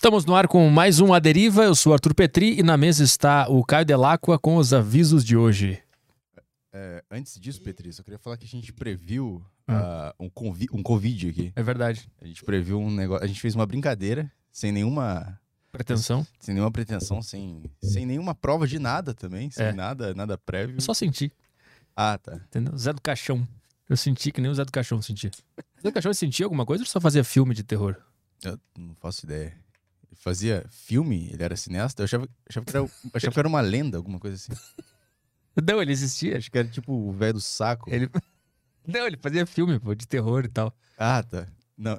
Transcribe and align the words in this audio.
Estamos 0.00 0.24
no 0.24 0.34
ar 0.34 0.48
com 0.48 0.66
mais 0.70 0.98
um 0.98 1.12
A 1.12 1.18
Deriva. 1.18 1.62
Eu 1.62 1.74
sou 1.74 1.92
Arthur 1.92 2.14
Petri 2.14 2.58
e 2.58 2.62
na 2.62 2.74
mesa 2.74 3.04
está 3.04 3.46
o 3.50 3.62
Caio 3.62 3.84
Delacqua 3.84 4.38
com 4.38 4.56
os 4.56 4.72
avisos 4.72 5.22
de 5.22 5.36
hoje. 5.36 5.78
É, 6.72 7.04
antes 7.10 7.38
disso, 7.38 7.60
Petri, 7.60 7.90
eu 7.94 8.02
queria 8.02 8.18
falar 8.18 8.38
que 8.38 8.46
a 8.46 8.48
gente 8.48 8.72
previu 8.72 9.44
uh, 9.68 10.14
um, 10.18 10.30
convi 10.30 10.68
um 10.72 10.82
Covid 10.82 11.28
aqui. 11.28 11.52
É 11.54 11.62
verdade. 11.62 12.10
A 12.18 12.26
gente 12.26 12.42
previu 12.42 12.80
um 12.80 12.90
negócio. 12.90 13.22
A 13.22 13.26
gente 13.26 13.42
fez 13.42 13.54
uma 13.54 13.66
brincadeira, 13.66 14.32
sem 14.50 14.72
nenhuma. 14.72 15.38
Pretensão? 15.70 16.26
Sem 16.40 16.54
nenhuma 16.54 16.70
pretensão, 16.72 17.20
sem, 17.20 17.62
sem 17.82 18.06
nenhuma 18.06 18.34
prova 18.34 18.66
de 18.66 18.78
nada 18.78 19.12
também, 19.12 19.50
sem 19.50 19.66
É. 19.66 19.72
nada, 19.74 20.14
nada 20.14 20.38
prévio. 20.38 20.76
Eu 20.78 20.80
só 20.80 20.94
senti, 20.94 21.30
Ah, 21.94 22.16
tá. 22.16 22.36
entendeu? 22.36 22.74
Zé 22.74 22.94
do 22.94 23.02
Caixão. 23.02 23.46
Eu 23.86 23.98
senti 23.98 24.32
que 24.32 24.40
nem 24.40 24.50
o 24.50 24.54
Zé 24.54 24.64
do 24.64 24.72
Caixão 24.72 25.02
sentia. 25.02 25.30
Zé 25.30 25.90
do 25.90 25.92
Caixão 25.92 26.14
sentia 26.14 26.46
alguma 26.46 26.64
coisa 26.64 26.84
ou 26.84 26.86
só 26.86 26.98
fazia 27.02 27.22
filme 27.22 27.54
de 27.54 27.62
terror? 27.62 27.96
Eu 28.42 28.58
não 28.78 28.94
faço 28.94 29.26
ideia. 29.26 29.54
Fazia 30.14 30.66
filme? 30.70 31.30
Ele 31.32 31.42
era 31.42 31.56
cineasta? 31.56 32.02
Eu 32.02 32.04
achava, 32.04 32.28
achava, 32.48 32.66
que, 32.66 32.76
era, 32.76 32.84
achava 33.14 33.32
que 33.32 33.38
era 33.38 33.48
uma 33.48 33.60
lenda, 33.60 33.96
alguma 33.96 34.18
coisa 34.18 34.36
assim. 34.36 34.52
Não, 35.66 35.80
ele 35.80 35.92
existia. 35.92 36.38
Acho 36.38 36.50
que 36.50 36.58
era 36.58 36.68
tipo 36.68 36.92
o 36.92 37.12
velho 37.12 37.34
do 37.34 37.40
saco. 37.40 37.92
Ele... 37.92 38.08
Não, 38.86 39.06
ele 39.06 39.16
fazia 39.18 39.46
filme 39.46 39.78
pô, 39.78 39.94
de 39.94 40.06
terror 40.08 40.44
e 40.44 40.48
tal. 40.48 40.74
Ah, 40.98 41.22
tá. 41.22 41.46
Não, 41.76 41.98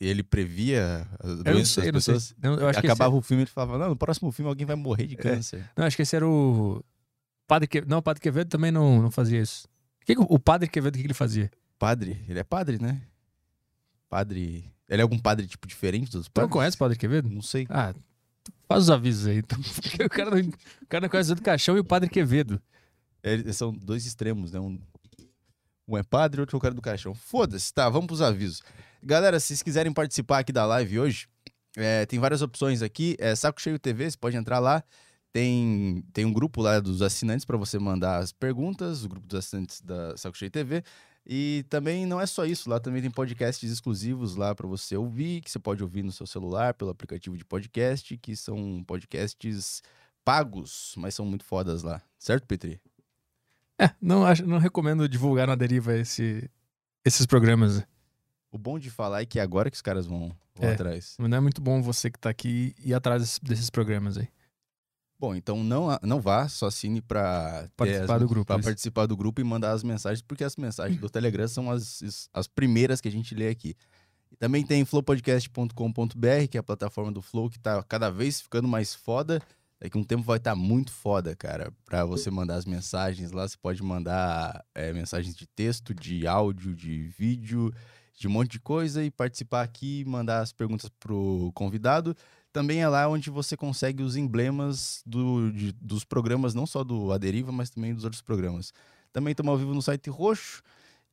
ele 0.00 0.22
previa 0.22 1.06
as 1.18 1.30
Eu 1.30 1.36
não 1.36 1.42
doenças 1.42 1.68
sei, 1.82 1.90
das 1.90 2.04
pessoas. 2.04 2.34
Não, 2.40 2.54
eu 2.54 2.68
acho 2.68 2.80
que 2.80 2.86
Acabava 2.86 3.16
o 3.16 3.22
filme 3.22 3.42
e 3.42 3.44
ele 3.44 3.50
falava: 3.50 3.76
Não, 3.76 3.88
no 3.88 3.96
próximo 3.96 4.30
filme 4.30 4.48
alguém 4.48 4.64
vai 4.66 4.76
morrer 4.76 5.06
de 5.06 5.16
câncer. 5.16 5.68
Não, 5.76 5.84
acho 5.84 5.96
que 5.96 6.02
esse 6.02 6.14
era 6.14 6.26
o. 6.26 6.84
Padre 7.46 7.66
que... 7.66 7.80
Não, 7.80 7.98
o 7.98 8.02
Padre 8.02 8.20
Quevedo 8.20 8.48
também 8.48 8.70
não, 8.70 9.02
não 9.02 9.10
fazia 9.10 9.40
isso. 9.40 9.66
O, 10.02 10.06
que 10.06 10.14
que 10.14 10.20
o 10.20 10.38
Padre 10.38 10.68
Quevedo, 10.68 10.94
o 10.94 10.96
que 10.96 11.02
que 11.02 11.06
ele 11.06 11.14
fazia? 11.14 11.50
Padre? 11.78 12.24
Ele 12.28 12.38
é 12.38 12.44
padre, 12.44 12.80
né? 12.80 13.02
Padre. 14.08 14.72
Ele 14.88 15.00
é 15.00 15.02
algum 15.02 15.18
padre, 15.18 15.46
tipo, 15.46 15.66
diferente 15.66 16.10
dos 16.10 16.26
Tu 16.26 16.28
não 16.28 16.32
padres? 16.32 16.52
conhece 16.52 16.76
o 16.76 16.78
Padre 16.78 16.96
Quevedo? 16.98 17.28
Não 17.28 17.42
sei. 17.42 17.66
Ah, 17.68 17.92
faz 18.68 18.84
os 18.84 18.90
avisos 18.90 19.26
aí. 19.26 19.38
Então, 19.38 19.58
porque 19.82 20.04
o, 20.04 20.08
cara 20.08 20.30
não, 20.30 20.38
o 20.40 20.86
cara 20.88 21.02
não 21.02 21.08
conhece 21.08 21.28
o 21.28 21.30
Zé 21.30 21.34
do 21.34 21.42
Caixão 21.42 21.76
e 21.76 21.80
o 21.80 21.84
Padre 21.84 22.08
Quevedo. 22.08 22.60
É, 23.22 23.32
Eles 23.32 23.56
são 23.56 23.72
dois 23.72 24.06
extremos, 24.06 24.52
né? 24.52 24.60
Um, 24.60 24.78
um 25.88 25.96
é 25.96 26.02
padre, 26.02 26.40
outro 26.40 26.56
é 26.56 26.58
o 26.58 26.60
cara 26.60 26.74
do 26.74 26.82
caixão. 26.82 27.14
Foda-se, 27.14 27.72
tá, 27.72 27.88
vamos 27.88 28.06
pros 28.06 28.22
avisos. 28.22 28.62
Galera, 29.02 29.38
se 29.40 29.48
vocês 29.48 29.62
quiserem 29.62 29.92
participar 29.92 30.38
aqui 30.40 30.52
da 30.52 30.64
live 30.66 30.98
hoje, 30.98 31.28
é, 31.76 32.06
tem 32.06 32.18
várias 32.18 32.42
opções 32.42 32.82
aqui. 32.82 33.16
É 33.18 33.34
Saco 33.34 33.60
Cheio 33.60 33.78
TV, 33.78 34.10
você 34.10 34.16
pode 34.16 34.36
entrar 34.36 34.58
lá. 34.58 34.82
Tem, 35.32 36.02
tem 36.12 36.24
um 36.24 36.32
grupo 36.32 36.62
lá 36.62 36.80
dos 36.80 37.02
assinantes 37.02 37.44
para 37.44 37.56
você 37.56 37.78
mandar 37.78 38.18
as 38.18 38.32
perguntas, 38.32 39.04
o 39.04 39.08
grupo 39.08 39.26
dos 39.26 39.38
assinantes 39.38 39.80
da 39.82 40.16
Saco 40.16 40.36
Cheio 40.36 40.50
TV. 40.50 40.82
E 41.28 41.64
também 41.68 42.06
não 42.06 42.20
é 42.20 42.26
só 42.26 42.44
isso, 42.46 42.70
lá 42.70 42.78
também 42.78 43.02
tem 43.02 43.10
podcasts 43.10 43.68
exclusivos 43.68 44.36
lá 44.36 44.54
para 44.54 44.66
você 44.66 44.96
ouvir, 44.96 45.40
que 45.40 45.50
você 45.50 45.58
pode 45.58 45.82
ouvir 45.82 46.04
no 46.04 46.12
seu 46.12 46.24
celular 46.26 46.74
pelo 46.74 46.90
aplicativo 46.90 47.36
de 47.36 47.44
podcast, 47.44 48.16
que 48.16 48.36
são 48.36 48.84
podcasts 48.86 49.82
pagos, 50.24 50.94
mas 50.96 51.14
são 51.14 51.26
muito 51.26 51.44
fodas 51.44 51.82
lá. 51.82 52.00
Certo, 52.18 52.46
Petri? 52.46 52.80
É, 53.78 53.90
não, 54.00 54.24
acho, 54.24 54.46
não 54.46 54.58
recomendo 54.58 55.08
divulgar 55.08 55.48
na 55.48 55.54
deriva 55.56 55.96
esse, 55.96 56.48
esses 57.04 57.26
programas. 57.26 57.82
O 58.50 58.56
bom 58.56 58.78
de 58.78 58.88
falar 58.88 59.22
é 59.22 59.26
que 59.26 59.38
é 59.38 59.42
agora 59.42 59.68
que 59.70 59.74
os 59.76 59.82
caras 59.82 60.06
vão, 60.06 60.34
vão 60.54 60.68
É. 60.70 60.74
atrás. 60.74 61.16
Mas 61.18 61.28
Não 61.28 61.36
é 61.36 61.40
muito 61.40 61.60
bom 61.60 61.82
você 61.82 62.08
que 62.10 62.18
tá 62.18 62.30
aqui 62.30 62.72
ir 62.78 62.94
atrás 62.94 63.20
desses, 63.20 63.38
desses 63.40 63.68
programas 63.70 64.16
aí. 64.16 64.28
Bom, 65.18 65.34
então 65.34 65.64
não, 65.64 65.88
não 66.02 66.20
vá, 66.20 66.46
só 66.48 66.66
assine 66.66 67.00
ter 67.00 67.06
Participar 67.74 68.14
as- 68.16 68.20
do 68.20 68.28
grupo, 68.28 68.52
isso. 68.52 68.62
participar 68.62 69.06
do 69.06 69.16
grupo 69.16 69.40
e 69.40 69.44
mandar 69.44 69.72
as 69.72 69.82
mensagens, 69.82 70.20
porque 70.20 70.44
as 70.44 70.56
mensagens 70.56 71.00
do 71.00 71.08
Telegram 71.08 71.48
são 71.48 71.70
as, 71.70 72.28
as 72.34 72.46
primeiras 72.46 73.00
que 73.00 73.08
a 73.08 73.12
gente 73.12 73.34
lê 73.34 73.48
aqui. 73.48 73.74
E 74.30 74.36
também 74.36 74.64
tem 74.64 74.84
flowpodcast.com.br, 74.84 76.48
que 76.50 76.56
é 76.56 76.60
a 76.60 76.62
plataforma 76.62 77.12
do 77.12 77.22
Flow 77.22 77.48
que 77.48 77.58
tá 77.58 77.82
cada 77.82 78.10
vez 78.10 78.40
ficando 78.40 78.68
mais 78.68 78.94
foda. 78.94 79.40
Daqui 79.80 79.96
a 79.96 80.00
um 80.00 80.04
tempo 80.04 80.22
vai 80.22 80.38
estar 80.38 80.54
muito 80.54 80.90
foda, 80.90 81.36
cara, 81.36 81.70
pra 81.84 82.04
você 82.04 82.30
mandar 82.30 82.54
as 82.56 82.64
mensagens 82.64 83.30
lá. 83.30 83.46
Você 83.46 83.56
pode 83.60 83.82
mandar 83.82 84.64
é, 84.74 84.92
mensagens 84.92 85.34
de 85.36 85.46
texto, 85.46 85.94
de 85.94 86.26
áudio, 86.26 86.74
de 86.74 87.08
vídeo, 87.18 87.72
de 88.18 88.26
um 88.26 88.30
monte 88.30 88.52
de 88.52 88.60
coisa 88.60 89.04
e 89.04 89.10
participar 89.10 89.62
aqui, 89.62 90.02
mandar 90.06 90.40
as 90.40 90.50
perguntas 90.52 90.88
pro 90.98 91.52
convidado. 91.54 92.16
Também 92.56 92.80
é 92.80 92.88
lá 92.88 93.06
onde 93.06 93.28
você 93.28 93.54
consegue 93.54 94.02
os 94.02 94.16
emblemas 94.16 95.02
do- 95.04 95.52
de- 95.52 95.72
dos 95.72 96.04
programas, 96.04 96.54
não 96.54 96.66
só 96.66 96.82
do 96.82 97.12
Aderiva, 97.12 97.52
mas 97.52 97.68
também 97.68 97.94
dos 97.94 98.04
outros 98.04 98.22
programas. 98.22 98.72
Também 99.12 99.32
estamos 99.32 99.50
ao 99.52 99.58
vivo 99.58 99.74
no 99.74 99.82
site 99.82 100.08
Roxo 100.08 100.62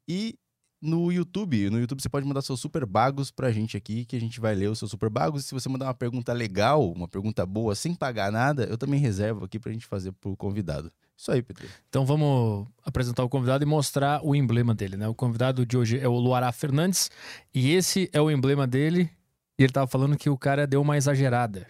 e 0.07 0.39
no 0.81 1.11
YouTube. 1.11 1.69
No 1.69 1.81
YouTube 1.81 2.01
você 2.01 2.07
pode 2.07 2.25
mandar 2.25 2.41
seus 2.41 2.61
super 2.61 2.85
bagos 2.85 3.29
pra 3.29 3.51
gente 3.51 3.75
aqui, 3.75 4.05
que 4.05 4.15
a 4.15 4.19
gente 4.21 4.39
vai 4.39 4.55
ler 4.55 4.69
os 4.69 4.79
seus 4.79 4.89
super 4.91 5.09
bagos. 5.09 5.43
E 5.43 5.47
se 5.47 5.53
você 5.53 5.67
mandar 5.67 5.87
uma 5.87 5.93
pergunta 5.93 6.31
legal, 6.31 6.89
uma 6.93 7.09
pergunta 7.09 7.45
boa, 7.45 7.75
sem 7.75 7.93
pagar 7.93 8.31
nada, 8.31 8.63
eu 8.63 8.77
também 8.77 9.01
reservo 9.01 9.43
aqui 9.43 9.59
pra 9.59 9.73
gente 9.73 9.85
fazer 9.85 10.13
pro 10.13 10.37
convidado. 10.37 10.89
Isso 11.17 11.29
aí, 11.29 11.41
Pedro. 11.41 11.67
Então 11.89 12.05
vamos 12.05 12.69
apresentar 12.85 13.21
o 13.21 13.27
convidado 13.27 13.65
e 13.65 13.67
mostrar 13.67 14.25
o 14.25 14.33
emblema 14.33 14.73
dele, 14.73 14.95
né? 14.95 15.09
O 15.09 15.13
convidado 15.13 15.65
de 15.65 15.75
hoje 15.75 15.99
é 15.99 16.07
o 16.07 16.17
Luará 16.17 16.49
Fernandes 16.53 17.11
e 17.53 17.71
esse 17.71 18.09
é 18.13 18.21
o 18.21 18.31
emblema 18.31 18.65
dele. 18.65 19.09
E 19.57 19.63
ele 19.63 19.73
tava 19.73 19.87
falando 19.87 20.17
que 20.17 20.29
o 20.29 20.37
cara 20.37 20.65
deu 20.65 20.81
uma 20.81 20.97
exagerada. 20.97 21.67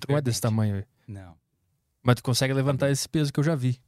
Tu 0.00 0.06
não 0.08 0.18
é 0.18 0.20
desse 0.20 0.40
tamanho, 0.40 0.76
aí. 0.76 0.84
Não. 1.06 1.36
mas 2.02 2.16
tu 2.16 2.22
consegue 2.22 2.52
levantar 2.52 2.90
esse 2.90 3.08
peso 3.08 3.32
que 3.32 3.38
eu 3.38 3.44
já 3.44 3.54
vi. 3.54 3.80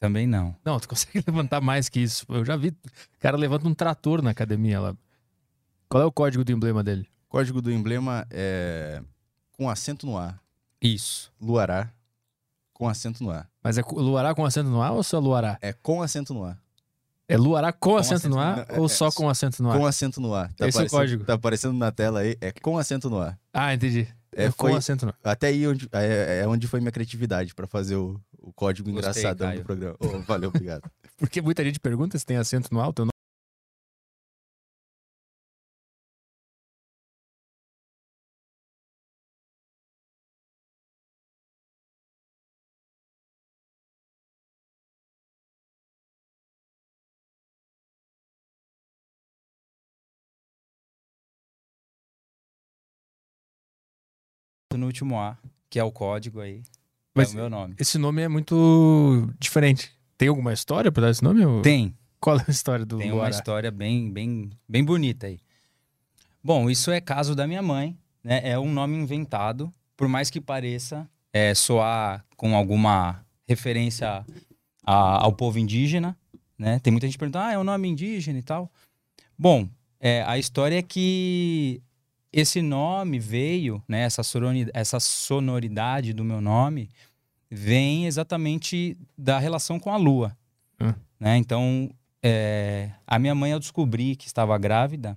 Também 0.00 0.26
não. 0.26 0.56
Não, 0.64 0.78
tu 0.80 0.88
consegue 0.90 1.22
levantar 1.26 1.60
mais 1.60 1.88
que 1.88 2.00
isso. 2.00 2.26
Eu 2.28 2.44
já 2.44 2.56
vi. 2.56 2.68
O 2.68 3.18
cara 3.20 3.36
levanta 3.36 3.68
um 3.68 3.74
trator 3.74 4.20
na 4.20 4.30
academia 4.30 4.80
lá. 4.80 4.96
Qual 5.88 6.02
é 6.02 6.06
o 6.06 6.12
código 6.12 6.44
do 6.44 6.52
emblema 6.52 6.82
dele? 6.82 7.08
Código 7.28 7.62
do 7.62 7.70
emblema 7.70 8.26
é 8.30 9.02
com 9.52 9.70
acento 9.70 10.06
no 10.06 10.18
A. 10.18 10.38
Isso. 10.80 11.32
Luará 11.40 11.92
com 12.72 12.88
acento 12.88 13.22
no 13.22 13.30
A. 13.30 13.46
Mas 13.62 13.78
é 13.78 13.82
Luará 13.82 14.34
com 14.34 14.44
acento 14.44 14.68
no 14.68 14.82
A 14.82 14.90
ou 14.90 15.02
só 15.02 15.18
Luará? 15.18 15.56
É 15.62 15.72
com 15.72 16.02
acento 16.02 16.34
no 16.34 16.44
A. 16.44 16.58
É 17.28 17.36
Luará 17.36 17.72
com, 17.72 17.96
acento, 17.96 18.14
acento 18.16 18.28
no 18.28 18.36
no 18.36 18.40
A 18.42 18.52
A. 18.54 18.66
ou 18.78 18.84
É, 18.86 18.88
só 18.88 19.08
é, 19.08 19.12
com 19.12 19.28
acento 19.30 19.62
no 19.62 19.70
A? 19.70 19.76
Com 19.78 19.86
acento 19.86 20.20
no 20.20 20.34
A. 20.34 20.48
Tá 20.56 20.68
Esse 20.68 20.78
é 20.78 20.82
o 20.84 20.90
código. 20.90 21.24
Tá 21.24 21.34
aparecendo 21.34 21.72
na 21.74 21.90
tela 21.90 22.20
aí. 22.20 22.36
É 22.40 22.52
com 22.52 22.76
acento 22.76 23.08
no 23.08 23.18
A. 23.20 23.36
Ah, 23.52 23.72
entendi. 23.74 24.06
É, 24.36 24.44
É, 24.46 24.48
com 24.52 24.68
foi- 24.68 24.76
acento 24.76 25.06
no 25.06 25.14
A. 25.24 25.30
Até 25.32 25.46
aí 25.48 25.66
onde, 25.66 25.88
é, 25.92 26.40
é 26.42 26.46
onde 26.48 26.66
foi 26.68 26.80
minha 26.80 26.92
criatividade 26.92 27.54
pra 27.54 27.66
fazer 27.66 27.96
o, 27.96 28.20
o 28.38 28.52
código 28.52 28.90
Gostei, 28.90 29.10
engraçadão 29.10 29.48
Caio. 29.48 29.60
do 29.60 29.64
programa. 29.64 29.96
Ô, 30.00 30.18
valeu, 30.20 30.50
obrigado. 30.50 30.82
Porque 31.16 31.40
muita 31.40 31.64
gente 31.64 31.80
pergunta 31.80 32.18
se 32.18 32.26
tem 32.26 32.36
acento 32.36 32.68
no 32.72 32.80
alto. 32.80 33.02
Eu 33.02 33.06
último 54.94 55.18
A, 55.18 55.36
que 55.68 55.78
é 55.78 55.84
o 55.84 55.90
código 55.90 56.40
aí. 56.40 56.62
Mas 57.14 57.30
é 57.30 57.32
o 57.32 57.36
meu 57.36 57.50
nome. 57.50 57.74
esse 57.78 57.98
nome 57.98 58.22
é 58.22 58.28
muito 58.28 59.28
diferente. 59.40 59.90
Tem 60.16 60.28
alguma 60.28 60.52
história 60.52 60.90
pra 60.92 61.02
dar 61.02 61.10
esse 61.10 61.22
nome? 61.22 61.44
ou- 61.44 61.62
Tem. 61.62 61.92
Qual 62.20 62.38
é 62.38 62.44
a 62.46 62.50
história 62.50 62.86
do 62.86 62.96
Tem 62.98 63.10
uma 63.12 63.28
história 63.28 63.70
bem, 63.70 64.10
bem, 64.10 64.50
bem 64.68 64.82
bonita 64.84 65.26
aí. 65.26 65.38
Bom, 66.42 66.70
isso 66.70 66.90
é 66.90 67.00
caso 67.00 67.34
da 67.34 67.46
minha 67.46 67.60
mãe, 67.62 67.96
né? 68.22 68.40
É 68.44 68.58
um 68.58 68.72
nome 68.72 68.96
inventado, 68.96 69.70
por 69.96 70.08
mais 70.08 70.30
que 70.30 70.40
pareça 70.40 71.08
é, 71.32 71.52
soar 71.54 72.24
com 72.36 72.54
alguma 72.56 73.24
referência 73.46 74.24
a- 74.86 75.22
ao 75.24 75.32
povo 75.32 75.58
indígena, 75.58 76.16
né? 76.58 76.78
Tem 76.78 76.90
muita 76.92 77.06
gente 77.06 77.18
perguntando, 77.18 77.44
ah, 77.46 77.52
é 77.52 77.58
um 77.58 77.64
nome 77.64 77.88
indígena 77.88 78.38
e 78.38 78.42
tal. 78.42 78.70
Bom, 79.38 79.68
é, 80.00 80.22
a 80.22 80.38
história 80.38 80.78
é 80.78 80.82
que 80.82 81.82
esse 82.34 82.60
nome 82.60 83.20
veio, 83.20 83.80
né? 83.88 84.00
Essa, 84.02 84.22
essa 84.74 84.98
sonoridade 84.98 86.12
do 86.12 86.24
meu 86.24 86.40
nome 86.40 86.90
vem 87.48 88.06
exatamente 88.06 88.96
da 89.16 89.38
relação 89.38 89.78
com 89.78 89.92
a 89.92 89.96
lua, 89.96 90.36
Hum. 90.80 90.92
né? 91.20 91.36
Então, 91.36 91.88
é, 92.20 92.90
a 93.06 93.18
minha 93.18 93.34
mãe, 93.34 93.52
ao 93.52 93.60
descobrir 93.60 94.16
que 94.16 94.26
estava 94.26 94.58
grávida, 94.58 95.16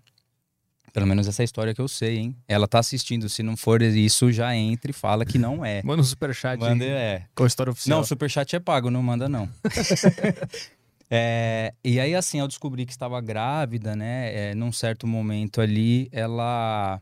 pelo 0.93 1.07
menos 1.07 1.27
essa 1.27 1.43
história 1.43 1.73
que 1.73 1.81
eu 1.81 1.87
sei, 1.87 2.17
hein? 2.17 2.35
Ela 2.47 2.67
tá 2.67 2.77
assistindo, 2.79 3.27
se 3.29 3.41
não 3.41 3.57
for 3.57 3.81
isso, 3.81 4.31
já 4.31 4.55
entra 4.55 4.91
e 4.91 4.93
fala 4.93 5.25
que 5.25 5.39
não 5.39 5.65
é. 5.65 5.81
Manda 5.83 6.01
um 6.01 6.05
superchat 6.05 6.59
Manda, 6.59 6.85
é. 6.85 7.23
com 7.33 7.43
a 7.43 7.47
história 7.47 7.71
oficial. 7.71 7.97
Não, 7.97 8.03
o 8.03 8.07
superchat 8.07 8.55
é 8.55 8.59
pago, 8.59 8.91
não 8.91 9.01
manda 9.01 9.27
não. 9.27 9.49
É, 11.09 11.73
e 11.83 11.99
aí, 11.99 12.13
assim, 12.13 12.39
ao 12.39 12.47
descobrir 12.47 12.85
que 12.85 12.91
estava 12.91 13.19
grávida, 13.21 13.95
né, 13.95 14.51
é, 14.51 14.55
num 14.55 14.71
certo 14.71 15.07
momento 15.07 15.61
ali, 15.61 16.09
ela 16.11 17.01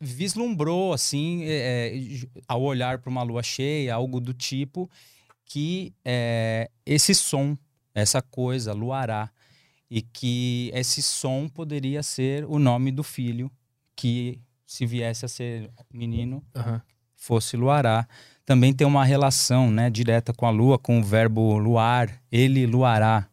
vislumbrou, 0.00 0.92
assim, 0.92 1.44
é, 1.44 1.92
é, 1.94 1.94
ao 2.48 2.62
olhar 2.62 2.98
para 2.98 3.10
uma 3.10 3.22
lua 3.22 3.42
cheia, 3.42 3.94
algo 3.94 4.20
do 4.20 4.32
tipo, 4.32 4.90
que 5.44 5.92
é, 6.04 6.70
esse 6.84 7.14
som, 7.14 7.56
essa 7.94 8.22
coisa, 8.22 8.72
luará, 8.72 9.30
e 9.90 10.02
que 10.02 10.70
esse 10.72 11.02
som 11.02 11.48
poderia 11.48 12.02
ser 12.02 12.44
o 12.46 12.58
nome 12.58 12.90
do 12.90 13.02
filho 13.02 13.50
que 13.94 14.40
se 14.66 14.86
viesse 14.86 15.24
a 15.24 15.28
ser 15.28 15.70
menino, 15.92 16.42
Aham. 16.56 16.80
fosse 17.14 17.56
luará. 17.56 18.08
Também 18.44 18.72
tem 18.72 18.86
uma 18.86 19.04
relação, 19.04 19.70
né, 19.70 19.88
direta 19.88 20.32
com 20.32 20.46
a 20.46 20.50
lua, 20.50 20.78
com 20.78 20.98
o 21.00 21.02
verbo 21.02 21.56
luar, 21.58 22.10
ele 22.30 22.66
luará. 22.66 23.26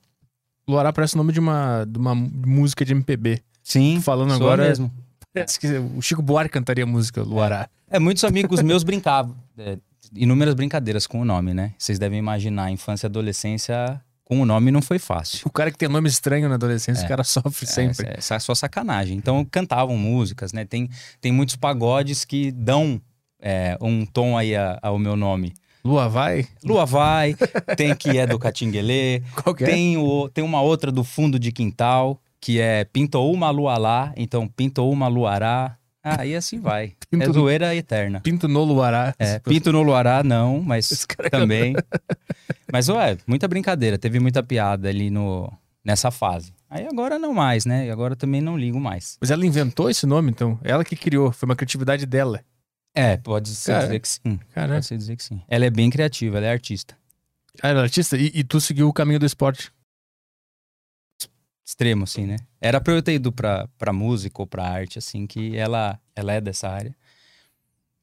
Luará 0.68 0.94
parece 0.94 1.16
o 1.16 1.18
nome 1.18 1.34
de 1.34 1.40
uma, 1.40 1.84
de 1.86 1.98
uma 1.98 2.14
música 2.14 2.86
de 2.86 2.94
MPB. 2.94 3.42
Sim, 3.64 4.00
Falando 4.02 4.34
agora- 4.34 4.64
mesmo. 4.68 4.92
Parece 5.34 5.60
que 5.60 5.68
o 5.68 6.02
Chico 6.02 6.22
Buarque 6.24 6.52
cantaria 6.52 6.84
a 6.84 6.88
música 6.88 7.22
Luará. 7.22 7.70
É, 7.90 8.00
muitos 8.00 8.24
amigos 8.24 8.62
meus 8.64 8.84
brincavam. 8.84 9.36
é, 9.58 9.78
inúmeras 10.16 10.56
brincadeiras 10.56 11.06
com 11.06 11.22
o 11.22 11.26
nome, 11.26 11.54
né? 11.54 11.74
Vocês 11.78 12.00
devem 12.00 12.18
imaginar, 12.18 12.72
infância 12.72 13.06
e 13.06 13.10
adolescência 13.10 14.02
com 14.26 14.42
o 14.42 14.46
nome 14.46 14.70
não 14.72 14.82
foi 14.82 14.98
fácil. 15.00 15.42
O 15.46 15.52
cara 15.52 15.72
que 15.72 15.78
tem 15.78 15.88
nome 15.90 16.08
estranho 16.10 16.48
na 16.50 16.56
adolescência, 16.56 17.02
É. 17.04 17.06
o 17.06 17.08
cara 17.08 17.24
sofre 17.24 17.66
sempre. 17.68 18.08
É, 18.08 18.16
essa 18.18 18.36
é 18.36 18.40
só 18.40 18.54
sacanagem. 18.56 19.18
Então 19.18 19.46
cantavam 19.46 19.96
músicas, 19.98 20.52
né? 20.54 20.66
Tem, 20.66 20.90
tem 21.22 21.32
muitos 21.32 21.56
pagodes 21.56 22.26
que 22.26 22.52
dão 22.52 23.00
é, 23.42 23.78
um 23.82 24.06
tom 24.06 24.38
aí 24.38 24.54
ao 24.82 24.98
meu 25.00 25.16
nome. 25.16 25.54
Lua 25.84 26.08
vai? 26.10 26.46
Lua 26.64 26.86
vai, 26.86 27.36
tem 27.78 27.96
que 27.96 28.18
é 28.18 28.28
do 28.28 28.38
Catinguelê, 28.38 29.22
Qual 29.42 29.56
que 29.56 29.64
é? 29.64 29.68
tem, 29.68 29.98
o, 29.98 30.28
tem 30.30 30.44
uma 30.44 30.62
outra 30.62 30.92
do 30.92 31.04
fundo 31.04 31.40
de 31.40 31.52
quintal, 31.52 32.20
que 32.42 32.60
é 32.60 32.84
pintou 32.84 33.34
uma 33.34 33.50
lua 33.50 33.78
lá, 33.78 34.14
então 34.18 34.48
pintou 34.48 34.92
uma 34.92 35.08
luará. 35.08 35.78
Ah, 36.04 36.26
e 36.26 36.36
assim 36.36 36.60
vai. 36.60 36.94
Pinto- 37.12 37.30
É 37.30 37.34
zoeira 37.34 37.76
eterna. 37.76 38.20
Pinto 38.22 38.48
no 38.48 38.64
Luará. 38.64 39.14
É, 39.20 39.40
pinto 39.40 39.72
no 39.72 39.82
luará, 39.82 40.24
não, 40.24 40.62
mas 40.62 41.06
cara- 41.06 41.30
também. 41.30 41.76
Mas, 42.72 42.88
ué, 42.88 43.18
muita 43.26 43.48
brincadeira, 43.48 43.98
teve 43.98 44.20
muita 44.20 44.44
piada 44.44 44.88
ali 44.90 45.10
no, 45.10 45.52
nessa 45.84 46.12
fase. 46.12 46.54
Aí 46.70 46.86
agora 46.86 47.18
não 47.18 47.34
mais, 47.34 47.66
né? 47.66 47.88
E 47.88 47.90
agora 47.92 48.16
também 48.16 48.42
não 48.42 48.56
ligo 48.56 48.80
mais. 48.80 49.18
Mas 49.20 49.32
ela 49.32 49.44
inventou 49.46 49.90
esse 49.90 50.06
nome, 50.06 50.30
então? 50.30 50.60
Ela 50.64 50.84
que 50.86 50.96
criou, 50.96 51.32
foi 51.32 51.50
uma 51.50 51.56
criatividade 51.56 52.06
dela. 52.06 52.42
É, 52.94 53.18
pode 53.18 53.50
se 53.50 53.68
Cara, 53.72 53.86
dizer 53.86 54.00
que 54.00 54.08
sim. 54.08 54.40
Caramba. 54.54 54.76
Pode 54.76 54.86
se 54.88 54.98
dizer 54.98 55.16
que 55.16 55.24
sim. 55.24 55.42
Ela 55.48 55.66
é 55.66 55.70
bem 55.70 55.90
criativa, 55.90 56.38
ela 56.38 56.48
é 56.48 56.52
artista. 56.52 56.98
Ah, 57.62 57.70
ela 57.70 57.80
é 57.82 57.84
artista? 57.84 58.18
E, 58.18 58.32
e 58.34 58.44
tu 58.44 58.60
seguiu 58.60 58.88
o 58.88 58.94
caminho 58.94 59.20
do 59.20 59.26
esporte. 59.26 59.72
Extremo, 61.66 62.04
assim, 62.04 62.26
né? 62.26 62.38
Era 62.60 62.82
pra 62.82 62.94
eu 62.94 63.02
ter 63.02 63.14
ido 63.14 63.32
pra, 63.32 63.68
pra 63.78 63.94
música 63.94 64.42
ou 64.42 64.48
pra 64.48 64.68
arte, 64.68 64.98
assim, 64.98 65.28
que 65.28 65.56
ela, 65.56 66.00
ela 66.16 66.34
é 66.34 66.42
dessa 66.42 66.68
área. 66.68 66.96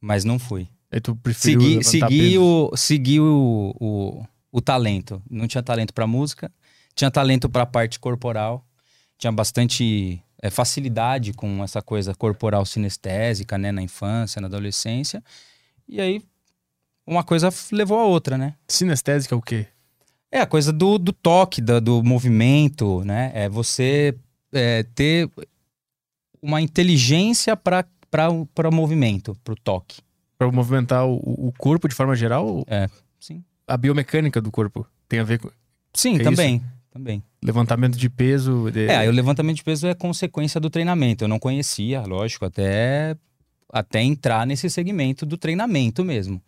Mas 0.00 0.24
não 0.24 0.38
fui. 0.38 0.68
Aí 0.90 1.00
tu 1.00 1.16
preferiu 1.16 1.60
Segui, 1.60 1.84
segui, 1.84 2.30
peso. 2.30 2.42
o, 2.42 2.76
segui 2.76 3.20
o, 3.20 3.74
o, 3.80 4.24
o 4.52 4.60
talento. 4.60 5.20
Não 5.28 5.48
tinha 5.48 5.62
talento 5.62 5.92
pra 5.92 6.06
música, 6.06 6.50
tinha 6.94 7.10
talento 7.10 7.48
pra 7.48 7.66
parte 7.66 7.98
corporal, 7.98 8.64
tinha 9.18 9.32
bastante 9.32 10.22
é, 10.42 10.50
facilidade 10.50 11.32
com 11.32 11.62
essa 11.62 11.80
coisa 11.82 12.14
corporal 12.14 12.64
sinestésica, 12.64 13.56
né? 13.56 13.72
Na 13.72 13.82
infância, 13.82 14.40
na 14.40 14.46
adolescência. 14.48 15.22
E 15.88 16.00
aí, 16.00 16.22
uma 17.06 17.22
coisa 17.22 17.48
levou 17.72 17.98
a 17.98 18.04
outra, 18.04 18.36
né? 18.36 18.54
Sinestésica 18.68 19.34
é 19.34 19.38
o 19.38 19.42
quê? 19.42 19.66
É 20.30 20.40
a 20.40 20.46
coisa 20.46 20.72
do, 20.72 20.98
do 20.98 21.12
toque, 21.12 21.60
da- 21.60 21.80
do, 21.80 22.02
movimento, 22.02 23.04
né? 23.04 23.30
É 23.34 23.48
você 23.48 24.14
é, 24.52 24.82
ter 24.82 25.30
uma 26.42 26.60
inteligência 26.60 27.56
para 27.56 27.84
o 28.30 28.72
movimento, 28.72 29.36
para 29.42 29.52
o 29.52 29.56
toque. 29.56 30.00
Pra 30.36 30.50
movimentar 30.50 31.06
o, 31.06 31.16
o 31.16 31.52
corpo 31.56 31.88
de 31.88 31.94
forma 31.94 32.14
geral? 32.14 32.64
É, 32.66 32.88
sim. 33.18 33.42
A 33.66 33.76
biomecânica 33.76 34.40
do 34.40 34.50
corpo 34.50 34.86
tem 35.08 35.20
a 35.20 35.24
ver 35.24 35.38
com 35.38 35.50
Sim, 35.94 36.16
É 36.16 36.22
também. 36.22 36.62
Também. 36.96 37.22
levantamento 37.44 37.96
de 37.96 38.08
peso. 38.08 38.70
de- 38.72 38.86
É, 38.86 38.96
aí 38.98 39.08
o 39.08 39.12
levantamento 39.12 39.56
de 39.56 39.64
peso 39.64 39.86
é 39.86 39.94
consequência 39.94 40.58
do 40.60 40.70
treinamento. 40.70 41.24
Eu 41.24 41.28
não 41.28 41.38
conhecia, 41.38 42.00
lógico, 42.02 42.44
até, 42.46 43.16
até 43.72 44.02
entrar 44.02 44.46
nesse 44.46 44.68
segmento 44.70 45.26
do 45.26 45.36
treinamento 45.36 46.04
mesmo. 46.04 46.40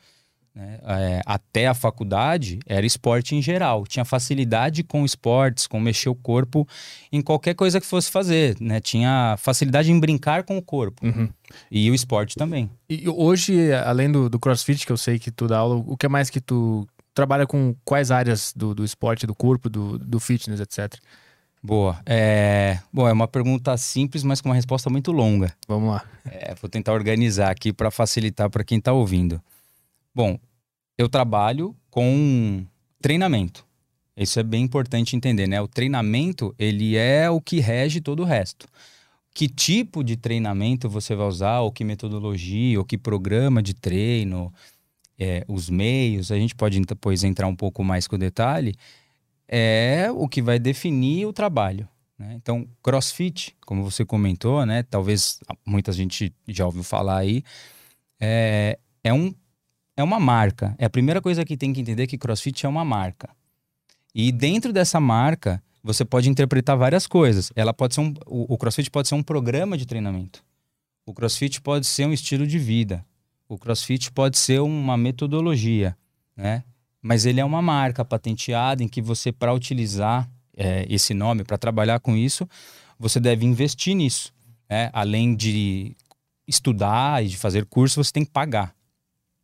né? 0.54 0.80
É, 0.82 1.20
até 1.24 1.68
a 1.68 1.74
faculdade 1.74 2.58
era 2.66 2.84
esporte 2.84 3.36
em 3.36 3.40
geral. 3.42 3.86
Tinha 3.86 4.04
facilidade 4.04 4.82
com 4.82 5.04
esportes, 5.04 5.66
com 5.68 5.78
mexer 5.78 6.08
o 6.08 6.14
corpo 6.16 6.66
em 7.12 7.20
qualquer 7.22 7.54
coisa 7.54 7.80
que 7.80 7.86
fosse 7.86 8.10
fazer. 8.10 8.56
Né? 8.60 8.80
Tinha 8.80 9.36
facilidade 9.38 9.92
em 9.92 10.00
brincar 10.00 10.42
com 10.42 10.56
o 10.58 10.62
corpo. 10.62 11.06
Uhum. 11.06 11.28
E 11.70 11.88
o 11.90 11.94
esporte 11.94 12.34
também. 12.34 12.68
E 12.88 13.08
hoje, 13.08 13.72
além 13.72 14.10
do, 14.10 14.28
do 14.28 14.38
crossfit, 14.40 14.84
que 14.84 14.90
eu 14.90 14.96
sei 14.96 15.18
que 15.18 15.30
tu 15.30 15.46
dá 15.46 15.58
aula, 15.58 15.76
o 15.86 15.96
que 15.96 16.08
mais 16.08 16.28
que 16.30 16.40
tu 16.40 16.88
trabalha 17.18 17.48
com 17.48 17.74
quais 17.84 18.12
áreas 18.12 18.52
do, 18.54 18.72
do 18.72 18.84
esporte, 18.84 19.26
do 19.26 19.34
corpo, 19.34 19.68
do, 19.68 19.98
do 19.98 20.20
fitness, 20.20 20.60
etc? 20.60 20.94
Boa. 21.60 22.00
É... 22.06 22.78
Bom, 22.92 23.08
é 23.08 23.12
uma 23.12 23.26
pergunta 23.26 23.76
simples, 23.76 24.22
mas 24.22 24.40
com 24.40 24.50
uma 24.50 24.54
resposta 24.54 24.88
muito 24.88 25.10
longa. 25.10 25.52
Vamos 25.66 25.90
lá. 25.90 26.04
É, 26.24 26.54
vou 26.54 26.70
tentar 26.70 26.92
organizar 26.92 27.50
aqui 27.50 27.72
para 27.72 27.90
facilitar 27.90 28.48
para 28.48 28.62
quem 28.62 28.78
está 28.78 28.92
ouvindo. 28.92 29.42
Bom, 30.14 30.38
eu 30.96 31.08
trabalho 31.08 31.74
com 31.90 32.64
treinamento. 33.02 33.66
Isso 34.16 34.38
é 34.38 34.44
bem 34.44 34.62
importante 34.62 35.16
entender, 35.16 35.48
né? 35.48 35.60
O 35.60 35.66
treinamento, 35.66 36.54
ele 36.56 36.96
é 36.96 37.28
o 37.28 37.40
que 37.40 37.58
rege 37.58 38.00
todo 38.00 38.20
o 38.20 38.24
resto. 38.24 38.68
Que 39.34 39.48
tipo 39.48 40.04
de 40.04 40.16
treinamento 40.16 40.88
você 40.88 41.16
vai 41.16 41.26
usar, 41.26 41.62
ou 41.62 41.72
que 41.72 41.82
metodologia, 41.82 42.78
ou 42.78 42.84
que 42.84 42.96
programa 42.96 43.60
de 43.60 43.74
treino, 43.74 44.52
é, 45.18 45.44
os 45.48 45.68
meios, 45.68 46.30
a 46.30 46.36
gente 46.36 46.54
pode 46.54 46.80
depois 46.80 47.24
entrar 47.24 47.46
um 47.46 47.56
pouco 47.56 47.82
mais 47.82 48.06
com 48.06 48.16
o 48.16 48.18
detalhe, 48.18 48.74
é 49.48 50.08
o 50.12 50.28
que 50.28 50.40
vai 50.40 50.58
definir 50.58 51.26
o 51.26 51.32
trabalho. 51.32 51.88
né? 52.18 52.34
Então, 52.36 52.68
CrossFit, 52.82 53.56
como 53.66 53.82
você 53.82 54.04
comentou, 54.04 54.64
né? 54.64 54.82
Talvez 54.82 55.40
muita 55.66 55.92
gente 55.92 56.32
já 56.46 56.66
ouviu 56.66 56.82
falar 56.82 57.18
aí, 57.18 57.42
é, 58.20 58.78
é, 59.02 59.12
um, 59.12 59.34
é 59.96 60.02
uma 60.02 60.20
marca. 60.20 60.74
É 60.78 60.84
a 60.84 60.90
primeira 60.90 61.20
coisa 61.20 61.44
que 61.44 61.56
tem 61.56 61.72
que 61.72 61.80
entender 61.80 62.06
que 62.06 62.18
CrossFit 62.18 62.66
é 62.66 62.68
uma 62.68 62.84
marca. 62.84 63.30
E 64.14 64.30
dentro 64.30 64.72
dessa 64.72 65.00
marca, 65.00 65.62
você 65.82 66.04
pode 66.04 66.28
interpretar 66.28 66.76
várias 66.76 67.06
coisas. 67.06 67.50
Ela 67.56 67.72
pode 67.72 67.94
ser 67.94 68.00
um, 68.00 68.12
o, 68.26 68.54
o 68.54 68.58
CrossFit 68.58 68.90
pode 68.90 69.08
ser 69.08 69.14
um 69.14 69.22
programa 69.22 69.76
de 69.76 69.86
treinamento. 69.86 70.44
O 71.06 71.14
CrossFit 71.14 71.60
pode 71.60 71.86
ser 71.86 72.06
um 72.06 72.12
estilo 72.12 72.46
de 72.46 72.58
vida. 72.58 73.04
O 73.48 73.58
CrossFit 73.58 74.12
pode 74.12 74.36
ser 74.36 74.60
uma 74.60 74.96
metodologia, 74.96 75.96
né? 76.36 76.64
Mas 77.00 77.24
ele 77.24 77.40
é 77.40 77.44
uma 77.44 77.62
marca 77.62 78.04
patenteada 78.04 78.82
em 78.82 78.88
que 78.88 79.00
você, 79.00 79.32
para 79.32 79.54
utilizar 79.54 80.28
é, 80.56 80.84
esse 80.90 81.14
nome, 81.14 81.44
para 81.44 81.56
trabalhar 81.56 82.00
com 82.00 82.16
isso, 82.16 82.46
você 82.98 83.20
deve 83.20 83.46
investir 83.46 83.94
nisso. 83.94 84.32
Né? 84.68 84.90
Além 84.92 85.34
de 85.34 85.96
estudar 86.46 87.24
e 87.24 87.28
de 87.28 87.36
fazer 87.36 87.64
curso, 87.64 88.02
você 88.02 88.12
tem 88.12 88.24
que 88.24 88.30
pagar. 88.30 88.74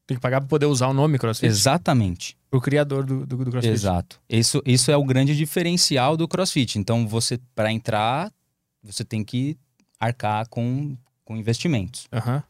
Tem 0.07 0.17
que 0.17 0.21
pagar 0.21 0.41
pra 0.41 0.49
poder 0.49 0.67
usar 0.67 0.89
o 0.89 0.93
nome 0.93 1.19
crossfit? 1.19 1.47
Exatamente. 1.47 2.37
Pro 2.51 2.61
criador 2.61 3.05
do, 3.05 3.25
do, 3.25 3.37
do 3.39 3.51
crossfit. 3.51 3.73
Exato. 3.73 4.21
Isso, 4.29 4.63
isso 4.67 4.91
é 4.91 4.97
o 4.97 5.05
grande 5.05 5.35
diferencial 5.37 6.17
do 6.17 6.29
CrossFit. 6.29 6.79
Então, 6.79 7.07
você 7.07 7.39
para 7.55 7.73
entrar, 7.73 8.31
você 8.83 9.05
tem 9.05 9.25
que 9.25 9.57
arcar 9.99 10.47
com, 10.49 10.97
com 11.25 11.37
investimentos 11.37 12.07
Aham. 12.13 12.43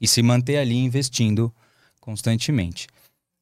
e 0.00 0.06
se 0.08 0.22
manter 0.22 0.58
ali 0.58 0.76
investindo 0.76 1.54
constantemente. 2.00 2.86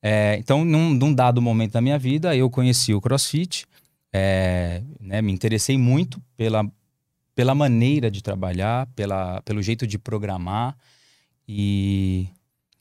É, 0.03 0.37
então, 0.39 0.65
num, 0.65 0.93
num 0.93 1.15
dado 1.15 1.41
momento 1.41 1.73
da 1.73 1.81
minha 1.81 1.99
vida, 1.99 2.37
eu 2.37 2.51
conheci 2.51 2.93
o 2.93 3.01
CrossFit, 3.01 3.67
é, 4.13 4.83
né, 5.01 5.23
me 5.23 5.33
interessei 5.33 5.79
muito 5.79 6.23
pela, 6.37 6.65
pela 7.35 7.55
maneira 7.55 8.11
de 8.11 8.23
trabalhar, 8.23 8.87
pela, 8.95 9.41
pelo 9.43 9.63
jeito 9.63 9.87
de 9.87 9.99
programar 9.99 10.77
e, 11.49 12.29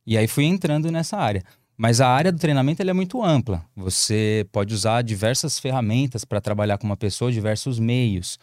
e 0.05 0.17
aí 0.17 0.27
fui 0.27 0.45
entrando 0.45 0.91
nessa 0.91 1.17
área. 1.17 1.43
Mas 1.75 2.01
a 2.01 2.07
área 2.07 2.31
do 2.31 2.37
treinamento 2.37 2.81
é 2.81 2.93
muito 2.93 3.23
ampla. 3.23 3.65
Você 3.75 4.45
pode 4.51 4.73
usar 4.73 5.01
diversas 5.01 5.57
ferramentas 5.59 6.23
para 6.23 6.39
trabalhar 6.39 6.77
com 6.77 6.85
uma 6.85 6.97
pessoa, 6.97 7.31
diversos 7.31 7.79
meios. 7.79 8.37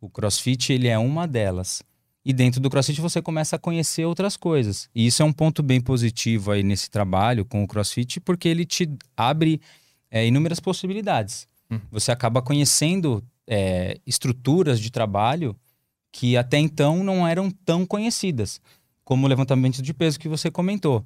O 0.00 0.08
CrossFit 0.08 0.72
ele 0.72 0.88
é 0.88 0.98
uma 0.98 1.26
delas. 1.28 1.82
E 2.24 2.32
dentro 2.32 2.60
do 2.60 2.68
CrossFit 2.68 3.00
você 3.00 3.22
começa 3.22 3.56
a 3.56 3.58
conhecer 3.58 4.04
outras 4.04 4.36
coisas. 4.36 4.90
E 4.94 5.06
isso 5.06 5.22
é 5.22 5.24
um 5.24 5.32
ponto 5.32 5.62
bem 5.62 5.80
positivo 5.80 6.52
aí 6.52 6.62
nesse 6.62 6.90
trabalho 6.90 7.44
com 7.44 7.62
o 7.62 7.66
CrossFit, 7.66 8.20
porque 8.20 8.48
ele 8.48 8.66
te 8.66 8.90
abre 9.16 9.60
é, 10.10 10.26
inúmeras 10.26 10.60
possibilidades. 10.60 11.48
Hum. 11.70 11.80
Você 11.90 12.12
acaba 12.12 12.42
conhecendo 12.42 13.24
é, 13.46 13.98
estruturas 14.06 14.78
de 14.78 14.90
trabalho 14.90 15.56
que 16.12 16.36
até 16.36 16.58
então 16.58 17.02
não 17.02 17.26
eram 17.26 17.50
tão 17.50 17.86
conhecidas, 17.86 18.60
como 19.04 19.26
o 19.26 19.28
levantamento 19.28 19.80
de 19.80 19.94
peso 19.94 20.18
que 20.18 20.28
você 20.28 20.50
comentou. 20.50 21.04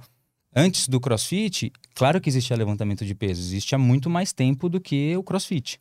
Antes 0.55 0.89
do 0.89 1.01
CrossFit, 1.01 1.73
claro 1.95 2.21
que 2.21 2.29
existia 2.29 2.57
levantamento 2.57 3.05
de 3.05 3.15
peso, 3.15 3.41
existe 3.41 3.75
há 3.75 3.79
muito 3.79 4.09
mais 4.09 4.33
tempo 4.33 4.69
do 4.69 4.81
que 4.81 5.17
o 5.17 5.23
CrossFit. 5.23 5.79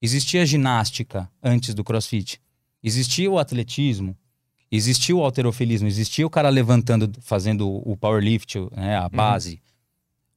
Existia 0.00 0.44
ginástica 0.44 1.30
antes 1.42 1.74
do 1.74 1.82
CrossFit. 1.82 2.40
Existia 2.82 3.30
o 3.30 3.38
atletismo, 3.38 4.16
existia 4.70 5.14
o 5.14 5.22
alterofilismo, 5.22 5.86
existia 5.86 6.26
o 6.26 6.30
cara 6.30 6.48
levantando, 6.48 7.10
fazendo 7.20 7.68
o 7.68 7.96
powerlift, 7.96 8.58
né, 8.74 8.96
a 8.96 9.08
base. 9.08 9.60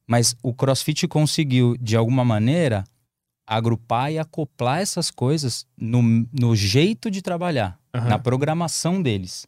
Mas 0.06 0.34
o 0.42 0.52
CrossFit 0.52 1.06
conseguiu, 1.06 1.76
de 1.80 1.96
alguma 1.96 2.24
maneira, 2.24 2.84
agrupar 3.46 4.12
e 4.12 4.18
acoplar 4.18 4.80
essas 4.80 5.10
coisas 5.10 5.66
no, 5.76 6.02
no 6.32 6.54
jeito 6.54 7.10
de 7.10 7.22
trabalhar, 7.22 7.78
Aham. 7.94 8.08
na 8.08 8.18
programação 8.18 9.02
deles. 9.02 9.46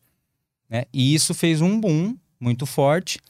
Né? 0.68 0.84
E 0.92 1.14
isso 1.14 1.34
fez 1.34 1.60
um 1.60 1.80
boom 1.80 2.16
muito 2.40 2.66
forte, 2.66 3.20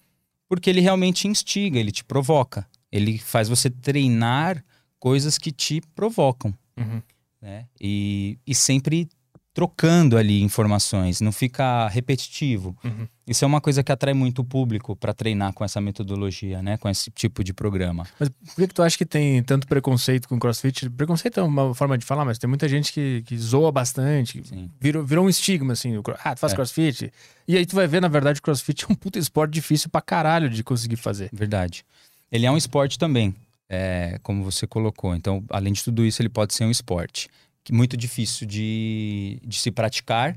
porque 0.49 0.71
ele 0.71 0.81
realmente 0.81 1.29
instiga, 1.29 1.79
ele 1.79 1.93
te 1.93 2.05
provoca. 2.05 2.67
Ele 2.91 3.19
faz 3.19 3.49
você 3.49 3.69
treinar 3.69 4.65
coisas 4.99 5.37
que 5.39 5.51
te 5.51 5.83
provocam. 5.95 6.55
Uhum. 6.77 7.03
Né? 7.41 7.67
E, 7.81 8.39
e 8.47 8.55
sempre 8.55 9.09
trocando 9.55 10.17
ali 10.17 10.43
informações, 10.43 11.21
não 11.21 11.31
fica 11.31 11.87
repetitivo. 11.89 12.75
Uhum. 12.83 13.07
Isso 13.27 13.45
é 13.45 13.47
uma 13.47 13.61
coisa 13.61 13.83
que 13.83 13.93
atrai 13.93 14.15
muito 14.15 14.41
o 14.41 14.45
público 14.45 14.97
para 14.97 15.13
treinar 15.13 15.53
com 15.53 15.63
essa 15.65 15.81
metodologia, 15.81 16.63
né? 16.63 16.77
Com 16.79 16.89
esse 16.89 17.11
tipo 17.11 17.45
de 17.45 17.53
programa. 17.53 18.07
Mas 18.19 18.29
por 18.31 18.55
que, 18.57 18.69
que 18.69 18.75
tu 18.75 18.83
acha 18.83 18.97
que 18.97 19.05
tem 19.05 19.43
tanto 19.43 19.67
preconceito 19.67 20.27
com 20.29 20.39
crossfit? 20.39 20.89
Preconceito 20.91 21.39
é 21.39 21.43
uma 21.43 21.75
forma 21.75 21.97
de 21.99 22.05
falar, 22.05 22.25
mas 22.25 22.39
tem 22.39 22.49
muita 22.49 22.67
gente 22.67 22.93
que, 22.93 23.23
que 23.27 23.37
zoa 23.37 23.71
bastante. 23.71 24.43
Sim. 24.47 24.71
Virou, 24.81 25.05
virou 25.05 25.27
um 25.27 25.29
estigma, 25.29 25.75
assim. 25.75 25.95
Ah, 26.25 26.35
tu 26.35 26.39
faz 26.41 26.53
É. 26.53 26.57
crossfit? 26.57 27.13
E 27.47 27.57
aí 27.57 27.67
tu 27.67 27.77
vai 27.77 27.87
ver, 27.87 28.01
na 28.01 28.09
verdade, 28.09 28.41
o 28.41 28.43
crossfit 28.43 28.85
é 28.85 28.93
um 28.93 28.95
puta 28.95 29.19
esporte 29.19 29.53
difícil 29.53 29.91
pra 29.91 30.01
caralho 30.01 30.49
de 30.49 30.65
conseguir 30.65 30.97
fazer. 30.97 31.29
Verdade. 31.33 31.85
Ele 32.31 32.47
é 32.47 32.51
um 32.51 32.57
esporte 32.57 32.99
também, 32.99 33.35
é, 33.69 34.19
como 34.23 34.43
você 34.43 34.67
colocou. 34.67 35.15
Então, 35.15 35.45
além 35.51 35.75
de 35.75 35.85
tudo 35.85 36.05
isso, 36.07 36.23
ele 36.23 36.31
pode 36.31 36.55
ser 36.55 36.65
um 36.65 36.71
esporte. 36.71 37.29
Que 37.65 37.73
Muito 37.73 37.97
difícil 37.97 38.47
de, 38.47 39.41
de 39.45 39.57
se 39.59 39.71
praticar, 39.71 40.37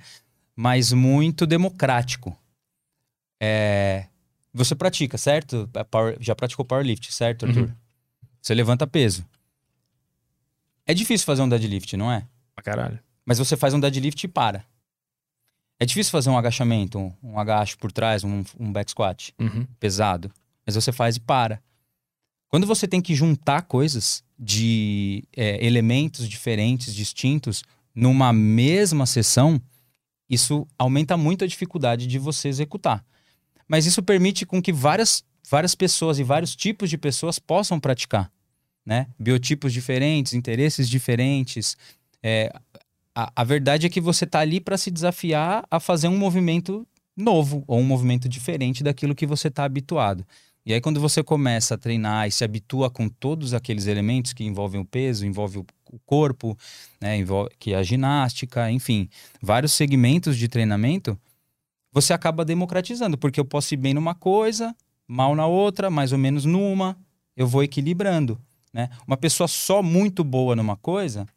mas 0.55 0.91
muito 0.93 1.45
democrático. 1.47 2.37
É, 3.41 4.07
você 4.53 4.75
pratica, 4.75 5.17
certo? 5.17 5.69
É 5.73 5.83
power- 5.83 6.17
já 6.19 6.35
praticou 6.35 6.63
powerlift, 6.65 7.11
certo, 7.13 7.45
Arthur? 7.45 7.67
Uhum. 7.69 7.75
Você 8.41 8.53
levanta 8.53 8.85
peso. 8.87 9.25
É 10.85 10.93
difícil 10.93 11.25
fazer 11.25 11.41
um 11.41 11.49
deadlift, 11.49 11.97
não 11.97 12.11
é? 12.11 12.27
Pra 12.53 12.63
caralho. 12.63 12.99
Mas 13.25 13.39
você 13.39 13.57
faz 13.57 13.73
um 13.73 13.79
deadlift 13.79 14.23
e 14.23 14.27
para. 14.27 14.63
É 15.79 15.85
difícil 15.85 16.11
fazer 16.11 16.29
um 16.29 16.37
agachamento, 16.37 16.97
um, 16.99 17.11
um 17.23 17.39
agacho 17.39 17.77
por 17.77 17.91
trás, 17.91 18.23
um, 18.23 18.43
um 18.59 18.71
back 18.71 18.91
squat 18.91 19.33
Uhum. 19.39 19.65
pesado, 19.79 20.31
mas 20.65 20.75
você 20.75 20.91
faz 20.91 21.17
e 21.17 21.19
para. 21.19 21.61
Quando 22.55 22.67
você 22.67 22.87
tem 22.87 23.01
que 23.01 23.13
juntar 23.13 23.63
coisas 23.63 24.23
de 24.39 25.25
é, 25.35 25.61
elementos 25.65 26.25
diferentes, 26.25 26.95
distintos, 26.95 27.65
numa 27.93 28.31
mesma 28.31 29.05
sessão, 29.05 29.61
isso 30.29 30.65
aumenta 30.79 31.17
muito 31.17 31.43
a 31.43 31.47
dificuldade 31.47 32.07
de 32.07 32.17
você 32.17 32.47
executar. 32.47 33.03
Mas 33.67 33.85
isso 33.85 34.01
permite 34.01 34.45
com 34.45 34.61
que 34.61 34.71
várias, 34.71 35.21
várias 35.51 35.75
pessoas 35.75 36.17
e 36.17 36.23
vários 36.23 36.55
tipos 36.55 36.89
de 36.89 36.97
pessoas 36.97 37.39
possam 37.39 37.77
praticar. 37.77 38.31
Né? 38.85 39.07
Biotipos 39.19 39.73
diferentes, 39.73 40.33
interesses 40.33 40.87
diferentes. 40.87 41.75
É, 42.23 42.49
a, 43.13 43.33
a 43.35 43.43
verdade 43.43 43.85
é 43.85 43.89
que 43.89 43.99
você 43.99 44.23
está 44.23 44.39
ali 44.39 44.61
para 44.61 44.77
se 44.77 44.89
desafiar 44.89 45.67
a 45.69 45.77
fazer 45.77 46.07
um 46.07 46.17
movimento 46.17 46.87
novo 47.17 47.65
ou 47.67 47.81
um 47.81 47.85
movimento 47.85 48.29
diferente 48.29 48.81
daquilo 48.81 49.13
que 49.13 49.27
você 49.27 49.49
está 49.49 49.65
habituado. 49.65 50.25
E 50.65 50.73
aí, 50.73 50.81
quando 50.81 50.99
você 50.99 51.23
começa 51.23 51.75
a 51.75 51.77
treinar 51.77 52.27
e 52.27 52.31
se 52.31 52.43
habitua 52.43 52.89
com 52.89 53.07
todos 53.07 53.53
aqueles 53.53 53.85
elementos 53.85 54.33
que 54.33 54.43
envolvem 54.43 54.81
o 54.81 54.85
peso, 54.85 55.25
envolve 55.25 55.59
o 55.59 55.65
corpo, 56.05 56.57
né, 56.99 57.15
envolve, 57.17 57.51
que 57.59 57.73
é 57.73 57.75
a 57.75 57.83
ginástica, 57.83 58.71
enfim, 58.71 59.07
vários 59.39 59.73
segmentos 59.73 60.35
de 60.35 60.47
treinamento, 60.47 61.17
você 61.91 62.13
acaba 62.13 62.43
democratizando, 62.43 63.15
porque 63.17 63.39
eu 63.39 63.45
posso 63.45 63.73
ir 63.75 63.77
bem 63.77 63.93
numa 63.93 64.15
coisa, 64.15 64.75
mal 65.07 65.35
na 65.35 65.45
outra, 65.45 65.89
mais 65.89 66.11
ou 66.11 66.17
menos 66.17 66.45
numa, 66.45 66.97
eu 67.37 67.47
vou 67.47 67.63
equilibrando. 67.63 68.41
Né? 68.73 68.89
Uma 69.07 69.15
pessoa 69.15 69.47
só 69.47 69.83
muito 69.83 70.23
boa 70.23 70.55
numa 70.55 70.75
coisa, 70.75 71.27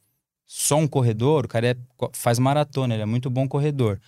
só 0.47 0.77
um 0.77 0.89
corredor, 0.89 1.45
o 1.45 1.49
cara 1.49 1.69
é- 1.69 1.77
faz 2.15 2.39
maratona, 2.39 2.95
ele 2.95 3.03
é 3.03 3.07
muito 3.07 3.29
bom 3.29 3.47
corredor. 3.47 4.01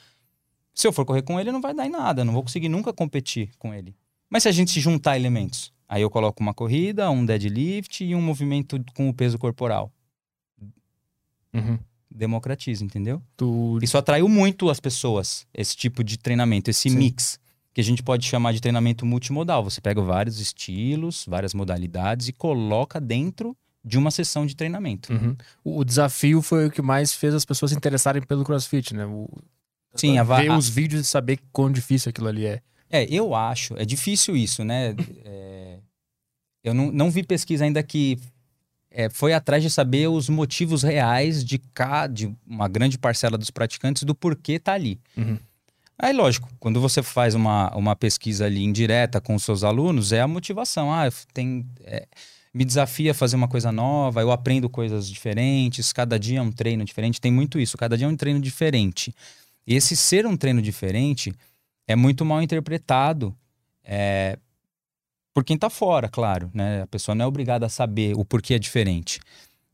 Se 0.75 0.87
eu 0.87 0.93
for 0.93 1.05
correr 1.05 1.23
com 1.23 1.39
ele, 1.39 1.53
não 1.53 1.61
vai 1.61 1.75
dar 1.75 1.87
em 1.87 1.91
nada, 1.91 2.25
não 2.25 2.33
vou 2.33 2.43
conseguir 2.43 2.71
nunca 2.71 2.91
competir 2.91 3.51
com 3.59 3.75
ele. 3.75 3.95
Mas 4.31 4.45
se 4.45 4.49
a 4.49 4.53
gente 4.53 4.81
juntar 4.81 5.17
elementos, 5.17 5.73
aí 5.89 6.03
eu 6.03 6.09
coloco 6.09 6.41
uma 6.41 6.55
corrida, 6.55 7.11
um 7.11 7.27
deadlift 7.27 8.05
e 8.05 8.15
um 8.15 8.23
movimento 8.23 8.83
com 8.95 9.09
o 9.09 9.15
peso 9.15 9.37
corporal. 9.37 9.93
Uhum. 11.53 11.79
Democratiza, 12.09 12.85
entendeu? 12.85 13.21
Tu... 13.37 13.79
Isso 13.83 13.99
atraiu 13.99 14.29
muito 14.29 14.71
as 14.71 14.79
pessoas, 14.79 15.47
esse 15.53 15.77
tipo 15.77 16.05
de 16.05 16.17
treinamento, 16.17 16.71
esse 16.71 16.89
Sim. 16.89 16.97
mix, 16.97 17.41
que 17.75 17.81
a 17.81 17.85
gente 17.85 18.03
pode 18.03 18.25
chamar 18.27 18.53
de 18.53 18.61
treinamento 18.61 19.05
multimodal. 19.05 19.65
Você 19.65 19.81
pega 19.81 20.01
vários 20.01 20.39
estilos, 20.39 21.25
várias 21.29 21.53
modalidades 21.53 22.29
e 22.29 22.33
coloca 22.33 23.01
dentro 23.01 23.57
de 23.85 23.99
uma 23.99 24.11
sessão 24.11 24.45
de 24.47 24.55
treinamento. 24.55 25.13
Uhum. 25.13 25.37
O 25.65 25.85
desafio 25.85 26.43
foi 26.43 26.67
o 26.67 26.71
que 26.71 26.83
mais 26.83 27.15
fez 27.15 27.35
as 27.35 27.45
pessoas 27.45 27.71
se 27.71 27.77
interessarem 27.77 28.23
pelo 28.23 28.45
crossfit, 28.45 28.95
né? 28.95 29.07
O... 29.07 29.29
Sim, 29.95 30.19
a 30.19 30.23
ver 30.23 30.53
os 30.53 30.69
vídeos 30.69 31.03
e 31.03 31.05
saber 31.05 31.41
quão 31.51 31.71
difícil 31.71 32.11
aquilo 32.11 32.29
ali 32.29 32.47
é. 32.47 32.63
É, 32.91 33.05
eu 33.05 33.35
acho, 33.35 33.75
é 33.77 33.85
difícil 33.85 34.37
isso, 34.37 34.65
né? 34.65 34.95
É, 35.25 35.79
eu 36.65 36.75
não, 36.75 36.91
não 36.91 37.11
vi 37.11 37.23
pesquisa 37.23 37.65
ainda 37.65 37.83
que 37.83 38.19
é, 38.91 39.09
foi 39.09 39.33
atrás 39.33 39.63
de 39.63 39.71
saber 39.71 40.09
os 40.09 40.29
motivos 40.29 40.83
reais 40.83 41.45
de, 41.45 41.59
cá, 41.59 42.07
de 42.07 42.35
uma 42.47 42.67
grande 42.67 42.99
parcela 42.99 43.39
dos 43.39 43.51
praticantes 43.51 44.03
do 44.03 44.15
porquê 44.15 44.59
tá 44.59 44.73
ali. 44.73 44.99
Uhum. 45.17 45.39
Aí, 45.97 46.13
lógico, 46.13 46.49
quando 46.59 46.81
você 46.81 47.03
faz 47.03 47.35
uma, 47.35 47.71
uma 47.77 47.95
pesquisa 47.95 48.47
ali 48.47 48.65
indireta 48.65 49.21
com 49.21 49.35
os 49.35 49.45
seus 49.45 49.63
alunos, 49.63 50.13
é 50.13 50.21
a 50.21 50.27
motivação. 50.27 50.93
Ah, 50.93 51.09
tem, 51.33 51.65
é, 51.85 52.09
me 52.53 52.65
desafia 52.65 53.13
a 53.13 53.15
fazer 53.15 53.37
uma 53.37 53.47
coisa 53.47 53.71
nova, 53.71 54.21
eu 54.21 54.33
aprendo 54.33 54.69
coisas 54.69 55.09
diferentes, 55.09 55.93
cada 55.93 56.19
dia 56.19 56.39
é 56.39 56.43
um 56.43 56.51
treino 56.51 56.85
diferente. 56.85 57.21
Tem 57.21 57.31
muito 57.31 57.61
isso, 57.61 57.77
cada 57.77 57.97
dia 57.97 58.07
é 58.07 58.11
um 58.11 58.17
treino 58.17 58.41
diferente. 58.41 59.15
E 59.67 59.75
esse 59.75 59.95
ser 59.95 60.27
um 60.27 60.37
treino 60.37 60.61
diferente 60.61 61.35
é 61.91 61.97
muito 61.97 62.25
mal 62.25 62.41
interpretado 62.41 63.37
é, 63.83 64.39
por 65.35 65.43
quem 65.43 65.59
tá 65.59 65.69
fora, 65.69 66.09
claro. 66.09 66.49
Né? 66.55 66.83
A 66.83 66.87
pessoa 66.87 67.17
não 67.17 67.25
é 67.25 67.29
obrigada 67.29 67.67
a 67.67 67.69
saber 67.69 68.15
o 68.17 68.25
porquê 68.25 68.55
é 68.55 68.59
diferente. 68.61 69.19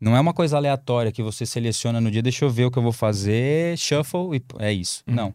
Não 0.00 0.16
é 0.16 0.20
uma 0.20 0.32
coisa 0.32 0.56
aleatória 0.56 1.12
que 1.12 1.22
você 1.22 1.44
seleciona 1.44 2.00
no 2.00 2.10
dia, 2.10 2.22
deixa 2.22 2.46
eu 2.46 2.50
ver 2.50 2.64
o 2.64 2.70
que 2.70 2.78
eu 2.78 2.82
vou 2.82 2.92
fazer, 2.92 3.76
shuffle 3.76 4.34
e 4.34 4.42
é 4.60 4.72
isso. 4.72 5.04
Uhum. 5.06 5.14
Não. 5.14 5.34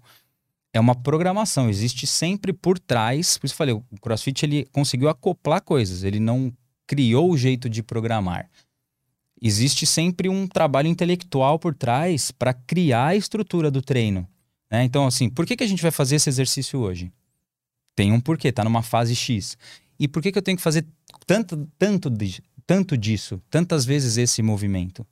É 0.74 0.80
uma 0.80 0.96
programação, 0.96 1.70
existe 1.70 2.08
sempre 2.08 2.52
por 2.52 2.80
trás. 2.80 3.38
Por 3.38 3.46
isso 3.46 3.54
eu 3.54 3.58
falei, 3.58 3.76
o 3.76 3.84
CrossFit 4.02 4.44
ele 4.44 4.66
conseguiu 4.72 5.08
acoplar 5.08 5.62
coisas, 5.62 6.04
ele 6.04 6.20
não 6.20 6.52
criou 6.88 7.30
o 7.30 7.38
jeito 7.38 7.70
de 7.70 7.84
programar. 7.84 8.50
Existe 9.40 9.86
sempre 9.86 10.30
um 10.30 10.48
trabalho 10.48 10.88
intelectual 10.88 11.60
por 11.60 11.76
trás 11.76 12.32
para 12.32 12.56
criar 12.56 13.08
a 13.08 13.16
estrutura 13.16 13.70
do 13.70 13.84
treino. 13.84 14.28
Né? 14.72 14.84
Então, 14.86 15.06
assim, 15.06 15.30
por 15.30 15.46
que, 15.46 15.58
que 15.58 15.64
a 15.64 15.68
gente 15.68 15.82
vai 15.82 15.92
fazer 15.92 16.16
esse 16.16 16.30
exercício 16.30 16.80
hoje? 16.80 17.12
Tem 17.94 18.14
um 18.14 18.22
porquê, 18.22 18.52
tá 18.52 18.64
numa 18.64 18.82
fase 18.82 19.14
X. 19.14 19.58
E 20.00 20.08
por 20.08 20.24
que, 20.24 20.32
que 20.32 20.38
eu 20.38 20.42
tenho 20.42 20.58
que 20.58 20.64
fazer 20.64 20.86
tanto, 21.28 21.70
tanto, 21.78 22.10
tanto 22.66 22.98
disso, 22.98 23.42
tantas 23.50 23.84
vezes 23.84 24.18
esse 24.18 24.42
movimento? 24.42 25.06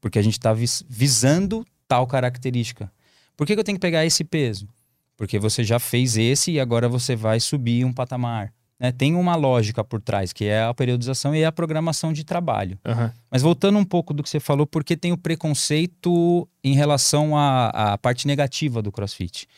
Porque 0.00 0.18
a 0.18 0.22
gente 0.22 0.34
está 0.34 0.52
visando 0.52 1.64
tal 1.86 2.06
característica. 2.06 2.92
Por 3.36 3.46
que, 3.46 3.54
que 3.54 3.60
eu 3.60 3.64
tenho 3.64 3.76
que 3.78 3.80
pegar 3.80 4.04
esse 4.04 4.24
peso? 4.24 4.68
Porque 5.16 5.38
você 5.38 5.62
já 5.62 5.78
fez 5.78 6.16
esse 6.16 6.50
e 6.50 6.60
agora 6.60 6.88
você 6.88 7.14
vai 7.14 7.38
subir 7.38 7.84
um 7.84 7.92
patamar. 7.92 8.52
Né? 8.84 8.92
Tem 8.92 9.14
uma 9.14 9.34
lógica 9.34 9.82
por 9.82 9.98
trás, 9.98 10.30
que 10.30 10.44
é 10.44 10.62
a 10.62 10.74
periodização 10.74 11.34
e 11.34 11.42
a 11.42 11.50
programação 11.50 12.12
de 12.12 12.22
trabalho. 12.22 12.78
Aham. 12.84 13.10
Mas 13.30 13.40
voltando 13.40 13.78
um 13.78 13.84
pouco 13.84 14.12
do 14.12 14.22
que 14.22 14.28
você 14.28 14.38
falou, 14.38 14.66
por 14.66 14.84
que 14.84 14.94
tem 14.94 15.10
o 15.10 15.16
preconceito 15.16 16.46
em 16.62 16.74
relação 16.74 17.34
à, 17.34 17.68
à 17.68 17.98
parte 17.98 18.26
negativa 18.26 18.82
do 18.82 18.92
CrossFit? 18.92 19.48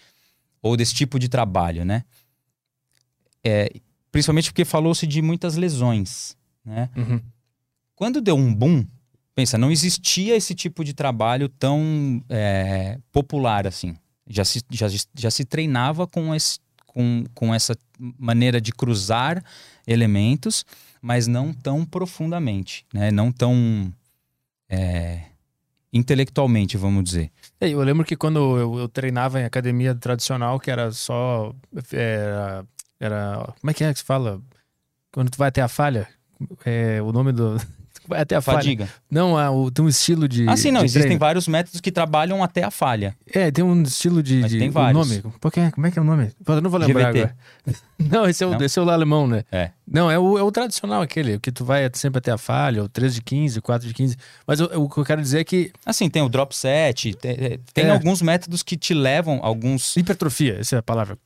Ou 0.63 0.77
desse 0.77 0.95
tipo 0.95 1.19
de 1.19 1.29
trabalho, 1.29 1.85
né? 1.85 2.05
É, 3.43 3.69
principalmente 4.13 4.53
porque 4.53 4.65
falou-se 4.65 5.05
de 5.09 5.21
muitas 5.21 5.57
lesões, 5.57 6.37
né? 6.65 6.89
Uhum. 6.97 7.21
Quando 7.97 8.21
deu 8.21 8.37
um 8.37 8.55
boom, 8.55 8.87
pensa, 9.35 9.59
não 9.59 9.73
existia 9.73 10.37
esse 10.37 10.55
tipo 10.55 10.85
de 10.85 10.95
trabalho 10.95 11.49
tão 11.49 12.23
é, 12.29 13.01
popular 13.11 13.67
assim. 13.67 13.97
Já 14.29 14.45
se, 14.45 14.63
já, 14.71 14.87
já 15.17 15.31
se 15.33 15.45
treinava 15.45 16.07
com, 16.07 16.33
esse, 16.33 16.61
com, 16.97 17.25
com 17.35 17.55
essa 17.55 17.77
maneira 18.19 18.59
de 18.59 18.73
cruzar 18.73 19.45
elementos, 19.87 20.65
mas 21.03 21.27
não 21.27 21.53
tão 21.53 21.85
profundamente, 21.85 22.87
né? 22.91 23.11
Não 23.11 23.31
tão 23.31 23.93
é, 24.67 25.25
intelectualmente, 25.93 26.79
vamos 26.79 27.05
dizer. 27.05 27.31
É, 27.61 27.69
Eu 27.69 27.83
lembro 27.83 28.03
que 28.03 28.17
quando 28.17 28.39
eu, 28.59 28.79
eu 28.79 28.89
treinava 28.89 29.39
em 29.39 29.45
academia 29.45 29.95
tradicional, 29.95 30.59
que 30.59 30.71
era 30.71 30.91
só. 30.91 31.55
Era, 31.93 32.65
era. 32.99 33.55
Como 33.61 33.71
é 33.71 33.75
que 33.75 33.85
é 33.85 33.93
que 33.93 33.99
se 33.99 34.05
fala? 34.05 34.41
Quando 35.13 35.31
tu 35.31 35.37
vai 35.37 35.49
até 35.49 35.61
a 35.61 35.69
falha? 35.69 36.09
É, 36.65 37.03
o 37.03 37.13
nome 37.13 37.31
do. 37.31 37.59
Até 38.11 38.37
a 38.37 38.41
falha. 38.41 38.59
Fadiga. 38.59 38.89
Não, 39.11 39.39
é, 39.41 39.49
o- 39.51 39.71
tem 39.71 39.85
um 39.85 39.89
estilo 39.89 40.29
de. 40.29 40.49
Ah, 40.49 40.57
sim, 40.57 40.71
não. 40.71 40.81
Existem 40.83 41.03
treino. 41.03 41.19
vários 41.21 41.49
métodos 41.49 41.81
que 41.81 41.91
trabalham 41.93 42.43
até 42.43 42.63
a 42.63 42.71
falha. 42.71 43.17
É, 43.33 43.51
tem 43.51 43.65
um 43.65 43.83
estilo 43.83 44.23
de. 44.23 44.41
Mas 44.41 44.51
de 44.51 44.59
tem 44.59 44.71
vários. 44.71 45.09
nome. 45.09 45.23
Pô, 45.41 45.51
que 45.51 45.61
é- 45.61 45.71
como 45.71 45.87
é 45.87 45.91
que 45.91 45.99
é 45.99 46.03
o 46.03 46.05
nome? 46.05 46.31
Eu 46.47 46.61
não 46.61 46.71
vou 46.71 46.79
lembrar 46.81 47.13
GVT. 47.13 47.19
agora. 47.19 47.37
Não, 47.99 48.29
esse 48.29 48.45
é, 48.45 48.47
o, 48.47 48.51
Não? 48.51 48.63
esse 48.63 48.79
é 48.79 48.83
o 48.83 48.91
alemão, 48.91 49.27
né? 49.27 49.43
É. 49.51 49.71
Não, 49.91 50.11
é 50.11 50.19
o, 50.19 50.37
é 50.37 50.43
o 50.43 50.53
tradicional 50.53 51.01
aquele, 51.01 51.39
que 51.41 51.51
tu 51.51 51.65
vai 51.65 51.89
sempre 51.95 52.19
até 52.19 52.31
a 52.31 52.37
falha, 52.37 52.85
o 52.85 52.89
3 52.91 53.15
de 53.15 53.23
15, 53.23 53.59
4 53.63 53.89
de 53.89 53.95
15. 53.95 54.17
Mas 54.47 54.61
o, 54.61 54.65
o 54.83 54.89
que 54.91 54.99
eu 54.99 55.05
quero 55.05 55.23
dizer 55.23 55.41
é 55.41 55.45
que 55.45 55.73
Assim, 55.85 56.11
tem 56.11 56.21
o 56.21 56.29
drop 56.29 56.55
set, 56.55 57.15
tem, 57.15 57.59
tem 57.73 57.85
É. 57.87 57.91
alguns 57.91 58.21
métodos 58.21 58.63
que 58.63 58.77
te 58.77 58.93
levam, 58.93 59.41
alguns 59.43 59.97
hipertrofia, 59.97 60.59
essa 60.61 60.77
é 60.77 60.79
a 60.79 60.83
palavra. 60.83 61.17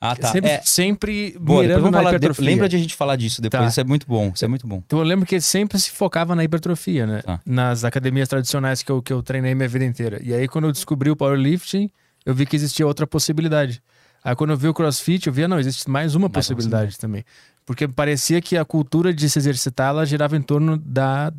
Ah, 0.00 0.16
tá. 0.16 0.32
Sempre, 0.32 0.50
É, 0.50 0.62
sempre 0.64 1.36
boa, 1.38 1.60
mirando 1.62 1.90
na 1.90 1.98
falar, 1.98 2.10
de- 2.12 2.16
hipertrofia. 2.16 2.44
lembra 2.46 2.68
de 2.68 2.76
a 2.76 2.78
gente 2.78 2.94
falar 2.94 3.16
disso 3.16 3.42
depois, 3.42 3.62
Tá. 3.62 3.68
isso 3.68 3.80
é 3.80 3.84
muito 3.84 4.06
bom, 4.06 4.32
isso 4.34 4.44
é 4.44 4.48
muito 4.48 4.66
bom. 4.66 4.82
Então 4.86 4.98
eu 4.98 5.04
lembro 5.04 5.26
que 5.26 5.38
sempre 5.42 5.78
se 5.78 5.90
focava 5.90 6.34
na 6.34 6.42
hipertrofia, 6.42 7.06
né? 7.06 7.20
Tá. 7.22 7.38
Nas 7.44 7.84
academias 7.84 8.26
tradicionais 8.28 8.82
que 8.82 8.90
eu, 8.90 9.02
que 9.02 9.12
eu 9.12 9.22
treinei 9.22 9.54
minha 9.54 9.68
vida 9.68 9.84
inteira. 9.84 10.18
E 10.22 10.32
aí, 10.32 10.48
quando 10.48 10.64
eu 10.64 10.72
descobri 10.72 11.10
o 11.10 11.16
powerlifting, 11.16 11.90
eu 12.24 12.34
vi 12.34 12.46
que 12.46 12.56
existia 12.56 12.86
outra 12.86 13.06
possibilidade. 13.06 13.82
Aí, 14.24 14.34
quando 14.34 14.50
eu 14.50 14.56
vi 14.56 14.68
o 14.68 14.74
crossfit, 14.74 15.26
eu 15.26 15.32
via, 15.32 15.46
não, 15.46 15.58
existe 15.58 15.88
mais 15.90 16.14
uma 16.14 16.20
Mais 16.20 16.24
uma 16.24 16.30
possibilidade 16.30 16.98
também. 16.98 17.22
Porque 17.66 17.86
parecia 17.86 18.40
que 18.40 18.56
a 18.56 18.64
cultura 18.64 19.12
de 19.12 19.28
se 19.28 19.38
exercitar, 19.38 19.90
ela 19.90 20.04
girava 20.06 20.34
em 20.36 20.42
torno 20.42 20.78
da. 20.78 21.30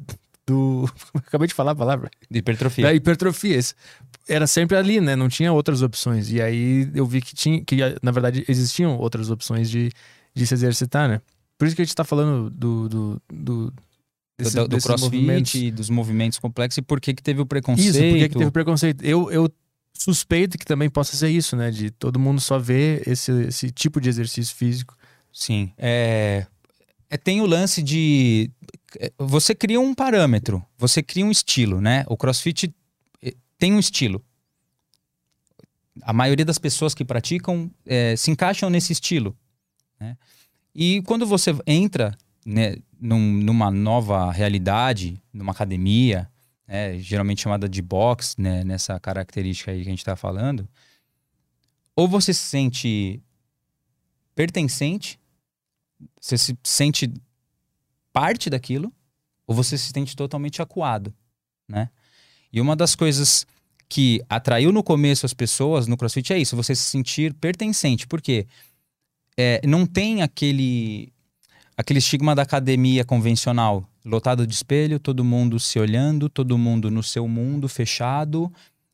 Do. 0.52 0.90
Acabei 1.16 1.48
de 1.48 1.54
falar 1.54 1.72
a 1.72 1.76
palavra. 1.76 2.10
De 2.30 2.40
hipertrofia. 2.40 2.84
Da 2.86 2.94
hipertrofia. 2.94 3.56
Esse- 3.58 3.74
Era 4.28 4.46
sempre 4.48 4.78
ali, 4.78 5.00
né? 5.02 5.16
Não 5.16 5.30
tinha 5.30 5.52
outras 5.54 5.82
opções. 5.82 6.30
E 6.32 6.42
aí 6.42 6.90
eu 6.94 7.06
vi 7.06 7.22
que 7.22 7.34
tinha, 7.34 7.64
que 7.64 7.76
na 8.02 8.12
verdade 8.12 8.44
existiam 8.48 8.98
outras 8.98 9.30
opções 9.30 9.70
de, 9.70 9.90
de 10.36 10.46
se 10.48 10.54
exercitar, 10.54 11.08
né? 11.10 11.22
Por 11.58 11.66
isso 11.68 11.76
que 11.76 11.82
a 11.82 11.86
gente 11.86 11.96
tá 11.96 12.04
falando 12.04 12.50
do. 12.50 12.90
do, 12.90 13.22
do 13.32 13.74
desse- 14.38 14.56
do, 14.56 14.68
do 14.68 14.78
crossfit, 14.82 15.02
movimentos. 15.16 15.54
e 15.56 15.72
dos 15.72 15.90
movimentos 15.90 16.40
complexos 16.40 16.78
e 16.78 16.82
por 16.82 17.00
que 17.00 17.14
que 17.14 17.22
teve 17.24 17.42
o 17.42 17.46
preconceito. 17.46 17.90
Isso, 17.90 18.00
por 18.00 18.18
que 18.18 18.30
que 18.30 18.38
teve 18.38 18.52
preconceito? 18.52 19.04
Eu, 19.04 19.32
eu 19.32 19.50
suspeito 19.94 20.58
que 20.58 20.66
também 20.66 20.90
possa 20.90 21.16
ser 21.16 21.30
isso, 21.30 21.56
né? 21.56 21.70
De 21.70 21.92
todo 21.92 22.20
mundo 22.20 22.42
só 22.42 22.58
ver 22.58 23.04
esse, 23.08 23.32
esse 23.44 23.70
tipo 23.72 24.02
de 24.02 24.10
exercício 24.10 24.56
físico. 24.56 24.96
Sim. 25.32 25.72
É, 25.78 26.46
é, 27.10 27.18
tem 27.18 27.40
o 27.42 27.46
lance 27.46 27.84
de. 27.84 28.50
É, 29.00 29.12
Você 29.18 29.54
cria 29.56 29.80
um 29.80 29.94
parâmetro, 29.94 30.64
você 30.78 31.02
cria 31.04 31.26
um 31.26 31.32
estilo, 31.32 31.80
né? 31.82 32.04
O 32.08 32.18
crossfit 32.18 32.74
é, 33.22 33.34
tem 33.58 33.74
um 33.74 33.80
estilo. 33.80 34.24
A 36.02 36.14
maioria 36.14 36.46
das 36.46 36.58
pessoas 36.58 36.94
que 36.94 37.04
praticam 37.06 37.70
é, 37.86 38.16
se 38.16 38.32
encaixam 38.32 38.70
nesse 38.70 38.94
estilo. 38.94 39.38
Né? 40.00 40.18
E 40.74 41.02
quando 41.04 41.26
você 41.26 41.52
entra 41.68 42.18
né, 42.46 42.78
num- 43.00 43.34
numa 43.44 43.70
nova 43.70 44.32
realidade, 44.32 45.22
numa 45.34 45.52
academia, 45.52 46.30
né, 46.68 46.98
geralmente 46.98 47.42
chamada 47.42 47.68
de 47.68 47.82
box, 47.82 48.36
né, 48.38 48.64
nessa 48.64 49.00
característica 49.00 49.72
aí 49.72 49.82
que 49.84 49.88
a 49.88 49.92
gente 49.92 50.00
está 50.00 50.16
falando, 50.16 50.68
ou 51.96 52.08
você 52.08 52.34
se 52.34 52.46
sente 52.46 53.22
pertencente, 54.34 55.20
você 56.20 56.38
se 56.38 56.58
sente 56.64 57.12
parte 58.14 58.50
daquilo, 58.50 58.92
ou 59.48 59.56
você 59.56 59.78
se 59.78 59.92
sente 59.94 60.16
totalmente 60.16 60.62
acuado, 60.62 61.14
né? 61.68 61.90
E 62.52 62.60
uma 62.60 62.76
das 62.76 62.96
coisas 62.96 63.46
que 63.88 64.24
atraiu 64.30 64.72
no 64.72 64.84
começo 64.84 65.26
as 65.26 65.34
pessoas 65.34 65.88
no 65.88 65.98
CrossFit 65.98 66.34
é 66.34 66.40
isso, 66.40 66.56
você 66.56 66.74
se 66.76 66.84
sentir 66.84 67.34
pertencente, 67.34 68.08
porque 68.08 68.48
é, 69.38 69.62
não 69.66 69.86
tem 69.86 70.22
aquele 70.22 71.12
aquele 71.76 72.00
estigma 72.00 72.36
da 72.36 72.44
academia 72.44 73.04
convencional, 73.04 73.84
lotado 74.06 74.46
de 74.46 74.54
espelho, 74.54 75.00
todo 75.00 75.24
mundo 75.24 75.60
se 75.60 75.80
olhando, 75.80 76.30
todo 76.30 76.58
mundo 76.58 76.92
no 76.92 77.02
seu 77.02 77.28
mundo 77.28 77.68
fechado, 77.68 78.52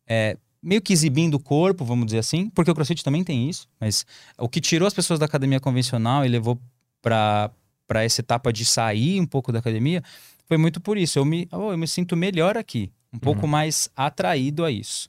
é, 0.08 0.38
meio 0.64 0.82
que 0.82 0.94
exibindo 0.94 1.36
o 1.36 1.40
corpo, 1.40 1.84
vamos 1.84 2.06
dizer 2.06 2.20
assim, 2.20 2.50
porque 2.50 2.72
o 2.72 2.74
CrossFit 2.74 3.04
também 3.04 3.24
tem 3.24 3.50
isso, 3.50 3.68
mas 3.80 4.06
o 4.38 4.48
que 4.48 4.62
tirou 4.62 4.88
as 4.88 4.94
pessoas 4.94 5.20
da 5.20 5.26
academia 5.26 5.60
convencional 5.60 6.26
e 6.26 6.30
levou 6.30 6.60
para 7.02 7.52
para 7.88 8.04
essa 8.04 8.22
etapa 8.22 8.52
de 8.52 8.66
sair 8.66 9.20
um 9.20 9.26
pouco 9.26 9.52
da 9.52 9.60
academia 9.60 10.04
foi 10.48 10.58
muito 10.58 10.80
por 10.80 10.98
isso. 10.98 11.18
Eu 11.18 11.26
me, 11.26 11.48
oh, 11.52 11.72
eu 11.72 11.78
me 11.78 11.88
sinto 11.88 12.16
melhor 12.16 12.58
aqui, 12.58 12.92
um 13.12 13.20
pouco 13.20 13.48
mais 13.48 13.90
atraído 13.96 14.64
a 14.64 14.72
isso. 14.72 15.08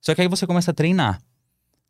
Só 0.00 0.14
que 0.14 0.20
aí 0.20 0.28
você 0.28 0.46
começa 0.46 0.70
a 0.70 0.74
treinar. 0.74 1.20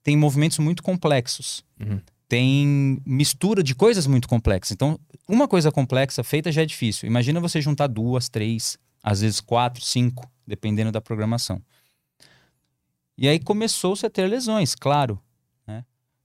Tem 0.03 0.17
movimentos 0.17 0.59
muito 0.59 0.83
complexos. 0.83 1.65
Uhum. 1.81 2.01
Tem 2.29 3.01
mistura 3.05 3.63
de 3.63 3.75
coisas 3.75 4.07
muito 4.07 4.29
complexas. 4.29 4.73
Então, 4.73 4.99
uma 5.27 5.49
coisa 5.49 5.73
complexa 5.73 6.23
feita 6.23 6.53
já 6.53 6.63
é 6.63 6.67
difícil. 6.67 7.07
Imagina 7.07 7.41
você 7.41 7.61
juntar 7.61 7.87
duas, 7.87 8.29
três, 8.29 8.79
às 9.03 9.21
vezes 9.21 9.41
quatro, 9.41 9.83
cinco, 9.83 10.31
dependendo 10.47 10.93
da 10.93 11.01
programação. 11.01 11.61
E 13.17 13.29
aí 13.29 13.39
começou-se 13.39 14.05
a 14.05 14.11
ter 14.11 14.27
lesões, 14.27 14.75
claro. 14.75 15.21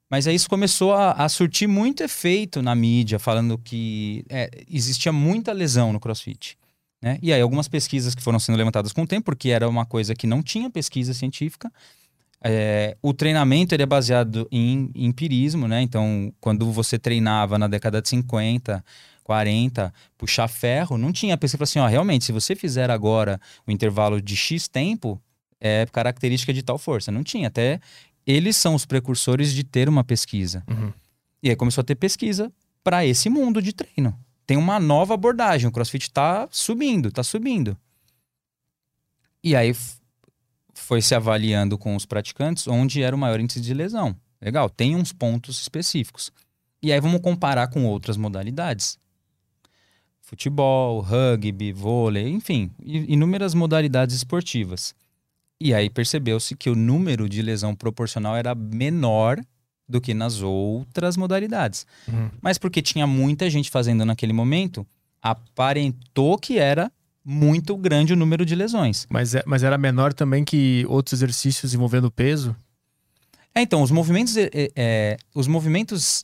Mas 0.10 0.28
aí 0.28 0.36
isso 0.36 0.50
começou 0.50 0.94
a, 0.94 1.12
a 1.12 1.30
surtir 1.30 1.68
muito 1.68 2.02
efeito 2.04 2.62
na 2.62 2.74
mídia, 2.74 3.20
falando 3.20 3.58
que 3.58 4.26
é, 4.28 4.50
existia 4.70 5.12
muita 5.12 5.52
lesão 5.52 5.94
no 5.94 6.00
crossfit. 6.00 6.58
Né? 7.02 7.18
E 7.22 7.32
aí 7.32 7.40
algumas 7.40 7.68
pesquisas 7.68 8.16
que 8.16 8.22
foram 8.22 8.40
sendo 8.40 8.58
levantadas 8.58 8.92
com 8.92 9.04
o 9.04 9.08
tempo, 9.08 9.26
porque 9.26 9.50
era 9.50 9.70
uma 9.70 9.86
coisa 9.86 10.16
que 10.16 10.28
não 10.28 10.42
tinha 10.42 10.70
pesquisa 10.70 11.14
científica. 11.14 11.72
É, 12.42 12.98
o 13.02 13.14
treinamento 13.14 13.76
ele 13.76 13.84
é 13.84 13.86
baseado 13.86 14.48
em 14.52 14.92
empirismo, 14.96 15.68
né? 15.68 15.82
Então, 15.82 16.34
quando 16.40 16.72
você 16.72 16.98
treinava 16.98 17.58
na 17.60 17.68
década 17.68 18.02
de 18.02 18.08
50, 18.10 18.84
40, 19.24 19.94
puxar 20.18 20.48
ferro, 20.48 20.98
não 20.98 21.12
tinha 21.12 21.38
pesquisa 21.38 21.64
assim, 21.64 21.80
ó, 21.80 21.86
realmente, 21.86 22.26
se 22.26 22.32
você 22.32 22.56
fizer 22.56 22.90
agora 22.90 23.40
o 23.68 23.72
intervalo 23.72 24.22
de 24.22 24.36
X 24.36 24.68
tempo, 24.68 25.22
é 25.60 25.86
característica 25.92 26.54
de 26.54 26.64
tal 26.64 26.78
força. 26.78 27.12
Não 27.12 27.24
tinha. 27.24 27.48
Até 27.48 27.80
eles 28.30 28.56
são 28.56 28.76
os 28.76 28.86
precursores 28.86 29.52
de 29.52 29.64
ter 29.64 29.90
uma 29.90 30.04
pesquisa. 30.04 30.64
Uhum. 30.70 30.94
E 31.42 31.50
aí 31.50 31.56
começou 31.56 31.82
a 31.82 31.86
ter 31.86 31.96
pesquisa 31.96 32.54
para 32.84 33.04
esse 33.04 33.28
mundo 33.28 33.60
de 33.60 33.74
treino. 33.74 34.16
Tem 34.46 34.56
uma 34.56 34.80
nova 34.80 35.16
abordagem. 35.16 35.68
O 35.68 35.72
CrossFit 35.72 36.12
tá 36.12 36.48
subindo, 36.52 37.12
tá 37.12 37.24
subindo. 37.24 37.76
E 39.44 39.56
aí 39.56 39.76
foi 40.76 41.02
se 41.02 41.16
avaliando 41.16 41.76
com 41.76 41.96
os 41.96 42.06
praticantes 42.06 42.68
onde 42.68 43.02
era 43.02 43.16
o 43.16 43.20
maior 43.20 43.40
índice 43.40 43.60
de 43.60 43.74
lesão. 43.74 44.16
Legal, 44.40 44.70
tem 44.70 44.96
uns 44.96 45.12
pontos 45.12 45.60
específicos. 45.60 46.32
E 46.84 46.94
aí 46.94 47.02
vamos 47.02 47.22
comparar 47.22 47.68
com 47.70 47.84
outras 47.88 48.16
modalidades. 48.16 49.00
Futebol, 50.22 51.00
rugby, 51.00 51.74
vôlei, 51.74 52.30
enfim, 52.30 52.70
inúmeras 52.80 53.56
modalidades 53.56 54.16
esportivas. 54.16 54.94
E 55.62 55.74
aí 55.74 55.90
percebeu-se 55.90 56.56
que 56.56 56.70
o 56.70 56.76
número 56.76 57.28
de 57.28 57.42
lesão 57.42 57.76
proporcional 57.76 58.36
era 58.36 58.56
menor 58.56 59.40
do 59.88 60.00
que 60.00 60.14
nas 60.14 60.42
outras 60.42 61.18
modalidades. 61.18 61.86
Uhum. 62.08 62.30
Mas 62.42 62.58
porque 62.58 62.82
tinha 62.82 63.06
muita 63.06 63.50
gente 63.50 63.70
fazendo 63.70 64.06
naquele 64.06 64.32
momento, 64.32 64.86
aparentou 65.22 66.38
que 66.38 66.60
era 66.60 66.92
muito 67.26 67.76
grande 67.76 68.14
o 68.14 68.16
número 68.16 68.46
de 68.46 68.56
lesões. 68.56 69.06
Mas, 69.10 69.36
é- 69.36 69.44
mas 69.46 69.64
era 69.64 69.78
menor 69.78 70.14
também 70.14 70.46
que 70.46 70.86
outros 70.88 71.14
exercícios 71.14 71.74
envolvendo 71.74 72.10
peso? 72.10 72.56
É, 73.54 73.62
então, 73.62 73.82
os 73.82 73.92
movimentos, 73.92 74.38
é, 74.38 74.50
é, 74.54 74.72
é, 74.76 75.18
os 75.34 75.48
movimentos 75.48 76.24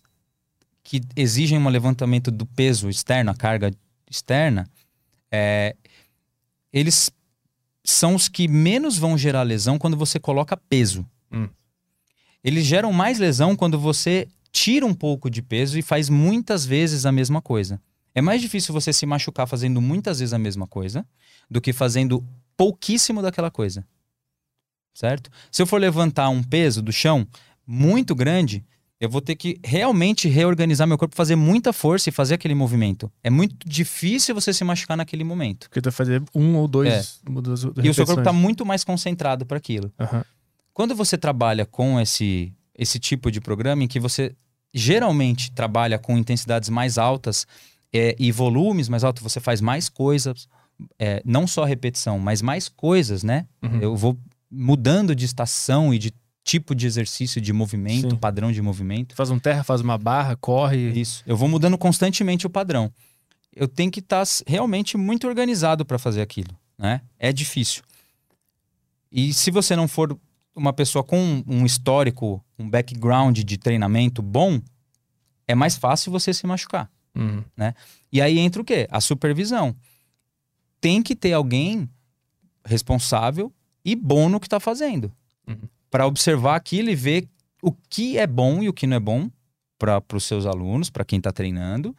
que 0.84 1.02
exigem 1.16 1.58
um 1.58 1.68
levantamento 1.68 2.32
do 2.32 2.46
peso 2.46 2.88
externo, 2.90 3.32
a 3.32 3.36
carga 3.36 3.72
externa, 4.10 4.70
é, 5.32 5.76
eles 6.72 7.12
são 7.86 8.16
os 8.16 8.28
que 8.28 8.48
menos 8.48 8.98
vão 8.98 9.18
gerar 9.18 9.44
lesão 9.44 9.78
quando 9.78 9.96
você 9.96 10.20
coloca 10.20 10.58
peso. 10.58 11.06
Hum. 11.32 11.48
Eles 12.44 12.66
geram 12.66 12.92
mais 12.92 13.20
lesão 13.20 13.56
quando 13.56 13.80
você 13.80 14.28
tira 14.52 14.86
um 14.86 14.94
pouco 14.94 15.30
de 15.30 15.42
peso 15.42 15.78
e 15.78 15.82
faz 15.82 16.10
muitas 16.10 16.66
vezes 16.66 17.06
a 17.06 17.12
mesma 17.12 17.42
coisa. 17.42 17.82
É 18.14 18.22
mais 18.22 18.42
difícil 18.42 18.74
você 18.74 18.94
se 18.94 19.06
machucar 19.06 19.48
fazendo 19.48 19.82
muitas 19.82 20.20
vezes 20.20 20.34
a 20.34 20.40
mesma 20.40 20.66
coisa 20.66 21.06
do 21.50 21.60
que 21.60 21.74
fazendo 21.74 22.26
pouquíssimo 22.56 23.22
daquela 23.22 23.52
coisa. 23.52 23.86
Certo? 24.94 25.30
Se 25.52 25.62
eu 25.62 25.68
for 25.68 25.80
levantar 25.80 26.30
um 26.30 26.42
peso 26.42 26.82
do 26.82 26.92
chão 26.92 27.28
muito 27.68 28.16
grande, 28.16 28.64
eu 29.00 29.10
vou 29.10 29.22
ter 29.22 29.36
que 29.36 29.60
realmente 29.64 30.28
reorganizar 30.30 30.88
meu 30.88 30.98
corpo, 30.98 31.16
fazer 31.16 31.36
muita 31.36 31.74
força 31.74 32.10
e 32.10 32.12
fazer 32.12 32.36
aquele 32.36 32.56
movimento. 32.56 33.12
É 33.24 33.30
muito 33.30 33.56
difícil 33.68 34.34
você 34.34 34.54
se 34.54 34.64
machucar 34.64 34.96
naquele 34.96 35.24
momento. 35.24 35.68
Porque 35.68 35.82
tu 35.82 35.86
vai 35.86 35.92
fazer 35.92 36.24
um 36.34 36.56
ou 36.56 36.68
dois. 36.68 37.20
uma, 37.28 37.42
duas 37.42 37.64
E 37.64 37.90
o 37.90 37.94
seu 37.94 38.06
corpo 38.06 38.22
está 38.22 38.32
muito 38.32 38.66
mais 38.66 38.84
concentrado 38.84 39.46
para 39.46 39.58
aquilo. 39.58 39.92
Aham. 40.00 40.24
Quando 40.74 40.96
você 40.96 41.18
trabalha 41.18 41.66
com 41.66 42.00
esse, 42.00 42.54
esse 42.78 43.00
tipo 43.00 43.32
de 43.32 43.40
programa 43.42 43.84
em 43.84 43.88
que 43.88 44.00
você 44.00 44.36
geralmente 44.74 45.52
trabalha 45.52 45.98
com 45.98 46.18
intensidades 46.18 46.70
mais 46.70 46.98
altas 46.98 47.48
é, 47.94 48.16
e 48.20 48.32
volumes 48.32 48.90
mais 48.90 49.04
altos, 49.04 49.24
você 49.24 49.40
faz 49.40 49.62
mais 49.62 49.88
coisas, 49.88 50.48
é, 51.00 51.22
não 51.26 51.48
só 51.48 51.64
repetição, 51.64 52.20
mas 52.20 52.42
mais 52.42 52.68
coisas, 52.68 53.24
né? 53.24 53.46
Uhum. 53.64 53.80
Eu 53.80 53.96
vou 53.96 54.18
mudando 54.52 55.16
de 55.16 55.26
estação 55.26 55.94
e 55.94 56.00
de 56.00 56.14
tipo 56.46 56.76
de 56.76 56.86
exercício, 56.86 57.42
de 57.42 57.52
movimento, 57.52 58.12
Sim. 58.12 58.16
padrão 58.16 58.52
de 58.52 58.62
movimento. 58.62 59.16
Faz 59.16 59.32
um 59.32 59.40
terra, 59.40 59.64
faz 59.64 59.82
uma 59.82 59.98
barra, 59.98 60.36
corre. 60.36 60.92
Isso. 60.92 61.24
Eu 61.26 61.36
vou 61.36 61.50
mudando 61.50 61.76
constantemente 61.76 62.46
o 62.46 62.50
padrão. 62.50 62.94
Eu 63.54 63.68
tenho 63.68 63.90
que 63.90 64.00
estar 64.00 64.24
realmente 64.46 64.96
muito 64.96 65.28
organizado 65.28 65.84
para 65.84 65.98
fazer 65.98 66.22
aquilo, 66.22 66.56
né? 66.78 67.02
É 67.18 67.34
difícil. 67.34 67.82
E 69.12 69.34
se 69.34 69.50
você 69.50 69.76
não 69.76 69.88
for 69.88 70.16
uma 70.56 70.72
pessoa 70.72 71.04
com 71.04 71.44
um 71.48 71.66
histórico, 71.66 72.46
um 72.60 72.70
background 72.70 73.40
de 73.40 73.58
treinamento 73.58 74.22
bom, 74.22 74.62
é 75.48 75.56
mais 75.56 75.76
fácil 75.76 76.12
você 76.12 76.32
se 76.32 76.46
machucar. 76.46 76.92
Uhum. 77.16 77.44
E 78.12 78.22
aí 78.22 78.38
entra 78.38 78.62
o 78.62 78.66
quê? 78.66 78.88
A 78.92 79.02
supervisão. 79.02 79.76
Tem 80.80 81.02
que 81.02 81.16
ter 81.16 81.34
alguém 81.34 81.90
responsável 82.64 83.52
e 83.84 83.96
bom 83.96 84.30
no 84.30 84.40
que 84.40 84.46
está 84.46 84.60
fazendo. 84.60 85.12
Uhum. 85.48 85.68
Para 85.96 86.08
observar 86.08 86.58
aquilo 86.58 86.90
e 86.90 86.96
ver 86.96 87.26
o 87.64 87.72
que 87.72 88.18
é 88.18 88.28
bom 88.28 88.62
e 88.62 88.68
o 88.68 88.74
que 88.74 88.86
não 88.86 88.98
é 88.98 89.00
bom 89.00 89.32
para 89.80 90.04
os 90.14 90.26
seus 90.26 90.46
alunos, 90.46 90.90
para 90.90 91.06
quem 91.06 91.20
está 91.20 91.32
treinando, 91.32 91.96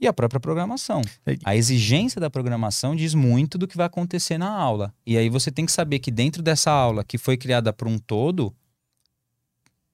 e 0.00 0.06
a 0.06 0.12
própria 0.14 0.40
programação. 0.40 1.02
É. 1.26 1.36
A 1.44 1.54
exigência 1.54 2.18
da 2.18 2.30
programação 2.30 2.96
diz 2.96 3.12
muito 3.12 3.58
do 3.58 3.68
que 3.68 3.76
vai 3.76 3.84
acontecer 3.84 4.38
na 4.38 4.48
aula. 4.48 4.94
E 5.04 5.18
aí 5.18 5.28
você 5.28 5.50
tem 5.50 5.66
que 5.66 5.72
saber 5.72 5.98
que 5.98 6.10
dentro 6.10 6.42
dessa 6.42 6.70
aula, 6.70 7.04
que 7.04 7.18
foi 7.18 7.36
criada 7.36 7.74
para 7.74 7.86
um 7.86 7.98
todo, 7.98 8.56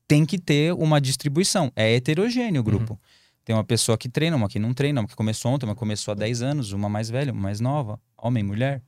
tem 0.06 0.24
que 0.24 0.38
ter 0.38 0.72
uma 0.74 1.00
distribuição. 1.00 1.72
É 1.74 1.96
heterogêneo 1.96 2.60
o 2.60 2.64
grupo. 2.64 2.92
Uhum. 2.92 2.98
Tem 3.44 3.56
uma 3.56 3.64
pessoa 3.64 3.98
que 3.98 4.08
treina, 4.08 4.36
uma 4.36 4.48
que 4.48 4.60
não 4.60 4.72
treina, 4.72 5.00
uma 5.00 5.08
que 5.08 5.16
começou 5.16 5.50
ontem, 5.50 5.66
uma 5.66 5.74
que 5.74 5.80
começou 5.80 6.12
há 6.12 6.14
10 6.14 6.42
anos, 6.42 6.70
uma 6.70 6.88
mais 6.88 7.10
velha, 7.10 7.32
uma 7.32 7.42
mais 7.42 7.58
nova, 7.58 8.00
homem, 8.16 8.44
mulher. 8.44 8.84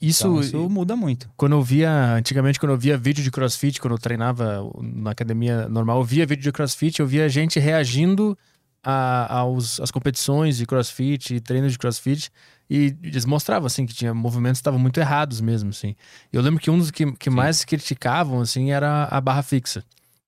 Isso, 0.00 0.26
Então, 0.28 0.40
isso 0.40 0.70
muda 0.70 0.96
muito. 0.96 1.30
quando 1.36 1.52
eu 1.52 1.62
via, 1.62 1.90
antigamente, 2.14 2.58
quando 2.58 2.72
eu 2.72 2.78
via 2.78 2.96
vídeo 2.98 3.22
de 3.22 3.30
crossfit, 3.30 3.80
quando 3.80 3.92
eu 3.92 3.98
treinava 3.98 4.60
na 4.82 5.10
academia 5.12 5.68
normal, 5.68 5.98
eu 5.98 6.04
via 6.04 6.26
vídeo 6.26 6.42
de 6.42 6.52
crossfit, 6.52 6.98
eu 7.00 7.06
via 7.06 7.28
gente 7.28 7.58
reagindo 7.58 8.36
a- 8.82 9.38
aos, 9.38 9.80
às 9.80 9.90
competições 9.90 10.56
de 10.56 10.66
crossfit 10.66 11.34
e 11.34 11.40
treinos 11.40 11.72
de 11.72 11.78
crossfit. 11.78 12.30
E 12.70 12.94
eles 13.02 13.24
mostravam, 13.24 13.66
assim, 13.66 13.86
que 13.86 13.94
tinha 13.94 14.12
movimentos 14.14 14.58
que 14.58 14.62
estavam 14.62 14.78
muito 14.78 14.98
errados 15.00 15.40
mesmo, 15.40 15.70
assim. 15.70 15.94
Eu 16.32 16.42
lembro 16.42 16.60
que 16.60 16.70
um 16.70 16.78
dos 16.78 16.90
que, 16.90 17.10
que 17.12 17.30
Sim. 17.30 17.36
mais 17.36 17.64
criticavam, 17.64 18.40
assim, 18.40 18.70
era 18.70 19.04
a 19.10 19.20
barra 19.20 19.42
fixa. 19.42 19.82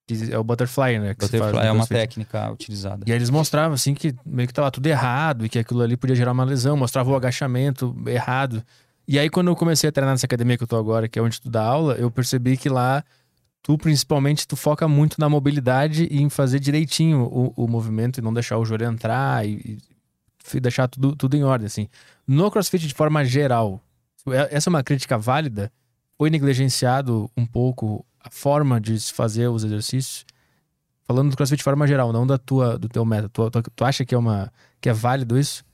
Que 0.07 0.33
é 0.33 0.39
o 0.39 0.43
butterfly, 0.43 0.99
né? 0.99 1.15
Butterfly 1.19 1.67
é 1.67 1.71
uma 1.71 1.87
técnica 1.87 2.51
utilizada. 2.51 3.05
E 3.07 3.13
aí 3.13 3.17
eles 3.19 3.31
mostravam, 3.31 3.75
assim, 3.75 3.95
que 3.95 4.15
meio 4.27 4.49
que 4.49 4.55
tava 4.55 4.71
tudo 4.71 4.87
errado 4.87 5.45
e 5.47 5.49
que 5.49 5.59
aquilo 5.59 5.83
ali 5.83 5.97
podia 5.97 6.17
gerar 6.17 6.33
uma 6.33 6.43
lesão. 6.45 6.77
Mostrava 6.77 7.11
o 7.11 7.15
agachamento 7.15 7.95
errado. 8.07 8.65
E 9.11 9.19
aí, 9.19 9.29
quando 9.29 9.49
eu 9.49 9.57
comecei 9.57 9.89
a 9.89 9.93
treinar 9.93 10.15
nessa 10.15 10.27
academia 10.27 10.57
que 10.57 10.63
eu 10.63 10.69
tô 10.69 10.77
agora, 10.77 11.09
que 11.09 11.19
é 11.19 11.23
onde 11.23 11.41
tu 11.41 11.51
dá 11.51 11.65
aula, 11.65 11.95
eu 11.95 12.13
percebi 12.13 12.57
que 12.57 12.69
lá, 12.69 13.05
tu 13.61 13.77
principalmente, 13.77 14.47
tu 14.47 14.55
foca 14.55 14.87
muito 14.87 15.21
na 15.21 15.29
mobilidade 15.29 16.07
e 16.09 16.23
em 16.23 16.31
fazer 16.31 16.61
direitinho 16.61 17.23
o, 17.23 17.53
o 17.57 17.67
movimento 17.67 18.19
e 18.19 18.23
não 18.23 18.33
deixar 18.33 18.57
o 18.59 18.65
joelho 18.65 18.87
entrar 18.87 19.45
e, 19.45 19.79
e 20.55 20.61
deixar 20.61 20.87
tudo, 20.87 21.17
tudo 21.17 21.37
em 21.37 21.43
ordem, 21.43 21.67
assim. 21.67 21.89
No 22.25 22.49
CrossFit, 22.53 22.87
de 22.87 22.95
forma 22.95 23.25
geral, 23.25 23.83
é- 24.29 24.57
essa 24.57 24.69
é 24.69 24.71
uma 24.71 24.85
crítica 24.85 25.19
válida? 25.19 25.73
Foi 26.17 26.31
negligenciado 26.31 27.29
um 27.37 27.45
pouco 27.45 28.07
a 28.21 28.31
forma 28.31 28.81
de 28.81 29.01
se 29.01 29.13
fazer 29.13 29.49
os 29.49 29.65
exercícios? 29.65 30.25
Falando 31.03 31.31
do 31.31 31.37
CrossFit 31.37 31.59
de 31.59 31.65
forma 31.65 31.85
geral, 31.85 32.13
não 32.13 32.25
da 32.25 32.39
tua, 32.39 32.79
do 32.79 32.89
teu 32.89 33.05
método. 33.05 33.31
Tu, 33.31 33.51
tu, 33.51 33.71
tu 33.75 33.85
acha 33.85 34.05
que 34.05 34.15
é, 34.15 34.19
uma, 34.19 34.53
que 34.81 34.89
é 34.89 34.93
válido 34.93 35.37
isso? 35.37 35.65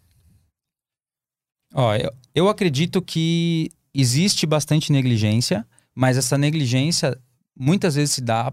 Ó, 1.75 1.95
eu, 1.95 2.11
eu 2.37 2.51
acredito 2.51 3.01
que 3.01 3.71
existe 3.95 4.45
bastante 4.47 4.93
negligência, 4.93 5.67
mas 5.95 6.19
essa 6.19 6.37
negligência 6.37 7.19
muitas 7.59 7.95
vezes 7.95 8.17
se 8.17 8.21
dá 8.21 8.53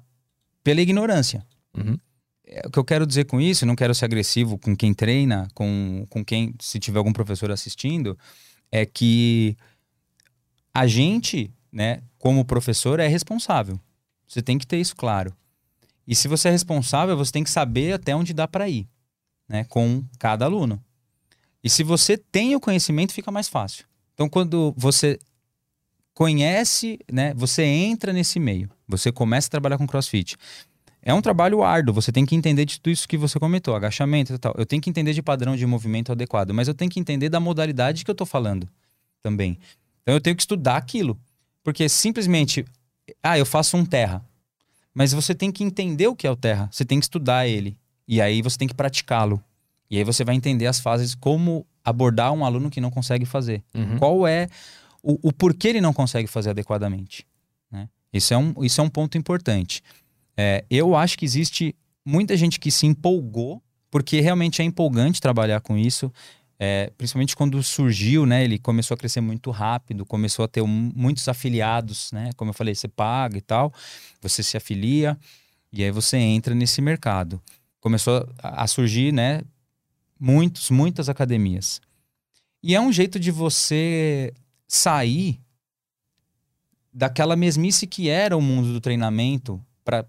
pela 0.64 0.80
ignorância. 0.80 1.46
Uhum. 1.78 1.98
É, 2.46 2.66
o 2.66 2.72
que 2.72 2.80
eu 2.80 2.86
quero 2.86 3.06
dizer 3.06 3.26
com 3.26 3.42
isso, 3.42 3.66
não 3.66 3.76
quero 3.76 3.94
ser 3.94 4.06
agressivo 4.06 4.58
com 4.58 4.74
quem 4.74 4.94
treina, 4.94 5.50
com, 5.54 6.08
com 6.10 6.24
quem, 6.24 6.56
se 6.62 6.80
tiver 6.80 6.98
algum 6.98 7.12
professor 7.12 7.52
assistindo, 7.52 8.18
é 8.72 8.86
que 8.86 9.58
a 10.74 10.88
gente, 10.88 11.52
né, 11.70 12.02
como 12.18 12.46
professor, 12.46 13.02
é 13.02 13.08
responsável. 13.08 13.78
Você 14.26 14.42
tem 14.42 14.58
que 14.58 14.66
ter 14.66 14.78
isso 14.78 14.96
claro. 14.96 15.36
E 16.08 16.16
se 16.16 16.30
você 16.30 16.48
é 16.48 16.52
responsável, 16.52 17.18
você 17.18 17.34
tem 17.34 17.44
que 17.44 17.52
saber 17.52 17.92
até 17.92 18.16
onde 18.16 18.34
dá 18.34 18.48
para 18.48 18.70
ir, 18.70 18.88
né, 19.46 19.66
com 19.66 20.06
cada 20.18 20.46
aluno. 20.46 20.82
E 21.64 21.70
se 21.70 21.84
você 21.84 22.18
tem 22.18 22.56
o 22.56 22.60
conhecimento, 22.60 23.14
fica 23.14 23.32
mais 23.32 23.48
fácil. 23.48 23.86
Então, 24.14 24.28
quando 24.28 24.74
você 24.78 25.18
conhece, 26.14 27.00
né, 27.12 27.34
você 27.34 27.64
entra 27.64 28.14
nesse 28.14 28.40
meio, 28.40 28.70
você 28.88 29.12
começa 29.12 29.48
a 29.48 29.52
trabalhar 29.52 29.78
com 29.78 29.88
CrossFit. 29.88 30.38
É 31.02 31.14
um 31.14 31.22
trabalho 31.22 31.64
árduo, 31.64 31.94
você 31.94 32.12
tem 32.12 32.26
que 32.26 32.36
entender 32.36 32.66
de 32.66 32.80
tudo 32.80 32.94
isso 32.94 33.08
que 33.08 33.18
você 33.18 33.40
comentou, 33.40 33.76
agachamento 33.76 34.34
e 34.34 34.38
tal. 34.38 34.54
Eu 34.58 34.66
tenho 34.66 34.82
que 34.82 34.90
entender 34.90 35.14
de 35.14 35.22
padrão 35.22 35.56
de 35.56 35.66
movimento 35.66 36.12
adequado, 36.12 36.52
mas 36.52 36.68
eu 36.68 36.74
tenho 36.74 36.90
que 36.90 37.00
entender 37.00 37.30
da 37.30 37.40
modalidade 37.40 38.06
que 38.06 38.12
eu 38.12 38.16
tô 38.16 38.26
falando 38.26 38.70
também. 39.22 39.58
Então 40.02 40.14
eu 40.14 40.22
tenho 40.22 40.36
que 40.36 40.42
estudar 40.42 40.78
aquilo. 40.78 41.20
Porque 41.64 41.90
simplesmente, 41.90 42.66
ah, 43.22 43.38
eu 43.38 43.46
faço 43.46 43.76
um 43.76 43.86
terra. 43.86 44.24
Mas 44.94 45.12
você 45.12 45.34
tem 45.34 45.52
que 45.52 45.64
entender 45.64 46.08
o 46.08 46.16
que 46.16 46.28
é 46.28 46.32
o 46.32 46.36
terra, 46.36 46.70
você 46.72 46.86
tem 46.86 47.00
que 47.00 47.06
estudar 47.06 47.48
ele. 47.48 47.78
E 48.08 48.22
aí 48.22 48.42
você 48.42 48.58
tem 48.58 48.68
que 48.68 48.74
praticá-lo. 48.74 49.44
E 49.90 49.98
aí 49.98 50.04
você 50.04 50.24
vai 50.24 50.36
entender 50.36 50.66
as 50.68 50.80
fases, 50.80 51.14
como 51.16 51.66
abordar 51.84 52.32
um 52.32 52.46
aluno 52.46 52.70
que 52.70 52.82
não 52.82 52.90
consegue 52.90 53.26
fazer. 53.26 53.64
Uhum. 53.76 53.98
Qual 53.98 54.28
é 54.28 54.48
o, 55.04 55.20
o 55.30 55.34
porquê 55.34 55.68
ele 55.68 55.82
não 55.82 55.92
consegue 55.94 56.28
fazer 56.28 56.52
adequadamente. 56.52 57.28
Né? 57.70 57.90
Isso, 58.12 58.34
é 58.34 58.38
um, 58.38 58.54
isso 58.64 58.80
é 58.80 58.84
um 58.84 58.90
ponto 58.90 59.18
importante. 59.18 59.84
É, 60.38 60.64
eu 60.70 60.96
acho 60.96 61.18
que 61.18 61.26
existe 61.26 61.76
muita 62.06 62.38
gente 62.38 62.60
que 62.60 62.72
se 62.72 62.86
empolgou, 62.86 63.62
porque 63.92 64.22
realmente 64.22 64.62
é 64.62 64.66
empolgante 64.66 65.22
trabalhar 65.22 65.60
com 65.60 65.78
isso. 65.78 66.12
É, 66.58 66.92
principalmente 66.98 67.36
quando 67.36 67.62
surgiu, 67.62 68.26
né? 68.26 68.44
Ele 68.46 68.58
começou 68.58 68.96
a 68.96 68.98
crescer 68.98 69.20
muito 69.20 69.52
rápido, 69.52 70.06
começou 70.06 70.46
a 70.46 70.48
ter 70.48 70.62
um- 70.62 70.92
muitos 70.96 71.28
afiliados, 71.28 72.12
né? 72.14 72.30
Como 72.38 72.52
eu 72.52 72.54
falei, 72.54 72.74
você 72.74 72.88
paga 72.88 73.38
e 73.38 73.42
tal, 73.42 73.74
você 74.22 74.42
se 74.42 74.56
afilia 74.56 75.18
e 75.74 75.84
aí 75.84 75.92
você 75.92 76.16
entra 76.18 76.56
nesse 76.56 76.82
mercado. 76.82 77.42
Começou 77.82 78.26
a 78.42 78.64
a 78.64 78.68
surgir, 78.68 79.12
né? 79.12 79.42
Muitos, 80.26 80.70
muitas 80.72 81.10
academias. 81.10 81.82
E 82.64 82.74
é 82.74 82.80
um 82.80 82.94
jeito 82.94 83.20
de 83.20 83.30
você 83.30 84.34
sair 84.66 85.42
daquela 86.94 87.36
mesmice 87.36 87.86
que 87.88 88.10
era 88.10 88.38
o 88.38 88.42
mundo 88.42 88.72
do 88.72 88.80
treinamento. 88.80 89.62
Pra, 89.84 90.06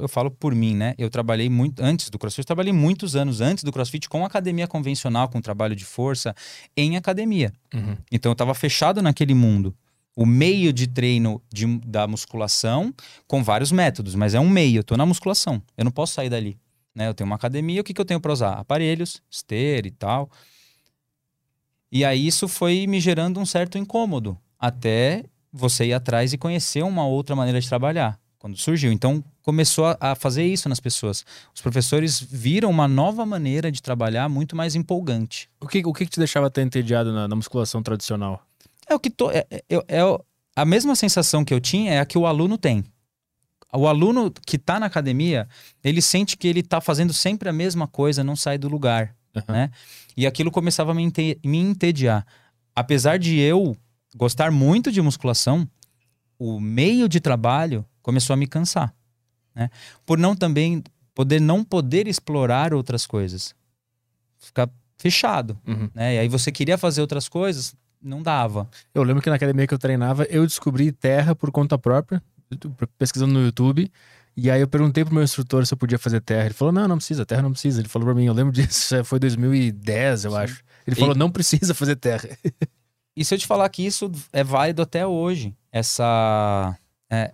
eu 0.00 0.08
falo 0.08 0.28
por 0.28 0.52
mim, 0.56 0.74
né? 0.74 0.92
Eu 0.98 1.08
trabalhei 1.08 1.48
muito 1.48 1.80
antes 1.80 2.10
do 2.10 2.18
CrossFit, 2.18 2.40
eu 2.40 2.46
trabalhei 2.46 2.72
muitos 2.72 3.14
anos 3.14 3.40
antes 3.40 3.62
do 3.62 3.70
CrossFit 3.70 4.08
com 4.08 4.24
academia 4.24 4.66
convencional, 4.66 5.28
com 5.28 5.40
trabalho 5.40 5.76
de 5.76 5.84
força 5.84 6.34
em 6.76 6.96
academia. 6.96 7.52
Uhum. 7.72 7.96
Então 8.10 8.30
eu 8.30 8.34
estava 8.34 8.54
fechado 8.54 9.00
naquele 9.00 9.32
mundo. 9.34 9.72
O 10.16 10.26
meio 10.26 10.72
de 10.72 10.88
treino 10.88 11.40
de- 11.52 11.78
da 11.86 12.08
musculação 12.08 12.92
com 13.28 13.42
vários 13.44 13.70
métodos, 13.70 14.16
mas 14.16 14.34
é 14.34 14.40
um 14.40 14.48
meio. 14.48 14.80
Eu 14.80 14.84
tô 14.84 14.96
na 14.96 15.06
musculação. 15.06 15.62
Eu 15.76 15.84
não 15.84 15.92
posso 15.92 16.14
sair 16.14 16.28
dali. 16.28 16.58
Né? 16.94 17.08
Eu 17.08 17.14
tenho 17.14 17.26
uma 17.26 17.36
academia, 17.36 17.80
o 17.80 17.84
que, 17.84 17.92
que 17.92 18.00
eu 18.00 18.04
tenho 18.04 18.20
para 18.20 18.32
usar? 18.32 18.52
Aparelhos, 18.52 19.22
esteira 19.30 19.86
e 19.86 19.90
tal. 19.90 20.30
E 21.90 22.04
aí 22.04 22.26
isso 22.26 22.48
foi 22.48 22.86
me 22.86 23.00
gerando 23.00 23.40
um 23.40 23.46
certo 23.46 23.78
incômodo. 23.78 24.38
Até 24.58 25.24
você 25.52 25.86
ir 25.86 25.92
atrás 25.92 26.32
e 26.32 26.38
conhecer 26.38 26.82
uma 26.82 27.06
outra 27.06 27.36
maneira 27.36 27.60
de 27.60 27.68
trabalhar. 27.68 28.18
Quando 28.38 28.58
surgiu. 28.58 28.92
Então 28.92 29.24
começou 29.42 29.86
a, 29.86 29.96
a 30.00 30.14
fazer 30.14 30.44
isso 30.44 30.68
nas 30.68 30.78
pessoas. 30.80 31.24
Os 31.54 31.62
professores 31.62 32.20
viram 32.20 32.68
uma 32.70 32.86
nova 32.86 33.24
maneira 33.24 33.72
de 33.72 33.80
trabalhar 33.80 34.28
muito 34.28 34.54
mais 34.54 34.74
empolgante. 34.74 35.48
O, 35.60 35.66
que, 35.66 35.82
o 35.84 35.92
que 35.94 36.04
te 36.04 36.18
deixava 36.18 36.50
ter 36.50 36.62
entediado 36.62 37.10
na, 37.12 37.26
na 37.26 37.36
musculação 37.36 37.82
tradicional? 37.82 38.44
É 38.86 38.94
o 38.94 39.00
que 39.00 39.08
to, 39.08 39.30
é, 39.30 39.46
é- 39.50 39.64
é 39.70 40.18
a 40.56 40.64
mesma 40.64 40.94
sensação 40.94 41.44
que 41.44 41.54
eu 41.54 41.60
tinha 41.60 41.94
é 41.94 42.00
a 42.00 42.04
que 42.04 42.18
o 42.18 42.26
aluno 42.26 42.58
tem. 42.58 42.84
O 43.76 43.88
aluno 43.88 44.30
que 44.46 44.56
está 44.56 44.78
na 44.78 44.86
academia, 44.86 45.48
ele 45.82 46.00
sente 46.00 46.36
que 46.36 46.46
ele 46.46 46.60
está 46.60 46.80
fazendo 46.80 47.12
sempre 47.12 47.48
a 47.48 47.52
mesma 47.52 47.86
coisa, 47.88 48.22
não 48.24 48.36
sai 48.36 48.56
do 48.58 48.68
lugar, 48.68 49.14
Aham. 49.34 49.44
né? 49.52 49.70
E 50.16 50.26
aquilo 50.26 50.50
começava 50.50 50.92
a 50.92 50.94
me, 50.94 51.02
ente- 51.02 51.38
me 51.44 51.58
entediar. 51.58 52.24
Apesar 52.74 53.18
de 53.18 53.38
eu 53.38 53.76
gostar 54.16 54.50
muito 54.52 54.92
de 54.92 55.00
musculação, 55.02 55.68
o 56.38 56.60
meio 56.60 57.08
de 57.08 57.20
trabalho 57.20 57.84
começou 58.02 58.34
a 58.34 58.36
me 58.36 58.46
cansar, 58.46 58.94
né? 59.54 59.70
Por 60.06 60.18
não 60.18 60.36
também 60.36 60.82
poder 61.14 61.40
não 61.40 61.64
poder 61.64 62.06
explorar 62.08 62.74
outras 62.74 63.06
coisas. 63.06 63.54
Ficar 64.38 64.68
fechado, 64.98 65.58
Uhum. 65.66 65.88
né? 65.94 66.14
E 66.16 66.18
aí 66.20 66.28
você 66.28 66.52
queria 66.52 66.76
fazer 66.78 67.00
outras 67.00 67.28
coisas, 67.28 67.74
não 68.02 68.22
dava. 68.22 68.68
Eu 68.94 69.02
lembro 69.02 69.22
que 69.22 69.30
na 69.30 69.36
academia 69.36 69.66
que 69.66 69.74
eu 69.74 69.78
treinava, 69.78 70.24
eu 70.24 70.46
descobri 70.46 70.92
terra 70.92 71.34
por 71.34 71.50
conta 71.50 71.78
própria, 71.78 72.22
pesquisando 72.98 73.32
no 73.34 73.42
YouTube. 73.44 73.90
E 74.36 74.50
aí 74.50 74.60
eu 74.60 74.66
perguntei 74.68 75.04
pro 75.04 75.14
meu 75.14 75.22
instrutor 75.22 75.64
se 75.66 75.72
eu 75.72 75.78
podia 75.78 75.98
fazer 75.98 76.20
terra. 76.20 76.46
Ele 76.46 76.54
falou: 76.54 76.72
não, 76.72 76.88
não 76.88 76.96
precisa, 76.96 77.24
terra 77.24 77.42
não 77.42 77.52
precisa. 77.52 77.80
Ele 77.80 77.88
falou 77.88 78.06
pra 78.06 78.14
mim, 78.14 78.24
eu 78.26 78.32
lembro 78.32 78.50
disso, 78.54 79.04
foi 79.04 79.18
2010, 79.18 80.24
eu 80.24 80.30
Sim. 80.32 80.36
acho. 80.38 80.64
Ele 80.86 80.96
E- 80.96 80.98
falou: 81.00 81.14
não 81.14 81.30
precisa 81.30 81.74
fazer 81.74 81.96
terra. 81.96 82.28
E 83.16 83.24
se 83.24 83.32
eu 83.32 83.38
te 83.38 83.46
falar 83.46 83.68
que 83.68 83.86
isso 83.86 84.10
é 84.32 84.42
válido 84.42 84.82
até 84.82 85.06
hoje, 85.06 85.54
essa 85.70 86.76
é, 87.08 87.32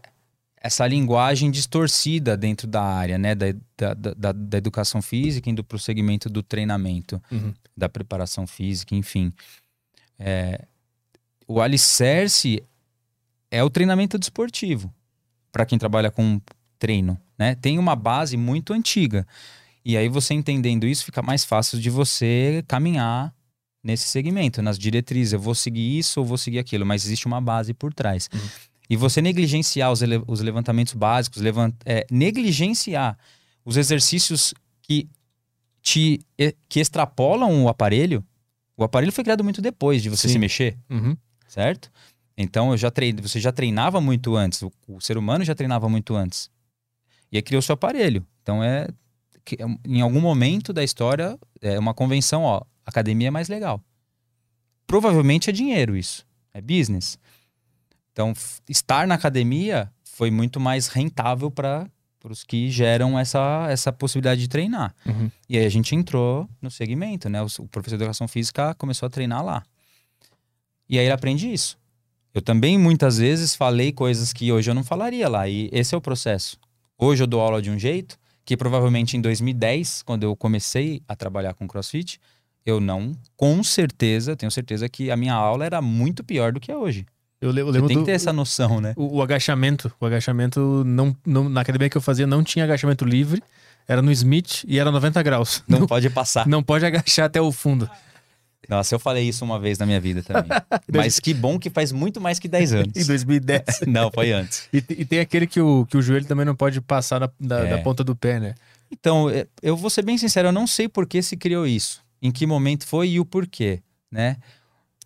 essa 0.60 0.86
linguagem 0.86 1.50
distorcida 1.50 2.36
dentro 2.36 2.66
da 2.66 2.82
área, 2.82 3.16
né, 3.16 3.34
da, 3.34 3.46
da, 3.78 3.94
da, 3.94 4.32
da 4.32 4.58
educação 4.58 5.00
física, 5.00 5.48
indo 5.48 5.64
para 5.64 5.76
o 5.76 5.78
segmento 5.78 6.28
do 6.28 6.42
treinamento, 6.42 7.18
Uhum. 7.32 7.54
da 7.74 7.88
preparação 7.88 8.46
física, 8.46 8.94
enfim. 8.94 9.32
É, 10.18 10.66
o 11.48 11.62
alicerce 11.62 12.62
é 13.50 13.64
o 13.64 13.70
treinamento 13.70 14.18
desportivo, 14.18 14.92
para 15.52 15.64
quem 15.66 15.78
trabalha 15.78 16.10
com 16.10 16.40
treino, 16.78 17.18
né? 17.38 17.54
Tem 17.54 17.78
uma 17.78 17.94
base 17.96 18.36
muito 18.36 18.72
antiga. 18.72 19.26
E 19.84 19.96
aí 19.96 20.08
você 20.08 20.34
entendendo 20.34 20.86
isso, 20.86 21.04
fica 21.04 21.22
mais 21.22 21.44
fácil 21.44 21.78
de 21.80 21.88
você 21.90 22.62
caminhar 22.68 23.34
nesse 23.82 24.04
segmento, 24.08 24.60
nas 24.62 24.78
diretrizes. 24.78 25.32
Eu 25.32 25.40
vou 25.40 25.54
seguir 25.54 25.98
isso 25.98 26.20
ou 26.20 26.26
vou 26.26 26.36
seguir 26.38 26.58
aquilo, 26.58 26.84
mas 26.84 27.04
existe 27.04 27.26
uma 27.26 27.40
base 27.40 27.72
por 27.72 27.92
trás. 27.94 28.28
E 28.88 28.96
você 28.96 29.22
negligenciar 29.22 29.90
os, 29.90 30.00
os 30.26 30.40
levantamentos 30.40 30.92
básicos, 30.94 31.40
levan- 31.40 31.72
é, 31.84 32.06
negligenciar 32.10 33.16
os 33.64 33.76
exercícios 33.76 34.52
que 34.82 35.08
te 35.82 36.20
que 36.68 36.80
extrapolam 36.80 37.64
o 37.64 37.68
aparelho, 37.68 38.22
o 38.76 38.84
aparelho 38.84 39.12
foi 39.12 39.24
criado 39.24 39.42
muito 39.44 39.62
depois 39.62 40.02
de 40.02 40.10
você 40.10 40.28
Sim. 40.28 40.34
se 40.34 40.38
mexer, 40.38 40.76
Uhum. 40.90 41.16
certo? 41.46 41.90
Então 42.42 42.70
eu 42.70 42.76
já 42.78 42.90
treinei, 42.90 43.20
você 43.22 43.38
já 43.38 43.52
treinava 43.52 44.00
muito 44.00 44.34
antes, 44.34 44.62
o, 44.62 44.72
o 44.88 44.98
ser 45.00 45.18
humano 45.18 45.44
já 45.44 45.54
treinava 45.54 45.88
muito 45.90 46.14
antes. 46.16 46.50
E 47.30 47.36
aí 47.36 47.42
criou 47.42 47.60
seu 47.60 47.74
aparelho. 47.74 48.26
Então 48.42 48.64
é 48.64 48.88
que- 49.44 49.58
em 49.86 50.00
algum 50.00 50.20
momento 50.20 50.72
da 50.72 50.82
história 50.82 51.38
é 51.60 51.78
uma 51.78 51.92
convenção, 51.92 52.42
ó, 52.42 52.62
academia 52.86 53.28
é 53.28 53.30
mais 53.30 53.48
legal. 53.48 53.78
Provavelmente 54.86 55.50
é 55.50 55.52
dinheiro 55.52 55.96
isso, 55.96 56.26
é 56.54 56.60
business. 56.60 57.18
Então 58.12 58.32
estar 58.68 59.06
na 59.06 59.14
academia 59.16 59.90
foi 60.02 60.30
muito 60.30 60.58
mais 60.58 60.88
rentável 60.88 61.50
para 61.50 61.88
os 62.24 62.42
que 62.42 62.70
geram 62.70 63.18
essa, 63.18 63.66
essa 63.70 63.92
possibilidade 63.92 64.40
de 64.40 64.48
treinar. 64.48 64.94
Uhum. 65.06 65.30
E 65.48 65.56
aí 65.58 65.64
a 65.64 65.68
gente 65.70 65.94
entrou 65.94 66.48
no 66.60 66.70
segmento, 66.70 67.28
né? 67.28 67.40
O, 67.42 67.46
o 67.60 67.68
professor 67.68 67.96
de 67.96 68.02
educação 68.04 68.26
física 68.26 68.74
começou 68.74 69.06
a 69.06 69.10
treinar 69.10 69.44
lá. 69.44 69.62
E 70.88 70.98
aí 70.98 71.04
ele 71.04 71.12
aprende 71.12 71.52
isso. 71.52 71.78
Eu 72.34 72.40
também 72.42 72.78
muitas 72.78 73.18
vezes 73.18 73.54
falei 73.54 73.92
coisas 73.92 74.32
que 74.32 74.52
hoje 74.52 74.70
eu 74.70 74.74
não 74.74 74.84
falaria 74.84 75.28
lá. 75.28 75.48
E 75.48 75.68
esse 75.72 75.94
é 75.94 75.98
o 75.98 76.00
processo. 76.00 76.56
Hoje 76.98 77.22
eu 77.22 77.26
dou 77.26 77.40
aula 77.40 77.60
de 77.60 77.70
um 77.70 77.78
jeito 77.78 78.16
que 78.44 78.56
provavelmente 78.56 79.16
em 79.16 79.20
2010, 79.20 80.02
quando 80.02 80.22
eu 80.24 80.34
comecei 80.36 81.02
a 81.08 81.14
trabalhar 81.16 81.54
com 81.54 81.66
CrossFit, 81.68 82.20
eu 82.64 82.80
não, 82.80 83.12
com 83.36 83.62
certeza, 83.62 84.36
tenho 84.36 84.50
certeza 84.50 84.88
que 84.88 85.10
a 85.10 85.16
minha 85.16 85.34
aula 85.34 85.64
era 85.64 85.80
muito 85.80 86.22
pior 86.22 86.52
do 86.52 86.60
que 86.60 86.70
é 86.70 86.76
hoje. 86.76 87.06
Eu, 87.40 87.50
le- 87.50 87.60
eu 87.62 87.66
Você 87.66 87.72
lembro 87.72 87.88
tem 87.88 87.98
que 87.98 88.04
ter 88.04 88.12
essa 88.12 88.32
noção, 88.32 88.80
né? 88.80 88.92
o, 88.96 89.16
o 89.18 89.22
agachamento. 89.22 89.90
O 89.98 90.04
agachamento, 90.06 90.82
não, 90.84 91.16
não, 91.24 91.48
na 91.48 91.62
academia 91.62 91.88
que 91.88 91.96
eu 91.96 92.02
fazia, 92.02 92.26
não 92.26 92.44
tinha 92.44 92.64
agachamento 92.64 93.04
livre. 93.04 93.42
Era 93.88 94.02
no 94.02 94.12
Smith 94.12 94.62
e 94.68 94.78
era 94.78 94.90
90 94.92 95.22
graus. 95.22 95.64
Não 95.66 95.86
pode 95.86 96.08
passar. 96.10 96.46
Não 96.46 96.62
pode 96.62 96.84
agachar 96.84 97.24
até 97.26 97.40
o 97.40 97.50
fundo. 97.50 97.88
Nossa, 98.70 98.94
eu 98.94 99.00
falei 99.00 99.28
isso 99.28 99.44
uma 99.44 99.58
vez 99.58 99.78
na 99.78 99.84
minha 99.84 100.00
vida 100.00 100.22
também. 100.22 100.48
Mas 100.94 101.18
que 101.18 101.34
bom 101.34 101.58
que 101.58 101.68
faz 101.68 101.90
muito 101.90 102.20
mais 102.20 102.38
que 102.38 102.46
10 102.46 102.72
anos. 102.72 102.96
Em 102.96 103.04
2010. 103.04 103.62
Não, 103.88 104.10
foi 104.12 104.30
antes. 104.30 104.68
E, 104.72 104.76
e 104.78 105.04
tem 105.04 105.18
aquele 105.18 105.44
que 105.46 105.60
o, 105.60 105.84
que 105.86 105.96
o 105.96 106.02
joelho 106.02 106.24
também 106.24 106.46
não 106.46 106.54
pode 106.54 106.80
passar 106.80 107.18
da, 107.18 107.30
da, 107.40 107.60
É. 107.66 107.70
da 107.70 107.78
ponta 107.78 108.04
do 108.04 108.14
pé, 108.14 108.38
né? 108.38 108.54
Então, 108.88 109.28
é, 109.28 109.46
eu 109.60 109.76
vou 109.76 109.90
ser 109.90 110.02
bem 110.02 110.16
sincero, 110.16 110.48
eu 110.48 110.52
não 110.52 110.66
sei 110.68 110.88
por 110.88 111.04
que 111.06 111.20
se 111.20 111.36
criou 111.36 111.66
isso, 111.66 112.00
em 112.22 112.30
que 112.30 112.46
momento 112.46 112.86
foi 112.86 113.08
e 113.10 113.20
o 113.20 113.24
porquê, 113.24 113.82
né? 114.10 114.36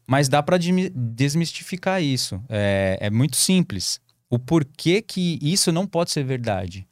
Mas 0.06 0.28
dá 0.28 0.42
para 0.42 0.58
desmistificar 0.58 2.02
isso. 2.02 2.42
É, 2.48 2.98
é 3.00 3.10
muito 3.10 3.36
simples. 3.36 3.98
O 4.28 4.38
porquê 4.38 5.00
que 5.00 5.38
isso 5.40 5.72
não 5.72 5.86
pode 5.86 6.10
ser 6.10 6.22
verdade. 6.24 6.86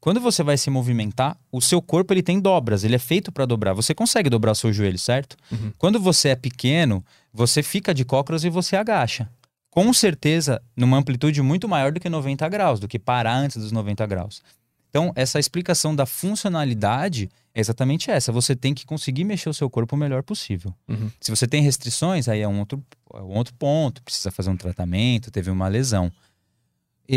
Quando 0.00 0.18
você 0.18 0.42
vai 0.42 0.56
se 0.56 0.70
movimentar, 0.70 1.36
o 1.52 1.60
seu 1.60 1.82
corpo 1.82 2.12
ele 2.14 2.22
tem 2.22 2.40
dobras, 2.40 2.84
ele 2.84 2.96
é 2.96 2.98
feito 2.98 3.30
para 3.30 3.44
dobrar. 3.44 3.74
Você 3.74 3.94
consegue 3.94 4.30
dobrar 4.30 4.52
o 4.52 4.54
seu 4.54 4.72
joelho, 4.72 4.98
certo? 4.98 5.36
Uhum. 5.52 5.72
Quando 5.76 6.00
você 6.00 6.30
é 6.30 6.36
pequeno, 6.36 7.04
você 7.32 7.62
fica 7.62 7.92
de 7.92 8.04
cócoras 8.04 8.42
e 8.42 8.48
você 8.48 8.76
agacha. 8.76 9.28
Com 9.70 9.92
certeza, 9.92 10.60
numa 10.74 10.96
amplitude 10.96 11.42
muito 11.42 11.68
maior 11.68 11.92
do 11.92 12.00
que 12.00 12.08
90 12.08 12.48
graus, 12.48 12.80
do 12.80 12.88
que 12.88 12.98
parar 12.98 13.36
antes 13.36 13.58
dos 13.58 13.70
90 13.70 14.06
graus. 14.06 14.42
Então, 14.88 15.12
essa 15.14 15.38
explicação 15.38 15.94
da 15.94 16.04
funcionalidade 16.04 17.30
é 17.54 17.60
exatamente 17.60 18.10
essa. 18.10 18.32
Você 18.32 18.56
tem 18.56 18.74
que 18.74 18.84
conseguir 18.84 19.22
mexer 19.22 19.48
o 19.48 19.54
seu 19.54 19.70
corpo 19.70 19.94
o 19.94 19.98
melhor 19.98 20.22
possível. 20.22 20.74
Uhum. 20.88 21.10
Se 21.20 21.30
você 21.30 21.46
tem 21.46 21.62
restrições, 21.62 22.26
aí 22.26 22.40
é 22.40 22.48
um 22.48 22.58
outro, 22.58 22.82
é 23.14 23.22
um 23.22 23.36
outro 23.36 23.54
ponto. 23.54 24.02
Precisa 24.02 24.30
fazer 24.32 24.50
um 24.50 24.56
tratamento, 24.56 25.30
teve 25.30 25.50
uma 25.50 25.68
lesão. 25.68 26.10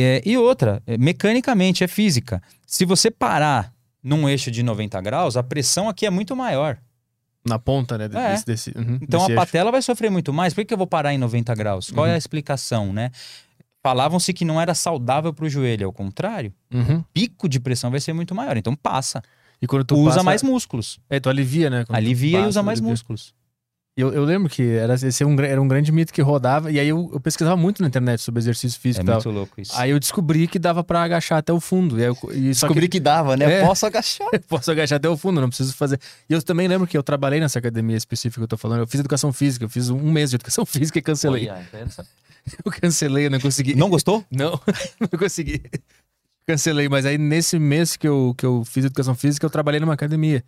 É, 0.01 0.21
e 0.25 0.37
outra, 0.37 0.81
é, 0.87 0.97
mecanicamente, 0.97 1.83
é 1.83 1.87
física. 1.87 2.41
Se 2.65 2.83
você 2.85 3.11
parar 3.11 3.71
num 4.03 4.27
eixo 4.27 4.49
de 4.49 4.63
90 4.63 4.99
graus, 5.01 5.37
a 5.37 5.43
pressão 5.43 5.87
aqui 5.87 6.05
é 6.05 6.09
muito 6.09 6.35
maior. 6.35 6.77
Na 7.45 7.59
ponta, 7.59 7.97
né? 7.97 8.05
É. 8.05 8.31
Desse, 8.31 8.45
desse, 8.45 8.69
uhum, 8.75 8.97
Então 9.01 9.21
a 9.21 9.25
eixo. 9.25 9.35
patela 9.35 9.71
vai 9.71 9.81
sofrer 9.81 10.09
muito 10.09 10.33
mais. 10.33 10.53
Por 10.53 10.61
que, 10.61 10.65
que 10.67 10.73
eu 10.73 10.77
vou 10.77 10.87
parar 10.87 11.13
em 11.13 11.17
90 11.17 11.53
graus? 11.55 11.91
Qual 11.91 12.05
é 12.05 12.09
Uhum. 12.09 12.15
a 12.15 12.17
explicação, 12.17 12.93
né? 12.93 13.11
Falavam-se 13.81 14.33
que 14.33 14.45
não 14.45 14.59
era 14.61 14.73
saudável 14.73 15.33
para 15.33 15.45
o 15.45 15.49
joelho, 15.49 15.85
ao 15.85 15.91
contrário. 15.93 16.53
Uhum. 16.73 17.03
Pico 17.13 17.49
de 17.49 17.59
pressão 17.59 17.91
vai 17.91 17.99
ser 17.99 18.13
muito 18.13 18.33
maior. 18.33 18.55
Então 18.55 18.75
passa. 18.75 19.21
E 19.61 19.67
quando 19.67 19.83
tu 19.83 19.95
usa 19.97 20.09
passa- 20.11 20.23
mais 20.23 20.41
músculos. 20.41 20.99
É, 21.09 21.19
tu 21.19 21.29
alivia, 21.29 21.69
né? 21.69 21.83
Quando 21.85 21.97
Alivia 21.97 22.29
e 22.31 22.33
passa, 22.41 22.47
usa 22.49 22.63
mais 22.63 22.79
alivia. 22.79 22.91
músculos. 22.91 23.33
Eu, 23.95 24.11
eu 24.11 24.23
lembro 24.23 24.49
que 24.49 24.63
era, 24.63 24.95
esse 24.95 25.21
é 25.21 25.25
um, 25.25 25.39
era 25.39 25.61
um 25.61 25.67
grande 25.67 25.91
mito 25.91 26.11
que 26.11 26.19
rodava, 26.19 26.71
e 26.71 26.79
aí 26.79 26.87
eu, 26.89 27.11
eu 27.13 27.19
pesquisava 27.19 27.55
muito 27.55 27.79
na 27.79 27.87
internet 27.87 28.21
sobre 28.21 28.39
exercício 28.39 28.77
É 28.79 28.81
físico 28.81 29.05
tal. 29.05 29.15
muito 29.15 29.29
louco 29.29 29.61
isso. 29.61 29.71
Aí 29.75 29.91
eu 29.91 29.99
descobri 29.99 30.47
que 30.47 30.57
dava 30.57 30.83
pra 30.83 31.03
agachar 31.03 31.37
até 31.37 31.53
o 31.53 31.59
fundo. 31.59 31.99
E 31.99 32.01
aí 32.01 32.07
eu, 32.07 32.17
e 32.33 32.39
Descobri 32.49 32.87
que, 32.87 32.99
dava, 32.99 33.37
né? 33.37 33.59
É. 33.59 33.65
Posso 33.65 33.85
agachar. 33.85 34.27
que 34.31 34.39
posso 34.49 34.71
agachar 34.71 34.95
até 34.97 35.07
o 35.07 35.15
fundo, 35.15 35.39
não 35.39 35.47
preciso 35.47 35.75
fazer. 35.75 35.99
E 36.27 36.33
eu 36.33 36.41
também 36.41 36.67
lembro 36.67 36.87
que 36.87 36.97
eu 36.97 37.03
trabalhei 37.03 37.39
nessa 37.39 37.59
academia 37.59 37.95
específica 37.95 38.39
que 38.39 38.43
eu 38.45 38.47
tô 38.47 38.57
falando. 38.57 38.79
Eu 38.79 38.87
fiz 38.87 38.99
educação 38.99 39.31
física, 39.31 39.63
eu 39.65 39.69
fiz 39.69 39.91
um 39.91 40.11
mês 40.11 40.31
de 40.31 40.37
educação 40.37 40.65
física 40.65 40.97
e 40.97 41.01
cancelei. 41.01 41.49
Olha, 41.49 41.67
essa- 41.73 42.03
Eu 42.65 42.71
cancelei, 42.71 43.27
eu 43.27 43.31
não 43.31 43.39
consegui. 43.39 43.75
Não 43.75 43.89
gostou? 43.91 44.25
Não, 44.31 44.59
não 44.99 45.19
consegui. 45.19 45.61
Cancelei, 46.47 46.89
mas 46.89 47.05
aí 47.05 47.17
nesse 47.17 47.57
mês 47.59 47.95
que 47.95 48.07
eu, 48.07 48.33
que 48.37 48.45
eu 48.45 48.65
fiz 48.65 48.83
educação 48.85 49.13
física, 49.15 49.45
eu 49.45 49.49
trabalhei 49.51 49.79
numa 49.79 49.93
academia. 49.93 50.43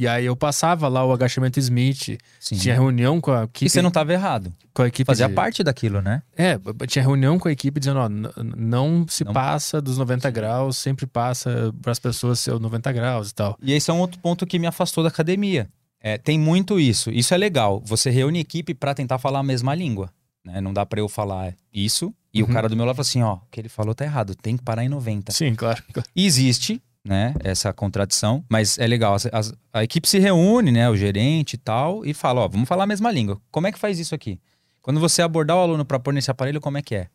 E 0.00 0.08
aí 0.08 0.24
eu 0.24 0.34
passava 0.34 0.88
lá 0.88 1.04
o 1.04 1.12
agachamento 1.12 1.58
Smith, 1.60 2.18
Sim. 2.40 2.56
tinha 2.56 2.72
reunião 2.74 3.20
com 3.20 3.32
a 3.32 3.44
equipe. 3.44 3.66
E 3.66 3.68
você 3.68 3.82
não 3.82 3.88
estava 3.88 4.12
errado. 4.14 4.50
com 4.72 4.82
a 4.82 4.86
equipe 4.88 5.04
Fazia 5.06 5.28
de- 5.28 5.34
parte 5.34 5.62
daquilo, 5.62 6.00
né? 6.00 6.22
É, 6.36 6.56
tinha 6.86 7.02
reunião 7.02 7.38
com 7.38 7.48
a 7.48 7.52
equipe 7.52 7.78
dizendo, 7.80 7.98
ó, 7.98 8.08
não 8.08 9.04
se 9.08 9.24
Não- 9.24 9.32
passa 9.32 9.80
dos 9.80 9.98
90 9.98 10.30
graus, 10.30 10.76
sempre 10.78 11.06
passa 11.06 11.74
para 11.82 11.92
as 11.92 11.98
pessoas 11.98 12.38
ser 12.40 12.52
os 12.54 12.60
90 12.60 12.90
graus 12.92 13.30
e 13.30 13.34
tal. 13.34 13.58
E 13.60 13.72
esse 13.72 13.90
é 13.90 13.92
um 13.92 13.98
outro 13.98 14.18
ponto 14.20 14.46
que 14.46 14.58
me 14.58 14.66
afastou 14.66 15.02
da 15.04 15.08
academia. 15.10 15.68
É, 16.00 16.16
tem 16.16 16.38
muito 16.38 16.80
isso. 16.80 17.10
Isso 17.10 17.34
é 17.34 17.36
legal. 17.36 17.82
Você 17.84 18.08
reúne 18.10 18.38
equipe 18.40 18.72
para 18.72 18.94
tentar 18.94 19.18
falar 19.18 19.40
a 19.40 19.42
mesma 19.42 19.74
língua. 19.74 20.10
Né? 20.42 20.60
Não 20.62 20.72
dá 20.72 20.86
para 20.86 21.00
eu 21.00 21.08
falar 21.10 21.52
isso 21.74 22.14
e 22.32 22.42
Uhum. 22.42 22.48
o 22.48 22.52
cara 22.52 22.66
do 22.68 22.74
meu 22.76 22.86
lado 22.86 22.96
fala 22.96 23.02
assim: 23.06 23.22
ó, 23.22 23.34
o 23.34 23.40
que 23.50 23.60
ele 23.60 23.68
falou 23.68 23.94
tá 23.94 24.04
errado, 24.06 24.34
tem 24.34 24.56
que 24.56 24.62
parar 24.62 24.82
em 24.82 24.88
90. 24.88 25.32
Sim, 25.32 25.54
claro. 25.54 25.82
claro. 25.92 26.08
Existe, 26.16 26.80
né, 27.04 27.34
essa 27.40 27.72
contradição, 27.72 28.44
mas 28.48 28.78
é 28.78 28.86
legal. 28.86 29.14
As- 29.14 29.26
as- 29.32 29.54
a 29.72 29.82
equipe 29.82 30.08
se 30.08 30.18
reúne, 30.18 30.70
né, 30.70 30.88
o 30.90 30.96
gerente 30.96 31.54
e 31.54 31.58
tal, 31.58 32.04
e 32.04 32.12
fala: 32.12 32.42
ó, 32.42 32.48
vamos 32.48 32.68
falar 32.68 32.84
a 32.84 32.86
mesma 32.86 33.10
língua. 33.10 33.40
Como 33.50 33.66
é 33.66 33.72
que 33.72 33.78
faz 33.78 33.98
isso 33.98 34.14
aqui? 34.14 34.40
Quando 34.82 35.00
você 35.00 35.22
abordar 35.22 35.56
o 35.56 35.60
aluno 35.60 35.84
para 35.84 35.98
pôr 35.98 36.12
nesse 36.12 36.30
aparelho, 36.30 36.60
como 36.60 36.78
é 36.78 36.82
que 36.82 36.94
é? 36.94 37.08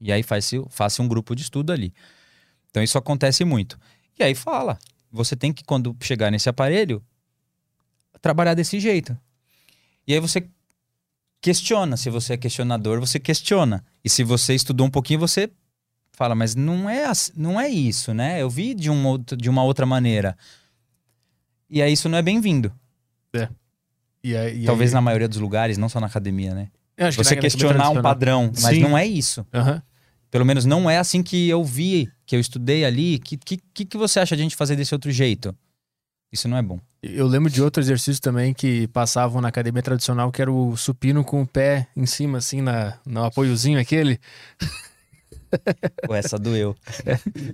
E 0.00 0.12
aí 0.12 0.22
faz 0.22 0.50
faça 0.70 1.02
um 1.02 1.08
grupo 1.08 1.34
de 1.34 1.42
estudo 1.42 1.72
ali. 1.72 1.92
Então 2.70 2.82
isso 2.82 2.98
acontece 2.98 3.44
muito. 3.44 3.78
E 4.18 4.22
aí 4.22 4.34
fala: 4.34 4.78
você 5.10 5.34
tem 5.36 5.52
que, 5.52 5.64
quando 5.64 5.96
chegar 6.02 6.30
nesse 6.30 6.48
aparelho, 6.48 7.02
trabalhar 8.20 8.54
desse 8.54 8.78
jeito. 8.80 9.16
E 10.06 10.12
aí 10.14 10.20
você 10.20 10.48
questiona. 11.40 11.96
Se 11.96 12.10
você 12.10 12.34
é 12.34 12.36
questionador, 12.36 13.00
você 13.00 13.18
questiona. 13.18 13.84
E 14.04 14.08
se 14.10 14.22
você 14.24 14.54
estudou 14.54 14.86
um 14.86 14.90
pouquinho, 14.90 15.20
você 15.20 15.50
fala, 16.16 16.34
mas 16.34 16.54
não 16.56 16.88
é, 16.90 17.04
não 17.36 17.60
é 17.60 17.68
isso, 17.68 18.12
né? 18.14 18.40
Eu 18.42 18.48
vi 18.50 18.74
de, 18.74 18.90
um 18.90 19.06
outro, 19.06 19.36
de 19.36 19.48
uma 19.50 19.62
outra 19.62 19.84
maneira. 19.86 20.36
E 21.70 21.80
aí 21.82 21.92
isso 21.92 22.08
não 22.08 22.16
é 22.18 22.22
bem-vindo. 22.22 22.72
E 24.24 24.34
aí, 24.36 24.62
e 24.62 24.66
Talvez 24.66 24.90
aí- 24.90 24.94
na 24.94 25.00
maioria 25.00 25.28
dos 25.28 25.38
lugares, 25.38 25.78
não 25.78 25.88
só 25.88 26.00
na 26.00 26.06
academia, 26.08 26.52
né? 26.52 26.68
Que 26.96 27.10
Você 27.12 27.30
na- 27.34 27.36
na 27.36 27.42
questionar 27.42 27.90
um 27.90 28.02
padrão, 28.02 28.50
mas 28.60 28.74
Sim. 28.74 28.80
não 28.80 28.98
é 28.98 29.06
isso. 29.06 29.46
Aham. 29.54 29.80
Pelo 30.30 30.44
menos 30.44 30.64
não 30.64 30.90
é 30.90 30.98
assim 30.98 31.22
que 31.22 31.48
eu 31.48 31.62
vi, 31.62 32.10
que 32.26 32.34
eu 32.34 32.40
estudei 32.40 32.84
ali. 32.84 33.18
Que 33.20 33.36
que, 33.36 33.58
que, 33.72 33.84
que 33.84 33.96
você 33.96 34.18
acha 34.18 34.34
de 34.34 34.42
a 34.42 34.44
gente 34.44 34.56
fazer 34.56 34.74
desse 34.74 34.92
outro 34.94 35.10
jeito? 35.12 35.54
Isso 36.32 36.48
não 36.48 36.56
é 36.56 36.62
bom. 36.62 36.80
Eu 37.02 37.26
lembro 37.28 37.48
de 37.48 37.62
outro 37.62 37.80
exercício 37.80 38.20
também 38.20 38.52
que 38.52 38.88
passavam 38.88 39.40
na 39.40 39.48
academia 39.48 39.82
tradicional, 39.82 40.32
que 40.32 40.42
era 40.42 40.50
o 40.50 40.76
supino 40.76 41.22
com 41.22 41.42
o 41.42 41.46
pé 41.46 41.86
em 41.94 42.04
cima, 42.06 42.38
assim, 42.38 42.60
na, 42.60 42.98
no 43.06 43.22
apoiozinho 43.24 43.78
aquele. 43.78 44.18
Pô, 46.06 46.14
essa 46.14 46.38
doeu. 46.38 46.76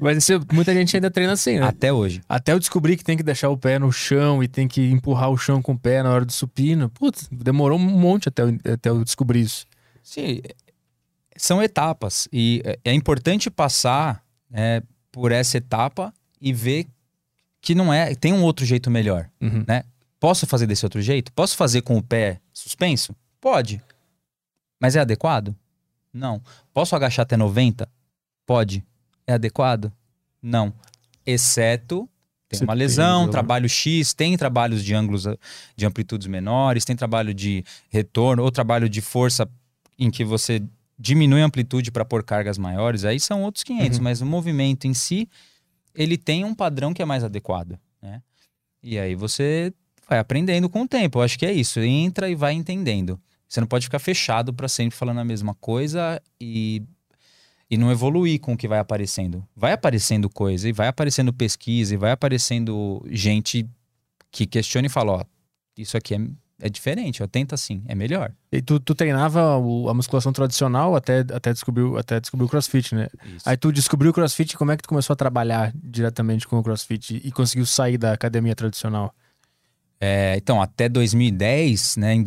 Mas 0.00 0.18
isso, 0.18 0.40
muita 0.52 0.72
gente 0.74 0.96
ainda 0.96 1.10
treina 1.10 1.32
assim, 1.32 1.58
né? 1.58 1.66
Até 1.66 1.92
hoje. 1.92 2.20
Até 2.28 2.52
eu 2.52 2.58
descobri 2.58 2.96
que 2.96 3.04
tem 3.04 3.16
que 3.16 3.22
deixar 3.22 3.48
o 3.50 3.56
pé 3.56 3.78
no 3.78 3.90
chão 3.92 4.42
e 4.42 4.48
tem 4.48 4.66
que 4.68 4.82
empurrar 4.90 5.30
o 5.30 5.36
chão 5.36 5.60
com 5.62 5.72
o 5.72 5.78
pé 5.78 6.02
na 6.02 6.10
hora 6.10 6.24
do 6.24 6.32
supino. 6.32 6.88
Putz, 6.90 7.28
demorou 7.30 7.78
um 7.78 7.82
monte 7.82 8.28
até 8.28 8.42
eu, 8.42 8.58
até 8.72 8.90
eu 8.90 9.02
descobrir 9.04 9.40
isso. 9.40 9.66
Sim, 10.02 10.40
são 11.36 11.62
etapas. 11.62 12.28
E 12.32 12.62
é- 12.64 12.78
é 12.86 12.92
importante 12.92 13.50
passar 13.50 14.22
é, 14.52 14.82
por 15.10 15.32
essa 15.32 15.56
etapa 15.56 16.12
e 16.40 16.52
ver 16.52 16.86
que 17.60 17.74
não 17.74 17.92
é. 17.92 18.14
Tem 18.14 18.32
um 18.32 18.42
outro 18.42 18.64
jeito 18.66 18.90
melhor. 18.90 19.28
Uhum. 19.40 19.64
Posso 20.20 20.46
fazer 20.46 20.66
desse 20.66 20.84
outro 20.86 21.00
jeito? 21.02 21.32
Posso 21.32 21.56
fazer 21.56 21.82
com 21.82 21.96
o 21.96 22.02
pé 22.02 22.38
suspenso? 22.52 23.14
Pode. 23.40 23.82
Mas 24.80 24.94
é 24.96 25.00
adequado? 25.00 25.54
Não. 26.12 26.42
Posso 26.72 26.94
agachar 26.96 27.22
até 27.24 27.36
90? 27.36 27.88
Pode. 28.46 28.84
É 29.26 29.32
adequado? 29.34 29.92
Não. 30.42 30.72
Exceto 31.26 32.08
tem 32.48 32.58
Se 32.58 32.64
uma 32.64 32.74
tem 32.74 32.80
lesão, 32.80 33.12
alguma- 33.14 33.32
trabalho 33.32 33.66
X, 33.68 34.12
tem 34.12 34.36
trabalhos 34.36 34.84
de 34.84 34.94
ângulos 34.94 35.26
ah, 35.26 35.38
de 35.74 35.86
amplitudes 35.86 36.26
menores, 36.26 36.84
tem 36.84 36.94
trabalho 36.94 37.32
de 37.32 37.64
retorno 37.88 38.42
ou 38.42 38.50
trabalho 38.52 38.90
de 38.90 39.00
força 39.00 39.48
em 39.98 40.10
que 40.10 40.22
você 40.22 40.62
diminui 40.98 41.40
a 41.40 41.46
amplitude 41.46 41.90
para 41.90 42.04
pôr 42.04 42.22
cargas 42.22 42.58
maiores, 42.58 43.06
aí 43.06 43.18
são 43.18 43.42
outros 43.42 43.64
500, 43.64 43.96
Uhum. 43.96 44.04
mas 44.04 44.20
o 44.20 44.26
movimento 44.26 44.86
em 44.86 44.92
si 44.92 45.26
ele 45.94 46.18
tem 46.18 46.44
um 46.44 46.54
padrão 46.54 46.92
que 46.92 47.00
é 47.00 47.04
mais 47.06 47.24
adequado, 47.24 47.78
né? 48.02 48.20
E 48.82 48.98
aí 48.98 49.14
você 49.14 49.72
vai 50.06 50.18
aprendendo 50.18 50.68
com 50.68 50.82
o 50.82 50.88
tempo. 50.88 51.18
Eu 51.18 51.22
acho 51.22 51.38
que 51.38 51.46
é 51.46 51.52
isso. 51.52 51.80
Entra 51.80 52.28
e 52.28 52.34
vai 52.34 52.52
entendendo. 52.52 53.18
Você 53.52 53.60
não 53.60 53.68
pode 53.68 53.84
ficar 53.84 53.98
fechado 53.98 54.50
para 54.54 54.66
sempre 54.66 54.96
falando 54.96 55.20
a 55.20 55.24
mesma 55.26 55.54
coisa 55.54 56.18
e, 56.40 56.82
e 57.70 57.76
não 57.76 57.92
evoluir 57.92 58.40
com 58.40 58.54
o 58.54 58.56
que 58.56 58.66
vai 58.66 58.78
aparecendo. 58.78 59.46
Vai 59.54 59.74
aparecendo 59.74 60.30
coisa, 60.30 60.70
e 60.70 60.72
vai 60.72 60.88
aparecendo 60.88 61.34
pesquisa, 61.34 61.92
e 61.92 61.98
vai 61.98 62.12
aparecendo 62.12 63.04
gente 63.10 63.68
que 64.30 64.46
questiona 64.46 64.86
e 64.86 64.88
fala: 64.88 65.12
ó, 65.12 65.24
isso 65.76 65.98
aqui 65.98 66.14
é, 66.14 66.18
é 66.62 66.70
diferente, 66.70 67.22
ó, 67.22 67.26
tenta 67.26 67.54
assim, 67.54 67.82
é 67.86 67.94
melhor. 67.94 68.32
E 68.50 68.62
tu, 68.62 68.80
tu 68.80 68.94
treinava 68.94 69.58
o- 69.58 69.86
a 69.86 69.92
musculação 69.92 70.32
tradicional 70.32 70.96
até, 70.96 71.18
até, 71.20 71.52
descobrir, 71.52 71.84
até 71.98 72.20
descobrir 72.20 72.46
o 72.46 72.48
crossfit, 72.48 72.94
né? 72.94 73.08
Isso. 73.36 73.46
Aí 73.46 73.58
tu 73.58 73.70
descobriu 73.70 74.12
o 74.12 74.14
crossfit, 74.14 74.56
como 74.56 74.72
é 74.72 74.78
que 74.78 74.82
tu 74.82 74.88
começou 74.88 75.12
a 75.12 75.16
trabalhar 75.16 75.74
diretamente 75.74 76.48
com 76.48 76.58
o 76.58 76.62
crossfit 76.62 77.20
e 77.22 77.30
conseguiu 77.30 77.66
sair 77.66 77.98
da 77.98 78.14
academia 78.14 78.54
tradicional? 78.54 79.14
É, 80.00 80.36
então, 80.38 80.62
até 80.62 80.88
2010, 80.88 81.98
né? 81.98 82.14
Em 82.14 82.22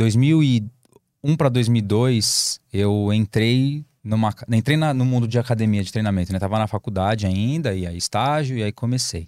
2001 1.25 1.35
para 1.35 1.49
2002, 1.49 2.59
eu 2.71 3.11
entrei 3.11 3.83
numa 4.03 4.31
entrei 4.51 4.77
na- 4.77 4.93
no 4.93 5.03
mundo 5.03 5.27
de 5.27 5.39
academia 5.39 5.83
de 5.83 5.91
treinamento, 5.91 6.31
né? 6.31 6.37
Tava 6.37 6.59
na 6.59 6.67
faculdade 6.67 7.25
ainda, 7.25 7.73
e 7.73 7.87
aí 7.87 7.97
estágio, 7.97 8.55
e 8.57 8.61
aí 8.63 8.71
comecei. 8.71 9.27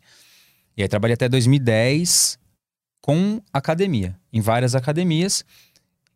E 0.77 0.83
aí 0.83 0.87
trabalhei 0.87 1.15
até 1.15 1.27
2010 1.27 2.37
com 3.01 3.41
academia, 3.51 4.15
em 4.31 4.39
várias 4.39 4.75
academias. 4.75 5.43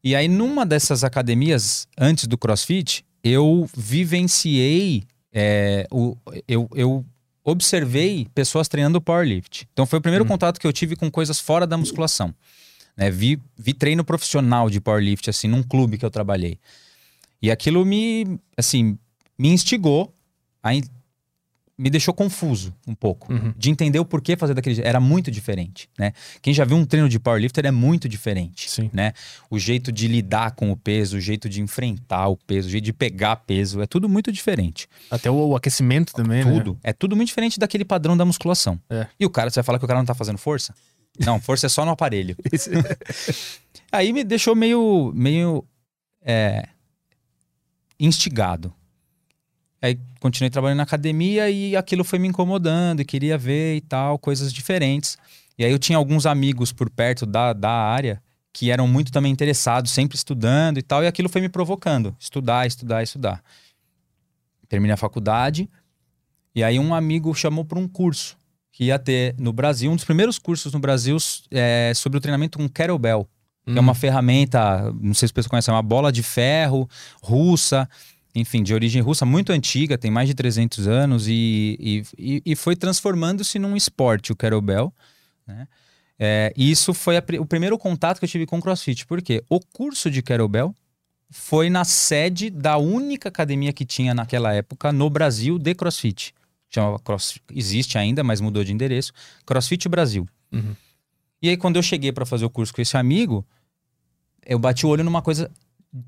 E 0.03 0.15
aí 0.15 0.27
numa 0.27 0.63
dessas 0.65 1.03
academias, 1.03 1.87
antes 1.97 2.27
do 2.27 2.37
CrossFit, 2.37 3.03
eu 3.23 3.67
vivenciei, 3.75 5.03
é, 5.33 5.87
o, 5.91 6.15
eu, 6.47 6.69
eu 6.75 7.03
observei 7.43 8.27
pessoas 8.35 8.67
treinando 8.67 9.01
powerlift. 9.01 9.67
Então 9.73 9.87
foi 9.87 9.97
o 9.97 10.01
primeiro 10.01 10.25
Hum. 10.25 10.27
contato 10.27 10.59
que 10.59 10.67
eu 10.67 10.73
tive 10.73 10.95
com 10.95 11.09
coisas 11.09 11.39
fora 11.39 11.65
da 11.65 11.77
musculação. 11.77 12.33
Né? 12.95 13.09
vi, 13.11 13.39
vi 13.57 13.73
treino 13.73 14.03
profissional 14.03 14.69
de 14.69 14.79
powerlift, 14.81 15.29
assim, 15.29 15.47
num 15.47 15.63
clube 15.63 15.97
que 15.97 16.05
eu 16.05 16.11
trabalhei. 16.11 16.57
E 17.41 17.49
aquilo 17.49 17.85
me, 17.85 18.39
assim, 18.55 18.97
me 19.37 19.49
instigou, 19.49 20.13
a 20.61 20.73
in- 20.75 20.83
me 21.77 21.89
deixou 21.89 22.13
confuso 22.13 22.75
um 22.87 22.93
pouco. 22.93 23.33
Uhum. 23.33 23.51
De 23.57 23.71
entender 23.71 23.97
o 23.97 24.05
porquê 24.05 24.35
fazer 24.37 24.53
daquele 24.53 24.75
jeito. 24.75 24.85
Era 24.87 24.99
muito 24.99 25.31
diferente, 25.31 25.89
né? 25.97 26.13
Quem 26.39 26.53
já 26.53 26.63
viu 26.63 26.77
um 26.77 26.85
treino 26.85 27.09
de 27.09 27.17
powerlifter 27.17 27.65
é 27.65 27.71
muito 27.71 28.07
diferente, 28.07 28.69
Sim. 28.69 28.91
né? 28.93 29.13
O 29.49 29.57
jeito 29.57 29.91
de 29.91 30.07
lidar 30.07 30.51
com 30.51 30.71
o 30.71 30.77
peso, 30.77 31.17
o 31.17 31.19
jeito 31.19 31.49
de 31.49 31.59
enfrentar 31.59 32.27
o 32.27 32.37
peso, 32.37 32.67
o 32.67 32.71
jeito 32.71 32.83
de 32.83 32.93
pegar 32.93 33.37
peso, 33.37 33.81
é 33.81 33.87
tudo 33.87 34.07
muito 34.07 34.31
diferente. 34.31 34.87
Até 35.09 35.31
o, 35.31 35.33
o 35.33 35.55
aquecimento 35.55 36.13
também, 36.13 36.45
né? 36.45 36.51
Tudo. 36.51 36.77
É 36.83 36.93
tudo 36.93 37.15
muito 37.15 37.29
diferente 37.29 37.59
daquele 37.59 37.83
padrão 37.83 38.15
da 38.15 38.25
musculação. 38.25 38.79
É. 38.87 39.07
E 39.19 39.25
o 39.25 39.29
cara, 39.31 39.49
você 39.49 39.55
vai 39.55 39.63
falar 39.63 39.79
que 39.79 39.85
o 39.85 39.87
cara 39.87 39.99
não 39.99 40.05
tá 40.05 40.13
fazendo 40.13 40.37
força? 40.37 40.75
Não, 41.19 41.39
força 41.39 41.65
é 41.65 41.69
só 41.69 41.85
no 41.85 41.91
aparelho. 41.91 42.35
Aí 43.91 44.13
me 44.13 44.23
deixou 44.23 44.55
meio, 44.55 45.11
meio 45.13 45.65
é, 46.21 46.67
instigado. 47.99 48.73
Aí 49.81 49.99
continuei 50.19 50.49
trabalhando 50.49 50.77
na 50.77 50.83
academia 50.83 51.49
e 51.49 51.75
aquilo 51.75 52.03
foi 52.03 52.19
me 52.19 52.27
incomodando 52.27 53.01
e 53.01 53.05
queria 53.05 53.37
ver 53.37 53.75
e 53.75 53.81
tal, 53.81 54.19
coisas 54.19 54.53
diferentes. 54.53 55.17
E 55.57 55.65
aí 55.65 55.71
eu 55.71 55.79
tinha 55.79 55.97
alguns 55.97 56.25
amigos 56.25 56.71
por 56.71 56.89
perto 56.89 57.25
da, 57.25 57.51
da 57.51 57.71
área 57.71 58.21
que 58.53 58.69
eram 58.69 58.87
muito 58.87 59.11
também 59.11 59.31
interessados, 59.31 59.91
sempre 59.91 60.15
estudando 60.15 60.77
e 60.77 60.81
tal, 60.81 61.03
e 61.03 61.07
aquilo 61.07 61.29
foi 61.29 61.41
me 61.41 61.49
provocando. 61.49 62.15
Estudar, 62.19 62.67
estudar, 62.67 63.01
estudar. 63.01 63.43
Terminei 64.69 64.93
a 64.93 64.97
faculdade 64.97 65.69
e 66.53 66.63
aí 66.63 66.77
um 66.77 66.93
amigo 66.93 67.33
chamou 67.33 67.65
para 67.65 67.79
um 67.79 67.87
curso 67.87 68.37
que 68.81 68.85
ia 68.85 68.97
ter 68.97 69.35
no 69.37 69.53
Brasil, 69.53 69.91
um 69.91 69.95
dos 69.95 70.03
primeiros 70.03 70.39
cursos 70.39 70.73
no 70.73 70.79
Brasil 70.79 71.15
é, 71.51 71.93
sobre 71.95 72.17
o 72.17 72.21
treinamento 72.21 72.57
com 72.57 72.67
kettlebell 72.67 73.27
que 73.63 73.73
é 73.73 73.79
Hum. 73.79 73.83
uma 73.83 73.93
ferramenta, 73.93 74.91
não 74.99 75.13
sei 75.13 75.27
se 75.27 75.33
vocês 75.35 75.45
conhecem, 75.45 75.71
é 75.71 75.75
uma 75.75 75.83
bola 75.83 76.11
de 76.11 76.23
ferro 76.23 76.89
russa, 77.21 77.87
enfim, 78.33 78.63
de 78.63 78.73
origem 78.73 79.03
russa, 79.03 79.23
muito 79.23 79.51
antiga, 79.53 79.99
tem 79.99 80.09
mais 80.09 80.27
de 80.27 80.33
300 80.33 80.87
anos 80.87 81.27
e, 81.27 82.03
e, 82.17 82.41
e- 82.43 82.55
foi 82.55 82.75
transformando-se 82.75 83.59
num 83.59 83.75
esporte, 83.77 84.31
o 84.31 84.35
kettlebell, 84.35 84.91
né? 85.45 85.67
É, 86.17 86.51
e 86.57 86.71
isso 86.71 86.91
foi 86.91 87.17
a 87.17 87.23
o 87.39 87.45
primeiro 87.45 87.77
contato 87.77 88.17
que 88.17 88.25
eu 88.25 88.29
tive 88.29 88.47
com 88.47 88.57
o 88.57 88.61
CrossFit, 88.61 89.05
porque 89.05 89.43
o 89.47 89.59
curso 89.59 90.09
de 90.09 90.23
kettlebell 90.23 90.73
foi 91.29 91.69
na 91.69 91.85
sede 91.85 92.49
da 92.49 92.77
única 92.77 93.29
academia 93.29 93.71
que 93.71 93.85
tinha 93.85 94.15
naquela 94.15 94.51
época 94.55 94.91
no 94.91 95.07
Brasil 95.07 95.59
de 95.59 95.75
CrossFit. 95.75 96.33
Chamava 96.73 96.97
Cross, 96.99 97.37
existe 97.53 97.97
ainda, 97.97 98.23
mas 98.23 98.39
mudou 98.39 98.63
de 98.63 98.71
endereço. 98.73 99.11
CrossFit 99.45 99.87
Brasil. 99.89 100.25
Uhum. 100.51 100.75
E 101.41 101.49
aí, 101.49 101.57
quando 101.57 101.75
eu 101.75 101.83
cheguei 101.83 102.11
para 102.11 102.25
fazer 102.25 102.45
o 102.45 102.49
curso 102.49 102.73
com 102.73 102.81
esse 102.81 102.95
amigo, 102.95 103.45
eu 104.45 104.57
bati 104.57 104.85
o 104.85 104.89
olho 104.89 105.03
numa 105.03 105.21
coisa 105.21 105.51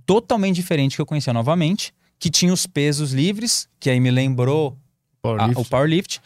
totalmente 0.06 0.56
diferente 0.56 0.96
que 0.96 1.02
eu 1.02 1.06
conhecia 1.06 1.34
novamente, 1.34 1.94
que 2.18 2.30
tinha 2.30 2.54
os 2.54 2.66
pesos 2.66 3.12
livres, 3.12 3.68
que 3.80 3.90
aí 3.90 4.00
me 4.00 4.10
lembrou 4.12 4.78
a- 5.22 5.22
Powerlift. 5.22 5.62
o 5.62 5.66
powerlift, 5.70 6.22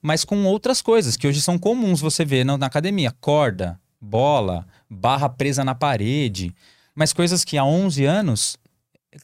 mas 0.00 0.24
com 0.24 0.44
outras 0.44 0.80
coisas 0.82 1.16
que 1.16 1.26
hoje 1.26 1.40
são 1.40 1.58
comuns 1.58 2.00
você 2.00 2.24
ver 2.24 2.44
na, 2.44 2.56
na 2.58 2.66
academia: 2.66 3.10
corda, 3.20 3.80
bola, 4.00 4.66
barra 4.88 5.28
presa 5.28 5.64
na 5.64 5.74
parede, 5.74 6.54
mas 6.94 7.12
coisas 7.12 7.44
que 7.44 7.56
há 7.58 7.64
11 7.64 8.04
anos 8.04 8.56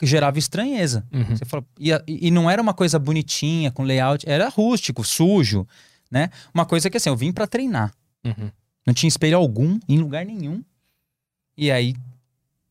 gerava 0.03 0.39
estranheza. 0.39 1.07
Uhum. 1.13 1.37
Você 1.37 1.45
fala, 1.45 1.65
e, 1.79 1.91
e 2.07 2.31
não 2.31 2.51
era 2.51 2.61
uma 2.61 2.75
coisa 2.75 2.99
bonitinha, 2.99 3.71
com 3.71 3.83
layout, 3.83 4.29
era 4.29 4.49
rústico, 4.49 5.05
sujo, 5.05 5.67
né? 6.11 6.31
Uma 6.53 6.67
coisa 6.67 6.91
que 6.91 6.97
assim, 6.97 7.09
eu 7.09 7.17
vim 7.17 7.33
para 7.33 7.47
treinar. 7.47 7.93
Uhum. 8.25 8.51
Não 8.87 8.95
tinha 8.95 9.09
espelho 9.09 9.37
algum, 9.37 9.79
em 9.89 9.99
lugar 9.99 10.25
nenhum. 10.25 10.63
E 11.57 11.71
aí 11.71 11.95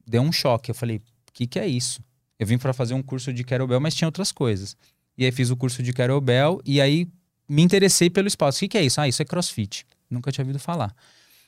deu 0.06 0.22
um 0.22 0.32
choque. 0.32 0.72
Eu 0.72 0.76
falei, 0.76 0.98
o 0.98 1.02
que, 1.34 1.46
que 1.46 1.60
é 1.60 1.68
isso? 1.68 2.02
Eu 2.40 2.48
vim 2.48 2.58
para 2.58 2.74
fazer 2.74 2.94
um 2.94 3.02
curso 3.02 3.34
de 3.34 3.44
kettlebell, 3.44 3.80
mas 3.80 3.96
tinha 3.96 4.08
outras 4.08 4.32
coisas. 4.32 4.76
E 5.18 5.26
aí 5.26 5.32
fiz 5.32 5.50
o 5.50 5.58
curso 5.58 5.82
de 5.82 5.92
kettlebell 5.92 6.62
e 6.64 6.80
aí 6.80 7.08
me 7.50 7.62
interessei 7.62 8.10
pelo 8.10 8.28
espaço. 8.28 8.58
O 8.58 8.60
que, 8.62 8.68
que 8.70 8.78
é 8.78 8.84
isso? 8.84 9.02
Ah, 9.02 9.08
isso 9.08 9.22
é 9.22 9.26
crossfit. 9.26 9.86
Nunca 10.10 10.32
tinha 10.32 10.44
ouvido 10.44 10.60
falar. 10.60 10.96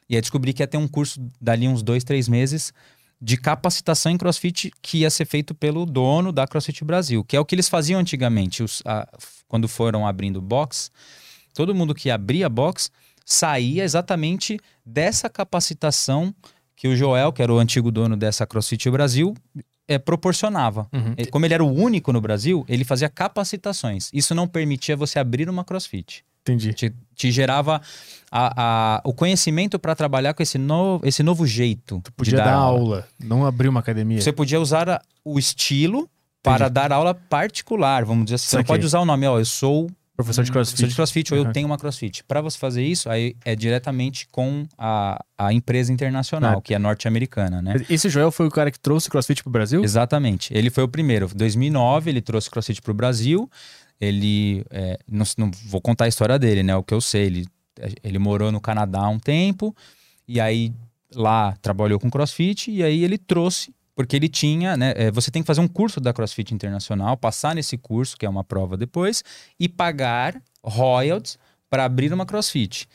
E 0.09 0.15
aí 0.15 0.21
descobri 0.21 0.53
que 0.53 0.63
ia 0.63 0.67
ter 0.67 0.77
um 0.77 0.87
curso 0.87 1.19
dali 1.39 1.67
uns 1.67 1.83
dois, 1.83 2.03
três 2.03 2.27
meses 2.27 2.73
de 3.21 3.35
capacitação 3.37 4.11
em 4.11 4.17
crossfit 4.17 4.71
que 4.81 4.99
ia 4.99 5.09
ser 5.09 5.25
feito 5.25 5.53
pelo 5.53 5.85
dono 5.85 6.31
da 6.31 6.47
CrossFit 6.47 6.83
Brasil, 6.85 7.23
que 7.23 7.35
é 7.35 7.39
o 7.39 7.45
que 7.45 7.53
eles 7.55 7.67
faziam 7.67 7.99
antigamente. 7.99 8.63
Os- 8.63 8.81
a- 8.85 9.07
quando 9.47 9.67
foram 9.67 10.07
abrindo 10.07 10.41
box, 10.41 10.89
todo 11.53 11.75
mundo 11.75 11.93
que 11.93 12.09
abria 12.09 12.47
box 12.47 12.89
saía 13.25 13.83
exatamente 13.83 14.59
dessa 14.85 15.29
capacitação 15.29 16.33
que 16.75 16.87
o 16.87 16.95
Joel, 16.95 17.33
que 17.33 17.41
era 17.43 17.53
o 17.53 17.59
antigo 17.59 17.91
dono 17.91 18.15
dessa 18.15 18.47
CrossFit 18.47 18.89
Brasil, 18.89 19.35
é, 19.87 19.97
proporcionava. 19.97 20.87
Uhum. 20.93 21.15
Como 21.29 21.45
ele 21.45 21.53
era 21.53 21.63
o 21.63 21.71
único 21.73 22.13
no 22.13 22.21
Brasil, 22.21 22.63
ele 22.69 22.85
fazia 22.85 23.09
capacitações. 23.09 24.09
Isso 24.13 24.33
não 24.33 24.47
permitia 24.47 24.95
você 24.95 25.19
abrir 25.19 25.49
uma 25.49 25.65
CrossFit. 25.65 26.23
Entendi. 26.51 26.73
Te, 26.73 26.93
te 27.15 27.31
gerava 27.31 27.81
a- 28.31 28.53
a- 28.97 29.01
o 29.03 29.13
conhecimento 29.13 29.77
para 29.79 29.95
trabalhar 29.95 30.33
com 30.33 30.43
esse 30.43 30.57
novo, 30.57 31.05
esse 31.07 31.23
novo 31.23 31.45
jeito. 31.45 32.01
de 32.05 32.11
Podia 32.11 32.37
dar, 32.37 32.53
aula. 32.53 33.07
não 33.19 33.45
abrir 33.45 33.67
uma 33.67 33.79
academia. 33.79 34.21
Você 34.21 34.31
podia 34.31 34.59
usar 34.59 34.89
a- 34.89 35.01
o 35.25 35.37
estilo 35.39 36.09
para 36.43 36.69
dar 36.69 36.91
aula 36.91 37.13
particular, 37.13 38.05
vamos 38.05 38.25
dizer 38.25 38.35
assim. 38.35 38.47
Você 38.47 38.57
não 38.57 38.63
pode 38.63 38.85
usar 38.85 38.99
o 38.99 39.05
nome, 39.05 39.25
ó, 39.27 39.39
eu 39.39 39.45
sou 39.45 39.89
Professor 40.15 40.43
de 40.43 40.51
crossfit. 40.51 40.75
professor 40.75 40.89
de 40.89 40.95
crossfit 40.95 41.33
ou 41.33 41.39
Uhum. 41.39 41.47
eu 41.47 41.53
tenho 41.53 41.65
uma 41.65 41.77
crossfit. 41.77 42.23
Para 42.25 42.41
você 42.41 42.57
fazer 42.57 42.83
isso, 42.83 43.09
aí 43.09 43.35
é 43.45 43.55
diretamente 43.55 44.27
com 44.31 44.65
a, 44.77 45.23
a 45.37 45.53
empresa 45.53 45.91
internacional, 45.93 46.57
Ah. 46.59 46.61
que 46.61 46.73
é 46.73 46.79
norte-americana, 46.79 47.61
né? 47.61 47.75
Esse 47.89 48.09
Joel 48.09 48.31
foi 48.31 48.45
o 48.47 48.51
cara 48.51 48.69
que 48.69 48.79
trouxe 48.79 49.09
crossfit 49.09 49.41
pro 49.43 49.51
Brasil? 49.51 49.81
Exatamente. 49.83 50.53
Ele 50.53 50.69
foi 50.69 50.83
o 50.83 50.87
primeiro. 50.89 51.29
Em 51.33 51.37
2009, 51.37 52.09
ele 52.09 52.21
trouxe 52.21 52.49
crossfit 52.49 52.81
para 52.81 52.91
o 52.91 52.93
Brasil. 52.93 53.49
Ele. 53.99 54.65
é, 54.69 54.99
não, 55.07 55.25
não 55.37 55.51
vou 55.65 55.81
contar 55.81 56.05
a 56.05 56.07
história 56.07 56.37
dele, 56.39 56.63
né? 56.63 56.75
O 56.75 56.83
que 56.83 56.93
eu 56.93 57.01
sei. 57.01 57.25
Ele, 57.25 57.47
ele 58.03 58.19
morou 58.19 58.51
no 58.51 58.61
Canadá 58.61 59.01
há 59.01 59.09
um 59.09 59.19
tempo. 59.19 59.75
E 60.27 60.39
aí 60.39 60.73
lá 61.13 61.55
trabalhou 61.61 61.99
com 61.99 62.09
crossfit. 62.09 62.71
E 62.71 62.83
aí 62.83 63.03
ele 63.03 63.17
trouxe. 63.17 63.73
Porque 63.99 64.15
ele 64.15 64.29
tinha, 64.29 64.77
né? 64.77 64.93
é, 64.95 65.11
você 65.11 65.29
tem 65.29 65.43
que 65.43 65.45
fazer 65.45 65.59
um 65.59 65.67
curso 65.67 65.99
da 65.99 66.13
CrossFit 66.13 66.53
Internacional, 66.53 67.17
passar 67.17 67.53
nesse 67.53 67.77
curso, 67.77 68.15
que 68.17 68.25
é 68.25 68.29
uma 68.29 68.45
prova 68.45 68.77
depois, 68.77 69.21
e 69.59 69.67
pagar 69.67 70.41
royalties 70.63 71.37
para 71.69 71.83
abrir 71.83 72.13
uma 72.13 72.25
CrossFit. 72.25 72.87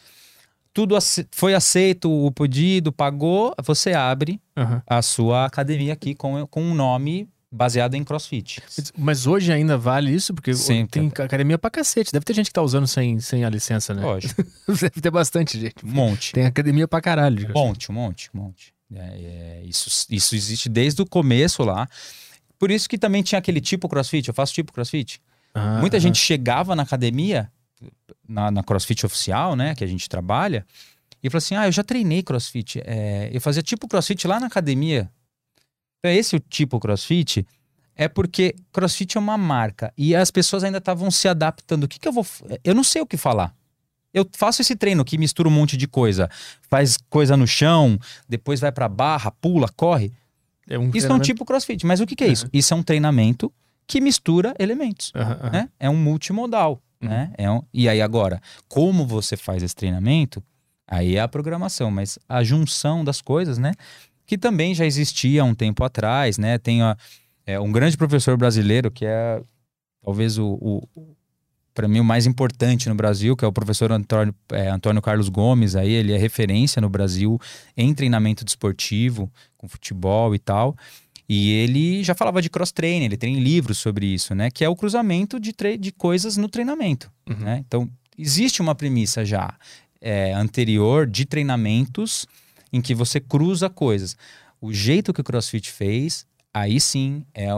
Tudo 0.72 0.96
foi 1.30 1.52
aceito, 1.52 2.11
o 2.11 2.32
pedido, 2.32 2.90
pagou, 2.90 3.55
você 3.62 3.92
abre 3.92 4.40
Aham. 4.57 4.82
a 4.86 5.02
sua 5.02 5.44
academia 5.44 5.92
aqui 5.92 6.14
com, 6.14 6.46
com 6.46 6.62
um 6.62 6.74
nome 6.74 7.28
baseado 7.55 7.94
em 7.94 8.02
crossfit. 8.02 8.61
Mas 8.98 9.26
hoje 9.26 9.52
ainda 9.52 9.78
vale 9.78 10.12
isso? 10.12 10.34
Porque 10.34 10.52
Sim, 10.55 10.86
tem 10.86 11.11
academia 11.18 11.57
pra 11.57 11.70
cacete. 11.70 12.12
Deve 12.12 12.24
ter 12.24 12.34
gente 12.34 12.46
que 12.46 12.52
tá 12.52 12.62
usando 12.62 12.86
sem, 12.86 13.20
sem 13.20 13.44
a 13.44 13.48
licença, 13.48 13.94
né? 13.94 14.02
Lógico, 14.02 14.42
Deve 14.66 15.00
ter 15.00 15.11
bastante 15.11 15.59
gente. 15.61 15.76
um 15.84 15.90
monte. 15.90 16.32
Tem 16.32 16.46
academia 16.46 16.88
pra 16.88 17.00
caralho. 17.00 17.48
Um 17.50 17.52
monte, 17.52 17.90
um 17.90 17.94
monte, 17.94 18.30
um 18.34 18.40
monte. 18.40 18.74
É, 18.92 18.98
é, 18.98 19.62
isso, 19.64 20.07
isso 20.11 20.34
existe 20.34 20.68
desde 20.68 21.00
o 21.00 21.07
começo 21.07 21.62
lá. 21.62 21.88
Por 22.59 22.70
isso 22.70 22.88
que 22.88 22.98
também 22.98 23.22
tinha 23.22 23.38
aquele 23.38 23.61
tipo 23.61 23.88
crossfit, 23.88 24.28
eu 24.28 24.34
faço 24.34 24.52
tipo 24.52 24.72
crossfit. 24.72 25.20
Ah, 25.55 25.78
Muita 25.80 25.96
aham. 25.96 26.02
gente 26.02 26.18
chegava 26.18 26.74
na 26.74 26.82
academia, 26.82 27.50
na, 28.28 28.50
na 28.50 28.62
CrossFit 28.62 29.07
oficial, 29.07 29.55
né, 29.55 29.74
que 29.74 29.84
a 29.84 29.86
gente 29.86 30.09
trabalha, 30.09 30.66
e 31.22 31.30
falou 31.30 31.38
assim: 31.38 31.55
ah, 31.55 31.66
eu 31.66 31.72
já 31.72 31.84
treinei 31.84 32.22
CrossFit. 32.22 32.82
É, 32.84 33.30
eu 33.32 33.40
fazia 33.40 33.62
tipo 33.62 33.86
CrossFit 33.86 34.26
lá 34.26 34.40
na 34.40 34.46
academia. 34.46 35.09
Então, 36.05 36.12
esse 36.12 36.36
o 36.36 36.38
tipo 36.38 36.78
CrossFit 36.78 37.46
é 37.96 38.09
porque 38.09 38.55
CrossFit 38.70 39.16
é 39.16 39.20
uma 39.20 39.38
marca 39.38 39.90
e 39.96 40.14
as 40.14 40.30
pessoas 40.30 40.62
ainda 40.62 40.76
estavam 40.76 41.11
se 41.11 41.26
adaptando. 41.26 41.84
O 41.84 41.88
que, 41.88 41.98
que 41.98 42.07
eu 42.07 42.12
vou. 42.12 42.26
Eu 42.62 42.74
não 42.74 42.84
sei 42.84 43.00
o 43.00 43.07
que 43.07 43.16
falar. 43.16 43.55
Eu 44.12 44.28
faço 44.36 44.61
esse 44.61 44.76
treino 44.76 45.02
que 45.02 45.16
mistura 45.16 45.48
um 45.48 45.52
monte 45.52 45.78
de 45.78 45.88
coisa. 45.88 46.28
Faz 46.68 46.98
coisa 47.09 47.38
no 47.38 47.46
chão, 47.46 47.98
depois 48.28 48.61
vai 48.61 48.70
pra 48.70 48.86
barra, 48.86 49.30
pula, 49.30 49.66
corre. 49.74 50.12
É 50.68 50.78
um 50.78 50.90
Isso 50.92 51.07
é 51.07 51.14
um 51.14 51.18
tipo 51.18 51.42
CrossFit. 51.42 51.86
Mas 51.86 52.00
o 52.00 52.07
que, 52.07 52.14
que 52.14 52.24
é 52.24 52.28
isso? 52.28 52.50
Isso 52.52 52.74
é 52.74 52.76
um 52.76 52.82
treinamento 52.82 53.50
que 53.86 53.98
mistura 53.98 54.55
elementos. 54.59 55.11
Aham. 55.14 55.50
Né? 55.50 55.70
É 55.80 55.88
um 55.88 55.96
multimodal. 55.96 56.82
Uhum. 57.00 57.09
Né? 57.09 57.32
É 57.38 57.50
um... 57.50 57.62
E 57.72 57.88
aí 57.88 58.02
agora, 58.02 58.42
como 58.68 59.07
você 59.07 59.38
faz 59.38 59.62
esse 59.62 59.74
treinamento? 59.74 60.44
Aí 60.86 61.16
é 61.16 61.20
a 61.20 61.28
programação, 61.28 61.90
mas 61.90 62.18
a 62.28 62.44
junção 62.44 63.02
das 63.02 63.22
coisas, 63.22 63.57
né? 63.57 63.72
Que 64.26 64.38
também 64.38 64.74
já 64.74 64.84
existia 64.86 65.42
há 65.42 65.44
um 65.44 65.54
tempo 65.54 65.84
atrás, 65.84 66.38
né? 66.38 66.58
Tem 66.58 66.82
a- 66.82 66.96
é, 67.46 67.58
um 67.60 67.70
grande 67.70 67.96
professor 67.96 68.36
brasileiro 68.36 68.90
que 68.90 69.04
é 69.04 69.40
talvez 70.02 70.38
o, 70.38 70.58
o 70.60 70.88
para 71.74 71.88
mim 71.88 71.98
o 71.98 72.04
mais 72.04 72.24
importante 72.24 72.88
no 72.88 72.94
Brasil, 72.94 73.36
que 73.36 73.44
é 73.44 73.48
o 73.48 73.52
professor 73.52 73.90
Antônio, 73.90 74.32
é, 74.52 74.68
Antônio 74.68 75.02
Carlos 75.02 75.28
Gomes. 75.28 75.74
Aí 75.74 75.90
ele 75.90 76.12
é 76.12 76.16
referência 76.16 76.80
no 76.80 76.88
Brasil 76.88 77.38
em 77.76 77.92
treinamento 77.92 78.44
desportivo, 78.44 79.28
com 79.58 79.66
futebol 79.66 80.34
e 80.34 80.38
tal. 80.38 80.76
E 81.28 81.50
ele 81.52 82.04
já 82.04 82.14
falava 82.14 82.40
de 82.40 82.48
cross-training, 82.48 83.06
ele 83.06 83.16
tem 83.16 83.40
livros 83.40 83.78
sobre 83.78 84.06
isso, 84.06 84.34
né? 84.34 84.50
Que 84.52 84.62
é 84.64 84.68
o 84.68 84.76
cruzamento 84.76 85.40
de, 85.40 85.52
de 85.78 85.90
coisas 85.90 86.36
no 86.36 86.48
treinamento. 86.48 87.10
Uhum. 87.28 87.36
né? 87.38 87.64
Então, 87.66 87.90
existe 88.16 88.62
uma 88.62 88.74
premissa 88.74 89.24
já 89.24 89.52
é, 90.00 90.32
anterior 90.32 91.06
de 91.08 91.24
treinamentos 91.24 92.26
em 92.74 92.80
que 92.80 92.92
você 92.92 93.20
cruza 93.20 93.70
coisas. 93.70 94.16
O 94.60 94.72
jeito 94.72 95.12
que 95.12 95.20
o 95.20 95.24
CrossFit 95.24 95.70
fez, 95.70 96.26
aí 96.52 96.80
sim 96.80 97.24
é, 97.32 97.48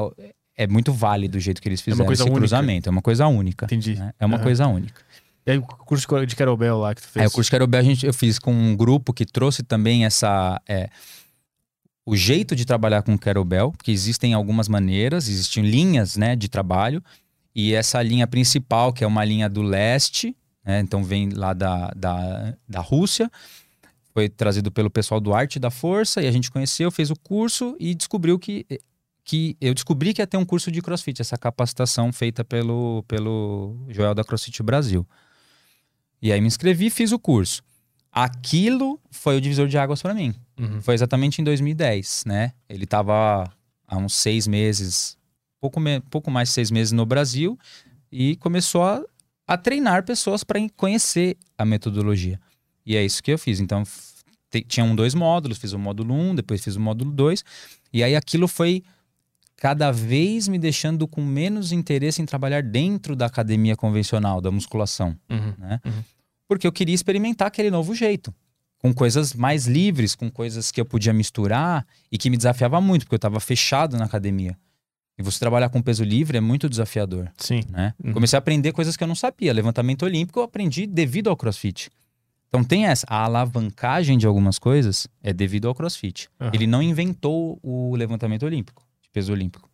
é 0.54 0.66
muito 0.66 0.92
válido 0.92 1.38
o 1.38 1.40
jeito 1.40 1.62
que 1.62 1.68
eles 1.68 1.80
fizeram 1.80 2.04
coisa 2.04 2.22
esse 2.22 2.30
única. 2.30 2.40
cruzamento. 2.40 2.88
É 2.88 2.92
uma 2.92 3.00
coisa 3.00 3.26
única. 3.26 3.64
Entendi. 3.64 3.94
né? 3.94 4.12
É 4.20 4.26
uma 4.26 4.36
Aham. 4.36 4.44
coisa 4.44 4.66
única. 4.66 5.00
E 5.46 5.52
aí 5.52 5.58
o 5.58 5.62
curso 5.62 6.06
de 6.26 6.36
kettlebell 6.36 6.76
lá 6.78 6.94
que 6.94 7.00
tu 7.00 7.08
fez? 7.08 7.24
É, 7.24 7.28
o 7.28 7.30
curso 7.30 7.50
Querobel 7.50 7.80
a 7.80 7.82
gente, 7.82 8.04
eu 8.04 8.12
fiz 8.12 8.38
com 8.38 8.52
um 8.52 8.76
grupo 8.76 9.14
que 9.14 9.24
trouxe 9.24 9.62
também 9.62 10.04
essa. 10.04 10.60
é, 10.68 10.90
o 12.04 12.14
jeito 12.14 12.54
de 12.54 12.66
trabalhar 12.66 13.02
com 13.02 13.16
Querobel, 13.16 13.72
porque 13.72 13.90
existem 13.90 14.34
algumas 14.34 14.68
maneiras, 14.68 15.28
existem 15.28 15.64
linhas 15.64 16.16
né, 16.16 16.36
de 16.36 16.48
trabalho, 16.48 17.02
e 17.54 17.72
essa 17.74 18.02
linha 18.02 18.26
principal, 18.26 18.92
que 18.92 19.02
é 19.02 19.06
uma 19.06 19.24
linha 19.24 19.48
do 19.48 19.62
leste, 19.62 20.36
né, 20.64 20.80
então 20.80 21.02
vem 21.02 21.30
lá 21.30 21.52
da, 21.54 21.90
da, 21.96 22.54
da 22.68 22.80
Rússia, 22.80 23.30
foi 24.16 24.30
trazido 24.30 24.72
pelo 24.72 24.88
pessoal 24.88 25.20
do 25.20 25.34
Arte 25.34 25.58
da 25.58 25.70
Força, 25.70 26.22
e 26.22 26.26
a 26.26 26.30
gente 26.32 26.50
conheceu, 26.50 26.90
fez 26.90 27.10
o 27.10 27.16
curso 27.16 27.76
e 27.78 27.94
descobriu 27.94 28.38
que. 28.38 28.64
que 29.22 29.54
eu 29.60 29.74
descobri 29.74 30.14
que 30.14 30.22
ia 30.22 30.26
ter 30.26 30.38
um 30.38 30.44
curso 30.44 30.70
de 30.72 30.80
CrossFit, 30.80 31.20
essa 31.20 31.36
capacitação 31.36 32.10
feita 32.14 32.42
pelo, 32.42 33.04
pelo 33.06 33.76
Joel 33.90 34.14
da 34.14 34.24
CrossFit 34.24 34.62
Brasil. 34.62 35.06
E 36.22 36.32
aí 36.32 36.40
me 36.40 36.46
inscrevi 36.46 36.86
e 36.86 36.90
fiz 36.90 37.12
o 37.12 37.18
curso. 37.18 37.62
Aquilo 38.10 38.98
foi 39.10 39.36
o 39.36 39.40
divisor 39.40 39.68
de 39.68 39.76
águas 39.76 40.00
para 40.00 40.14
mim. 40.14 40.34
Uhum. 40.58 40.80
Foi 40.80 40.94
exatamente 40.94 41.42
em 41.42 41.44
2010, 41.44 42.22
né? 42.24 42.54
Ele 42.70 42.84
estava 42.84 43.52
há 43.86 43.98
uns 43.98 44.14
seis 44.14 44.46
meses, 44.46 45.18
pouco, 45.60 45.78
me- 45.78 46.00
pouco 46.08 46.30
mais 46.30 46.48
de 46.48 46.54
seis 46.54 46.70
meses 46.70 46.90
no 46.92 47.04
Brasil 47.04 47.58
e 48.10 48.34
começou 48.36 48.82
a, 48.82 49.04
a 49.46 49.58
treinar 49.58 50.04
pessoas 50.06 50.42
para 50.42 50.58
conhecer 50.74 51.36
a 51.58 51.66
metodologia. 51.66 52.40
E 52.87 52.97
é 52.97 53.05
isso 53.05 53.22
que 53.22 53.32
eu 53.32 53.39
fiz. 53.39 53.59
Então, 53.61 53.82
tinham 54.68 54.95
dois 54.95 55.14
módulos, 55.14 55.59
fiz 55.59 55.72
o 55.72 55.78
módulo 55.78 56.14
1, 56.14 56.37
depois 56.37 56.62
fiz 56.62 56.76
o 56.76 56.80
módulo 56.80 57.11
2, 57.11 57.45
e 57.93 58.03
aí 58.03 58.14
aquilo 58.14 58.47
foi 58.47 58.82
cada 59.57 59.91
vez 59.91 60.49
me 60.49 60.59
deixando 60.59 61.09
com 61.09 61.22
menos 61.24 61.72
interesse 61.72 62.20
em 62.22 62.26
trabalhar 62.26 62.62
dentro 62.62 63.16
da 63.16 63.26
academia 63.26 63.74
convencional, 63.74 64.41
da 64.41 64.51
musculação 64.51 65.16
Uhum. 65.30 65.55
né? 65.59 65.80
Uhum. 65.84 66.05
Porque 66.47 66.66
eu 66.66 66.72
queria 66.72 66.95
experimentar 66.95 67.49
aquele 67.49 67.70
novo 67.70 67.95
jeito, 67.95 68.32
com 68.78 68.95
coisas 68.95 69.32
mais 69.34 69.66
livres, 69.66 70.14
com 70.14 70.30
coisas 70.30 70.70
que 70.70 70.80
eu 70.80 70.84
podia 70.84 71.12
misturar 71.12 71.84
e 72.12 72.16
que 72.18 72.30
me 72.30 72.37
desafiava 72.37 72.80
muito, 72.80 73.03
porque 73.03 73.14
eu 73.14 73.18
estava 73.18 73.41
fechado 73.41 73.97
na 73.97 74.05
academia. 74.05 74.57
E 75.18 75.22
você 75.22 75.39
trabalhar 75.39 75.70
com 75.70 75.80
peso 75.80 76.05
livre 76.05 76.37
é 76.37 76.41
muito 76.41 76.68
desafiador, 76.68 77.32
Sim. 77.39 77.62
né? 77.70 77.95
Uhum. 78.05 78.12
Comecei 78.12 78.37
a 78.37 78.39
aprender 78.39 78.72
coisas 78.72 78.97
que 78.97 79.03
eu 79.03 79.09
não 79.09 79.14
sabia. 79.14 79.53
Levantamento 79.53 80.03
olímpico 80.05 80.39
eu 80.39 80.45
aprendi 80.45 80.87
devido 80.87 81.30
ao 81.30 81.37
CrossFit. 81.37 81.91
Então 82.57 82.64
tem 82.64 82.86
essa, 82.86 83.07
a 83.07 83.24
alavancagem 83.24 84.16
de 84.16 84.26
algumas 84.26 84.59
coisas 84.59 85.07
é 85.22 85.30
devido 85.30 85.68
ao 85.68 85.74
CrossFit. 85.74 86.30
Aham. 86.40 86.50
Ele 86.54 86.66
não 86.66 86.82
inventou 86.82 87.59
o 87.62 87.94
levantamento 87.94 88.44
olímpico, 88.44 88.82
de 89.02 89.11
peso 89.11 89.30
olímpico, 89.30 89.68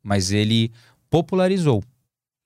mas 0.00 0.30
ele 0.30 0.70
popularizou. 1.10 1.82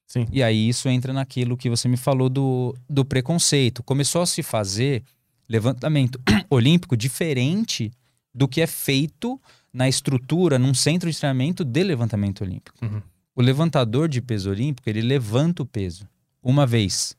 Sim. 0.06 0.26
E 0.32 0.42
aí 0.42 0.66
isso 0.66 0.88
entra 0.88 1.12
naquilo 1.12 1.58
que 1.58 1.68
você 1.68 1.88
me 1.88 1.98
falou 1.98 2.30
do, 2.30 2.74
do 2.88 3.04
preconceito. 3.04 3.82
Começou 3.82 4.22
a 4.22 4.26
se 4.26 4.42
fazer 4.42 5.02
levantamento 5.46 6.18
olímpico 6.48 6.96
diferente 6.96 7.92
do 8.34 8.48
que 8.48 8.62
é 8.62 8.66
feito 8.66 9.38
na 9.70 9.90
estrutura, 9.90 10.58
num 10.58 10.72
centro 10.72 11.10
de 11.10 11.18
treinamento 11.18 11.66
de 11.66 11.84
levantamento 11.84 12.40
olímpico. 12.40 12.82
Uhum. 12.82 13.02
O 13.36 13.42
levantador 13.42 14.08
de 14.08 14.22
peso 14.22 14.48
olímpico, 14.48 14.88
ele 14.88 15.02
levanta 15.02 15.62
o 15.62 15.66
peso 15.66 16.08
uma 16.42 16.66
vez, 16.66 17.14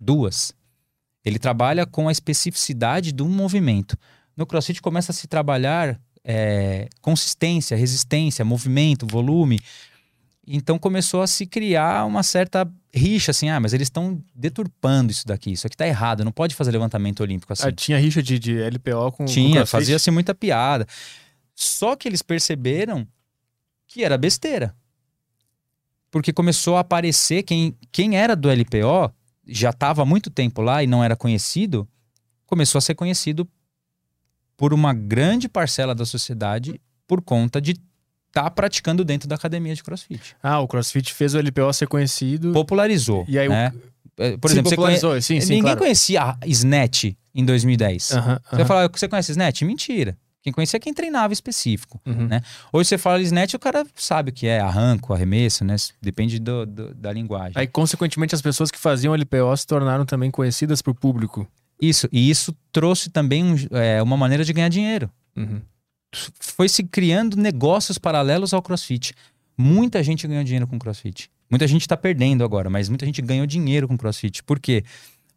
duas. 0.00 0.54
Ele 1.24 1.38
trabalha 1.38 1.84
com 1.84 2.08
a 2.08 2.12
especificidade 2.12 3.12
de 3.12 3.22
um 3.22 3.28
movimento. 3.28 3.96
No 4.36 4.46
CrossFit 4.46 4.80
começa 4.80 5.12
a 5.12 5.14
se 5.14 5.26
trabalhar 5.26 6.00
é, 6.24 6.88
consistência, 7.00 7.76
resistência, 7.76 8.44
movimento, 8.44 9.06
volume. 9.06 9.60
Então 10.46 10.78
começou 10.78 11.22
a 11.22 11.26
se 11.26 11.46
criar 11.46 12.06
uma 12.06 12.22
certa 12.22 12.70
rixa, 12.94 13.30
assim, 13.30 13.50
ah, 13.50 13.60
mas 13.60 13.72
eles 13.72 13.86
estão 13.86 14.22
deturpando 14.34 15.12
isso 15.12 15.26
daqui, 15.26 15.52
isso 15.52 15.66
aqui 15.66 15.76
tá 15.76 15.86
errado, 15.86 16.24
não 16.24 16.32
pode 16.32 16.54
fazer 16.54 16.70
levantamento 16.70 17.20
olímpico 17.20 17.52
assim. 17.52 17.66
Ah, 17.66 17.72
tinha 17.72 17.98
rixa 17.98 18.22
de, 18.22 18.38
de 18.38 18.58
LPO 18.58 19.12
com 19.12 19.24
Tinha, 19.26 19.66
fazia-se 19.66 20.10
muita 20.10 20.34
piada. 20.34 20.86
Só 21.54 21.96
que 21.96 22.08
eles 22.08 22.22
perceberam 22.22 23.06
que 23.86 24.04
era 24.04 24.16
besteira. 24.16 24.74
Porque 26.10 26.32
começou 26.32 26.76
a 26.76 26.80
aparecer 26.80 27.42
quem, 27.42 27.76
quem 27.92 28.16
era 28.16 28.34
do 28.34 28.48
LPO, 28.48 29.12
já 29.48 29.70
estava 29.70 30.02
há 30.02 30.04
muito 30.06 30.30
tempo 30.30 30.60
lá 30.62 30.82
e 30.82 30.86
não 30.86 31.02
era 31.02 31.16
conhecido, 31.16 31.88
começou 32.46 32.78
a 32.78 32.82
ser 32.82 32.94
conhecido 32.94 33.48
por 34.56 34.74
uma 34.74 34.92
grande 34.92 35.48
parcela 35.48 35.94
da 35.94 36.04
sociedade 36.04 36.80
por 37.06 37.22
conta 37.22 37.60
de 37.60 37.76
estar 38.28 38.50
praticando 38.50 39.04
dentro 39.04 39.28
da 39.28 39.36
academia 39.36 39.74
de 39.74 39.82
CrossFit. 39.82 40.36
Ah, 40.42 40.60
o 40.60 40.68
CrossFit 40.68 41.14
fez 41.14 41.34
o 41.34 41.38
LPO 41.38 41.72
ser 41.72 41.86
conhecido. 41.86 42.52
Popularizou. 42.52 43.24
E 43.28 43.38
aí 43.38 43.48
o- 43.48 43.52
né? 43.52 43.72
É, 44.20 44.36
Por 44.36 44.50
exemplo, 44.50 44.68
você 44.68 44.74
conhe... 44.76 44.96
popularizou, 44.96 45.22
sim, 45.22 45.40
sim, 45.40 45.46
ninguém 45.50 45.62
claro. 45.62 45.78
conhecia 45.78 46.22
a 46.40 46.46
Snatch 46.46 47.04
em 47.34 47.44
2010. 47.44 48.12
Aham, 48.12 48.40
Você 48.50 48.56
vai 48.56 48.64
falar, 48.66 48.88
você 48.90 49.08
conhece 49.08 49.30
Snatch? 49.30 49.62
Mentira. 49.62 50.18
Quem 50.48 50.52
conhecia 50.54 50.78
é 50.78 50.80
quem 50.80 50.94
treinava 50.94 51.32
específico. 51.32 52.00
uhum. 52.06 52.26
né? 52.26 52.40
Hoje 52.72 52.88
você 52.88 52.96
fala 52.96 53.20
Snatch, 53.20 53.52
o 53.54 53.58
cara 53.58 53.86
sabe 53.94 54.30
o 54.30 54.32
que 54.32 54.46
é 54.46 54.58
arranco, 54.60 55.12
arremesso, 55.12 55.62
né? 55.62 55.76
Depende 56.00 56.38
do, 56.38 56.64
do- 56.64 56.94
da 56.94 57.12
linguagem. 57.12 57.52
Aí, 57.54 57.66
consequentemente, 57.66 58.34
as 58.34 58.40
pessoas 58.40 58.70
que 58.70 58.78
faziam 58.78 59.14
LPO 59.14 59.54
se 59.56 59.66
tornaram 59.66 60.06
também 60.06 60.30
conhecidas 60.30 60.80
pro 60.80 60.94
público. 60.94 61.46
Isso, 61.80 62.08
e 62.10 62.30
isso 62.30 62.56
trouxe 62.72 63.10
também 63.10 63.44
um- 63.44 63.56
é, 63.76 64.02
uma 64.02 64.16
maneira 64.16 64.42
de 64.44 64.52
ganhar 64.52 64.68
dinheiro. 64.70 65.10
Uhum. 65.36 65.60
Foi 66.40 66.68
se 66.68 66.82
criando 66.82 67.36
negócios 67.36 67.98
paralelos 67.98 68.54
ao 68.54 68.62
CrossFit. 68.62 69.12
Muita 69.56 70.02
gente 70.02 70.26
ganhou 70.26 70.42
dinheiro 70.44 70.66
com 70.66 70.78
CrossFit. 70.78 71.30
Muita 71.50 71.66
gente 71.66 71.82
está 71.82 71.96
perdendo 71.96 72.42
agora, 72.44 72.70
mas 72.70 72.88
muita 72.88 73.04
gente 73.06 73.20
ganhou 73.20 73.46
dinheiro 73.46 73.86
com 73.88 73.96
CrossFit. 73.96 74.42
Por 74.42 74.58
quê? 74.58 74.84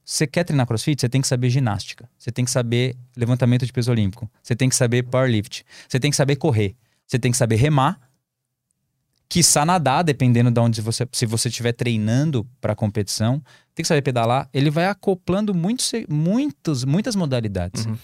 Você 0.03 0.25
quer 0.27 0.43
treinar 0.43 0.65
CrossFit, 0.67 0.99
você 0.99 1.09
tem 1.09 1.21
que 1.21 1.27
saber 1.27 1.49
ginástica. 1.49 2.09
Você 2.17 2.31
tem 2.31 2.43
que 2.43 2.51
saber 2.51 2.95
levantamento 3.15 3.65
de 3.65 3.71
peso 3.71 3.91
olímpico. 3.91 4.29
Você 4.41 4.55
tem 4.55 4.67
que 4.67 4.75
saber 4.75 5.03
powerlift. 5.03 5.65
Você 5.87 5.99
tem 5.99 6.11
que 6.11 6.17
saber 6.17 6.35
correr. 6.35 6.75
Você 7.07 7.19
tem 7.19 7.31
que 7.31 7.37
saber 7.37 7.55
remar. 7.55 7.99
Quiçá 9.29 9.65
nadar, 9.65 10.03
dependendo 10.03 10.51
de 10.51 10.59
onde 10.59 10.81
você... 10.81 11.07
Se 11.13 11.25
você 11.25 11.47
estiver 11.47 11.71
treinando 11.71 12.45
para 12.59 12.75
competição. 12.75 13.41
Tem 13.73 13.83
que 13.83 13.87
saber 13.87 14.01
pedalar. 14.01 14.49
Ele 14.53 14.69
vai 14.69 14.85
acoplando 14.85 15.53
muitos, 15.53 15.91
muitos, 16.09 16.83
muitas 16.83 17.15
modalidades. 17.15 17.85
Uhum. 17.85 17.97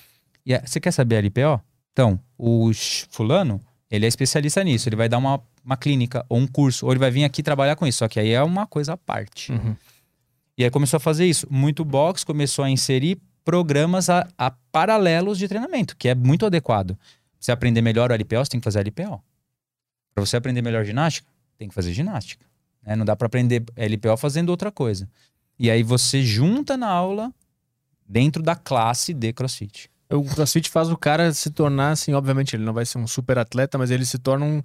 E 0.46 0.54
é- 0.54 0.62
você 0.66 0.80
quer 0.80 0.92
saber 0.92 1.18
a 1.18 1.20
LPO? 1.20 1.62
Então, 1.92 2.20
o 2.38 2.72
fulano, 3.10 3.60
ele 3.92 4.06
é 4.06 4.08
especialista 4.08 4.64
nisso. 4.64 4.88
Ele 4.88 4.96
vai 4.96 5.10
dar 5.10 5.18
uma, 5.18 5.42
uma 5.66 5.76
clínica 5.76 6.26
ou 6.30 6.38
um 6.38 6.48
curso. 6.48 6.86
Ou 6.86 6.94
ele 6.94 7.00
vai 7.00 7.12
vir 7.12 7.26
aqui 7.26 7.44
trabalhar 7.44 7.76
com 7.76 7.86
isso. 7.86 7.98
Só 7.98 8.08
que 8.08 8.20
aí 8.20 8.30
é 8.30 8.42
uma 8.42 8.66
coisa 8.66 8.94
à 8.94 8.98
parte. 8.98 9.52
Uhum. 9.52 9.76
E 10.58 10.64
aí 10.64 10.72
começou 10.72 10.98
a 10.98 11.00
fazer 11.00 11.26
isso. 11.26 11.48
Muito 11.50 11.86
box 11.86 12.24
começou 12.24 12.66
a 12.66 12.70
inserir 12.70 13.20
programas 13.46 14.10
a, 14.10 14.28
a 14.38 14.52
paralelos 14.52 15.38
de 15.38 15.48
treinamento, 15.48 15.96
que 15.96 16.10
é 16.10 16.16
muito 16.16 16.46
adequado. 16.46 16.96
Pra 16.98 16.98
você 17.40 17.52
aprender 17.52 17.82
melhor 17.82 18.12
o 18.12 18.14
LPO, 18.14 18.44
você 18.44 18.50
tem 18.50 18.60
que 18.60 18.64
fazer 18.64 18.80
LPO. 18.80 19.22
Para 20.14 20.26
você 20.26 20.36
aprender 20.36 20.62
melhor 20.62 20.84
ginástica, 20.84 21.30
tem 21.58 21.70
que 21.70 21.76
fazer 21.76 21.94
ginástica. 21.94 22.46
né? 22.84 22.96
Não 22.96 23.06
dá 23.06 23.16
para 23.16 23.28
aprender 23.28 23.64
LPO 23.76 24.18
fazendo 24.18 24.50
outra 24.50 24.72
coisa. 24.72 25.08
E 25.60 25.70
aí 25.70 25.84
você 25.84 26.24
junta 26.24 26.76
na 26.76 26.90
aula 26.90 27.32
dentro 28.08 28.42
da 28.42 28.56
classe 28.56 29.14
de 29.14 29.32
CrossFit. 29.32 29.90
O 30.10 30.24
CrossFit 30.24 30.70
faz 30.70 30.90
o 30.90 30.98
cara 30.98 31.34
se 31.34 31.52
tornar, 31.52 31.92
assim, 31.92 32.14
obviamente, 32.14 32.56
ele 32.56 32.64
não 32.64 32.74
vai 32.74 32.86
ser 32.86 32.98
um 32.98 33.08
super 33.08 33.38
atleta, 33.38 33.78
mas 33.78 33.92
ele 33.92 34.06
se 34.06 34.18
torna 34.18 34.46
um, 34.46 34.62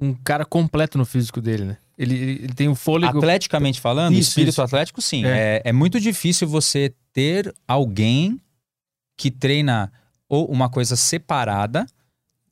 um 0.00 0.14
cara 0.14 0.44
completo 0.44 0.96
no 0.96 1.04
físico 1.04 1.40
dele, 1.40 1.64
né? 1.64 1.76
Ele, 1.98 2.14
ele, 2.14 2.32
ele 2.44 2.54
tem 2.54 2.68
o 2.68 2.74
fôlego. 2.74 3.18
Atleticamente 3.18 3.80
falando, 3.80 4.14
Isso, 4.14 4.28
espírito 4.30 4.50
isso. 4.54 4.62
atlético, 4.62 5.00
sim. 5.00 5.24
É. 5.24 5.56
É. 5.56 5.62
É, 5.66 5.72
muito 5.72 5.98
difícil 5.98 6.46
você 6.46 6.94
ter 7.12 7.54
alguém 7.66 8.40
que 9.16 9.30
treina 9.30 9.90
ou 10.28 10.46
uma 10.46 10.68
coisa 10.68 10.94
separada, 10.96 11.86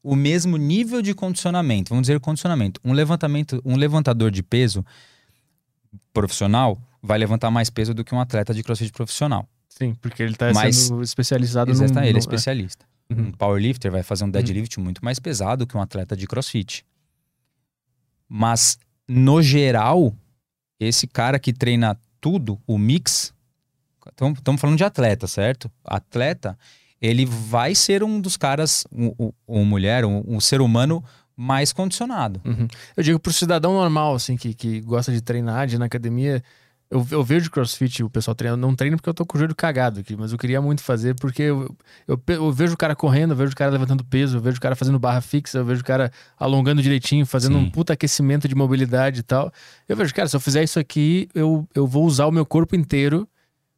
o 0.03 0.15
mesmo 0.17 0.57
nível 0.57 1.03
de 1.03 1.13
condicionamento. 1.15 1.91
Vamos 1.91 2.03
dizer 2.07 2.19
condicionamento. 2.21 2.81
Um 2.85 2.93
levantamento, 2.93 3.61
um 3.65 3.77
levantador 3.77 4.31
de 4.31 4.43
peso 4.43 4.85
profissional 6.13 6.81
vai 7.03 7.19
levantar 7.19 7.51
mais 7.51 7.69
peso 7.69 7.93
do 7.93 8.03
que 8.05 8.15
um 8.15 8.21
atleta 8.21 8.55
de 8.55 8.63
CrossFit 8.63 8.93
profissional. 8.93 9.47
Sim, 9.69 9.95
porque 10.01 10.23
ele 10.23 10.35
tá 10.37 10.53
Mas- 10.55 10.77
sendo 10.77 11.03
especializado 11.03 11.73
num, 11.75 11.85
ele 11.85 12.09
é 12.09 12.13
num- 12.13 12.19
especialista. 12.19 12.87
Uhum. 13.11 13.27
Um 13.29 13.33
powerlifter 13.33 13.91
vai 13.91 14.03
fazer 14.03 14.25
um 14.25 14.31
deadlift 14.31 14.79
muito 14.81 15.05
mais 15.05 15.19
pesado 15.19 15.67
que 15.67 15.77
um 15.77 15.81
atleta 15.83 16.17
de 16.17 16.27
crossfit. 16.27 16.85
Mas, 18.29 18.79
no 19.09 19.43
geral, 19.43 20.15
esse 20.79 21.07
cara 21.07 21.39
que 21.39 21.53
treina 21.53 21.99
tudo, 22.21 22.59
o 22.67 22.79
mix, 22.79 23.35
estamos 24.07 24.61
falando 24.61 24.77
de 24.79 24.85
atleta, 24.85 25.27
certo? 25.27 25.71
Atleta, 25.85 26.59
ele 27.01 27.27
vai 27.27 27.75
ser 27.75 28.03
um 28.03 28.21
dos 28.21 28.37
caras, 28.37 28.85
um, 28.91 29.33
um, 29.47 29.65
mulher, 29.65 30.05
um, 30.05 30.23
um 30.27 30.41
ser 30.41 30.61
humano 30.61 31.05
mais 31.37 31.73
condicionado. 31.73 32.41
Uhum. 32.45 32.69
Eu 32.97 33.03
digo 33.03 33.19
pro 33.19 33.33
cidadão 33.33 33.75
normal, 33.75 34.15
assim, 34.15 34.37
que, 34.37 34.55
que 34.55 34.81
gosta 34.81 35.13
de 35.13 35.21
treinar, 35.21 35.67
de 35.67 35.75
ir 35.75 35.79
na 35.79 35.87
academia. 35.87 36.43
Eu, 36.91 37.07
eu 37.11 37.25
vejo 37.25 37.51
crossfit, 37.51 38.03
o 38.03 38.11
pessoal 38.11 38.35
treinando. 38.35 38.67
Não 38.67 38.75
treino 38.75 38.97
porque 38.97 39.09
eu 39.09 39.15
tô 39.15 39.25
com 39.25 39.37
o 39.37 39.39
joelho 39.39 39.55
cagado 39.55 40.01
aqui, 40.01 40.17
mas 40.17 40.33
eu 40.33 40.39
queria 40.39 40.61
muito 40.61 40.83
fazer 40.83 41.15
porque 41.15 41.43
eu, 41.43 41.75
eu, 42.07 42.21
eu 42.29 42.53
vejo 42.53 42.75
o 42.75 42.77
cara 42.77 42.95
correndo, 42.95 43.33
eu 43.33 43.37
vejo 43.37 43.53
o 43.53 43.57
cara 43.57 43.71
levantando 43.71 44.05
peso, 44.05 44.37
eu 44.37 44.41
vejo 44.41 44.59
o 44.59 44.61
cara 44.61 44.77
fazendo 44.77 44.99
barra 44.99 45.21
fixa, 45.21 45.59
eu 45.59 45.65
vejo 45.65 45.81
o 45.81 45.85
cara 45.85 46.13
alongando 46.39 46.83
direitinho, 46.83 47.27
fazendo 47.27 47.59
Sim. 47.59 47.65
um 47.65 47.71
puta 47.71 47.93
aquecimento 47.95 48.47
de 48.47 48.55
mobilidade 48.55 49.21
e 49.21 49.23
tal. 49.23 49.53
Eu 49.89 49.97
vejo, 49.97 50.15
cara, 50.15 50.29
se 50.29 50.37
eu 50.37 50.41
fizer 50.41 50.63
isso 50.63 50.79
aqui, 50.79 51.29
eu, 51.35 51.67
eu 51.75 51.87
vou 51.87 52.05
usar 52.05 52.27
o 52.27 52.31
meu 52.31 52.47
corpo 52.47 52.77
inteiro 52.77 53.27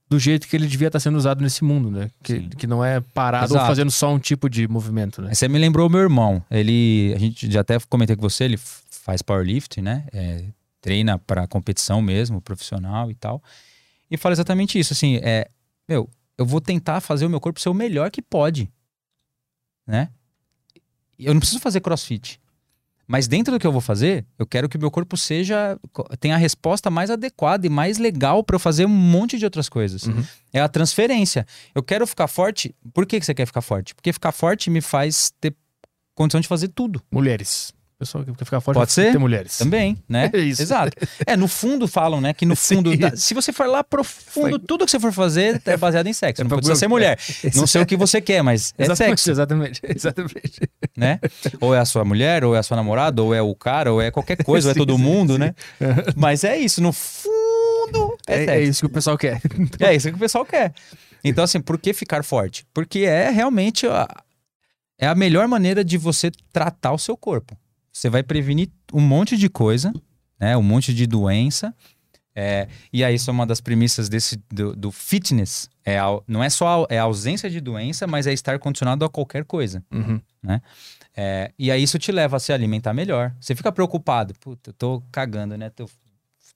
do 0.08 0.18
jeito 0.18 0.46
que 0.46 0.54
ele 0.54 0.66
devia 0.66 0.86
estar 0.86 1.00
sendo 1.00 1.16
usado 1.16 1.42
nesse 1.42 1.64
mundo, 1.64 1.90
né? 1.90 2.10
Que, 2.22 2.34
Sim. 2.34 2.48
que 2.50 2.66
não 2.66 2.84
é 2.84 3.00
parado 3.00 3.52
ou 3.52 3.56
Exato. 3.56 3.66
fazendo 3.66 3.90
só 3.90 4.12
um 4.12 4.18
tipo 4.18 4.48
de 4.48 4.68
movimento, 4.68 5.20
né? 5.20 5.34
Você 5.34 5.48
me 5.48 5.58
lembrou 5.58 5.88
o 5.88 5.90
meu 5.90 6.00
irmão. 6.00 6.42
Ele, 6.50 7.12
a 7.14 7.18
gente 7.18 7.50
já 7.50 7.60
até 7.60 7.78
comentei 7.88 8.14
com 8.14 8.22
você, 8.22 8.44
ele 8.44 8.56
faz 8.56 9.22
powerlifting, 9.22 9.82
né? 9.82 10.04
É, 10.12 10.44
treina 10.86 11.18
para 11.18 11.48
competição 11.48 12.00
mesmo, 12.00 12.40
profissional 12.40 13.10
e 13.10 13.14
tal. 13.14 13.42
E 14.08 14.16
fala 14.16 14.32
exatamente 14.32 14.78
isso, 14.78 14.92
assim, 14.92 15.16
é, 15.16 15.48
meu, 15.88 16.08
eu 16.38 16.46
vou 16.46 16.60
tentar 16.60 17.00
fazer 17.00 17.26
o 17.26 17.30
meu 17.30 17.40
corpo 17.40 17.60
ser 17.60 17.68
o 17.68 17.74
melhor 17.74 18.08
que 18.08 18.22
pode, 18.22 18.70
né? 19.84 20.10
Eu 21.18 21.34
não 21.34 21.40
preciso 21.40 21.60
fazer 21.60 21.80
crossfit. 21.80 22.40
Mas 23.04 23.26
dentro 23.26 23.52
do 23.52 23.58
que 23.58 23.66
eu 23.66 23.72
vou 23.72 23.80
fazer, 23.80 24.24
eu 24.38 24.46
quero 24.46 24.68
que 24.68 24.76
o 24.76 24.80
meu 24.80 24.90
corpo 24.90 25.16
seja 25.16 25.78
tenha 26.20 26.34
a 26.34 26.38
resposta 26.38 26.90
mais 26.90 27.10
adequada 27.10 27.66
e 27.66 27.70
mais 27.70 27.98
legal 27.98 28.44
para 28.44 28.56
eu 28.56 28.60
fazer 28.60 28.84
um 28.84 28.88
monte 28.88 29.38
de 29.38 29.44
outras 29.44 29.68
coisas. 29.68 30.04
Uhum. 30.04 30.24
É 30.52 30.60
a 30.60 30.68
transferência. 30.68 31.46
Eu 31.74 31.82
quero 31.82 32.06
ficar 32.06 32.26
forte. 32.26 32.74
Por 32.92 33.06
que, 33.06 33.18
que 33.18 33.26
você 33.26 33.34
quer 33.34 33.46
ficar 33.46 33.62
forte? 33.62 33.94
Porque 33.94 34.12
ficar 34.12 34.32
forte 34.32 34.70
me 34.70 34.80
faz 34.80 35.32
ter 35.40 35.54
condição 36.14 36.40
de 36.40 36.48
fazer 36.48 36.68
tudo. 36.68 37.00
Mulheres. 37.10 37.72
Pessoal 37.98 38.22
que 38.24 38.32
quer 38.34 38.44
ficar 38.44 38.60
forte 38.60 38.76
Pode 38.76 38.92
ser? 38.92 39.12
ter 39.12 39.18
mulheres. 39.18 39.56
Também, 39.56 39.96
né? 40.06 40.30
É 40.34 40.38
isso. 40.38 40.60
Exato. 40.60 40.92
É, 41.26 41.34
no 41.34 41.48
fundo 41.48 41.88
falam, 41.88 42.20
né? 42.20 42.34
Que 42.34 42.44
no 42.44 42.54
fundo, 42.56 42.94
da- 42.94 43.16
se 43.16 43.32
você 43.32 43.54
for 43.54 43.66
lá 43.66 43.82
profundo, 43.82 44.58
tudo 44.58 44.84
que 44.84 44.90
você 44.90 45.00
for 45.00 45.12
fazer 45.12 45.62
é 45.64 45.76
baseado 45.78 46.06
em 46.06 46.12
sexo. 46.12 46.42
É 46.42 46.44
Não 46.44 46.50
precisa 46.58 46.76
ser 46.76 46.88
mulher. 46.88 47.18
Não 47.54 47.66
sei 47.66 47.80
o 47.80 47.86
que 47.86 47.96
você 47.96 48.20
quer, 48.20 48.42
mas 48.42 48.74
é 48.76 48.84
exatamente, 48.84 49.20
sexo, 49.22 49.30
exatamente, 49.30 49.80
exatamente. 49.82 50.60
né? 50.94 51.18
Ou 51.58 51.74
é 51.74 51.78
a 51.78 51.86
sua 51.86 52.04
mulher, 52.04 52.44
ou 52.44 52.54
é 52.54 52.58
a 52.58 52.62
sua 52.62 52.76
namorada, 52.76 53.22
ou 53.22 53.32
é 53.34 53.40
o 53.40 53.54
cara, 53.54 53.90
ou 53.90 54.02
é 54.02 54.10
qualquer 54.10 54.42
coisa, 54.44 54.68
ou 54.68 54.72
é 54.72 54.74
todo 54.74 54.94
sim, 54.96 55.02
mundo, 55.02 55.32
sim. 55.34 55.38
né? 55.38 55.54
Mas 56.14 56.44
é 56.44 56.58
isso, 56.58 56.82
no 56.82 56.92
fundo 56.92 58.18
é, 58.28 58.34
É, 58.34 58.36
sexo. 58.38 58.50
é 58.50 58.60
isso 58.62 58.80
que 58.80 58.86
o 58.86 58.90
pessoal 58.90 59.16
quer. 59.16 59.40
É 59.80 59.94
isso 59.94 60.08
que 60.10 60.16
o 60.16 60.18
pessoal 60.18 60.44
quer. 60.44 60.74
Então, 61.24 61.42
assim, 61.44 61.60
por 61.62 61.78
que 61.78 61.94
ficar 61.94 62.22
forte? 62.22 62.66
Porque 62.74 63.00
é 63.00 63.30
realmente 63.30 63.86
a, 63.86 64.06
é 64.98 65.06
a 65.06 65.14
melhor 65.14 65.48
maneira 65.48 65.82
de 65.82 65.96
você 65.96 66.30
tratar 66.52 66.92
o 66.92 66.98
seu 66.98 67.16
corpo. 67.16 67.56
Você 67.96 68.10
vai 68.10 68.22
prevenir 68.22 68.68
um 68.92 69.00
monte 69.00 69.38
de 69.38 69.48
coisa, 69.48 69.90
né? 70.38 70.54
Um 70.54 70.62
monte 70.62 70.92
de 70.92 71.06
doença. 71.06 71.74
É, 72.34 72.68
e 72.92 73.02
aí, 73.02 73.14
isso 73.14 73.30
é 73.30 73.32
uma 73.32 73.46
das 73.46 73.58
premissas 73.58 74.10
desse, 74.10 74.38
do, 74.52 74.76
do 74.76 74.92
fitness. 74.92 75.70
É 75.82 75.98
a- 75.98 76.20
não 76.28 76.44
é 76.44 76.50
só 76.50 76.84
a, 76.84 76.94
é 76.94 76.98
a 76.98 77.04
ausência 77.04 77.48
de 77.48 77.58
doença, 77.58 78.06
mas 78.06 78.26
é 78.26 78.34
estar 78.34 78.58
condicionado 78.58 79.02
a 79.02 79.08
qualquer 79.08 79.46
coisa. 79.46 79.82
Uhum. 79.90 80.20
É, 81.16 81.50
e 81.58 81.70
aí 81.70 81.82
isso 81.82 81.98
te 81.98 82.12
leva 82.12 82.36
a 82.36 82.38
se 82.38 82.52
alimentar 82.52 82.92
melhor. 82.92 83.34
Você 83.40 83.54
fica 83.54 83.72
preocupado. 83.72 84.34
Puta, 84.40 84.68
eu 84.68 84.74
tô 84.74 85.02
cagando, 85.10 85.56
né? 85.56 85.70
Tô 85.70 85.88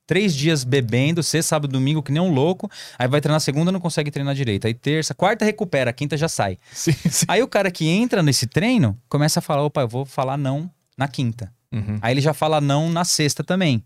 três 0.07 0.35
dias 0.35 0.63
bebendo, 0.63 1.23
sexta, 1.23 1.49
sábado, 1.57 1.73
domingo, 1.73 2.03
que 2.03 2.13
nem 2.13 2.21
um 2.21 2.35
louco. 2.35 2.71
Aí 2.99 3.09
vai 3.09 3.19
treinar 3.23 3.41
segunda, 3.41 3.73
não 3.73 3.81
consegue 3.81 4.11
treinar 4.11 4.35
direito. 4.35 4.67
Aí 4.67 4.75
terça, 4.75 5.15
quarta 5.15 5.47
recupera, 5.47 5.91
quinta 5.91 6.19
já 6.19 6.29
sai. 6.29 6.59
Sim, 6.71 6.93
sim. 6.93 7.25
Aí 7.29 7.43
o 7.43 7.49
cara 7.49 7.71
que 7.71 7.89
entra 7.89 8.23
nesse 8.23 8.47
treino 8.47 8.95
começa 9.09 9.39
a 9.39 9.43
falar: 9.43 9.63
opa, 9.65 9.81
eu 9.81 9.89
vou 9.89 10.05
falar 10.05 10.37
não 10.37 10.71
na 11.01 11.09
quinta. 11.09 11.51
Uhum. 11.73 11.99
Aí 12.03 12.13
ele 12.13 12.21
já 12.21 12.35
fala 12.35 12.61
não 12.61 12.91
na 12.91 13.05
sexta 13.05 13.43
também. 13.43 13.83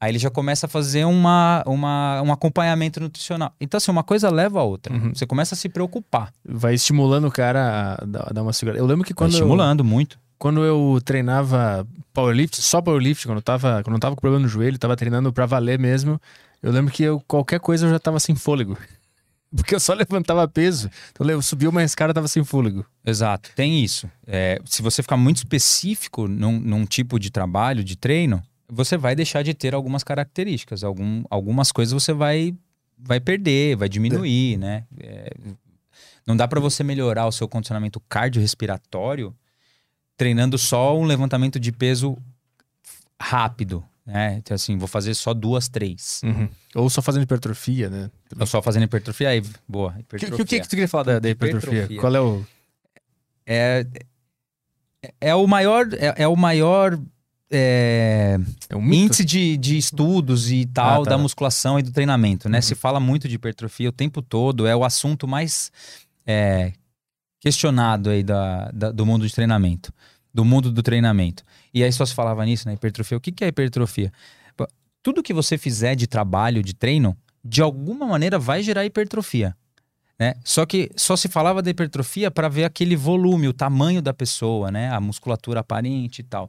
Aí 0.00 0.10
ele 0.10 0.18
já 0.18 0.30
começa 0.30 0.64
a 0.66 0.68
fazer 0.68 1.04
uma, 1.04 1.62
uma, 1.66 2.22
um 2.22 2.32
acompanhamento 2.32 2.98
nutricional. 2.98 3.52
Então, 3.60 3.76
assim, 3.78 3.90
uma 3.90 4.02
coisa 4.02 4.30
leva 4.30 4.60
a 4.60 4.62
outra. 4.62 4.94
Uhum. 4.94 5.14
Você 5.14 5.26
começa 5.26 5.54
a 5.54 5.58
se 5.58 5.68
preocupar. 5.68 6.32
Vai 6.44 6.74
estimulando 6.74 7.26
o 7.26 7.30
cara 7.30 7.98
a 8.00 8.04
dar, 8.32 8.42
uma 8.42 8.52
segurada. 8.52 8.80
Eu 8.80 8.86
lembro 8.86 9.04
que 9.04 9.12
Vai 9.12 9.18
quando 9.18 9.32
eu, 9.32 9.38
estimulando 9.38 9.84
muito. 9.84 10.18
quando 10.38 10.64
eu 10.64 10.98
treinava 11.04 11.86
powerlift, 12.12 12.60
só 12.60 12.80
powerlift, 12.80 13.26
quando 13.26 13.38
eu 13.38 13.42
tava, 13.42 13.82
quando 13.82 13.96
eu 13.96 14.00
tava 14.00 14.14
com 14.14 14.20
problema 14.20 14.42
no 14.42 14.48
joelho, 14.48 14.78
tava 14.78 14.96
treinando 14.96 15.32
pra 15.32 15.46
valer 15.46 15.78
mesmo, 15.78 16.20
eu 16.62 16.72
lembro 16.72 16.92
que 16.92 17.02
eu, 17.02 17.22
qualquer 17.26 17.60
coisa 17.60 17.86
eu 17.86 17.90
já 17.90 17.98
tava 17.98 18.18
sem 18.18 18.34
fôlego. 18.34 18.76
Porque 19.56 19.74
eu 19.74 19.80
só 19.80 19.94
levantava 19.94 20.46
peso. 20.48 20.90
Então 21.10 21.28
eu 21.28 21.42
subia 21.42 21.70
uma 21.70 21.82
escada 21.82 22.10
e 22.10 22.14
tava 22.14 22.28
sem 22.28 22.44
fôlego. 22.44 22.84
Exato, 23.04 23.50
tem 23.54 23.82
isso. 23.82 24.10
É, 24.26 24.58
se 24.64 24.82
você 24.82 25.02
ficar 25.02 25.16
muito 25.16 25.38
específico 25.38 26.26
num, 26.26 26.58
num 26.58 26.84
tipo 26.84 27.18
de 27.18 27.30
trabalho, 27.30 27.84
de 27.84 27.96
treino, 27.96 28.42
você 28.68 28.96
vai 28.96 29.14
deixar 29.14 29.42
de 29.42 29.54
ter 29.54 29.74
algumas 29.74 30.02
características. 30.02 30.82
Algum, 30.82 31.24
algumas 31.30 31.70
coisas 31.70 31.92
você 31.92 32.12
vai, 32.12 32.54
vai 32.98 33.20
perder, 33.20 33.76
vai 33.76 33.88
diminuir, 33.88 34.58
né? 34.58 34.84
É, 35.00 35.30
não 36.26 36.36
dá 36.36 36.48
para 36.48 36.60
você 36.60 36.82
melhorar 36.82 37.26
o 37.26 37.32
seu 37.32 37.46
condicionamento 37.46 38.00
cardiorrespiratório 38.08 39.34
treinando 40.16 40.56
só 40.56 40.96
um 40.96 41.04
levantamento 41.04 41.58
de 41.58 41.72
peso 41.72 42.16
rápido, 43.20 43.84
né? 44.06 44.36
Então, 44.36 44.54
assim, 44.54 44.76
vou 44.76 44.86
fazer 44.88 45.14
só 45.14 45.32
duas, 45.34 45.68
três. 45.68 46.20
Ou 46.74 46.90
só 46.90 47.00
fazendo 47.00 47.22
hipertrofia, 47.22 47.88
né? 47.88 48.10
Eu 48.38 48.46
só 48.46 48.60
fazendo 48.60 48.82
hipertrofia, 48.84 49.28
aí, 49.30 49.42
boa, 49.66 49.90
O 49.90 49.94
que, 49.94 50.00
hipertrofia. 50.00 50.36
que, 50.36 50.42
o 50.42 50.46
que 50.46 50.60
que 50.60 50.66
tu 50.66 50.70
queria 50.70 50.88
falar 50.88 51.04
da, 51.04 51.18
da 51.18 51.30
hipertrofia? 51.30 51.84
Hipertrofia. 51.84 52.00
Qual 52.00 52.14
é 52.14 52.20
o. 52.20 52.44
é, 53.46 53.86
é 55.20 55.34
o 55.34 55.46
maior, 55.46 55.86
é, 55.94 56.14
é 56.22 56.28
o 56.28 56.36
maior 56.36 56.98
é, 57.50 58.38
É 58.68 58.76
um 58.76 58.92
índice 58.92 59.24
de, 59.24 59.56
de 59.56 59.76
estudos 59.76 60.50
e 60.50 60.64
tal 60.66 61.02
Ah, 61.02 61.04
tá. 61.04 61.10
da 61.10 61.18
musculação 61.18 61.78
e 61.78 61.82
do 61.82 61.92
treinamento, 61.92 62.48
né? 62.48 62.58
Uhum. 62.58 62.62
Se 62.62 62.74
fala 62.74 62.98
muito 62.98 63.28
de 63.28 63.34
hipertrofia 63.36 63.88
o 63.88 63.92
tempo 63.92 64.20
todo, 64.22 64.66
é 64.66 64.74
o 64.74 64.82
assunto 64.84 65.28
mais 65.28 65.70
é, 66.26 66.72
questionado 67.40 68.08
aí 68.10 68.22
da, 68.22 68.70
da- 68.72 68.90
do 68.90 69.04
mundo 69.06 69.26
de 69.26 69.32
treinamento, 69.34 69.92
do 70.34 70.44
mundo 70.44 70.72
do 70.72 70.82
treinamento. 70.82 71.44
E 71.72 71.84
aí 71.84 71.92
só 71.92 72.04
se 72.04 72.12
falava 72.12 72.44
nisso, 72.44 72.66
né? 72.66 72.74
Hipertrofia. 72.74 73.16
O 73.16 73.20
que, 73.20 73.30
que 73.30 73.44
é 73.44 73.48
hipertrofia? 73.48 74.12
Tudo 75.00 75.22
que 75.22 75.32
você 75.32 75.56
fizer 75.56 75.94
de 75.94 76.06
trabalho, 76.06 76.62
de 76.62 76.74
treino, 76.74 77.16
de 77.44 77.62
alguma 77.62 78.06
maneira 78.06 78.38
vai 78.38 78.62
gerar 78.62 78.84
hipertrofia. 78.84 79.54
Né? 80.18 80.34
Só 80.42 80.64
que 80.64 80.90
só 80.96 81.14
se 81.16 81.28
falava 81.28 81.60
da 81.60 81.70
hipertrofia 81.70 82.30
para 82.30 82.48
ver 82.48 82.64
aquele 82.64 82.96
volume, 82.96 83.46
o 83.46 83.52
tamanho 83.52 84.00
da 84.00 84.14
pessoa, 84.14 84.70
né? 84.70 84.90
A 84.90 85.00
musculatura 85.00 85.60
aparente 85.60 86.20
e 86.20 86.24
tal. 86.24 86.48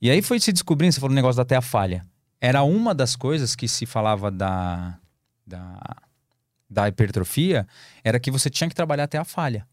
E 0.00 0.10
aí 0.10 0.22
foi 0.22 0.38
se 0.38 0.52
descobrindo, 0.52 0.92
você 0.92 1.00
falou 1.00 1.12
o 1.12 1.14
negócio 1.14 1.36
da 1.36 1.42
até 1.42 1.56
a 1.56 1.62
falha. 1.62 2.06
Era 2.40 2.62
uma 2.62 2.94
das 2.94 3.16
coisas 3.16 3.56
que 3.56 3.68
se 3.68 3.86
falava 3.86 4.30
da, 4.30 4.98
da, 5.46 5.96
da 6.68 6.88
hipertrofia, 6.88 7.66
era 8.02 8.18
que 8.20 8.30
você 8.30 8.48
tinha 8.48 8.68
que 8.68 8.74
trabalhar 8.74 9.04
até 9.04 9.18
a 9.18 9.24
falha. 9.24 9.66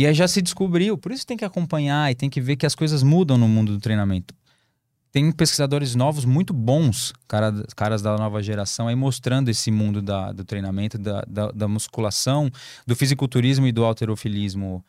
E 0.00 0.06
aí 0.06 0.14
já 0.14 0.26
se 0.26 0.40
descobriu, 0.40 0.96
por 0.96 1.12
isso 1.12 1.26
tem 1.26 1.36
que 1.36 1.44
acompanhar 1.44 2.10
e 2.10 2.14
tem 2.14 2.30
que 2.30 2.40
ver 2.40 2.56
que 2.56 2.64
as 2.64 2.74
coisas 2.74 3.02
mudam 3.02 3.36
no 3.36 3.46
mundo 3.46 3.74
do 3.74 3.78
treinamento. 3.78 4.34
Tem 5.12 5.30
pesquisadores 5.30 5.94
novos 5.94 6.24
muito 6.24 6.54
bons, 6.54 7.12
cara, 7.28 7.52
caras 7.76 8.00
da 8.00 8.16
nova 8.16 8.42
geração, 8.42 8.88
aí 8.88 8.94
mostrando 8.94 9.50
esse 9.50 9.70
mundo 9.70 10.00
da, 10.00 10.32
do 10.32 10.42
treinamento, 10.42 10.96
da, 10.96 11.22
da, 11.28 11.50
da 11.50 11.68
musculação, 11.68 12.50
do 12.86 12.96
fisiculturismo 12.96 13.66
e 13.66 13.72
do 13.72 13.84
alterofilismo 13.84 14.82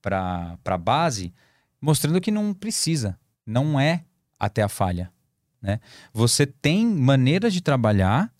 para 0.00 0.56
a 0.64 0.78
base, 0.78 1.30
mostrando 1.78 2.18
que 2.18 2.30
não 2.30 2.54
precisa, 2.54 3.18
não 3.44 3.78
é 3.78 4.02
até 4.40 4.62
a 4.62 4.68
falha. 4.70 5.12
Né? 5.60 5.78
Você 6.10 6.46
tem 6.46 6.86
maneiras 6.86 7.52
de 7.52 7.60
trabalhar 7.60 8.32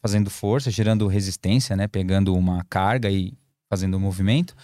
fazendo 0.00 0.30
força, 0.30 0.70
gerando 0.70 1.06
resistência, 1.06 1.76
né? 1.76 1.86
Pegando 1.86 2.34
uma 2.34 2.64
carga 2.64 3.10
e 3.10 3.34
fazendo 3.68 3.96
um 3.96 4.00
movimento, 4.00 4.54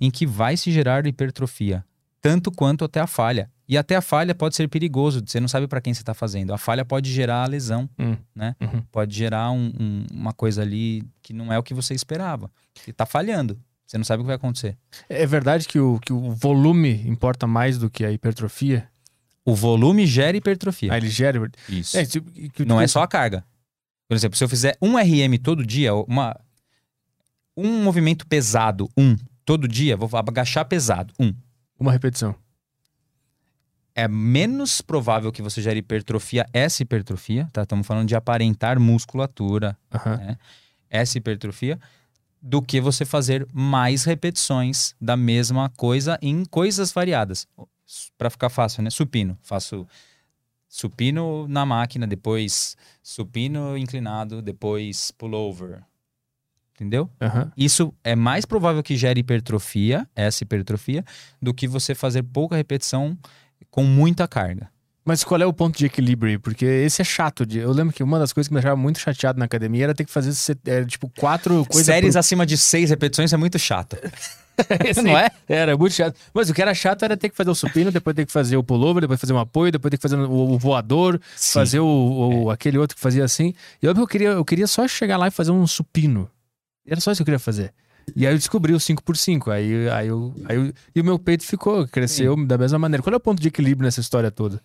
em 0.00 0.10
que 0.10 0.26
vai 0.26 0.56
se 0.56 0.70
gerar 0.72 1.06
hipertrofia, 1.06 1.84
tanto 2.20 2.50
quanto 2.50 2.84
até 2.84 3.00
a 3.00 3.06
falha. 3.06 3.50
E 3.68 3.76
até 3.76 3.96
a 3.96 4.00
falha 4.00 4.34
pode 4.34 4.56
ser 4.56 4.66
perigoso, 4.68 5.22
você 5.26 5.38
não 5.38 5.48
sabe 5.48 5.66
para 5.68 5.80
quem 5.80 5.92
você 5.92 6.00
está 6.00 6.14
fazendo. 6.14 6.54
A 6.54 6.58
falha 6.58 6.84
pode 6.84 7.12
gerar 7.12 7.46
lesão, 7.48 7.88
Hum. 7.98 8.16
né? 8.34 8.56
Uhum. 8.60 8.80
Pode 8.90 9.14
gerar 9.14 9.50
um- 9.50 9.72
um- 9.78 10.06
uma 10.10 10.32
coisa 10.32 10.62
ali 10.62 11.04
que 11.22 11.34
não 11.34 11.52
é 11.52 11.58
o 11.58 11.62
que 11.62 11.74
você 11.74 11.92
esperava. 11.92 12.50
Você 12.74 12.92
tá 12.94 13.04
falhando, 13.04 13.60
você 13.86 13.98
não 13.98 14.04
sabe 14.04 14.20
o 14.22 14.24
que 14.24 14.28
vai 14.28 14.36
acontecer. 14.36 14.76
É 15.08 15.26
verdade 15.26 15.68
que 15.68 15.78
o, 15.78 15.98
que 16.00 16.12
o 16.14 16.30
volume 16.32 17.02
importa 17.06 17.46
mais 17.46 17.76
do 17.78 17.90
que 17.90 18.06
a 18.06 18.10
hipertrofia? 18.10 18.88
O 19.44 19.54
volume 19.54 20.06
gera 20.06 20.36
hipertrofia. 20.36 20.92
Ah, 20.92 20.96
ele 20.96 21.10
gera. 21.10 21.38
Isso. 21.68 21.96
É, 21.96 22.06
tipo, 22.06 22.30
que- 22.30 22.64
Não 22.64 22.80
é 22.80 22.86
só 22.86 23.02
a 23.02 23.06
carga. 23.08 23.44
Por 24.08 24.14
exemplo, 24.16 24.36
se 24.38 24.44
eu 24.44 24.48
fizer 24.48 24.78
um 24.80 24.96
RM 24.98 25.36
todo 25.42 25.64
dia, 25.66 25.94
uma, 25.94 26.34
um 27.56 27.82
movimento 27.82 28.26
pesado, 28.26 28.88
um, 28.96 29.16
todo 29.48 29.66
dia, 29.66 29.96
vou 29.96 30.10
agachar 30.12 30.66
pesado, 30.66 31.14
um. 31.18 31.32
uma 31.80 31.90
repetição. 31.90 32.34
É 33.94 34.06
menos 34.06 34.82
provável 34.82 35.32
que 35.32 35.40
você 35.40 35.62
gere 35.62 35.78
hipertrofia, 35.78 36.46
essa 36.52 36.82
hipertrofia, 36.82 37.48
tá? 37.50 37.62
Estamos 37.62 37.86
falando 37.86 38.06
de 38.06 38.14
aparentar 38.14 38.78
musculatura, 38.78 39.74
Aham. 39.90 40.36
essa 40.90 41.16
hipertrofia, 41.16 41.80
do 42.42 42.60
que 42.60 42.78
você 42.78 43.06
fazer 43.06 43.48
mais 43.50 44.04
repetições 44.04 44.94
da 45.00 45.16
mesma 45.16 45.70
coisa 45.70 46.18
em 46.20 46.44
coisas 46.44 46.92
variadas. 46.92 47.48
Para 48.18 48.28
ficar 48.28 48.50
fácil, 48.50 48.82
né? 48.82 48.90
Supino. 48.90 49.38
Faço 49.40 49.86
supino 50.68 51.48
na 51.48 51.64
máquina, 51.64 52.06
depois 52.06 52.76
supino 53.02 53.78
inclinado, 53.78 54.42
depois 54.42 55.10
pullover. 55.12 55.87
Entendeu? 56.78 57.10
Aham. 57.20 57.50
Isso 57.56 57.92
é 58.04 58.14
mais 58.14 58.44
provável 58.44 58.82
que 58.84 58.96
gere 58.96 59.18
hipertrofia, 59.20 60.06
essa 60.14 60.44
hipertrofia, 60.44 61.04
do 61.42 61.52
que 61.52 61.66
você 61.66 61.92
fazer 61.92 62.22
pouca 62.22 62.54
repetição 62.54 63.18
com 63.68 63.82
muita 63.82 64.28
carga. 64.28 64.68
Mas 65.04 65.24
qual 65.24 65.40
é 65.40 65.46
o 65.46 65.52
ponto 65.52 65.76
de 65.76 65.86
equilíbrio 65.86 66.30
aí? 66.32 66.38
Porque 66.38 66.64
esse 66.66 67.00
é 67.02 67.04
chato. 67.04 67.44
de- 67.46 67.58
Eu 67.58 67.72
lembro 67.72 67.92
que 67.94 68.02
uma 68.02 68.18
das 68.18 68.32
coisas 68.32 68.46
que 68.46 68.54
me 68.54 68.60
deixava 68.60 68.76
muito 68.76 68.98
chateado 69.00 69.38
na 69.38 69.46
academia 69.46 69.84
era 69.84 69.94
ter 69.94 70.04
que 70.04 70.10
fazer 70.12 70.30
era, 70.66 70.84
tipo 70.84 71.10
quatro 71.18 71.64
coisas. 71.66 71.86
Séries 71.86 72.14
acima 72.14 72.44
de 72.46 72.56
seis 72.58 72.90
repetições 72.90 73.32
é 73.32 73.36
muito 73.36 73.58
chato. 73.58 73.96
Esse 74.86 75.00
não 75.02 75.16
é? 75.16 75.28
Era 75.48 75.76
muito 75.76 75.94
chato. 75.94 76.16
Mas 76.34 76.50
o 76.50 76.54
que 76.54 76.60
era 76.60 76.74
chato 76.74 77.04
era 77.04 77.16
ter 77.16 77.28
que 77.30 77.36
fazer 77.36 77.48
o 77.50 77.54
supino, 77.54 77.90
depois 77.90 78.14
ter 78.14 78.26
que 78.26 78.32
fazer 78.32 78.56
o 78.56 78.62
pullover, 78.62 79.00
depois 79.00 79.18
fazer 79.20 79.32
um 79.32 79.38
apoio, 79.38 79.72
depois 79.72 79.90
ter 79.90 79.96
que 79.96 80.02
fazer 80.02 80.16
o, 80.16 80.30
o 80.52 80.58
voador, 80.58 81.18
Sim. 81.36 81.54
fazer 81.54 81.80
o, 81.80 81.86
o- 82.44 82.50
aquele 82.50 82.76
outro 82.76 82.94
que 82.96 83.00
fazia 83.02 83.24
assim. 83.24 83.54
E 83.82 83.86
eu 83.86 84.06
queria, 84.06 84.30
eu 84.30 84.44
queria 84.44 84.66
só 84.66 84.86
chegar 84.86 85.16
lá 85.16 85.28
e 85.28 85.30
fazer 85.30 85.52
um 85.52 85.66
supino. 85.66 86.28
Era 86.90 87.00
só 87.00 87.10
isso 87.12 87.18
que 87.18 87.22
eu 87.22 87.26
queria 87.26 87.38
fazer. 87.38 87.72
E 88.16 88.26
aí 88.26 88.32
eu 88.32 88.38
descobri 88.38 88.72
o 88.72 88.78
5x5. 88.80 89.50
Aí, 89.50 89.88
aí, 89.90 90.08
eu, 90.08 90.34
aí 90.46 90.56
eu- 90.56 90.72
e 90.94 91.00
o 91.00 91.04
meu 91.04 91.18
peito 91.18 91.44
ficou, 91.44 91.86
cresceu 91.86 92.34
da 92.46 92.56
mesma 92.56 92.78
maneira. 92.78 93.02
Qual 93.02 93.12
é 93.12 93.16
o 93.16 93.20
ponto 93.20 93.40
de 93.40 93.48
equilíbrio 93.48 93.84
nessa 93.84 94.00
história 94.00 94.30
toda? 94.30 94.60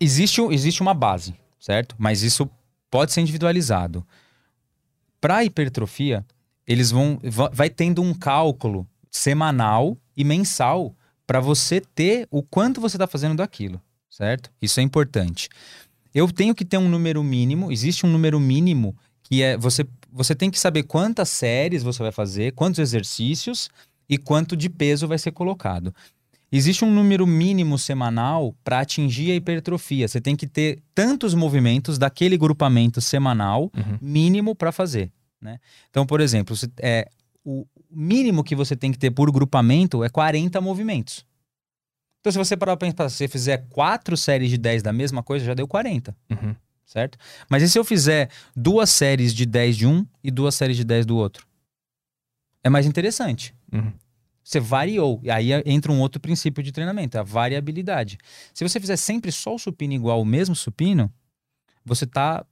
existe, 0.00 0.40
existe 0.50 0.82
uma 0.82 0.94
base, 0.94 1.34
certo? 1.58 1.94
Mas 1.98 2.22
isso 2.22 2.48
pode 2.90 3.12
ser 3.12 3.20
individualizado. 3.20 4.06
Para 5.20 5.44
hipertrofia, 5.44 6.24
eles 6.66 6.90
vão 6.90 7.18
va- 7.24 7.50
vai 7.52 7.70
tendo 7.70 8.02
um 8.02 8.12
cálculo 8.14 8.86
semanal 9.10 9.96
e 10.16 10.24
mensal 10.24 10.94
para 11.26 11.40
você 11.40 11.80
ter 11.80 12.28
o 12.30 12.42
quanto 12.42 12.80
você 12.80 12.96
está 12.96 13.06
fazendo 13.06 13.36
daquilo, 13.36 13.80
certo? 14.10 14.50
Isso 14.60 14.78
é 14.78 14.82
importante. 14.82 15.48
Eu 16.16 16.32
tenho 16.32 16.54
que 16.54 16.64
ter 16.64 16.78
um 16.78 16.88
número 16.88 17.22
mínimo, 17.22 17.70
existe 17.70 18.06
um 18.06 18.10
número 18.10 18.40
mínimo 18.40 18.96
que 19.22 19.42
é 19.42 19.54
você 19.58 19.86
você 20.10 20.34
tem 20.34 20.50
que 20.50 20.58
saber 20.58 20.84
quantas 20.84 21.28
séries 21.28 21.82
você 21.82 22.02
vai 22.02 22.10
fazer, 22.10 22.52
quantos 22.52 22.78
exercícios 22.78 23.68
e 24.08 24.16
quanto 24.16 24.56
de 24.56 24.70
peso 24.70 25.06
vai 25.06 25.18
ser 25.18 25.30
colocado. 25.30 25.94
Existe 26.50 26.86
um 26.86 26.90
número 26.90 27.26
mínimo 27.26 27.76
semanal 27.76 28.54
para 28.64 28.80
atingir 28.80 29.30
a 29.32 29.34
hipertrofia. 29.34 30.08
Você 30.08 30.18
tem 30.18 30.34
que 30.34 30.46
ter 30.46 30.78
tantos 30.94 31.34
movimentos 31.34 31.98
daquele 31.98 32.38
grupamento 32.38 32.98
semanal 32.98 33.70
Uhum. 33.76 33.98
mínimo 34.00 34.54
para 34.54 34.72
fazer. 34.72 35.12
Né? 35.38 35.58
Então, 35.90 36.06
por 36.06 36.22
exemplo, 36.22 36.56
é, 36.80 37.06
o 37.44 37.66
mínimo 37.90 38.42
que 38.42 38.56
você 38.56 38.74
tem 38.74 38.90
que 38.90 38.98
ter 38.98 39.10
por 39.10 39.30
grupamento 39.30 40.02
é 40.02 40.08
40 40.08 40.60
movimentos. 40.62 41.26
Então, 42.26 42.32
se 42.32 42.38
você 42.38 42.56
parar 42.56 42.76
para 42.76 42.88
pensar, 42.90 43.08
se 43.08 43.18
você 43.18 43.28
fizer 43.28 43.58
quatro 43.70 44.16
séries 44.16 44.50
de 44.50 44.58
10 44.58 44.82
da 44.82 44.92
mesma 44.92 45.22
coisa, 45.22 45.44
já 45.44 45.54
deu 45.54 45.68
40 45.68 46.12
Uhum. 46.28 46.56
certo? 46.84 47.16
Mas 47.48 47.62
e 47.62 47.68
se 47.70 47.78
eu 47.78 47.84
fizer 47.84 48.28
duas 48.56 48.90
séries 48.90 49.32
de 49.32 49.46
10 49.46 49.76
de 49.76 49.86
um 49.86 50.04
e 50.24 50.30
duas 50.32 50.56
séries 50.56 50.76
de 50.76 50.82
10 50.82 51.06
do 51.06 51.16
outro? 51.16 51.46
É 52.64 52.68
mais 52.68 52.84
interessante. 52.84 53.54
Uhum. 53.72 53.92
Você 54.42 54.58
variou. 54.58 55.20
E 55.22 55.30
aí 55.30 55.50
entra 55.64 55.92
um 55.92 56.00
outro 56.00 56.20
princípio 56.20 56.64
de 56.64 56.72
treinamento, 56.72 57.16
a 57.16 57.22
variabilidade. 57.22 58.18
Se 58.52 58.68
você 58.68 58.80
fizer 58.80 58.96
sempre 58.96 59.30
só 59.30 59.54
o 59.54 59.58
supino 59.58 59.92
igual 59.92 60.20
o 60.20 60.24
mesmo 60.24 60.56
supino, 60.56 61.08
você 61.84 62.06
está 62.06 62.44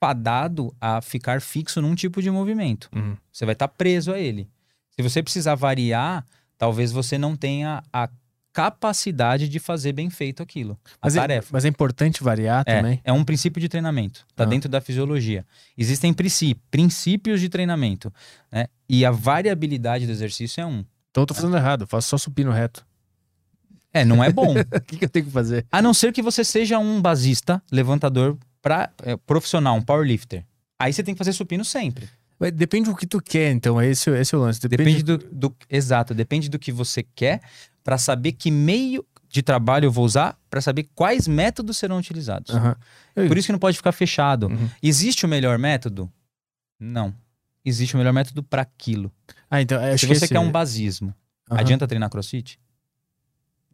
fadado 0.00 0.74
a 0.80 1.02
ficar 1.02 1.42
fixo 1.42 1.82
num 1.82 1.94
tipo 1.94 2.22
de 2.22 2.30
movimento. 2.30 2.88
Uhum. 2.96 3.18
Você 3.30 3.44
vai 3.44 3.52
estar 3.52 3.68
preso 3.68 4.14
a 4.14 4.18
ele. 4.18 4.48
Se 4.96 5.02
você 5.02 5.22
precisar 5.22 5.56
variar, 5.56 6.26
talvez 6.56 6.90
você 6.90 7.18
não 7.18 7.36
tenha 7.36 7.82
a 7.92 8.08
capacidade 8.52 9.48
de 9.48 9.58
fazer 9.58 9.92
bem 9.92 10.10
feito 10.10 10.42
aquilo. 10.42 10.78
A 10.94 11.06
Mas, 11.06 11.16
é, 11.16 11.20
tarefa. 11.20 11.48
mas 11.52 11.64
é 11.64 11.68
importante 11.68 12.22
variar 12.22 12.62
É, 12.66 12.76
também. 12.76 13.00
é 13.04 13.12
um 13.12 13.24
princípio 13.24 13.60
de 13.60 13.68
treinamento. 13.68 14.26
Está 14.30 14.44
Ah. 14.44 14.46
dentro 14.46 14.68
da 14.68 14.80
fisiologia. 14.80 15.44
Existem 15.76 16.12
princí- 16.12 16.56
princípios 16.70 17.40
de 17.40 17.48
treinamento. 17.48 18.12
Né? 18.50 18.66
E 18.88 19.04
a 19.04 19.10
variabilidade 19.10 20.06
do 20.06 20.12
exercício 20.12 20.60
é 20.60 20.66
um. 20.66 20.84
Então 21.10 21.22
eu 21.22 21.26
tô 21.26 21.34
fazendo 21.34 21.56
errado, 21.56 21.82
eu 21.82 21.86
faço 21.86 22.08
só 22.08 22.18
supino 22.18 22.50
reto. 22.50 22.84
É, 23.92 24.04
não 24.04 24.22
é 24.22 24.30
bom. 24.30 24.54
O 24.74 24.80
que, 24.80 24.96
que 24.98 25.04
eu 25.04 25.08
tenho 25.08 25.24
que 25.26 25.32
fazer? 25.32 25.66
a 25.70 25.82
não 25.82 25.92
ser 25.94 26.12
que 26.12 26.22
você 26.22 26.44
seja 26.44 26.78
um 26.78 27.00
basista, 27.00 27.62
levantador 27.72 28.36
pra, 28.62 28.90
é, 29.02 29.16
profissional, 29.16 29.76
um 29.76 29.82
powerlifter. 29.82 30.44
Aí 30.78 30.92
você 30.92 31.02
tem 31.02 31.14
que 31.14 31.18
fazer 31.18 31.32
supino 31.32 31.64
sempre. 31.64 32.08
Mas 32.38 32.52
Depende 32.52 32.88
do 32.88 32.96
que 32.96 33.06
tu 33.06 33.20
quer, 33.20 33.50
então. 33.52 33.82
Esse, 33.82 34.08
esse 34.12 34.34
é 34.34 34.38
o 34.38 34.40
lance. 34.40 34.60
Depende 34.66 35.02
do, 35.02 35.18
do- 35.18 35.54
Exato, 35.68 36.14
depende 36.14 36.48
do 36.48 36.58
que 36.58 36.72
você 36.72 37.02
quer 37.02 37.40
para 37.90 37.98
saber 37.98 38.30
que 38.34 38.52
meio 38.52 39.04
de 39.28 39.42
trabalho 39.42 39.86
eu 39.86 39.90
vou 39.90 40.04
usar, 40.04 40.38
para 40.48 40.60
saber 40.60 40.88
quais 40.94 41.26
métodos 41.26 41.76
serão 41.76 41.98
utilizados. 41.98 42.54
Eu- 43.16 43.26
Por 43.26 43.36
isso 43.36 43.46
que 43.46 43.52
não 43.52 43.58
pode 43.58 43.76
ficar 43.76 43.90
fechado. 43.90 44.46
Uhum. 44.46 44.70
Existe 44.80 45.26
o 45.26 45.28
melhor 45.28 45.58
método? 45.58 46.08
Não. 46.78 47.12
Existe 47.64 47.96
o 47.96 47.98
melhor 47.98 48.12
método 48.12 48.44
para 48.44 48.62
aquilo. 48.62 49.10
Ah, 49.50 49.60
então. 49.60 49.76
Se 49.98 50.06
você 50.06 50.12
esse- 50.24 50.28
quer 50.28 50.38
um 50.38 50.52
basismo, 50.52 51.12
Aham. 51.50 51.60
adianta 51.60 51.88
treinar 51.88 52.08
crossfit? 52.10 52.60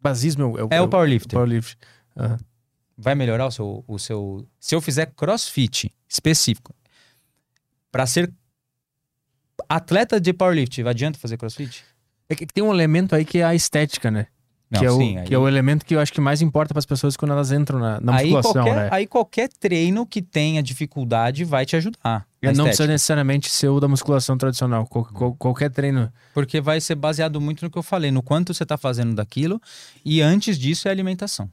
Basismo 0.01 0.57
é 0.57 0.63
o, 0.63 0.67
É 0.71 0.81
o 0.81 0.87
powerlifter. 0.87 1.33
powerlift. 1.37 1.77
Aham. 2.17 2.39
Vai 2.97 3.13
melhorar 3.13 3.45
o 3.45 3.51
seu, 3.51 3.83
o 3.87 3.99
seu. 3.99 4.47
Se 4.59 4.73
eu 4.73 4.81
fizer 4.81 5.13
crossfit 5.15 5.93
específico, 6.09 6.73
para 7.91 8.07
ser 8.07 8.33
atleta 9.69 10.19
de 10.19 10.33
powerlift, 10.33 10.81
adianta 10.87 11.19
fazer 11.19 11.37
crossfit? 11.37 11.85
É 12.29 12.35
que 12.35 12.45
tem 12.45 12.63
um 12.63 12.73
elemento 12.73 13.15
aí 13.15 13.23
que 13.23 13.39
é 13.39 13.43
a 13.43 13.55
estética, 13.55 14.11
né? 14.11 14.27
Não, 14.69 14.81
que, 14.81 14.85
é 14.85 14.91
o, 14.91 14.97
sim. 14.97 15.23
que 15.23 15.33
é 15.33 15.37
o 15.37 15.47
elemento 15.47 15.85
que 15.85 15.95
eu 15.95 15.99
acho 15.99 16.11
que 16.11 16.19
mais 16.19 16.41
importa 16.41 16.73
para 16.73 16.79
as 16.79 16.85
pessoas 16.85 17.15
quando 17.15 17.31
elas 17.31 17.53
entram 17.53 17.79
na, 17.79 18.01
na 18.01 18.17
aí, 18.17 18.29
musculação, 18.29 18.63
qualquer, 18.65 18.75
né? 18.75 18.89
aí 18.91 19.07
qualquer 19.07 19.49
treino 19.57 20.05
que 20.05 20.21
tenha 20.21 20.61
dificuldade 20.61 21.45
vai 21.45 21.65
te 21.65 21.77
ajudar. 21.77 22.27
não 22.53 22.65
precisa 22.65 22.85
necessariamente 22.85 23.49
ser 23.49 23.69
o 23.69 23.79
da 23.79 23.87
musculação 23.87 24.37
tradicional. 24.37 24.85
Qual- 24.85 25.05
qual- 25.05 25.33
qualquer 25.35 25.71
treino. 25.71 26.11
Porque 26.33 26.59
vai 26.59 26.81
ser 26.81 26.95
baseado 26.95 27.39
muito 27.39 27.63
no 27.63 27.71
que 27.71 27.77
eu 27.77 27.83
falei, 27.83 28.11
no 28.11 28.21
quanto 28.21 28.53
você 28.53 28.63
está 28.63 28.77
fazendo 28.77 29.15
daquilo. 29.15 29.61
E 30.03 30.21
antes 30.21 30.59
disso 30.59 30.89
é 30.89 30.91
alimentação. 30.91 31.49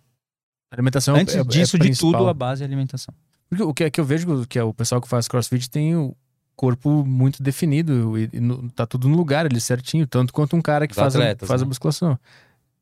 Alimentação 0.72 1.14
antes 1.14 1.36
é, 1.36 1.38
é 1.38 1.44
disso, 1.44 1.78
de 1.78 1.84
principal. 1.84 2.12
tudo, 2.12 2.28
a 2.28 2.34
base 2.34 2.64
é 2.64 2.66
alimentação. 2.66 3.14
Porque 3.48 3.62
o 3.62 3.72
que, 3.72 3.88
que 3.90 4.00
eu 4.00 4.04
vejo 4.04 4.44
que 4.48 4.58
é 4.58 4.64
o 4.64 4.74
pessoal 4.74 5.00
que 5.00 5.06
faz 5.06 5.28
crossfit 5.28 5.70
tem 5.70 5.94
o 5.94 6.16
corpo 6.57 7.05
muito 7.05 7.42
definido 7.42 8.18
e, 8.18 8.28
e 8.32 8.40
no- 8.40 8.70
tá 8.70 8.86
tudo 8.86 9.09
no 9.09 9.16
lugar 9.16 9.46
ali 9.46 9.61
certinho, 9.61 10.07
tanto 10.07 10.32
quanto 10.32 10.55
um 10.57 10.62
cara 10.62 10.86
que 10.86 10.92
Os 10.92 10.96
faz, 10.98 11.14
atletas, 11.14 11.46
a, 11.46 11.48
faz 11.48 11.62
a 11.62 11.64
né? 11.64 11.68
musculação. 11.68 12.18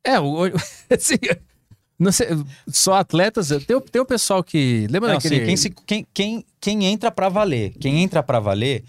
É, 0.03 0.19
o, 0.19 0.43
assim, 0.89 1.15
não 1.97 2.11
sei, 2.11 2.27
só 2.67 2.95
atletas, 2.95 3.49
tem, 3.65 3.75
o- 3.75 3.81
tem 3.81 4.01
o 4.01 4.05
pessoal 4.05 4.43
que. 4.43 4.87
Lembra 4.89 5.09
Não, 5.09 5.15
daquele. 5.15 5.39
sim, 5.39 5.45
quem, 5.45 5.57
se- 5.57 5.69
quem- 5.69 6.07
quem- 6.13 6.45
quem 6.59 6.85
entra 6.85 7.09
pra 7.11 7.29
valer, 7.29 7.71
quem 7.79 8.01
entra 8.03 8.21
pra 8.21 8.39
valer, 8.39 8.83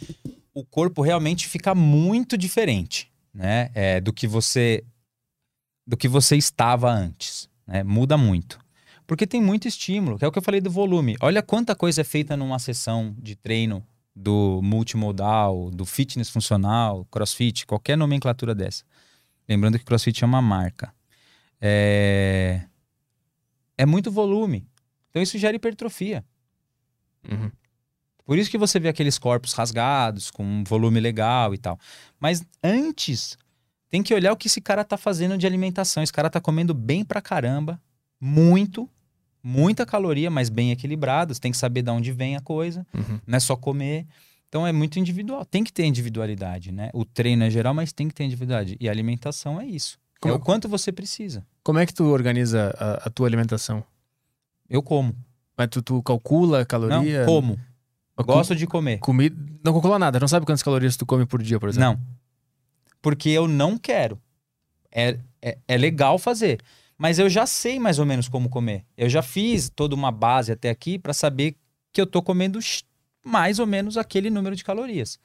o 0.52 0.64
corpo 0.64 1.02
realmente 1.02 1.48
fica 1.48 1.74
muito 1.74 2.36
diferente, 2.38 3.10
né? 3.32 3.70
É, 3.74 4.00
do 4.00 4.12
que 4.12 4.26
você 4.26 4.82
do 5.86 5.96
que 5.98 6.08
você 6.08 6.36
estava 6.36 6.90
antes, 6.90 7.48
né? 7.66 7.82
Muda 7.82 8.16
muito. 8.16 8.58
Porque 9.06 9.26
tem 9.26 9.40
muito 9.42 9.68
estímulo, 9.68 10.18
que 10.18 10.24
é 10.24 10.28
o 10.28 10.32
que 10.32 10.38
eu 10.38 10.42
falei 10.42 10.62
do 10.62 10.70
volume. 10.70 11.14
Olha 11.20 11.42
quanta 11.42 11.74
coisa 11.74 12.00
é 12.00 12.04
feita 12.04 12.36
numa 12.38 12.58
sessão 12.58 13.14
de 13.18 13.36
treino 13.36 13.84
do 14.14 14.60
multimodal, 14.62 15.70
do 15.70 15.84
fitness 15.84 16.30
funcional, 16.30 17.04
crossfit, 17.06 17.66
qualquer 17.66 17.96
nomenclatura 17.96 18.54
dessa. 18.54 18.84
Lembrando 19.48 19.78
que 19.78 19.84
crossfit 19.84 20.22
é 20.22 20.26
uma 20.26 20.40
marca. 20.40 20.94
É, 21.60 22.62
é 23.76 23.84
muito 23.84 24.10
volume. 24.10 24.66
Então 25.10 25.22
isso 25.22 25.38
gera 25.38 25.56
hipertrofia. 25.56 26.24
Uhum. 27.28 27.50
Por 28.24 28.38
isso 28.38 28.50
que 28.50 28.58
você 28.58 28.80
vê 28.80 28.88
aqueles 28.88 29.18
corpos 29.18 29.52
rasgados, 29.52 30.30
com 30.30 30.44
um 30.44 30.64
volume 30.64 30.98
legal 31.00 31.54
e 31.54 31.58
tal. 31.58 31.78
Mas 32.18 32.44
antes, 32.62 33.36
tem 33.90 34.02
que 34.02 34.14
olhar 34.14 34.32
o 34.32 34.36
que 34.36 34.46
esse 34.46 34.60
cara 34.60 34.82
tá 34.82 34.96
fazendo 34.96 35.36
de 35.36 35.46
alimentação. 35.46 36.02
Esse 36.02 36.12
cara 36.12 36.30
tá 36.30 36.40
comendo 36.40 36.72
bem 36.72 37.04
pra 37.04 37.20
caramba, 37.20 37.80
muito, 38.20 38.88
muita 39.44 39.84
caloria, 39.84 40.30
mas 40.30 40.48
bem 40.48 40.70
equilibrado. 40.72 41.34
Você 41.34 41.40
tem 41.40 41.52
que 41.52 41.58
saber 41.58 41.82
de 41.82 41.90
onde 41.90 42.10
vem 42.10 42.34
a 42.34 42.40
coisa, 42.40 42.84
Uhum. 42.94 43.20
não 43.26 43.36
é 43.36 43.40
só 43.40 43.54
comer. 43.54 44.06
Então 44.48 44.66
é 44.66 44.72
muito 44.72 44.98
individual. 44.98 45.44
Tem 45.44 45.62
que 45.62 45.72
ter 45.72 45.84
individualidade, 45.84 46.72
né? 46.72 46.88
O 46.94 47.04
treino 47.04 47.44
é 47.44 47.50
geral, 47.50 47.74
mas 47.74 47.92
tem 47.92 48.08
que 48.08 48.14
ter 48.14 48.24
individualidade. 48.24 48.76
E 48.80 48.88
a 48.88 48.92
alimentação 48.92 49.60
é 49.60 49.66
isso. 49.66 49.98
Como- 50.20 50.32
É 50.32 50.36
o 50.36 50.40
quanto 50.40 50.68
você 50.68 50.90
precisa. 50.90 51.44
Como 51.62 51.78
é 51.78 51.84
que 51.86 51.92
tu 51.92 52.04
organiza 52.04 52.74
a, 52.78 53.08
a 53.08 53.10
tua 53.10 53.26
alimentação? 53.26 53.84
Eu 54.70 54.82
como. 54.82 55.14
Mas 55.56 55.68
tu, 55.68 55.82
tu 55.82 56.02
calcula 56.02 56.60
a 56.62 56.64
caloria? 56.64 57.20
Não, 57.20 57.26
como. 57.26 57.58
Com- 58.16 58.22
Gosto 58.24 58.54
de 58.56 58.66
comer. 58.66 58.98
Comida. 58.98 59.36
Não 59.62 59.72
calcula 59.72 59.98
nada. 59.98 60.18
Não 60.20 60.28
sabe 60.28 60.46
quantas 60.46 60.62
calorias 60.62 60.96
tu 60.96 61.04
come 61.04 61.26
por 61.26 61.42
dia, 61.42 61.58
por 61.60 61.68
exemplo? 61.68 61.90
Não. 61.90 62.00
Porque 63.02 63.28
eu 63.28 63.46
não 63.48 63.76
quero. 63.76 64.18
É, 64.92 65.18
é, 65.42 65.58
é 65.66 65.76
legal 65.76 66.18
fazer. 66.18 66.60
Mas 67.04 67.18
eu 67.18 67.28
já 67.28 67.44
sei 67.44 67.78
mais 67.78 67.98
ou 67.98 68.06
menos 68.06 68.30
como 68.30 68.48
comer. 68.48 68.82
Eu 68.96 69.10
já 69.10 69.20
fiz 69.20 69.68
toda 69.68 69.94
uma 69.94 70.10
base 70.10 70.50
até 70.50 70.70
aqui 70.70 70.98
para 70.98 71.12
saber 71.12 71.54
que 71.92 72.00
eu 72.00 72.06
tô 72.06 72.22
comendo 72.22 72.58
mais 73.22 73.58
ou 73.58 73.66
menos 73.66 73.98
aquele 73.98 74.30
número 74.30 74.56
de 74.56 74.64
calorias. 74.64 75.18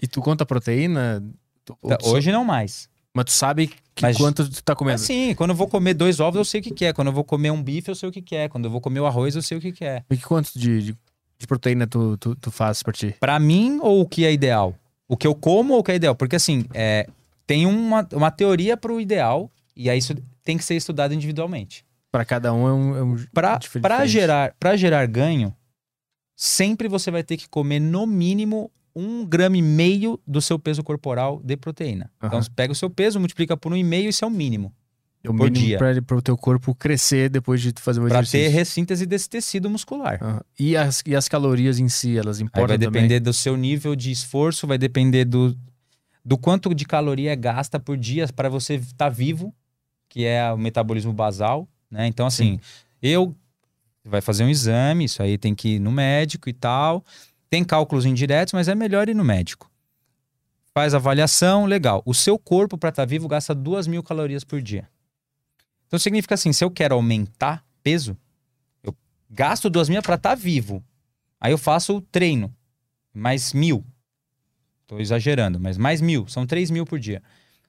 E 0.00 0.08
tu 0.08 0.20
conta 0.20 0.42
a 0.42 0.46
proteína? 0.46 1.22
Tu- 1.64 1.78
Tá, 1.86 1.96
tu 1.96 2.08
Hoje 2.08 2.32
não 2.32 2.44
mais. 2.44 2.88
Mas 3.14 3.26
tu 3.26 3.30
sabe 3.30 3.68
que 3.94 4.02
Mas- 4.02 4.16
quanto 4.16 4.50
tu 4.50 4.64
tá 4.64 4.74
comendo. 4.74 4.98
Sim, 4.98 5.32
quando 5.36 5.50
eu 5.50 5.54
vou 5.54 5.68
comer 5.68 5.94
dois 5.94 6.18
ovos, 6.18 6.38
eu 6.38 6.44
sei 6.44 6.58
o 6.60 6.64
que, 6.64 6.74
que 6.74 6.86
é. 6.86 6.92
Quando 6.92 7.06
eu 7.06 7.12
vou 7.12 7.22
comer 7.22 7.52
um 7.52 7.62
bife, 7.62 7.88
eu 7.88 7.94
sei 7.94 8.08
o 8.08 8.12
que, 8.12 8.20
que 8.20 8.34
é. 8.34 8.48
Quando 8.48 8.64
eu 8.64 8.70
vou 8.72 8.80
comer 8.80 8.98
o 8.98 9.06
arroz, 9.06 9.36
eu 9.36 9.42
sei 9.42 9.56
o 9.58 9.60
que, 9.60 9.70
que 9.70 9.84
é. 9.84 10.02
E 10.10 10.16
que 10.16 10.24
quanto 10.24 10.50
de, 10.58 10.82
de, 10.82 10.96
de 11.38 11.46
proteína 11.46 11.86
tu, 11.86 12.16
tu, 12.16 12.34
tu 12.34 12.50
faz 12.50 12.82
pra 12.82 12.92
ti? 12.92 13.14
Pra 13.20 13.38
mim, 13.38 13.78
ou 13.80 14.00
o 14.00 14.08
que 14.08 14.24
é 14.26 14.32
ideal? 14.32 14.74
O 15.06 15.16
que 15.16 15.28
eu 15.28 15.36
como 15.36 15.74
ou 15.74 15.78
o 15.78 15.84
que 15.84 15.92
é 15.92 15.94
ideal? 15.94 16.16
Porque 16.16 16.34
assim, 16.34 16.64
é, 16.74 17.06
tem 17.46 17.64
uma, 17.64 18.08
uma 18.12 18.32
teoria 18.32 18.76
pro 18.76 19.00
ideal, 19.00 19.48
e 19.76 19.88
aí 19.88 19.98
isso 19.98 20.14
tem 20.44 20.56
que 20.56 20.64
ser 20.64 20.74
estudado 20.76 21.14
individualmente. 21.14 21.84
Pra 22.10 22.24
cada 22.24 22.52
um 22.52 22.68
é 22.68 22.72
um. 22.72 22.96
É 22.96 23.02
um 23.02 23.16
Para 23.32 23.58
para 23.80 24.06
gerar, 24.06 24.54
pra 24.58 24.76
gerar 24.76 25.06
ganho, 25.06 25.54
sempre 26.36 26.88
você 26.88 27.10
vai 27.10 27.22
ter 27.22 27.36
que 27.36 27.48
comer 27.48 27.80
no 27.80 28.06
mínimo 28.06 28.70
um 28.94 29.24
grama 29.24 29.56
e 29.56 29.62
meio 29.62 30.20
do 30.26 30.42
seu 30.42 30.58
peso 30.58 30.82
corporal 30.82 31.40
de 31.42 31.56
proteína. 31.56 32.10
Então 32.18 32.30
Aham. 32.38 32.42
você 32.42 32.50
pega 32.54 32.72
o 32.72 32.76
seu 32.76 32.90
peso, 32.90 33.18
multiplica 33.18 33.56
por 33.56 33.72
um 33.72 33.76
e 33.76 33.82
meio, 33.82 34.10
isso 34.10 34.24
é 34.24 34.28
o 34.28 34.30
mínimo. 34.30 34.74
É 35.24 35.30
o 35.30 35.34
por 35.34 35.44
mínimo 35.50 35.64
dia. 35.66 35.78
Pra, 35.78 36.02
pra 36.02 36.16
o 36.16 36.20
teu 36.20 36.36
corpo 36.36 36.74
crescer 36.74 37.30
depois 37.30 37.62
de 37.62 37.72
fazer 37.78 38.00
um 38.00 38.08
Para 38.08 38.18
exercício. 38.18 38.40
ter 38.40 38.48
ressíntese 38.48 39.06
desse 39.06 39.30
tecido 39.30 39.70
muscular. 39.70 40.18
Aham. 40.22 40.40
E, 40.58 40.76
as, 40.76 41.02
e 41.06 41.16
as 41.16 41.28
calorias 41.28 41.78
em 41.78 41.88
si, 41.88 42.18
elas 42.18 42.38
Aí 42.38 42.44
importam 42.44 42.68
vai 42.68 42.78
também? 42.78 43.02
depender 43.02 43.20
do 43.20 43.32
seu 43.32 43.56
nível 43.56 43.96
de 43.96 44.10
esforço, 44.10 44.66
vai 44.66 44.76
depender 44.76 45.24
do, 45.24 45.56
do 46.22 46.36
quanto 46.36 46.74
de 46.74 46.84
caloria 46.84 47.34
gasta 47.34 47.80
por 47.80 47.96
dia 47.96 48.26
para 48.34 48.48
você 48.50 48.74
estar 48.74 49.08
vivo, 49.08 49.54
que 50.12 50.26
é 50.26 50.52
o 50.52 50.58
metabolismo 50.58 51.10
basal, 51.10 51.66
né? 51.90 52.06
Então, 52.06 52.26
assim, 52.26 52.60
eu 53.00 53.34
vai 54.04 54.20
fazer 54.20 54.44
um 54.44 54.50
exame, 54.50 55.06
isso 55.06 55.22
aí 55.22 55.38
tem 55.38 55.54
que 55.54 55.76
ir 55.76 55.78
no 55.78 55.90
médico 55.90 56.50
e 56.50 56.52
tal. 56.52 57.02
Tem 57.48 57.64
cálculos 57.64 58.04
indiretos, 58.04 58.52
mas 58.52 58.68
é 58.68 58.74
melhor 58.74 59.08
ir 59.08 59.14
no 59.14 59.24
médico. 59.24 59.70
Faz 60.74 60.92
avaliação, 60.92 61.64
legal. 61.64 62.02
O 62.04 62.12
seu 62.12 62.38
corpo, 62.38 62.76
para 62.76 62.90
estar 62.90 63.06
vivo, 63.06 63.26
gasta 63.26 63.54
duas 63.54 63.86
mil 63.86 64.02
calorias 64.02 64.44
por 64.44 64.60
dia. 64.60 64.86
Então 65.86 65.98
significa 65.98 66.34
assim, 66.34 66.52
se 66.52 66.62
eu 66.62 66.70
quero 66.70 66.94
aumentar 66.94 67.64
peso, 67.82 68.14
eu 68.84 68.94
gasto 69.30 69.70
duas 69.70 69.88
mil 69.88 70.02
para 70.02 70.16
estar 70.16 70.34
vivo. 70.34 70.84
Aí 71.40 71.52
eu 71.52 71.58
faço 71.58 71.96
o 71.96 72.02
treino, 72.02 72.54
mais 73.14 73.54
mil. 73.54 73.82
Tô 74.86 75.00
exagerando, 75.00 75.58
mas 75.58 75.78
mais 75.78 76.02
mil. 76.02 76.28
São 76.28 76.46
três 76.46 76.70
mil 76.70 76.84
por 76.84 76.98
dia. 76.98 77.22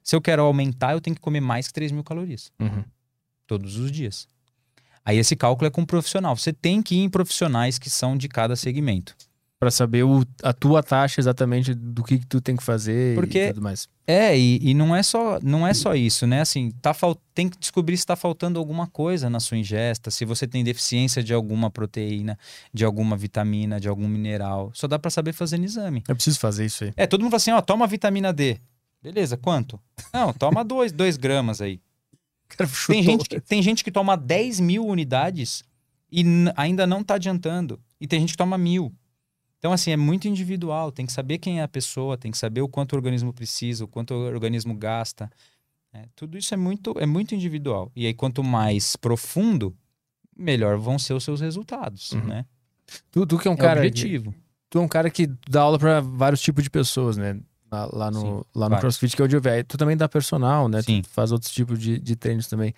Se 0.03 0.15
eu 0.15 0.21
quero 0.21 0.43
aumentar, 0.43 0.93
eu 0.93 1.01
tenho 1.01 1.15
que 1.15 1.21
comer 1.21 1.39
mais 1.41 1.67
que 1.67 1.73
três 1.73 1.91
mil 1.91 2.03
calorias. 2.03 2.51
Uhum. 2.59 2.83
Todos 3.47 3.77
os 3.77 3.91
dias. 3.91 4.27
Aí 5.05 5.17
esse 5.17 5.35
cálculo 5.35 5.67
é 5.67 5.71
com 5.71 5.81
um 5.81 5.85
profissional. 5.85 6.35
Você 6.35 6.53
tem 6.53 6.81
que 6.81 6.95
ir 6.95 6.99
em 7.03 7.09
profissionais 7.09 7.79
que 7.79 7.89
são 7.89 8.17
de 8.17 8.27
cada 8.27 8.55
segmento. 8.55 9.15
Pra 9.59 9.71
saber 9.71 10.03
o, 10.03 10.25
a 10.41 10.51
tua 10.51 10.83
taxa 10.83 11.21
exatamente 11.21 11.73
do 11.73 12.03
que, 12.03 12.19
que 12.19 12.25
tu 12.25 12.41
tem 12.41 12.53
que 12.53 12.63
fazer 12.63 13.15
Porque- 13.15 13.45
e 13.45 13.53
tudo 13.53 13.61
mais. 13.61 13.87
É, 14.05 14.37
e, 14.37 14.59
e 14.61 14.73
não 14.73 14.93
é 14.93 15.01
só 15.01 15.39
não 15.41 15.65
é 15.65 15.73
só 15.73 15.95
isso, 15.95 16.27
né? 16.27 16.41
Assim, 16.41 16.71
tá 16.81 16.93
fal... 16.93 17.15
tem 17.33 17.47
que 17.47 17.57
descobrir 17.57 17.95
se 17.95 18.01
está 18.03 18.17
faltando 18.17 18.59
alguma 18.59 18.87
coisa 18.87 19.29
na 19.29 19.39
sua 19.39 19.57
ingesta, 19.57 20.11
se 20.11 20.25
você 20.25 20.45
tem 20.45 20.61
deficiência 20.65 21.23
de 21.23 21.33
alguma 21.33 21.71
proteína, 21.71 22.37
de 22.73 22.83
alguma 22.83 23.15
vitamina, 23.15 23.79
de 23.79 23.87
algum 23.87 24.05
mineral. 24.05 24.69
Só 24.73 24.85
dá 24.85 24.99
para 24.99 25.09
saber 25.09 25.31
fazendo 25.31 25.63
exame. 25.63 26.03
Eu 26.09 26.15
preciso 26.15 26.37
fazer 26.37 26.65
isso 26.65 26.83
aí. 26.83 26.91
É, 26.97 27.07
todo 27.07 27.21
mundo 27.21 27.31
fala 27.31 27.37
assim, 27.37 27.51
ó, 27.51 27.61
toma 27.61 27.87
vitamina 27.87 28.33
D. 28.33 28.59
Beleza, 29.03 29.35
quanto? 29.37 29.79
Não, 30.13 30.31
toma 30.33 30.63
2 30.63 30.91
dois 30.93 31.17
gramas 31.17 31.59
aí. 31.61 31.81
Cara, 32.47 32.69
Tem 32.87 33.03
gente, 33.03 33.27
que, 33.29 33.39
tem 33.41 33.61
gente 33.61 33.83
que 33.83 33.91
toma 33.91 34.15
10 34.15 34.59
mil 34.59 34.85
unidades 34.85 35.63
e 36.11 36.23
ainda 36.55 36.87
não 36.87 37.03
tá 37.03 37.15
adiantando. 37.15 37.79
E 37.99 38.07
tem 38.07 38.19
gente 38.21 38.31
que 38.31 38.37
toma 38.37 38.57
mil. 38.57 38.93
Então, 39.59 39.71
assim, 39.73 39.91
é 39.91 39.97
muito 39.97 40.27
individual. 40.27 40.91
Tem 40.91 41.05
que 41.05 41.11
saber 41.11 41.37
quem 41.37 41.59
é 41.59 41.63
a 41.63 41.67
pessoa, 41.67 42.17
tem 42.17 42.31
que 42.31 42.37
saber 42.37 42.61
o 42.61 42.67
quanto 42.69 42.93
o 42.93 42.95
organismo 42.95 43.33
precisa, 43.33 43.83
o 43.85 43.87
quanto 43.87 44.13
o 44.13 44.25
organismo 44.27 44.73
gasta. 44.75 45.29
É, 45.93 46.05
tudo 46.15 46.37
isso 46.37 46.53
é 46.53 46.57
muito, 46.57 46.93
é 46.99 47.05
muito 47.05 47.33
individual. 47.35 47.91
E 47.95 48.05
aí, 48.05 48.13
quanto 48.13 48.43
mais 48.43 48.95
profundo, 48.95 49.75
melhor 50.35 50.77
vão 50.77 50.97
ser 50.99 51.13
os 51.13 51.23
seus 51.23 51.39
resultados, 51.41 52.11
Uhum. 52.13 52.25
né? 52.25 52.45
Tu, 53.11 53.25
tu 53.25 53.37
que 53.39 53.47
é 53.47 53.51
um 53.51 53.55
É 53.55 53.57
cara. 53.57 53.79
objetivo. 53.79 54.33
Tu 54.69 54.77
é 54.77 54.81
um 54.81 54.87
cara 54.87 55.09
que 55.09 55.27
dá 55.49 55.61
aula 55.61 55.79
pra 55.79 56.01
vários 56.01 56.41
tipos 56.41 56.63
de 56.63 56.69
pessoas, 56.69 57.15
né? 57.17 57.39
Lá, 57.73 57.89
lá 57.91 58.11
no, 58.11 58.21
Sim, 58.21 58.41
lá 58.53 58.69
no. 58.69 58.77
CrossFit, 58.77 59.15
que 59.15 59.21
é 59.21 59.25
o 59.25 59.27
Diové. 59.27 59.63
Tu 59.63 59.77
também 59.77 59.97
dá 59.97 60.07
personal, 60.07 60.69
né? 60.69 60.83
Sim. 60.83 61.01
Tu 61.01 61.09
faz 61.09 61.31
outros 61.31 61.51
tipos 61.51 61.79
de, 61.79 61.97
de 61.97 62.15
treinos 62.15 62.47
também. 62.47 62.73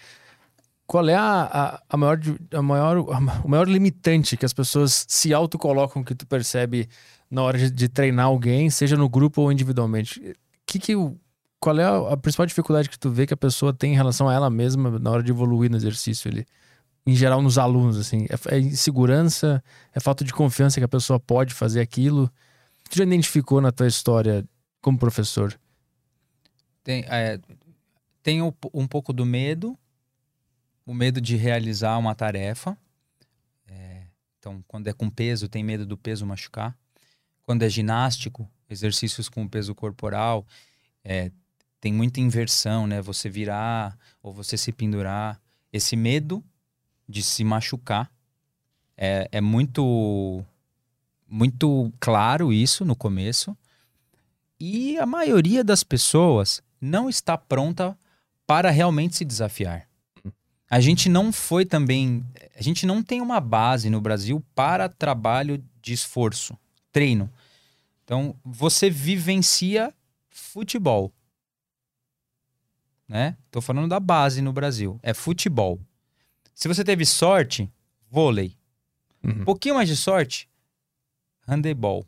Qual 0.88 1.08
é 1.10 1.16
a, 1.16 1.50
a, 1.52 1.82
a 1.90 1.98
maior, 1.98 2.20
a 2.54 2.62
maior, 2.62 2.98
o 3.44 3.50
maior 3.50 3.68
limitante 3.68 4.38
que 4.38 4.46
as 4.46 4.54
pessoas 4.54 5.06
se 5.10 5.34
autocolocam 5.34 6.02
que 6.02 6.16
tu 6.16 6.26
percebe 6.26 6.88
na 7.30 7.42
hora 7.42 7.58
de, 7.58 7.70
de 7.72 7.90
treinar 7.90 8.28
alguém, 8.28 8.70
seja 8.70 8.96
no 8.96 9.10
grupo 9.10 9.42
ou 9.42 9.52
individualmente? 9.52 10.36
Que 10.66 10.80
que, 10.80 10.94
qual 11.60 11.78
é 11.78 11.84
a, 11.84 12.14
a 12.14 12.18
principal 12.18 12.46
dificuldade 12.46 12.90
que 12.90 12.98
tu 12.98 13.10
vê 13.10 13.28
que 13.28 13.34
a 13.34 13.38
pessoa 13.38 13.74
tem 13.74 13.94
em 13.94 13.96
relação 13.96 14.30
a 14.30 14.34
ela 14.34 14.50
mesma 14.50 14.98
na 14.98 15.12
hora 15.12 15.24
de 15.24 15.32
evoluir 15.32 15.70
no 15.70 15.76
exercício 15.76 16.32
ali? 16.32 16.46
Em 17.06 17.16
geral, 17.16 17.42
nos 17.42 17.58
alunos, 17.58 17.98
assim. 17.98 18.26
É, 18.30 18.56
é 18.56 18.60
insegurança? 18.60 19.62
É 19.94 20.00
falta 20.00 20.24
de 20.24 20.34
confiança 20.34 20.80
que 20.80 20.86
a 20.86 20.88
pessoa 20.88 21.20
pode 21.20 21.54
fazer 21.54 21.82
aquilo? 21.82 22.32
Tu 22.90 22.98
já 22.98 23.04
identificou 23.04 23.60
na 23.60 23.72
tua 23.72 23.88
história 23.88 24.46
como 24.86 25.00
professor? 25.00 25.60
Tem, 26.84 27.04
é, 27.08 27.40
tem 28.22 28.44
um, 28.44 28.54
um 28.72 28.86
pouco 28.86 29.12
do 29.12 29.26
medo, 29.26 29.76
o 30.86 30.94
medo 30.94 31.20
de 31.20 31.36
realizar 31.36 31.98
uma 31.98 32.14
tarefa. 32.14 32.78
É, 33.68 34.04
então, 34.38 34.64
quando 34.68 34.88
é 34.88 34.94
com 34.94 35.10
peso, 35.10 35.50
tem 35.50 35.64
medo 35.64 35.88
do 35.88 35.98
peso 35.98 36.24
machucar. 36.24 36.78
Quando 37.42 37.64
é 37.64 37.70
ginástico, 37.70 38.48
exercícios 38.70 39.28
com 39.28 39.48
peso 39.48 39.74
corporal, 39.74 40.46
é, 41.04 41.32
tem 41.82 41.92
muita 41.92 42.20
inversão, 42.20 42.86
né? 42.86 43.02
Você 43.02 43.28
virar 43.28 43.98
ou 44.22 44.32
você 44.32 44.56
se 44.56 44.72
pendurar. 44.72 45.42
Esse 45.74 45.96
medo 45.96 46.46
de 47.10 47.24
se 47.24 47.44
machucar 47.44 48.12
é, 48.96 49.28
é 49.32 49.42
muito, 49.42 50.46
muito 51.28 51.92
claro 52.00 52.54
isso 52.54 52.86
no 52.86 52.96
começo. 52.96 53.58
E 54.68 54.98
a 54.98 55.06
maioria 55.06 55.64
das 55.64 55.84
pessoas 55.84 56.60
não 56.82 57.08
está 57.08 57.38
pronta 57.38 57.96
para 58.48 58.72
realmente 58.72 59.16
se 59.16 59.24
desafiar. 59.24 59.88
A 60.68 60.80
gente 60.80 61.08
não 61.08 61.32
foi 61.32 61.68
também. 61.68 62.26
A 62.56 62.64
gente 62.64 62.84
não 62.84 63.04
tem 63.04 63.22
uma 63.22 63.40
base 63.40 63.92
no 63.92 64.02
Brasil 64.02 64.44
para 64.56 64.90
trabalho 64.90 65.64
de 65.80 65.94
esforço, 65.94 66.58
treino. 66.92 67.32
Então, 68.04 68.36
você 68.44 68.90
vivencia 68.90 69.94
futebol. 70.32 71.14
Né? 73.08 73.38
Tô 73.52 73.62
falando 73.62 73.88
da 73.88 74.00
base 74.00 74.42
no 74.42 74.52
Brasil. 74.52 75.00
É 75.04 75.14
futebol. 75.14 75.80
Se 76.56 76.68
você 76.68 76.84
teve 76.84 77.06
sorte, 77.06 77.72
vôlei. 78.10 78.58
Uhum. 79.24 79.42
Um 79.42 79.46
pouquinho 79.46 79.76
mais 79.76 79.88
de 79.88 79.96
sorte, 79.96 80.50
handebol. 81.48 82.04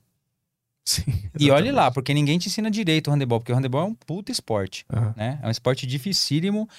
Sim. 0.88 1.04
E 1.38 1.52
olhe 1.52 1.70
lá, 1.70 1.92
porque 1.92 2.14
ninguém 2.14 2.40
te 2.40 2.48
ensina 2.48 2.72
direito 2.72 3.10
o 3.10 3.12
handebol, 3.14 3.42
porque 3.42 3.52
o 3.52 3.56
handebol 3.56 3.82
é 3.82 3.84
um 3.84 3.94
puta 3.94 4.32
esporte, 4.32 4.86
Aham. 4.90 5.14
né? 5.18 5.38
É 5.44 5.48
um 5.48 5.52
esporte 5.52 5.86
dificílimo, 5.86 6.70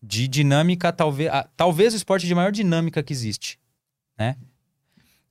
de 0.00 0.28
dinâmica, 0.28 0.92
talvez, 0.92 1.28
ah, 1.32 1.48
talvez 1.56 1.92
o 1.92 1.96
esporte 1.96 2.28
de 2.28 2.34
maior 2.34 2.52
dinâmica 2.52 3.02
que 3.02 3.12
existe, 3.12 3.58
né? 4.16 4.36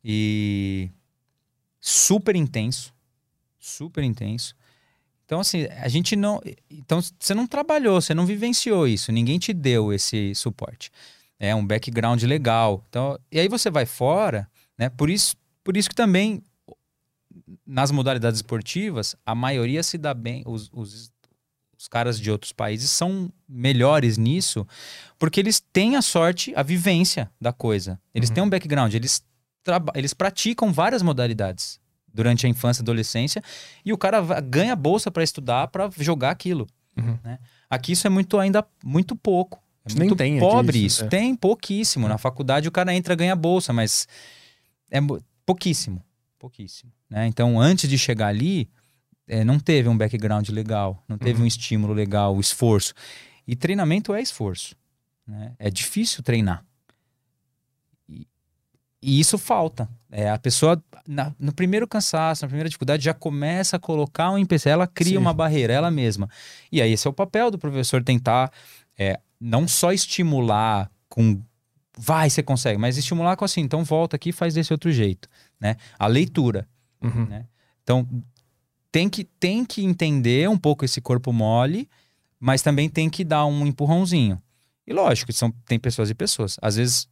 E 0.03 0.89
super 1.79 2.35
intenso, 2.35 2.93
super 3.57 4.03
intenso. 4.03 4.53
Então, 5.23 5.39
assim, 5.39 5.65
a 5.81 5.87
gente 5.87 6.15
não. 6.17 6.41
Então, 6.69 6.99
você 7.17 7.33
não 7.33 7.47
trabalhou, 7.47 8.01
você 8.01 8.13
não 8.13 8.25
vivenciou 8.25 8.85
isso, 8.85 9.13
ninguém 9.13 9.39
te 9.39 9.53
deu 9.53 9.93
esse 9.93 10.35
suporte. 10.35 10.91
É 11.39 11.55
um 11.55 11.65
background 11.65 12.21
legal. 12.23 12.83
Então, 12.89 13.17
e 13.31 13.39
aí 13.39 13.47
você 13.47 13.69
vai 13.69 13.85
fora, 13.85 14.45
né? 14.77 14.89
Por 14.89 15.09
isso, 15.09 15.37
Por 15.63 15.77
isso 15.77 15.89
que 15.89 15.95
também, 15.95 16.43
nas 17.65 17.91
modalidades 17.91 18.39
esportivas, 18.39 19.15
a 19.25 19.35
maioria 19.35 19.83
se 19.83 19.97
dá 19.97 20.13
bem, 20.13 20.43
os, 20.45 20.69
os, 20.73 21.11
os 21.77 21.87
caras 21.87 22.19
de 22.19 22.31
outros 22.31 22.51
países 22.51 22.89
são 22.89 23.31
melhores 23.47 24.17
nisso, 24.17 24.65
porque 25.19 25.39
eles 25.39 25.59
têm 25.59 25.95
a 25.95 26.01
sorte, 26.01 26.53
a 26.55 26.63
vivência 26.63 27.29
da 27.39 27.53
coisa. 27.53 27.99
Eles 28.13 28.29
Uhum. 28.29 28.35
têm 28.35 28.43
um 28.43 28.49
background, 28.49 28.93
eles, 28.93 29.23
eles 29.93 30.13
praticam 30.13 30.73
várias 30.73 31.01
modalidades 31.01 31.79
durante 32.11 32.45
a 32.45 32.49
infância 32.49 32.81
e 32.81 32.83
adolescência, 32.83 33.41
e 33.83 33.91
o 33.91 33.97
cara 33.97 34.21
ganha 34.41 34.75
bolsa 34.75 35.11
para 35.11 35.21
estudar, 35.23 35.67
para 35.67 35.89
jogar 35.99 36.31
aquilo. 36.31 36.65
Uhum. 36.97 37.19
né? 37.23 37.39
Aqui 37.69 37.91
isso 37.91 38.07
é 38.07 38.09
muito 38.09 38.39
ainda 38.39 38.65
muito 38.83 39.15
pouco. 39.15 39.61
É 39.87 39.93
muito 39.93 40.15
tem 40.15 40.39
pobre 40.39 40.77
isso, 40.79 40.85
isso. 40.95 41.05
é. 41.05 41.07
Tem 41.09 41.35
pouquíssimo. 41.35 42.07
Na 42.07 42.17
faculdade 42.17 42.67
o 42.67 42.71
cara 42.71 42.95
entra 42.95 43.13
ganha 43.15 43.35
bolsa, 43.35 43.71
mas 43.73 44.07
é 44.89 44.99
pouquíssimo. 45.45 46.01
Pouquíssimo. 46.45 46.91
Né? 47.09 47.25
Então, 47.25 47.59
antes 47.59 47.89
de 47.89 47.97
chegar 47.97 48.27
ali, 48.27 48.69
é, 49.27 49.43
não 49.43 49.57
teve 49.59 49.89
um 49.89 49.97
background 49.97 50.47
legal, 50.49 51.03
não 51.07 51.17
teve 51.17 51.39
Uhum. 51.39 51.45
um 51.45 51.47
estímulo 51.47 51.91
legal, 51.91 52.35
o 52.35 52.39
esforço. 52.39 52.93
E 53.47 53.55
treinamento 53.55 54.13
é 54.13 54.21
esforço. 54.21 54.75
né? 55.25 55.53
É 55.57 55.71
difícil 55.71 56.21
treinar. 56.21 56.63
E, 58.07 58.27
e 59.01 59.19
isso 59.19 59.39
falta. 59.39 59.89
É, 60.11 60.29
a 60.29 60.37
pessoa, 60.37 60.79
na- 61.07 61.33
no 61.39 61.51
primeiro 61.51 61.87
cansaço, 61.87 62.43
na 62.43 62.47
primeira 62.47 62.69
dificuldade, 62.69 63.03
já 63.03 63.13
começa 63.15 63.75
a 63.77 63.79
colocar 63.79 64.29
um 64.29 64.37
empecilho, 64.37 64.73
ela 64.73 64.85
cria 64.85 65.13
Sim. 65.13 65.17
uma 65.17 65.33
barreira, 65.33 65.73
ela 65.73 65.89
mesma. 65.89 66.29
E 66.71 66.79
aí 66.79 66.91
esse 66.91 67.07
é 67.07 67.09
o 67.09 67.13
papel 67.13 67.49
do 67.49 67.57
professor 67.57 68.03
tentar 68.03 68.51
é, 68.95 69.19
não 69.41 69.67
só 69.67 69.91
estimular 69.91 70.91
com 71.09 71.41
vai, 71.97 72.29
você 72.29 72.43
consegue, 72.43 72.77
mas 72.77 72.97
estimular 72.97 73.35
com 73.37 73.45
assim, 73.45 73.61
então 73.61 73.81
volta 73.83 74.17
aqui 74.17 74.29
e 74.29 74.33
faz 74.33 74.53
desse 74.53 74.71
outro 74.73 74.91
jeito, 74.91 75.29
né? 75.59 75.75
A 75.97 76.07
leitura. 76.07 76.67
Uhum. 77.01 77.27
Então, 77.83 78.07
tem 78.91 79.09
que, 79.09 79.23
tem 79.23 79.65
que 79.65 79.83
entender 79.83 80.49
um 80.49 80.57
pouco 80.57 80.85
esse 80.85 81.01
corpo 81.01 81.33
mole, 81.33 81.89
mas 82.39 82.61
também 82.61 82.89
tem 82.89 83.09
que 83.09 83.23
dar 83.23 83.45
um 83.45 83.65
empurrãozinho. 83.65 84.41
E 84.87 84.93
lógico, 84.93 85.33
são, 85.33 85.51
tem 85.65 85.79
pessoas 85.79 86.09
e 86.09 86.15
pessoas. 86.15 86.57
Às 86.61 86.75
vezes, 86.75 87.07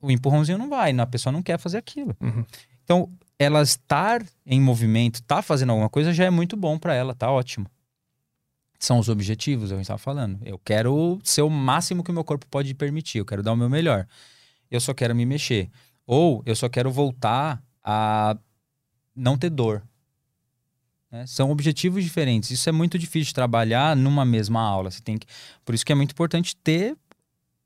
o 0.00 0.10
empurrãozinho 0.10 0.58
não 0.58 0.68
vai, 0.68 0.92
a 0.92 1.06
pessoa 1.06 1.32
não 1.32 1.42
quer 1.42 1.58
fazer 1.58 1.78
aquilo. 1.78 2.16
Uhum. 2.20 2.44
Então, 2.84 3.10
ela 3.38 3.62
estar 3.62 4.24
em 4.44 4.60
movimento, 4.60 5.16
estar 5.16 5.42
fazendo 5.42 5.70
alguma 5.70 5.88
coisa, 5.88 6.12
já 6.12 6.24
é 6.24 6.30
muito 6.30 6.56
bom 6.56 6.78
para 6.78 6.94
ela, 6.94 7.14
tá 7.14 7.30
ótimo. 7.30 7.66
São 8.78 8.98
os 8.98 9.08
objetivos, 9.08 9.70
eu 9.70 9.80
estava 9.80 9.98
falando. 9.98 10.38
Eu 10.44 10.58
quero 10.58 11.18
ser 11.24 11.42
o 11.42 11.48
máximo 11.48 12.04
que 12.04 12.10
o 12.10 12.14
meu 12.14 12.24
corpo 12.24 12.46
pode 12.50 12.74
permitir, 12.74 13.18
eu 13.18 13.24
quero 13.24 13.42
dar 13.42 13.52
o 13.52 13.56
meu 13.56 13.70
melhor. 13.70 14.06
Eu 14.70 14.80
só 14.80 14.92
quero 14.92 15.14
me 15.14 15.24
mexer. 15.24 15.70
Ou 16.06 16.42
eu 16.44 16.54
só 16.54 16.68
quero 16.68 16.90
voltar 16.90 17.62
a 17.84 18.36
não 19.14 19.36
ter 19.36 19.50
dor. 19.50 19.82
né? 21.10 21.26
São 21.26 21.50
objetivos 21.50 22.02
diferentes. 22.02 22.50
Isso 22.50 22.68
é 22.68 22.72
muito 22.72 22.98
difícil 22.98 23.26
de 23.26 23.34
trabalhar 23.34 23.94
numa 23.94 24.24
mesma 24.24 24.60
aula. 24.60 24.90
Você 24.90 25.00
tem 25.00 25.18
que... 25.18 25.26
Por 25.64 25.74
isso 25.74 25.84
que 25.84 25.92
é 25.92 25.94
muito 25.94 26.12
importante 26.12 26.56
ter 26.56 26.96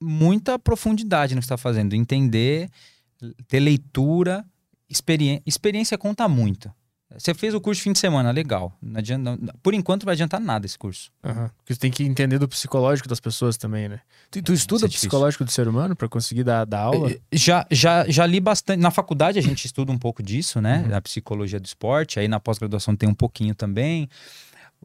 muita 0.00 0.58
profundidade 0.58 1.34
no 1.34 1.40
que 1.40 1.44
está 1.44 1.56
fazendo, 1.56 1.94
entender, 1.94 2.70
ter 3.48 3.60
leitura, 3.60 4.44
experiência. 4.88 5.42
Experiência 5.46 5.98
conta 5.98 6.28
muito. 6.28 6.72
Você 7.18 7.34
fez 7.34 7.52
o 7.52 7.60
curso 7.60 7.78
de 7.80 7.82
fim 7.84 7.92
de 7.92 7.98
semana, 7.98 8.30
legal. 8.30 8.72
Não 8.80 8.98
adianta, 8.98 9.36
não- 9.36 9.52
por 9.62 9.74
enquanto 9.74 10.02
não 10.02 10.06
vai 10.06 10.14
adiantar 10.14 10.40
nada 10.40 10.64
esse 10.64 10.78
curso. 10.78 11.10
Aham. 11.24 11.50
Porque 11.58 11.74
você 11.74 11.80
tem 11.80 11.90
que 11.90 12.02
entender 12.04 12.38
do 12.38 12.46
psicológico 12.48 13.08
das 13.08 13.18
pessoas 13.20 13.56
também, 13.56 13.88
né? 13.88 14.00
Tu, 14.30 14.40
tu 14.42 14.52
É, 14.52 14.54
estuda 14.54 14.84
é 14.84 14.86
o 14.86 14.88
difícil. 14.88 15.08
psicológico 15.08 15.44
do 15.44 15.50
ser 15.50 15.66
humano 15.68 15.96
pra 15.96 16.08
conseguir 16.08 16.44
dar, 16.44 16.64
dar 16.64 16.80
aula? 16.82 17.10
Já, 17.32 17.66
já, 17.70 18.08
já 18.08 18.24
li 18.24 18.38
bastante. 18.40 18.80
Na 18.80 18.90
faculdade 18.90 19.38
a 19.38 19.42
gente 19.42 19.64
estuda 19.64 19.90
um 19.90 19.98
pouco 19.98 20.22
disso, 20.22 20.60
né? 20.60 20.84
Uhum. 20.88 20.94
A 20.96 21.00
psicologia 21.00 21.58
do 21.58 21.66
esporte. 21.66 22.20
Aí 22.20 22.28
na 22.28 22.38
pós-graduação 22.38 22.94
tem 22.94 23.08
um 23.08 23.14
pouquinho 23.14 23.54
também. 23.54 24.08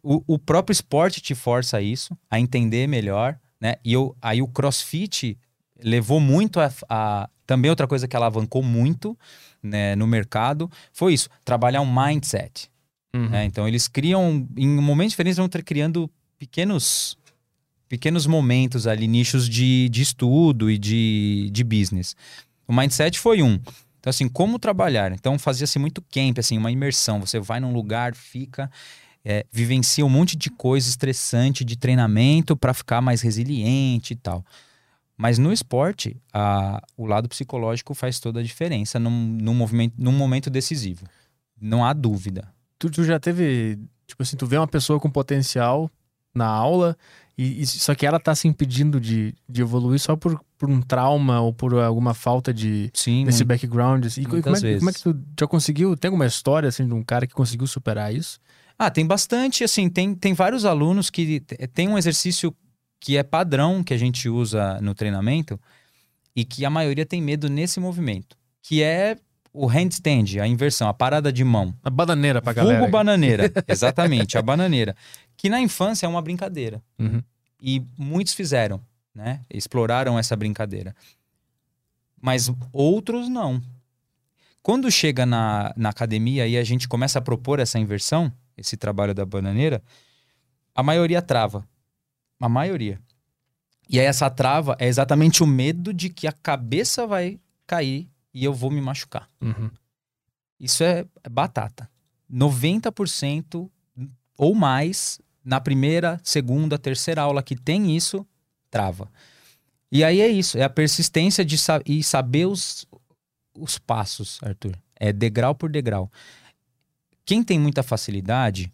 O, 0.01 0.23
o 0.27 0.39
próprio 0.39 0.73
esporte 0.73 1.21
te 1.21 1.35
força 1.35 1.77
a 1.77 1.81
isso, 1.81 2.17
a 2.29 2.39
entender 2.39 2.87
melhor, 2.87 3.37
né? 3.61 3.75
E 3.85 3.93
eu, 3.93 4.15
aí 4.21 4.41
o 4.41 4.47
crossfit 4.47 5.37
levou 5.83 6.19
muito 6.19 6.59
a, 6.59 6.71
a- 6.89 7.29
Também 7.45 7.69
outra 7.69 7.87
coisa 7.87 8.07
que 8.07 8.15
alavancou 8.15 8.63
muito 8.63 9.17
né, 9.61 9.95
no 9.95 10.07
mercado 10.07 10.69
foi 10.91 11.13
isso: 11.13 11.29
trabalhar 11.45 11.81
um 11.81 11.93
mindset. 11.93 12.69
Uhum. 13.15 13.29
né? 13.29 13.45
Então 13.45 13.67
eles 13.67 13.87
criam, 13.87 14.47
em 14.57 14.67
momentos 14.67 15.11
diferentes, 15.11 15.37
vão 15.37 15.47
ter 15.49 15.63
criando 15.63 16.09
pequenos 16.39 17.17
pequenos 17.87 18.25
momentos 18.25 18.87
ali, 18.87 19.07
nichos 19.07 19.47
de, 19.47 19.87
de 19.89 20.01
estudo 20.01 20.71
e 20.71 20.79
de, 20.79 21.49
de 21.51 21.63
business. 21.63 22.15
O 22.67 22.73
mindset 22.73 23.19
foi 23.19 23.43
um. 23.43 23.59
Então, 23.99 24.09
assim, 24.09 24.27
como 24.27 24.57
trabalhar? 24.57 25.11
Então, 25.11 25.37
fazia-se 25.37 25.77
muito 25.77 26.01
camp, 26.01 26.39
assim, 26.39 26.57
uma 26.57 26.71
imersão. 26.71 27.19
Você 27.19 27.39
vai 27.39 27.59
num 27.59 27.71
lugar, 27.71 28.15
fica, 28.15 28.69
é, 29.23 29.45
vivencia 29.51 30.03
um 30.03 30.09
monte 30.09 30.35
de 30.35 30.49
coisa 30.49 30.89
estressante 30.89 31.63
de 31.63 31.75
treinamento 31.75 32.57
para 32.57 32.73
ficar 32.73 32.99
mais 32.99 33.21
resiliente 33.21 34.13
e 34.13 34.15
tal. 34.15 34.43
Mas 35.17 35.37
no 35.37 35.53
esporte, 35.53 36.17
a- 36.33 36.81
o 36.97 37.05
lado 37.05 37.29
psicológico 37.29 37.93
faz 37.93 38.19
toda 38.19 38.39
a 38.39 38.43
diferença 38.43 38.99
num, 38.99 39.09
num, 39.11 39.53
movimento, 39.53 39.93
num 39.97 40.11
momento 40.11 40.49
decisivo. 40.49 41.05
Não 41.59 41.85
há 41.85 41.93
dúvida. 41.93 42.51
Tu, 42.79 42.89
tu 42.89 43.03
já 43.03 43.19
teve, 43.19 43.79
tipo 44.07 44.23
assim, 44.23 44.35
tu 44.35 44.45
vê 44.47 44.57
uma 44.57 44.67
pessoa 44.67 44.99
com 44.99 45.09
potencial 45.09 45.89
na 46.35 46.47
aula, 46.47 46.97
e, 47.37 47.61
e 47.61 47.65
só 47.67 47.93
que 47.93 48.05
ela 48.07 48.19
tá 48.19 48.33
se 48.33 48.47
impedindo 48.47 48.99
de, 48.99 49.35
de 49.47 49.61
evoluir 49.61 49.99
só 49.99 50.15
por, 50.15 50.43
por 50.57 50.67
um 50.69 50.81
trauma 50.81 51.39
ou 51.41 51.53
por 51.53 51.75
alguma 51.75 52.13
falta 52.15 52.51
de 52.51 52.89
Sim, 52.93 53.23
desse 53.25 53.39
muito. 53.43 53.47
background. 53.49 54.05
Assim. 54.05 54.21
E 54.21 54.25
como, 54.25 54.35
é, 54.55 54.59
que- 54.59 54.77
como 54.79 54.89
é 54.89 54.93
que 54.93 55.01
tu 55.01 55.15
já 55.39 55.47
conseguiu? 55.47 55.95
Tem 55.95 56.09
alguma 56.09 56.25
história 56.25 56.67
assim 56.69 56.87
de 56.87 56.93
um 56.93 57.03
cara 57.03 57.27
que 57.27 57.33
conseguiu 57.35 57.67
superar 57.67 58.13
isso? 58.13 58.39
Ah, 58.77 58.89
tem 58.89 59.05
bastante, 59.05 59.63
assim, 59.63 59.87
tem, 59.87 60.15
tem 60.15 60.33
vários 60.33 60.65
alunos 60.65 61.11
que 61.11 61.39
tem 61.73 61.87
um 61.87 61.97
exercício 61.99 62.53
que 63.03 63.17
é 63.17 63.21
padrão 63.23 63.83
que 63.83 63.93
a 63.93 63.97
gente 63.97 64.29
usa 64.29 64.79
no 64.79 64.95
treinamento 64.95 65.59
e 66.33 66.45
que 66.45 66.63
a 66.63 66.69
maioria 66.69 67.05
tem 67.05 67.21
medo 67.21 67.49
nesse 67.49 67.77
movimento, 67.77 68.37
que 68.61 68.81
é 68.81 69.17
o 69.51 69.67
handstand, 69.67 70.39
a 70.41 70.47
inversão, 70.47 70.87
a 70.87 70.93
parada 70.93 71.29
de 71.31 71.43
mão. 71.43 71.75
A 71.83 71.89
bananeira 71.89 72.41
pra 72.41 72.53
Vulgo 72.53 72.69
galera. 72.69 72.87
bananeira, 72.89 73.51
exatamente, 73.67 74.37
a 74.37 74.41
bananeira, 74.41 74.95
que 75.35 75.49
na 75.49 75.59
infância 75.59 76.05
é 76.05 76.09
uma 76.09 76.21
brincadeira 76.21 76.81
Uhum. 76.97 77.21
e 77.61 77.85
muitos 77.97 78.33
fizeram, 78.33 78.79
né? 79.13 79.41
Exploraram 79.49 80.17
essa 80.17 80.33
brincadeira. 80.37 80.95
Mas 82.21 82.49
outros 82.71 83.27
não. 83.27 83.61
Quando 84.61 84.89
chega 84.89 85.25
na, 85.25 85.73
na 85.75 85.89
academia 85.89 86.47
e 86.47 86.57
a 86.57 86.63
gente 86.63 86.87
começa 86.87 87.19
a 87.19 87.21
propor 87.21 87.59
essa 87.59 87.77
inversão, 87.77 88.31
esse 88.57 88.77
trabalho 88.77 89.13
da 89.13 89.25
bananeira, 89.25 89.83
a 90.73 90.81
maioria 90.81 91.21
trava. 91.21 91.67
A 92.43 92.49
maioria. 92.49 92.99
E 93.87 93.97
aí 94.01 94.05
essa 94.05 94.29
trava 94.29 94.75
é 94.77 94.85
exatamente 94.85 95.41
o 95.41 95.47
medo 95.47 95.93
de 95.93 96.09
que 96.09 96.27
a 96.27 96.31
cabeça 96.33 97.07
vai 97.07 97.39
cair 97.65 98.09
e 98.33 98.43
eu 98.43 98.53
vou 98.53 98.69
me 98.69 98.81
machucar. 98.81 99.29
Uhum. 99.39 99.71
Isso 100.59 100.83
é 100.83 101.05
é 101.23 101.29
batata. 101.29 101.89
90% 102.29 103.69
ou 104.37 104.53
mais 104.53 105.21
na 105.41 105.61
primeira, 105.61 106.19
segunda, 106.21 106.77
terceira 106.77 107.21
aula 107.21 107.41
que 107.41 107.55
tem 107.55 107.95
isso, 107.95 108.27
trava. 108.69 109.09
E 109.89 110.03
aí 110.03 110.19
é 110.19 110.27
isso, 110.27 110.57
é 110.57 110.63
a 110.63 110.69
persistência 110.69 111.45
de 111.45 111.57
sa 111.57 111.81
e 111.85 112.03
saber 112.03 112.45
os, 112.45 112.85
os 113.57 113.77
passos, 113.77 114.37
Arthur. 114.43 114.77
É 114.97 115.13
degrau 115.13 115.55
por 115.55 115.69
degrau. 115.69 116.11
Quem 117.25 117.41
tem 117.41 117.57
muita 117.57 117.83
facilidade 117.83 118.69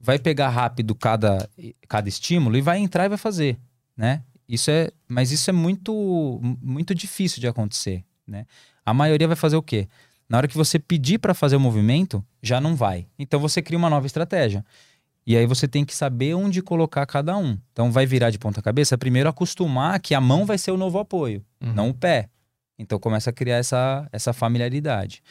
vai 0.00 0.18
pegar 0.18 0.48
rápido 0.50 0.94
cada, 0.94 1.48
cada 1.88 2.08
estímulo 2.08 2.56
e 2.56 2.60
vai 2.60 2.78
entrar 2.78 3.04
e 3.04 3.08
vai 3.08 3.18
fazer, 3.18 3.58
né? 3.96 4.22
Isso 4.48 4.70
é, 4.70 4.90
mas 5.08 5.32
isso 5.32 5.50
é 5.50 5.52
muito 5.52 6.40
muito 6.62 6.94
difícil 6.94 7.40
de 7.40 7.48
acontecer, 7.48 8.04
né? 8.26 8.46
A 8.84 8.94
maioria 8.94 9.26
vai 9.26 9.36
fazer 9.36 9.56
o 9.56 9.62
quê? 9.62 9.88
Na 10.28 10.38
hora 10.38 10.48
que 10.48 10.56
você 10.56 10.78
pedir 10.78 11.18
para 11.18 11.34
fazer 11.34 11.56
o 11.56 11.60
movimento, 11.60 12.24
já 12.42 12.60
não 12.60 12.76
vai. 12.76 13.06
Então 13.18 13.40
você 13.40 13.60
cria 13.62 13.78
uma 13.78 13.90
nova 13.90 14.06
estratégia. 14.06 14.64
E 15.26 15.36
aí 15.36 15.44
você 15.46 15.66
tem 15.66 15.84
que 15.84 15.94
saber 15.94 16.34
onde 16.34 16.62
colocar 16.62 17.04
cada 17.06 17.36
um. 17.36 17.58
Então 17.72 17.90
vai 17.90 18.06
virar 18.06 18.30
de 18.30 18.38
ponta 18.38 18.62
cabeça, 18.62 18.96
primeiro 18.96 19.28
acostumar 19.28 19.98
que 19.98 20.14
a 20.14 20.20
mão 20.20 20.46
vai 20.46 20.56
ser 20.58 20.70
o 20.70 20.76
novo 20.76 20.98
apoio, 21.00 21.44
Uhum. 21.60 21.72
não 21.72 21.88
o 21.90 21.94
pé. 21.94 22.28
Então 22.78 22.98
começa 23.00 23.30
a 23.30 23.32
criar 23.32 23.56
essa, 23.56 24.08
essa 24.12 24.32
familiaridade. 24.32 25.22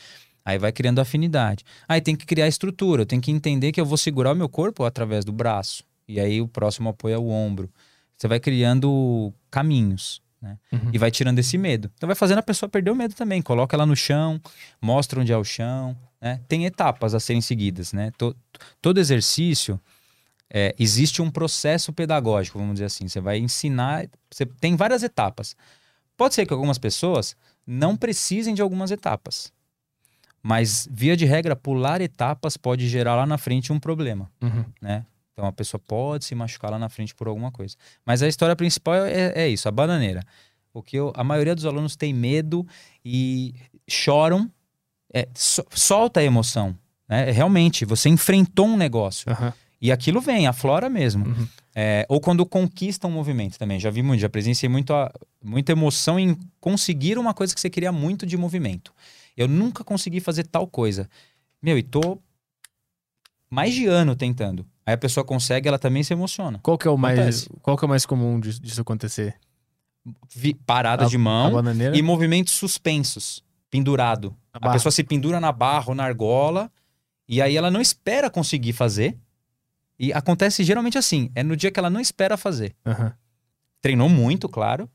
Aí 0.46 0.60
vai 0.60 0.72
criando 0.72 1.00
afinidade. 1.00 1.66
Aí 1.88 2.00
tem 2.00 2.16
que 2.16 2.26
criar 2.26 2.48
estrutura, 2.48 3.02
eu 3.02 3.06
tenho 3.06 3.22
que 3.22 3.32
entender 3.32 3.72
que 3.72 3.82
eu 3.82 3.86
vou 3.86 3.98
segurar 3.98 4.32
o 4.34 4.36
meu 4.36 4.48
corpo 4.48 4.84
através 4.84 5.26
do 5.26 5.32
braço. 5.34 5.84
E 6.08 6.20
aí 6.20 6.40
o 6.40 6.48
próximo 6.48 6.90
apoio 6.90 7.16
é 7.16 7.18
o 7.18 7.28
ombro. 7.28 7.68
Você 8.16 8.28
vai 8.28 8.40
criando 8.40 9.34
caminhos. 9.50 10.22
Né? 10.40 10.60
Uhum. 10.72 10.92
E 10.94 10.98
vai 11.00 11.10
tirando 11.10 11.40
esse 11.40 11.58
medo. 11.58 11.92
Então 11.96 12.06
vai 12.06 12.16
fazendo 12.16 12.38
a 12.38 12.44
pessoa 12.44 12.70
perder 12.70 12.92
o 12.92 12.96
medo 12.96 13.16
também. 13.16 13.42
Coloca 13.42 13.76
ela 13.76 13.86
no 13.86 13.96
chão, 13.96 14.40
mostra 14.80 15.20
onde 15.20 15.34
é 15.34 15.38
o 15.38 15.44
chão. 15.44 15.98
Né? 16.22 16.40
Tem 16.48 16.66
etapas 16.66 17.16
a 17.16 17.20
serem 17.20 17.42
seguidas. 17.42 17.92
Né? 17.92 18.12
To- 18.16 18.36
todo 18.80 19.00
exercício 19.00 19.80
é, 20.48 20.76
existe 20.78 21.24
um 21.24 21.32
processo 21.32 21.92
pedagógico, 21.92 22.60
vamos 22.60 22.76
dizer 22.76 22.86
assim. 22.86 23.08
Você 23.08 23.20
vai 23.20 23.40
ensinar. 23.40 24.08
Você 24.30 24.46
tem 24.46 24.76
várias 24.76 25.02
etapas. 25.02 25.56
Pode 26.16 26.36
ser 26.36 26.46
que 26.46 26.54
algumas 26.54 26.78
pessoas 26.78 27.36
não 27.66 27.98
precisem 27.98 28.54
de 28.54 28.62
algumas 28.62 28.92
etapas. 28.92 29.52
Mas, 30.48 30.88
via 30.92 31.18
de 31.18 31.26
regra, 31.26 31.56
pular 31.56 32.02
etapas 32.02 32.56
pode 32.56 32.88
gerar 32.88 33.16
lá 33.16 33.26
na 33.26 33.36
frente 33.36 33.74
um 33.74 33.80
problema, 33.80 34.30
Uhum. 34.40 34.64
né? 34.80 35.04
Então 35.34 35.48
a 35.48 35.52
pessoa 35.52 35.82
pode 35.86 36.24
se 36.24 36.36
machucar 36.36 36.70
lá 36.70 36.78
na 36.78 36.88
frente 36.88 37.16
por 37.16 37.28
alguma 37.28 37.52
coisa. 37.52 37.76
Mas 38.06 38.22
a 38.22 38.28
história 38.28 38.56
principal 38.56 38.94
é, 38.94 39.34
é 39.36 39.50
isso, 39.50 39.68
a 39.68 39.72
bananeira. 39.72 40.22
O 40.72 40.84
que 40.84 40.98
eu- 40.98 41.12
a 41.16 41.24
maioria 41.24 41.56
dos 41.56 41.66
alunos 41.66 41.96
tem 41.96 42.14
medo 42.14 42.64
e 43.04 43.56
choram, 43.90 44.48
é, 45.12 45.28
so- 45.34 45.66
solta 45.72 46.20
a 46.20 46.24
emoção. 46.24 46.78
Né? 47.10 47.32
Realmente, 47.32 47.84
você 47.84 48.08
enfrentou 48.08 48.68
um 48.68 48.78
negócio. 48.78 49.32
Aham. 49.32 49.52
E 49.82 49.92
aquilo 49.92 50.22
vem, 50.22 50.46
aflora 50.48 50.90
mesmo. 50.90 51.26
Uhum. 51.26 51.48
É, 51.76 52.06
ou 52.08 52.22
quando 52.22 52.46
conquista 52.46 53.08
um 53.08 53.12
movimento 53.12 53.58
também. 53.58 53.80
Já 53.80 53.90
vi 53.90 54.02
muito, 54.04 54.22
já 54.22 54.30
presenciei 54.30 54.70
muito 54.70 54.94
a- 54.94 55.12
muita 55.44 55.72
emoção 55.72 56.20
em 56.20 56.38
conseguir 56.62 57.18
uma 57.18 57.34
coisa 57.34 57.54
que 57.54 57.60
você 57.60 57.70
queria 57.70 57.92
muito 57.92 58.26
de 58.28 58.38
movimento. 58.38 58.94
Eu 59.36 59.48
nunca 59.48 59.84
consegui 59.84 60.20
fazer 60.20 60.46
tal 60.46 60.68
coisa. 60.68 61.10
Meu, 61.62 61.78
e 61.78 61.84
tô 61.84 62.20
mais 63.50 63.74
de 63.74 63.86
ano 63.86 64.16
tentando. 64.16 64.66
Aí 64.86 64.94
a 64.94 64.98
pessoa 64.98 65.24
consegue, 65.26 65.68
ela 65.68 65.80
também 65.80 66.04
se 66.04 66.14
emociona. 66.14 66.60
Qual 66.62 66.78
que 66.78 66.88
é 66.88 66.92
o 66.92 66.98
mais, 66.98 67.48
qual 67.62 67.78
que 67.78 67.84
é 67.84 67.88
o 67.88 67.90
mais 67.90 68.06
comum 68.06 68.40
disso, 68.40 68.62
disso 68.62 68.82
acontecer? 68.82 69.36
Vi- 70.34 70.54
parada 70.54 71.06
A- 71.06 71.08
de 71.08 71.18
mão 71.18 71.52
e 71.96 72.02
movimentos 72.02 72.54
suspensos, 72.54 73.44
pendurado. 73.72 74.36
A 74.54 74.70
A 74.70 74.72
pessoa 74.74 74.92
se 74.92 75.04
pendura 75.04 75.40
na 75.40 75.52
barra 75.52 75.90
ou 75.90 75.96
na 75.96 76.04
argola 76.04 76.72
e 77.28 77.42
aí 77.42 77.58
ela 77.58 77.72
não 77.72 77.82
espera 77.82 78.30
conseguir 78.30 78.74
fazer. 78.74 79.18
E 79.98 80.14
acontece 80.14 80.64
geralmente 80.64 80.98
assim, 80.98 81.32
é 81.34 81.42
no 81.42 81.56
dia 81.56 81.72
que 81.72 81.80
ela 81.80 81.90
não 81.90 82.00
espera 82.00 82.38
fazer. 82.38 82.76
Aham. 82.86 83.14
treinou 83.82 84.10
muito, 84.10 84.50
claro. 84.50 84.90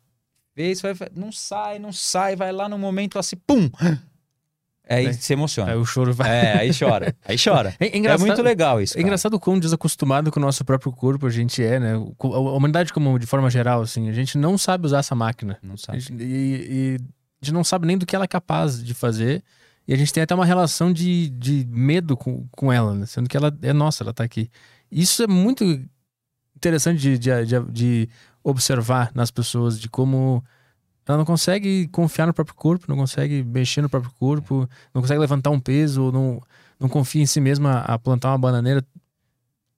Fez, 0.55 0.81
vai, 0.81 0.93
vai- 0.95 1.11
não 1.15 1.31
sai, 1.33 1.79
não 1.79 1.93
sai, 1.93 2.35
vai 2.37 2.51
lá 2.53 2.69
no 2.69 2.77
momento 2.79 3.19
assim, 3.21 3.37
pum! 3.37 3.71
Aí 4.91 5.07
É. 5.07 5.13
se 5.13 5.33
emociona. 5.33 5.71
Aí 5.73 5.79
o 5.79 5.85
choro 5.85 6.13
vai. 6.13 6.29
É, 6.29 6.59
aí 6.59 6.71
chora. 6.77 7.15
Aí 7.25 7.37
chora. 7.43 7.75
É, 7.81 7.87
é 7.97 8.07
É 8.07 8.19
muito 8.19 8.43
legal 8.43 8.81
isso. 8.83 8.95
É 8.95 8.97
cara. 8.97 9.07
engraçado 9.07 9.35
o 9.35 9.41
quão 9.41 9.59
desacostumado 9.59 10.31
com 10.33 10.41
o 10.41 10.43
nosso 10.43 10.65
próprio 10.65 10.91
corpo 10.93 11.27
a 11.27 11.31
gente 11.31 11.63
é, 11.63 11.79
né? 11.79 11.93
A 11.95 12.39
humanidade, 12.39 12.93
como 12.93 13.19
de 13.19 13.27
forma 13.27 13.49
geral, 13.49 13.83
assim, 13.83 14.09
a 14.09 14.13
gente 14.13 14.37
não 14.37 14.59
sabe 14.59 14.87
usar 14.87 14.99
essa 14.99 15.15
máquina. 15.15 15.57
Não 15.63 15.77
sabe. 15.77 16.01
gente- 16.01 16.23
E, 16.23 16.27
e 16.27 16.97
a 17.41 17.45
gente 17.45 17.55
não 17.55 17.63
sabe 17.65 17.87
nem 17.87 17.97
do 17.97 18.05
que 18.05 18.17
ela 18.17 18.25
é 18.25 18.29
capaz 18.29 18.83
de 18.83 18.93
fazer. 18.93 19.43
E 19.89 19.95
a 19.95 19.97
gente 19.97 20.13
tem 20.13 20.23
até 20.23 20.35
uma 20.35 20.45
relação 20.45 20.93
de, 20.93 21.31
de 21.31 21.67
medo 21.71 22.17
com, 22.17 22.47
com 22.51 22.73
ela, 22.73 22.95
né? 22.95 23.07
Sendo 23.07 23.29
que 23.29 23.37
ela 23.37 23.57
é 23.63 23.73
nossa, 23.73 24.03
ela 24.05 24.13
tá 24.13 24.25
aqui. 24.25 24.51
Isso 24.91 25.23
é 25.23 25.27
muito 25.27 25.65
interessante 26.57 26.99
de, 27.01 27.19
de, 27.19 27.31
de- 27.47 27.73
de 27.73 28.09
observar 28.43 29.11
nas 29.15 29.31
pessoas, 29.31 29.81
de 29.81 29.89
como 29.89 30.45
ela 31.07 31.19
não 31.19 31.25
consegue 31.25 31.89
confiar 31.89 32.27
no 32.27 32.35
próprio 32.35 32.57
corpo, 32.57 32.87
não 32.89 32.97
consegue 32.97 33.43
mexer 33.43 33.83
no 33.83 33.89
próprio 33.89 34.13
corpo, 34.19 34.69
não 34.95 35.03
consegue 35.03 35.21
levantar 35.21 35.51
um 35.51 35.61
peso, 35.61 36.13
não, 36.13 36.41
não 36.79 36.89
confia 36.89 37.23
em 37.23 37.27
si 37.27 37.41
mesma 37.41 37.81
a 37.81 37.99
plantar 37.99 38.31
uma 38.31 38.39
bananeira. 38.39 38.85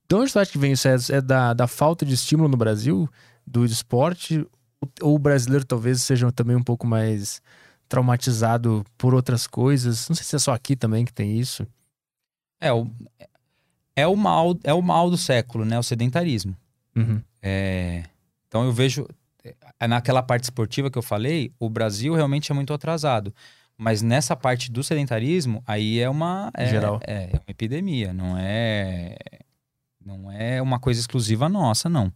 De 0.09 0.14
onde 0.14 0.33
tu 0.33 0.39
acha 0.39 0.53
que 0.53 0.59
vem 0.59 0.73
isso? 0.73 0.89
É, 0.89 0.97
é 1.11 1.20
da, 1.20 1.55
da 1.55 1.66
falta 1.66 2.05
de 2.05 2.14
estímulo 2.14 2.49
no 2.49 2.57
Brasil, 2.57 3.09
do 3.47 3.64
esporte, 3.64 4.47
ou 5.01 5.14
o 5.14 5.18
brasileiro 5.18 5.64
talvez 5.64 6.03
seja 6.03 6.31
também 6.33 6.57
um 6.57 6.62
pouco 6.62 6.87
mais 6.87 7.41
traumatizado 7.89 8.85
por 8.99 9.14
outras 9.14 9.47
coisas? 9.47 10.09
Não 10.09 10.16
sei 10.16 10.25
se 10.25 10.37
é 10.37 10.39
só 10.39 10.53
aqui 10.53 10.77
também 10.77 11.05
que 11.05 11.12
tem 11.12 11.39
isso. 11.39 11.66
É 12.61 12.73
o, 12.73 12.87
é, 13.95 14.07
o 14.07 14.16
mal, 14.16 14.57
é 14.64 14.73
o 14.73 14.83
mal 14.83 15.11
do 15.11 15.16
século, 15.16 15.64
né? 15.64 15.79
O 15.79 15.83
sedentarismo. 15.83 16.57
Uhum. 16.97 17.23
É, 17.43 18.05
então 18.49 18.64
eu 18.64 18.73
vejo. 18.73 19.07
É, 19.45 19.86
Naquela 19.88 20.22
parte 20.22 20.45
esportiva 20.45 20.90
que 20.90 20.99
eu 20.99 21.03
falei, 21.03 21.53
o 21.59 21.68
Brasil 21.68 22.14
realmente 22.14 22.51
é 22.51 22.55
muito 22.55 22.72
atrasado. 22.72 23.34
Mas 23.76 24.03
nessa 24.03 24.36
parte 24.36 24.70
do 24.70 24.82
sedentarismo, 24.84 25.62
aí 25.66 25.99
é 25.99 26.09
uma. 26.09 26.51
É, 26.55 26.66
Geral. 26.66 27.01
É, 27.05 27.24
é 27.24 27.34
uma 27.34 27.43
epidemia, 27.49 28.12
não 28.12 28.36
é. 28.38 29.16
Não 30.05 30.30
é 30.30 30.61
uma 30.61 30.78
coisa 30.78 31.01
exclusiva 31.01 31.49
nossa, 31.49 31.88
não. 31.88 32.12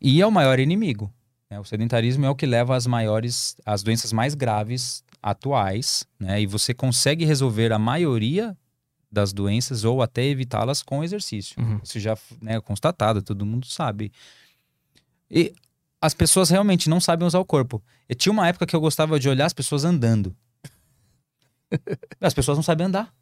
E 0.00 0.20
é 0.20 0.26
o 0.26 0.30
maior 0.30 0.58
inimigo. 0.58 1.12
né? 1.50 1.58
O 1.58 1.64
sedentarismo 1.64 2.24
é 2.24 2.30
o 2.30 2.34
que 2.34 2.46
leva 2.46 2.76
às 2.76 2.86
maiores, 2.86 3.56
às 3.66 3.82
doenças 3.82 4.12
mais 4.12 4.34
graves 4.34 5.04
atuais, 5.22 6.06
né? 6.18 6.40
E 6.40 6.46
você 6.46 6.72
consegue 6.72 7.24
resolver 7.24 7.72
a 7.72 7.78
maioria 7.78 8.56
das 9.10 9.32
doenças 9.32 9.84
ou 9.84 10.02
até 10.02 10.24
evitá-las 10.24 10.82
com 10.82 11.02
exercício. 11.02 11.60
Uhum. 11.60 11.80
Isso 11.82 11.98
já 11.98 12.16
né, 12.40 12.56
é 12.56 12.60
constatado, 12.60 13.22
todo 13.22 13.46
mundo 13.46 13.66
sabe. 13.66 14.12
E 15.30 15.52
as 16.00 16.14
pessoas 16.14 16.50
realmente 16.50 16.88
não 16.88 17.00
sabem 17.00 17.26
usar 17.26 17.38
o 17.40 17.44
corpo. 17.44 17.82
Eu 18.08 18.14
tinha 18.14 18.32
uma 18.32 18.46
época 18.48 18.66
que 18.66 18.74
eu 18.76 18.80
gostava 18.80 19.18
de 19.18 19.28
olhar 19.28 19.46
as 19.46 19.52
pessoas 19.52 19.84
andando. 19.84 20.34
As 22.20 22.32
pessoas 22.32 22.56
não 22.56 22.62
sabem 22.62 22.86
andar. 22.86 23.12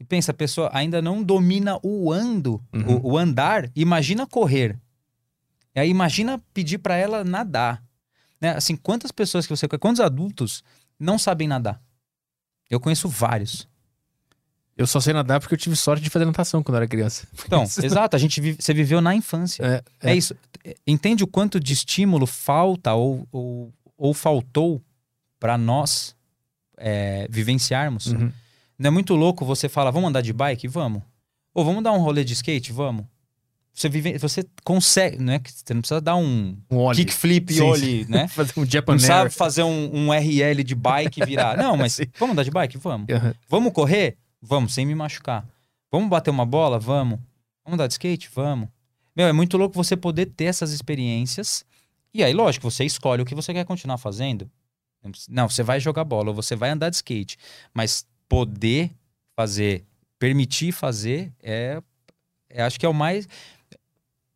E 0.00 0.04
pensa, 0.04 0.30
a 0.30 0.34
pessoa 0.34 0.70
ainda 0.72 1.02
não 1.02 1.22
domina 1.22 1.78
o 1.82 2.12
ando, 2.12 2.62
Uhum. 2.72 2.96
o, 2.96 3.12
o 3.12 3.18
andar. 3.18 3.70
Imagina 3.74 4.26
correr. 4.26 4.78
E 5.74 5.80
aí 5.80 5.88
imagina 5.90 6.42
pedir 6.52 6.78
pra 6.78 6.96
ela 6.96 7.22
nadar. 7.24 7.82
Né? 8.40 8.50
Assim, 8.50 8.76
quantas 8.76 9.10
pessoas 9.12 9.46
que 9.46 9.54
você 9.54 9.66
quantos 9.68 10.00
adultos 10.00 10.62
não 10.98 11.18
sabem 11.18 11.46
nadar? 11.48 11.80
Eu 12.70 12.80
conheço 12.80 13.08
vários. 13.08 13.68
Eu 14.78 14.86
só 14.86 15.00
sei 15.00 15.12
nadar 15.12 15.40
porque 15.40 15.52
eu 15.52 15.58
tive 15.58 15.74
sorte 15.74 16.00
de 16.02 16.08
fazer 16.08 16.24
natação 16.24 16.62
quando 16.62 16.76
eu 16.76 16.82
era 16.82 16.88
criança. 16.88 17.26
Então, 17.44 17.64
exato, 17.82 18.14
a 18.14 18.18
gente 18.18 18.40
vive, 18.40 18.58
você 18.60 18.72
viveu 18.72 19.00
na 19.00 19.12
infância. 19.12 19.82
É, 20.00 20.10
É, 20.10 20.14
isso. 20.14 20.36
Entende 20.86 21.24
o 21.24 21.26
quanto 21.26 21.58
de 21.58 21.72
estímulo 21.72 22.26
falta 22.26 22.94
ou, 22.94 23.26
ou, 23.32 23.74
ou 23.96 24.14
faltou 24.14 24.80
para 25.40 25.58
nós 25.58 26.14
é, 26.76 27.26
vivenciarmos? 27.28 28.06
Uhum. 28.06 28.30
Não 28.78 28.88
é 28.88 28.90
muito 28.90 29.16
louco 29.16 29.44
você 29.44 29.68
falar, 29.68 29.90
vamos 29.90 30.08
andar 30.10 30.20
de 30.20 30.32
bike? 30.32 30.68
Vamos. 30.68 31.02
Ou 31.52 31.64
vamos 31.64 31.82
dar 31.82 31.90
um 31.90 31.98
rolê 31.98 32.22
de 32.22 32.34
skate? 32.34 32.72
Vamos. 32.72 33.04
Você, 33.74 33.88
vive, 33.88 34.18
você 34.18 34.44
consegue, 34.64 35.18
não 35.18 35.32
é 35.32 35.38
que 35.38 35.52
você 35.52 35.72
não 35.74 35.80
precisa 35.80 36.00
dar 36.00 36.16
um 36.16 36.56
Um 36.70 36.90
kickflip 36.92 37.52
Sim, 37.52 37.60
ollie, 37.62 38.06
né? 38.08 38.26
Fazer 38.30 38.52
um 38.56 38.60
Não 38.62 38.68
Japan 38.68 38.98
sabe 38.98 39.22
Air. 39.22 39.32
fazer 39.32 39.62
um, 39.62 40.08
um 40.08 40.12
RL 40.12 40.64
de 40.64 40.74
bike 40.74 41.22
e 41.22 41.24
virar. 41.26 41.56
Não, 41.58 41.76
mas 41.76 41.94
Sim. 41.94 42.04
vamos 42.18 42.32
andar 42.32 42.42
de 42.42 42.50
bike? 42.50 42.76
Vamos. 42.78 43.06
Uhum. 43.08 43.32
Vamos 43.48 43.72
correr? 43.72 44.16
Vamos, 44.40 44.74
sem 44.74 44.86
me 44.86 44.94
machucar. 44.94 45.46
Vamos 45.90 46.08
bater 46.08 46.30
uma 46.30 46.46
bola? 46.46 46.78
Vamos. 46.78 47.18
Vamos 47.64 47.74
andar 47.74 47.86
de 47.86 47.94
skate? 47.94 48.30
Vamos. 48.34 48.68
Meu, 49.14 49.26
é 49.26 49.32
muito 49.32 49.56
louco 49.56 49.74
você 49.74 49.96
poder 49.96 50.26
ter 50.26 50.44
essas 50.44 50.72
experiências. 50.72 51.64
E 52.14 52.22
aí, 52.22 52.32
lógico, 52.32 52.70
você 52.70 52.84
escolhe 52.84 53.22
o 53.22 53.24
que 53.24 53.34
você 53.34 53.52
quer 53.52 53.64
continuar 53.64 53.98
fazendo. 53.98 54.50
Não, 55.28 55.48
você 55.48 55.62
vai 55.62 55.80
jogar 55.80 56.04
bola 56.04 56.28
ou 56.28 56.34
você 56.34 56.54
vai 56.54 56.70
andar 56.70 56.90
de 56.90 56.96
skate. 56.96 57.36
Mas 57.74 58.06
poder 58.28 58.90
fazer, 59.36 59.84
permitir 60.18 60.72
fazer, 60.72 61.32
é, 61.42 61.82
é 62.48 62.62
acho 62.62 62.78
que 62.78 62.86
é 62.86 62.88
o 62.88 62.94
mais. 62.94 63.28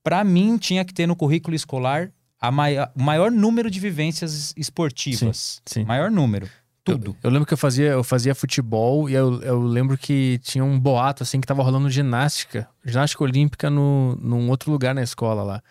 Para 0.02 0.24
mim, 0.24 0.58
tinha 0.58 0.84
que 0.84 0.92
ter 0.92 1.06
no 1.06 1.14
currículo 1.16 1.54
escolar 1.54 2.12
a 2.40 2.50
maior, 2.50 2.90
o 2.96 3.02
maior 3.02 3.30
número 3.30 3.70
de 3.70 3.78
vivências 3.78 4.52
esportivas. 4.56 5.62
sim. 5.64 5.84
Maior 5.84 6.10
número. 6.10 6.50
Tudo. 6.84 7.10
Eu, 7.10 7.16
eu 7.24 7.30
lembro 7.30 7.46
que 7.46 7.54
eu 7.54 7.58
fazia, 7.58 7.90
eu 7.90 8.02
fazia 8.04 8.34
futebol 8.34 9.08
e 9.08 9.14
eu, 9.14 9.40
eu 9.42 9.60
lembro 9.62 9.96
que 9.96 10.38
tinha 10.42 10.64
um 10.64 10.78
boato 10.78 11.22
assim 11.22 11.40
que 11.40 11.46
tava 11.46 11.62
rolando 11.62 11.88
ginástica, 11.88 12.68
ginástica 12.84 13.22
olímpica 13.22 13.70
no, 13.70 14.16
num 14.20 14.48
outro 14.50 14.70
lugar 14.72 14.94
na 14.94 15.02
escola 15.02 15.42
lá. 15.42 15.62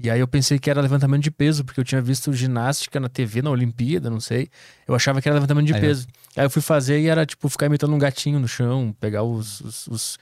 E 0.00 0.08
aí 0.08 0.20
eu 0.20 0.28
pensei 0.28 0.58
que 0.60 0.70
era 0.70 0.80
levantamento 0.80 1.22
de 1.24 1.30
peso, 1.30 1.64
porque 1.64 1.80
eu 1.80 1.84
tinha 1.84 2.00
visto 2.00 2.32
ginástica 2.32 3.00
na 3.00 3.08
TV, 3.08 3.42
na 3.42 3.50
Olimpíada, 3.50 4.08
não 4.08 4.20
sei. 4.20 4.48
Eu 4.86 4.94
achava 4.94 5.20
que 5.20 5.28
era 5.28 5.34
levantamento 5.34 5.66
de 5.66 5.74
Aí, 5.74 5.78
ó. 5.80 5.82
peso. 5.82 6.06
Aí 6.36 6.44
eu 6.44 6.50
fui 6.50 6.62
fazer 6.62 7.00
e 7.00 7.08
era 7.08 7.26
tipo 7.26 7.48
ficar 7.48 7.66
imitando 7.66 7.94
um 7.94 7.98
gatinho 7.98 8.38
no 8.38 8.46
chão, 8.46 8.94
pegar 9.00 9.24
os, 9.24 9.60
os, 9.60 9.86
os- 9.88 10.18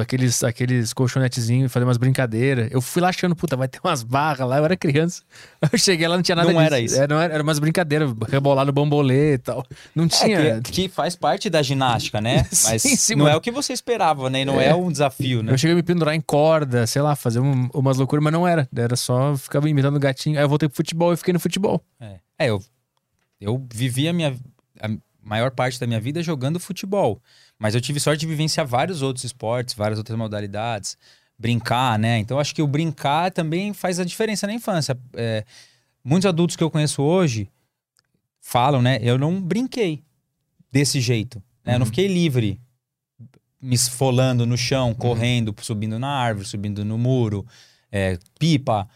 aqueles, 0.00 0.42
aqueles 0.42 0.92
colchonetezinhos 0.92 1.70
fazer 1.72 1.84
umas 1.84 1.96
brincadeiras. 1.96 2.68
Eu 2.72 2.80
fui 2.80 3.00
lá 3.00 3.08
achando, 3.10 3.36
puta, 3.36 3.56
vai 3.56 3.68
ter 3.68 3.78
umas 3.84 4.02
barras 4.02 4.48
lá, 4.48 4.58
eu 4.58 4.64
era 4.64 4.76
criança. 4.76 5.22
Eu 5.72 5.78
cheguei 5.78 6.06
lá, 6.08 6.16
não 6.16 6.22
tinha 6.22 6.34
nada 6.36 6.52
Não 6.52 6.58
disso. 6.60 6.66
era 6.74 6.80
isso. 6.80 6.96
Era, 6.96 7.06
não 7.14 7.20
era, 7.20 7.34
era 7.34 7.42
umas 7.42 7.58
brincadeiras, 7.58 8.12
rebolar 8.28 8.64
no 8.66 8.72
bambolê 8.72 9.34
e 9.34 9.38
tal. 9.38 9.64
Não 9.94 10.06
tinha. 10.08 10.38
É, 10.38 10.60
que, 10.60 10.72
que 10.72 10.88
faz 10.88 11.14
parte 11.16 11.48
da 11.50 11.62
ginástica, 11.62 12.20
né? 12.20 12.44
Sim, 12.52 12.68
Mas 12.70 12.82
sim, 12.82 13.14
não 13.14 13.24
mano. 13.24 13.34
é 13.34 13.38
o 13.38 13.40
que 13.40 13.50
você 13.50 13.72
esperava, 13.72 14.28
né? 14.30 14.42
E 14.42 14.44
não 14.44 14.60
é, 14.60 14.68
É. 14.68 14.74
um 14.74 14.90
desafio, 14.90 15.42
né? 15.42 15.52
Eu 15.52 15.58
cheguei 15.58 15.72
a 15.72 15.76
me 15.76 15.82
pendurar 15.82 16.14
em 16.14 16.20
corda, 16.20 16.86
sei 16.86 17.02
lá, 17.02 17.14
fazer 17.16 17.40
um- 17.40 17.68
umas 17.74 17.96
loucuras, 17.96 18.22
mas 18.22 18.32
não 18.32 18.46
era. 18.46 18.68
Era 18.76 18.96
só 18.96 19.36
ficava 19.36 19.68
imitando 19.68 19.98
gatinho. 19.98 20.38
Aí 20.38 20.44
eu 20.44 20.48
voltei 20.48 20.68
pro 20.68 20.76
futebol 20.76 21.12
e 21.12 21.16
fiquei 21.16 21.32
no 21.34 21.40
futebol. 21.40 21.82
É, 22.00 22.16
É, 22.38 22.46
eu, 22.50 22.62
eu 23.40 23.66
vivi 23.72 24.08
a 24.08 24.12
minha 24.12 24.34
a 24.80 24.88
maior 25.22 25.50
parte 25.50 25.80
da 25.80 25.86
minha 25.86 26.00
vida 26.00 26.22
jogando 26.22 26.60
futebol. 26.60 27.20
Mas 27.58 27.74
eu 27.74 27.80
tive 27.80 27.98
sorte 28.00 28.20
de 28.20 28.26
vivenciar 28.26 28.66
vários 28.66 29.02
outros 29.02 29.24
esportes, 29.24 29.74
várias 29.74 29.98
outras 29.98 30.16
modalidades. 30.18 30.96
Brincar, 31.38 31.98
né? 31.98 32.18
Então 32.18 32.38
acho 32.38 32.54
que 32.54 32.62
o 32.62 32.66
brincar 32.66 33.30
também 33.30 33.72
faz 33.74 33.98
a 34.00 34.04
diferença 34.04 34.46
na 34.46 34.52
infância. 34.54 34.96
É, 35.14 35.44
muitos 36.02 36.26
adultos 36.26 36.56
que 36.56 36.62
eu 36.64 36.70
conheço 36.70 37.02
hoje 37.02 37.48
falam, 38.40 38.80
né? 38.80 38.98
Eu 39.02 39.18
não 39.18 39.40
brinquei 39.40 40.02
desse 40.70 41.00
jeito. 41.00 41.42
né? 41.64 41.74
Eu 41.74 41.78
não 41.78 41.84
Uhum. 41.84 41.86
fiquei 41.90 42.06
livre, 42.06 42.60
me 43.60 43.74
esfolando 43.74 44.46
no 44.46 44.56
chão, 44.56 44.94
correndo, 44.94 45.54
subindo 45.60 45.98
na 45.98 46.08
árvore, 46.08 46.46
subindo 46.46 46.84
no 46.84 46.96
muro, 46.96 47.44
é, 47.90 48.18
pipa. 48.38 48.88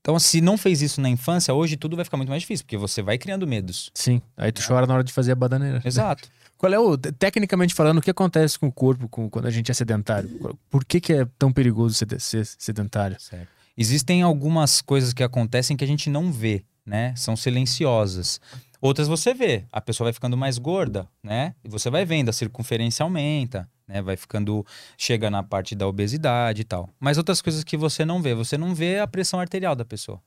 Então, 0.00 0.18
se 0.18 0.40
não 0.40 0.56
fez 0.56 0.80
isso 0.82 1.00
na 1.00 1.08
infância, 1.08 1.52
hoje 1.52 1.76
tudo 1.76 1.94
vai 1.96 2.04
ficar 2.04 2.16
muito 2.16 2.28
mais 2.30 2.42
difícil, 2.42 2.64
porque 2.64 2.76
você 2.76 3.02
vai 3.02 3.18
criando 3.18 3.46
medos. 3.46 3.90
Sim. 3.94 4.20
Aí 4.36 4.50
tu 4.52 4.62
chora 4.66 4.86
na 4.86 4.94
hora 4.94 5.04
de 5.04 5.12
fazer 5.12 5.32
a 5.32 5.34
bananeira. 5.34 5.82
Exato. 5.84 6.28
Qual 6.64 6.72
é 6.72 6.78
o, 6.78 6.96
tecnicamente 6.96 7.74
falando, 7.74 7.98
o 7.98 8.00
que 8.00 8.10
acontece 8.10 8.58
com 8.58 8.68
o 8.68 8.72
corpo 8.72 9.06
com- 9.06 9.28
quando 9.28 9.44
a 9.44 9.50
gente 9.50 9.70
é 9.70 9.74
sedentário? 9.74 10.30
Por 10.70 10.82
que, 10.82 10.98
que 10.98 11.12
é 11.12 11.26
tão 11.38 11.52
perigoso 11.52 11.94
ser, 11.94 12.18
ser 12.18 12.46
sedentário? 12.46 13.20
Certo. 13.20 13.48
Existem 13.76 14.22
algumas 14.22 14.80
coisas 14.80 15.12
que 15.12 15.22
acontecem 15.22 15.76
que 15.76 15.84
a 15.84 15.86
gente 15.86 16.08
não 16.08 16.32
vê, 16.32 16.64
né? 16.86 17.14
São 17.16 17.36
silenciosas. 17.36 18.40
Outras 18.80 19.06
você 19.08 19.34
vê. 19.34 19.66
A 19.70 19.78
pessoa 19.78 20.06
vai 20.06 20.14
ficando 20.14 20.38
mais 20.38 20.56
gorda, 20.56 21.06
né? 21.22 21.54
E 21.62 21.68
você 21.68 21.90
vai 21.90 22.06
vendo, 22.06 22.30
a 22.30 22.32
circunferência 22.32 23.02
aumenta, 23.02 23.68
né? 23.86 24.00
Vai 24.00 24.16
ficando. 24.16 24.64
Chega 24.96 25.30
na 25.30 25.42
parte 25.42 25.74
da 25.74 25.86
obesidade 25.86 26.62
e 26.62 26.64
tal. 26.64 26.88
Mas 26.98 27.18
outras 27.18 27.42
coisas 27.42 27.62
que 27.62 27.76
você 27.76 28.06
não 28.06 28.22
vê. 28.22 28.34
Você 28.34 28.56
não 28.56 28.74
vê 28.74 29.00
a 29.00 29.06
pressão 29.06 29.38
arterial 29.38 29.76
da 29.76 29.84
pessoa. 29.84 30.18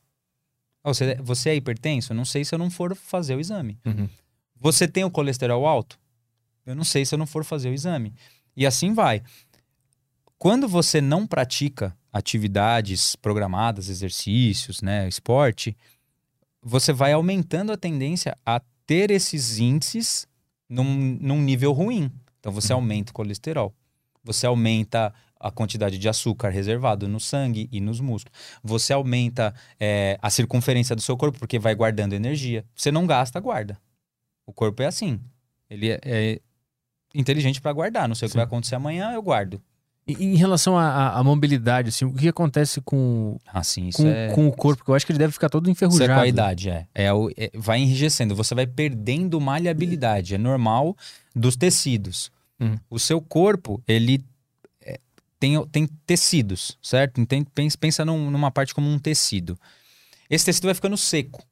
Você, 0.84 1.16
você 1.16 1.50
é 1.50 1.56
hipertenso? 1.56 2.14
Eu 2.14 2.16
não 2.16 2.26
sei 2.26 2.46
se 2.46 2.54
eu 2.54 2.60
não 2.60 2.70
for 2.70 2.96
fazer 2.96 3.36
o 3.36 3.40
exame. 3.40 3.80
Uhum. 3.84 4.08
Você 4.60 4.88
tem 4.88 5.04
o 5.04 5.10
colesterol 5.10 5.66
alto? 5.66 5.98
Eu 6.68 6.76
não 6.76 6.84
sei 6.84 7.06
se 7.06 7.16
eu 7.16 7.18
não 7.20 7.26
for 7.26 7.46
fazer 7.46 7.70
o 7.70 7.74
exame. 7.74 8.14
E 8.56 8.66
assim 8.66 8.94
vai. 8.94 9.24
Quando 10.38 10.68
você 10.68 11.00
não 11.00 11.26
pratica 11.26 11.98
atividades 12.12 13.16
programadas, 13.16 13.90
exercícios, 13.90 14.82
né, 14.82 15.08
esporte, 15.08 15.76
você 16.62 16.92
vai 16.92 17.14
aumentando 17.14 17.72
a 17.72 17.78
tendência 17.78 18.38
a 18.46 18.62
ter 18.86 19.10
esses 19.12 19.58
índices 19.60 20.28
num, 20.70 21.18
num 21.22 21.42
nível 21.42 21.72
ruim. 21.72 22.12
Então 22.40 22.52
você 22.52 22.74
aumenta 22.74 23.12
o 23.12 23.14
colesterol. 23.14 23.74
Você 24.24 24.46
aumenta 24.46 25.14
a 25.40 25.50
quantidade 25.50 25.98
de 25.98 26.10
açúcar 26.10 26.50
reservado 26.50 27.08
no 27.08 27.20
sangue 27.20 27.70
e 27.72 27.80
nos 27.80 28.02
músculos. 28.02 28.38
Você 28.62 28.92
aumenta 28.92 29.56
é, 29.80 30.18
a 30.22 30.30
circunferência 30.30 30.96
do 30.96 31.02
seu 31.02 31.16
corpo, 31.16 31.40
porque 31.40 31.58
vai 31.58 31.74
guardando 31.74 32.14
energia. 32.14 32.66
Você 32.76 32.92
não 32.92 33.08
gasta, 33.08 33.40
guarda. 33.40 33.80
O 34.46 34.52
corpo 34.52 34.82
é 34.82 34.88
assim. 34.88 35.22
Ele 35.70 35.92
é, 35.92 36.00
é 36.04 36.42
inteligente 37.20 37.60
para 37.62 37.74
guardar. 37.74 38.08
Não 38.08 38.16
sei 38.16 38.26
o 38.26 38.30
que 38.30 38.34
Sim. 38.34 38.38
vai 38.38 38.46
acontecer 38.46 38.76
amanhã, 38.76 39.12
eu 39.14 39.22
guardo. 39.22 39.62
E 40.08 40.14
em 40.24 40.36
relação 40.38 40.78
à- 40.78 41.22
mobilidade, 41.22 41.90
assim, 41.90 42.06
o 42.06 42.14
que 42.14 42.30
acontece 42.30 42.80
com, 42.80 43.38
Assim, 43.46 43.90
isso 43.90 44.02
com, 44.04 44.08
é. 44.08 44.30
com 44.34 44.48
o 44.48 44.54
corpo? 44.54 44.86
Que 44.86 44.90
eu 44.92 44.96
acho 44.96 45.06
que 45.06 45.12
ele 45.12 45.20
deve 45.20 45.34
ficar 45.34 45.50
todo 45.50 45.66
Isso 45.66 45.72
enferrujado. 45.72 46.12
é 46.12 46.16
com 46.16 46.22
a 46.22 46.28
idade, 46.28 46.70
é. 46.70 46.88
É, 46.96 47.08
é- 47.36 47.52
Vai 47.54 47.80
enrijecendo, 47.82 48.34
você 48.34 48.56
vai 48.56 48.66
perdendo 48.66 49.42
maleabilidade. 49.42 50.34
É 50.36 50.38
normal 50.38 50.96
dos 51.36 51.58
tecidos. 51.58 52.32
Uhum. 52.58 52.78
O 52.90 52.98
seu 52.98 53.20
corpo, 53.20 53.84
ele 53.86 54.24
é, 54.82 54.98
tem, 55.38 55.62
tem 55.68 55.86
tecidos, 56.06 56.78
certo? 56.82 57.26
Tem, 57.26 57.44
pensa 57.44 57.78
pensa 57.78 58.06
num- 58.06 58.32
numa 58.32 58.50
parte 58.50 58.74
como 58.74 58.90
um 58.90 58.98
tecido. 58.98 59.60
Esse 60.30 60.46
tecido 60.46 60.66
vai 60.66 60.74
ficando 60.74 60.96
seco, 60.96 61.44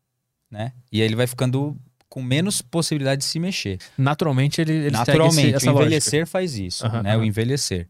né? 0.50 0.72
E 0.90 1.02
aí 1.02 1.06
ele 1.08 1.16
vai 1.18 1.28
ficando 1.28 1.76
com 2.16 2.24
menos 2.24 2.62
possibilidade 2.62 3.20
de 3.20 3.26
se 3.26 3.38
mexer. 3.42 3.78
Naturalmente, 3.98 4.62
ele, 4.62 4.72
ele 4.72 4.92
Naturalmente, 4.92 5.54
esse, 5.54 5.68
o 5.68 5.74
lógica. 5.74 5.86
envelhecer 5.86 6.26
faz 6.26 6.58
isso, 6.58 6.86
Aham, 6.86 7.04
né? 7.04 7.12
O 7.12 7.18
aham. 7.18 7.26
envelhecer. 7.26 7.90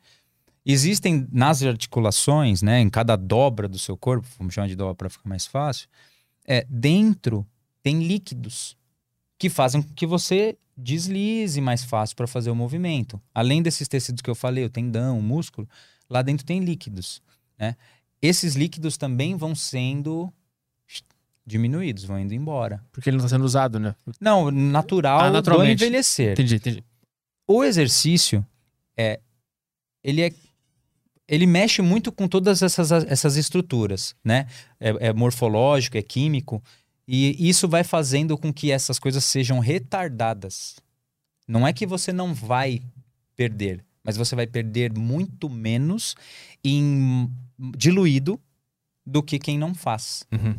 Existem 0.65 1.27
nas 1.31 1.61
articulações, 1.61 2.63
né, 2.63 2.81
em 2.81 2.89
cada 2.89 3.15
dobra 3.15 3.67
do 3.67 3.77
seu 3.77 3.95
corpo, 3.95 4.27
vamos 4.39 4.51
chamar 4.51 4.67
de 4.67 4.75
dobra 4.75 4.95
para 4.95 5.09
ficar 5.11 5.29
mais 5.29 5.45
fácil, 5.45 5.87
é, 6.43 6.65
dentro 6.67 7.45
tem 7.83 8.01
líquidos 8.01 8.75
que 9.37 9.47
fazem 9.47 9.83
com 9.83 9.93
que 9.93 10.07
você 10.07 10.57
deslize 10.75 11.61
mais 11.61 11.83
fácil 11.83 12.15
para 12.15 12.25
fazer 12.25 12.49
o 12.49 12.55
movimento. 12.55 13.21
Além 13.31 13.61
desses 13.61 13.87
tecidos 13.87 14.23
que 14.23 14.29
eu 14.29 14.33
falei, 14.33 14.65
o 14.65 14.69
tendão, 14.71 15.19
o 15.19 15.21
músculo, 15.21 15.69
lá 16.09 16.23
dentro 16.23 16.43
tem 16.43 16.61
líquidos, 16.61 17.21
né? 17.59 17.75
Esses 18.19 18.55
líquidos 18.55 18.97
também 18.97 19.35
vão 19.37 19.53
sendo 19.53 20.33
diminuídos, 21.45 22.03
vão 22.05 22.19
indo 22.19 22.33
embora. 22.33 22.83
Porque 22.91 23.09
ele 23.09 23.17
não 23.17 23.25
está 23.25 23.35
sendo 23.35 23.45
usado, 23.45 23.79
né? 23.79 23.95
Não, 24.19 24.49
natural 24.49 25.19
Ah, 25.19 25.29
do 25.41 25.65
envelhecer 25.65 26.31
Entendi, 26.31 26.55
entendi. 26.55 26.83
o 27.47 27.63
exercício 27.63 28.45
é 28.97 29.19
ele 30.03 30.21
é 30.21 30.33
ele 31.27 31.47
mexe 31.47 31.81
muito 31.81 32.11
com 32.11 32.27
todas 32.27 32.61
essas, 32.61 32.91
essas 32.91 33.35
estruturas, 33.35 34.15
né? 34.23 34.45
É, 34.79 35.07
é 35.07 35.13
morfológico, 35.13 35.97
é 35.97 36.01
químico, 36.01 36.61
e 37.07 37.49
isso 37.49 37.67
vai 37.67 37.83
fazendo 37.83 38.37
com 38.37 38.53
que 38.53 38.71
essas 38.71 38.99
coisas 38.99 39.23
sejam 39.23 39.59
retardadas. 39.59 40.75
Não 41.47 41.67
é 41.67 41.73
que 41.73 41.85
você 41.85 42.13
não 42.13 42.33
vai 42.33 42.81
perder, 43.35 43.83
mas 44.03 44.17
você 44.17 44.35
vai 44.35 44.45
perder 44.45 44.93
muito 44.93 45.49
menos 45.49 46.15
em 46.63 47.27
diluído 47.75 48.39
do 49.05 49.23
que 49.23 49.39
quem 49.39 49.57
não 49.57 49.73
faz. 49.73 50.25
Uhum. 50.31 50.55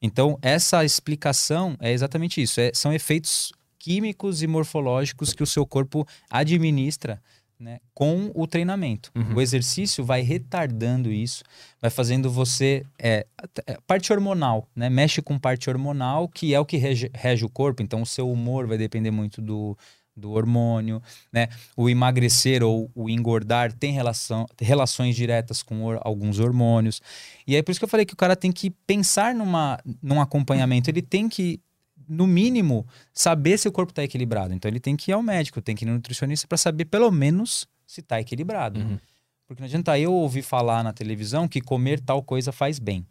Então, 0.00 0.38
essa 0.40 0.84
explicação 0.84 1.76
é 1.80 1.92
exatamente 1.92 2.40
isso. 2.40 2.60
é- 2.60 2.70
são 2.74 2.92
efeitos 2.92 3.52
químicos 3.78 4.42
e 4.42 4.46
morfológicos 4.46 5.32
que 5.32 5.42
o 5.42 5.46
seu 5.46 5.64
corpo 5.66 6.06
administra 6.30 7.20
né, 7.58 7.80
com 7.92 8.30
o 8.34 8.46
treinamento. 8.46 9.10
Uhum. 9.16 9.34
O 9.34 9.40
exercício 9.40 10.04
vai 10.04 10.20
retardando 10.20 11.10
isso, 11.10 11.42
vai 11.80 11.90
fazendo 11.90 12.30
você. 12.30 12.84
É, 12.98 13.26
é, 13.66 13.76
parte 13.86 14.12
hormonal, 14.12 14.68
né? 14.76 14.88
Mexe 14.88 15.20
com 15.20 15.38
parte 15.38 15.68
hormonal, 15.68 16.28
que 16.28 16.54
é 16.54 16.60
o 16.60 16.64
que 16.64 16.76
rege, 16.76 17.10
rege 17.12 17.44
o 17.44 17.48
corpo. 17.48 17.82
Então, 17.82 18.02
o 18.02 18.06
seu 18.06 18.30
humor 18.30 18.66
vai 18.66 18.78
depender 18.78 19.10
muito 19.10 19.42
do, 19.42 19.76
do 20.18 20.32
hormônio, 20.32 21.02
né? 21.32 21.48
O 21.76 21.88
emagrecer 21.88 22.62
ou 22.62 22.90
o 22.94 23.08
engordar 23.08 23.72
tem 23.72 23.92
relação, 23.92 24.46
relações 24.60 25.16
diretas 25.16 25.62
com 25.62 25.82
hor- 25.84 26.00
alguns 26.02 26.38
hormônios. 26.38 27.00
E 27.46 27.56
é 27.56 27.62
por 27.62 27.70
isso 27.70 27.80
que 27.80 27.84
eu 27.84 27.88
falei 27.88 28.04
que 28.04 28.14
o 28.14 28.16
cara 28.16 28.36
tem 28.36 28.52
que 28.52 28.70
pensar 28.70 29.34
numa, 29.34 29.78
num 30.02 30.20
acompanhamento. 30.20 30.90
Ele 30.90 31.00
tem 31.02 31.28
que, 31.28 31.60
no 32.08 32.26
mínimo, 32.26 32.86
saber 33.12 33.58
se 33.58 33.68
o 33.68 33.72
corpo 33.72 33.92
está 33.92 34.02
equilibrado. 34.02 34.52
Então 34.52 34.68
ele 34.68 34.80
tem 34.80 34.96
que 34.96 35.10
ir 35.10 35.14
ao 35.14 35.22
médico, 35.22 35.62
tem 35.62 35.74
que 35.76 35.84
ir 35.84 35.86
no 35.86 35.94
nutricionista 35.94 36.46
para 36.46 36.58
saber 36.58 36.84
pelo 36.86 37.10
menos 37.10 37.66
se 37.86 38.00
está 38.00 38.20
equilibrado. 38.20 38.80
Uhum. 38.80 38.98
Porque 39.46 39.62
não 39.62 39.66
adianta 39.66 39.98
eu 39.98 40.12
ouvir 40.12 40.42
falar 40.42 40.84
na 40.84 40.92
televisão 40.92 41.48
que 41.48 41.60
comer 41.60 42.00
tal 42.00 42.22
coisa 42.22 42.52
faz 42.52 42.78
bem. 42.78 43.06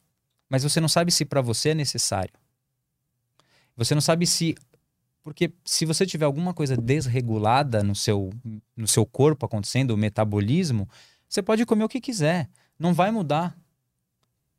Mas 0.48 0.64
você 0.64 0.80
não 0.80 0.88
sabe 0.88 1.12
se 1.12 1.26
para 1.26 1.42
você 1.42 1.70
é 1.70 1.74
necessário. 1.74 2.32
Você 3.76 3.94
não 3.94 4.02
sabe 4.02 4.26
se. 4.26 4.56
Porque 5.28 5.52
se 5.66 5.84
você 5.86 6.06
tiver 6.06 6.24
alguma 6.24 6.54
coisa 6.54 6.78
desregulada 6.78 7.84
no 7.84 7.94
seu, 7.94 8.30
no 8.78 8.88
seu 8.88 9.06
corpo 9.06 9.46
acontecendo, 9.46 9.92
o 9.92 9.98
metabolismo, 9.98 10.88
você 11.28 11.42
pode 11.42 11.66
comer 11.66 11.84
o 11.84 11.90
que 11.90 12.00
quiser. 12.00 12.48
Não 12.80 12.94
vai 12.94 13.12
mudar. 13.12 13.54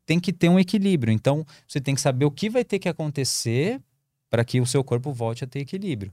Tem 0.04 0.20
que 0.20 0.30
ter 0.30 0.50
um 0.50 0.58
equilíbrio. 0.58 1.10
Então, 1.10 1.42
você 1.66 1.80
tem 1.80 1.94
que 1.94 2.02
saber 2.02 2.26
o 2.26 2.30
que 2.30 2.50
vai 2.50 2.64
ter 2.66 2.78
que 2.78 2.86
acontecer 2.86 3.80
para 4.28 4.44
que 4.44 4.60
o 4.60 4.66
seu 4.66 4.84
corpo 4.84 5.10
volte 5.10 5.42
a 5.42 5.46
ter 5.46 5.60
equilíbrio. 5.60 6.12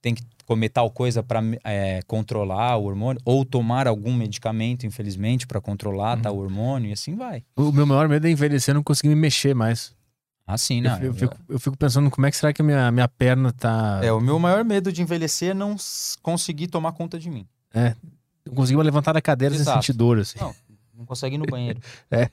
Tem 0.00 0.14
que 0.14 0.22
comer 0.46 0.70
tal 0.70 0.90
coisa 0.90 1.22
para 1.22 1.42
controlar 2.06 2.78
o 2.78 2.84
hormônio, 2.86 3.20
ou 3.22 3.44
tomar 3.44 3.86
algum 3.86 4.14
medicamento, 4.14 4.86
infelizmente, 4.86 5.46
para 5.46 5.60
controlar 5.60 6.16
Uhum. 6.16 6.22
tal 6.22 6.38
hormônio, 6.38 6.88
e 6.88 6.92
assim 6.94 7.16
vai. 7.16 7.44
O 7.54 7.70
meu 7.70 7.84
maior 7.84 8.08
medo 8.08 8.26
é 8.26 8.30
envelhecer 8.30 8.72
e 8.72 8.76
não 8.76 8.82
conseguir 8.82 9.10
me 9.10 9.14
mexer 9.14 9.54
mais. 9.54 9.94
Assim, 10.52 10.78
Eu- 10.78 10.82
não. 10.90 10.98
eu, 11.02 11.14
fico, 11.14 11.36
eu 11.48 11.58
fico 11.60 11.76
pensando 11.76 12.10
como 12.10 12.26
é 12.26 12.30
que 12.30 12.36
será 12.36 12.52
que 12.52 12.62
a 12.62 12.64
minha, 12.64 12.90
minha 12.90 13.08
perna 13.08 13.52
tá. 13.52 14.00
É, 14.02 14.12
o 14.12 14.20
meu 14.20 14.38
maior 14.38 14.64
medo 14.64 14.92
de 14.92 15.02
envelhecer 15.02 15.50
é 15.50 15.54
não 15.54 15.76
conseguir 16.22 16.66
tomar 16.68 16.92
conta 16.92 17.18
de 17.18 17.30
mim. 17.30 17.46
Não 18.46 18.54
conseguir 18.54 18.82
levantar 18.82 19.12
da 19.12 19.20
cadeira 19.20 19.54
sem 19.54 19.62
Exato. 19.62 19.78
sentir 19.84 19.92
dor, 19.96 20.18
assim. 20.18 20.38
Não. 20.40 20.54
Não 20.96 21.04
consegue 21.06 21.36
ir 21.36 21.38
no 21.38 21.46
banheiro. 21.46 21.80
É. 22.10 22.28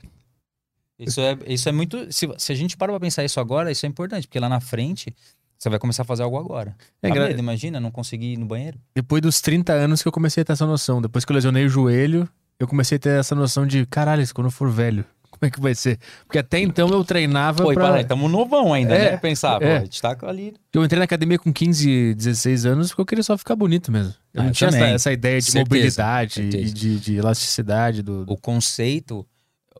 Isso 0.99 1.21
é, 1.21 1.37
isso 1.45 1.69
é 1.69 1.71
muito. 1.71 2.11
Se, 2.11 2.27
se 2.39 2.51
a 2.51 2.55
gente 2.55 2.75
para 2.75 2.91
pra 2.91 2.99
pensar 2.99 3.23
isso 3.23 3.39
agora, 3.39 3.71
isso 3.71 3.85
é 3.85 3.89
importante, 3.89 4.27
porque 4.27 4.39
lá 4.39 4.49
na 4.49 4.59
frente 4.59 5.15
você 5.55 5.69
vai 5.69 5.77
começar 5.77 6.01
a 6.01 6.05
fazer 6.05 6.23
algo 6.23 6.37
agora. 6.39 6.75
É 7.03 7.09
gra- 7.11 7.27
medo, 7.27 7.39
imagina 7.39 7.79
não 7.79 7.91
conseguir 7.91 8.33
ir 8.33 8.37
no 8.37 8.47
banheiro. 8.47 8.79
Depois 8.95 9.21
dos 9.21 9.39
30 9.39 9.73
anos 9.73 10.01
que 10.01 10.07
eu 10.07 10.11
comecei 10.11 10.41
a 10.41 10.45
ter 10.45 10.53
essa 10.53 10.65
noção. 10.65 10.99
Depois 10.99 11.23
que 11.23 11.31
eu 11.31 11.35
lesionei 11.35 11.65
o 11.65 11.69
joelho, 11.69 12.27
eu 12.59 12.67
comecei 12.67 12.95
a 12.95 12.99
ter 12.99 13.19
essa 13.19 13.35
noção 13.35 13.67
de, 13.67 13.85
caralho, 13.85 14.23
isso 14.23 14.33
quando 14.33 14.47
eu 14.47 14.51
for 14.51 14.71
velho, 14.71 15.05
como 15.39 15.47
é 15.47 15.51
que 15.51 15.59
vai 15.61 15.75
ser? 15.75 15.99
Porque 16.25 16.37
até 16.39 16.59
então 16.59 16.89
eu 16.89 17.03
treinava 17.03 17.63
Pô, 17.63 17.71
e 17.71 17.75
pra... 17.75 18.01
estamos 18.01 18.29
novão 18.31 18.73
ainda, 18.73 18.93
É, 18.95 19.11
né? 19.11 19.17
Pensar, 19.17 19.61
é. 19.61 19.75
pô, 19.75 19.81
a 19.81 19.85
gente 19.85 20.01
tá 20.01 20.17
ali. 20.23 20.53
Eu 20.73 20.83
entrei 20.83 20.99
na 20.99 21.05
academia 21.05 21.37
com 21.39 21.51
15, 21.53 22.13
16 22.15 22.65
anos 22.65 22.87
porque 22.89 23.01
eu 23.01 23.05
queria 23.05 23.23
só 23.23 23.37
ficar 23.37 23.55
bonito 23.55 23.91
mesmo. 23.91 24.13
Eu 24.33 24.41
Ah, 24.41 24.43
não 24.43 24.49
eu 24.49 24.53
tinha 24.53 24.67
essa, 24.69 24.77
essa 24.85 25.11
ideia 25.11 25.39
de 25.39 25.45
Certeza, 25.45 25.59
mobilidade 25.63 26.41
e 26.41 26.51
certeza. 26.51 26.73
de, 26.73 26.99
de 26.99 27.15
elasticidade 27.15 28.01
do... 28.01 28.25
O 28.27 28.37
conceito, 28.37 29.25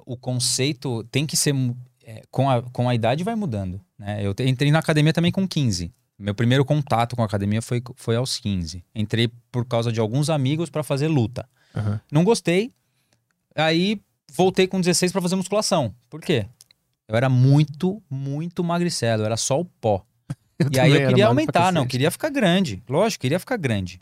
o 0.06 0.16
conceito 0.18 1.04
tem 1.12 1.26
que 1.26 1.36
ser. 1.38 1.54
é, 2.06 2.22
com, 2.32 2.50
a, 2.50 2.62
com 2.62 2.88
a 2.88 2.96
idade 2.96 3.24
vai 3.24 3.36
mudando. 3.36 3.82
Né? 4.00 4.22
Eu 4.26 4.34
entrei 4.46 4.72
na 4.72 4.80
academia 4.80 5.12
também 5.14 5.32
com 5.32 5.48
15. 5.48 5.92
Meu 6.20 6.34
primeiro 6.34 6.66
contato 6.66 7.16
com 7.16 7.22
a 7.22 7.26
academia 7.26 7.62
foi, 7.62 7.82
foi 7.96 8.16
aos 8.16 8.40
15. 8.40 8.84
Entrei 8.96 9.30
por 9.52 9.66
causa 9.66 9.92
de 9.92 10.00
alguns 10.00 10.30
amigos 10.32 10.70
para 10.70 10.82
fazer 10.84 11.08
luta. 11.08 11.48
Aham. 11.76 12.00
Não 12.12 12.24
gostei. 12.24 12.72
Aí 13.56 14.02
voltei 14.32 14.68
com 14.68 14.80
16 14.80 15.12
para 15.12 15.22
fazer 15.22 15.36
musculação. 15.36 15.94
Por 16.10 16.22
quê? 16.22 16.48
Eu 17.08 17.16
era 17.16 17.30
muito, 17.30 18.02
muito 18.10 18.64
magricelo. 18.64 19.24
Era 19.24 19.38
só 19.38 19.60
o 19.60 19.66
pó. 19.66 20.06
Eu 20.60 20.70
e 20.74 20.80
aí 20.80 20.92
eu 20.92 21.08
queria 21.08 21.28
aumentar, 21.28 21.72
não, 21.72 21.86
queria 21.86 22.10
ficar 22.10 22.30
grande. 22.30 22.82
Lógico, 22.90 23.22
queria 23.22 23.40
ficar 23.40 23.58
grande. 23.58 24.00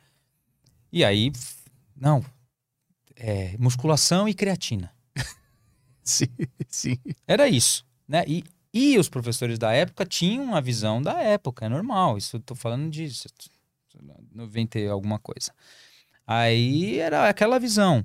E 0.90 1.04
aí, 1.04 1.34
não, 1.94 2.24
é, 3.16 3.56
musculação 3.60 4.28
e 4.28 4.34
creatina. 4.34 4.90
Sim, 6.02 6.28
sim. 6.70 6.98
Era 7.28 7.50
isso. 7.50 7.86
né? 8.08 8.24
E, 8.26 8.44
e 8.74 8.98
os 8.98 9.10
professores 9.10 9.58
da 9.60 9.74
época 9.74 10.06
tinham 10.06 10.56
a 10.56 10.62
visão 10.62 11.02
da 11.02 11.22
época, 11.22 11.66
é 11.66 11.70
normal. 11.70 12.18
Isso 12.18 12.38
eu 12.38 12.40
tô 12.40 12.56
falando 12.56 12.90
de 12.90 13.10
90 14.34 14.80
e 14.80 14.88
alguma 14.88 15.20
coisa. 15.20 15.52
Aí 16.28 17.00
era 17.00 17.28
aquela 17.28 17.60
visão. 17.60 18.04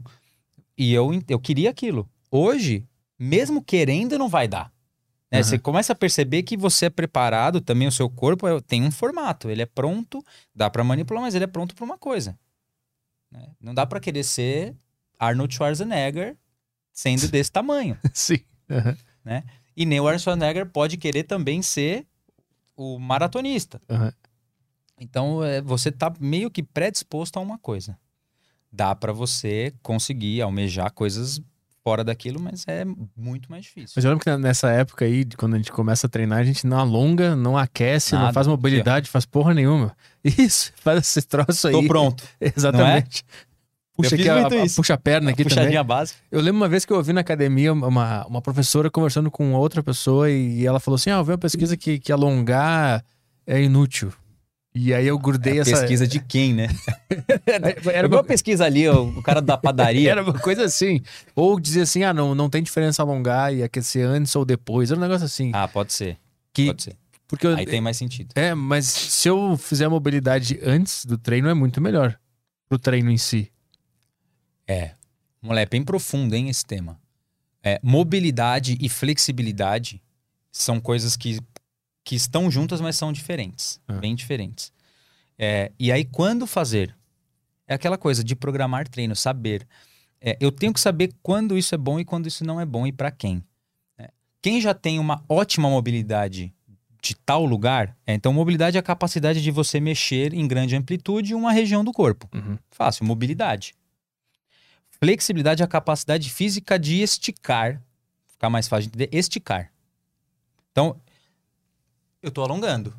E 0.82 0.94
eu, 0.94 1.10
eu 1.28 1.38
queria 1.38 1.68
aquilo. 1.68 2.08
Hoje, 2.30 2.88
mesmo 3.18 3.62
querendo, 3.62 4.16
não 4.18 4.30
vai 4.30 4.48
dar. 4.48 4.72
Né? 5.30 5.38
Uhum. 5.38 5.44
Você 5.44 5.58
começa 5.58 5.92
a 5.92 5.96
perceber 5.96 6.42
que 6.42 6.56
você 6.56 6.86
é 6.86 6.90
preparado, 6.90 7.60
também 7.60 7.86
o 7.86 7.92
seu 7.92 8.08
corpo 8.08 8.48
é- 8.48 8.60
tem 8.62 8.82
um 8.82 8.90
formato. 8.90 9.50
Ele 9.50 9.60
é 9.60 9.66
pronto, 9.66 10.24
dá 10.54 10.70
pra 10.70 10.82
manipular, 10.82 11.22
mas 11.22 11.34
ele 11.34 11.44
é 11.44 11.46
pronto 11.46 11.74
pra 11.74 11.84
uma 11.84 11.98
coisa. 11.98 12.38
né? 13.30 13.48
Não 13.60 13.74
dá 13.74 13.84
pra 13.84 14.00
querer 14.00 14.24
ser 14.24 14.74
Arnold 15.18 15.54
Schwarzenegger 15.54 16.34
sendo 16.92 17.28
desse 17.30 17.52
tamanho. 17.52 17.98
Sim. 18.14 18.38
Aham. 18.70 18.96
E 19.76 19.84
nem 19.84 20.00
o 20.00 20.04
Arnold 20.06 20.22
Schwarzenegger 20.22 20.64
pode 20.66 20.96
querer 20.96 21.24
também 21.24 21.60
ser 21.60 22.06
o 22.74 22.98
maratonista. 22.98 23.80
Aham. 23.90 24.12
Então, 24.98 25.44
é, 25.44 25.60
você 25.60 25.92
tá 25.92 26.10
meio 26.18 26.50
que 26.50 26.62
predisposto 26.62 27.38
a 27.38 27.42
uma 27.42 27.58
coisa. 27.58 27.98
Dá 28.72 28.94
pra 28.94 29.12
você 29.12 29.72
conseguir 29.82 30.42
almejar 30.42 30.92
coisas 30.92 31.40
fora 31.82 32.04
daquilo, 32.04 32.38
mas 32.40 32.64
é 32.68 32.84
muito 33.16 33.50
mais 33.50 33.64
difícil. 33.64 33.94
Mas 33.96 34.04
eu 34.04 34.10
lembro 34.10 34.24
que 34.24 34.36
nessa 34.36 34.70
época 34.70 35.04
aí, 35.04 35.24
quando 35.36 35.54
a 35.54 35.56
gente 35.56 35.72
começa 35.72 36.06
a 36.06 36.10
treinar, 36.10 36.38
a 36.38 36.44
gente 36.44 36.66
não 36.66 36.78
alonga, 36.78 37.34
não 37.34 37.56
aquece, 37.56 38.14
não 38.14 38.20
Nada. 38.22 38.32
faz 38.32 38.46
mobilidade, 38.46 39.08
faz 39.08 39.24
porra 39.24 39.54
nenhuma. 39.54 39.96
Isso, 40.22 40.72
faz 40.76 40.98
esse 40.98 41.22
troço 41.22 41.68
aí. 41.68 41.72
Tô 41.72 41.82
pronto. 41.86 42.22
Exatamente. 42.40 43.24
Puxa, 43.96 44.14
Eu 44.14 44.18
fiz 44.18 44.28
aqui 44.28 44.28
a, 44.28 44.46
a- 44.62 44.66
puxa 44.76 44.94
a 44.94 44.98
perna 44.98 45.30
aqui 45.30 45.42
também. 45.42 45.56
Puxadinha 45.56 45.84
básica. 45.84 46.18
Eu 46.30 46.40
lembro 46.40 46.60
uma 46.60 46.68
vez 46.68 46.84
que 46.84 46.92
eu 46.92 46.96
ouvi 46.96 47.12
na 47.12 47.20
academia 47.22 47.72
uma, 47.72 48.26
uma 48.26 48.40
professora 48.42 48.90
conversando 48.90 49.30
com 49.30 49.52
outra 49.54 49.82
pessoa 49.82 50.30
e 50.30 50.64
ela 50.64 50.78
falou 50.80 50.96
assim: 50.96 51.10
Ah, 51.10 51.14
eu 51.16 51.24
vi 51.24 51.32
uma 51.32 51.38
pesquisa 51.38 51.76
que, 51.76 51.98
que 51.98 52.12
alongar 52.12 53.04
é 53.46 53.60
inútil. 53.60 54.12
E 54.74 54.94
aí 54.94 55.06
eu 55.06 55.18
grudei 55.18 55.58
essa. 55.58 55.72
Pesquisa 55.72 56.06
de 56.06 56.20
quem, 56.20 56.54
né? 56.54 56.68
Era 57.44 57.76
Era 57.92 58.06
igual 58.06 58.20
a 58.20 58.24
pesquisa 58.24 58.64
ali, 58.64 58.88
o, 58.88 59.20
cara 59.22 59.42
da 59.42 59.56
padaria. 59.56 60.10
Era 60.10 60.22
uma 60.22 60.38
coisa 60.38 60.64
assim. 60.64 61.02
Ou 61.34 61.58
dizer 61.58 61.82
assim: 61.82 62.04
ah, 62.04 62.14
não, 62.14 62.34
não 62.34 62.48
tem 62.48 62.62
diferença 62.62 63.02
alongar 63.02 63.52
e 63.52 63.62
aquecer 63.62 64.06
antes 64.06 64.34
ou 64.36 64.44
depois. 64.44 64.90
Era 64.90 64.98
um 64.98 65.02
negócio 65.02 65.24
assim. 65.24 65.50
Ah, 65.52 65.66
pode 65.66 65.92
ser. 65.92 66.16
que, 66.52 66.66
Pode 66.66 66.84
ser. 66.84 66.96
porque 67.26 67.46
eu, 67.46 67.56
Aí 67.56 67.66
tem 67.66 67.80
mais 67.80 67.96
sentido. 67.96 68.32
É, 68.36 68.54
mas 68.54 68.86
se 68.86 69.28
eu 69.28 69.56
fizer 69.56 69.86
a 69.86 69.90
mobilidade 69.90 70.60
antes 70.62 71.04
do 71.04 71.18
treino, 71.18 71.48
é 71.48 71.54
muito 71.54 71.80
melhor. 71.80 72.16
Pro 72.68 72.78
treino 72.78 73.10
em 73.10 73.18
si. 73.18 73.50
É. 74.68 74.92
Moleque, 75.42 75.70
bem 75.70 75.82
profundo, 75.82 76.34
hein, 76.34 76.48
esse 76.48 76.64
tema. 76.64 76.96
É, 77.62 77.80
mobilidade 77.82 78.78
e 78.80 78.88
flexibilidade 78.88 80.00
são 80.52 80.80
coisas 80.80 81.16
que, 81.16 81.40
que 82.04 82.14
estão 82.14 82.50
juntas, 82.50 82.80
mas 82.80 82.96
são 82.96 83.12
diferentes. 83.12 83.80
Ah. 83.86 83.94
Bem 83.94 84.14
diferentes. 84.14 84.72
É, 85.38 85.72
e 85.78 85.90
aí, 85.90 86.04
quando 86.04 86.46
fazer? 86.46 86.94
É 87.66 87.74
aquela 87.74 87.96
coisa 87.96 88.22
de 88.22 88.34
programar 88.34 88.88
treino, 88.88 89.14
saber. 89.14 89.66
É, 90.20 90.36
eu 90.40 90.52
tenho 90.52 90.72
que 90.72 90.80
saber 90.80 91.12
quando 91.22 91.56
isso 91.56 91.74
é 91.74 91.78
bom 91.78 91.98
e 91.98 92.04
quando 92.04 92.26
isso 92.26 92.44
não 92.44 92.60
é 92.60 92.66
bom 92.66 92.86
e 92.86 92.92
para 92.92 93.10
quem. 93.10 93.42
É, 93.96 94.10
quem 94.42 94.60
já 94.60 94.74
tem 94.74 94.98
uma 94.98 95.24
ótima 95.28 95.70
mobilidade 95.70 96.52
de 97.02 97.14
tal 97.14 97.46
lugar, 97.46 97.96
é, 98.06 98.12
então 98.12 98.32
mobilidade 98.32 98.76
é 98.76 98.80
a 98.80 98.82
capacidade 98.82 99.42
de 99.42 99.50
você 99.50 99.80
mexer 99.80 100.34
em 100.34 100.46
grande 100.46 100.76
amplitude 100.76 101.34
uma 101.34 101.52
região 101.52 101.82
do 101.82 101.92
corpo. 101.92 102.28
Uhum. 102.34 102.58
Fácil, 102.70 103.06
mobilidade. 103.06 103.74
Flexibilidade 105.02 105.62
é 105.62 105.64
a 105.64 105.68
capacidade 105.68 106.28
física 106.28 106.78
de 106.78 107.00
esticar. 107.00 107.80
Ficar 108.26 108.50
mais 108.50 108.68
fácil 108.68 108.90
de 108.90 108.96
entender, 108.96 109.16
esticar. 109.16 109.72
Então, 110.70 111.00
eu 112.22 112.30
tô 112.30 112.42
alongando. 112.42 112.94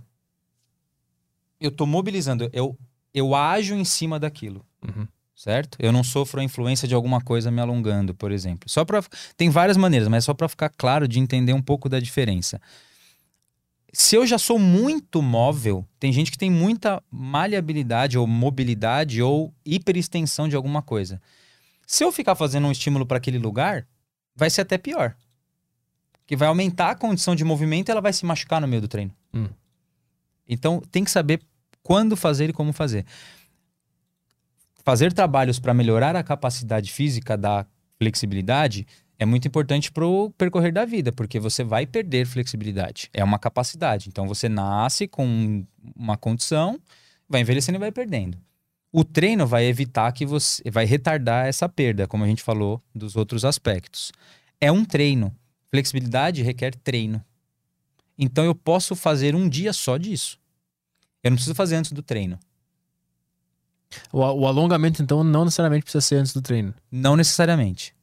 Eu 1.59 1.71
tô 1.71 1.85
mobilizando. 1.85 2.49
Eu, 2.51 2.77
eu 3.13 3.35
ajo 3.35 3.75
em 3.75 3.85
cima 3.85 4.19
daquilo. 4.19 4.65
Uhum. 4.83 5.07
Certo? 5.35 5.77
Eu 5.79 5.91
não 5.91 6.03
sofro 6.03 6.39
a 6.39 6.43
influência 6.43 6.87
de 6.87 6.93
alguma 6.93 7.19
coisa 7.19 7.49
me 7.49 7.61
alongando, 7.61 8.13
por 8.13 8.31
exemplo. 8.31 8.69
Só 8.69 8.85
para 8.85 9.03
tem 9.35 9.49
várias 9.49 9.77
maneiras, 9.77 10.07
mas 10.07 10.25
só 10.25 10.33
para 10.33 10.47
ficar 10.47 10.69
claro 10.69 11.07
de 11.07 11.19
entender 11.19 11.53
um 11.53 11.61
pouco 11.61 11.89
da 11.89 11.99
diferença. 11.99 12.61
Se 13.93 14.15
eu 14.15 14.25
já 14.25 14.37
sou 14.37 14.57
muito 14.57 15.21
móvel, 15.21 15.85
tem 15.99 16.13
gente 16.13 16.31
que 16.31 16.37
tem 16.37 16.49
muita 16.49 17.03
maleabilidade 17.11 18.17
ou 18.17 18.25
mobilidade 18.25 19.21
ou 19.21 19.53
hiperextensão 19.65 20.47
de 20.47 20.55
alguma 20.55 20.81
coisa. 20.81 21.21
Se 21.85 22.03
eu 22.03 22.11
ficar 22.11 22.35
fazendo 22.35 22.67
um 22.67 22.71
estímulo 22.71 23.05
para 23.05 23.17
aquele 23.17 23.37
lugar, 23.37 23.85
vai 24.35 24.49
ser 24.49 24.61
até 24.61 24.77
pior. 24.77 25.15
Que 26.31 26.35
vai 26.37 26.47
aumentar 26.47 26.91
a 26.91 26.95
condição 26.95 27.35
de 27.35 27.43
movimento 27.43 27.89
e 27.89 27.91
ela 27.91 27.99
vai 27.99 28.13
se 28.13 28.25
machucar 28.25 28.61
no 28.61 28.65
meio 28.65 28.81
do 28.81 28.87
treino. 28.87 29.11
Hum. 29.33 29.49
Então 30.47 30.81
tem 30.89 31.03
que 31.03 31.11
saber 31.11 31.41
quando 31.83 32.15
fazer 32.15 32.49
e 32.49 32.53
como 32.53 32.71
fazer. 32.71 33.05
Fazer 34.81 35.11
trabalhos 35.11 35.59
para 35.59 35.73
melhorar 35.73 36.15
a 36.15 36.23
capacidade 36.23 36.89
física 36.89 37.37
da 37.37 37.65
flexibilidade 37.97 38.87
é 39.19 39.25
muito 39.25 39.45
importante 39.45 39.91
para 39.91 40.05
o 40.05 40.29
percorrer 40.29 40.71
da 40.71 40.85
vida, 40.85 41.11
porque 41.11 41.37
você 41.37 41.65
vai 41.65 41.85
perder 41.85 42.25
flexibilidade. 42.25 43.09
É 43.13 43.21
uma 43.25 43.37
capacidade. 43.37 44.07
Então 44.07 44.25
você 44.25 44.47
nasce 44.47 45.09
com 45.09 45.65
uma 45.93 46.15
condição, 46.15 46.79
vai 47.27 47.41
envelhecendo 47.41 47.77
e 47.77 47.79
vai 47.79 47.91
perdendo. 47.91 48.37
O 48.89 49.03
treino 49.03 49.45
vai 49.45 49.65
evitar 49.65 50.09
que 50.13 50.25
você. 50.25 50.63
vai 50.71 50.85
retardar 50.85 51.45
essa 51.45 51.67
perda, 51.67 52.07
como 52.07 52.23
a 52.23 52.27
gente 52.27 52.41
falou 52.41 52.81
dos 52.95 53.17
outros 53.17 53.43
aspectos. 53.43 54.13
É 54.61 54.71
um 54.71 54.85
treino. 54.85 55.35
Flexibilidade 55.71 56.43
requer 56.43 56.75
treino. 56.75 57.23
Então 58.17 58.43
eu 58.43 58.53
posso 58.53 58.95
fazer 58.95 59.35
um 59.35 59.47
dia 59.49 59.73
só 59.73 59.97
disso. 59.97 60.37
Eu 61.23 61.31
não 61.31 61.35
preciso 61.35 61.55
fazer 61.55 61.75
antes 61.75 61.91
do 61.91 62.03
treino. 62.03 62.37
O, 64.11 64.19
o 64.19 64.47
alongamento, 64.47 65.01
então, 65.01 65.23
não 65.23 65.45
necessariamente 65.45 65.83
precisa 65.83 66.01
ser 66.01 66.15
antes 66.15 66.33
do 66.33 66.41
treino. 66.41 66.73
Não 66.91 67.15
necessariamente. 67.15 67.93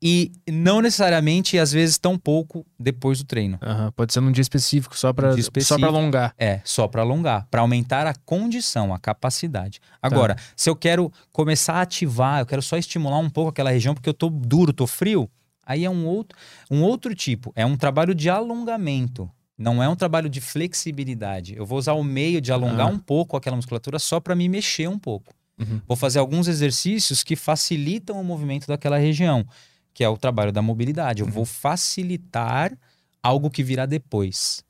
E 0.00 0.30
não 0.50 0.82
necessariamente, 0.82 1.58
às 1.58 1.72
vezes, 1.72 1.96
tão 1.96 2.18
pouco 2.18 2.66
depois 2.78 3.18
do 3.18 3.24
treino. 3.24 3.58
Aham, 3.62 3.90
Pode 3.92 4.12
ser 4.12 4.20
num 4.20 4.30
dia 4.30 4.42
específico, 4.42 4.96
só 4.96 5.12
pra, 5.12 5.34
Um 5.34 5.60
só 5.60 5.78
pra 5.78 5.88
alongar. 5.88 6.34
É, 6.38 6.60
só 6.64 6.86
para 6.86 7.02
alongar, 7.02 7.46
para 7.50 7.62
aumentar 7.62 8.06
a 8.06 8.14
condição, 8.14 8.92
a 8.92 8.98
capacidade. 8.98 9.80
Agora, 10.00 10.36
se 10.54 10.68
eu 10.68 10.76
quero 10.76 11.10
começar 11.32 11.74
a 11.74 11.80
ativar, 11.82 12.40
eu 12.40 12.46
quero 12.46 12.60
só 12.60 12.76
estimular 12.76 13.18
um 13.18 13.30
pouco 13.30 13.50
aquela 13.50 13.70
região 13.70 13.94
porque 13.94 14.08
eu 14.08 14.14
tô 14.14 14.28
duro, 14.28 14.72
tô 14.72 14.86
frio, 14.86 15.30
aí 15.66 15.84
é 15.84 15.90
um 15.90 16.06
outro, 16.06 16.38
um 16.70 16.82
outro 16.82 17.14
tipo, 17.14 17.52
é 17.56 17.66
um 17.66 17.76
trabalho 17.76 18.14
de 18.14 18.30
alongamento. 18.30 19.28
Não 19.58 19.82
é 19.82 19.88
um 19.88 19.96
trabalho 19.96 20.28
de 20.28 20.40
flexibilidade. 20.40 21.56
Eu 21.56 21.66
vou 21.66 21.78
usar 21.78 21.94
o 21.94 22.04
meio 22.04 22.40
de 22.40 22.52
alongar 22.52 22.86
Ah. 22.88 22.90
um 22.90 22.98
pouco 22.98 23.36
aquela 23.36 23.56
musculatura 23.56 23.98
só 23.98 24.20
para 24.20 24.34
me 24.36 24.48
mexer 24.48 24.86
um 24.88 24.98
pouco. 24.98 25.34
Uhum. 25.58 25.80
Vou 25.88 25.96
fazer 25.96 26.18
alguns 26.18 26.46
exercícios 26.46 27.22
que 27.24 27.34
facilitam 27.34 28.20
o 28.20 28.24
movimento 28.24 28.66
daquela 28.66 28.98
região, 28.98 29.46
que 29.94 30.04
é 30.04 30.08
o 30.08 30.18
trabalho 30.18 30.52
da 30.52 30.60
mobilidade. 30.60 31.22
Eu 31.22 31.26
vou 31.26 31.46
facilitar 31.46 32.76
algo 33.22 33.50
que 33.50 33.62
virá 33.62 33.86
depois. 33.86 34.62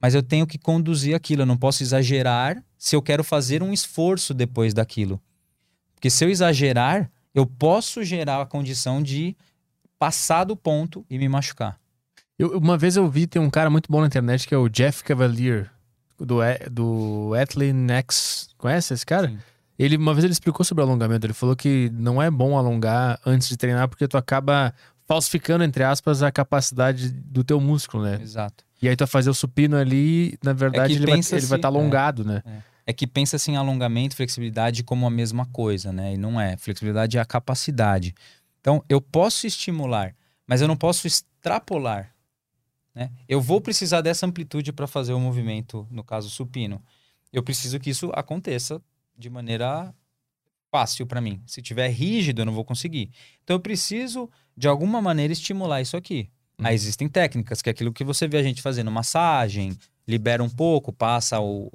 Mas 0.00 0.14
eu 0.14 0.22
tenho 0.22 0.46
que 0.46 0.56
conduzir 0.56 1.14
aquilo, 1.14 1.42
eu 1.42 1.46
não 1.46 1.56
posso 1.56 1.82
exagerar 1.82 2.62
se 2.78 2.94
eu 2.94 3.02
quero 3.02 3.24
fazer 3.24 3.62
um 3.62 3.72
esforço 3.72 4.32
depois 4.32 4.72
daquilo. 4.72 5.20
Porque 5.94 6.08
se 6.08 6.24
eu 6.24 6.30
exagerar, 6.30 7.10
eu 7.34 7.44
posso 7.44 8.02
gerar 8.04 8.40
a 8.40 8.46
condição 8.46 9.02
de 9.02 9.36
passar 10.00 10.42
do 10.44 10.56
ponto 10.56 11.04
e 11.08 11.18
me 11.18 11.28
machucar. 11.28 11.78
Eu- 12.38 12.56
uma 12.58 12.76
vez 12.78 12.96
eu 12.96 13.08
vi, 13.08 13.26
tem 13.26 13.40
um 13.40 13.50
cara 13.50 13.68
muito 13.70 13.92
bom 13.92 14.00
na 14.00 14.06
internet 14.06 14.48
que 14.48 14.54
é 14.54 14.58
o 14.58 14.68
Jeff 14.68 15.04
Cavalier, 15.04 15.70
do, 16.18 16.38
do 16.70 17.32
Athlete 17.40 17.76
X. 17.92 18.48
Conhece 18.58 18.94
esse 18.94 19.04
cara? 19.06 19.28
Sim. 19.28 19.38
Ele, 19.78 19.96
uma 19.96 20.12
vez 20.14 20.24
ele 20.24 20.32
explicou 20.32 20.64
sobre 20.64 20.82
alongamento. 20.82 21.26
Ele 21.26 21.32
falou 21.34 21.54
que 21.54 21.90
não 21.94 22.20
é 22.20 22.30
bom 22.30 22.56
alongar 22.58 23.18
antes 23.24 23.48
de 23.48 23.56
treinar 23.56 23.88
porque 23.88 24.08
tu 24.08 24.16
acaba 24.16 24.74
falsificando, 25.06 25.64
entre 25.64 25.82
aspas, 25.84 26.22
a 26.22 26.30
capacidade 26.30 27.10
do 27.10 27.42
teu 27.44 27.60
músculo, 27.60 28.02
né? 28.04 28.18
Exato. 28.22 28.64
E 28.82 28.88
aí 28.88 28.96
tu 28.96 29.00
vai 29.00 29.08
fazer 29.08 29.28
o 29.30 29.34
supino 29.34 29.76
ali, 29.76 30.38
na 30.42 30.52
verdade, 30.52 30.92
É 30.94 30.96
ele 30.96 31.06
vai 31.06 31.14
ele 31.18 31.22
vai 31.22 31.38
estar 31.40 31.56
assim, 31.56 31.62
é. 31.62 31.66
alongado, 31.80 32.24
né? 32.24 32.42
É 32.86 32.92
que 32.92 33.06
pensa 33.06 33.36
assim 33.36 33.56
alongamento 33.56 34.14
e 34.14 34.16
flexibilidade 34.16 34.82
como 34.82 35.06
a 35.06 35.10
mesma 35.10 35.44
coisa, 35.46 35.92
né? 35.92 36.14
E 36.14 36.16
não 36.16 36.40
é. 36.40 36.56
Flexibilidade 36.56 37.18
é 37.18 37.20
a 37.20 37.24
capacidade. 37.24 38.14
Então, 38.60 38.84
eu 38.88 39.00
posso 39.00 39.46
estimular, 39.46 40.14
mas 40.46 40.60
eu 40.60 40.68
não 40.68 40.76
posso 40.76 41.06
extrapolar. 41.06 42.14
Né? 42.94 43.10
Eu 43.28 43.40
vou 43.40 43.60
precisar 43.60 44.00
dessa 44.00 44.26
amplitude 44.26 44.72
para 44.72 44.86
fazer 44.86 45.12
o 45.12 45.20
movimento, 45.20 45.86
no 45.90 46.04
caso 46.04 46.28
supino. 46.28 46.82
Eu 47.32 47.42
preciso 47.42 47.78
que 47.78 47.90
isso 47.90 48.10
aconteça 48.14 48.82
de 49.16 49.30
maneira 49.30 49.94
fácil 50.70 51.06
para 51.06 51.20
mim. 51.20 51.42
Se 51.46 51.62
tiver 51.62 51.88
rígido, 51.88 52.42
eu 52.42 52.46
não 52.46 52.52
vou 52.52 52.64
conseguir. 52.64 53.10
Então, 53.42 53.56
eu 53.56 53.60
preciso, 53.60 54.30
de 54.56 54.68
alguma 54.68 55.00
maneira, 55.00 55.32
estimular 55.32 55.80
isso 55.80 55.96
aqui. 55.96 56.30
Uhum. 56.58 56.66
Aí 56.66 56.74
existem 56.74 57.08
técnicas, 57.08 57.62
que 57.62 57.70
é 57.70 57.72
aquilo 57.72 57.92
que 57.92 58.04
você 58.04 58.28
vê 58.28 58.38
a 58.38 58.42
gente 58.42 58.60
fazendo 58.60 58.90
massagem, 58.90 59.76
libera 60.06 60.42
um 60.42 60.50
pouco, 60.50 60.92
passa 60.92 61.40
o, 61.40 61.70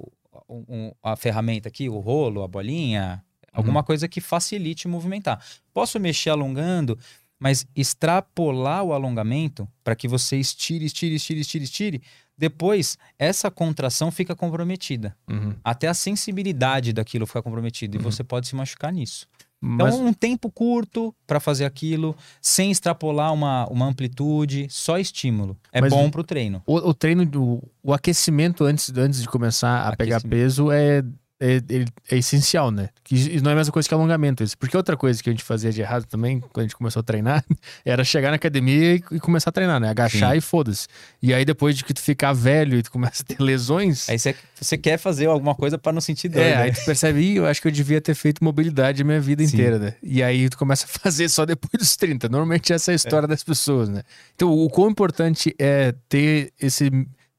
a 1.02 1.16
ferramenta 1.16 1.68
aqui, 1.68 1.88
o 1.88 1.98
rolo, 1.98 2.42
a 2.42 2.48
bolinha, 2.48 3.24
alguma 3.56 3.82
coisa 3.82 4.06
que 4.06 4.20
facilite 4.20 4.86
movimentar. 4.86 5.40
Posso 5.72 5.98
mexer 5.98 6.30
alongando, 6.30 6.98
Mas 7.38 7.66
extrapolar 7.76 8.82
o 8.82 8.94
alongamento 8.94 9.68
para 9.84 9.94
que 9.94 10.08
você 10.08 10.38
estire, 10.38 10.86
estire, 10.86 11.16
estire, 11.16 11.40
estire, 11.40 11.64
estire, 11.64 12.02
depois 12.38 12.96
essa 13.18 13.50
contração 13.50 14.10
fica 14.10 14.34
comprometida. 14.34 15.14
Uhum. 15.28 15.52
Até 15.62 15.86
a 15.86 15.92
sensibilidade 15.92 16.94
daquilo 16.94 17.26
fica 17.26 17.42
comprometida 17.42 17.94
e 17.94 17.98
Uhum. 17.98 18.04
você 18.04 18.24
pode 18.24 18.46
se 18.48 18.56
machucar 18.56 18.90
nisso. 18.90 19.26
Então, 19.62 19.86
Mas 19.86 19.94
um 19.96 20.12
tempo 20.14 20.50
curto 20.50 21.14
para 21.26 21.38
fazer 21.38 21.64
aquilo, 21.66 22.16
sem 22.40 22.70
extrapolar 22.70 23.32
uma, 23.34 23.66
uma 23.68 23.84
amplitude, 23.84 24.66
só 24.70 24.98
estímulo. 24.98 25.58
É 25.72 25.80
Mas 25.82 25.90
bom 25.90 26.06
o- 26.06 26.10
pro 26.10 26.24
treino. 26.24 26.62
o, 26.66 26.74
o 26.76 26.94
treino, 26.94 27.24
do, 27.26 27.62
o 27.82 27.92
aquecimento 27.92 28.64
antes, 28.64 28.90
antes 28.96 29.20
de 29.20 29.28
começar 29.28 29.86
a 29.86 29.94
pegar 29.96 30.22
peso 30.22 30.70
é, 30.70 31.02
é, 31.38 31.60
ele- 31.68 31.88
é 32.10 32.16
essencial, 32.16 32.70
né? 32.70 32.88
Que 33.04 33.14
isso 33.14 33.44
não 33.44 33.50
é 33.50 33.54
a 33.54 33.56
mesma 33.56 33.72
coisa 33.72 33.86
que 33.88 33.94
alongamento. 33.94 34.42
Isso. 34.42 34.56
Porque 34.56 34.76
outra 34.76 34.96
coisa 34.96 35.22
que 35.22 35.28
a 35.28 35.32
gente 35.32 35.44
fazia 35.44 35.70
de 35.70 35.80
errado 35.80 36.06
também, 36.06 36.40
quando 36.40 36.60
a 36.60 36.62
gente 36.62 36.76
começou 36.76 37.00
a 37.00 37.02
treinar, 37.02 37.44
era 37.84 38.02
chegar 38.04 38.30
na 38.30 38.36
academia 38.36 38.94
e, 38.94 39.02
e 39.12 39.20
começar 39.20 39.50
a 39.50 39.52
treinar, 39.52 39.78
né? 39.78 39.90
Agachar 39.90 40.32
Sim. 40.32 40.38
e 40.38 40.40
foda-se. 40.40 40.86
E 41.22 41.34
aí 41.34 41.44
depois 41.44 41.76
de 41.76 41.84
que 41.84 41.92
tu 41.92 42.00
ficar 42.00 42.32
velho 42.32 42.78
e 42.78 42.82
tu 42.82 42.90
começa 42.90 43.22
a 43.22 43.26
ter 43.26 43.42
lesões... 43.42 44.08
Aí 44.08 44.18
você, 44.18 44.78
quer 44.78 44.96
fazer 44.98 45.26
alguma 45.26 45.54
coisa 45.54 45.76
para 45.76 45.92
não 45.92 46.00
sentir 46.00 46.28
dor. 46.28 46.40
É, 46.40 46.56
né? 46.56 46.62
aí 46.62 46.72
tu 46.72 46.84
percebe, 46.84 47.20
"Ih, 47.20 47.36
eu 47.36 47.46
acho 47.46 47.60
que 47.60 47.68
eu 47.68 47.72
devia 47.72 48.00
ter 48.00 48.14
feito 48.14 48.42
mobilidade 48.42 49.02
a 49.02 49.04
minha 49.04 49.20
vida 49.20 49.44
Sim. 49.46 49.54
inteira, 49.54 49.78
né? 49.78 49.94
E 50.02 50.22
aí 50.22 50.48
tu 50.48 50.56
começa 50.56 50.86
a 50.86 50.88
fazer 51.00 51.28
só 51.28 51.44
depois 51.44 51.72
dos 51.78 51.96
30. 51.96 52.28
Normalmente 52.28 52.72
essa 52.72 52.90
é 52.90 52.94
a 52.94 52.96
história 52.96 53.28
das 53.28 53.44
pessoas, 53.44 53.88
né? 53.90 54.02
Então, 54.34 54.50
o 54.50 54.70
quão 54.70 54.90
importante 54.90 55.54
é 55.58 55.94
ter 56.08 56.52
esse 56.58 56.90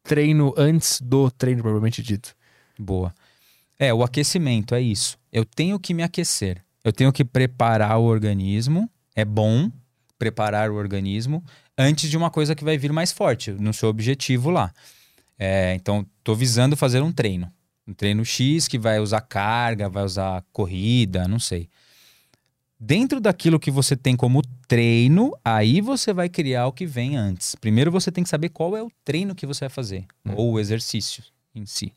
treino 0.04 0.54
antes 0.56 1.02
do 1.02 1.30
treino, 1.32 1.62
propriamente 1.64 2.02
dito. 2.04 2.36
Boa. 2.80 3.14
É, 3.80 3.94
o 3.94 4.04
aquecimento 4.04 4.74
é 4.74 4.82
isso. 4.82 5.18
Eu 5.32 5.46
tenho 5.46 5.80
que 5.80 5.94
me 5.94 6.04
aquecer. 6.04 6.64
Eu 6.84 6.92
tenho 6.92 7.12
que 7.12 7.24
preparar 7.24 7.98
o 8.00 8.04
organismo. 8.04 8.90
É 9.16 9.24
bom 9.26 9.72
preparar 10.18 10.72
o 10.72 10.76
organismo 10.76 11.44
antes 11.78 12.10
de 12.10 12.18
uma 12.18 12.32
coisa 12.32 12.56
que 12.56 12.64
vai 12.64 12.78
vir 12.78 12.92
mais 12.92 13.12
forte, 13.12 13.52
no 13.52 13.72
seu 13.74 13.90
objetivo 13.90 14.50
lá. 14.50 14.74
É, 15.38 15.76
então, 15.76 16.06
tô 16.24 16.34
visando 16.34 16.76
fazer 16.76 17.02
um 17.02 17.12
treino. 17.12 17.52
Um 17.88 17.94
treino 17.94 18.26
X 18.26 18.68
que 18.68 18.80
vai 18.80 19.00
usar 19.00 19.22
carga, 19.22 19.88
vai 19.88 20.04
usar 20.04 20.44
corrida, 20.52 21.28
não 21.28 21.40
sei. 21.40 21.70
Dentro 22.80 23.20
daquilo 23.20 23.60
que 23.60 23.72
você 23.72 23.96
tem 23.96 24.16
como 24.16 24.42
treino, 24.68 25.32
aí 25.44 25.82
você 25.82 26.14
vai 26.14 26.30
criar 26.30 26.68
o 26.68 26.72
que 26.72 26.86
vem 26.86 27.16
antes. 27.16 27.56
Primeiro 27.56 27.92
você 27.92 28.12
tem 28.12 28.24
que 28.24 28.30
saber 28.30 28.50
qual 28.50 28.76
é 28.76 28.84
o 28.84 28.92
treino 29.04 29.34
que 29.34 29.46
você 29.48 29.62
vai 29.62 29.70
fazer, 29.70 30.06
Hum. 30.26 30.34
ou 30.36 30.52
o 30.54 30.60
exercício 30.60 31.24
em 31.56 31.66
si. 31.66 31.92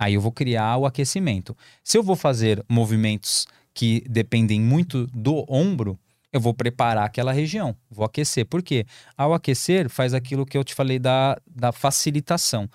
Aí 0.00 0.14
eu 0.14 0.20
vou 0.22 0.32
criar 0.32 0.78
o 0.78 0.86
aquecimento. 0.86 1.54
Se 1.84 1.98
eu 1.98 2.02
vou 2.02 2.16
fazer 2.16 2.64
movimentos 2.66 3.46
que 3.74 4.02
dependem 4.08 4.58
muito 4.58 5.06
do 5.08 5.44
ombro, 5.46 6.00
eu 6.32 6.40
vou 6.40 6.54
preparar 6.54 7.04
aquela 7.04 7.32
região, 7.32 7.76
vou 7.90 8.06
aquecer. 8.06 8.46
Por 8.46 8.62
quê? 8.62 8.86
Ao 9.14 9.34
aquecer, 9.34 9.90
faz 9.90 10.14
aquilo 10.14 10.46
que 10.46 10.56
eu 10.56 10.64
te 10.64 10.74
falei 10.74 10.98
da, 10.98 11.36
da 11.46 11.70
facilitação. 11.70 12.66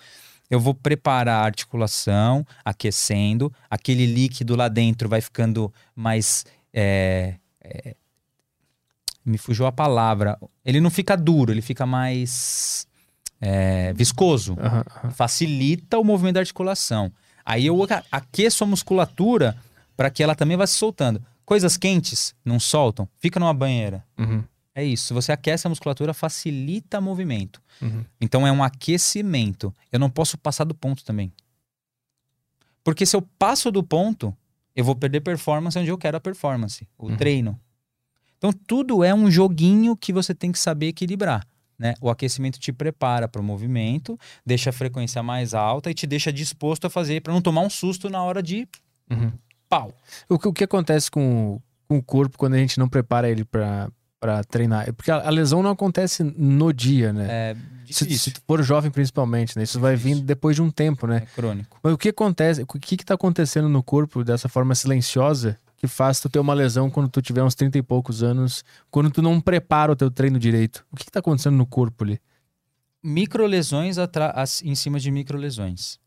Eu 0.48 0.60
vou 0.60 0.72
preparar 0.72 1.42
a 1.42 1.46
articulação, 1.46 2.46
aquecendo, 2.64 3.52
aquele 3.68 4.06
líquido 4.06 4.54
lá 4.54 4.68
dentro 4.68 5.08
vai 5.08 5.20
ficando 5.20 5.74
mais. 5.96 6.46
é, 6.72 7.34
é, 7.60 7.96
me 9.24 9.36
fugiu 9.36 9.66
a 9.66 9.72
palavra. 9.72 10.38
Ele 10.64 10.80
não 10.80 10.90
fica 10.90 11.16
duro, 11.16 11.50
ele 11.50 11.62
fica 11.62 11.84
mais 11.84 12.86
é, 13.40 13.92
viscoso 13.92 14.56
Aham, 14.58 14.84
aham. 14.96 15.10
facilita 15.10 15.98
o 15.98 16.04
movimento 16.04 16.34
da 16.34 16.40
articulação. 16.40 17.12
Aí 17.44 17.66
eu 17.66 17.78
aqueço 18.10 18.64
a 18.64 18.66
musculatura 18.66 19.56
para 19.96 20.10
que 20.10 20.22
ela 20.22 20.34
também 20.34 20.56
vá 20.56 20.66
se 20.66 20.74
soltando. 20.74 21.22
Coisas 21.44 21.76
quentes 21.76 22.34
não 22.44 22.58
soltam, 22.58 23.08
fica 23.18 23.38
numa 23.38 23.54
banheira. 23.54 24.04
Uhum, 24.18 24.42
É 24.74 24.84
isso. 24.84 25.06
Se 25.06 25.14
você 25.14 25.30
aquece 25.32 25.66
a 25.66 25.70
musculatura, 25.70 26.12
facilita 26.12 26.98
o 26.98 27.02
movimento. 27.02 27.62
uhum. 27.80 28.04
Então 28.20 28.46
é 28.46 28.50
um 28.52 28.62
aquecimento. 28.64 29.72
Eu 29.92 29.98
não 30.00 30.10
posso 30.10 30.36
passar 30.36 30.64
do 30.64 30.74
ponto 30.74 31.04
também. 31.04 31.32
Porque 32.84 33.04
se 33.06 33.16
eu 33.16 33.22
passo 33.38 33.70
do 33.70 33.82
ponto, 33.82 34.36
eu 34.74 34.84
vou 34.84 34.94
perder 34.94 35.20
performance 35.20 35.78
onde 35.78 35.88
eu 35.90 35.98
quero 35.98 36.16
a 36.16 36.20
performance, 36.20 36.86
o 36.98 37.08
Uhum. 37.10 37.16
treino. 37.16 37.60
Então 38.38 38.52
tudo 38.52 39.02
é 39.02 39.14
um 39.14 39.30
joguinho 39.30 39.96
que 39.96 40.12
você 40.12 40.34
tem 40.34 40.52
que 40.52 40.58
saber 40.58 40.88
equilibrar. 40.88 41.46
Né? 41.78 41.94
O 42.00 42.08
aquecimento 42.08 42.58
te 42.58 42.72
prepara 42.72 43.28
para 43.28 43.40
o 43.40 43.44
movimento, 43.44 44.18
deixa 44.46 44.70
a 44.70 44.72
frequência 44.72 45.22
mais 45.22 45.52
alta 45.52 45.90
e 45.90 45.94
te 45.94 46.06
deixa 46.06 46.32
disposto 46.32 46.86
a 46.86 46.90
fazer 46.90 47.20
para 47.20 47.32
não 47.34 47.42
tomar 47.42 47.60
um 47.60 47.68
susto 47.70 48.08
na 48.08 48.22
hora 48.22 48.42
de 48.42 48.66
Uhum. 49.10 49.30
pau. 49.68 49.92
O, 50.28 50.38
que- 50.38 50.48
o 50.48 50.52
que 50.52 50.64
acontece 50.64 51.10
com, 51.10 51.54
o- 51.56 51.62
com 51.86 51.98
o 51.98 52.02
corpo 52.02 52.38
quando 52.38 52.54
a 52.54 52.58
gente 52.58 52.78
não 52.78 52.88
prepara 52.88 53.28
ele 53.28 53.44
pra, 53.44 53.90
pra 54.18 54.42
treinar? 54.44 54.88
É 54.88 54.92
Porque 54.92 55.10
a, 55.10 55.28
lesão 55.28 55.62
não 55.62 55.70
acontece 55.70 56.22
no 56.24 56.72
dia, 56.72 57.12
né? 57.12 57.26
É 57.28 57.56
se, 57.84 58.04
difícil. 58.04 58.18
se 58.18 58.30
tu 58.32 58.40
for 58.46 58.62
jovem, 58.62 58.90
principalmente, 58.90 59.54
né? 59.56 59.62
Isso 59.62 59.78
vai 59.78 59.94
vir 59.94 60.02
Difícil. 60.08 60.24
depois 60.24 60.56
de 60.56 60.62
um 60.62 60.70
tempo, 60.70 61.06
né? 61.06 61.18
É 61.18 61.26
crônico. 61.36 61.78
Mas 61.82 61.92
o 61.92 61.98
que 61.98 62.08
acontece? 62.08 62.62
O 62.62 62.66
que 62.66 62.96
que 62.96 63.04
tá 63.04 63.14
acontecendo 63.14 63.68
no 63.68 63.82
corpo 63.82 64.24
dessa 64.24 64.48
forma 64.48 64.74
silenciosa 64.74 65.58
que 65.76 65.86
faz 65.86 66.20
tu 66.20 66.28
ter 66.28 66.38
uma 66.38 66.54
lesão 66.54 66.90
quando 66.90 67.08
tu 67.08 67.20
tiver 67.20 67.42
uns 67.42 67.54
30 67.54 67.78
e 67.78 67.82
poucos 67.82 68.22
anos, 68.22 68.64
quando 68.90 69.10
tu 69.10 69.20
não 69.20 69.40
prepara 69.40 69.92
o 69.92 69.96
teu 69.96 70.10
treino 70.10 70.38
direito? 70.38 70.84
O 70.90 70.96
que 70.96 71.04
que 71.04 71.10
tá 71.10 71.20
acontecendo 71.20 71.56
no 71.56 71.66
corpo 71.66 72.04
ali? 72.04 72.20
microlesões 73.06 73.96
em 74.64 74.74
cima 74.74 74.98
de 74.98 75.12
microlesões. 75.12 76.00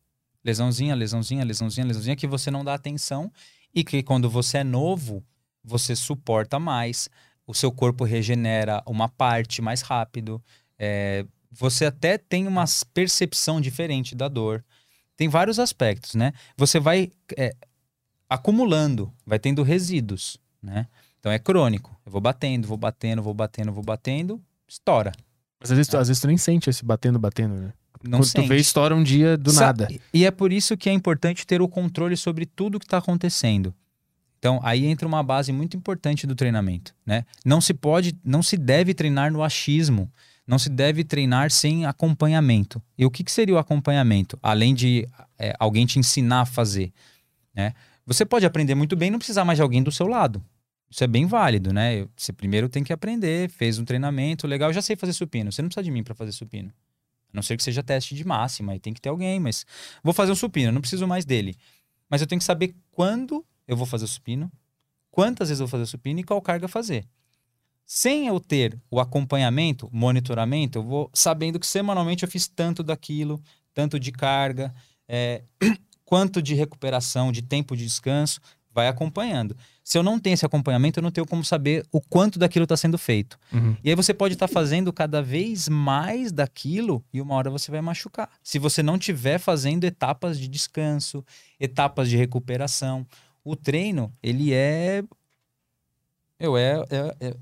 Lesãozinha, 0.44 0.94
lesãozinha, 0.94 1.46
lesãozinha, 1.46 1.88
lesãozinha 1.88 2.16
que 2.16 2.28
você 2.28 2.52
não 2.52 2.62
dá 2.62 2.74
atenção 2.74 3.32
e 3.74 3.86
que 3.86 4.04
quando 4.04 4.30
você 4.30 4.58
é 4.58 4.64
novo, 4.66 5.24
você 5.64 5.96
suporta 5.96 6.60
mais, 6.60 7.08
o 7.48 7.54
seu 7.54 7.72
corpo 7.72 8.04
regenera 8.04 8.84
uma 8.86 9.08
parte 9.08 9.62
mais 9.62 9.82
rápido, 9.82 10.44
é, 10.78 11.26
você 11.50 11.86
até 11.86 12.18
tem 12.18 12.46
uma 12.46 12.66
percepção 12.94 13.62
diferente 13.62 14.14
da 14.14 14.28
dor. 14.28 14.64
Tem 15.16 15.30
vários 15.30 15.58
aspectos, 15.58 16.16
né? 16.16 16.34
Você 16.58 16.82
vai 16.82 17.12
é, 17.38 17.56
acumulando, 18.30 19.11
vai 19.26 19.39
tendo 19.39 19.64
resíduos, 19.64 20.38
né? 20.61 20.88
Então 21.19 21.31
é 21.31 21.39
crônico. 21.39 21.93
Eu 22.06 22.11
vou 22.11 22.22
batendo, 22.22 22.68
vou 22.68 22.77
batendo, 22.77 23.22
vou 23.22 23.34
batendo, 23.34 23.72
vou 23.73 23.84
batendo, 23.84 24.41
estoura. 24.68 25.11
Mas 25.60 25.72
às 25.72 25.77
vezes, 25.77 25.89
tu, 25.89 25.97
às 25.97 26.07
vezes 26.07 26.22
tu 26.22 26.27
nem 26.27 26.38
sente 26.38 26.69
esse 26.69 26.85
batendo, 26.85 27.19
batendo, 27.19 27.56
né? 27.56 27.73
Não 28.01 28.19
quando 28.19 28.26
sente. 28.30 28.45
tu 28.45 28.47
vê, 28.47 28.57
estoura 28.57 28.95
um 28.95 29.03
dia 29.03 29.35
do 29.35 29.51
Sa- 29.51 29.68
nada. 29.68 29.89
E 30.14 30.26
é 30.26 30.31
por 30.31 30.53
isso 30.53 30.77
que 30.77 30.89
é 30.89 30.93
importante 30.93 31.45
ter 31.45 31.61
o 31.61 31.68
controle 31.68 32.15
sobre 32.15 32.45
tudo 32.45 32.80
que 32.80 32.85
está 32.85 32.99
acontecendo. 32.99 33.73
Então, 34.38 34.61
aí 34.64 34.85
entra 34.85 35.06
uma 35.06 35.22
base 35.22 35.51
muito 35.51 35.76
importante 35.76 36.26
do 36.26 36.34
treinamento, 36.34 36.95
né? 37.06 37.26
Não 37.43 37.60
se 37.60 37.73
pode, 37.73 38.15
não 38.23 38.41
se 38.41 38.56
deve 38.56 38.93
treinar 38.93 39.34
no 39.34 39.43
achismo, 39.43 40.10
não 40.47 40.57
se 40.57 40.69
deve 40.69 41.03
treinar 41.03 41.51
sem 41.51 41.85
acompanhamento. 41.85 42.81
E 42.97 43.06
o 43.06 43.11
que, 43.11 43.22
que 43.22 43.31
seria 43.34 43.56
o 43.56 43.57
acompanhamento? 43.57 44.39
Além 44.41 44.73
de 44.73 45.06
é, 45.38 45.53
alguém 45.60 45.85
te 45.85 45.99
ensinar 45.99 46.41
a 46.41 46.45
fazer, 46.45 46.93
né? 47.53 47.73
Você 48.10 48.26
pode 48.26 48.44
aprender 48.44 48.73
muito 48.73 48.95
bem, 48.95 49.11
não 49.11 49.19
precisar 49.19 49.45
mais 49.45 49.56
de 49.56 49.61
alguém 49.61 49.84
do 49.84 49.91
seu 49.91 50.07
lado. 50.07 50.44
Isso 50.90 51.03
é 51.03 51.07
bem 51.07 51.27
válido, 51.27 51.72
né? 51.72 52.07
Você 52.18 52.34
primeiro 52.34 52.68
tem 52.68 52.84
que 52.84 52.91
aprender, 52.91 53.48
fez 53.52 53.77
um 53.77 53.86
treinamento 53.86 54.48
legal, 54.48 54.73
já 54.73 54.81
sei 54.81 54.95
fazer 54.95 55.14
supino. 55.14 55.52
Você 55.52 55.61
não 55.61 55.69
precisa 55.69 55.84
de 55.84 55.91
mim 55.91 56.03
para 56.03 56.15
fazer 56.15 56.31
supino. 56.31 56.73
A 57.31 57.36
não 57.36 57.44
ser 57.44 57.56
que 57.56 57.61
seja 57.61 57.84
teste 57.84 58.15
de 58.15 58.26
máxima, 58.26 58.72
aí 58.72 58.80
tem 58.80 58.95
que 58.95 58.99
ter 58.99 59.10
alguém, 59.10 59.40
mas 59.40 59.64
vou 60.03 60.11
fazer 60.11 60.31
um 60.31 60.36
supino, 60.36 60.72
não 60.72 60.81
preciso 60.81 61.06
mais 61.06 61.23
dele. 61.23 61.56
Mas 62.10 62.19
eu 62.19 62.26
tenho 62.26 62.40
que 62.40 62.45
saber 62.45 62.73
quando 62.90 63.45
eu 63.68 63.77
vou 63.77 63.86
fazer 63.86 64.06
o 64.06 64.07
supino, 64.07 64.52
quantas 65.11 65.49
vezes 65.49 65.61
eu 65.61 65.68
vou 65.68 65.72
fazer 65.72 65.84
o 65.84 65.88
supino 65.88 66.19
e 66.19 66.23
qual 66.23 66.41
carga 66.41 66.68
fazer. 66.68 67.07
Sem 67.86 68.26
eu 68.26 68.40
ter 68.40 68.76
o 68.90 68.99
acompanhamento, 68.99 69.88
monitoramento, 69.94 70.80
eu 70.80 70.84
vou 70.84 71.11
sabendo 71.14 71.60
que 71.60 71.68
semanalmente 71.68 72.23
eu 72.23 72.30
fiz 72.30 72.48
tanto 72.48 72.81
daquilo, 72.81 73.40
tanto 73.72 73.99
de 73.99 74.11
carga, 74.11 74.73
é, 75.07 75.44
quanto 76.10 76.41
de 76.41 76.56
recuperação, 76.56 77.31
de 77.31 77.44
tempo 77.44 77.77
de 77.77 77.84
descanso, 77.86 78.40
vai 78.73 78.88
acompanhando. 78.88 79.56
Se 79.84 79.95
eu 79.95 80.02
não 80.02 80.19
tenho 80.19 80.34
esse 80.34 80.44
acompanhamento, 80.44 80.98
eu 80.98 81.03
não 81.03 81.11
tenho 81.11 81.27
como 81.27 81.45
saber 81.45 81.86
o 81.91 82.02
quanto 82.02 82.40
daquilo 82.40 82.64
está 82.64 82.76
sendo 82.76 82.98
feito. 82.98 83.38
Uhum. 83.53 83.77
E 83.84 83.90
aí 83.91 83.95
você 83.95 84.11
pode 84.11 84.34
estar 84.34 84.48
fazendo 84.48 84.91
cada 84.91 85.22
vez 85.22 85.69
mais 85.69 86.31
daquilo 86.31 87.06
e 87.14 87.22
uma 87.22 87.36
hora 87.36 87.52
você 87.52 87.69
vai 87.69 87.80
machucar. 87.80 88.27
Se 88.41 88.57
você 88.57 88.81
não 88.81 88.98
tiver 88.98 89.38
fazendo 89.38 89.84
etapas 89.84 90.40
de 90.40 90.48
descanso, 90.48 91.23
etapas 91.60 92.10
de 92.10 92.18
recuperação, 92.18 93.06
o 93.44 93.56
treino, 93.56 94.11
ele 94.23 94.52
é 94.52 95.03
eu 96.40 96.57
é, 96.57 96.84
é- 96.90 97.15
é 97.27 97.36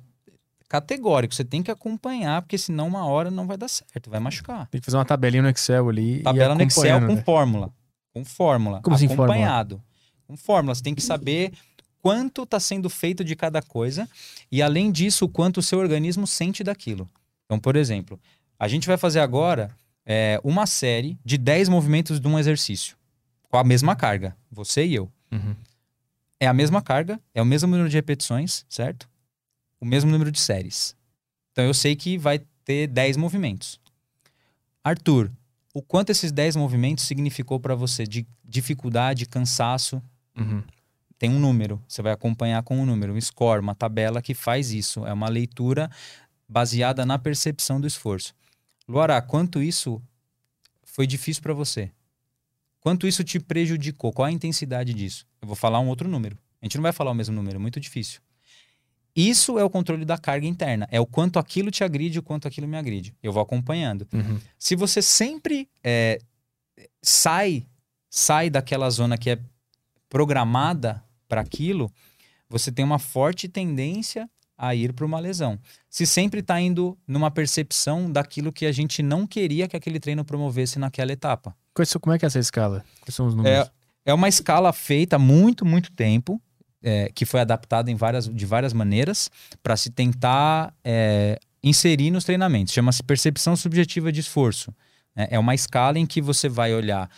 categórico, 0.68 1.34
você 1.34 1.46
tem 1.46 1.64
que 1.64 1.72
acompanhar, 1.72 2.42
porque 2.42 2.58
senão 2.58 2.86
uma 2.88 3.06
hora 3.08 3.32
não 3.32 3.48
vai 3.48 3.56
dar 3.56 3.70
certo, 3.70 4.10
vai 4.10 4.20
machucar. 4.20 4.68
Tem 4.68 4.82
que 4.82 4.86
fazer 4.86 4.98
uma 4.98 5.06
tabelinha 5.06 5.44
no 5.44 5.50
Excel 5.50 5.88
ali. 5.88 6.18
e 6.20 6.24
Tabela 6.24 6.54
no 6.54 6.62
Excel 6.64 7.00
com 7.08 7.16
né? 7.16 7.24
fórmula. 7.24 7.72
Com 8.18 8.26
fórmula. 8.26 8.82
Como 8.82 8.96
assim, 8.96 9.08
fórmula? 9.08 9.28
acompanhado. 9.28 9.82
Com 10.28 10.36
fórmula. 10.36 10.74
Você 10.74 10.82
tem 10.82 10.96
que 10.96 11.02
saber 11.02 11.54
quanto 12.02 12.44
está 12.44 12.60
sendo 12.60 12.90
feito 12.90 13.24
de 13.24 13.36
cada 13.36 13.62
coisa 13.62 14.10
e, 14.52 14.60
além 14.60 14.92
disso, 14.92 15.26
o 15.26 15.30
quanto 15.30 15.58
o 15.58 15.62
seu 15.62 15.78
organismo 15.78 16.26
sente 16.26 16.64
daquilo. 16.64 17.08
Então, 17.46 17.60
por 17.60 17.76
exemplo, 17.76 18.20
a 18.58 18.68
gente 18.68 18.88
vai 18.88 18.98
fazer 18.98 19.20
agora 19.20 19.70
é, 20.04 20.40
uma 20.44 20.66
série 20.66 21.18
de 21.24 21.38
10 21.38 21.70
movimentos 21.70 22.20
de 22.20 22.28
um 22.28 22.40
exercício. 22.40 22.98
Com 23.50 23.58
a 23.58 23.64
mesma 23.64 23.96
carga. 23.96 24.36
Você 24.52 24.84
e 24.84 24.96
eu. 24.96 25.12
Uhum. 25.32 25.56
É 26.40 26.48
a 26.48 26.54
mesma 26.54 26.82
carga, 26.82 27.20
é 27.36 27.42
o 27.42 27.46
mesmo 27.46 27.70
número 27.70 27.88
de 27.88 27.96
repetições, 27.96 28.66
certo? 28.68 29.08
O 29.80 29.86
mesmo 29.86 30.10
número 30.10 30.32
de 30.32 30.40
séries. 30.40 30.96
Então 31.52 31.66
eu 31.66 31.74
sei 31.74 31.96
que 31.96 32.18
vai 32.18 32.42
ter 32.66 32.88
10 32.88 33.18
movimentos. 33.18 33.80
Arthur, 34.84 35.32
o 35.74 35.82
quanto 35.82 36.10
esses 36.10 36.32
10 36.32 36.56
movimentos 36.56 37.06
significou 37.06 37.60
para 37.60 37.76
você 37.76 38.06
de 38.06 38.26
dificuldade, 38.44 39.26
cansaço? 39.26 40.02
Uhum. 40.38 40.64
Tem 41.20 41.30
um 41.30 41.40
número, 41.40 41.82
você 41.88 42.02
vai 42.02 42.14
acompanhar 42.14 42.62
com 42.64 42.78
um 42.78 42.86
número, 42.86 43.14
um 43.14 43.22
score, 43.22 43.60
uma 43.60 43.74
tabela 43.74 44.22
que 44.22 44.34
faz 44.34 44.72
isso. 44.72 45.06
É 45.06 45.14
uma 45.14 45.30
leitura 45.30 45.90
baseada 46.48 47.06
na 47.06 47.18
percepção 47.18 47.82
do 47.82 47.88
esforço. 47.88 48.34
Luara, 48.88 49.22
quanto 49.22 49.62
isso 49.62 50.02
foi 50.84 51.08
difícil 51.08 51.42
para 51.42 51.54
você? 51.54 51.92
Quanto 52.80 53.08
isso 53.08 53.24
te 53.24 53.40
prejudicou? 53.40 54.14
Qual 54.14 54.26
a 54.26 54.32
intensidade 54.32 54.94
disso? 54.94 55.26
Eu 55.42 55.48
vou 55.48 55.56
falar 55.56 55.80
um 55.80 55.88
outro 55.88 56.08
número. 56.08 56.38
A 56.62 56.66
gente 56.66 56.78
não 56.78 56.84
vai 56.84 56.94
falar 56.94 57.12
o 57.12 57.16
mesmo 57.16 57.36
número, 57.36 57.58
é 57.58 57.60
muito 57.60 57.80
difícil. 57.80 58.22
Isso 59.18 59.58
é 59.58 59.64
o 59.64 59.70
controle 59.70 60.06
da 60.06 60.16
carga 60.16 60.46
interna. 60.46 60.88
É 60.92 61.02
o 61.02 61.06
quanto 61.08 61.40
aquilo 61.40 61.72
te 61.72 61.84
agride, 61.84 62.20
o 62.20 62.24
quanto 62.24 62.48
aquilo 62.48 62.68
me 62.68 62.78
agride. 62.78 63.16
Eu 63.24 63.34
vou 63.34 63.42
acompanhando. 63.42 64.08
Uhum. 64.14 64.40
Se 64.60 64.76
você 64.76 65.02
sempre 65.02 65.68
é, 65.84 66.20
sai, 67.02 67.66
sai 68.12 68.52
daquela 68.52 68.88
zona 68.92 69.18
que 69.18 69.32
é 69.32 69.40
programada 70.08 71.04
para 71.28 71.42
aquilo, 71.42 71.92
você 72.48 72.72
tem 72.72 72.86
uma 72.86 73.00
forte 73.00 73.50
tendência 73.50 74.30
a 74.56 74.76
ir 74.76 74.94
para 74.94 75.06
uma 75.06 75.20
lesão. 75.20 75.60
Se 75.90 76.06
sempre 76.06 76.42
está 76.42 76.62
indo 76.62 76.96
numa 77.08 77.32
percepção 77.32 78.12
daquilo 78.12 78.54
que 78.54 78.68
a 78.68 78.72
gente 78.72 79.02
não 79.02 79.26
queria 79.26 79.68
que 79.68 79.76
aquele 79.76 80.00
treino 80.00 80.24
promovesse 80.24 80.78
naquela 80.78 81.12
etapa. 81.12 81.56
Como 82.02 82.14
é 82.14 82.20
que 82.20 82.26
é 82.26 82.28
essa 82.28 82.40
escala? 82.40 82.86
Quais 83.02 83.16
são 83.16 83.26
os 83.26 83.34
números? 83.34 83.72
É 84.06 84.14
uma 84.14 84.30
escala 84.30 84.72
feita 84.72 85.18
há 85.18 85.20
muito, 85.20 85.66
muito 85.66 85.92
tempo, 85.92 86.42
é, 86.88 87.12
que 87.14 87.26
foi 87.26 87.42
adaptada 87.42 87.92
em 87.92 87.96
várias, 87.96 88.30
de 88.30 88.46
várias 88.46 88.72
maneiras 88.72 89.30
para 89.62 89.76
se 89.76 89.90
tentar 89.90 90.74
é, 90.86 91.38
inserir 91.62 92.12
nos 92.12 92.24
treinamentos. 92.24 92.74
Chama-se 92.74 93.04
percepção 93.04 93.58
subjetiva 93.58 94.10
de 94.10 94.22
esforço. 94.22 94.74
né? 95.14 95.28
É 95.30 95.38
uma 95.38 95.54
escala 95.54 96.00
em 96.00 96.06
que 96.06 96.22
você 96.22 96.48
vai 96.48 96.74
olhar 96.74 97.10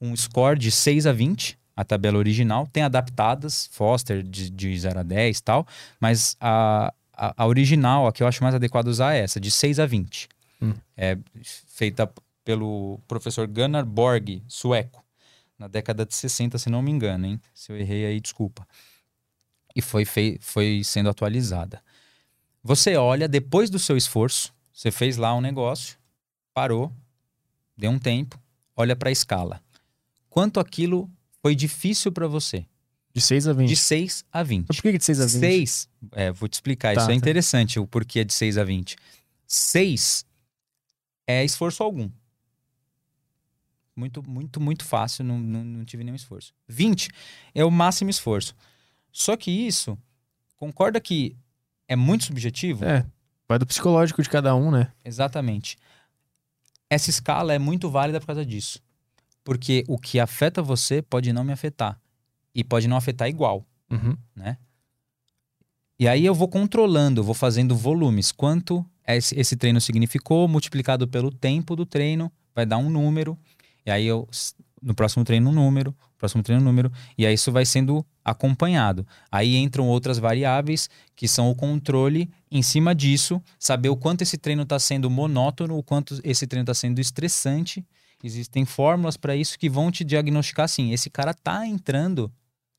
um 0.00 0.14
score 0.14 0.56
de 0.56 0.70
6 0.70 1.08
a 1.08 1.12
20, 1.12 1.58
a 1.74 1.84
tabela 1.84 2.18
original, 2.18 2.68
tem 2.72 2.84
adaptadas, 2.84 3.68
Foster 3.72 4.22
de, 4.22 4.48
de 4.48 4.78
0 4.78 5.00
a 5.00 5.02
10 5.02 5.38
e 5.38 5.42
tal, 5.42 5.66
mas 5.98 6.36
a, 6.40 6.94
a, 7.12 7.42
a 7.42 7.46
original, 7.48 8.06
a 8.06 8.12
que 8.12 8.22
eu 8.22 8.28
acho 8.28 8.44
mais 8.44 8.54
adequada 8.54 8.88
usar 8.88 9.14
é 9.14 9.22
essa, 9.22 9.40
de 9.40 9.50
6 9.50 9.80
a 9.80 9.86
20. 9.86 10.28
Hum. 10.62 10.72
É 10.96 11.18
feita 11.66 12.08
pelo 12.44 13.00
professor 13.08 13.48
Gunnar 13.48 13.84
Borg, 13.84 14.40
sueco 14.46 15.04
na 15.58 15.68
década 15.68 16.04
de 16.04 16.14
60, 16.14 16.58
se 16.58 16.68
não 16.68 16.82
me 16.82 16.90
engano, 16.90 17.26
hein? 17.26 17.40
Se 17.54 17.72
eu 17.72 17.76
errei 17.76 18.06
aí, 18.06 18.20
desculpa. 18.20 18.66
E 19.76 19.82
foi, 19.82 20.06
fei 20.06 20.38
foi 20.40 20.80
sendo 20.82 21.10
atualizada. 21.10 21.82
Você 22.62 22.96
olha, 22.96 23.28
depois 23.28 23.68
do 23.68 23.78
seu 23.78 23.94
esforço, 23.94 24.54
você 24.72 24.90
fez 24.90 25.18
lá 25.18 25.34
um 25.34 25.40
negócio, 25.42 25.98
parou, 26.54 26.90
deu 27.76 27.90
um 27.90 27.98
tempo, 27.98 28.40
olha 28.74 28.96
para 28.96 29.10
a 29.10 29.12
escala. 29.12 29.62
Quanto 30.30 30.58
aquilo 30.58 31.10
foi 31.42 31.54
difícil 31.54 32.10
para 32.10 32.26
você? 32.26 32.64
De 33.14 33.20
6 33.20 33.48
a 33.48 33.52
20. 33.52 33.68
De 33.68 33.76
6 33.76 34.24
a 34.32 34.42
20. 34.42 34.66
Mas 34.68 34.76
por 34.76 34.82
que 34.90 34.98
de 34.98 35.04
6 35.04 35.20
a 35.20 35.24
20? 35.24 35.40
6, 35.40 35.88
é, 36.12 36.32
vou 36.32 36.48
te 36.48 36.54
explicar, 36.54 36.94
Tá, 36.94 37.00
isso 37.02 37.10
é 37.10 37.14
tá. 37.14 37.14
interessante, 37.14 37.78
o 37.78 37.86
porquê 37.86 38.24
de 38.24 38.32
6 38.32 38.58
a 38.58 38.64
20. 38.64 38.96
6 39.46 40.26
é 41.26 41.44
esforço 41.44 41.82
algum. 41.82 42.10
Muito, 43.94 44.22
muito, 44.28 44.60
muito 44.60 44.84
fácil, 44.84 45.24
não, 45.24 45.38
não, 45.38 45.64
não 45.64 45.84
tive 45.84 46.02
nenhum 46.02 46.16
esforço. 46.16 46.52
20 46.68 47.10
é 47.54 47.64
o 47.64 47.70
máximo 47.70 48.10
esforço. 48.10 48.54
Só 49.18 49.34
que 49.34 49.50
isso, 49.50 49.96
concorda 50.56 51.00
que 51.00 51.34
é 51.88 51.96
muito 51.96 52.24
subjetivo? 52.24 52.84
É, 52.84 53.06
vai 53.48 53.58
do 53.58 53.64
psicológico 53.64 54.22
de 54.22 54.28
cada 54.28 54.54
um, 54.54 54.70
né? 54.70 54.92
Exatamente. 55.02 55.78
Essa 56.90 57.08
escala 57.08 57.54
é 57.54 57.58
muito 57.58 57.88
válida 57.88 58.20
por 58.20 58.26
causa 58.26 58.44
disso. 58.44 58.78
Porque 59.42 59.84
o 59.88 59.96
que 59.96 60.20
afeta 60.20 60.60
você 60.60 61.00
pode 61.00 61.32
não 61.32 61.44
me 61.44 61.54
afetar. 61.54 61.98
E 62.54 62.62
pode 62.62 62.86
não 62.86 62.94
afetar 62.94 63.26
igual. 63.26 63.64
Uhum. 63.90 64.18
né? 64.34 64.58
E 65.98 66.06
aí 66.06 66.26
eu 66.26 66.34
vou 66.34 66.46
controlando, 66.46 67.22
eu 67.22 67.24
vou 67.24 67.34
fazendo 67.34 67.74
volumes. 67.74 68.30
Quanto 68.30 68.84
esse, 69.08 69.34
esse 69.34 69.56
treino 69.56 69.80
significou, 69.80 70.46
multiplicado 70.46 71.08
pelo 71.08 71.32
tempo 71.32 71.74
do 71.74 71.86
treino, 71.86 72.30
vai 72.54 72.66
dar 72.66 72.76
um 72.76 72.90
número. 72.90 73.38
E 73.86 73.90
aí 73.90 74.04
eu, 74.04 74.28
no 74.86 74.94
próximo 74.94 75.24
treino, 75.24 75.50
um 75.50 75.52
número, 75.52 75.92
próximo 76.16 76.44
treino, 76.44 76.62
um 76.62 76.64
número. 76.64 76.92
E 77.18 77.26
aí 77.26 77.34
isso 77.34 77.50
vai 77.50 77.66
sendo 77.66 78.06
acompanhado. 78.24 79.04
Aí 79.32 79.56
entram 79.56 79.88
outras 79.88 80.16
variáveis, 80.16 80.88
que 81.16 81.26
são 81.26 81.50
o 81.50 81.56
controle 81.56 82.30
em 82.48 82.62
cima 82.62 82.94
disso, 82.94 83.42
saber 83.58 83.88
o 83.88 83.96
quanto 83.96 84.22
esse 84.22 84.38
treino 84.38 84.62
está 84.62 84.78
sendo 84.78 85.10
monótono, 85.10 85.76
o 85.76 85.82
quanto 85.82 86.20
esse 86.22 86.46
treino 86.46 86.62
está 86.62 86.72
sendo 86.72 87.00
estressante. 87.00 87.84
Existem 88.22 88.64
fórmulas 88.64 89.16
para 89.16 89.34
isso 89.34 89.58
que 89.58 89.68
vão 89.68 89.90
te 89.90 90.04
diagnosticar 90.04 90.66
assim: 90.66 90.92
esse 90.92 91.10
cara 91.10 91.34
tá 91.34 91.66
entrando 91.66 92.32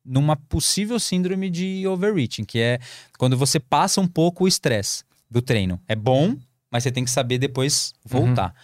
numa 0.05 0.37
possível 0.37 0.97
síndrome 1.01 1.49
de 1.49 1.85
overreaching, 1.85 2.45
que 2.45 2.59
é 2.59 2.79
quando 3.17 3.35
você 3.35 3.59
passa 3.59 3.99
um 3.99 4.07
pouco 4.07 4.45
o 4.45 4.47
estresse 4.47 5.03
do 5.29 5.41
treino. 5.41 5.77
É 5.89 5.95
bom, 5.95 6.37
mas 6.71 6.83
você 6.83 6.91
tem 6.91 7.03
que 7.03 7.11
saber 7.11 7.37
depois 7.37 7.93
voltar. 8.05 8.55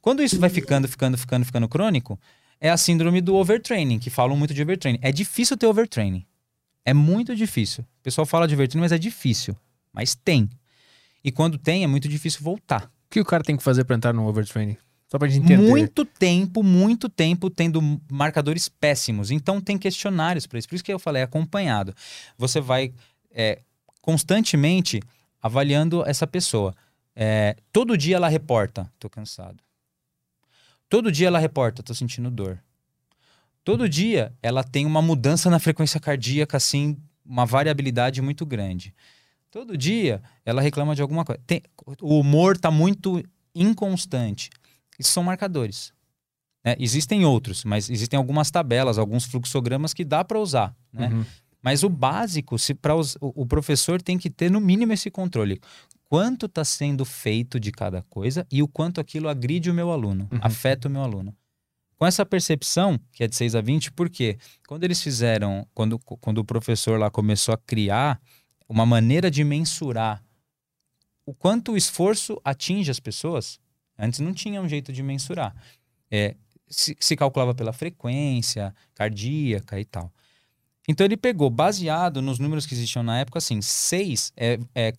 Quando 0.00 0.22
isso 0.22 0.40
vai 0.40 0.48
ficando, 0.48 0.88
ficando, 0.88 1.18
ficando, 1.18 1.44
ficando 1.44 1.68
crônico, 1.68 2.18
é 2.60 2.70
a 2.70 2.76
síndrome 2.76 3.20
do 3.20 3.34
overtraining, 3.34 3.98
que 3.98 4.10
falam 4.10 4.36
muito 4.36 4.54
de 4.54 4.62
overtraining. 4.62 4.98
É 5.02 5.12
difícil 5.12 5.56
ter 5.56 5.66
overtraining. 5.66 6.24
É 6.84 6.94
muito 6.94 7.34
difícil. 7.34 7.84
O 8.00 8.02
pessoal 8.02 8.26
fala 8.26 8.46
de 8.46 8.54
overtraining, 8.54 8.82
mas 8.82 8.92
é 8.92 8.98
difícil. 8.98 9.56
Mas 9.92 10.14
tem. 10.14 10.48
E 11.22 11.32
quando 11.32 11.58
tem, 11.58 11.84
é 11.84 11.86
muito 11.86 12.08
difícil 12.08 12.42
voltar. 12.42 12.84
O 12.84 13.10
que 13.10 13.20
o 13.20 13.24
cara 13.24 13.42
tem 13.42 13.56
que 13.56 13.62
fazer 13.62 13.84
pra 13.84 13.96
entrar 13.96 14.12
no 14.12 14.26
overtraining? 14.26 14.76
Só 15.08 15.18
pra 15.18 15.28
gente 15.28 15.44
entender. 15.44 15.68
Muito 15.68 16.04
tempo, 16.04 16.62
muito 16.62 17.08
tempo 17.08 17.48
tendo 17.48 17.80
marcadores 18.10 18.68
péssimos. 18.68 19.30
Então 19.30 19.60
tem 19.60 19.78
questionários 19.78 20.46
para 20.46 20.58
isso. 20.58 20.68
Por 20.68 20.74
isso 20.74 20.84
que 20.84 20.92
eu 20.92 20.98
falei, 20.98 21.22
é 21.22 21.24
acompanhado. 21.24 21.94
Você 22.36 22.60
vai 22.60 22.92
é, 23.30 23.60
constantemente 24.00 25.00
avaliando 25.40 26.04
essa 26.06 26.26
pessoa. 26.26 26.74
É, 27.14 27.56
todo 27.72 27.96
dia 27.96 28.16
ela 28.16 28.28
reporta, 28.28 28.90
tô 28.98 29.08
cansado. 29.08 29.62
Todo 30.88 31.10
dia 31.10 31.26
ela 31.26 31.38
reporta, 31.38 31.82
tô 31.82 31.94
sentindo 31.94 32.30
dor. 32.30 32.62
Todo 33.64 33.88
dia 33.88 34.32
ela 34.42 34.62
tem 34.62 34.86
uma 34.86 35.02
mudança 35.02 35.50
na 35.50 35.58
frequência 35.58 35.98
cardíaca, 35.98 36.56
assim, 36.56 36.96
uma 37.24 37.44
variabilidade 37.44 38.22
muito 38.22 38.46
grande. 38.46 38.94
Todo 39.50 39.76
dia 39.76 40.22
ela 40.44 40.60
reclama 40.62 40.94
de 40.94 41.02
alguma 41.02 41.24
coisa. 41.24 41.40
Tem- 41.46 41.62
o 42.00 42.20
humor 42.20 42.56
tá 42.56 42.70
muito 42.70 43.22
inconstante. 43.54 44.50
Isso 44.98 45.10
são 45.10 45.22
marcadores. 45.24 45.92
né? 46.64 46.76
Existem 46.78 47.24
outros, 47.24 47.64
mas 47.64 47.88
existem 47.90 48.16
algumas 48.16 48.50
tabelas, 48.50 48.98
alguns 48.98 49.24
fluxogramas 49.24 49.92
que 49.94 50.04
dá 50.04 50.24
para 50.24 50.38
usar. 50.38 50.74
Né? 50.92 51.08
Uhum. 51.08 51.24
Mas 51.62 51.82
o 51.82 51.88
básico, 51.88 52.58
se 52.58 52.72
o, 53.20 53.42
o 53.42 53.46
professor 53.46 54.00
tem 54.00 54.16
que 54.16 54.30
ter 54.30 54.50
no 54.50 54.60
mínimo 54.60 54.92
esse 54.92 55.10
controle. 55.10 55.60
Quanto 56.08 56.46
está 56.46 56.64
sendo 56.64 57.04
feito 57.04 57.58
de 57.58 57.72
cada 57.72 58.02
coisa 58.02 58.46
e 58.50 58.62
o 58.62 58.68
quanto 58.68 59.00
aquilo 59.00 59.28
agride 59.28 59.70
o 59.70 59.74
meu 59.74 59.90
aluno, 59.90 60.28
Uhum. 60.32 60.38
afeta 60.40 60.88
o 60.88 60.90
meu 60.90 61.02
aluno. 61.02 61.36
Com 61.96 62.06
essa 62.06 62.24
percepção, 62.26 63.00
que 63.12 63.24
é 63.24 63.26
de 63.26 63.34
6 63.34 63.54
a 63.54 63.60
20, 63.60 63.90
por 63.92 64.08
quê? 64.10 64.38
Quando 64.68 64.84
eles 64.84 65.02
fizeram, 65.02 65.66
quando, 65.74 65.98
quando 65.98 66.38
o 66.38 66.44
professor 66.44 66.98
lá 67.00 67.10
começou 67.10 67.54
a 67.54 67.58
criar 67.58 68.20
uma 68.68 68.84
maneira 68.84 69.30
de 69.30 69.42
mensurar 69.42 70.22
o 71.24 71.34
quanto 71.34 71.72
o 71.72 71.76
esforço 71.76 72.40
atinge 72.44 72.90
as 72.90 73.00
pessoas, 73.00 73.58
antes 73.98 74.20
não 74.20 74.32
tinha 74.32 74.60
um 74.60 74.68
jeito 74.68 74.92
de 74.92 75.02
mensurar. 75.02 75.56
É, 76.10 76.36
se, 76.68 76.96
se 77.00 77.16
calculava 77.16 77.54
pela 77.54 77.72
frequência 77.72 78.74
cardíaca 78.94 79.80
e 79.80 79.84
tal. 79.84 80.12
Então 80.88 81.04
ele 81.04 81.16
pegou, 81.16 81.50
baseado 81.50 82.22
nos 82.22 82.38
números 82.38 82.64
que 82.66 82.74
existiam 82.74 83.02
na 83.02 83.18
época, 83.18 83.38
assim, 83.38 83.60
6 83.60 84.32
é, 84.36 84.58
é 84.74 84.92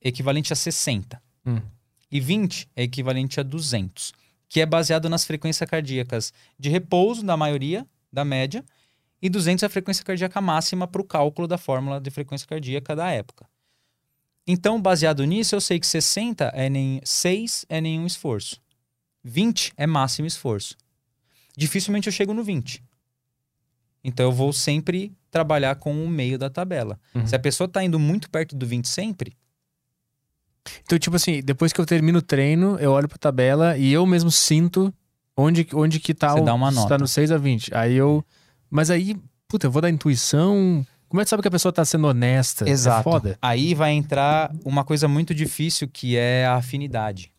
equivalente 0.00 0.52
a 0.52 0.56
60. 0.56 1.22
Hum. 1.46 1.60
E 2.10 2.20
20 2.20 2.68
é 2.74 2.82
equivalente 2.82 3.40
a 3.40 3.42
200. 3.42 4.12
Que 4.48 4.60
é 4.60 4.66
baseado 4.66 5.08
nas 5.08 5.24
frequências 5.24 5.68
cardíacas 5.68 6.32
de 6.58 6.68
repouso, 6.68 7.24
da 7.24 7.36
maioria, 7.36 7.86
da 8.12 8.24
média, 8.24 8.64
e 9.22 9.28
200 9.28 9.62
é 9.62 9.66
a 9.66 9.70
frequência 9.70 10.04
cardíaca 10.04 10.40
máxima 10.40 10.86
para 10.86 11.00
o 11.00 11.04
cálculo 11.04 11.46
da 11.46 11.58
fórmula 11.58 12.00
de 12.00 12.10
frequência 12.10 12.48
cardíaca 12.48 12.96
da 12.96 13.10
época. 13.10 13.46
Então, 14.46 14.80
baseado 14.80 15.24
nisso, 15.24 15.54
eu 15.54 15.60
sei 15.60 15.78
que 15.78 15.86
60 15.86 16.44
é 16.54 16.68
nem 16.68 17.00
6 17.04 17.66
é 17.68 17.80
nenhum 17.80 18.06
esforço. 18.06 18.60
20 19.22 19.72
é 19.76 19.86
máximo 19.86 20.26
esforço. 20.26 20.76
Dificilmente 21.56 22.08
eu 22.08 22.12
chego 22.12 22.32
no 22.32 22.42
20. 22.42 22.82
Então 24.02 24.26
eu 24.26 24.32
vou 24.32 24.52
sempre 24.52 25.12
trabalhar 25.30 25.76
com 25.76 26.04
o 26.04 26.08
meio 26.08 26.38
da 26.38 26.48
tabela. 26.48 26.98
Uhum. 27.14 27.26
Se 27.26 27.36
a 27.36 27.38
pessoa 27.38 27.66
está 27.66 27.84
indo 27.84 27.98
muito 27.98 28.30
perto 28.30 28.56
do 28.56 28.66
20 28.66 28.88
sempre, 28.88 29.36
Então, 30.82 30.98
tipo 30.98 31.16
assim, 31.16 31.42
depois 31.42 31.72
que 31.72 31.80
eu 31.80 31.86
termino 31.86 32.18
o 32.18 32.22
treino, 32.22 32.76
eu 32.78 32.92
olho 32.92 33.08
pra 33.08 33.18
tabela 33.18 33.76
e 33.76 33.92
eu 33.92 34.04
mesmo 34.06 34.30
sinto 34.30 34.92
onde, 35.36 35.66
onde 35.74 36.00
que 36.00 36.14
tá 36.14 36.32
Você 36.32 36.40
o. 36.40 36.44
dá 36.44 36.54
uma 36.54 36.70
se 36.70 36.76
nota. 36.76 36.88
Tá 36.88 36.98
no 36.98 37.06
6 37.06 37.32
a 37.32 37.38
20. 37.38 37.74
Aí 37.74 37.94
eu. 37.94 38.24
Mas 38.70 38.90
aí, 38.90 39.16
puta, 39.48 39.66
eu 39.66 39.70
vou 39.70 39.82
dar 39.82 39.90
intuição. 39.90 40.84
Como 41.08 41.20
é 41.20 41.24
que 41.24 41.30
sabe 41.30 41.42
que 41.42 41.48
a 41.48 41.50
pessoa 41.50 41.72
tá 41.72 41.84
sendo 41.84 42.06
honesta? 42.06 42.68
Exato. 42.68 43.00
É 43.00 43.02
foda. 43.02 43.38
Aí 43.42 43.74
vai 43.74 43.92
entrar 43.92 44.52
uma 44.64 44.84
coisa 44.84 45.08
muito 45.08 45.34
difícil 45.34 45.88
que 45.88 46.16
é 46.16 46.46
a 46.46 46.54
afinidade. 46.54 47.32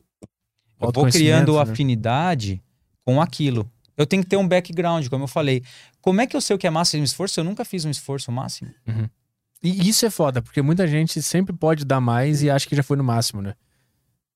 Eu 0.79 0.91
vou 0.91 1.05
criando 1.09 1.55
né? 1.55 1.61
afinidade 1.61 2.61
com 3.05 3.21
aquilo. 3.21 3.69
Eu 3.95 4.05
tenho 4.05 4.23
que 4.23 4.29
ter 4.29 4.37
um 4.37 4.47
background, 4.47 5.07
como 5.07 5.23
eu 5.23 5.27
falei. 5.27 5.63
Como 6.01 6.19
é 6.19 6.27
que 6.27 6.35
eu 6.35 6.41
sei 6.41 6.55
o 6.55 6.59
que 6.59 6.65
é 6.65 6.69
máximo 6.69 7.03
esforço? 7.03 7.39
Eu 7.39 7.43
nunca 7.43 7.63
fiz 7.63 7.85
um 7.85 7.89
esforço 7.89 8.31
máximo. 8.31 8.71
E 9.63 9.87
isso 9.87 10.05
é 10.05 10.09
foda, 10.09 10.41
porque 10.41 10.61
muita 10.61 10.87
gente 10.87 11.21
sempre 11.21 11.55
pode 11.55 11.85
dar 11.85 12.01
mais 12.01 12.41
e 12.41 12.49
acha 12.49 12.67
que 12.67 12.75
já 12.75 12.81
foi 12.81 12.97
no 12.97 13.03
máximo, 13.03 13.41
né? 13.41 13.53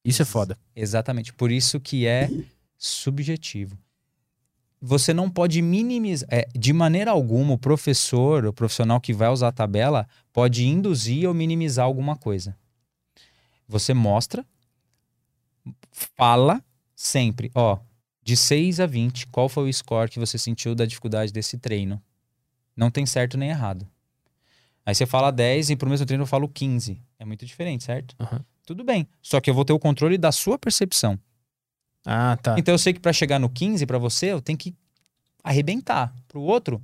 Isso 0.04 0.22
é 0.22 0.26
foda. 0.26 0.58
Exatamente. 0.76 1.34
Por 1.34 1.52
isso 1.52 1.80
que 1.80 2.06
é 2.06 2.30
subjetivo. 2.78 3.78
Você 4.80 5.14
não 5.14 5.30
pode 5.30 5.64
minimizar. 5.64 6.30
é, 6.32 6.48
de 6.54 6.72
maneira 6.72 7.10
alguma, 7.10 7.56
o 7.56 7.58
professor, 7.58 8.46
o 8.46 8.54
profissional 8.54 9.02
que 9.02 9.14
vai 9.14 9.30
usar 9.30 9.48
a 9.48 9.52
tabela, 9.52 10.08
pode 10.32 10.64
induzir 10.64 11.28
ou 11.28 11.34
minimizar 11.34 11.86
alguma 11.86 12.16
coisa. 12.16 12.56
Você 13.68 13.96
mostra, 13.96 14.46
fala 15.92 16.64
sempre, 16.96 17.50
ó, 17.56 17.80
de 18.22 18.38
6 18.38 18.80
a 18.80 18.86
20, 18.86 19.26
qual 19.28 19.50
foi 19.50 19.68
o 19.68 19.74
score 19.74 20.10
que 20.10 20.20
você 20.20 20.38
sentiu 20.38 20.76
da 20.76 20.86
dificuldade 20.86 21.34
desse 21.34 21.58
treino? 21.58 22.00
Não 22.76 22.92
tem 22.92 23.08
certo 23.08 23.38
nem 23.40 23.50
errado. 23.50 23.88
Aí 24.86 24.94
você 24.94 25.06
fala 25.06 25.32
10 25.32 25.72
e 25.72 25.76
pro 25.76 25.90
mesmo 25.90 26.06
treino 26.06 26.24
eu 26.24 26.28
falo 26.28 26.48
15. 26.48 27.02
É 27.18 27.26
muito 27.26 27.46
diferente, 27.46 27.84
certo? 27.84 28.16
Aham. 28.20 28.44
Tudo 28.66 28.84
bem. 28.84 29.08
Só 29.22 29.40
que 29.40 29.50
eu 29.50 29.54
vou 29.54 29.64
ter 29.66 29.74
o 29.74 29.80
controle 29.80 30.18
da 30.18 30.32
sua 30.32 30.58
percepção. 30.58 31.20
Ah, 32.06 32.38
tá. 32.42 32.56
Então 32.58 32.74
eu 32.74 32.78
sei 32.78 32.94
que 32.94 33.00
pra 33.00 33.14
chegar 33.14 33.40
no 33.40 33.50
15 33.50 33.86
pra 33.86 33.98
você, 33.98 34.28
eu 34.28 34.42
tenho 34.42 34.58
que 34.58 34.76
arrebentar. 35.44 36.14
Pro 36.28 36.42
outro, 36.42 36.82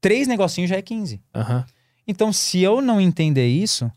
três 0.00 0.26
negocinhos 0.26 0.70
já 0.70 0.76
é 0.76 0.82
15. 0.82 1.20
Aham. 1.34 1.64
Então, 2.06 2.32
se 2.32 2.60
eu 2.60 2.82
não 2.82 3.00
entender 3.00 3.46
isso, 3.46 3.90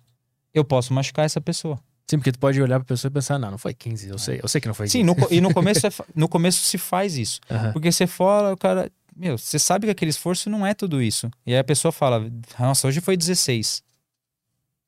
eu 0.54 0.64
posso 0.64 0.94
machucar 0.94 1.26
essa 1.26 1.42
pessoa. 1.42 1.80
Sim, 2.08 2.18
porque 2.20 2.32
tu 2.32 2.38
pode 2.38 2.62
olhar 2.62 2.80
pra 2.80 2.86
pessoa 2.86 3.10
e 3.10 3.14
pensar, 3.14 3.40
não, 3.40 3.50
não 3.52 3.58
foi 3.58 3.74
15, 3.74 4.10
eu 4.10 4.20
sei, 4.20 4.40
eu 4.42 4.48
sei 4.48 4.62
que 4.62 4.68
não 4.68 4.76
foi 4.76 4.86
15. 4.86 5.00
Sim, 5.00 5.04
no 5.04 5.16
e 5.32 5.42
no 5.42 5.52
começo, 5.54 5.88
é 5.88 5.90
no 6.14 6.30
começo 6.30 6.64
se 6.64 6.78
faz 6.78 7.18
isso. 7.18 7.40
Aham. 7.50 7.74
Porque 7.74 7.92
você 7.92 8.06
fala, 8.06 8.54
o 8.54 8.58
cara. 8.58 8.92
Meu, 9.16 9.38
você 9.38 9.58
sabe 9.58 9.88
que 9.88 9.92
aquele 9.92 10.12
esforço 10.12 10.50
não 10.50 10.66
é 10.66 10.74
tudo 10.74 11.02
isso. 11.02 11.32
E 11.46 11.54
aí 11.54 11.60
a 11.60 11.64
pessoa 11.64 11.92
fala, 11.92 12.30
nossa, 12.60 12.88
hoje 12.88 13.00
foi 13.00 13.16
16. 13.16 13.82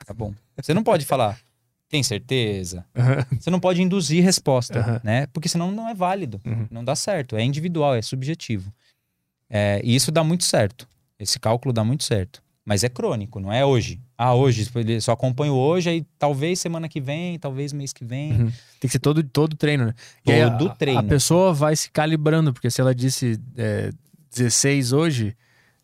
Tá 0.05 0.13
bom. 0.13 0.33
Você 0.61 0.73
não 0.73 0.83
pode 0.83 1.05
falar, 1.05 1.39
tem 1.87 2.03
certeza? 2.03 2.85
Aham. 2.95 3.25
Você 3.39 3.49
não 3.49 3.59
pode 3.59 3.81
induzir 3.81 4.23
resposta, 4.23 4.79
Aham. 4.79 5.01
né? 5.03 5.27
Porque 5.27 5.47
senão 5.47 5.71
não 5.71 5.87
é 5.87 5.93
válido. 5.93 6.41
Uhum. 6.45 6.67
Não 6.69 6.83
dá 6.83 6.95
certo. 6.95 7.37
É 7.37 7.43
individual, 7.43 7.95
é 7.95 8.01
subjetivo. 8.01 8.73
É, 9.49 9.79
e 9.83 9.95
isso 9.95 10.11
dá 10.11 10.23
muito 10.23 10.43
certo. 10.43 10.87
Esse 11.17 11.39
cálculo 11.39 11.71
dá 11.71 11.83
muito 11.83 12.03
certo. 12.03 12.43
Mas 12.65 12.83
é 12.83 12.89
crônico, 12.89 13.39
não 13.39 13.51
é 13.51 13.65
hoje. 13.65 14.01
Ah, 14.17 14.35
hoje, 14.35 14.69
só 14.99 15.13
acompanho 15.13 15.53
hoje, 15.53 15.89
aí 15.89 16.05
talvez 16.19 16.59
semana 16.59 16.89
que 16.89 16.99
vem, 16.99 17.39
talvez 17.39 17.71
mês 17.71 17.93
que 17.93 18.03
vem. 18.03 18.33
Uhum. 18.33 18.51
Tem 18.77 18.89
que 18.89 18.89
ser 18.89 18.99
todo, 18.99 19.23
todo 19.23 19.55
treino, 19.55 19.85
né? 19.85 19.93
Todo 20.25 20.67
a, 20.67 20.75
treino. 20.75 20.99
A 20.99 21.03
pessoa 21.03 21.53
vai 21.53 21.77
se 21.77 21.89
calibrando, 21.89 22.51
porque 22.51 22.69
se 22.69 22.81
ela 22.81 22.93
disse 22.93 23.39
é, 23.55 23.91
16 24.37 24.91
hoje 24.93 25.35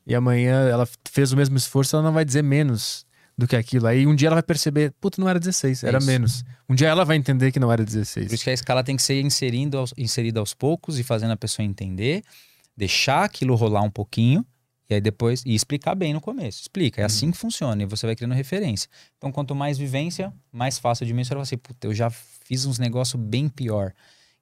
e 0.06 0.14
amanhã 0.16 0.68
ela 0.70 0.88
fez 1.10 1.32
o 1.32 1.38
mesmo 1.38 1.56
esforço, 1.58 1.96
ela 1.96 2.04
não 2.06 2.14
vai 2.14 2.26
dizer 2.26 2.42
menos 2.44 3.06
do 3.38 3.48
que 3.48 3.56
aquilo. 3.56 3.88
Aí 3.88 4.06
um 4.06 4.14
dia 4.16 4.28
ela 4.28 4.36
vai 4.36 4.44
perceber, 4.44 4.92
puta, 5.02 5.20
não 5.22 5.28
era 5.28 5.40
16, 5.40 5.84
É 5.84 5.88
era 5.88 5.98
isso. 5.98 6.08
menos. 6.08 6.44
Um 6.70 6.76
dia 6.76 6.88
ela 6.88 7.04
vai 7.04 7.18
entender 7.18 7.52
que 7.52 7.60
não 7.60 7.72
era 7.72 7.84
16. 7.84 8.28
Por 8.28 8.34
isso 8.36 8.44
que 8.44 8.50
a 8.50 8.54
escala 8.54 8.84
tem 8.84 8.96
que 8.96 9.02
ser 9.02 9.20
inserindo 9.22 9.78
aos- 9.78 9.94
inserida 9.98 10.40
aos 10.40 10.54
poucos 10.54 11.00
e 11.00 11.04
fazendo 11.04 11.32
a 11.32 11.38
pessoa 11.38 11.66
entender, 11.66 12.22
deixar 12.76 13.24
aquilo 13.24 13.56
rolar 13.56 13.82
um 13.82 13.90
pouquinho 13.90 14.46
e 14.90 14.94
aí 14.94 15.02
depois 15.02 15.42
e 15.46 15.56
explicar 15.56 15.96
bem 15.96 16.14
no 16.14 16.22
começo. 16.22 16.62
Explica, 16.62 17.02
é 17.02 17.06
assim 17.06 17.32
que 17.32 17.38
funciona 17.38 17.82
e 17.82 17.86
você 17.86 18.06
vai 18.06 18.16
criando 18.16 18.34
referência. 18.34 18.90
Então, 19.18 19.32
quanto 19.32 19.56
mais 19.56 19.78
vivência, 19.78 20.32
mais 20.52 20.78
fácil 20.78 21.06
de 21.06 21.14
mensurar 21.14 21.44
você. 21.44 21.56
Puta, 21.58 21.88
eu 21.88 21.94
já 21.94 22.10
fiz 22.10 22.66
uns 22.66 22.78
negócios 22.78 23.20
bem 23.22 23.48
pior. 23.50 23.94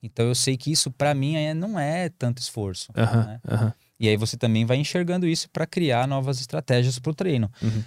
Então 0.04 0.26
eu 0.26 0.34
sei 0.36 0.58
que 0.58 0.72
isso 0.72 0.90
pra 0.92 1.14
mim 1.14 1.36
é- 1.36 1.54
não 1.54 1.80
é 1.80 2.10
tanto 2.10 2.40
esforço. 2.42 2.92
Aham, 2.98 3.26
né? 3.26 3.40
aham. 3.48 3.74
E 4.02 4.10
aí 4.10 4.18
você 4.18 4.36
também 4.36 4.66
vai 4.66 4.78
enxergando 4.78 5.28
isso 5.28 5.48
para 5.52 5.68
criar 5.68 6.08
novas 6.08 6.40
estratégias 6.40 6.98
para 6.98 7.12
o 7.12 7.14
treino. 7.14 7.52
Uhum. 7.62 7.84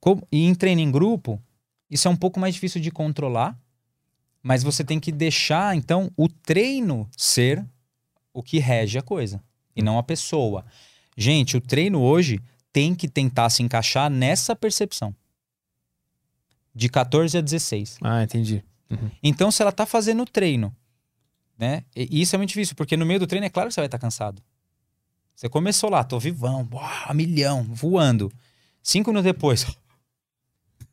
Como- 0.00 0.26
e 0.32 0.46
em 0.46 0.54
treino 0.54 0.80
em 0.80 0.90
grupo, 0.90 1.38
isso 1.90 2.08
é 2.08 2.10
um 2.10 2.16
pouco 2.16 2.40
mais 2.40 2.54
difícil 2.54 2.80
de 2.80 2.90
controlar, 2.90 3.54
mas 4.42 4.62
você 4.62 4.82
tem 4.82 4.98
que 4.98 5.12
deixar, 5.12 5.76
então, 5.76 6.10
o 6.16 6.26
treino 6.26 7.06
ser 7.14 7.62
o 8.32 8.42
que 8.42 8.58
rege 8.58 8.96
a 8.96 9.02
coisa, 9.02 9.42
e 9.76 9.82
não 9.82 9.98
a 9.98 10.02
pessoa. 10.02 10.64
Gente, 11.18 11.54
o 11.54 11.60
treino 11.60 12.00
hoje 12.00 12.40
tem 12.72 12.94
que 12.94 13.06
tentar 13.06 13.50
se 13.50 13.62
encaixar 13.62 14.08
nessa 14.10 14.56
percepção. 14.56 15.14
De 16.74 16.88
14 16.88 17.36
a 17.36 17.42
16. 17.42 17.98
Ah, 18.00 18.22
entendi. 18.22 18.64
Então, 19.22 19.50
se 19.52 19.60
ela 19.60 19.70
tá 19.70 19.84
fazendo 19.84 20.24
treino, 20.24 20.74
né? 21.58 21.84
E 21.94 22.22
isso 22.22 22.34
é 22.34 22.38
muito 22.38 22.48
difícil, 22.48 22.74
porque 22.74 22.96
no 22.96 23.04
meio 23.04 23.20
do 23.20 23.26
treino 23.26 23.44
é 23.46 23.50
claro 23.50 23.68
que 23.68 23.74
você 23.74 23.80
vai 23.82 23.86
estar 23.86 23.98
cansado. 23.98 24.42
Você 25.34 25.48
começou 25.48 25.90
lá, 25.90 26.04
tô 26.04 26.18
vivão, 26.18 26.68
uau, 26.72 27.14
milhão, 27.14 27.62
voando. 27.64 28.30
Cinco 28.82 29.10
minutos 29.10 29.24
depois, 29.32 29.66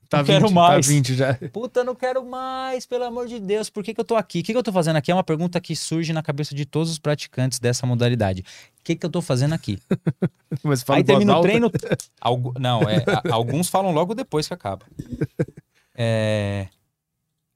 Tá 0.09 0.17
Não 0.19 0.25
quero 0.25 0.47
20, 0.47 0.55
mais. 0.55 0.85
Tá 0.87 0.91
20 0.91 1.13
já. 1.13 1.35
puta, 1.53 1.83
não 1.83 1.93
quero 1.93 2.25
mais, 2.25 2.83
pelo 2.87 3.03
amor 3.03 3.27
de 3.27 3.39
Deus, 3.39 3.69
por 3.69 3.83
que, 3.83 3.93
que 3.93 3.99
eu 4.01 4.03
tô 4.03 4.15
aqui? 4.15 4.39
O 4.39 4.43
que, 4.43 4.53
que 4.53 4.57
eu 4.57 4.63
tô 4.63 4.71
fazendo 4.73 4.95
aqui? 4.95 5.11
É 5.11 5.13
uma 5.13 5.23
pergunta 5.23 5.61
que 5.61 5.75
surge 5.75 6.11
na 6.11 6.23
cabeça 6.23 6.55
de 6.55 6.65
todos 6.65 6.89
os 6.89 6.97
praticantes 6.97 7.59
dessa 7.59 7.85
modalidade. 7.85 8.41
O 8.41 8.83
que, 8.83 8.95
que 8.95 9.05
eu 9.05 9.09
tô 9.09 9.21
fazendo 9.21 9.53
aqui? 9.53 9.79
Mas 10.63 10.81
fala 10.81 10.97
Aí 10.97 11.03
termina 11.03 11.37
o 11.37 11.41
treino. 11.43 11.71
Algu- 12.19 12.55
Não, 12.59 12.89
é, 12.89 13.03
a- 13.07 13.31
alguns 13.31 13.69
falam 13.69 13.91
logo 13.91 14.15
depois 14.15 14.47
que 14.47 14.53
acaba. 14.53 14.83
É, 16.01 16.69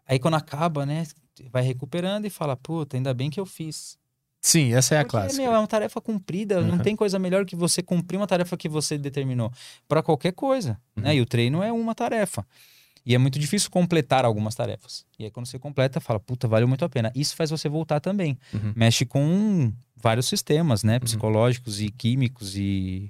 Aí 0.05 0.19
quando 0.19 0.33
acaba, 0.35 0.85
né? 0.85 1.07
Vai 1.49 1.63
recuperando 1.63 2.25
e 2.25 2.29
fala, 2.29 2.57
puta, 2.57 2.97
ainda 2.97 3.13
bem 3.13 3.29
que 3.29 3.39
eu 3.39 3.45
fiz. 3.45 3.97
Sim, 4.45 4.73
essa 4.73 4.93
é 4.95 4.99
a 4.99 5.01
Porque, 5.03 5.11
clássica. 5.17 5.41
meu, 5.41 5.53
é 5.53 5.57
uma 5.57 5.65
tarefa 5.67 6.01
cumprida. 6.01 6.61
Não 6.61 6.75
Uhum. 6.75 6.83
tem 6.83 6.95
coisa 6.97 7.17
melhor 7.17 7.45
que 7.45 7.55
você 7.55 7.81
cumprir 7.81 8.17
uma 8.17 8.27
tarefa 8.27 8.57
que 8.57 8.67
você 8.67 8.97
determinou. 8.97 9.49
Pra 9.87 10.03
qualquer 10.03 10.33
coisa. 10.33 10.77
Uhum. 10.97 11.03
Né? 11.03 11.15
E 11.15 11.21
o 11.21 11.25
treino 11.25 11.63
é 11.63 11.71
uma 11.71 11.95
tarefa. 11.95 12.45
E 13.05 13.15
é 13.15 13.17
muito 13.17 13.39
difícil 13.39 13.69
completar 13.71 14.25
algumas 14.25 14.53
tarefas. 14.53 15.05
E 15.17 15.23
aí 15.25 15.31
quando 15.31 15.45
você 15.45 15.57
completa, 15.57 16.01
fala, 16.01 16.19
puta, 16.19 16.45
valeu 16.47 16.67
muito 16.67 16.83
a 16.83 16.89
pena. 16.89 17.09
Isso 17.15 17.35
faz 17.37 17.49
você 17.51 17.69
voltar 17.69 18.01
também. 18.01 18.37
Uhum. 18.53 18.73
Mexe 18.75 19.05
com 19.05 19.71
vários 19.95 20.25
sistemas, 20.27 20.83
né? 20.83 20.99
Psicológicos 20.99 21.79
e 21.79 21.89
químicos 21.89 22.55
e, 22.57 23.09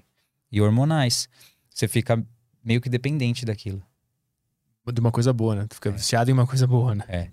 e 0.51 0.61
hormonais. 0.61 1.27
Você 1.69 1.87
fica 1.87 2.23
meio 2.63 2.79
que 2.79 2.89
dependente 2.89 3.43
daquilo. 3.43 3.81
De 4.93 4.99
uma 4.99 5.11
coisa 5.11 5.31
boa, 5.33 5.55
né? 5.55 5.65
Tu 5.67 5.73
É. 5.73 5.75
fica 5.75 5.91
viciado 5.91 6.29
em 6.29 6.33
uma 6.33 6.45
coisa 6.45 6.67
boa, 6.67 6.93
né? 6.93 7.31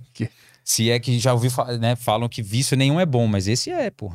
Se 0.70 0.88
é 0.90 1.00
que 1.00 1.18
já 1.18 1.32
ouviu, 1.32 1.50
né? 1.80 1.96
Falam 1.96 2.28
que 2.28 2.42
vício 2.42 2.76
nenhum 2.76 3.00
é 3.00 3.04
bom, 3.06 3.26
mas 3.26 3.48
esse 3.48 3.70
é, 3.70 3.90
pô. 3.90 4.12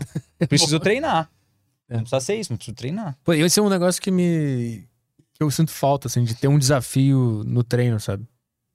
Preciso 0.48 0.80
treinar. 0.80 1.30
É. 1.90 1.95
Não 1.95 2.02
precisa 2.02 2.19
ser 2.22 2.36
isso, 2.36 2.52
mas 2.53 2.57
preciso 2.57 2.76
treinar. 2.76 3.18
Pô, 3.23 3.34
esse 3.34 3.60
é 3.60 3.64
um 3.64 3.69
negócio 3.69 4.02
que 4.02 4.10
me. 4.11 4.88
que 5.34 5.44
eu 5.44 5.52
sinto 5.52 5.72
falta, 5.72 6.07
assim, 6.07 6.23
de 6.23 6.34
ter 6.34 6.48
um 6.48 6.57
desafio 6.57 7.44
no 7.45 7.64
treino, 7.64 7.99
sabe? 7.99 8.26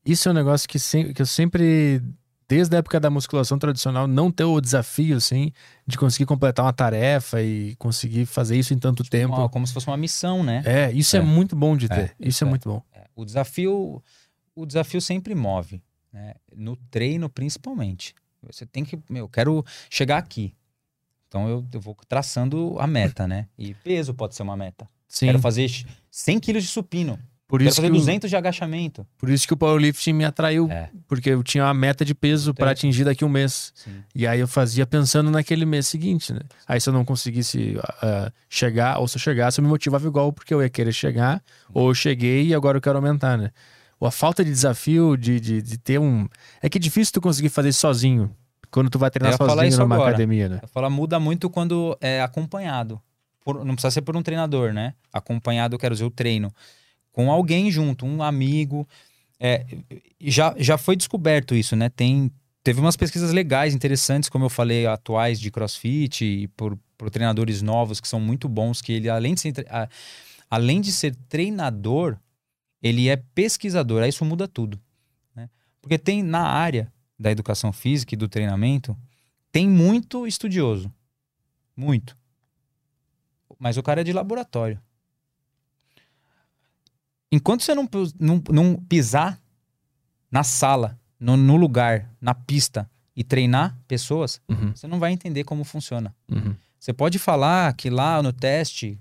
Isso 0.04 0.28
é 0.28 0.32
um 0.32 0.34
negócio 0.34 0.68
que, 0.68 0.78
sem- 0.78 1.12
que 1.12 1.22
eu 1.22 1.26
sempre, 1.26 2.02
desde 2.48 2.74
a 2.76 2.78
época 2.80 3.00
da 3.00 3.08
musculação 3.10 3.58
tradicional, 3.58 4.06
não 4.06 4.30
ter 4.30 4.44
o 4.44 4.60
desafio, 4.60 5.16
assim, 5.16 5.52
de 5.86 5.96
conseguir 5.98 6.26
completar 6.26 6.64
uma 6.64 6.72
tarefa 6.72 7.42
e 7.42 7.74
conseguir 7.76 8.26
fazer 8.26 8.56
isso 8.58 8.72
em 8.74 8.78
tanto 8.78 9.02
tempo. 9.04 9.34
Uma- 9.36 9.48
como 9.48 9.66
se 9.66 9.72
fosse 9.72 9.86
uma 9.86 9.96
missão, 9.96 10.42
né? 10.42 10.62
É, 10.66 10.92
isso 10.92 11.16
é, 11.16 11.18
É. 11.18 11.22
muito 11.22 11.56
bom 11.56 11.76
de 11.76 11.88
ter. 11.88 12.14
É, 12.20 12.28
isso 12.28 12.44
é, 12.44 12.46
é. 12.46 12.50
muito 12.50 12.68
bom. 12.68 12.82
É, 12.92 13.04
O 13.16 13.24
desafio, 13.24 14.02
o 14.54 14.66
desafio 14.66 15.00
sempre 15.00 15.34
move, 15.34 15.82
né? 16.12 16.34
No 16.54 16.76
treino, 16.76 17.28
principalmente. 17.28 18.14
Você 18.42 18.64
tem 18.64 18.84
que, 18.84 18.98
meu, 19.08 19.24
eu 19.24 19.28
quero 19.28 19.64
chegar 19.88 20.18
aqui. 20.18 20.54
Então 21.28 21.48
eu, 21.48 21.64
eu 21.72 21.80
vou 21.80 21.96
traçando 22.08 22.76
a 22.78 22.86
meta, 22.86 23.26
né? 23.26 23.46
E 23.56 23.74
peso 23.74 24.12
pode 24.12 24.34
ser 24.34 24.42
uma 24.42 24.56
meta. 24.56 24.88
Sim. 25.06 25.26
Quero 25.26 25.38
fazer 25.38 25.70
100 26.10 26.40
quilos 26.40 26.62
de 26.64 26.68
supino. 26.68 27.18
por, 27.46 27.58
Quero 27.58 27.68
isso 27.68 27.76
fazer 27.76 27.88
que 27.88 27.96
o, 27.96 28.00
200 28.00 28.30
de 28.30 28.36
agachamento. 28.36 29.06
por 29.16 29.28
isso 29.28 29.46
que 29.46 29.52
o 29.52 29.56
powerlifting 29.56 30.12
me 30.12 30.24
atraiu. 30.24 30.68
É. 30.70 30.90
Porque 31.06 31.30
eu 31.30 31.42
tinha 31.44 31.64
uma 31.64 31.74
meta 31.74 32.04
de 32.04 32.14
peso 32.14 32.52
para 32.52 32.72
atingir 32.72 33.04
daqui 33.04 33.22
a 33.22 33.26
um 33.26 33.30
mês. 33.30 33.72
Sim. 33.76 34.02
E 34.14 34.26
aí 34.26 34.40
eu 34.40 34.48
fazia 34.48 34.86
pensando 34.86 35.30
naquele 35.30 35.64
mês 35.64 35.86
seguinte, 35.86 36.32
né? 36.32 36.40
Aí 36.66 36.80
se 36.80 36.88
eu 36.88 36.92
não 36.92 37.04
conseguisse 37.04 37.76
ah, 38.02 38.32
chegar, 38.48 38.98
ou 38.98 39.06
se 39.06 39.16
eu 39.16 39.20
chegasse, 39.20 39.60
eu 39.60 39.62
me 39.62 39.68
motivava 39.68 40.06
igual, 40.06 40.32
porque 40.32 40.52
eu 40.52 40.62
ia 40.62 40.70
querer 40.70 40.92
chegar, 40.92 41.42
ou 41.72 41.90
eu 41.90 41.94
cheguei 41.94 42.46
e 42.46 42.54
agora 42.54 42.78
eu 42.78 42.82
quero 42.82 42.96
aumentar, 42.96 43.36
né? 43.36 43.52
Ou 44.00 44.08
a 44.08 44.10
falta 44.10 44.42
de 44.42 44.50
desafio 44.50 45.14
de, 45.16 45.38
de, 45.38 45.60
de 45.62 45.76
ter 45.78 46.00
um. 46.00 46.26
É 46.62 46.68
que 46.68 46.78
é 46.78 46.80
difícil 46.80 47.12
tu 47.12 47.20
conseguir 47.20 47.50
fazer 47.50 47.72
sozinho. 47.72 48.34
Quando 48.70 48.88
tu 48.88 48.98
vai 48.98 49.10
treinar 49.10 49.36
sozinho 49.36 49.78
numa 49.78 49.94
agora. 49.96 50.10
academia, 50.10 50.48
né? 50.48 50.58
Eu 50.62 50.68
falo, 50.68 50.88
muda 50.90 51.20
muito 51.20 51.50
quando 51.50 51.96
é 52.00 52.22
acompanhado. 52.22 53.00
Por- 53.44 53.64
não 53.64 53.74
precisa 53.74 53.90
ser 53.90 54.02
por 54.02 54.16
um 54.16 54.22
treinador, 54.22 54.72
né? 54.72 54.94
Acompanhado, 55.12 55.74
eu 55.74 55.78
quero 55.78 55.94
dizer, 55.94 56.04
o 56.04 56.10
treino. 56.10 56.50
Com 57.12 57.30
alguém 57.30 57.70
junto, 57.70 58.06
um 58.06 58.22
amigo. 58.22 58.88
É, 59.38 59.66
já, 60.20 60.54
já 60.56 60.78
foi 60.78 60.96
descoberto 60.96 61.54
isso, 61.54 61.74
né? 61.76 61.88
Tem, 61.88 62.30
teve 62.62 62.80
umas 62.80 62.96
pesquisas 62.96 63.32
legais, 63.32 63.74
interessantes, 63.74 64.28
como 64.28 64.44
eu 64.44 64.50
falei, 64.50 64.86
atuais 64.86 65.40
de 65.40 65.50
crossfit, 65.50 66.24
e 66.24 66.48
por, 66.48 66.78
por 66.96 67.10
treinadores 67.10 67.60
novos 67.62 68.00
que 68.00 68.06
são 68.08 68.20
muito 68.20 68.48
bons, 68.48 68.80
que 68.80 68.92
ele, 68.92 69.10
além 69.10 69.34
de 69.34 69.40
ser. 69.40 69.66
a- 69.68 69.88
além 70.48 70.80
de 70.80 70.90
ser 70.92 71.14
treinador, 71.28 72.16
ele 72.82 73.08
é 73.08 73.16
pesquisador. 73.16 74.02
Aí 74.02 74.08
isso 74.08 74.24
muda 74.24 74.48
tudo. 74.48 74.80
Né? 75.34 75.48
Porque 75.80 75.98
tem 75.98 76.22
na 76.22 76.42
área 76.42 76.92
da 77.18 77.30
educação 77.30 77.72
física 77.72 78.14
e 78.14 78.16
do 78.16 78.28
treinamento, 78.28 78.96
tem 79.52 79.68
muito 79.68 80.26
estudioso. 80.26 80.92
Muito. 81.76 82.16
Mas 83.58 83.76
o 83.76 83.82
cara 83.82 84.00
é 84.00 84.04
de 84.04 84.12
laboratório. 84.12 84.80
Enquanto 87.30 87.62
você 87.62 87.74
não, 87.74 87.88
não, 88.18 88.42
não 88.50 88.76
pisar 88.76 89.40
na 90.30 90.42
sala, 90.42 90.98
no, 91.18 91.36
no, 91.36 91.56
lugar, 91.56 92.10
na 92.20 92.34
pista 92.34 92.90
e 93.14 93.22
treinar 93.22 93.78
pessoas, 93.86 94.40
Uhum, 94.48 94.74
você 94.74 94.86
não 94.86 94.98
vai 94.98 95.12
entender 95.12 95.44
como 95.44 95.64
funciona. 95.64 96.14
uhum. 96.30 96.54
Você 96.78 96.94
pode 96.94 97.18
falar 97.18 97.74
que 97.74 97.90
lá 97.90 98.22
no 98.22 98.32
teste 98.32 98.98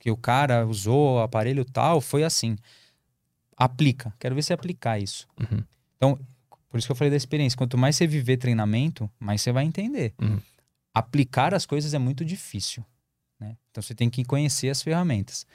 que 0.00 0.10
o 0.10 0.16
cara 0.16 0.66
usou 0.66 1.16
o 1.16 1.20
aparelho 1.20 1.64
tal 1.64 2.00
foi 2.00 2.24
assim. 2.24 2.56
Aplica. 3.56 4.12
Quero 4.18 4.34
ver 4.34 4.42
você 4.42 4.52
aplicar 4.52 4.98
isso. 4.98 5.26
Uhum. 5.40 5.62
Então, 5.96 6.18
por 6.68 6.78
isso 6.78 6.86
que 6.86 6.92
eu 6.92 6.96
falei 6.96 7.10
da 7.10 7.16
experiência. 7.16 7.56
Quanto 7.56 7.78
mais 7.78 7.96
você 7.96 8.06
viver 8.06 8.36
treinamento, 8.36 9.10
mais 9.18 9.40
você 9.40 9.52
vai 9.52 9.64
entender. 9.64 10.12
Uhum. 10.20 10.38
Aplicar 10.92 11.54
as 11.54 11.64
coisas 11.64 11.94
é 11.94 11.98
muito 11.98 12.24
difícil. 12.24 12.84
Né? 13.40 13.56
Então 13.70 13.82
você 13.82 13.94
tem 13.94 14.10
que 14.10 14.24
conhecer 14.24 14.68
as 14.68 14.82
ferramentas. 14.82 15.46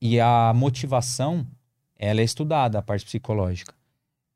E 0.00 0.18
a 0.18 0.52
motivação, 0.54 1.46
ela 1.96 2.20
é 2.20 2.24
estudada, 2.24 2.78
a 2.78 2.82
parte 2.82 3.04
psicológica. 3.04 3.72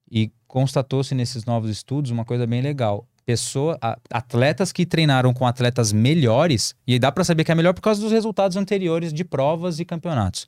E 0.09 0.31
constatou-se 0.47 1.15
nesses 1.15 1.45
novos 1.45 1.71
estudos 1.71 2.13
uma 2.13 2.25
coisa 2.25 2.47
bem 2.47 2.63
legal. 2.63 3.07
Pessoa, 3.25 3.77
atletas 4.09 4.71
que 4.71 4.87
treinaram 4.87 5.35
com 5.35 5.45
atletas 5.45 5.93
melhores, 5.93 6.77
e 6.87 6.97
dá 6.97 7.11
pra 7.11 7.25
saber 7.25 7.43
que 7.43 7.51
é 7.51 7.57
melhor 7.57 7.75
por 7.75 7.81
causa 7.81 8.01
dos 8.01 8.13
resultados 8.13 8.57
anteriores 8.57 9.13
de 9.13 9.25
provas 9.25 9.81
e 9.81 9.85
campeonatos. 9.85 10.47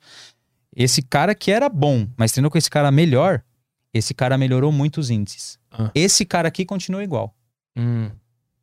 Esse 0.75 1.01
cara 1.01 1.33
que 1.35 1.51
era 1.51 1.67
bom, 1.69 2.07
mas 2.17 2.31
treinou 2.31 2.51
com 2.51 2.57
esse 2.57 2.69
cara 2.69 2.91
melhor, 2.91 3.43
esse 3.93 4.13
cara 4.13 4.37
melhorou 4.37 4.71
muito 4.71 4.99
os 4.99 5.09
índices. 5.09 5.57
Ah. 5.71 5.91
Esse 5.95 6.23
cara 6.25 6.47
aqui 6.47 6.65
continua 6.65 7.03
igual. 7.03 7.35
Hum. 7.77 8.09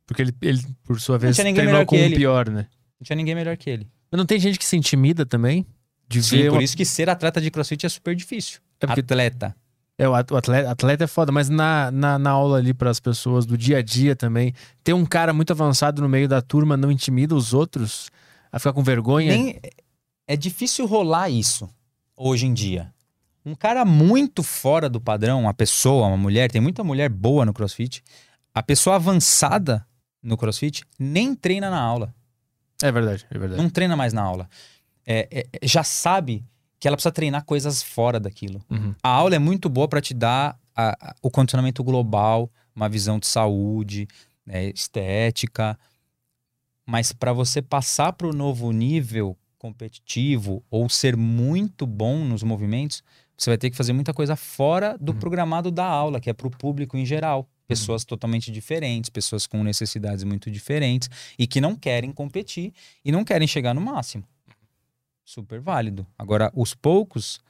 Porque 0.05 0.21
ele, 0.21 0.33
ele, 0.41 0.61
por 0.83 0.99
sua 1.01 1.17
vez, 1.17 1.35
treinou 1.35 1.85
com 1.85 1.95
o 1.95 1.99
ele. 1.99 2.15
pior, 2.15 2.49
né? 2.49 2.67
Não 2.99 3.03
tinha 3.05 3.15
ninguém 3.15 3.35
melhor 3.35 3.57
que 3.57 3.69
ele. 3.69 3.87
Mas 4.09 4.17
não 4.17 4.25
tem 4.25 4.39
gente 4.39 4.57
que 4.57 4.65
se 4.65 4.77
intimida 4.77 5.25
também? 5.25 5.65
De 6.07 6.23
Sim, 6.23 6.37
ver 6.37 6.49
por 6.49 6.55
uma- 6.57 6.63
isso 6.63 6.77
que 6.77 6.85
ser 6.85 7.09
atleta 7.09 7.41
de 7.41 7.51
crossfit 7.51 7.85
é 7.85 7.89
super 7.89 8.15
difícil. 8.15 8.59
É 8.79 8.87
porque- 8.87 9.01
Atleta. 9.01 9.53
É, 9.99 10.07
o 10.07 10.13
atleta, 10.13 10.69
atleta 10.69 11.03
é 11.05 11.07
foda, 11.07 11.31
mas 11.31 11.49
na, 11.49 11.89
na, 11.89 12.19
na 12.19 12.29
aula 12.29 12.59
ali 12.59 12.71
para 12.71 12.89
as 12.91 12.99
pessoas 12.99 13.47
do 13.47 13.57
dia 13.57 13.79
a 13.79 13.81
dia 13.81 14.15
também, 14.15 14.53
ter 14.83 14.93
um 14.93 15.03
cara 15.05 15.33
muito 15.33 15.51
avançado 15.51 16.03
no 16.03 16.07
meio 16.07 16.27
da 16.29 16.39
turma 16.39 16.77
não 16.77 16.91
intimida 16.91 17.33
os 17.35 17.51
outros 17.51 18.11
a 18.51 18.59
ficar 18.59 18.73
com 18.73 18.83
vergonha? 18.83 19.31
Nem, 19.35 19.59
é 20.27 20.37
difícil 20.37 20.85
rolar 20.85 21.29
isso 21.31 21.67
hoje 22.17 22.45
em 22.47 22.53
dia. 22.53 22.91
Um 23.45 23.55
cara 23.55 23.85
muito 23.85 24.43
fora 24.43 24.89
do 24.89 24.99
padrão, 24.99 25.39
uma 25.41 25.53
pessoa, 25.53 26.07
uma 26.07 26.17
mulher, 26.17 26.51
tem 26.51 26.59
muita 26.59 26.83
mulher 26.83 27.09
boa 27.09 27.45
no 27.45 27.53
crossfit. 27.53 28.03
A 28.53 28.61
pessoa 28.61 28.97
avançada 28.97 29.87
no 30.21 30.35
crossfit 30.35 30.83
nem 30.99 31.33
treina 31.33 31.69
na 31.69 31.79
aula. 31.79 32.13
É 32.81 32.91
verdade, 32.91 33.25
é 33.31 33.37
verdade. 33.37 33.61
Não 33.61 33.69
treina 33.69 33.95
mais 33.95 34.11
na 34.11 34.21
aula. 34.23 34.49
É, 35.05 35.45
é, 35.61 35.65
já 35.67 35.83
sabe 35.83 36.43
que 36.79 36.87
ela 36.87 36.97
precisa 36.97 37.11
treinar 37.11 37.45
coisas 37.45 37.81
fora 37.81 38.19
daquilo. 38.19 38.61
Uhum. 38.69 38.93
A 39.01 39.09
aula 39.09 39.35
é 39.35 39.39
muito 39.39 39.69
boa 39.69 39.87
para 39.87 40.01
te 40.01 40.13
dar 40.13 40.59
a- 40.75 40.95
a- 41.09 41.15
o 41.21 41.31
condicionamento 41.31 41.83
global, 41.83 42.51
uma 42.75 42.89
visão 42.89 43.17
de 43.17 43.25
saúde, 43.27 44.07
né, 44.45 44.65
estética, 44.69 45.79
mas 46.85 47.11
para 47.11 47.33
você 47.33 47.61
passar 47.61 48.13
para 48.13 48.27
o 48.27 48.33
novo 48.33 48.71
nível 48.71 49.35
competitivo 49.57 50.63
ou 50.69 50.87
ser 50.89 51.15
muito 51.17 51.85
bom 51.85 52.23
nos 52.23 52.43
movimentos, 52.43 53.03
você 53.37 53.49
vai 53.49 53.57
ter 53.57 53.69
que 53.69 53.77
fazer 53.77 53.93
muita 53.93 54.13
coisa 54.13 54.35
fora 54.35 54.97
do 54.99 55.11
Uhum. 55.11 55.19
programado 55.19 55.69
da 55.71 55.85
aula, 55.85 56.19
que 56.19 56.29
é 56.29 56.33
para 56.33 56.47
o 56.47 56.51
público 56.51 56.97
em 56.97 57.05
geral. 57.05 57.47
Pessoas 57.67 58.05
totalmente 58.05 58.49
diferentes, 58.51 59.09
pessoas 59.09 59.45
com 59.45 59.61
necessidades 59.63 60.23
muito 60.23 60.49
diferentes 60.49 61.09
e 61.37 61.45
que 61.45 61.59
não 61.59 61.75
querem 61.75 62.11
competir 62.13 62.73
e 63.03 63.11
não 63.11 63.25
querem 63.25 63.47
chegar 63.47 63.73
no 63.73 63.81
máximo. 63.81 64.23
Super 65.25 65.59
válido. 65.59 66.07
Agora, 66.17 66.49
os 66.55 66.73
poucos 66.73 67.41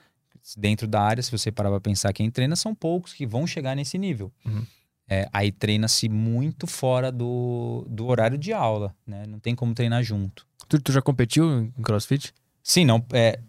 dentro 0.58 0.88
da 0.88 1.02
área, 1.02 1.22
se 1.22 1.32
você 1.32 1.52
parar 1.52 1.70
pra 1.70 1.80
pensar 1.80 2.12
quem 2.14 2.32
treina, 2.32 2.56
são 2.56 2.74
poucos 2.74 3.14
que 3.14 3.28
vão 3.28 3.46
chegar 3.46 3.76
nesse 3.76 3.98
nível. 3.98 4.32
Uhum. 4.46 4.66
É, 5.10 5.28
aí 5.32 5.52
treina-se 5.52 6.10
muito 6.10 6.68
fora 6.68 7.12
do, 7.12 7.86
do 7.90 8.08
horário 8.08 8.38
de 8.38 8.52
aula, 8.52 8.94
né? 9.06 9.24
Não 9.28 9.40
tem 9.40 9.56
como 9.56 9.74
treinar 9.74 10.04
junto. 10.04 10.46
Tu, 10.68 10.82
tu 10.82 10.92
já 10.92 11.02
competiu 11.02 11.62
em 11.78 11.82
crossfit? 11.82 12.34
Sim, 12.62 12.84
não. 12.84 13.06
É, 13.14 13.40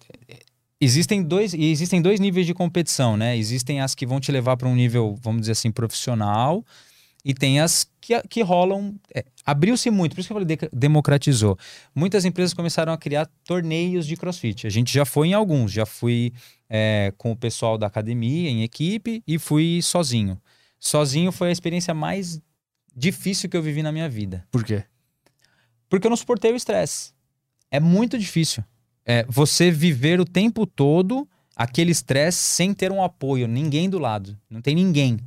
existem, 0.81 1.23
dois, 1.23 1.55
existem 1.55 2.01
dois 2.01 2.21
níveis 2.21 2.47
de 2.47 2.55
competição, 2.55 3.17
né? 3.17 3.37
Existem 3.37 3.81
as 3.81 3.95
que 3.95 4.07
vão 4.07 4.21
te 4.21 4.31
levar 4.31 4.57
para 4.57 4.69
um 4.69 4.75
nível, 4.75 5.17
vamos 5.21 5.41
dizer 5.41 5.53
assim, 5.53 5.71
profissional, 5.73 6.65
e 7.25 7.35
tem 7.35 7.59
as 7.61 7.91
que, 8.01 8.21
que 8.29 8.43
rolam. 8.43 8.95
é, 9.15 9.25
Abriu-se 9.45 9.91
muito, 9.91 10.15
por 10.15 10.21
isso 10.21 10.29
que 10.29 10.33
eu 10.33 10.37
falei, 10.37 10.47
deca- 10.47 10.71
democratizou. 10.73 11.59
Muitas 11.95 12.25
empresas 12.25 12.55
começaram 12.55 12.93
a 12.93 12.99
criar 12.99 13.29
torneios 13.45 14.07
de 14.07 14.17
crossfit. 14.17 14.67
A 14.67 14.71
gente 14.71 14.93
já 14.93 15.05
foi 15.05 15.29
em 15.29 15.35
alguns, 15.35 15.73
já 15.73 15.85
fui 15.85 16.33
é, 16.71 17.13
com 17.19 17.33
o 17.33 17.37
pessoal 17.37 17.77
da 17.77 17.87
academia, 17.89 18.49
em 18.49 18.63
equipe, 18.63 19.23
e 19.27 19.39
fui 19.39 19.81
sozinho. 19.83 20.41
Sozinho 20.79 21.33
foi 21.33 21.49
a 21.49 21.53
experiência 21.53 21.93
mais 21.93 22.41
difícil 22.95 23.49
que 23.49 23.57
eu 23.57 23.63
vivi 23.63 23.83
na 23.83 23.93
minha 23.93 24.09
vida. 24.09 24.47
Por 24.51 24.65
quê? 24.65 24.85
Porque 25.89 26.07
eu 26.07 26.11
não 26.11 26.17
suportei 26.17 26.53
o 26.53 26.57
estresse. 26.57 27.13
É 27.71 27.81
muito 27.81 28.19
difícil. 28.19 28.65
É 29.05 29.25
você 29.29 29.71
viver 29.71 30.21
o 30.21 30.25
tempo 30.25 30.67
todo 30.67 31.29
aquele 31.57 31.91
estresse 31.91 32.39
sem 32.39 32.73
ter 32.73 32.93
um 32.93 33.03
apoio, 33.03 33.49
ninguém 33.49 33.91
do 33.91 33.99
lado. 33.99 34.39
Não 34.49 34.61
tem 34.61 34.75
ninguém. 34.75 35.19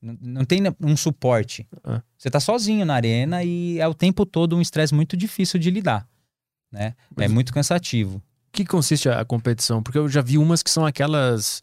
Não, 0.00 0.18
não 0.20 0.44
tem 0.44 0.60
um 0.80 0.96
suporte. 0.96 1.66
Ah. 1.84 2.02
Você 2.18 2.28
tá 2.28 2.40
sozinho 2.40 2.84
na 2.84 2.94
arena 2.94 3.44
e 3.44 3.78
é 3.78 3.86
o 3.86 3.94
tempo 3.94 4.26
todo 4.26 4.56
um 4.56 4.60
estresse 4.60 4.94
muito 4.94 5.16
difícil 5.16 5.60
de 5.60 5.70
lidar. 5.70 6.08
Né? 6.70 6.94
É 7.16 7.28
muito 7.28 7.52
cansativo. 7.52 8.16
O 8.16 8.22
que 8.52 8.64
consiste 8.64 9.08
a 9.08 9.24
competição? 9.24 9.82
Porque 9.82 9.98
eu 9.98 10.08
já 10.08 10.20
vi 10.20 10.36
umas 10.36 10.62
que 10.62 10.70
são 10.70 10.84
aquelas 10.84 11.62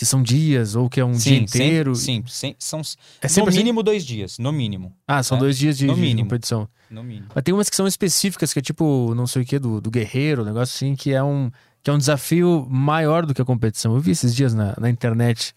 que 0.00 0.06
são 0.06 0.22
dias 0.22 0.76
ou 0.76 0.88
que 0.88 0.98
é 0.98 1.04
um 1.04 1.12
dia 1.12 1.20
Sim, 1.36 1.42
inteiro. 1.42 1.94
Sim, 1.94 2.24
sim, 2.26 2.54
são 2.58 2.80
É 3.20 3.26
no 3.26 3.28
sempre 3.28 3.50
assim? 3.50 3.58
mínimo 3.58 3.82
dois 3.82 4.02
dias. 4.02 4.38
No 4.38 4.50
mínimo. 4.50 4.94
Ah, 5.06 5.22
são 5.22 5.36
É, 5.36 5.40
dois 5.40 5.58
dias 5.58 5.76
de, 5.76 5.86
no 5.86 5.94
de 5.94 6.00
mínimo. 6.00 6.26
competição. 6.26 6.66
No 6.90 7.04
mínimo. 7.04 7.26
Mas 7.34 7.44
tem 7.44 7.52
umas 7.52 7.68
que 7.68 7.76
são 7.76 7.86
específicas, 7.86 8.50
que 8.50 8.60
é 8.60 8.62
tipo, 8.62 9.12
não 9.14 9.26
sei 9.26 9.42
o 9.42 9.44
que, 9.44 9.58
do, 9.58 9.78
do 9.78 9.90
guerreiro, 9.90 10.40
um 10.40 10.46
negócio 10.46 10.74
assim, 10.74 10.96
que 10.96 11.12
é 11.12 11.22
um, 11.22 11.50
que 11.82 11.90
é 11.90 11.92
um 11.92 11.98
desafio 11.98 12.66
maior 12.70 13.26
do 13.26 13.34
que 13.34 13.42
a 13.42 13.44
competição. 13.44 13.92
Eu 13.94 14.00
vi 14.00 14.12
esses 14.12 14.34
dias 14.34 14.54
na, 14.54 14.74
na 14.80 14.88
internet, 14.88 15.52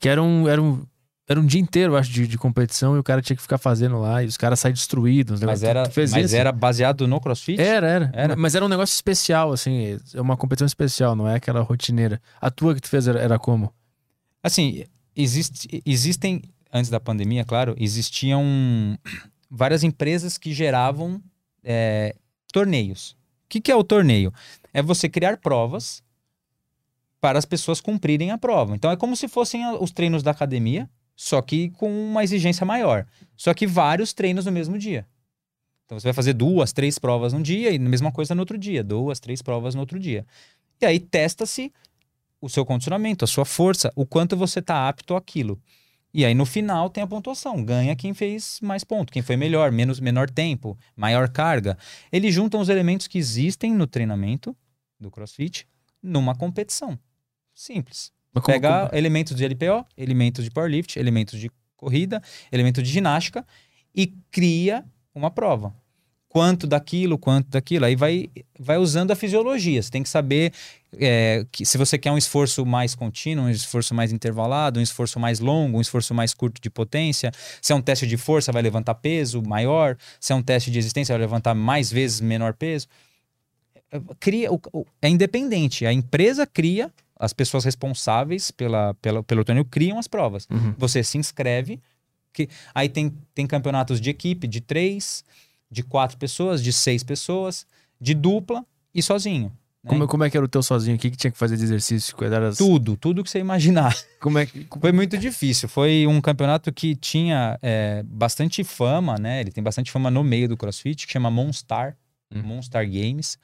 que 0.00 0.08
era 0.08 0.22
um, 0.22 0.48
era 0.48 0.62
um, 0.62 0.86
era 1.28 1.38
um 1.38 1.44
dia 1.44 1.60
inteiro, 1.60 1.94
acho, 1.94 2.10
de, 2.10 2.26
de 2.26 2.38
competição, 2.38 2.96
e 2.96 2.98
o 2.98 3.02
cara 3.02 3.20
tinha 3.20 3.36
que 3.36 3.42
ficar 3.42 3.58
fazendo 3.58 3.98
lá, 4.00 4.22
e 4.22 4.26
os 4.26 4.38
caras 4.38 4.58
saem 4.58 4.72
destruídos. 4.72 5.42
Mas, 5.42 5.62
era, 5.62 5.82
mas 6.10 6.32
era 6.32 6.50
baseado 6.50 7.06
no 7.06 7.20
crossfit? 7.20 7.60
Era, 7.60 7.86
era, 7.86 8.10
Era? 8.14 8.36
Mas 8.36 8.54
era 8.54 8.64
um 8.64 8.68
negócio 8.68 8.94
especial, 8.94 9.52
assim, 9.52 9.98
é 10.14 10.20
uma 10.20 10.36
competição 10.38 10.64
especial, 10.66 11.14
não 11.14 11.28
é 11.28 11.34
aquela 11.34 11.60
rotineira. 11.60 12.18
A 12.40 12.50
tua 12.50 12.74
que 12.74 12.80
tu 12.80 12.88
fez 12.88 13.06
era, 13.06 13.20
era 13.20 13.38
como? 13.38 13.70
Assim, 14.42 14.84
existe, 15.14 15.82
existem, 15.86 16.42
antes 16.72 16.90
da 16.90 16.98
pandemia, 16.98 17.44
claro, 17.44 17.74
existiam 17.78 18.44
várias 19.50 19.82
empresas 19.82 20.36
que 20.36 20.52
geravam 20.52 21.22
é, 21.62 22.14
torneios. 22.52 23.12
O 23.44 23.48
que, 23.48 23.60
que 23.60 23.70
é 23.70 23.76
o 23.76 23.84
torneio? 23.84 24.32
É 24.72 24.82
você 24.82 25.08
criar 25.08 25.36
provas 25.36 26.02
para 27.20 27.38
as 27.38 27.44
pessoas 27.44 27.80
cumprirem 27.80 28.32
a 28.32 28.38
prova. 28.38 28.74
Então 28.74 28.90
é 28.90 28.96
como 28.96 29.14
se 29.14 29.28
fossem 29.28 29.64
os 29.78 29.92
treinos 29.92 30.22
da 30.22 30.32
academia, 30.32 30.90
só 31.14 31.40
que 31.40 31.70
com 31.70 31.88
uma 31.88 32.24
exigência 32.24 32.66
maior. 32.66 33.06
Só 33.36 33.54
que 33.54 33.66
vários 33.66 34.12
treinos 34.12 34.46
no 34.46 34.50
mesmo 34.50 34.76
dia. 34.76 35.06
Então 35.84 36.00
você 36.00 36.08
vai 36.08 36.14
fazer 36.14 36.32
duas, 36.32 36.72
três 36.72 36.98
provas 36.98 37.32
num 37.32 37.42
dia 37.42 37.70
e 37.70 37.76
a 37.76 37.78
mesma 37.78 38.10
coisa 38.10 38.34
no 38.34 38.40
outro 38.40 38.58
dia, 38.58 38.82
duas, 38.82 39.20
três 39.20 39.40
provas 39.40 39.74
no 39.74 39.82
outro 39.82 40.00
dia. 40.00 40.26
E 40.80 40.86
aí 40.86 40.98
testa-se 40.98 41.72
o 42.42 42.48
seu 42.48 42.66
condicionamento, 42.66 43.24
a 43.24 43.28
sua 43.28 43.44
força, 43.46 43.90
o 43.96 44.04
quanto 44.04 44.36
você 44.36 44.58
está 44.58 44.88
apto 44.88 45.14
àquilo. 45.14 45.58
E 46.12 46.26
aí 46.26 46.34
no 46.34 46.44
final 46.44 46.90
tem 46.90 47.02
a 47.02 47.06
pontuação, 47.06 47.64
ganha 47.64 47.96
quem 47.96 48.12
fez 48.12 48.58
mais 48.60 48.84
ponto, 48.84 49.10
quem 49.12 49.22
foi 49.22 49.36
melhor, 49.36 49.72
menos 49.72 49.98
menor 50.00 50.28
tempo, 50.28 50.76
maior 50.94 51.28
carga. 51.30 51.78
Eles 52.10 52.34
juntam 52.34 52.60
os 52.60 52.68
elementos 52.68 53.06
que 53.06 53.16
existem 53.16 53.72
no 53.72 53.86
treinamento 53.86 54.54
do 55.00 55.10
CrossFit 55.10 55.66
numa 56.02 56.34
competição. 56.34 56.98
Simples. 57.54 58.12
Pega 58.44 58.86
como- 58.88 58.98
elementos 58.98 59.36
de 59.36 59.44
LPO, 59.44 59.86
elementos 59.96 60.44
de 60.44 60.50
powerlift, 60.50 60.98
elementos 60.98 61.38
de 61.38 61.50
corrida, 61.76 62.20
elementos 62.50 62.82
de 62.82 62.90
ginástica 62.90 63.46
e 63.94 64.08
cria 64.30 64.84
uma 65.14 65.30
prova. 65.30 65.74
Quanto 66.32 66.66
daquilo, 66.66 67.18
quanto 67.18 67.50
daquilo. 67.50 67.84
Aí 67.84 67.94
vai, 67.94 68.30
vai 68.58 68.78
usando 68.78 69.10
a 69.10 69.14
fisiologia. 69.14 69.82
Você 69.82 69.90
tem 69.90 70.02
que 70.02 70.08
saber 70.08 70.50
é, 70.98 71.44
que 71.52 71.66
se 71.66 71.76
você 71.76 71.98
quer 71.98 72.10
um 72.10 72.16
esforço 72.16 72.64
mais 72.64 72.94
contínuo, 72.94 73.44
um 73.44 73.50
esforço 73.50 73.94
mais 73.94 74.10
intervalado, 74.12 74.80
um 74.80 74.82
esforço 74.82 75.20
mais 75.20 75.40
longo, 75.40 75.76
um 75.76 75.80
esforço 75.82 76.14
mais 76.14 76.32
curto 76.32 76.58
de 76.58 76.70
potência. 76.70 77.30
Se 77.60 77.74
é 77.74 77.76
um 77.76 77.82
teste 77.82 78.06
de 78.06 78.16
força, 78.16 78.50
vai 78.50 78.62
levantar 78.62 78.94
peso 78.94 79.42
maior. 79.42 79.94
Se 80.18 80.32
é 80.32 80.34
um 80.34 80.42
teste 80.42 80.70
de 80.70 80.78
resistência, 80.78 81.12
vai 81.12 81.20
levantar 81.20 81.54
mais 81.54 81.92
vezes 81.92 82.22
menor 82.22 82.54
peso. 82.54 82.88
cria, 84.18 84.48
é 85.02 85.10
independente. 85.10 85.84
A 85.84 85.92
empresa 85.92 86.46
cria, 86.46 86.90
as 87.14 87.34
pessoas 87.34 87.62
responsáveis 87.62 88.50
pela, 88.50 88.94
pela, 88.94 89.22
pelo 89.22 89.44
torneio 89.44 89.66
criam 89.66 89.98
as 89.98 90.08
provas. 90.08 90.48
Uhum. 90.50 90.74
Você 90.78 91.04
se 91.04 91.18
inscreve, 91.18 91.78
que, 92.32 92.48
aí 92.74 92.88
tem, 92.88 93.12
tem 93.34 93.46
campeonatos 93.46 94.00
de 94.00 94.08
equipe 94.08 94.46
de 94.46 94.62
três, 94.62 95.22
de 95.72 95.82
quatro 95.82 96.16
pessoas, 96.18 96.62
de 96.62 96.72
seis 96.72 97.02
pessoas, 97.02 97.66
de 98.00 98.12
dupla 98.14 98.64
e 98.94 99.02
sozinho. 99.02 99.50
né? 99.82 99.88
Como, 99.88 100.06
como 100.06 100.22
é 100.24 100.30
que 100.30 100.36
era 100.36 100.44
o 100.44 100.48
teu 100.48 100.62
sozinho 100.62 100.94
aqui 100.94 101.10
que 101.10 101.16
tinha 101.16 101.30
que 101.30 101.38
fazer 101.38 101.56
de 101.56 101.64
exercício? 101.64 102.14
Quais 102.14 102.30
eram 102.32 102.48
as- 102.48 102.58
Tudo, 102.58 102.96
tudo 102.96 103.24
que 103.24 103.30
você 103.30 103.38
imaginar. 103.40 103.96
Como 104.20 104.38
é 104.38 104.46
que. 104.46 104.66
Foi 104.80 104.92
muito 104.92 105.16
difícil. 105.18 105.68
Foi 105.68 106.06
um 106.06 106.20
campeonato 106.20 106.70
que 106.72 106.94
tinha 106.94 107.58
é, 107.62 108.02
bastante 108.04 108.62
fama, 108.62 109.16
né? 109.18 109.40
Ele 109.40 109.50
tem 109.50 109.64
bastante 109.64 109.90
fama 109.90 110.10
no 110.10 110.22
meio 110.22 110.46
do 110.48 110.56
CrossFit, 110.56 111.06
que 111.06 111.12
chama 111.12 111.30
Monstar, 111.30 111.96
Hum. 112.34 112.42
Monstar 112.42 112.84
Games. 112.86 113.36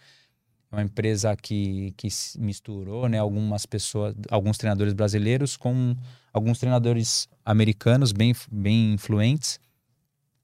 É 0.70 0.76
uma 0.76 0.82
empresa 0.82 1.34
que, 1.36 1.92
que 1.96 2.08
misturou, 2.38 3.08
né? 3.08 3.18
Algumas 3.18 3.64
pessoas, 3.66 4.14
alguns 4.30 4.56
treinadores 4.58 4.92
brasileiros 4.92 5.56
com 5.56 5.96
alguns 6.32 6.58
treinadores 6.58 7.26
americanos 7.44 8.12
bem, 8.12 8.34
bem 8.52 8.92
influentes. 8.92 9.58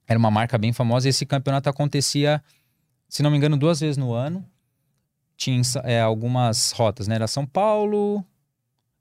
Era 0.07 0.19
uma 0.19 0.31
marca 0.31 0.59
bem 0.59 0.73
famosa. 0.73 1.09
E 1.09 1.11
esse 1.11 1.25
campeonato 1.25 1.69
acontecia, 1.69 2.43
se 3.09 3.23
não 3.23 3.31
me 3.31 3.37
engano, 3.37 3.57
duas 3.57 3.81
vezes 3.81 3.97
no 3.97 4.13
ano. 4.13 4.45
Tinha 5.37 5.61
é, 5.83 6.01
algumas 6.01 6.71
rotas, 6.73 7.09
né? 7.09 7.17
Era 7.17 7.27
São 7.27 7.45
Paulo, 7.45 8.25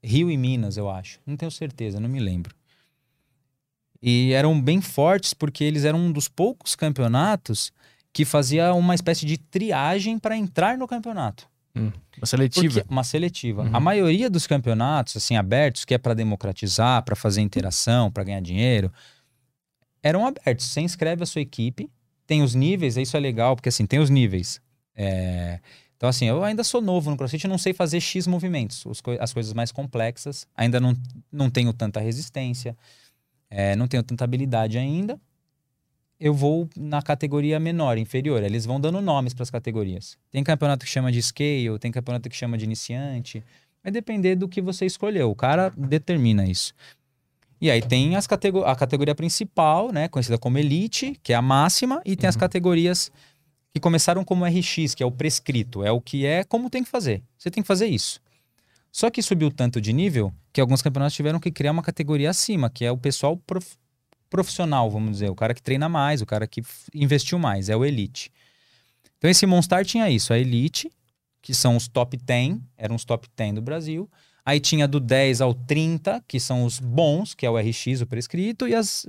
Rio 0.02 0.30
e 0.30 0.36
Minas, 0.36 0.76
eu 0.76 0.90
acho. 0.90 1.20
Não 1.24 1.36
tenho 1.36 1.50
certeza, 1.50 2.00
não 2.00 2.08
me 2.08 2.18
lembro. 2.18 2.54
E 4.02 4.32
eram 4.32 4.60
bem 4.60 4.80
fortes 4.80 5.32
porque 5.32 5.64
eles 5.64 5.84
eram 5.84 5.98
um 5.98 6.12
dos 6.12 6.28
poucos 6.28 6.74
campeonatos 6.74 7.72
que 8.12 8.24
fazia 8.24 8.74
uma 8.74 8.94
espécie 8.94 9.24
de 9.24 9.38
triagem 9.38 10.18
para 10.18 10.36
entrar 10.36 10.76
no 10.76 10.86
campeonato. 10.86 11.48
Uma 11.74 12.26
seletiva. 12.26 12.74
Porque- 12.80 12.92
uma 12.92 13.02
seletiva. 13.02 13.62
Uhum. 13.62 13.70
A 13.74 13.80
maioria 13.80 14.30
dos 14.30 14.46
campeonatos, 14.46 15.16
assim, 15.16 15.36
abertos, 15.36 15.84
que 15.84 15.94
é 15.94 15.98
para 15.98 16.14
democratizar, 16.14 17.02
para 17.02 17.16
fazer 17.16 17.40
interação, 17.40 18.10
para 18.12 18.22
ganhar 18.22 18.40
dinheiro, 18.40 18.92
eram 20.04 20.26
abertos. 20.26 20.66
Você 20.66 20.82
inscreve 20.82 21.22
a 21.22 21.26
sua 21.26 21.40
equipe, 21.40 21.90
tem 22.26 22.42
os 22.42 22.54
níveis, 22.54 22.96
isso 22.98 23.16
é 23.16 23.20
legal, 23.20 23.56
porque 23.56 23.70
assim, 23.70 23.86
tem 23.86 23.98
os 23.98 24.10
níveis. 24.10 24.60
É, 24.94 25.58
Então, 25.96 26.08
assim, 26.08 26.26
eu 26.26 26.44
ainda 26.44 26.62
sou 26.62 26.82
novo 26.82 27.10
no 27.10 27.16
CrossFit, 27.16 27.48
não 27.48 27.56
sei 27.56 27.72
fazer 27.72 28.00
X 28.00 28.26
movimentos, 28.26 28.84
as 29.18 29.32
coisas 29.32 29.54
mais 29.54 29.72
complexas, 29.72 30.46
ainda 30.54 30.78
não, 30.78 30.94
não 31.32 31.48
tenho 31.48 31.72
tanta 31.72 31.98
resistência, 32.00 32.76
é, 33.48 33.74
não 33.74 33.88
tenho 33.88 34.02
tanta 34.02 34.24
habilidade 34.24 34.76
ainda. 34.76 35.18
Eu 36.20 36.34
vou 36.34 36.68
na 36.76 37.02
categoria 37.02 37.58
menor, 37.58 37.98
inferior. 37.98 38.42
Eles 38.42 38.64
vão 38.64 38.80
dando 38.80 39.00
nomes 39.00 39.34
para 39.34 39.42
as 39.42 39.50
categorias. 39.50 40.16
Tem 40.30 40.44
campeonato 40.44 40.84
que 40.84 40.90
chama 40.90 41.10
de 41.10 41.20
scale, 41.22 41.78
tem 41.80 41.90
campeonato 41.90 42.28
que 42.28 42.36
chama 42.36 42.56
de 42.56 42.64
iniciante. 42.64 43.42
Vai 43.82 43.90
depender 43.90 44.36
do 44.36 44.48
que 44.48 44.60
você 44.62 44.86
escolheu. 44.86 45.30
O 45.30 45.34
cara 45.34 45.70
determina 45.76 46.46
isso. 46.46 46.72
E 47.60 47.70
aí 47.70 47.80
tem 47.80 48.16
as 48.16 48.26
catego 48.26 48.64
a 48.64 48.74
categoria 48.76 49.14
principal, 49.14 49.92
né, 49.92 50.08
conhecida 50.08 50.38
como 50.38 50.58
elite, 50.58 51.18
que 51.22 51.32
é 51.32 51.36
a 51.36 51.42
máxima, 51.42 52.02
e 52.04 52.16
tem 52.16 52.28
as 52.28 52.36
categorias 52.36 53.10
que 53.72 53.80
começaram 53.80 54.24
como 54.24 54.44
RX, 54.44 54.94
que 54.94 55.02
é 55.02 55.06
o 55.06 55.10
prescrito, 55.10 55.82
é 55.82 55.90
o 55.90 56.00
que 56.00 56.26
é 56.26 56.44
como 56.44 56.70
tem 56.70 56.84
que 56.84 56.90
fazer. 56.90 57.22
Você 57.36 57.50
tem 57.50 57.62
que 57.62 57.66
fazer 57.66 57.86
isso. 57.86 58.20
Só 58.92 59.10
que 59.10 59.20
subiu 59.20 59.50
tanto 59.50 59.80
de 59.80 59.92
nível 59.92 60.32
que 60.52 60.60
alguns 60.60 60.80
campeonatos 60.80 61.16
tiveram 61.16 61.40
que 61.40 61.50
criar 61.50 61.72
uma 61.72 61.82
categoria 61.82 62.30
acima, 62.30 62.70
que 62.70 62.84
é 62.84 62.92
o 62.92 62.96
pessoal 62.96 63.36
prof- 63.36 63.76
profissional, 64.30 64.88
vamos 64.90 65.12
dizer, 65.12 65.30
o 65.30 65.34
cara 65.34 65.52
que 65.54 65.62
treina 65.62 65.88
mais, 65.88 66.22
o 66.22 66.26
cara 66.26 66.46
que 66.46 66.62
investiu 66.94 67.38
mais, 67.38 67.68
é 67.68 67.76
o 67.76 67.84
elite. 67.84 68.30
Então 69.18 69.28
esse 69.30 69.46
Monstar 69.46 69.84
tinha 69.84 70.08
isso, 70.10 70.32
a 70.32 70.38
elite, 70.38 70.90
que 71.42 71.52
são 71.52 71.76
os 71.76 71.88
top 71.88 72.16
10, 72.16 72.58
eram 72.76 72.94
os 72.94 73.04
top 73.04 73.28
10 73.36 73.54
do 73.54 73.62
Brasil. 73.62 74.08
Aí 74.44 74.60
tinha 74.60 74.86
do 74.86 75.00
10 75.00 75.40
ao 75.40 75.54
30, 75.54 76.22
que 76.28 76.38
são 76.38 76.64
os 76.64 76.78
bons, 76.78 77.34
que 77.34 77.46
é 77.46 77.50
o 77.50 77.56
RX, 77.58 78.02
o 78.02 78.06
prescrito, 78.06 78.68
e 78.68 78.74
as. 78.74 79.06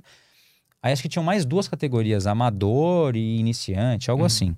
Aí 0.81 0.93
acho 0.93 1.01
que 1.01 1.09
tinham 1.09 1.23
mais 1.23 1.45
duas 1.45 1.67
categorias, 1.67 2.25
amador 2.27 3.15
e 3.15 3.37
iniciante, 3.37 4.09
algo 4.09 4.21
Uhum. 4.23 4.27
assim. 4.27 4.55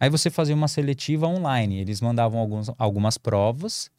Aí 0.00 0.08
você 0.08 0.30
fazia 0.30 0.54
uma 0.54 0.68
seletiva 0.68 1.26
online. 1.26 1.78
Eles 1.80 2.00
mandavam 2.00 2.38
alguns, 2.40 2.70
algumas 2.78 3.18
provas. 3.18 3.90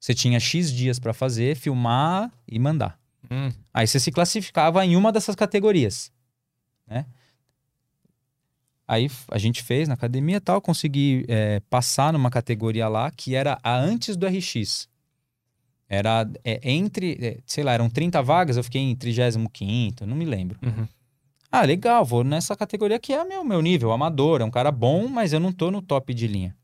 Você 0.00 0.14
tinha 0.14 0.40
X 0.40 0.72
dias 0.72 0.98
para 0.98 1.12
fazer, 1.12 1.54
filmar 1.56 2.32
e 2.48 2.58
mandar. 2.58 2.98
Hum. 3.30 3.50
Aí 3.72 3.86
você 3.86 4.00
se 4.00 4.10
classificava 4.10 4.84
em 4.84 4.96
uma 4.96 5.12
dessas 5.12 5.36
categorias, 5.36 6.10
né? 6.88 7.06
Aí 8.86 9.08
a 9.30 9.38
gente 9.38 9.62
fez 9.62 9.86
na 9.88 9.94
academia 9.94 10.36
e 10.36 10.40
tal, 10.40 10.60
consegui 10.60 11.24
é, 11.28 11.60
passar 11.70 12.12
numa 12.12 12.30
categoria 12.30 12.88
lá 12.88 13.10
que 13.10 13.34
era 13.34 13.58
a 13.62 13.76
antes 13.76 14.16
do 14.16 14.26
RX. 14.26 14.88
Era 15.94 16.26
é, 16.42 16.58
entre, 16.70 17.18
é, 17.20 17.38
sei 17.44 17.62
lá, 17.62 17.72
eram 17.74 17.90
30 17.90 18.22
vagas, 18.22 18.56
eu 18.56 18.64
fiquei 18.64 18.80
em 18.80 18.96
35º, 18.96 20.06
não 20.06 20.16
me 20.16 20.24
lembro. 20.24 20.58
Uhum. 20.62 20.88
Ah, 21.50 21.66
legal, 21.66 22.02
vou 22.02 22.24
nessa 22.24 22.56
categoria 22.56 22.98
que 22.98 23.12
é 23.12 23.22
meu, 23.24 23.44
meu 23.44 23.60
nível, 23.60 23.92
amador, 23.92 24.40
é 24.40 24.44
um 24.44 24.50
cara 24.50 24.72
bom, 24.72 25.06
mas 25.06 25.34
eu 25.34 25.38
não 25.38 25.52
tô 25.52 25.70
no 25.70 25.82
top 25.82 26.14
de 26.14 26.26
linha. 26.26 26.56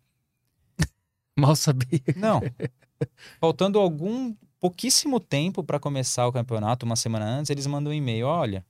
Mal 1.38 1.54
sabia. 1.54 2.00
Não. 2.16 2.40
Faltando 3.38 3.78
algum 3.78 4.34
pouquíssimo 4.58 5.20
tempo 5.20 5.62
para 5.62 5.78
começar 5.78 6.26
o 6.26 6.32
campeonato, 6.32 6.86
uma 6.86 6.96
semana 6.96 7.26
antes, 7.26 7.50
eles 7.50 7.66
mandam 7.66 7.92
um 7.92 7.94
e-mail: 7.94 8.26
olha, 8.26 8.64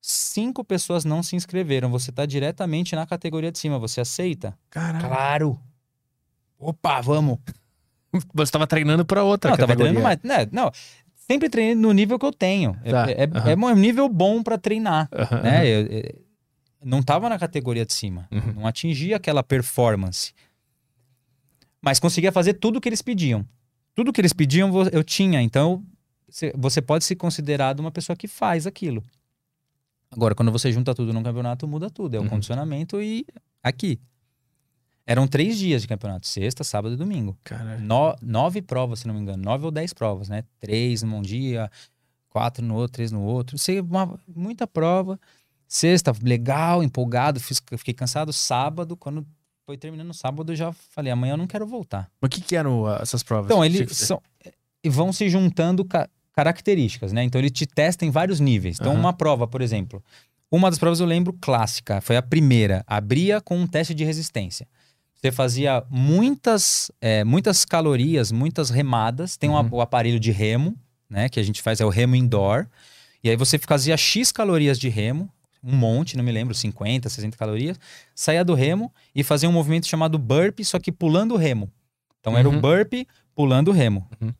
cinco 0.00 0.62
pessoas 0.62 1.04
não 1.04 1.24
se 1.24 1.34
inscreveram. 1.34 1.90
Você 1.90 2.12
tá 2.12 2.24
diretamente 2.24 2.94
na 2.94 3.04
categoria 3.04 3.50
de 3.50 3.58
cima. 3.58 3.80
Você 3.80 4.00
aceita? 4.00 4.56
Caralho. 4.70 5.08
Claro. 5.08 5.60
Opa, 6.56 7.00
vamos. 7.00 7.40
Você 8.34 8.52
tava 8.52 8.66
treinando 8.66 9.04
pra 9.04 9.22
outra 9.22 9.50
não, 9.50 9.56
tava 9.56 9.68
categoria. 9.74 9.92
treinando 10.00 10.22
mais. 10.28 10.46
Né, 10.46 10.48
não, 10.52 10.70
sempre 11.14 11.48
treinei 11.50 11.74
no 11.74 11.92
nível 11.92 12.18
que 12.18 12.24
eu 12.26 12.32
tenho. 12.32 12.76
É- 12.84 12.90
Tá, 12.90 13.10
É, 13.10 13.12
é, 13.12 13.24
aham. 13.54 13.70
é 13.70 13.74
um 13.74 13.76
nível 13.76 14.08
bom 14.08 14.42
para 14.42 14.56
treinar. 14.56 15.08
Aham, 15.12 15.42
né? 15.42 15.66
Eu- 15.66 15.86
eu- 15.86 16.26
não 16.84 17.02
tava 17.02 17.28
na 17.28 17.38
categoria 17.38 17.84
de 17.84 17.92
cima. 17.92 18.28
Uhum. 18.30 18.54
Não 18.56 18.66
atingia 18.66 19.16
aquela 19.16 19.42
performance. 19.42 20.32
Mas 21.82 21.98
conseguia 22.00 22.32
fazer 22.32 22.54
tudo 22.54 22.80
que 22.80 22.88
eles 22.88 23.02
pediam. 23.02 23.44
Tudo 23.94 24.12
que 24.12 24.20
eles 24.20 24.32
pediam 24.32 24.70
eu 24.92 25.02
tinha. 25.04 25.40
Então, 25.42 25.82
cê- 26.28 26.52
você 26.56 26.80
pode 26.82 27.04
ser 27.04 27.16
considerado 27.16 27.80
uma 27.80 27.90
pessoa 27.90 28.16
que 28.16 28.28
faz 28.28 28.66
aquilo. 28.66 29.02
Agora, 30.10 30.34
quando 30.34 30.52
você 30.52 30.70
junta 30.70 30.94
tudo 30.94 31.12
num 31.12 31.22
campeonato, 31.22 31.66
muda 31.66 31.90
tudo. 31.90 32.14
É 32.14 32.18
o 32.18 32.22
Uhum. 32.22 32.28
condicionamento 32.28 33.00
e 33.02 33.26
aqui. 33.62 33.98
Eram 35.06 35.26
três 35.28 35.56
dias 35.58 35.82
de 35.82 35.88
campeonato: 35.88 36.26
sexta, 36.26 36.64
sábado 36.64 36.94
e 36.94 36.96
domingo. 36.96 37.36
Caralho. 37.44 37.80
No- 37.82 38.16
nove 38.20 38.60
provas, 38.60 39.00
se 39.00 39.06
não 39.06 39.14
me 39.14 39.20
engano. 39.20 39.42
Nove 39.42 39.64
ou 39.64 39.70
dez 39.70 39.92
provas, 39.92 40.28
né? 40.28 40.42
Três 40.58 41.02
num 41.02 41.22
dia, 41.22 41.70
quatro 42.28 42.64
no 42.64 42.74
outro, 42.74 42.94
três 42.94 43.12
no 43.12 43.22
outro. 43.22 43.56
Sei, 43.58 43.80
uma- 43.80 44.18
muita 44.34 44.66
prova. 44.66 45.18
Sexta, 45.68 46.12
legal, 46.22 46.82
empolgado, 46.82 47.40
fiz- 47.40 47.62
fiquei 47.76 47.94
cansado. 47.94 48.32
Sábado, 48.32 48.96
quando 48.96 49.26
foi 49.64 49.76
terminando 49.76 50.10
o 50.10 50.14
sábado, 50.14 50.52
eu 50.52 50.56
já 50.56 50.72
falei, 50.72 51.10
amanhã 51.12 51.32
eu 51.34 51.36
não 51.38 51.46
quero 51.46 51.66
voltar. 51.66 52.08
Mas 52.20 52.28
o 52.28 52.30
que, 52.30 52.40
que 52.40 52.54
eram 52.56 52.86
ah, 52.86 52.98
essas 53.02 53.22
provas? 53.22 53.46
Então, 53.46 53.64
eles 53.64 53.96
são, 53.96 54.22
e 54.84 54.88
vão 54.88 55.12
se 55.12 55.28
juntando 55.28 55.84
ca- 55.84 56.08
características, 56.32 57.12
né? 57.12 57.24
Então, 57.24 57.40
ele 57.40 57.50
te 57.50 57.66
testa 57.66 58.04
em 58.04 58.10
vários 58.10 58.38
níveis. 58.38 58.78
Então, 58.78 58.92
Aham. 58.92 59.00
uma 59.00 59.12
prova, 59.12 59.46
por 59.48 59.60
exemplo. 59.60 60.02
Uma 60.52 60.70
das 60.70 60.78
provas 60.78 61.00
eu 61.00 61.06
lembro 61.06 61.32
clássica, 61.32 62.00
foi 62.00 62.16
a 62.16 62.22
primeira. 62.22 62.84
Abria 62.86 63.40
com 63.40 63.58
um 63.58 63.66
teste 63.66 63.92
de 63.92 64.04
resistência. 64.04 64.68
Você 65.16 65.32
fazia 65.32 65.82
muitas, 65.90 66.90
é, 67.00 67.24
muitas 67.24 67.64
calorias, 67.64 68.30
muitas 68.30 68.70
remadas. 68.70 69.36
Tem 69.36 69.48
um 69.50 69.54
Uhum. 69.54 69.68
o 69.72 69.80
aparelho 69.80 70.20
de 70.20 70.30
remo, 70.30 70.76
né? 71.08 71.28
Que 71.28 71.40
a 71.40 71.42
gente 71.42 71.62
faz, 71.62 71.80
é 71.80 71.84
o 71.84 71.88
remo 71.88 72.14
indoor. 72.14 72.66
E 73.24 73.30
aí 73.30 73.36
você 73.36 73.58
fazia 73.58 73.96
X 73.96 74.30
calorias 74.30 74.78
de 74.78 74.88
remo, 74.88 75.28
um 75.64 75.74
monte, 75.74 76.16
não 76.16 76.22
me 76.22 76.30
lembro, 76.30 76.54
50, 76.54 77.08
60 77.08 77.36
calorias. 77.36 77.78
Saía 78.14 78.44
do 78.44 78.54
remo 78.54 78.92
e 79.14 79.24
fazia 79.24 79.48
um 79.48 79.52
movimento 79.52 79.86
chamado 79.86 80.18
burpee, 80.18 80.64
só 80.64 80.78
que 80.78 80.92
pulando 80.92 81.34
o 81.34 81.36
remo. 81.36 81.70
Então 82.20 82.36
era 82.36 82.48
Uhum. 82.48 82.56
um 82.56 82.60
burpee 82.60 83.06
pulando 83.34 83.68
o 83.68 83.72
remo. 83.72 84.06
Uhum. 84.20 84.32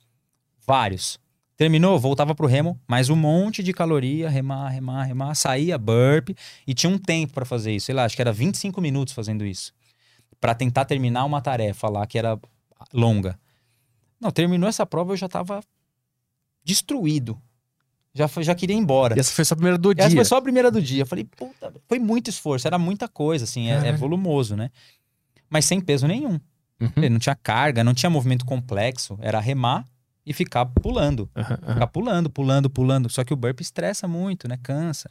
Vários. 0.67 1.19
Terminou, 1.57 1.99
voltava 1.99 2.35
pro 2.35 2.47
remo, 2.47 2.79
mais 2.87 3.09
um 3.09 3.17
monte 3.17 3.63
de 3.63 3.73
caloria, 3.73 4.29
remar, 4.29 4.69
remar, 4.69 5.05
remar, 5.05 5.35
saía 5.35 5.79
burpee 5.79 6.37
e 6.67 6.75
tinha 6.75 6.91
um 6.91 6.99
tempo 6.99 7.33
para 7.33 7.47
fazer 7.47 7.73
isso. 7.75 7.87
Sei 7.87 7.95
lá, 7.95 8.05
acho 8.05 8.15
que 8.15 8.21
era 8.21 8.33
25 8.33 8.79
minutos 8.81 9.15
fazendo 9.15 9.45
isso. 9.45 9.73
Para 10.41 10.55
tentar 10.55 10.85
terminar 10.85 11.25
uma 11.25 11.41
tarefa 11.41 11.89
lá 11.89 12.07
que 12.07 12.19
era 12.19 12.39
longa. 12.93 13.39
Não, 14.21 14.31
terminou 14.31 14.69
essa 14.69 14.85
prova, 14.87 15.13
eu 15.13 15.17
já 15.17 15.29
tava 15.29 15.61
destruído. 16.65 17.41
Já, 18.15 18.29
foi- 18.29 18.45
já 18.45 18.55
queria 18.55 18.75
ir 18.75 18.79
embora. 18.79 19.15
E 19.17 19.21
essa 19.21 19.33
foi 19.33 19.45
só 19.45 19.55
a 19.55 19.57
primeira 19.57 19.77
do 19.79 19.93
Essa 19.93 20.09
dia. 20.09 20.17
foi 20.17 20.25
só 20.25 20.37
a 20.39 20.43
primeira 20.43 20.71
do 20.71 20.81
dia. 20.81 21.03
Eu 21.03 21.07
falei, 21.07 21.25
puta, 21.25 21.73
foi 21.87 21.99
muito 21.99 22.31
esforço, 22.31 22.67
era 22.67 22.79
muita 22.79 23.09
coisa, 23.09 23.45
assim, 23.45 23.69
é, 23.71 23.89
é 23.89 23.93
volumoso, 23.93 24.57
né? 24.57 24.71
Mas 25.51 25.65
sem 25.67 25.81
peso 25.81 26.07
nenhum. 26.07 26.41
Uhum. 26.81 27.11
Não 27.11 27.19
tinha 27.19 27.35
carga, 27.35 27.85
não 27.85 27.95
tinha 27.95 28.09
movimento 28.11 28.45
complexo, 28.45 29.19
era 29.21 29.39
remar 29.41 29.85
e 30.25 30.33
ficar 30.33 30.67
pulando. 30.67 31.29
Aham, 31.37 31.59
aham. 31.63 31.73
Ficar 31.75 31.87
pulando, 31.89 32.31
pulando, 32.31 32.71
pulando. 32.71 33.11
Só 33.11 33.23
que 33.23 33.33
o 33.33 33.37
burpee 33.37 33.63
estressa 33.63 34.09
muito, 34.09 34.49
né? 34.49 34.59
Cansa. 34.63 35.11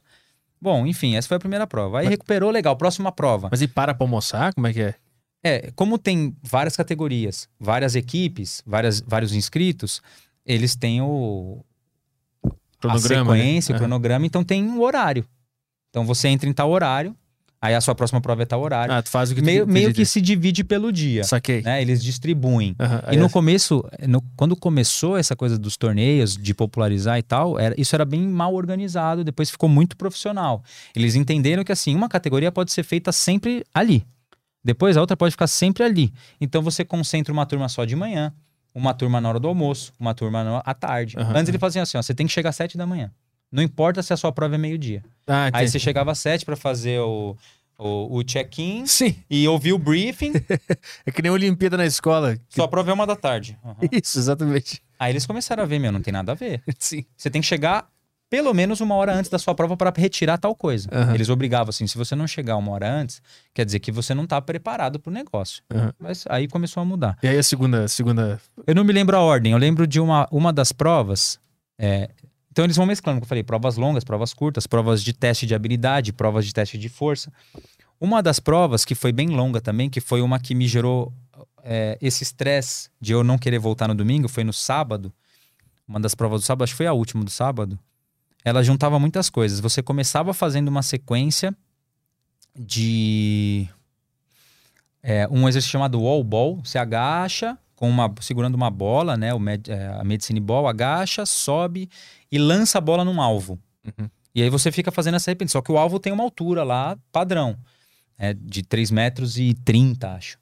Bom, 0.60 0.86
enfim, 0.88 1.16
essa 1.16 1.28
foi 1.28 1.38
a 1.38 1.40
primeira 1.40 1.68
prova. 1.68 2.00
Aí 2.00 2.06
Mas- 2.06 2.12
recuperou, 2.12 2.50
legal. 2.50 2.76
Próxima 2.76 3.12
prova. 3.12 3.50
Mas 3.52 3.62
e 3.62 3.68
para 3.68 3.94
pra 3.94 4.04
almoçar? 4.04 4.54
Como 4.54 4.66
é 4.68 4.74
que 4.74 4.82
é? 4.82 4.96
É, 5.48 5.70
como 5.76 6.00
tem 6.00 6.36
várias 6.42 6.76
categorias, 6.76 7.48
várias 7.60 7.96
equipes, 7.96 8.64
várias, 8.66 9.00
vários 9.00 9.36
inscritos, 9.36 10.02
eles 10.44 10.76
têm 10.76 11.02
o 11.02 11.64
a 12.84 12.98
sequência, 13.00 13.74
né? 13.74 13.78
o 13.78 13.80
cronograma, 13.80 14.26
então 14.26 14.44
tem 14.44 14.64
um 14.64 14.82
horário. 14.82 15.24
Então 15.90 16.04
você 16.06 16.28
entra 16.30 16.50
em 16.50 16.54
tal 16.54 16.70
horário, 16.72 17.16
aí 17.62 17.74
a 17.76 17.82
sua 17.82 17.94
próxima 17.96 18.20
prova 18.22 18.42
é 18.44 18.46
tal 18.46 18.62
horário. 18.62 18.94
Ah, 18.94 19.02
tu 19.04 19.10
faz 19.10 19.32
o 19.32 19.36
que 19.36 19.42
tu 19.42 19.46
meio, 19.46 19.66
meio 19.68 19.88
pedir. 19.88 20.02
que 20.02 20.06
se 20.06 20.20
divide 20.20 20.64
pelo 20.64 20.92
dia. 20.92 21.24
Saquei. 21.24 21.62
Né? 21.62 21.80
Eles 21.82 22.04
distribuem. 22.04 22.76
Aham, 22.80 23.04
E 23.12 23.18
no 23.18 23.26
é- 23.26 23.30
começo, 23.30 23.84
no- 24.08 24.22
quando 24.36 24.56
começou 24.56 25.16
essa 25.18 25.36
coisa 25.36 25.58
dos 25.60 25.78
torneios, 25.78 26.36
de 26.38 26.54
popularizar 26.54 27.18
e 27.18 27.24
tal, 27.24 27.60
era- 27.60 27.74
isso 27.80 27.96
era 27.96 28.04
bem 28.06 28.22
mal 28.28 28.54
organizado, 28.56 29.24
depois 29.24 29.50
ficou 29.50 29.70
muito 29.70 29.96
profissional. 29.96 30.64
Eles 30.96 31.16
entenderam 31.16 31.64
que 31.64 31.72
assim, 31.72 31.96
uma 31.96 32.10
categoria 32.10 32.52
pode 32.52 32.72
ser 32.72 32.84
feita 32.84 33.12
sempre 33.12 33.64
ali. 33.74 34.06
Depois 34.66 34.98
a 34.98 35.02
outra 35.02 35.16
pode 35.16 35.32
ficar 35.32 35.48
sempre 35.48 35.84
ali. 35.84 36.12
Então 36.42 36.62
você 36.62 36.84
concentra 36.84 37.32
uma 37.32 37.46
turma 37.46 37.70
só 37.70 37.86
de 37.86 37.96
manhã, 37.96 38.34
uma 38.74 38.94
turma 38.94 39.22
na 39.22 39.30
hora 39.30 39.40
do 39.40 39.48
almoço, 39.48 39.94
uma 40.00 40.14
turma 40.16 40.44
na- 40.44 40.58
à 40.66 40.74
tarde. 40.74 41.16
Aham. 41.18 41.34
Antes 41.38 41.50
ele 41.50 41.60
fazia 41.60 41.84
assim, 41.84 41.98
ó, 41.98 42.02
você 42.02 42.14
tem 42.16 42.26
que 42.26 42.34
chegar 42.34 42.50
às 42.50 42.56
sete 42.56 42.76
da 42.78 42.86
manhã. 42.88 43.12
Não 43.52 43.62
importa 43.64 44.02
se 44.04 44.12
a 44.12 44.18
sua 44.18 44.32
prova 44.32 44.56
é 44.56 44.58
meio-dia. 44.58 45.04
Ah, 45.28 45.50
Aí 45.54 45.70
você 45.70 45.78
chegava 45.80 46.12
às 46.12 46.20
sete 46.20 46.44
para 46.44 46.56
fazer 46.58 47.00
o, 47.00 47.38
o, 47.78 48.18
o 48.18 48.24
check-in 48.24 48.84
e 49.30 49.48
ouvir 49.48 49.72
o 49.72 49.78
briefing. 49.78 50.34
é 51.06 51.12
que 51.12 51.22
nem 51.22 51.32
Olimpíada 51.32 51.78
na 51.78 51.86
escola. 51.86 52.36
que- 52.36 52.56
sua 52.56 52.68
prova 52.68 52.90
é 52.90 52.94
uma 52.94 53.06
da 53.06 53.16
tarde. 53.16 53.58
Aham. 53.64 53.76
Isso, 53.92 54.18
exatamente. 54.20 54.82
Aí 55.00 55.12
eles 55.14 55.26
começaram 55.26 55.62
a 55.64 55.66
ver, 55.66 55.78
meu, 55.80 55.92
não 55.92 56.02
tem 56.02 56.12
nada 56.12 56.32
a 56.32 56.36
ver. 56.36 56.62
Sim. 56.80 57.06
Você 57.16 57.30
tem 57.30 57.40
que 57.42 57.48
chegar 57.48 57.88
pelo 58.30 58.54
menos 58.54 58.82
uma 58.82 58.96
hora 58.96 59.14
antes 59.14 59.30
da 59.30 59.40
sua 59.40 59.54
prova 59.54 59.78
para 59.78 59.94
retirar 59.96 60.38
tal 60.38 60.56
coisa. 60.56 60.90
Aham. 60.92 61.14
Eles 61.14 61.30
obrigavam 61.30 61.70
assim, 61.70 61.88
se 61.88 61.98
você 61.98 62.16
não 62.16 62.28
chegar 62.28 62.58
uma 62.58 62.72
hora 62.72 62.92
antes, 62.92 63.22
quer 63.54 63.66
dizer 63.66 63.80
que 63.80 63.92
você 63.92 64.14
não 64.14 64.26
tá 64.26 64.42
preparado 64.42 65.00
pro 65.00 65.12
negócio. 65.12 65.64
Aham. 65.74 65.94
Mas 66.00 66.26
aí 66.30 66.48
começou 66.48 66.82
a 66.82 66.86
mudar. 66.86 67.18
E 67.22 67.28
aí 67.28 67.38
a 67.38 67.44
segunda, 67.44 67.88
segunda. 67.88 68.40
Eu 68.66 68.76
não 68.76 68.84
me 68.84 68.94
lembro 68.94 69.16
a 69.16 69.22
ordem, 69.22 69.52
eu 69.52 69.58
lembro 69.58 69.88
de 69.88 70.00
uma, 70.00 70.28
uma 70.32 70.52
das 70.52 70.72
provas. 70.72 71.40
é, 71.78 72.10
então 72.52 72.64
eles 72.64 72.78
vão 72.78 72.86
mesclando, 72.86 73.18
como 73.20 73.26
eu 73.26 73.28
falei, 73.28 73.44
provas 73.44 73.76
longas, 73.76 74.06
provas 74.06 74.34
curtas, 74.34 74.66
provas 74.66 75.04
de 75.04 75.12
teste 75.12 75.46
de 75.46 75.54
habilidade, 75.54 76.14
provas 76.14 76.46
de 76.46 76.54
teste 76.54 76.78
de 76.78 76.88
força. 76.88 77.30
Uma 78.00 78.24
das 78.24 78.40
provas 78.40 78.86
que 78.86 78.96
foi 78.96 79.12
bem 79.12 79.28
longa 79.28 79.60
também, 79.60 79.90
que 79.90 80.00
foi 80.00 80.22
uma 80.22 80.40
que 80.40 80.56
me 80.56 80.66
gerou 80.66 81.12
é, 81.62 81.98
esse 82.02 82.24
estresse 82.24 82.90
de 83.02 83.12
eu 83.12 83.26
não 83.26 83.38
querer 83.38 83.60
voltar 83.60 83.90
no 83.90 83.96
domingo, 83.96 84.30
foi 84.30 84.46
no 84.46 84.54
sábado. 84.54 85.12
Uma 85.86 86.00
das 86.00 86.16
provas 86.16 86.42
do 86.42 86.46
sábado, 86.46 86.64
acho 86.64 86.72
que 86.74 86.78
foi 86.78 86.88
a 86.88 86.94
última 86.94 87.26
do 87.26 87.30
sábado. 87.30 87.78
Ela 88.46 88.64
juntava 88.64 89.00
muitas 89.00 89.28
coisas. 89.28 89.60
Você 89.60 89.82
começava 89.82 90.32
fazendo 90.32 90.68
uma 90.68 90.84
sequência 90.84 91.54
de 92.56 93.68
é, 95.02 95.28
um 95.30 95.50
exercício 95.50 95.72
chamado 95.72 96.00
wall 96.00 96.24
ball. 96.24 96.62
Você 96.64 96.78
agacha 96.78 97.58
com 97.76 97.90
uma, 97.90 98.14
segurando 98.22 98.54
uma 98.54 98.70
bola, 98.70 99.18
né? 99.18 99.34
O 99.34 99.40
med, 99.40 99.68
é, 99.70 99.88
a 99.88 100.04
medicine 100.04 100.40
ball, 100.40 100.68
agacha, 100.68 101.26
sobe 101.26 101.90
e 102.32 102.38
lança 102.38 102.78
a 102.78 102.82
bola 102.82 103.04
num 103.04 103.20
alvo. 103.20 103.60
Uhum. 103.84 104.08
E 104.36 104.44
aí 104.44 104.50
você 104.50 104.72
fica 104.72 104.92
fazendo 104.92 105.16
essa 105.16 105.32
repetição. 105.32 105.60
Só 105.60 105.64
que 105.64 105.72
o 105.72 105.78
alvo 105.78 106.00
tem 106.00 106.14
uma 106.14 106.24
altura 106.24 106.64
lá, 106.64 106.96
padrão. 107.12 107.58
É 108.16 108.32
de 108.32 108.62
3 108.62 108.92
metros 108.92 109.40
e 109.40 109.56
30, 109.56 110.14
acho. 110.14 110.38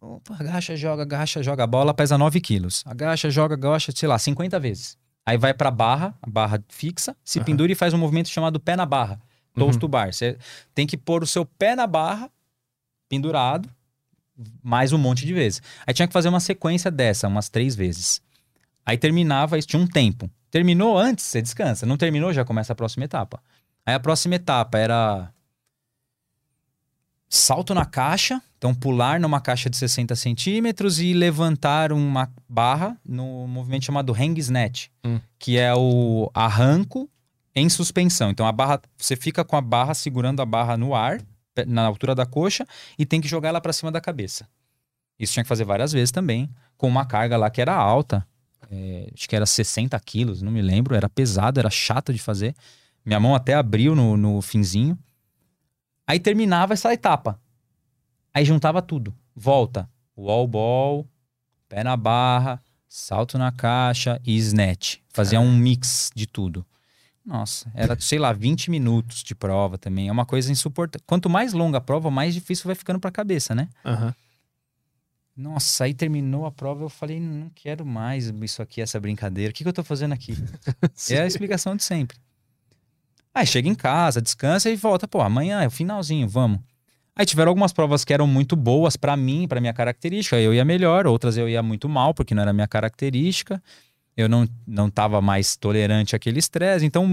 Opa, 0.00 0.36
agacha, 0.38 0.76
joga, 0.76 1.02
agacha, 1.02 1.42
joga. 1.42 1.64
A 1.64 1.66
bola 1.66 1.92
pesa 1.92 2.16
9 2.16 2.40
quilos. 2.40 2.84
Agacha, 2.86 3.28
joga, 3.30 3.54
agacha, 3.54 3.92
sei 3.94 4.08
lá, 4.08 4.16
50 4.16 4.60
vezes. 4.60 4.96
Aí 5.26 5.36
vai 5.38 5.52
pra 5.54 5.70
barra, 5.70 6.14
a 6.22 6.28
barra 6.28 6.62
fixa, 6.68 7.16
se 7.24 7.38
Aham. 7.38 7.44
pendura 7.46 7.70
e 7.72 7.74
faz 7.74 7.92
um 7.94 7.98
movimento 7.98 8.28
chamado 8.28 8.58
pé 8.58 8.74
na 8.76 8.86
barra. 8.86 9.20
Toast 9.54 9.74
Uhum. 9.76 9.80
to 9.80 9.88
bar. 9.88 10.12
Você 10.12 10.38
tem 10.74 10.86
que 10.86 10.96
pôr 10.96 11.22
o 11.22 11.26
seu 11.26 11.44
pé 11.44 11.74
na 11.76 11.86
barra, 11.86 12.30
pendurado, 13.08 13.68
mais 14.62 14.92
um 14.92 14.98
monte 14.98 15.26
de 15.26 15.34
vezes. 15.34 15.60
Aí 15.86 15.92
tinha 15.92 16.06
que 16.08 16.12
fazer 16.12 16.28
uma 16.28 16.40
sequência 16.40 16.90
dessa, 16.90 17.28
umas 17.28 17.48
três 17.48 17.74
vezes. 17.74 18.22
Aí 18.86 18.96
terminava, 18.96 19.58
isso 19.58 19.68
tinha 19.68 19.82
um 19.82 19.86
tempo. 19.86 20.30
Terminou 20.50 20.96
antes, 20.98 21.24
você 21.24 21.42
descansa. 21.42 21.84
Não 21.84 21.96
terminou, 21.96 22.32
já 22.32 22.44
começa 22.44 22.72
a 22.72 22.76
próxima 22.76 23.04
etapa. 23.04 23.42
Aí 23.84 23.94
a 23.94 24.00
próxima 24.00 24.36
etapa 24.36 24.78
era 24.78 25.32
salto 27.28 27.74
na 27.74 27.84
caixa, 27.84 28.42
então 28.60 28.74
pular 28.74 29.18
numa 29.18 29.40
caixa 29.40 29.70
de 29.70 29.76
60 29.78 30.14
centímetros 30.14 31.00
e 31.00 31.14
levantar 31.14 31.92
uma 31.94 32.30
barra 32.46 32.94
no 33.02 33.46
movimento 33.48 33.86
chamado 33.86 34.12
hang 34.12 34.38
snatch, 34.38 34.88
Hum. 35.02 35.18
que 35.38 35.56
é 35.56 35.74
o 35.74 36.30
arranco 36.34 37.08
em 37.56 37.70
suspensão. 37.70 38.28
Então 38.30 38.46
a 38.46 38.52
barra, 38.52 38.78
você 38.98 39.16
fica 39.16 39.42
com 39.46 39.56
a 39.56 39.62
barra 39.62 39.94
segurando 39.94 40.42
a 40.42 40.44
barra 40.44 40.76
no 40.76 40.94
ar, 40.94 41.22
na 41.66 41.86
altura 41.86 42.14
da 42.14 42.26
coxa, 42.26 42.66
e 42.98 43.06
tem 43.06 43.18
que 43.18 43.26
jogar 43.26 43.48
ela 43.48 43.62
para 43.62 43.72
cima 43.72 43.90
da 43.90 43.98
cabeça. 43.98 44.46
Isso 45.18 45.32
tinha 45.32 45.42
que 45.42 45.48
fazer 45.48 45.64
várias 45.64 45.90
vezes 45.90 46.10
também, 46.10 46.46
com 46.76 46.86
uma 46.86 47.06
carga 47.06 47.38
lá 47.38 47.48
que 47.48 47.62
era 47.62 47.74
alta. 47.74 48.26
É, 48.70 49.10
acho 49.14 49.26
que 49.26 49.34
era 49.34 49.46
60 49.46 49.98
quilos, 50.00 50.42
não 50.42 50.52
me 50.52 50.60
lembro. 50.60 50.94
Era 50.94 51.08
pesado, 51.08 51.58
era 51.58 51.70
chato 51.70 52.12
de 52.12 52.18
fazer. 52.18 52.54
Minha 53.06 53.18
mão 53.18 53.34
até 53.34 53.54
abriu 53.54 53.96
no, 53.96 54.18
no 54.18 54.42
finzinho. 54.42 54.98
Aí 56.06 56.20
terminava 56.20 56.74
essa 56.74 56.92
etapa. 56.92 57.40
Aí 58.32 58.44
juntava 58.44 58.80
tudo. 58.80 59.14
Volta. 59.34 59.88
Wall 60.16 60.46
ball, 60.46 61.08
pé 61.68 61.82
na 61.82 61.96
barra, 61.96 62.60
salto 62.88 63.38
na 63.38 63.50
caixa 63.50 64.20
e 64.24 64.36
snatch. 64.36 64.98
Fazia 65.08 65.40
um 65.40 65.56
mix 65.56 66.10
de 66.14 66.26
tudo. 66.26 66.66
Nossa, 67.24 67.70
era, 67.74 67.98
sei 68.00 68.18
lá, 68.18 68.32
20 68.32 68.70
minutos 68.70 69.22
de 69.22 69.34
prova 69.34 69.78
também. 69.78 70.08
É 70.08 70.12
uma 70.12 70.26
coisa 70.26 70.50
insuportável. 70.50 71.04
Quanto 71.06 71.30
mais 71.30 71.52
longa 71.52 71.78
a 71.78 71.80
prova, 71.80 72.10
mais 72.10 72.34
difícil 72.34 72.66
vai 72.66 72.74
ficando 72.74 72.98
pra 72.98 73.10
cabeça, 73.10 73.54
né? 73.54 73.68
Aham. 73.84 74.14
Nossa, 75.36 75.84
aí 75.84 75.94
terminou 75.94 76.44
a 76.44 76.50
prova, 76.50 76.84
eu 76.84 76.88
falei, 76.90 77.18
não 77.18 77.50
quero 77.54 77.86
mais 77.86 78.26
isso 78.26 78.60
aqui, 78.60 78.82
essa 78.82 79.00
brincadeira. 79.00 79.50
O 79.50 79.54
que, 79.54 79.62
que 79.62 79.68
eu 79.68 79.72
tô 79.72 79.82
fazendo 79.82 80.12
aqui? 80.12 80.34
é 81.10 81.20
a 81.20 81.26
explicação 81.26 81.74
de 81.74 81.82
sempre. 81.82 82.18
Aí 83.32 83.46
chega 83.46 83.68
em 83.68 83.74
casa, 83.74 84.20
descansa 84.20 84.68
e 84.68 84.76
volta. 84.76 85.06
Pô, 85.06 85.20
amanhã 85.20 85.62
é 85.62 85.66
o 85.66 85.70
finalzinho, 85.70 86.28
vamos. 86.28 86.60
Aí 87.20 87.26
tiveram 87.26 87.50
algumas 87.50 87.70
provas 87.70 88.02
que 88.02 88.14
eram 88.14 88.26
muito 88.26 88.56
boas 88.56 88.96
pra 88.96 89.14
mim, 89.14 89.46
pra 89.46 89.60
minha 89.60 89.74
característica. 89.74 90.40
Eu 90.40 90.54
ia 90.54 90.64
melhor, 90.64 91.06
outras 91.06 91.36
eu 91.36 91.46
ia 91.46 91.62
muito 91.62 91.86
mal, 91.86 92.14
porque 92.14 92.34
não 92.34 92.40
era 92.40 92.50
minha 92.50 92.66
característica. 92.66 93.62
Eu 94.16 94.26
não, 94.26 94.48
não 94.66 94.88
tava 94.88 95.20
mais 95.20 95.54
tolerante 95.54 96.16
àquele 96.16 96.38
estresse. 96.38 96.86
Então, 96.86 97.06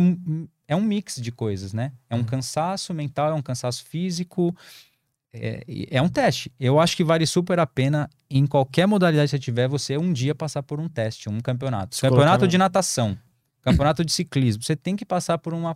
é 0.65 0.73
um 0.73 0.81
mix 0.81 1.17
de 1.17 1.29
coisas, 1.29 1.73
né? 1.73 1.91
É 2.09 2.15
um 2.15 2.23
cansaço 2.23 2.93
mental, 2.93 3.31
é 3.31 3.33
um 3.33 3.41
cansaço 3.41 3.83
físico. 3.83 4.55
É, 5.33 5.65
é 5.91 6.01
um 6.01 6.07
teste. 6.07 6.49
Eu 6.57 6.79
acho 6.79 6.95
que 6.95 7.03
vale 7.03 7.25
super 7.25 7.59
a 7.59 7.67
pena, 7.67 8.09
em 8.29 8.47
qualquer 8.47 8.87
modalidade 8.87 9.29
que 9.29 9.31
você 9.31 9.39
tiver, 9.39 9.67
você 9.67 9.97
um 9.97 10.13
dia 10.13 10.33
passar 10.33 10.63
por 10.63 10.79
um 10.79 10.87
teste, 10.87 11.27
um 11.27 11.41
campeonato. 11.41 11.99
Campeonato 11.99 12.47
de 12.47 12.57
natação, 12.57 13.17
campeonato 13.61 14.05
de 14.05 14.13
ciclismo. 14.13 14.63
Você 14.63 14.77
tem 14.77 14.95
que 14.95 15.03
passar 15.03 15.37
por 15.37 15.53
uma, 15.53 15.75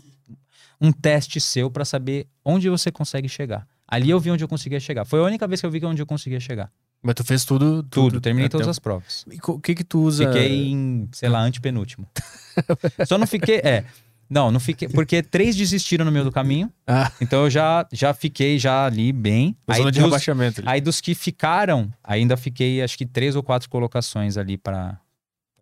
um 0.79 0.89
teste 0.89 1.41
seu 1.41 1.69
para 1.69 1.83
saber 1.83 2.27
onde 2.45 2.69
você 2.69 2.89
consegue 2.89 3.27
chegar. 3.27 3.67
Ali 3.91 4.09
eu 4.09 4.19
vi 4.19 4.31
onde 4.31 4.43
eu 4.43 4.47
conseguia 4.47 4.79
chegar. 4.79 5.05
Foi 5.05 5.19
a 5.19 5.23
única 5.23 5.45
vez 5.47 5.59
que 5.59 5.67
eu 5.67 5.71
vi 5.71 5.79
que 5.79 5.85
onde 5.85 6.01
eu 6.01 6.05
conseguia 6.07 6.39
chegar. 6.39 6.71
Mas 7.03 7.13
tu 7.15 7.23
fez 7.25 7.43
tudo. 7.45 7.83
Tudo, 7.83 8.21
terminei 8.21 8.45
até 8.47 8.53
todas 8.53 8.67
o- 8.67 8.69
as 8.71 8.79
provas. 8.79 9.25
E 9.29 9.37
O 9.47 9.59
que 9.59 9.75
que 9.75 9.83
tu 9.83 9.99
usa? 10.01 10.25
Fiquei 10.27 10.69
em, 10.69 11.09
sei 11.11 11.27
lá, 11.29 11.41
antepenúltimo. 11.41 12.07
Só 13.05 13.17
não 13.17 13.27
fiquei. 13.27 13.57
É. 13.57 13.83
Não, 14.29 14.49
não 14.49 14.61
fiquei. 14.61 14.87
Porque 14.87 15.21
três 15.21 15.55
desistiram 15.57 16.05
no 16.05 16.11
meio 16.11 16.23
do 16.23 16.31
caminho. 16.31 16.71
Ah, 16.87 17.11
Então 17.19 17.43
eu 17.43 17.49
já, 17.49 17.85
já 17.91 18.13
fiquei 18.13 18.57
já 18.57 18.85
ali 18.85 19.11
bem. 19.11 19.57
na 19.67 19.73
Aí 19.73 19.79
zona 19.81 19.91
de 19.91 19.99
dos, 19.99 20.05
rebaixamento. 20.05 20.61
ali. 20.61 20.69
aí 20.69 20.79
dos 20.79 21.01
que 21.01 21.13
ficaram, 21.13 21.91
ainda 22.01 22.37
fiquei 22.37 22.81
acho 22.81 22.97
que 22.97 23.05
três 23.05 23.35
ou 23.35 23.43
quatro 23.43 23.69
colocações 23.69 24.37
ali 24.37 24.57
para 24.57 24.97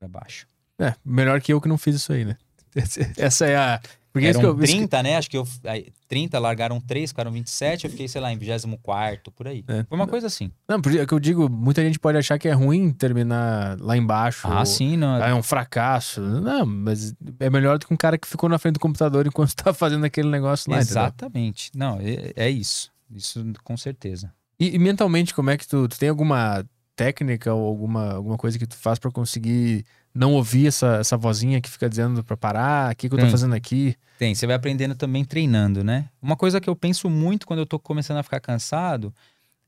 baixo. 0.07 0.45
É, 0.77 0.93
melhor 1.03 1.41
que 1.41 1.51
eu 1.51 1.59
que 1.59 1.67
não 1.67 1.77
fiz 1.79 1.95
isso 1.95 2.13
aí, 2.13 2.25
né? 2.25 2.37
Essa 3.17 3.45
é 3.47 3.55
a. 3.57 3.81
Porque 4.19 4.27
Eram 4.29 4.39
que 4.39 4.45
eu, 4.45 4.63
isso 4.63 4.73
que- 4.73 4.77
30, 4.79 5.03
né? 5.03 5.17
Acho 5.17 5.29
que 5.29 5.37
eu. 5.37 5.47
aí, 5.65 5.87
30, 6.07 6.39
largaram 6.39 6.79
3, 6.79 7.11
ficaram 7.11 7.31
27, 7.31 7.85
eu 7.85 7.91
fiquei, 7.91 8.07
sei 8.07 8.19
lá, 8.21 8.31
em 8.31 8.37
24, 8.37 9.31
por 9.31 9.47
aí. 9.47 9.63
É. 9.67 9.83
Foi 9.83 9.95
uma 9.97 10.07
coisa 10.07 10.27
assim. 10.27 10.51
Não, 10.67 10.81
porque 10.81 10.99
é 10.99 11.05
que 11.05 11.13
eu 11.13 11.19
digo, 11.19 11.49
muita 11.49 11.81
gente 11.83 11.99
pode 11.99 12.17
achar 12.17 12.37
que 12.37 12.47
é 12.47 12.51
ruim 12.53 12.91
terminar 12.91 13.77
lá 13.79 13.95
embaixo. 13.95 14.47
Ah, 14.47 14.59
ou- 14.59 14.65
sim, 14.65 14.97
não. 14.97 15.15
Ah, 15.21 15.29
é 15.29 15.33
um 15.33 15.43
fracasso. 15.43 16.21
Não, 16.21 16.65
mas 16.65 17.13
é 17.39 17.49
melhor 17.49 17.77
do 17.77 17.85
que 17.87 17.93
um 17.93 17.97
cara 17.97 18.17
que 18.17 18.27
ficou 18.27 18.49
na 18.49 18.57
frente 18.57 18.73
do 18.75 18.79
computador 18.79 19.25
enquanto 19.27 19.53
tá 19.55 19.73
fazendo 19.73 20.05
aquele 20.05 20.29
negócio 20.29 20.69
lá. 20.71 20.77
entendeu? 20.77 20.91
Exatamente. 20.91 21.71
Não, 21.75 21.99
é, 22.01 22.33
é 22.35 22.49
isso. 22.49 22.91
Isso 23.13 23.43
com 23.63 23.75
certeza. 23.77 24.31
E, 24.59 24.75
e 24.75 24.79
mentalmente, 24.79 25.33
como 25.33 25.49
é 25.49 25.57
que 25.57 25.67
tu, 25.67 25.87
tu 25.87 25.97
tem 25.97 26.09
alguma 26.09 26.65
técnica 26.95 27.53
ou 27.53 27.65
alguma, 27.65 28.13
alguma 28.13 28.37
coisa 28.37 28.59
que 28.59 28.67
tu 28.67 28.75
faz 28.75 28.99
pra 28.99 29.09
conseguir 29.09 29.85
não 30.13 30.33
ouvir 30.33 30.67
essa, 30.67 30.97
essa 30.97 31.17
vozinha 31.17 31.61
que 31.61 31.69
fica 31.69 31.89
dizendo 31.89 32.23
pra 32.23 32.35
parar? 32.35 32.91
O 32.91 32.95
que, 32.95 33.07
que 33.07 33.13
eu 33.13 33.19
tô 33.19 33.23
Tem. 33.23 33.31
fazendo 33.31 33.53
aqui? 33.55 33.95
Tem, 34.17 34.35
você 34.35 34.45
vai 34.45 34.55
aprendendo 34.55 34.95
também 34.95 35.23
treinando, 35.23 35.83
né? 35.83 36.09
Uma 36.21 36.35
coisa 36.35 36.59
que 36.59 36.69
eu 36.69 36.75
penso 36.75 37.09
muito 37.09 37.47
quando 37.47 37.59
eu 37.59 37.65
tô 37.65 37.79
começando 37.79 38.17
a 38.17 38.23
ficar 38.23 38.39
cansado 38.39 39.13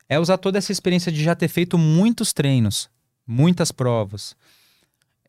é 0.09 0.19
usar 0.19 0.37
toda 0.37 0.57
essa 0.57 0.71
experiência 0.71 1.11
de 1.11 1.23
já 1.23 1.33
ter 1.33 1.47
feito 1.47 1.77
muitos 1.77 2.33
treinos, 2.33 2.89
muitas 3.25 3.71
provas. 3.71 4.35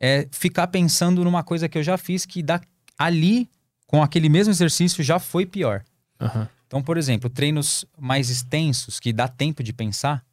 É 0.01 0.27
ficar 0.33 0.67
pensando 0.67 1.23
numa 1.23 1.45
coisa 1.45 1.69
que 1.69 1.79
eu 1.79 1.83
já 1.85 1.97
fiz 1.97 2.27
que 2.27 2.43
dá, 2.43 2.61
ali, 2.99 3.49
com 3.87 4.03
aquele 4.03 4.29
mesmo 4.29 4.53
exercício, 4.53 5.05
já 5.05 5.21
foi 5.21 5.47
pior. 5.47 5.85
Aham. 6.21 6.49
Então, 6.67 6.83
por 6.83 6.97
exemplo, 6.97 7.31
treinos 7.31 7.85
mais 7.97 8.29
extensos, 8.31 8.99
que 8.99 9.13
dá 9.13 9.29
tempo 9.29 9.63
de 9.63 9.73
pensar, 9.73 10.25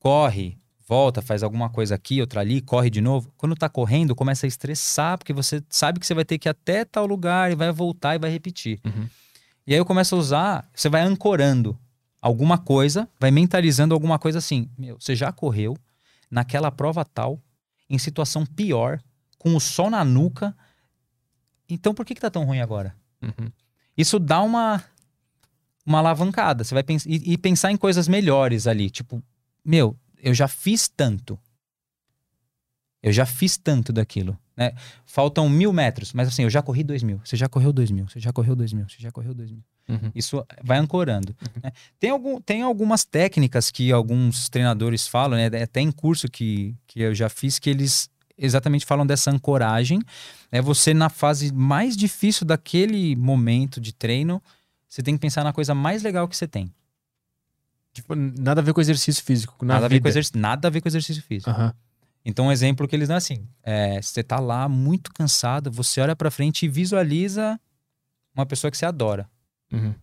corre, 0.00 0.56
volta, 0.86 1.20
faz 1.20 1.42
alguma 1.42 1.68
coisa 1.68 1.94
aqui, 1.94 2.20
outra 2.20 2.40
ali, 2.40 2.60
corre 2.60 2.88
de 2.88 3.00
novo. 3.00 3.32
Quando 3.36 3.56
tá 3.56 3.68
correndo, 3.68 4.14
começa 4.14 4.46
a 4.46 4.48
estressar, 4.48 5.18
porque 5.18 5.32
você 5.32 5.62
sabe 5.68 5.98
que 5.98 6.06
você 6.06 6.14
vai 6.14 6.24
ter 6.24 6.38
que 6.38 6.48
ir 6.48 6.50
até 6.50 6.84
tal 6.84 7.06
lugar 7.06 7.50
e 7.50 7.54
vai 7.54 7.72
voltar 7.72 8.14
e 8.14 8.18
vai 8.18 8.30
repetir. 8.30 8.80
Uhum. 8.84 9.08
E 9.66 9.72
aí 9.72 9.78
eu 9.78 9.84
começo 9.84 10.14
a 10.14 10.18
usar, 10.18 10.70
você 10.72 10.88
vai 10.88 11.02
ancorando 11.02 11.76
alguma 12.22 12.56
coisa, 12.56 13.08
vai 13.18 13.30
mentalizando 13.30 13.94
alguma 13.94 14.18
coisa 14.18 14.38
assim. 14.38 14.70
Meu, 14.78 14.96
você 15.00 15.16
já 15.16 15.32
correu 15.32 15.76
naquela 16.30 16.70
prova 16.70 17.04
tal, 17.04 17.40
em 17.90 17.98
situação 17.98 18.46
pior, 18.46 19.00
com 19.38 19.54
o 19.56 19.60
sol 19.60 19.90
na 19.90 20.04
nuca. 20.04 20.56
Então 21.68 21.92
por 21.92 22.06
que, 22.06 22.14
que 22.14 22.20
tá 22.20 22.30
tão 22.30 22.44
ruim 22.44 22.60
agora? 22.60 22.94
Uhum. 23.20 23.50
Isso 23.96 24.18
dá 24.18 24.40
uma 24.40 24.84
uma 25.84 25.98
alavancada. 25.98 26.64
Você 26.64 26.74
vai 26.74 26.82
pens 26.82 27.06
e, 27.06 27.32
e 27.32 27.38
pensar 27.38 27.70
em 27.70 27.76
coisas 27.76 28.08
melhores 28.08 28.66
ali. 28.66 28.90
Tipo, 28.90 29.22
meu, 29.64 29.96
eu 30.26 30.34
já 30.34 30.48
fiz 30.48 30.88
tanto. 30.88 31.38
Eu 33.00 33.12
já 33.12 33.24
fiz 33.24 33.56
tanto 33.56 33.92
daquilo. 33.92 34.36
Né? 34.56 34.72
Faltam 35.04 35.48
mil 35.48 35.72
metros, 35.72 36.12
mas 36.12 36.26
assim, 36.26 36.42
eu 36.42 36.50
já 36.50 36.60
corri 36.60 36.82
dois 36.82 37.04
mil. 37.04 37.20
Você 37.24 37.36
já 37.36 37.48
correu 37.48 37.72
dois 37.72 37.92
mil. 37.92 38.08
Você 38.08 38.18
já 38.18 38.32
correu 38.32 38.56
dois 38.56 38.72
mil. 38.72 38.88
Você 38.88 38.96
já 38.98 39.12
correu 39.12 39.32
dois 39.32 39.52
mil. 39.52 39.62
Uhum. 39.88 40.10
Isso 40.16 40.44
vai 40.64 40.78
ancorando. 40.78 41.36
né? 41.62 41.70
Tem, 42.00 42.10
algum, 42.10 42.40
tem 42.40 42.62
algumas 42.62 43.04
técnicas 43.04 43.70
que 43.70 43.92
alguns 43.92 44.48
treinadores 44.48 45.06
falam, 45.06 45.38
né? 45.38 45.62
até 45.62 45.80
em 45.80 45.92
curso 45.92 46.28
que, 46.28 46.74
que 46.88 47.02
eu 47.02 47.14
já 47.14 47.28
fiz, 47.28 47.60
que 47.60 47.70
eles 47.70 48.10
exatamente 48.36 48.84
falam 48.84 49.06
dessa 49.06 49.30
ancoragem. 49.30 50.00
É 50.50 50.60
você, 50.60 50.92
na 50.92 51.08
fase 51.08 51.52
mais 51.52 51.96
difícil 51.96 52.44
daquele 52.44 53.14
momento 53.14 53.80
de 53.80 53.92
treino, 53.92 54.42
você 54.88 55.04
tem 55.04 55.14
que 55.14 55.20
pensar 55.20 55.44
na 55.44 55.52
coisa 55.52 55.72
mais 55.72 56.02
legal 56.02 56.26
que 56.26 56.36
você 56.36 56.48
tem. 56.48 56.74
Tipo, 57.96 58.14
nada 58.14 58.60
a 58.60 58.64
ver 58.64 58.72
com 58.72 58.80
exercício 58.80 59.22
físico. 59.24 59.54
Na 59.64 59.74
Nada 59.74 59.86
a, 59.86 59.88
ver 59.88 59.98
com 60.00 60.04
vida. 60.08 60.18
exerc- 60.18 60.34
nada 60.36 60.68
a 60.68 60.70
ver 60.70 60.80
com 60.80 60.88
exercício 60.88 61.22
físico. 61.22 61.50
Aham. 61.50 61.72
Então, 62.24 62.46
um 62.46 62.52
exemplo 62.52 62.86
que 62.88 62.94
eles 62.96 63.08
dão 63.08 63.16
assim: 63.16 63.46
é, 63.62 64.00
você 64.02 64.22
tá 64.22 64.38
lá 64.38 64.68
muito 64.68 65.12
cansado, 65.12 65.70
você 65.70 66.00
olha 66.00 66.14
pra 66.16 66.30
frente 66.30 66.64
e 66.66 66.68
visualiza 66.68 67.58
uma 68.34 68.44
pessoa 68.46 68.70
que 68.70 68.76
você 68.76 68.84
adora, 68.86 69.28
Uhum. 69.72 69.94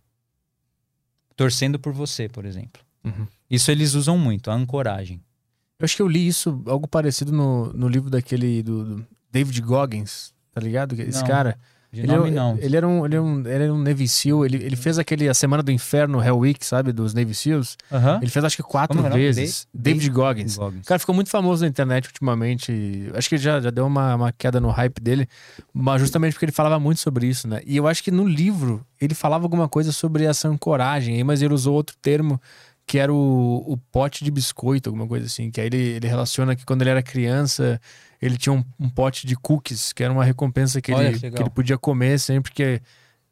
torcendo 1.36 1.78
por 1.78 1.92
você, 1.92 2.28
por 2.28 2.44
exemplo. 2.44 2.82
Uhum. 3.04 3.26
Isso 3.50 3.70
eles 3.70 3.94
usam 3.94 4.16
muito, 4.18 4.50
a 4.50 4.54
ancoragem. 4.54 5.22
Eu 5.78 5.84
acho 5.84 5.96
que 5.96 6.02
eu 6.02 6.08
li 6.08 6.26
isso, 6.26 6.62
algo 6.66 6.86
parecido 6.88 7.32
no, 7.32 7.72
no 7.72 7.88
livro 7.88 8.08
daquele 8.08 8.62
do, 8.62 8.84
do 8.96 9.06
David 9.30 9.60
Goggins, 9.60 10.32
tá 10.52 10.60
ligado? 10.60 10.94
Esse 11.00 11.20
Não, 11.20 11.26
cara. 11.26 11.58
De 11.94 12.00
Ele, 12.00 12.08
nome, 12.16 12.28
é- 12.28 12.32
não. 12.32 12.58
ele 12.60 12.76
era 12.76 12.86
um, 12.88 13.04
ele 13.06 13.14
era 13.14 13.22
um, 13.22 13.40
ele 13.40 13.64
era 13.64 13.72
um 13.74 13.78
Navy 13.78 14.08
SEAL, 14.08 14.44
ele, 14.44 14.56
ele 14.62 14.76
fez 14.76 14.98
aquele 14.98 15.28
A 15.28 15.34
Semana 15.34 15.62
do 15.62 15.70
Inferno, 15.70 16.22
Hell 16.22 16.36
Week, 16.38 16.64
sabe? 16.66 16.92
Dos 16.92 17.14
Navy 17.14 17.34
SEAls. 17.34 17.76
Aham. 17.92 18.18
Ele 18.20 18.30
fez 18.30 18.44
acho 18.44 18.56
que 18.56 18.62
quatro 18.62 18.96
Como 19.00 19.08
é 19.08 19.16
vezes. 19.16 19.66
Dave- 19.72 19.94
David 20.00 20.10
Goggins. 20.10 20.56
Goggins. 20.56 20.82
O 20.82 20.88
cara 20.88 20.98
ficou 20.98 21.14
muito 21.14 21.30
famoso 21.30 21.62
na 21.62 21.68
internet 21.68 22.06
ultimamente. 22.08 23.08
Acho 23.14 23.28
que 23.28 23.38
já, 23.38 23.60
já 23.60 23.70
deu 23.70 23.86
uma, 23.86 24.14
uma 24.16 24.32
queda 24.32 24.60
no 24.60 24.70
hype 24.70 25.00
dele, 25.00 25.28
mas 25.72 26.00
justamente 26.00 26.32
porque 26.32 26.44
ele 26.46 26.52
falava 26.52 26.78
muito 26.80 27.00
sobre 27.00 27.26
isso, 27.26 27.46
né? 27.48 27.60
E 27.64 27.76
eu 27.76 27.86
acho 27.86 28.02
que 28.02 28.10
no 28.10 28.26
livro 28.26 28.84
ele 29.00 29.14
falava 29.14 29.44
alguma 29.44 29.68
coisa 29.68 29.92
sobre 29.92 30.24
essa 30.24 30.48
ancoragem, 30.48 31.22
mas 31.24 31.42
ele 31.42 31.54
usou 31.54 31.74
outro 31.74 31.96
termo 32.02 32.40
que 32.86 32.98
era 32.98 33.10
o, 33.12 33.64
o 33.66 33.78
pote 33.90 34.22
de 34.24 34.30
biscoito, 34.30 34.90
alguma 34.90 35.06
coisa 35.06 35.24
assim. 35.26 35.50
Que 35.50 35.60
aí 35.60 35.68
ele, 35.68 35.76
ele 35.78 36.06
relaciona 36.06 36.54
que 36.54 36.66
quando 36.66 36.82
ele 36.82 36.90
era 36.90 37.02
criança, 37.02 37.80
ele 38.24 38.36
tinha 38.36 38.52
um, 38.52 38.64
um 38.78 38.88
pote 38.88 39.26
de 39.26 39.36
cookies, 39.36 39.92
que 39.92 40.02
era 40.02 40.12
uma 40.12 40.24
recompensa 40.24 40.80
que 40.80 40.92
Olha 40.92 41.08
ele, 41.08 41.18
que 41.18 41.26
ele 41.26 41.50
podia 41.50 41.76
comer 41.76 42.18
sempre 42.18 42.52
que 42.52 42.80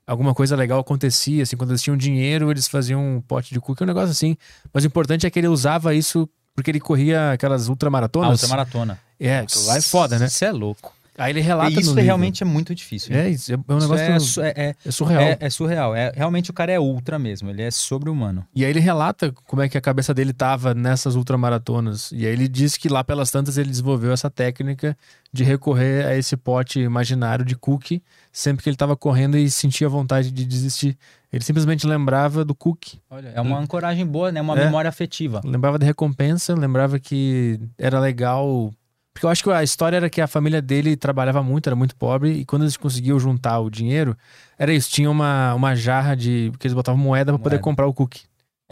alguma 0.06 0.35
coisa 0.35 0.55
legal 0.56 0.81
acontecia. 0.81 1.43
Assim, 1.43 1.56
quando 1.56 1.70
eles 1.70 1.82
tinham 1.82 1.97
dinheiro, 1.97 2.51
eles 2.51 2.69
faziam 2.69 3.16
um 3.16 3.20
pote 3.20 3.55
de 3.55 3.60
cookie, 3.60 3.82
um 3.82 3.86
negócio 3.86 4.10
assim. 4.10 4.36
Mas 4.73 4.85
o 4.85 4.86
importante 4.86 5.27
é 5.27 5.31
que 5.31 5.39
ele 5.39 5.48
usava 5.48 5.94
isso 5.94 6.28
porque 6.55 6.70
ele 6.70 6.81
corria 6.81 7.32
aquelas 7.32 7.69
Ah, 7.69 7.70
ultramaratonas. 7.70 8.31
outra 8.43 8.48
maratona. 8.48 8.98
É, 9.19 9.47
lá 9.66 9.77
é 9.77 9.81
foda, 9.81 10.19
né? 10.19 10.27
Isso 10.27 10.44
é 10.44 10.52
louco. 10.52 10.93
Aí 11.22 11.32
ele 11.32 11.40
relata 11.40 11.70
E 11.70 11.78
isso 11.80 11.94
realmente 11.94 12.42
é 12.42 12.46
muito 12.46 12.74
difícil. 12.74 13.14
É, 13.14 13.28
isso 13.28 13.52
é 13.52 13.56
um 13.56 13.78
Isso 13.78 13.88
negócio 13.88 14.12
é, 14.12 14.18
su- 14.18 14.42
é, 14.42 14.52
é, 14.56 14.74
é 14.84 14.90
surreal. 14.90 15.22
é- 15.22 15.36
é 15.40 15.50
surreal. 15.50 15.94
É, 15.94 16.12
realmente 16.14 16.50
o 16.50 16.52
cara 16.54 16.72
é 16.72 16.80
ultra 16.80 17.18
mesmo. 17.18 17.48
Ele 17.50 17.62
é 17.62 17.70
sobre-humano. 17.70 18.44
E 18.54 18.64
aí 18.64 18.70
ele 18.70 18.80
relata 18.80 19.32
como 19.46 19.62
é 19.62 19.68
que 19.68 19.78
a 19.78 19.80
cabeça 19.80 20.12
dele 20.12 20.32
tava 20.32 20.74
nessas 20.74 21.14
ultramaratonas. 21.14 22.10
E 22.12 22.26
aí 22.26 22.32
ele 22.32 22.48
diz 22.48 22.76
que 22.76 22.88
lá 22.88 23.04
pelas 23.04 23.30
tantas 23.30 23.56
ele 23.56 23.70
desenvolveu 23.70 24.12
essa 24.12 24.28
técnica 24.30 24.96
de 25.32 25.44
recorrer 25.44 26.04
a 26.06 26.16
esse 26.16 26.36
pote 26.36 26.80
imaginário 26.80 27.44
de 27.44 27.56
cookie 27.56 28.02
sempre 28.32 28.62
que 28.62 28.68
ele 28.70 28.76
tava 28.76 28.96
correndo 28.96 29.36
e 29.38 29.50
sentia 29.50 29.88
vontade 29.88 30.30
de 30.30 30.44
desistir. 30.44 30.96
Ele 31.32 31.42
simplesmente 31.44 31.86
lembrava 31.86 32.44
do 32.44 32.54
cookie. 32.54 33.00
É 33.34 33.40
uma 33.40 33.58
ancoragem 33.58 34.04
boa, 34.04 34.30
né? 34.30 34.40
Uma 34.40 34.58
É. 34.58 34.64
memória 34.66 34.88
afetiva. 34.88 35.40
Lembrava 35.44 35.78
da 35.78 35.86
recompensa, 35.86 36.54
lembrava 36.54 36.98
que 36.98 37.58
era 37.78 37.98
legal. 38.00 38.70
Porque 39.12 39.26
eu 39.26 39.30
acho 39.30 39.43
que 39.44 39.51
a 39.51 39.62
história 39.62 39.97
era 39.97 40.09
que 40.09 40.20
a 40.20 40.26
família 40.26 40.62
dele 40.62 40.97
trabalhava 40.97 41.43
muito, 41.43 41.68
era 41.68 41.76
muito 41.76 41.94
pobre, 41.94 42.30
e 42.32 42.44
quando 42.44 42.62
eles 42.62 42.76
conseguiam 42.76 43.18
juntar 43.20 43.60
o 43.60 43.68
dinheiro, 43.68 44.16
era 44.59 44.72
isso, 44.72 44.90
tinha 44.90 45.10
uma, 45.10 45.55
uma 45.55 45.74
jarra 45.74 46.14
de. 46.16 46.51
que 46.59 46.66
eles 46.66 46.74
botavam 46.74 47.01
moeda 47.01 47.32
pra 47.32 47.39
poder 47.39 47.59
comprar 47.60 47.86
o 47.86 47.93
cookie. 47.93 48.22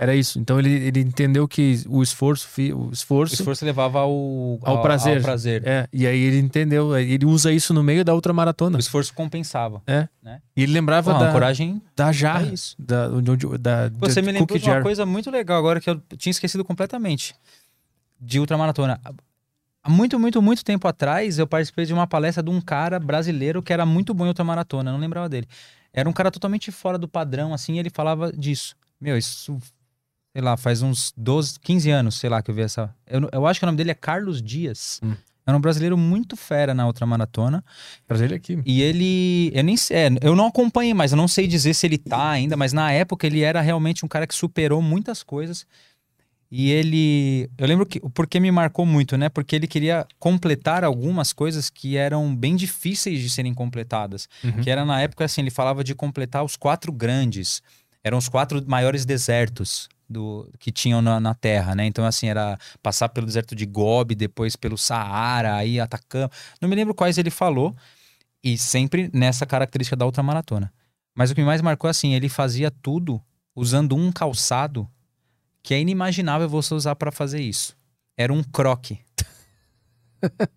Era 0.01 0.17
isso. 0.17 0.39
Então 0.39 0.59
ele, 0.59 0.71
ele 0.71 1.01
entendeu 1.01 1.47
que 1.47 1.83
o 1.87 2.03
esforço, 2.03 2.49
o 2.75 2.89
O 2.89 2.91
esforço. 2.91 3.35
esforço 3.35 3.67
levava 3.67 3.99
ao, 3.99 4.59
Ao 4.62 4.81
prazer. 4.81 5.19
Ao 5.19 5.23
prazer. 5.23 5.62
É, 5.62 5.87
e 5.93 6.07
aí 6.07 6.19
ele 6.19 6.39
entendeu, 6.39 6.97
ele 6.97 7.27
usa 7.27 7.53
isso 7.53 7.75
no 7.75 7.83
meio 7.83 8.03
da 8.03 8.15
outra 8.15 8.33
maratona. 8.33 8.79
O 8.79 8.81
esforço 8.81 9.12
compensava. 9.12 9.83
E 10.57 10.62
ele 10.62 10.73
lembrava 10.73 11.15
a 11.15 11.19
da, 11.19 11.29
ancoragem 11.29 11.83
da 11.95 12.11
jarra. 12.12 12.47
é 12.47 12.55
isso. 12.55 12.75
Da, 12.79 13.09
da, 13.59 13.91
Pô, 13.99 14.09
Você 14.09 14.23
me 14.23 14.33
lembrou 14.33 14.57
de 14.59 14.65
uma 14.65 14.75
jar. 14.77 14.83
coisa 14.83 15.05
muito 15.05 15.31
legal 15.31 15.59
agora 15.59 15.79
que 15.83 15.91
eu 15.91 16.01
tinha 16.17 16.31
esquecido 16.31 16.65
completamente. 16.65 17.35
De 18.19 18.41
ultramaratona. 18.41 18.99
Há 19.82 19.89
muito, 19.89 20.19
muito, 20.19 20.43
muito 20.43 20.65
tempo 20.65 20.86
atrás, 20.86 21.39
eu 21.39 21.47
participei 21.47 21.86
de 21.86 21.94
uma 21.94 22.07
palestra 22.07 22.43
de 22.43 22.51
um 22.51 22.61
cara 22.61 23.01
brasileiro 23.01 23.62
que 23.62 23.73
era 23.73 23.86
muito 23.86 24.12
bom 24.12 24.27
em 24.27 24.28
ultramaratona, 24.28 24.90
eu 24.90 24.93
não 24.93 25.01
lembrava 25.01 25.28
dele. 25.28 25.47
Era 25.93 26.09
um 26.09 26.12
cara 26.12 26.31
totalmente 26.31 26.70
fora 26.70 26.98
do 26.98 27.09
padrão, 27.09 27.55
assim, 27.55 27.74
e 27.74 27.78
ele 27.78 27.90
falava 27.90 28.31
disso. 28.31 28.77
Meu, 29.01 29.16
isso, 29.16 29.59
sei 30.32 30.43
lá, 30.43 30.57
faz 30.57 30.82
uns 30.82 31.12
12, 31.16 31.59
15 31.61 31.90
anos, 31.90 32.15
sei 32.16 32.28
lá, 32.28 32.43
que 32.43 32.51
eu 32.51 32.55
vi 32.55 32.61
essa. 32.61 32.94
Eu, 33.07 33.28
eu 33.32 33.47
acho 33.47 33.59
que 33.59 33.65
o 33.65 33.66
nome 33.66 33.78
dele 33.78 33.90
é 33.90 33.94
Carlos 33.94 34.43
Dias. 34.43 35.01
Hum. 35.02 35.15
Era 35.47 35.57
um 35.57 35.61
brasileiro 35.61 35.97
muito 35.97 36.36
fera 36.36 36.74
na 36.74 36.86
ultramaratona. 36.86 37.65
Trazer 38.07 38.27
ele 38.27 38.35
aqui. 38.35 38.62
E 38.65 38.82
ele. 38.82 39.51
Eu 39.52 39.65
nem 39.65 39.74
é, 39.90 40.09
eu 40.23 40.36
não 40.36 40.47
acompanhei, 40.47 40.94
mas 40.94 41.11
eu 41.11 41.16
não 41.16 41.27
sei 41.27 41.47
dizer 41.47 41.74
se 41.74 41.86
ele 41.86 41.98
tá 41.98 42.31
ainda, 42.31 42.57
mas 42.57 42.73
na 42.73 42.93
época 42.93 43.27
ele 43.27 43.40
era 43.40 43.61
realmente 43.61 44.05
um 44.05 44.09
cara 44.09 44.27
que 44.27 44.35
superou 44.35 44.81
muitas 44.81 45.23
coisas. 45.23 45.66
E 46.51 46.70
ele. 46.70 47.48
Eu 47.56 47.66
lembro 47.66 47.86
que. 47.86 48.01
Porque 48.10 48.40
me 48.40 48.51
marcou 48.51 48.85
muito, 48.85 49.16
né? 49.16 49.28
Porque 49.28 49.55
ele 49.55 49.68
queria 49.68 50.05
completar 50.18 50.82
algumas 50.82 51.32
coisas 51.32 51.70
que 51.70 51.97
eram 51.97 52.35
bem 52.35 52.56
difíceis 52.56 53.20
de 53.20 53.31
serem 53.31 53.55
completadas. 53.55 54.28
Uhum. 54.43 54.60
Que 54.60 54.68
era 54.68 54.85
na 54.85 55.01
época, 55.01 55.24
assim, 55.24 55.43
ele 55.43 55.51
falava 55.51 55.85
de 55.85 55.94
completar 55.94 56.44
os 56.44 56.56
quatro 56.56 56.93
grandes. 56.93 57.62
Eram 58.02 58.18
os 58.18 58.28
quatro 58.28 58.64
maiores 58.66 59.05
desertos 59.05 59.89
do, 60.09 60.51
que 60.59 60.72
tinham 60.72 61.01
na, 61.01 61.20
na 61.20 61.35
Terra, 61.35 61.74
né? 61.74 61.86
Então, 61.86 62.05
assim, 62.05 62.28
era 62.28 62.59
passar 62.82 63.09
pelo 63.10 63.27
deserto 63.27 63.55
de 63.55 63.64
Gobi, 63.64 64.16
depois 64.16 64.56
pelo 64.56 64.77
Saara, 64.77 65.55
aí 65.55 65.78
Atacama. 65.78 66.31
Não 66.60 66.68
me 66.68 66.74
lembro 66.74 66.94
quais 66.94 67.16
ele 67.16 67.31
falou. 67.31 67.77
E 68.43 68.59
sempre 68.59 69.09
nessa 69.12 69.47
característica 69.47 69.94
da 69.94 70.06
ultramaratona. 70.06 70.72
Mas 71.14 71.31
o 71.31 71.35
que 71.35 71.43
mais 71.43 71.62
marcou, 71.62 71.89
assim, 71.89 72.14
ele 72.14 72.28
fazia 72.28 72.70
tudo 72.70 73.20
usando 73.55 73.94
um 73.94 74.10
calçado 74.10 74.89
que 75.62 75.74
é 75.74 75.81
inimaginável 75.81 76.49
você 76.49 76.74
usar 76.74 76.95
para 76.97 77.11
fazer 77.12 77.41
isso. 77.41 77.77
Era 78.16 78.32
um 78.32 78.43
croque. 78.43 78.99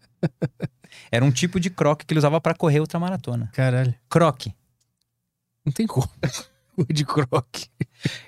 Era 1.12 1.24
um 1.24 1.32
tipo 1.32 1.60
de 1.60 1.70
croque 1.70 2.06
que 2.06 2.14
ele 2.14 2.20
usava 2.20 2.40
para 2.42 2.54
correr 2.56 2.80
ultramaratona. 2.80 3.50
Caralho. 3.54 3.94
Croque. 4.10 4.54
Não 5.66 5.72
tem 5.72 5.86
como. 5.88 6.10
de 6.92 7.06
croque. 7.06 7.68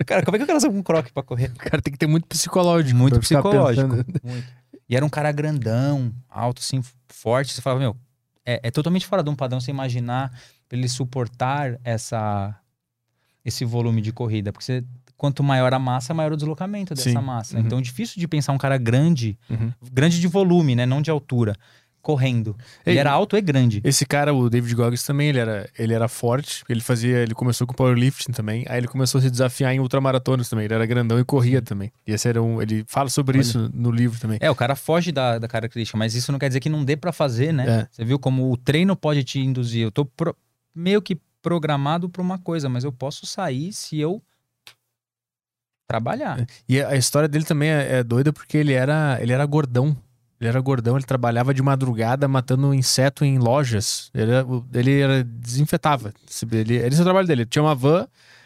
Cara, 0.06 0.24
como 0.24 0.36
é 0.36 0.40
que 0.40 0.44
o 0.44 0.48
cara 0.48 0.58
usa 0.58 0.70
um 0.70 0.84
croque 0.84 1.12
pra 1.12 1.24
correr? 1.24 1.52
O 1.52 1.56
cara 1.58 1.82
tem 1.82 1.92
que 1.92 1.98
ter 1.98 2.08
muito 2.08 2.28
psicológico. 2.28 2.98
Muito 2.98 3.20
psicológico. 3.20 3.96
Muito. 4.24 4.48
E 4.88 4.96
era 4.96 5.04
um 5.06 5.10
cara 5.10 5.32
grandão, 5.32 6.14
alto, 6.30 6.60
assim, 6.60 6.82
forte. 7.10 7.54
Você 7.54 7.62
falava, 7.62 7.80
meu, 7.82 7.98
é, 8.46 8.60
é 8.64 8.72
totalmente 8.72 9.06
fora 9.08 9.24
de 9.24 9.30
um 9.30 9.36
padrão 9.36 9.60
você 9.60 9.72
imaginar 9.72 10.30
pra 10.70 10.78
ele 10.78 10.88
suportar 10.88 11.80
essa, 11.84 12.56
esse 13.44 13.66
volume 13.66 14.02
de 14.02 14.12
corrida. 14.12 14.52
Porque 14.54 14.66
você- 14.66 14.84
quanto 15.18 15.42
maior 15.44 15.74
a 15.74 15.80
massa, 15.80 16.14
maior 16.14 16.34
o 16.34 16.38
deslocamento 16.38 16.94
dessa 16.94 17.10
Sim. 17.10 17.16
massa. 17.18 17.58
Uhum. 17.58 17.64
Então 17.66 17.82
difícil 17.82 18.20
de 18.20 18.28
pensar 18.28 18.52
um 18.54 18.58
cara 18.58 18.78
grande, 18.78 19.38
Uhum. 19.50 19.72
grande 19.92 20.20
de 20.20 20.28
volume, 20.28 20.76
né? 20.76 20.86
Não 20.86 21.02
de 21.02 21.10
altura, 21.10 21.56
correndo. 22.02 22.56
Ele 22.86 22.98
Ei, 22.98 23.00
era 23.00 23.12
alto 23.12 23.36
e 23.36 23.42
grande. 23.42 23.82
Esse 23.84 24.06
cara, 24.06 24.32
o 24.34 24.48
David 24.50 24.76
Goggins, 24.76 25.04
também, 25.04 25.30
ele 25.30 25.40
era, 25.40 25.68
ele 25.80 25.92
era 25.94 26.08
forte. 26.08 26.64
Ele 26.70 26.82
fazia, 26.82 27.18
ele 27.18 27.34
começou 27.34 27.66
com 27.66 27.74
powerlifting 27.74 28.32
também. 28.32 28.64
Aí 28.70 28.78
ele 28.78 28.88
começou 28.88 29.18
a 29.18 29.22
se 29.24 29.32
desafiar 29.32 29.74
em 29.74 29.80
ultramaratonas 29.80 30.48
também. 30.48 30.66
Ele 30.66 30.74
era 30.76 30.86
grandão 30.86 31.20
e 31.20 31.24
corria 31.26 31.62
também. 31.64 31.92
E 32.06 32.12
esse 32.12 32.28
era 32.30 32.44
um, 32.44 32.62
ele 32.62 32.84
fala 32.88 33.10
sobre 33.10 33.38
Olha. 33.38 33.42
isso 33.42 33.72
no 33.74 33.90
livro 33.90 34.20
também. 34.20 34.38
É, 34.40 34.52
o 34.52 34.56
cara 34.56 34.76
foge 34.76 35.12
da, 35.12 35.40
da 35.40 35.48
característica, 35.48 35.98
mas 35.98 36.14
isso 36.14 36.32
não 36.32 36.38
quer 36.38 36.48
dizer 36.50 36.60
que 36.60 36.70
não 36.70 36.86
dê 36.86 36.96
pra 36.96 37.12
fazer, 37.12 37.52
né? 37.52 37.66
É. 37.82 37.88
Você 37.90 38.06
viu 38.06 38.20
como 38.20 38.52
o 38.52 38.58
treino 38.58 38.96
pode 38.96 39.24
te 39.24 39.40
induzir. 39.40 39.82
Eu 39.82 39.92
tô 39.92 40.06
pro- 40.06 40.36
meio 40.76 41.02
que 41.02 41.18
programado 41.42 42.08
pra 42.10 42.22
uma 42.22 42.38
coisa, 42.38 42.70
mas 42.70 42.84
eu 42.84 42.92
posso 42.92 43.26
sair 43.26 43.74
se 43.74 44.00
eu 44.00 44.22
trabalhar. 45.88 46.46
E 46.68 46.82
a 46.82 46.96
história 46.96 47.28
dele 47.28 47.46
também 47.46 47.70
é, 47.70 47.98
é 47.98 48.04
doida 48.04 48.34
porque 48.34 48.58
ele 48.58 48.74
era, 48.74 49.18
ele 49.22 49.34
era 49.34 49.46
gordão. 49.46 49.96
Ele 50.40 50.50
era 50.50 50.60
gordão, 50.60 50.98
ele 50.98 51.06
trabalhava 51.06 51.54
de 51.54 51.62
madrugada 51.62 52.28
matando 52.28 52.74
inseto 52.74 53.24
em 53.24 53.38
lojas. 53.38 54.10
Ele, 54.14 54.32
era, 54.32 54.48
ele 54.74 55.00
era, 55.00 55.24
desinfetava. 55.24 56.14
Ele, 56.52 56.76
esse 56.76 56.98
é 56.98 57.02
o 57.02 57.06
trabalho 57.06 57.28
dele. 57.28 57.44
Ele 57.44 57.50
tinha 57.50 57.64
uma 57.64 57.74
van, 57.74 58.06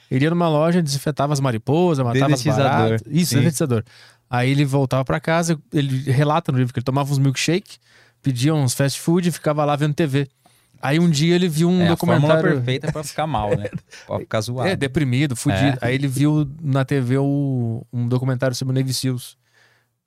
ele 0.09 0.23
ia 0.23 0.29
numa 0.29 0.47
loja, 0.47 0.83
desinfetava 0.83 1.33
as 1.33 1.39
mariposas, 1.39 2.05
matava 2.05 2.33
as 2.33 2.43
baratas. 2.43 3.01
Isso, 3.07 3.35
dedetizador. 3.35 3.83
Aí 4.29 4.51
ele 4.51 4.65
voltava 4.65 5.03
para 5.03 5.19
casa, 5.19 5.59
ele 5.73 6.11
relata 6.11 6.51
no 6.51 6.59
livro 6.59 6.71
que 6.71 6.79
ele 6.79 6.85
tomava 6.85 7.11
uns 7.11 7.17
milkshake, 7.17 7.77
pedia 8.21 8.53
uns 8.53 8.75
fast 8.75 8.99
food 8.99 9.27
e 9.27 9.31
ficava 9.31 9.65
lá 9.65 9.75
vendo 9.75 9.95
TV. 9.95 10.27
Aí 10.81 10.99
um 10.99 11.09
dia 11.09 11.35
ele 11.35 11.49
viu 11.49 11.69
um 11.69 11.81
é 11.81 11.87
documentário. 11.87 12.51
A 12.51 12.53
perfeita 12.53 12.91
pra 12.91 13.03
ficar 13.03 13.27
mal, 13.27 13.55
né? 13.55 13.69
Pra 14.07 14.19
ficar 14.19 14.41
zoado. 14.41 14.69
É, 14.69 14.75
deprimido, 14.75 15.35
fudido. 15.35 15.77
É. 15.81 15.87
Aí 15.87 15.95
ele 15.95 16.07
viu 16.07 16.49
na 16.61 16.85
TV 16.85 17.17
o, 17.17 17.85
um 17.91 18.07
documentário 18.07 18.55
sobre 18.55 18.73
o 18.73 18.75
Navy 18.75 18.93
Seals. 18.93 19.37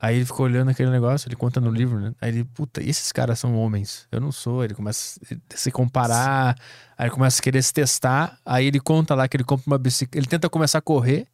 Aí 0.00 0.16
ele 0.16 0.24
ficou 0.24 0.46
olhando 0.46 0.68
aquele 0.68 0.90
negócio, 0.90 1.28
ele 1.28 1.36
conta 1.36 1.60
no 1.60 1.70
livro, 1.70 2.00
né? 2.00 2.12
Aí 2.20 2.30
ele, 2.30 2.44
puta, 2.44 2.82
esses 2.82 3.12
caras 3.12 3.38
são 3.38 3.54
homens. 3.56 4.08
Eu 4.10 4.20
não 4.20 4.32
sou. 4.32 4.64
Ele 4.64 4.74
começa 4.74 5.20
a 5.22 5.56
se 5.56 5.70
comparar, 5.70 6.56
aí 6.98 7.06
ele 7.06 7.14
começa 7.14 7.38
a 7.38 7.42
querer 7.42 7.62
se 7.62 7.72
testar. 7.72 8.36
Aí 8.44 8.66
ele 8.66 8.80
conta 8.80 9.14
lá 9.14 9.28
que 9.28 9.36
ele 9.36 9.44
compra 9.44 9.64
uma 9.68 9.78
bicicleta. 9.78 10.18
Ele 10.18 10.26
tenta 10.26 10.48
começar 10.48 10.78
a 10.78 10.82
correr, 10.82 11.28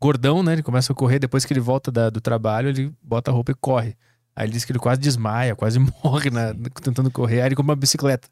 gordão, 0.00 0.42
né? 0.42 0.54
Ele 0.54 0.62
começa 0.62 0.92
a 0.92 0.96
correr. 0.96 1.20
Depois 1.20 1.44
que 1.44 1.52
ele 1.52 1.60
volta 1.60 1.92
da, 1.92 2.10
do 2.10 2.20
trabalho, 2.20 2.68
ele 2.68 2.92
bota 3.00 3.30
a 3.30 3.34
roupa 3.34 3.52
e 3.52 3.54
corre. 3.54 3.94
Aí 4.34 4.46
ele 4.46 4.52
diz 4.52 4.64
que 4.64 4.72
ele 4.72 4.80
quase 4.80 5.00
desmaia, 5.00 5.54
quase 5.54 5.78
morre 6.02 6.30
na, 6.30 6.54
tentando 6.82 7.12
correr. 7.12 7.42
Aí 7.42 7.46
ele 7.46 7.54
compra 7.54 7.74
uma 7.74 7.76
bicicleta 7.76 8.28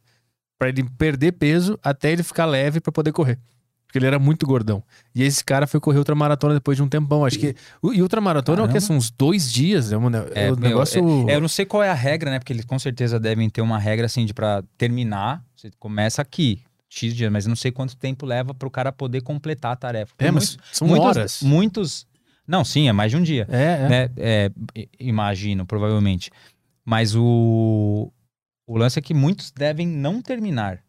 para 0.59 0.69
ele 0.69 0.85
perder 0.99 1.33
peso 1.33 1.79
até 1.83 2.13
ele 2.13 2.23
ficar 2.23 2.47
leve 2.47 2.81
para 2.81 2.93
poder 2.93 3.13
correr. 3.13 3.39
Porque 3.87 3.99
ele 3.99 4.07
era 4.07 4.19
muito 4.19 4.45
gordão. 4.47 4.83
E 5.15 5.23
esse 5.23 5.45
cara 5.45 5.67
foi 5.67 5.79
correr 5.79 5.99
ultramaratona 5.99 6.55
depois 6.55 6.77
de 6.77 6.83
um 6.83 6.89
tempão. 6.89 7.25
Acho 7.25 7.39
que. 7.39 7.55
E 7.95 8.03
ultramaratona 8.03 8.57
Caramba. 8.57 8.73
é 8.73 8.77
o 8.77 8.81
que? 8.81 8.85
São 8.85 8.97
uns 8.97 9.11
dois 9.11 9.51
dias? 9.51 9.93
É, 9.93 9.97
um, 9.97 10.09
é, 10.35 10.53
o 10.53 10.57
negócio. 10.57 11.29
É, 11.29 11.33
é, 11.33 11.37
eu 11.37 11.41
não 11.41 11.49
sei 11.49 11.65
qual 11.65 11.83
é 11.83 11.89
a 11.89 11.95
regra, 11.95 12.31
né? 12.31 12.39
Porque 12.39 12.53
eles 12.53 12.65
com 12.65 12.79
certeza 12.79 13.21
devem 13.21 13.49
ter 13.49 13.61
uma 13.61 13.79
regra 13.79 14.07
assim 14.07 14.27
de 14.27 14.35
para 14.35 14.63
terminar. 14.77 15.43
Você 15.55 15.71
começa 15.79 16.21
aqui, 16.21 16.63
X 16.91 17.15
dias, 17.15 17.31
mas 17.31 17.47
não 17.47 17.55
sei 17.55 17.71
quanto 17.71 17.97
tempo 17.97 18.27
leva 18.27 18.53
para 18.53 18.67
o 18.67 18.71
cara 18.71 18.91
poder 18.91 19.23
completar 19.23 19.73
a 19.73 19.77
tarefa. 19.77 20.13
Porque 20.17 20.27
é, 20.27 20.31
mas 20.33 20.57
muitos, 20.57 20.77
são 20.77 20.89
muitos, 20.89 21.07
horas. 21.07 21.43
Muitos. 21.43 22.07
Não, 22.47 22.65
sim, 22.65 22.89
é 22.89 22.93
mais 22.93 23.13
de 23.13 23.17
um 23.17 23.23
dia. 23.23 23.47
É, 23.49 23.63
é. 23.63 23.89
Né? 23.89 24.11
é 24.17 24.51
imagino, 24.99 25.65
provavelmente. 25.65 26.31
Mas 26.85 27.15
o, 27.17 28.13
o 28.67 28.77
lance 28.77 28.99
é 28.99 29.03
que 29.03 29.15
muitos 29.15 29.51
devem 29.51 29.87
não 29.87 30.21
terminar 30.21 30.83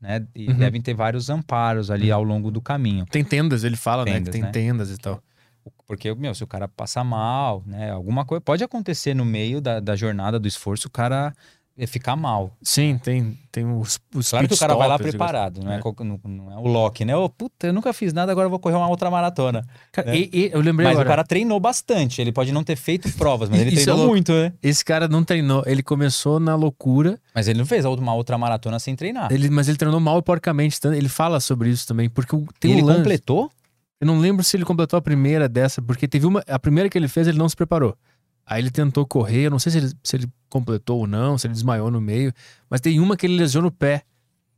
né? 0.00 0.26
E 0.34 0.48
uhum. 0.48 0.56
devem 0.56 0.80
ter 0.80 0.94
vários 0.94 1.28
amparos 1.28 1.90
ali 1.90 2.10
uhum. 2.10 2.16
ao 2.16 2.24
longo 2.24 2.50
do 2.50 2.60
caminho. 2.60 3.04
Tem 3.06 3.22
tendas, 3.22 3.64
ele 3.64 3.76
fala, 3.76 4.04
tendas, 4.04 4.20
né? 4.20 4.24
Que 4.24 4.30
tem 4.30 4.42
né? 4.42 4.50
tendas 4.50 4.90
e 4.90 4.96
tal. 4.96 5.22
Porque, 5.86 6.14
meu, 6.14 6.34
se 6.34 6.42
o 6.42 6.46
cara 6.46 6.66
passar 6.66 7.04
mal, 7.04 7.62
né? 7.66 7.90
Alguma 7.90 8.24
coisa 8.24 8.40
pode 8.40 8.64
acontecer 8.64 9.12
no 9.12 9.24
meio 9.24 9.60
da, 9.60 9.78
da 9.78 9.94
jornada 9.94 10.38
do 10.38 10.48
esforço, 10.48 10.88
o 10.88 10.90
cara 10.90 11.34
é 11.80 11.86
ficar 11.86 12.14
mal. 12.14 12.54
Sim, 12.62 13.00
tem, 13.02 13.38
tem 13.50 13.64
os, 13.64 13.98
os 14.14 14.28
Claro 14.28 14.46
que 14.46 14.54
o 14.54 14.58
cara 14.58 14.74
vai 14.74 14.86
lá 14.86 14.98
preparado, 14.98 15.64
não 15.64 15.72
é, 15.72 15.78
é. 15.78 16.04
Não, 16.04 16.20
não, 16.22 16.52
é 16.52 16.56
o 16.56 16.66
Loki, 16.66 17.06
né? 17.06 17.16
Oh, 17.16 17.28
puta, 17.28 17.68
eu 17.68 17.72
nunca 17.72 17.90
fiz 17.94 18.12
nada, 18.12 18.30
agora 18.30 18.46
eu 18.46 18.50
vou 18.50 18.58
correr 18.58 18.76
uma 18.76 18.88
outra 18.88 19.10
maratona. 19.10 19.64
Cara, 19.90 20.10
né? 20.10 20.18
e, 20.18 20.30
e, 20.30 20.50
eu 20.52 20.60
lembrei 20.60 20.88
Mas 20.88 20.96
agora. 20.96 21.08
o 21.08 21.10
cara 21.10 21.24
treinou 21.24 21.58
bastante, 21.58 22.20
ele 22.20 22.32
pode 22.32 22.52
não 22.52 22.62
ter 22.62 22.76
feito 22.76 23.10
provas, 23.14 23.48
mas 23.48 23.60
ele 23.62 23.72
treinou 23.72 24.04
é 24.04 24.06
muito, 24.06 24.30
né? 24.30 24.52
Esse 24.62 24.84
cara 24.84 25.08
não 25.08 25.24
treinou, 25.24 25.62
ele 25.64 25.82
começou 25.82 26.38
na 26.38 26.54
loucura. 26.54 27.18
Mas 27.34 27.48
ele 27.48 27.58
não 27.58 27.66
fez 27.66 27.86
uma 27.86 28.14
outra 28.14 28.36
maratona 28.36 28.78
sem 28.78 28.94
treinar. 28.94 29.32
Ele, 29.32 29.48
mas 29.48 29.66
ele 29.66 29.78
treinou 29.78 29.98
mal 29.98 30.18
e 30.18 30.22
porcamente, 30.22 30.78
ele 30.84 31.08
fala 31.08 31.40
sobre 31.40 31.70
isso 31.70 31.86
também, 31.88 32.10
porque 32.10 32.36
tem 32.60 32.72
e 32.72 32.74
um 32.74 32.78
ele 32.78 32.86
lance. 32.86 32.98
completou? 32.98 33.50
Eu 33.98 34.06
não 34.06 34.18
lembro 34.18 34.42
se 34.42 34.56
ele 34.56 34.64
completou 34.64 34.98
a 34.98 35.02
primeira 35.02 35.48
dessa, 35.48 35.82
porque 35.82 36.08
teve 36.08 36.26
uma. 36.26 36.42
A 36.46 36.58
primeira 36.58 36.88
que 36.88 36.96
ele 36.96 37.08
fez, 37.08 37.26
ele 37.26 37.36
não 37.36 37.48
se 37.48 37.56
preparou. 37.56 37.94
Aí 38.50 38.60
ele 38.60 38.70
tentou 38.70 39.06
correr, 39.06 39.42
eu 39.42 39.50
não 39.50 39.60
sei 39.60 39.70
se 39.70 39.78
ele, 39.78 39.92
se 40.02 40.16
ele 40.16 40.28
completou 40.48 40.98
ou 40.98 41.06
não, 41.06 41.38
se 41.38 41.46
ele 41.46 41.54
desmaiou 41.54 41.88
no 41.88 42.00
meio, 42.00 42.32
mas 42.68 42.80
tem 42.80 42.98
uma 42.98 43.16
que 43.16 43.24
ele 43.24 43.36
lesiona 43.36 43.68
o 43.68 43.70
pé. 43.70 44.02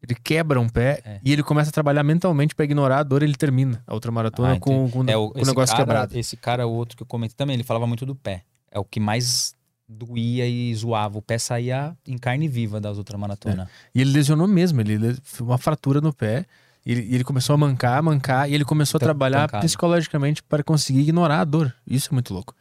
Ele 0.02 0.19
quebra 0.19 0.59
um 0.59 0.69
pé 0.69 1.02
é. 1.05 1.20
e 1.23 1.31
ele 1.31 1.43
começa 1.43 1.69
a 1.69 1.73
trabalhar 1.73 2.02
mentalmente 2.02 2.55
para 2.55 2.64
ignorar 2.64 3.01
a 3.01 3.02
dor, 3.02 3.23
ele 3.23 3.35
termina 3.35 3.85
a 3.86 3.93
outra 3.93 4.10
maratona 4.10 4.55
ah, 4.55 4.59
com, 4.59 4.90
com, 4.90 5.05
é, 5.06 5.14
o, 5.16 5.31
com 5.31 5.43
o 5.43 5.44
negócio 5.44 5.77
cara, 5.77 5.86
quebrado. 5.86 6.19
Esse 6.19 6.39
cara, 6.39 6.66
o 6.66 6.73
outro 6.73 6.97
que 6.97 7.02
eu 7.02 7.06
comentei 7.06 7.36
também, 7.36 7.55
ele 7.55 7.62
falava 7.62 7.86
muito 7.86 8.06
do 8.06 8.14
pé. 8.14 8.44
É 8.70 8.78
o 8.81 8.85
que 8.85 8.98
mais 8.98 9.55
doía 9.86 10.48
e 10.48 10.74
zoava. 10.74 11.19
O 11.19 11.23
pé 11.23 11.36
saía 11.36 11.94
em 12.09 12.16
carne 12.16 12.48
viva 12.48 12.81
das 12.81 12.97
outras 12.97 13.20
maratonas. 13.20 13.69
É. 13.69 13.70
E 13.94 14.01
ele 14.01 14.10
lesionou 14.10 14.48
mesmo, 14.48 14.81
ele 14.81 15.16
uma 15.39 15.59
fratura 15.59 16.01
no 16.01 16.14
pé. 16.14 16.47
E 16.85 16.93
ele, 16.93 17.14
ele 17.14 17.24
começou 17.24 17.55
a 17.55 17.56
mancar, 17.59 18.02
mancar, 18.02 18.51
e 18.51 18.55
ele 18.55 18.64
começou 18.64 18.98
a 18.98 19.01
trabalhar 19.01 19.48
psicologicamente 19.60 20.43
para 20.43 20.64
conseguir 20.64 21.01
ignorar 21.01 21.40
a 21.40 21.44
dor. 21.44 21.73
Isso 21.86 22.09
é 22.10 22.12
muito 22.12 22.35
louco. 22.35 22.56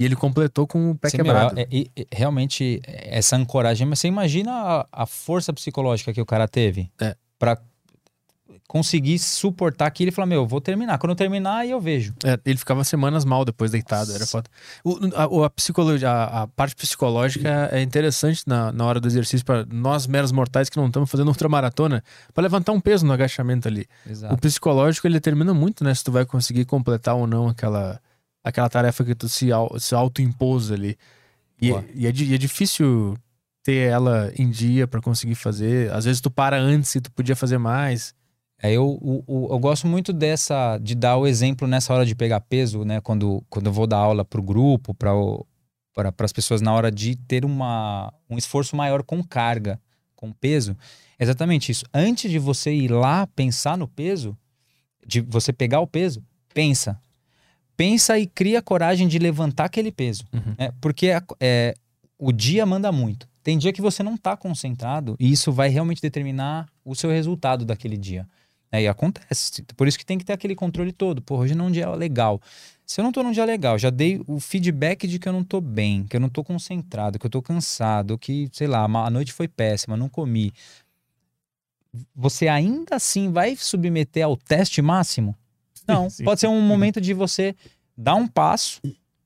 E 0.00 0.04
ele 0.06 0.16
completou 0.16 0.66
com 0.66 0.92
o 0.92 0.94
pé 0.94 1.10
Sim, 1.10 1.18
quebrado. 1.18 1.54
Meu, 1.54 1.66
é, 1.70 1.76
é, 1.76 1.86
é, 1.94 2.06
realmente, 2.10 2.80
essa 2.86 3.36
ancoragem. 3.36 3.86
Mas 3.86 3.98
você 3.98 4.08
imagina 4.08 4.50
a, 4.50 4.86
a 4.90 5.06
força 5.06 5.52
psicológica 5.52 6.10
que 6.10 6.20
o 6.22 6.24
cara 6.24 6.48
teve 6.48 6.90
é. 6.98 7.14
para 7.38 7.58
conseguir 8.66 9.18
suportar 9.18 9.84
aquilo 9.84 10.08
e 10.08 10.12
falar: 10.12 10.24
Meu, 10.24 10.46
vou 10.46 10.58
terminar. 10.58 10.96
Quando 10.96 11.10
eu 11.10 11.16
terminar, 11.16 11.58
aí 11.58 11.72
eu 11.72 11.78
vejo. 11.78 12.14
É, 12.24 12.40
ele 12.46 12.56
ficava 12.56 12.82
semanas 12.82 13.26
mal 13.26 13.44
depois 13.44 13.72
deitado. 13.72 14.10
Era 14.14 14.26
foda. 14.26 14.48
O, 14.82 14.96
a, 15.14 15.46
a, 15.46 15.50
psicologia, 15.50 16.08
a, 16.08 16.44
a, 16.44 16.46
parte 16.46 16.74
psicológica 16.74 17.68
é 17.70 17.82
interessante 17.82 18.44
na, 18.46 18.72
na 18.72 18.86
hora 18.86 19.00
do 19.00 19.06
exercício 19.06 19.44
para 19.44 19.66
nós, 19.66 20.06
meros 20.06 20.32
mortais 20.32 20.70
que 20.70 20.78
não 20.78 20.86
estamos 20.86 21.10
fazendo 21.10 21.28
ultramaratona, 21.28 22.02
para 22.32 22.42
levantar 22.42 22.72
um 22.72 22.80
peso 22.80 23.04
no 23.04 23.12
agachamento 23.12 23.68
ali. 23.68 23.86
Exato. 24.08 24.32
O 24.32 24.38
psicológico 24.38 25.06
ele 25.06 25.14
determina 25.14 25.52
muito, 25.52 25.84
né? 25.84 25.92
Se 25.94 26.02
tu 26.02 26.10
vai 26.10 26.24
conseguir 26.24 26.64
completar 26.64 27.16
ou 27.16 27.26
não 27.26 27.48
aquela 27.48 28.00
aquela 28.42 28.68
tarefa 28.68 29.04
que 29.04 29.14
tu 29.14 29.28
se, 29.28 29.48
se 29.78 29.94
autoimpôs 29.94 30.70
ali. 30.70 30.96
E, 31.60 31.68
e, 31.68 32.06
é, 32.06 32.12
e 32.12 32.34
é 32.34 32.38
difícil 32.38 33.16
ter 33.62 33.88
ela 33.88 34.32
em 34.36 34.50
dia 34.50 34.86
para 34.86 35.00
conseguir 35.00 35.34
fazer. 35.34 35.92
Às 35.92 36.04
vezes 36.04 36.20
tu 36.20 36.30
para 36.30 36.58
antes 36.58 36.94
e 36.94 37.00
tu 37.00 37.10
podia 37.12 37.36
fazer 37.36 37.58
mais. 37.58 38.14
É, 38.62 38.72
eu, 38.72 38.86
o, 38.86 39.24
o, 39.26 39.52
eu 39.52 39.58
gosto 39.58 39.86
muito 39.86 40.12
dessa, 40.12 40.78
de 40.78 40.94
dar 40.94 41.16
o 41.16 41.26
exemplo 41.26 41.66
nessa 41.66 41.94
hora 41.94 42.04
de 42.04 42.14
pegar 42.14 42.40
peso, 42.40 42.84
né? 42.84 43.00
Quando, 43.00 43.42
quando 43.48 43.66
eu 43.66 43.72
vou 43.72 43.86
dar 43.86 43.98
aula 43.98 44.24
para 44.24 44.40
o 44.40 44.42
grupo, 44.42 44.94
para 44.94 45.12
para 45.92 46.24
as 46.24 46.32
pessoas 46.32 46.60
na 46.60 46.72
hora 46.72 46.90
de 46.90 47.16
ter 47.16 47.44
uma, 47.44 48.12
um 48.28 48.38
esforço 48.38 48.74
maior 48.76 49.02
com 49.02 49.22
carga, 49.22 49.78
com 50.14 50.32
peso. 50.32 50.76
Exatamente 51.18 51.72
isso. 51.72 51.84
Antes 51.92 52.30
de 52.30 52.38
você 52.38 52.72
ir 52.72 52.90
lá 52.90 53.26
pensar 53.26 53.76
no 53.76 53.86
peso, 53.86 54.36
de 55.06 55.20
você 55.20 55.52
pegar 55.52 55.80
o 55.80 55.86
peso, 55.86 56.22
pensa 56.54 56.98
pensa 57.80 58.18
e 58.18 58.26
cria 58.26 58.60
coragem 58.60 59.08
de 59.08 59.18
levantar 59.18 59.64
aquele 59.64 59.90
peso. 59.90 60.22
Uhum. 60.34 60.54
Né? 60.58 60.70
Porque 60.82 61.06
é, 61.06 61.22
é, 61.40 61.74
o 62.18 62.30
dia 62.30 62.66
manda 62.66 62.92
muito. 62.92 63.26
Tem 63.42 63.56
dia 63.56 63.72
que 63.72 63.80
você 63.80 64.02
não 64.02 64.16
está 64.16 64.36
concentrado 64.36 65.16
e 65.18 65.32
isso 65.32 65.50
vai 65.50 65.70
realmente 65.70 66.02
determinar 66.02 66.68
o 66.84 66.94
seu 66.94 67.08
resultado 67.08 67.64
daquele 67.64 67.96
dia. 67.96 68.28
É, 68.70 68.82
e 68.82 68.86
acontece. 68.86 69.62
Por 69.78 69.88
isso 69.88 69.98
que 69.98 70.04
tem 70.04 70.18
que 70.18 70.26
ter 70.26 70.34
aquele 70.34 70.54
controle 70.54 70.92
todo. 70.92 71.22
Pô, 71.22 71.38
hoje 71.38 71.54
não 71.54 71.64
é 71.64 71.68
um 71.68 71.70
dia 71.70 71.88
legal. 71.94 72.38
Se 72.84 73.00
eu 73.00 73.02
não 73.02 73.12
tô 73.12 73.22
num 73.22 73.32
dia 73.32 73.46
legal, 73.46 73.78
já 73.78 73.88
dei 73.88 74.20
o 74.26 74.38
feedback 74.38 75.08
de 75.08 75.18
que 75.18 75.26
eu 75.26 75.32
não 75.32 75.42
tô 75.42 75.58
bem, 75.58 76.04
que 76.04 76.14
eu 76.14 76.20
não 76.20 76.28
tô 76.28 76.44
concentrado, 76.44 77.18
que 77.18 77.24
eu 77.24 77.30
tô 77.30 77.40
cansado, 77.40 78.18
que, 78.18 78.50
sei 78.52 78.66
lá, 78.66 78.84
a 78.84 79.10
noite 79.10 79.32
foi 79.32 79.48
péssima, 79.48 79.96
não 79.96 80.08
comi. 80.10 80.52
Você 82.14 82.46
ainda 82.46 82.96
assim 82.96 83.32
vai 83.32 83.56
submeter 83.56 84.26
ao 84.26 84.36
teste 84.36 84.82
máximo? 84.82 85.34
Não, 85.88 86.08
sim, 86.08 86.24
pode 86.24 86.40
ser 86.40 86.46
um 86.46 86.60
momento 86.60 87.00
de 87.00 87.12
você 87.12 87.54
dar 87.96 88.14
um 88.14 88.26
passo 88.26 88.80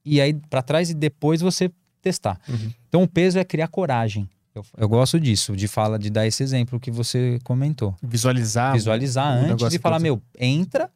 e 0.04 0.20
aí 0.20 0.34
para 0.34 0.62
trás 0.62 0.90
e 0.90 0.94
depois 0.94 1.40
você 1.40 1.70
testar. 2.02 2.38
Uhum. 2.48 2.72
Então 2.88 3.02
o 3.02 3.08
peso 3.08 3.38
é 3.38 3.44
criar 3.44 3.68
coragem. 3.68 4.28
Eu, 4.54 4.64
eu, 4.76 4.88
gosto 4.88 5.18
disso, 5.18 5.56
de 5.56 5.66
falar, 5.66 5.98
de 5.98 6.08
dar 6.10 6.26
esse 6.26 6.42
exemplo 6.42 6.78
que 6.78 6.90
você 6.90 7.40
comentou. 7.42 7.96
Visualizar. 8.00 8.72
Visualizar 8.74 9.36
um 9.36 9.52
antes 9.52 9.68
de 9.68 9.78
falar, 9.80 9.98
meu, 9.98 10.22
entra, 10.38 10.88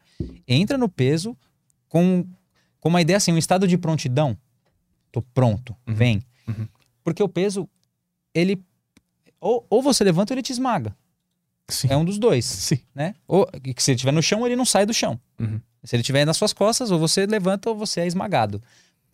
entra 0.46 0.78
no 0.78 0.88
peso 0.88 1.36
com, 1.88 2.24
com 2.78 2.88
uma 2.88 3.00
ideia 3.00 3.16
assim, 3.16 3.32
um 3.32 3.38
estado 3.38 3.66
de 3.66 3.76
prontidão. 3.76 4.38
Tô 5.10 5.22
pronto, 5.22 5.74
uhum. 5.88 5.94
vem. 5.94 6.22
Uhum. 6.46 6.68
Porque 7.02 7.22
o 7.22 7.28
peso, 7.28 7.68
ele. 8.32 8.62
Ou, 9.40 9.66
ou 9.68 9.82
você 9.82 10.04
levanta 10.04 10.32
ou 10.32 10.34
ele 10.34 10.42
te 10.42 10.52
esmaga. 10.52 10.94
Sim. 11.68 11.88
É 11.90 11.96
um 11.96 12.04
dos 12.04 12.18
dois. 12.18 12.44
Sim. 12.44 12.78
Né? 12.94 13.14
Ou 13.26 13.46
que 13.46 13.82
se 13.82 13.90
ele 13.90 13.96
estiver 13.96 14.12
no 14.12 14.22
chão, 14.22 14.46
ele 14.46 14.56
não 14.56 14.64
sai 14.64 14.86
do 14.86 14.94
chão. 14.94 15.20
Uhum. 15.38 15.60
Se 15.84 15.94
ele 15.94 16.00
estiver 16.00 16.24
nas 16.24 16.36
suas 16.36 16.52
costas, 16.52 16.90
ou 16.90 16.98
você 16.98 17.26
levanta 17.26 17.70
ou 17.70 17.76
você 17.76 18.00
é 18.00 18.06
esmagado. 18.06 18.62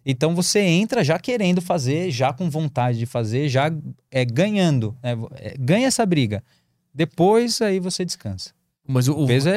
Então 0.06 0.34
você 0.34 0.60
entra 0.60 1.02
já 1.02 1.18
querendo 1.18 1.62
fazer, 1.62 2.10
já 2.10 2.32
com 2.32 2.50
vontade 2.50 2.98
de 2.98 3.06
fazer, 3.06 3.48
já 3.48 3.72
é 4.10 4.24
ganhando. 4.24 4.96
Né? 5.02 5.12
É, 5.36 5.54
ganha 5.58 5.86
essa 5.86 6.04
briga. 6.04 6.44
Depois 6.92 7.60
aí 7.60 7.80
você 7.80 8.04
descansa. 8.04 8.52
Mas 8.86 9.08
o, 9.08 9.14
O 9.18 9.26
peso 9.26 9.48
é, 9.48 9.52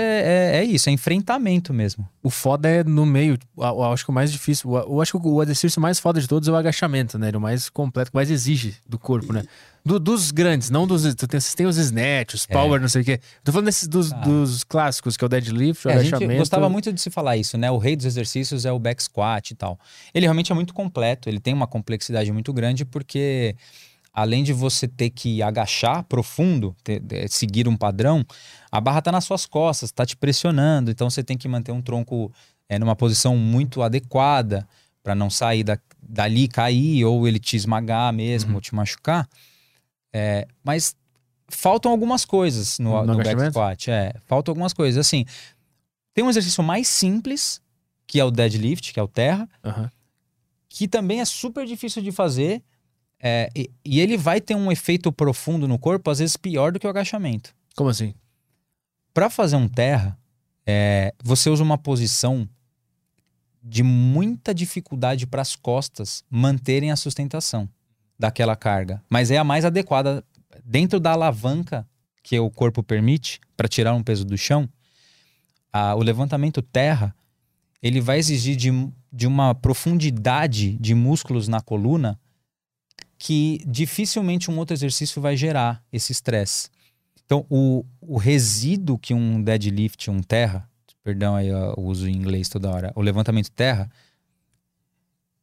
é, 0.55 0.57
é 0.59 0.63
isso, 0.63 0.87
é 0.89 0.91
enfrentamento 0.93 1.73
mesmo. 1.73 2.07
o 2.23 2.29
foda 2.29 2.69
é 2.69 2.81
no 2.83 3.05
meio. 3.05 3.37
Eu, 3.57 3.83
acho 3.91 4.05
que 4.05 4.09
o 4.09 4.13
mais 4.13 4.31
difícil. 4.31 4.73
Eu, 4.77 5.01
acho 5.01 5.19
que 5.19 5.27
o 5.27 5.43
exercício 5.43 5.81
mais 5.81 5.99
foda 5.99 6.21
de 6.21 6.27
todos 6.27 6.47
é 6.47 6.51
o 6.51 6.55
agachamento, 6.55 7.19
né? 7.19 7.27
Ele 7.27 7.35
é 7.35 7.37
o 7.37 7.41
mais 7.41 7.69
completo, 7.69 8.09
que 8.11 8.15
mais 8.15 8.31
exige 8.31 8.75
do 8.87 8.97
corpo, 8.97 9.33
né? 9.33 9.43
Do- 9.85 9.99
dos 9.99 10.31
grandes, 10.31 10.69
não 10.69 10.87
dos. 10.87 11.03
Tu 11.15 11.27
tem, 11.27 11.39
tem 11.41 11.65
os 11.65 11.77
snatch, 11.77 12.35
os 12.35 12.45
power, 12.45 12.79
não 12.79 12.87
sei 12.87 13.01
o 13.01 13.05
quê. 13.05 13.19
Tô 13.43 13.51
falando 13.51 13.65
desses 13.65 13.87
dos, 13.89 14.13
Ah. 14.13 14.15
dos 14.17 14.63
clássicos, 14.63 15.17
que 15.17 15.23
é 15.23 15.27
o 15.27 15.29
deadlift, 15.29 15.85
o 15.85 15.89
É, 15.89 15.95
a 15.95 15.97
gente 16.03 16.13
agachamento. 16.15 16.39
gostava 16.39 16.69
muito 16.69 16.93
de 16.93 17.01
se 17.01 17.09
falar 17.09 17.35
isso, 17.35 17.57
né? 17.57 17.69
O 17.69 17.77
rei 17.77 17.97
dos 17.97 18.05
exercícios 18.05 18.63
é 18.65 18.71
o 18.71 18.79
back 18.79 19.03
squat 19.03 19.51
e 19.51 19.55
tal. 19.55 19.77
Ele 20.13 20.25
realmente 20.25 20.53
é 20.53 20.55
muito 20.55 20.73
completo, 20.73 21.27
ele 21.27 21.39
tem 21.41 21.53
uma 21.53 21.67
complexidade 21.67 22.31
muito 22.31 22.53
grande 22.53 22.85
porque 22.85 23.55
além 24.17 24.43
de 24.43 24.51
você 24.51 24.87
ter 24.87 25.11
que 25.11 25.43
agachar 25.43 26.03
profundo, 26.05 26.75
ter- 26.83 26.99
de- 26.99 27.27
seguir 27.27 27.67
um 27.67 27.77
padrão, 27.77 28.25
a 28.71 28.81
barra 28.81 28.99
tá 28.99 29.11
nas 29.11 29.23
suas 29.25 29.45
costas, 29.45 29.91
tá 29.91 30.07
te 30.07 30.17
pressionando, 30.17 30.89
então 30.89 31.07
você 31.07 31.23
tem 31.23 31.37
que 31.37 31.47
manter 31.47 31.71
um 31.71 31.83
tronco 31.83 32.33
é, 32.67 32.79
numa 32.79 32.95
posição 32.95 33.37
muito 33.37 33.83
adequada 33.83 34.67
para 35.03 35.13
não 35.13 35.29
sair 35.29 35.63
da, 35.63 35.77
dali 36.01 36.45
e 36.45 36.47
cair 36.47 37.05
ou 37.05 37.27
ele 37.27 37.37
te 37.37 37.55
esmagar 37.55 38.11
mesmo 38.11 38.55
ou 38.55 38.59
te 38.61 38.73
machucar. 38.73 39.29
É, 40.11 40.47
mas 40.63 40.95
faltam 41.47 41.91
algumas 41.91 42.25
coisas 42.25 42.79
no, 42.79 43.05
No 43.05 43.13
no 43.13 43.17
back 43.23 43.51
squat. 43.51 43.87
É, 43.91 44.15
faltam 44.25 44.51
algumas 44.51 44.73
coisas. 44.73 45.05
Assim, 45.05 45.25
tem 46.15 46.25
um 46.25 46.29
exercício 46.29 46.63
mais 46.63 46.87
simples, 46.87 47.61
que 48.07 48.19
é 48.19 48.25
o 48.25 48.31
deadlift, 48.31 48.91
que 48.91 48.99
é 48.99 49.03
o 49.03 49.07
terra, 49.07 49.47
Aham. 49.63 49.91
que 50.67 50.87
também 50.87 51.21
é 51.21 51.25
super 51.25 51.67
difícil 51.67 52.01
de 52.01 52.11
fazer. 52.11 52.63
É, 53.19 53.49
e, 53.55 53.69
e 53.83 53.99
ele 53.99 54.17
vai 54.17 54.39
ter 54.39 54.55
um 54.55 54.71
efeito 54.71 55.11
profundo 55.11 55.67
no 55.67 55.79
corpo, 55.79 56.09
às 56.09 56.19
vezes 56.19 56.37
pior 56.37 56.71
do 56.71 56.79
que 56.79 56.85
o 56.87 56.89
agachamento. 56.89 57.55
Como 57.75 57.89
assim? 57.89 58.13
Para 59.13 59.29
fazer 59.29 59.55
um 59.55 59.67
terra, 59.67 60.17
é, 60.65 61.13
você 61.23 61.49
usa 61.49 61.63
uma 61.63 61.77
posição 61.77 62.47
de 63.63 63.83
muita 63.83 64.53
dificuldade 64.53 65.25
para 65.27 65.41
as 65.41 65.55
costas 65.55 66.23
manterem 66.29 66.91
a 66.91 66.95
sustentação 66.95 67.67
daquela 68.17 68.55
carga, 68.55 69.03
mas 69.09 69.29
é 69.31 69.37
a 69.37 69.43
mais 69.43 69.65
adequada 69.65 70.23
dentro 70.63 70.99
da 70.99 71.11
alavanca 71.11 71.87
que 72.23 72.39
o 72.39 72.49
corpo 72.49 72.81
permite 72.83 73.39
para 73.55 73.67
tirar 73.67 73.93
um 73.93 74.03
peso 74.03 74.25
do 74.25 74.37
chão. 74.37 74.69
a- 75.73 75.95
o 75.95 75.99
levantamento 76.01 76.61
terra 76.61 77.13
ele 77.83 77.99
vai 78.01 78.17
exigir 78.17 78.55
de, 78.55 78.69
de 79.11 79.27
uma 79.27 79.53
profundidade 79.53 80.73
de 80.79 80.95
músculos 80.95 81.47
na 81.47 81.61
coluna 81.61 82.17
que 83.17 83.61
dificilmente 83.65 84.51
um 84.51 84.57
outro 84.57 84.75
exercício 84.75 85.21
vai 85.21 85.35
gerar 85.35 85.83
esse 85.91 86.11
estresse. 86.11 86.69
Então, 87.25 87.45
o, 87.49 87.83
o 87.99 88.17
resíduo 88.17 88.97
que 88.97 89.13
um 89.13 89.41
deadlift, 89.41 90.09
um 90.09 90.21
terra, 90.21 90.69
perdão 91.03 91.35
aí 91.35 91.51
o 91.51 91.81
uso 91.81 92.07
em 92.07 92.15
inglês 92.15 92.47
toda 92.47 92.69
hora, 92.69 92.91
o 92.95 93.01
levantamento 93.01 93.51
terra, 93.51 93.89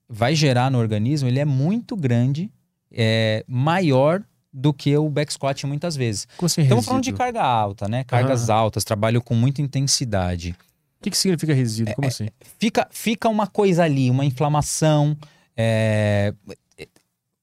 vai 0.08 0.34
gerar 0.34 0.70
no 0.70 0.78
organismo, 0.78 1.28
ele 1.28 1.40
é 1.40 1.44
muito 1.44 1.96
grande, 1.96 2.50
é 2.90 3.44
maior 3.46 4.22
do 4.52 4.72
que 4.72 4.96
o 4.96 5.10
back 5.10 5.32
squat 5.32 5.66
muitas 5.66 5.96
vezes. 5.96 6.28
Como 6.36 6.46
Estamos 6.46 6.84
falando 6.84 7.02
de 7.02 7.12
carga 7.12 7.42
alta, 7.42 7.88
né? 7.88 8.04
Cargas 8.04 8.48
altas, 8.48 8.84
trabalho 8.84 9.20
com 9.20 9.34
muita 9.34 9.60
intensidade. 9.60 10.56
O 11.00 11.02
que, 11.02 11.10
que 11.10 11.18
significa 11.18 11.52
resíduo? 11.52 11.90
É, 11.90 11.94
Como 11.94 12.06
assim? 12.06 12.28
Fica, 12.58 12.86
fica 12.90 13.28
uma 13.28 13.46
coisa 13.46 13.82
ali, 13.82 14.08
uma 14.10 14.24
inflamação. 14.24 15.16
é, 15.56 16.32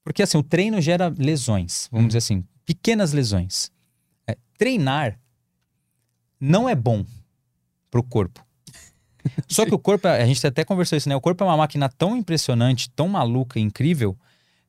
Porque 0.03 0.23
assim, 0.23 0.37
o 0.37 0.43
treino 0.43 0.81
gera 0.81 1.13
lesões, 1.15 1.87
vamos 1.91 2.03
Uhum. 2.03 2.07
dizer 2.07 2.17
assim, 2.19 2.43
pequenas 2.65 3.13
lesões. 3.13 3.71
É, 4.27 4.35
treinar 4.57 5.19
não 6.39 6.67
é 6.67 6.75
bom 6.75 7.05
pro 7.89 8.03
corpo. 8.03 8.45
Só 9.47 9.65
que 9.65 9.73
o 9.73 9.79
corpo, 9.79 10.07
a 10.07 10.25
gente 10.25 10.45
até 10.45 10.63
conversou 10.63 10.97
isso, 10.97 11.07
né? 11.07 11.15
O 11.15 11.21
corpo 11.21 11.43
é 11.43 11.47
uma 11.47 11.57
máquina 11.57 11.87
tão 11.89 12.15
impressionante, 12.17 12.89
tão 12.89 13.07
maluca 13.07 13.59
incrível, 13.59 14.17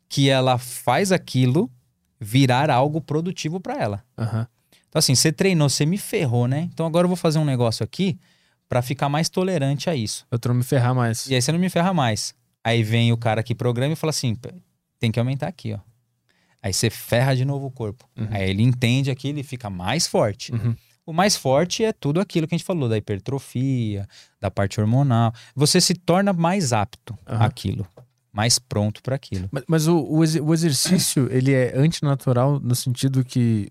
que 0.09 0.29
ela 0.29 0.59
faz 0.59 1.11
aquilo 1.11 1.71
virar 2.21 2.71
algo 2.71 3.01
produtivo 3.01 3.59
para 3.59 3.75
ela. 3.83 4.05
Aham. 4.19 4.47
Então, 4.89 4.99
assim, 4.99 5.15
você 5.15 5.33
treinou, 5.33 5.71
você 5.71 5.87
me 5.87 5.97
ferrou, 5.97 6.47
né? 6.47 6.69
Então 6.73 6.85
agora 6.85 7.07
eu 7.07 7.09
vou 7.09 7.17
fazer 7.17 7.39
um 7.39 7.45
negócio 7.47 7.83
aqui 7.83 8.19
para 8.69 8.83
ficar 8.83 9.09
mais 9.09 9.31
tolerante 9.31 9.89
a 9.89 9.95
isso. 9.97 10.27
Eu 10.31 10.39
tô 10.39 10.51
não 10.51 10.57
me 10.57 10.63
ferrar 10.63 10.95
mais. 10.95 11.27
E 11.27 11.35
aí 11.35 11.41
você 11.41 11.51
não 11.51 11.59
me 11.59 11.71
ferra 11.71 11.95
mais. 11.95 12.35
Aí 12.63 12.83
vem 12.83 13.11
o 13.11 13.17
cara 13.17 13.43
que 13.43 13.55
programa 13.55 13.95
e 13.95 13.97
fala 13.97 14.11
assim: 14.11 14.35
"Pô, 14.35 14.51
tem 15.03 15.11
que 15.11 15.19
aumentar 15.19 15.49
aqui, 15.49 15.75
ó. 15.75 15.79
Aí 16.63 16.73
você 16.73 16.89
ferra 16.89 17.35
de 17.35 17.45
novo 17.45 17.67
o 17.67 17.71
corpo. 17.73 18.09
Uhum. 18.17 18.29
Aí 18.31 18.49
ele 18.49 18.63
entende 18.63 19.11
aquilo 19.11 19.41
e 19.41 19.43
fica 19.43 19.69
mais 19.69 20.07
forte. 20.07 20.53
Uhum. 20.53 20.77
O 21.05 21.13
mais 21.13 21.37
forte 21.37 21.83
é 21.83 21.93
tudo 21.93 22.21
aquilo 22.21 22.47
que 22.47 22.55
a 22.55 22.59
gente 22.59 22.65
falou, 22.65 22.89
da 22.89 22.97
hipertrofia, 22.97 24.07
da 24.41 24.49
parte 24.49 24.81
hormonal. 24.81 25.35
Você 25.57 25.81
se 25.81 25.95
torna 25.95 26.33
mais 26.33 26.73
apto 26.73 27.19
Aham. 27.27 27.45
àquilo, 27.45 27.85
mais 28.33 28.61
pronto 28.61 29.03
para 29.03 29.17
aquilo. 29.17 29.49
Mas, 29.51 29.65
mas 29.67 29.89
o, 29.89 29.97
o, 29.97 30.19
o 30.19 30.55
exercício, 30.55 31.29
ele 31.33 31.53
é 31.53 31.77
antinatural 31.77 32.61
no 32.61 32.77
sentido 32.77 33.25
que 33.25 33.69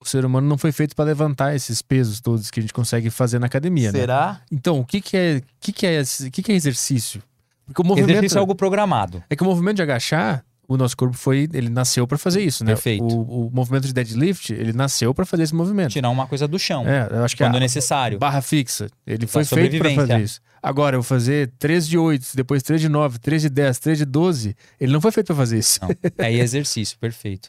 o 0.00 0.06
ser 0.06 0.24
humano 0.24 0.46
não 0.46 0.56
foi 0.56 0.70
feito 0.70 0.94
para 0.94 1.06
levantar 1.06 1.56
esses 1.56 1.82
pesos 1.82 2.20
todos 2.20 2.52
que 2.52 2.60
a 2.60 2.62
gente 2.62 2.72
consegue 2.72 3.10
fazer 3.10 3.40
na 3.40 3.46
academia, 3.46 3.90
né? 3.90 3.98
Será? 3.98 4.40
Então, 4.52 4.78
o 4.78 4.86
que 4.86 5.00
que 5.00 5.16
é, 5.16 5.38
o 5.38 5.42
que 5.58 5.72
que 5.72 5.84
é, 5.84 6.02
que 6.30 6.40
que 6.40 6.52
é 6.52 6.54
exercício? 6.54 7.20
Porque 7.66 7.82
o 7.82 7.84
movimento 7.84 8.10
Exercício 8.10 8.38
é 8.38 8.40
algo 8.40 8.54
programado. 8.54 9.22
é 9.28 9.36
que 9.36 9.42
o 9.42 9.46
movimento 9.46 9.76
de 9.76 9.82
agachar, 9.82 10.44
o 10.68 10.76
nosso 10.76 10.94
corpo 10.94 11.16
foi, 11.16 11.48
ele 11.54 11.70
nasceu 11.70 12.06
para 12.06 12.18
fazer 12.18 12.42
isso, 12.42 12.62
né? 12.62 12.72
Perfeito. 12.72 13.02
O, 13.02 13.46
o 13.46 13.50
movimento 13.50 13.86
de 13.86 13.92
deadlift, 13.94 14.52
ele 14.52 14.74
nasceu 14.74 15.14
para 15.14 15.24
fazer 15.24 15.44
esse 15.44 15.54
movimento. 15.54 15.92
Tirar 15.92 16.10
uma 16.10 16.26
coisa 16.26 16.46
do 16.46 16.58
chão, 16.58 16.86
É, 16.86 17.08
eu 17.10 17.24
acho 17.24 17.34
que 17.34 17.42
quando 17.42 17.56
a 17.56 17.60
necessário. 17.60 18.18
barra 18.18 18.42
fixa, 18.42 18.90
ele 19.06 19.26
foi 19.26 19.46
feito 19.46 19.78
para 19.78 19.94
fazer 19.94 20.20
isso. 20.20 20.40
Agora, 20.62 20.96
eu 20.96 21.00
vou 21.00 21.08
fazer 21.08 21.50
3 21.58 21.88
de 21.88 21.96
8, 21.96 22.28
depois 22.34 22.62
3 22.62 22.82
de 22.82 22.88
9, 22.88 23.18
3 23.18 23.42
de 23.42 23.48
10, 23.48 23.78
3 23.78 23.98
de 23.98 24.04
12, 24.04 24.54
ele 24.78 24.92
não 24.92 25.00
foi 25.00 25.10
feito 25.10 25.28
para 25.28 25.36
fazer 25.36 25.58
isso. 25.58 25.80
Não, 25.80 25.88
é 26.18 26.32
exercício, 26.34 26.98
perfeito. 27.00 27.48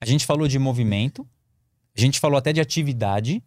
A 0.00 0.04
gente 0.04 0.26
falou 0.26 0.48
de 0.48 0.58
movimento, 0.58 1.24
a 1.96 2.00
gente 2.00 2.18
falou 2.18 2.36
até 2.36 2.52
de 2.52 2.60
atividade, 2.60 3.40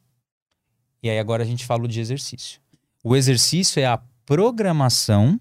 e 1.04 1.10
aí 1.10 1.20
agora 1.20 1.44
a 1.44 1.46
gente 1.46 1.66
falou 1.66 1.88
de 1.88 2.00
exercício. 2.00 2.62
O 3.04 3.18
exercício 3.18 3.82
é 3.82 3.86
a 3.86 4.00
programação 4.26 5.40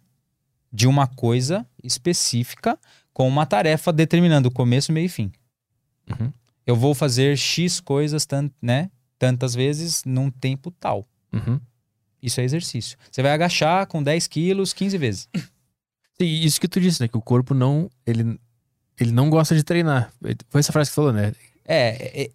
de 0.72 0.88
uma 0.88 1.06
coisa 1.06 1.64
específica 1.82 2.76
com 3.16 3.26
uma 3.26 3.46
tarefa 3.46 3.90
determinando 3.94 4.48
o 4.48 4.52
começo, 4.52 4.92
meio 4.92 5.06
e 5.06 5.08
fim. 5.08 5.32
Uhum. 6.10 6.30
Eu 6.66 6.76
vou 6.76 6.94
fazer 6.94 7.34
X 7.38 7.80
coisas 7.80 8.26
tan- 8.26 8.50
né, 8.60 8.90
tantas 9.18 9.54
vezes 9.54 10.02
num 10.04 10.30
tempo 10.30 10.70
tal. 10.70 11.08
Uhum. 11.32 11.58
Isso 12.22 12.42
é 12.42 12.44
exercício. 12.44 12.98
Você 13.10 13.22
vai 13.22 13.32
agachar 13.32 13.86
com 13.86 14.02
10 14.02 14.26
quilos 14.26 14.74
15 14.74 14.98
vezes. 14.98 15.28
E 16.20 16.44
isso 16.44 16.60
que 16.60 16.68
tu 16.68 16.78
disse, 16.78 17.00
né? 17.00 17.08
Que 17.08 17.16
o 17.16 17.22
corpo 17.22 17.54
não. 17.54 17.90
Ele, 18.06 18.38
ele 19.00 19.12
não 19.12 19.30
gosta 19.30 19.54
de 19.56 19.62
treinar. 19.62 20.12
Foi 20.50 20.58
essa 20.60 20.70
frase 20.72 20.90
que 20.90 20.94
tu 20.94 20.96
falou, 20.96 21.12
né? 21.14 21.32
É, 21.64 22.22
é- 22.24 22.30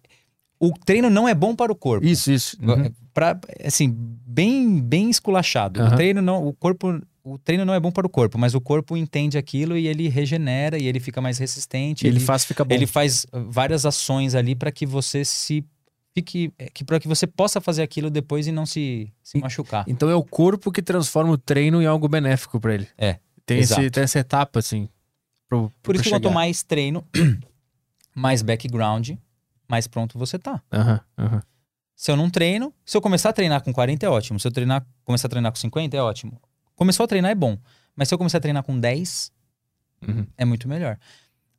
o 0.58 0.72
treino 0.72 1.08
não 1.08 1.28
é 1.28 1.34
bom 1.34 1.54
para 1.54 1.70
o 1.70 1.76
corpo. 1.76 2.04
Isso, 2.04 2.32
isso. 2.32 2.56
Uhum. 2.60 2.92
Pra, 3.14 3.38
assim, 3.64 3.88
bem, 4.26 4.80
bem 4.80 5.10
esculachado. 5.10 5.78
O 5.78 5.84
Aham. 5.84 5.94
treino 5.96 6.20
não, 6.22 6.44
o 6.44 6.52
corpo, 6.52 7.00
o 7.24 7.38
treino 7.38 7.64
não 7.64 7.74
é 7.74 7.80
bom 7.80 7.90
para 7.90 8.06
o 8.06 8.10
corpo, 8.10 8.38
mas 8.38 8.54
o 8.54 8.60
corpo 8.60 8.96
entende 8.96 9.38
aquilo 9.38 9.76
e 9.76 9.86
ele 9.86 10.08
regenera 10.08 10.78
e 10.78 10.86
ele 10.86 11.00
fica 11.00 11.20
mais 11.20 11.38
resistente. 11.38 12.06
Ele 12.06 12.16
ele, 12.16 12.24
faz 12.24 12.44
fica 12.44 12.64
bom. 12.64 12.74
ele 12.74 12.86
faz 12.86 13.24
uh, 13.32 13.48
várias 13.48 13.86
ações 13.86 14.34
ali 14.34 14.54
para 14.54 14.72
que 14.72 14.84
você 14.84 15.24
se 15.24 15.64
fique, 16.14 16.52
é, 16.58 16.68
que 16.68 16.84
para 16.84 16.98
que 16.98 17.08
você 17.08 17.26
possa 17.26 17.60
fazer 17.60 17.82
aquilo 17.82 18.10
depois 18.10 18.46
e 18.46 18.52
não 18.52 18.66
se, 18.66 19.12
se 19.22 19.38
machucar. 19.38 19.84
Então 19.86 20.10
é 20.10 20.14
o 20.14 20.24
corpo 20.24 20.72
que 20.72 20.82
transforma 20.82 21.32
o 21.32 21.38
treino 21.38 21.80
em 21.80 21.86
algo 21.86 22.08
benéfico 22.08 22.60
pra 22.60 22.74
ele. 22.74 22.88
É, 22.98 23.18
Tem, 23.46 23.60
esse, 23.60 23.90
tem 23.90 24.02
essa 24.02 24.18
etapa, 24.18 24.58
assim. 24.58 24.88
Pro, 25.48 25.72
Por 25.82 25.92
pra 25.92 25.94
isso 25.94 26.04
que 26.04 26.10
quanto 26.10 26.30
mais 26.30 26.62
treino, 26.62 27.04
mais 28.14 28.42
background, 28.42 29.10
mais 29.68 29.86
pronto 29.86 30.18
você 30.18 30.38
tá. 30.38 30.60
Aham, 30.72 31.00
aham. 31.18 31.42
Se 31.94 32.10
eu 32.10 32.16
não 32.16 32.28
treino, 32.28 32.74
se 32.84 32.96
eu 32.96 33.00
começar 33.00 33.28
a 33.28 33.32
treinar 33.32 33.62
com 33.62 33.72
40 33.72 34.04
é 34.04 34.08
ótimo. 34.08 34.40
Se 34.40 34.48
eu 34.48 34.50
treinar, 34.50 34.84
começar 35.04 35.28
a 35.28 35.30
treinar 35.30 35.52
com 35.52 35.58
50 35.58 35.96
é 35.96 36.02
ótimo. 36.02 36.40
Começou 36.76 37.04
a 37.04 37.06
treinar 37.06 37.30
é 37.30 37.34
bom. 37.34 37.58
Mas 37.94 38.08
se 38.08 38.14
eu 38.14 38.18
começar 38.18 38.38
a 38.38 38.40
treinar 38.40 38.62
com 38.62 38.78
10, 38.78 39.32
Uhum. 40.06 40.26
é 40.36 40.44
muito 40.44 40.66
melhor. 40.68 40.98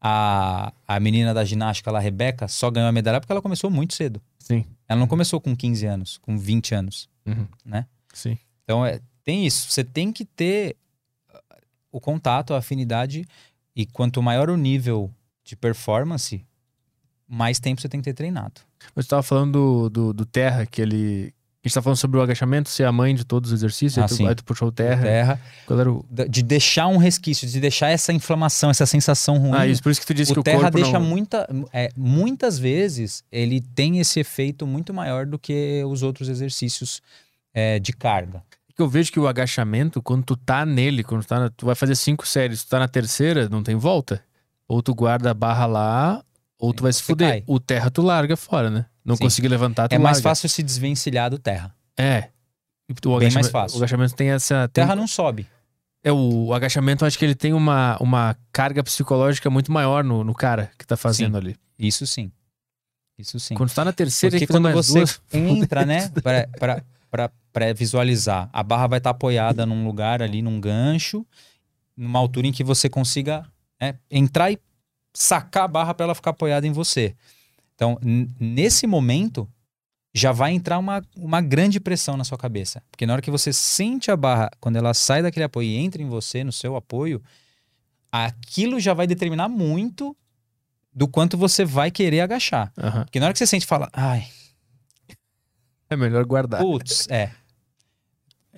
A, 0.02 0.74
a 0.86 1.00
menina 1.00 1.34
da 1.34 1.46
ginástica 1.46 1.90
lá, 1.90 2.00
a 2.00 2.02
Rebeca, 2.02 2.48
só 2.48 2.70
ganhou 2.70 2.90
a 2.90 2.92
medalha 2.92 3.22
porque 3.22 3.32
ela 3.32 3.42
começou 3.42 3.70
muito 3.70 3.94
cedo. 3.94 4.22
Sim. 4.38 4.66
Ela 4.88 5.00
não 5.00 5.08
começou 5.08 5.40
com 5.40 5.56
15 5.56 5.86
anos, 5.86 6.18
com 6.18 6.38
20 6.38 6.76
anos. 6.76 7.10
Uhum. 7.26 7.48
Né? 7.64 7.86
Sim. 8.14 8.38
Então 8.64 8.86
é, 8.86 9.00
tem 9.24 9.46
isso. 9.48 9.72
Você 9.72 9.84
tem 9.84 10.12
que 10.12 10.26
ter 10.26 10.76
uh, 11.34 11.38
o 11.92 12.02
contato, 12.02 12.54
a 12.54 12.58
afinidade. 12.58 13.26
E 13.74 13.86
quanto 13.86 14.22
maior 14.22 14.50
o 14.50 14.58
nível 14.58 15.10
de 15.44 15.56
performance, 15.56 16.46
mais 17.28 17.60
tempo 17.60 17.82
você 17.82 17.88
tem 17.88 18.02
que 18.02 18.06
ter 18.06 18.14
treinado. 18.14 18.62
Mas 18.94 19.06
tu 19.06 19.10
tava 19.12 19.24
falando 19.24 19.54
do, 19.54 19.90
do, 19.90 20.14
do 20.14 20.26
Terra, 20.26 20.66
que 20.66 20.82
ele, 20.82 21.34
A 21.64 21.68
gente 21.68 21.76
tá 21.76 21.82
falando 21.82 21.96
sobre 21.98 22.18
o 22.20 22.22
agachamento 22.22 22.68
ser 22.68 22.84
a 22.84 22.92
mãe 22.92 23.16
de 23.16 23.24
todos 23.24 23.50
os 23.52 23.58
exercícios, 23.58 23.98
Ah, 23.98 24.06
aí, 24.12 24.18
tu, 24.18 24.28
aí 24.28 24.36
tu 24.36 24.44
puxou 24.44 24.68
o 24.68 24.72
terra. 24.72 25.02
Terra, 25.02 25.42
o... 25.70 26.06
de 26.28 26.44
deixar 26.44 26.88
um 26.88 26.98
resquício, 26.98 27.48
de 27.48 27.58
deixar 27.62 27.88
essa 27.90 28.12
inflamação, 28.12 28.70
essa 28.70 28.86
sensação 28.86 29.38
ruim. 29.38 29.54
Ah, 29.56 29.66
isso, 29.66 29.82
por 29.82 29.90
isso 29.90 30.02
que 30.02 30.08
tu 30.08 30.14
disse 30.14 30.34
que 30.34 30.40
o 30.40 30.42
o 30.42 30.44
terra 30.44 30.64
corpo 30.64 30.76
deixa 30.76 31.00
não... 31.00 31.06
muita, 31.06 31.48
é, 31.72 31.90
muitas 31.96 32.60
vezes 32.60 33.24
ele 33.32 33.62
tem 33.62 34.00
esse 34.00 34.20
efeito 34.20 34.68
muito 34.68 34.94
maior 34.94 35.26
do 35.26 35.40
que 35.40 35.82
os 35.88 36.04
outros 36.04 36.28
exercícios 36.28 37.02
é, 37.54 37.80
de 37.80 37.94
carga. 37.94 38.44
que 38.76 38.82
eu 38.82 38.90
vejo 38.90 39.10
que 39.10 39.20
o 39.20 39.26
agachamento, 39.26 40.02
quando 40.02 40.26
tu 40.26 40.36
tá 40.36 40.66
nele, 40.66 41.02
quando 41.02 41.22
tu, 41.22 41.28
tá 41.30 41.40
na- 41.40 41.50
tu 41.50 41.66
vai 41.66 41.76
fazer 41.76 41.96
cinco 41.96 42.28
séries, 42.28 42.66
tu 42.66 42.70
tá 42.72 42.80
na 42.80 42.90
terceira, 42.90 43.48
não 43.48 43.64
tem 43.64 43.76
volta. 43.78 44.22
Ou 44.68 44.82
tu 44.84 44.94
guarda 44.94 45.32
a 45.32 45.34
barra 45.34 45.66
lá, 45.66 46.24
ou 46.60 46.74
tu 46.74 46.84
vai 46.84 46.92
se 46.92 47.02
fuder. 47.04 47.42
O 47.48 47.58
terra 47.58 47.90
tu 47.90 48.02
larga 48.02 48.36
fora, 48.36 48.70
né? 48.70 48.86
Não 49.04 49.16
Sim. 49.16 49.24
conseguir 49.24 49.48
levantar, 49.50 49.88
tu 49.88 49.94
é 49.94 49.98
mais 49.98 50.18
larga. 50.18 50.30
fácil 50.30 50.50
se 50.50 50.64
desvencilhar 50.64 51.30
do 51.30 51.38
terra. 51.38 51.76
É. 51.98 52.30
O 52.90 52.94
Bem 52.94 53.28
agachamento- 53.28 53.34
mais 53.36 53.50
fácil. 53.50 53.76
O 53.76 53.80
agachamento 53.80 54.16
tem 54.16 54.30
essa... 54.30 54.68
Tem... 54.70 54.84
Terra 54.84 54.96
não 54.96 55.08
sobe. 55.08 55.48
É, 56.04 56.12
o, 56.12 56.54
agachamento, 56.54 57.06
acho 57.06 57.18
que 57.18 57.24
ele 57.24 57.36
tem 57.36 57.54
uma, 57.54 57.98
uma 58.02 58.36
carga 58.52 58.84
psicológica 58.84 59.50
muito 59.50 59.72
maior 59.72 60.04
no, 60.04 60.24
no 60.24 60.34
cara 60.34 60.70
que 60.78 60.86
tá 60.86 60.98
fazendo 60.98 61.38
ali. 61.38 61.56
Isso 61.80 62.06
sim. 62.06 62.32
Isso 63.18 63.40
sim. 63.40 63.56
Quando 63.56 63.74
tá 63.74 63.86
na 63.86 63.94
terceira, 63.94 64.38
Porque 64.38 64.48
quando 64.52 64.72
você 64.72 65.00
duas. 65.00 65.22
entra, 65.32 65.86
né, 65.86 66.12
pra 66.60 67.74
visualizar, 67.74 68.50
a 68.52 68.62
barra 68.64 68.88
vai 68.88 68.98
estar 68.98 69.12
apoiada 69.12 69.66
num 69.66 69.86
lugar 69.86 70.22
ali, 70.22 70.42
num 70.42 70.60
gancho, 70.60 71.26
numa 71.96 72.20
altura 72.20 72.48
em 72.48 72.52
que 72.52 72.64
você 72.64 72.90
consiga 72.90 73.46
né, 73.80 73.96
entrar 74.12 74.52
e 74.52 74.60
sacar 75.14 75.64
a 75.64 75.68
barra 75.68 75.94
para 75.94 76.06
ela 76.06 76.16
ficar 76.16 76.32
apoiada 76.32 76.68
em 76.68 76.72
você. 76.72 77.16
Então, 77.84 78.00
nesse 78.40 78.88
momento, 78.88 79.46
já 80.14 80.32
vai 80.32 80.54
entrar 80.54 80.80
uma, 80.80 81.04
uma 81.18 81.42
grande 81.42 81.82
pressão 81.82 82.16
na 82.16 82.24
sua 82.24 82.38
cabeça. 82.38 82.82
Porque 82.90 83.06
na 83.06 83.12
hora 83.12 83.22
que 83.22 83.30
você 83.30 83.52
sente 83.52 84.10
a 84.10 84.16
barra, 84.16 84.50
quando 84.62 84.78
ela 84.78 84.94
sai 84.94 85.22
daquele 85.22 85.44
apoio 85.44 85.68
e 85.68 85.76
entra 85.76 86.02
em 86.02 86.08
você, 86.08 86.46
no 86.46 86.52
seu 86.54 86.78
apoio, 86.78 87.22
aquilo 88.10 88.80
já 88.80 88.94
vai 88.94 89.06
determinar 89.06 89.50
muito 89.50 90.16
do 90.94 91.10
quanto 91.10 91.38
você 91.38 91.66
vai 91.66 91.92
querer 91.92 92.22
agachar. 92.22 92.72
Aham. 92.78 93.04
Porque 93.04 93.20
na 93.20 93.26
hora 93.26 93.34
que 93.34 93.40
você 93.40 93.48
sente, 93.48 93.66
fala, 93.66 93.90
ai, 93.92 94.30
É 95.90 95.98
melhor 95.98 96.24
guardar. 96.24 96.62
Putz, 96.62 97.06
é. 97.10 97.32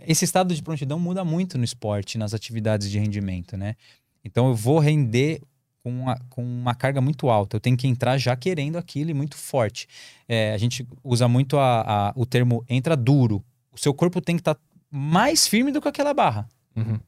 Esse 0.05 0.23
estado 0.23 0.53
de 0.53 0.61
prontidão 0.61 0.99
muda 0.99 1.25
muito 1.25 1.57
no 1.57 1.63
esporte, 1.63 2.19
nas 2.19 2.35
atividades 2.35 2.91
de 2.91 2.99
rendimento, 2.99 3.57
né? 3.57 3.75
Então 4.23 4.49
eu 4.49 4.55
vou 4.55 4.77
render 4.77 5.41
com 5.85 5.91
uma, 5.91 6.19
com 6.31 6.43
uma 6.43 6.73
carga 6.73 6.99
muito 6.99 7.29
alta. 7.29 7.57
Eu 7.57 7.59
tenho 7.59 7.77
que 7.77 7.87
entrar 7.87 8.17
já 8.17 8.35
querendo 8.35 8.75
aquilo 8.75 9.11
e 9.11 9.13
muito 9.13 9.37
forte. 9.37 9.87
É, 10.27 10.51
a 10.51 10.57
gente 10.57 10.83
usa 11.03 11.27
muito 11.27 11.59
a- 11.59 11.81
a- 12.09 12.13
o 12.15 12.25
termo 12.25 12.65
entra 12.67 12.97
duro. 12.97 13.45
O 13.71 13.77
seu 13.79 13.93
corpo 13.93 14.19
tem 14.19 14.35
que 14.35 14.41
estar 14.41 14.57
mais 14.89 15.45
firme 15.47 15.71
do 15.71 15.79
que 15.79 15.87
aquela 15.87 16.11
barra. 16.11 16.49
Uhum. 16.75 16.99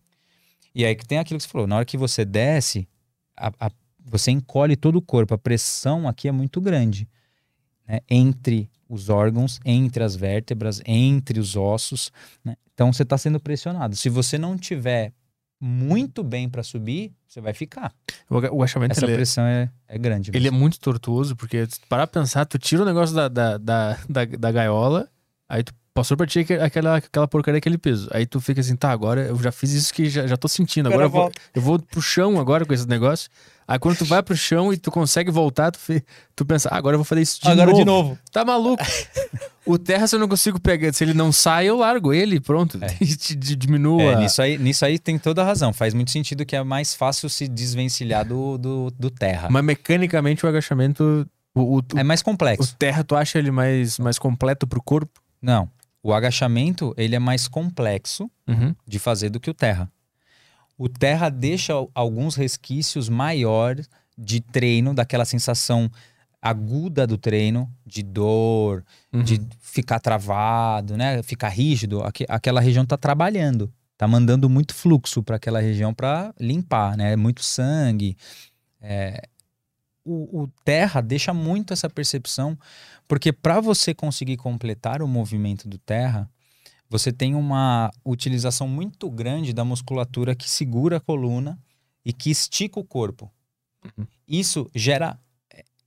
E 0.75 0.85
aí 0.85 0.93
que 0.95 1.07
tem 1.07 1.17
aquilo 1.17 1.39
que 1.39 1.43
você 1.43 1.49
falou. 1.49 1.65
Na 1.65 1.77
hora 1.77 1.85
que 1.85 1.97
você 1.97 2.23
desce, 2.23 2.87
a- 3.35 3.51
a- 3.59 3.71
você 4.05 4.29
encolhe 4.29 4.75
todo 4.75 4.97
o 4.97 5.01
corpo. 5.01 5.33
A 5.33 5.37
pressão 5.39 6.07
aqui 6.07 6.27
é 6.27 6.31
muito 6.31 6.61
grande. 6.61 7.07
né? 7.87 8.01
Entre 8.09 8.69
os 8.87 9.09
órgãos, 9.09 9.59
entre 9.65 10.03
as 10.03 10.15
vértebras, 10.15 10.81
entre 10.85 11.39
os 11.39 11.55
ossos. 11.55 12.11
né? 12.45 12.55
Então 12.75 12.93
você 12.93 13.01
está 13.01 13.17
sendo 13.17 13.39
pressionado. 13.39 13.95
Se 13.95 14.07
você 14.07 14.37
não 14.37 14.55
tiver 14.55 15.13
muito 15.59 16.23
bem 16.23 16.47
para 16.49 16.61
subir, 16.63 17.11
você 17.27 17.41
vai 17.41 17.53
ficar. 17.53 17.93
O 18.29 18.35
o 18.35 18.61
agachamento, 18.61 18.91
Essa 18.93 19.05
ele, 19.05 19.13
é- 19.13 19.15
pressão 19.15 19.43
é, 19.45 19.69
é 19.87 19.97
grande. 19.97 20.31
ele 20.33 20.47
é 20.47 20.51
mesmo. 20.51 20.59
muito 20.59 20.79
tortuoso, 20.79 21.35
porque 21.35 21.65
se 21.65 21.79
tu 21.79 21.87
parar 21.87 22.05
pra 22.07 22.21
pensar, 22.21 22.45
tu 22.45 22.57
tira 22.59 22.83
o 22.83 22.85
negócio 22.85 23.15
da, 23.15 23.27
da, 23.27 23.57
da, 23.57 23.97
da, 24.07 24.25
da 24.25 24.51
gaiola, 24.51 25.07
aí 25.49 25.63
tu 25.63 25.73
passou 25.93 26.15
pra 26.15 26.27
ti 26.27 26.39
aque- 26.39 26.53
aquela, 26.53 26.97
aquela 26.97 27.27
porcaria, 27.27 27.57
aquele 27.57 27.77
peso. 27.77 28.07
Aí 28.11 28.25
tu 28.25 28.39
fica 28.39 28.61
assim, 28.61 28.75
tá, 28.75 28.91
agora 28.91 29.21
eu 29.21 29.35
já 29.41 29.51
fiz 29.51 29.71
isso 29.71 29.91
que 29.93 30.07
já, 30.09 30.27
já 30.27 30.37
tô 30.37 30.47
sentindo. 30.47 30.87
Agora 30.89 31.05
eu 31.05 31.09
vou, 31.09 31.31
eu 31.55 31.61
vou 31.61 31.79
pro 31.79 32.01
chão 32.01 32.39
agora 32.39 32.65
com 32.65 32.73
esse 32.73 32.87
negócio. 32.87 33.29
Aí 33.67 33.77
quando 33.77 33.97
tu 33.97 34.05
vai 34.05 34.23
pro 34.23 34.35
chão 34.35 34.71
e 34.71 34.77
tu 34.77 34.89
consegue 34.89 35.29
voltar, 35.29 35.71
tu, 35.71 35.79
tu 36.35 36.45
pensa, 36.45 36.69
ah, 36.71 36.77
agora 36.77 36.93
eu 36.95 36.99
vou 36.99 37.03
fazer 37.05 37.21
isso 37.21 37.41
de 37.41 37.49
Agora 37.49 37.65
novo. 37.71 37.77
de 37.79 37.85
novo. 37.85 38.17
Tá 38.31 38.45
maluco? 38.45 38.81
o 39.65 39.77
terra, 39.77 40.07
se 40.07 40.15
eu 40.15 40.19
não 40.19 40.27
consigo 40.29 40.57
pegar, 40.59 40.93
se 40.93 41.03
ele 41.03 41.13
não 41.13 41.31
sai, 41.33 41.65
eu 41.67 41.77
largo 41.77 42.13
ele, 42.13 42.39
pronto. 42.39 42.79
É. 42.81 42.87
E 43.03 43.15
diminua. 43.55 44.01
É, 44.01 44.15
nisso, 44.15 44.41
aí, 44.41 44.57
nisso 44.57 44.85
aí 44.85 44.97
tem 44.97 45.17
toda 45.19 45.41
a 45.41 45.45
razão. 45.45 45.73
Faz 45.73 45.93
muito 45.93 46.11
sentido 46.11 46.45
que 46.45 46.55
é 46.55 46.63
mais 46.63 46.95
fácil 46.95 47.29
se 47.29 47.45
desvencilhar 47.47 48.25
do, 48.25 48.57
do, 48.57 48.91
do 48.97 49.09
terra. 49.11 49.49
Mas 49.51 49.63
mecanicamente 49.63 50.45
o 50.45 50.49
agachamento. 50.49 51.27
O, 51.53 51.79
o, 51.79 51.81
É 51.97 52.03
mais 52.03 52.21
o 52.21 52.23
complexo. 52.23 52.75
terra, 52.79 53.03
tu 53.03 53.15
acha 53.15 53.37
ele 53.37 53.51
mais, 53.51 53.99
mais 53.99 54.17
completo 54.17 54.65
pro 54.65 54.81
corpo? 54.81 55.19
Não. 55.41 55.69
O 56.01 56.13
agachamento, 56.13 56.93
ele 56.95 57.15
é 57.15 57.19
mais 57.19 57.47
complexo 57.49 58.29
Uhum. 58.47 58.73
de 58.87 58.97
fazer 58.97 59.29
do 59.29 59.41
que 59.41 59.49
o 59.49 59.53
terra. 59.53 59.91
O 60.77 60.87
terra 60.87 61.29
deixa 61.29 61.73
al- 61.73 61.89
alguns 61.95 62.35
resquícios 62.35 63.09
maiores 63.09 63.89
de 64.17 64.39
treino, 64.41 64.93
daquela 64.93 65.25
sensação 65.25 65.89
aguda 66.41 67.05
do 67.07 67.17
treino, 67.17 67.71
de 67.85 68.03
dor, 68.03 68.83
Uhum. 69.11 69.23
de 69.23 69.41
ficar 69.59 69.99
travado, 69.99 70.95
né? 70.95 71.21
Ficar 71.23 71.49
rígido. 71.49 72.01
Aque- 72.03 72.25
aquela 72.29 72.61
região 72.61 72.85
tá 72.85 72.95
trabalhando, 72.95 73.71
tá 73.97 74.07
mandando 74.07 74.47
muito 74.49 74.73
fluxo 74.75 75.23
para 75.23 75.35
aquela 75.37 75.59
região 75.59 75.93
para 75.93 76.33
limpar, 76.39 76.95
né? 76.95 77.15
Muito 77.15 77.43
sangue. 77.43 78.15
É, 78.81 79.21
O, 80.09 80.43
o 80.43 80.47
terra 80.63 81.01
deixa 81.01 81.33
muito 81.33 81.73
essa 81.73 81.89
percepção, 81.89 82.57
porque 83.09 83.33
para 83.33 83.59
você 83.59 83.93
conseguir 83.93 84.37
completar 84.37 85.01
o 85.01 85.07
movimento 85.07 85.67
do 85.67 85.77
terra, 85.77 86.29
você 86.89 87.11
tem 87.11 87.35
uma 87.35 87.91
utilização 88.05 88.67
muito 88.67 89.09
grande 89.09 89.53
da 89.53 89.65
musculatura 89.65 90.35
que 90.35 90.49
segura 90.49 90.97
a 90.97 90.99
coluna 90.99 91.59
e 92.05 92.13
que 92.13 92.29
estica 92.31 92.79
o 92.79 92.83
corpo. 92.83 93.31
Uhum. 93.83 94.05
Isso 94.27 94.69
gera 94.73 95.19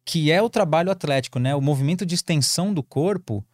que 0.05 0.31
é 0.33 0.43
o 0.43 0.51
trabalho 0.51 0.91
atlético, 0.91 1.39
né? 1.39 1.55
O 1.55 1.61
movimento 1.61 2.05
de 2.05 2.15
extensão 2.15 2.75
do 2.75 2.83
corpo, 2.83 3.45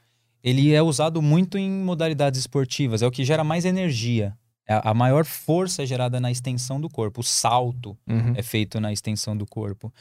ele 0.42 0.72
é 0.72 0.80
usado 0.82 1.20
muito 1.20 1.58
em 1.58 1.70
modalidades 1.70 2.40
esportivas, 2.40 3.02
é 3.02 3.06
o 3.06 3.10
que 3.10 3.24
gera 3.24 3.44
mais 3.44 3.64
energia. 3.64 4.36
É 4.66 4.74
A 4.74 4.90
a 4.90 4.94
maior 4.94 5.24
força 5.24 5.82
é 5.82 5.86
gerada 5.86 6.18
na 6.20 6.30
extensão 6.30 6.80
do 6.80 6.88
corpo, 6.88 7.20
o 7.20 7.24
salto 7.24 7.96
Uhum. 8.08 8.32
é 8.34 8.42
feito 8.42 8.80
na 8.80 8.92
extensão 8.92 9.36
do 9.36 9.44
corpo. 9.46 9.92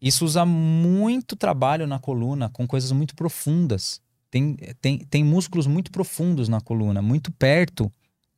Isso 0.00 0.24
usa 0.24 0.44
muito 0.44 1.36
trabalho 1.36 1.86
na 1.86 1.98
coluna, 1.98 2.48
com 2.50 2.66
coisas 2.66 2.90
muito 2.92 3.14
profundas. 3.14 4.00
Tem, 4.32 4.56
tem, 4.80 4.98
tem 4.98 5.22
músculos 5.22 5.66
muito 5.66 5.92
profundos 5.92 6.48
na 6.48 6.58
coluna, 6.58 7.02
muito 7.02 7.30
perto 7.30 7.92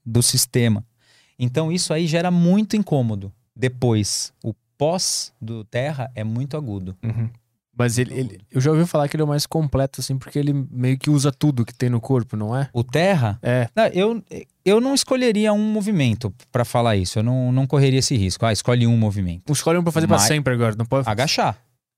do 0.05 0.23
sistema. 0.25 0.85
Então 1.39 1.71
isso 1.71 1.95
aí 1.95 2.07
gera 2.09 2.31
muito 2.33 2.77
incômodo. 2.77 3.33
Depois, 3.55 4.33
o 4.43 4.53
pós 4.77 5.33
do 5.41 5.63
terra 5.65 6.11
é 6.15 6.25
muito 6.25 6.57
agudo. 6.57 6.97
Uhum. 7.03 7.31
Mas 7.77 7.97
ele, 7.99 8.13
ele- 8.15 8.41
eu 8.51 8.61
já 8.61 8.71
ouvi 8.73 8.85
falar 8.87 9.09
que 9.09 9.15
ele 9.17 9.23
é 9.23 9.25
o 9.25 9.29
mais 9.29 9.47
completo, 9.47 10.01
assim, 10.01 10.19
porque 10.19 10.37
ele 10.39 10.53
meio 10.53 10.99
que 10.99 11.11
usa 11.11 11.31
tudo 11.33 11.65
que 11.65 11.73
tem 11.75 11.89
no 11.89 12.01
corpo, 12.01 12.37
não 12.37 12.57
é? 12.57 12.69
O 12.73 12.83
terra, 12.85 13.39
É. 13.43 13.69
não, 13.75 13.87
eu, 13.87 14.23
eu 14.65 14.81
não 14.81 14.95
escolheria 14.95 15.53
um 15.53 15.73
movimento 15.73 16.33
para 16.53 16.65
falar 16.65 16.97
isso. 16.97 17.21
Eu 17.21 17.23
não, 17.23 17.53
não 17.53 17.67
correria 17.69 18.01
esse 18.01 18.17
risco. 18.17 18.45
Ah, 18.45 18.53
escolhe 18.53 18.85
um 18.87 18.97
movimento. 18.97 19.53
Escolhe 19.53 19.79
um 19.79 19.83
pra 19.85 19.93
fazer 19.93 20.09
pra 20.09 20.17
Mas- 20.19 20.27
sempre 20.27 20.55
agora, 20.55 20.75
não 20.77 20.87
pode? 20.87 21.09
Agachar. 21.09 21.57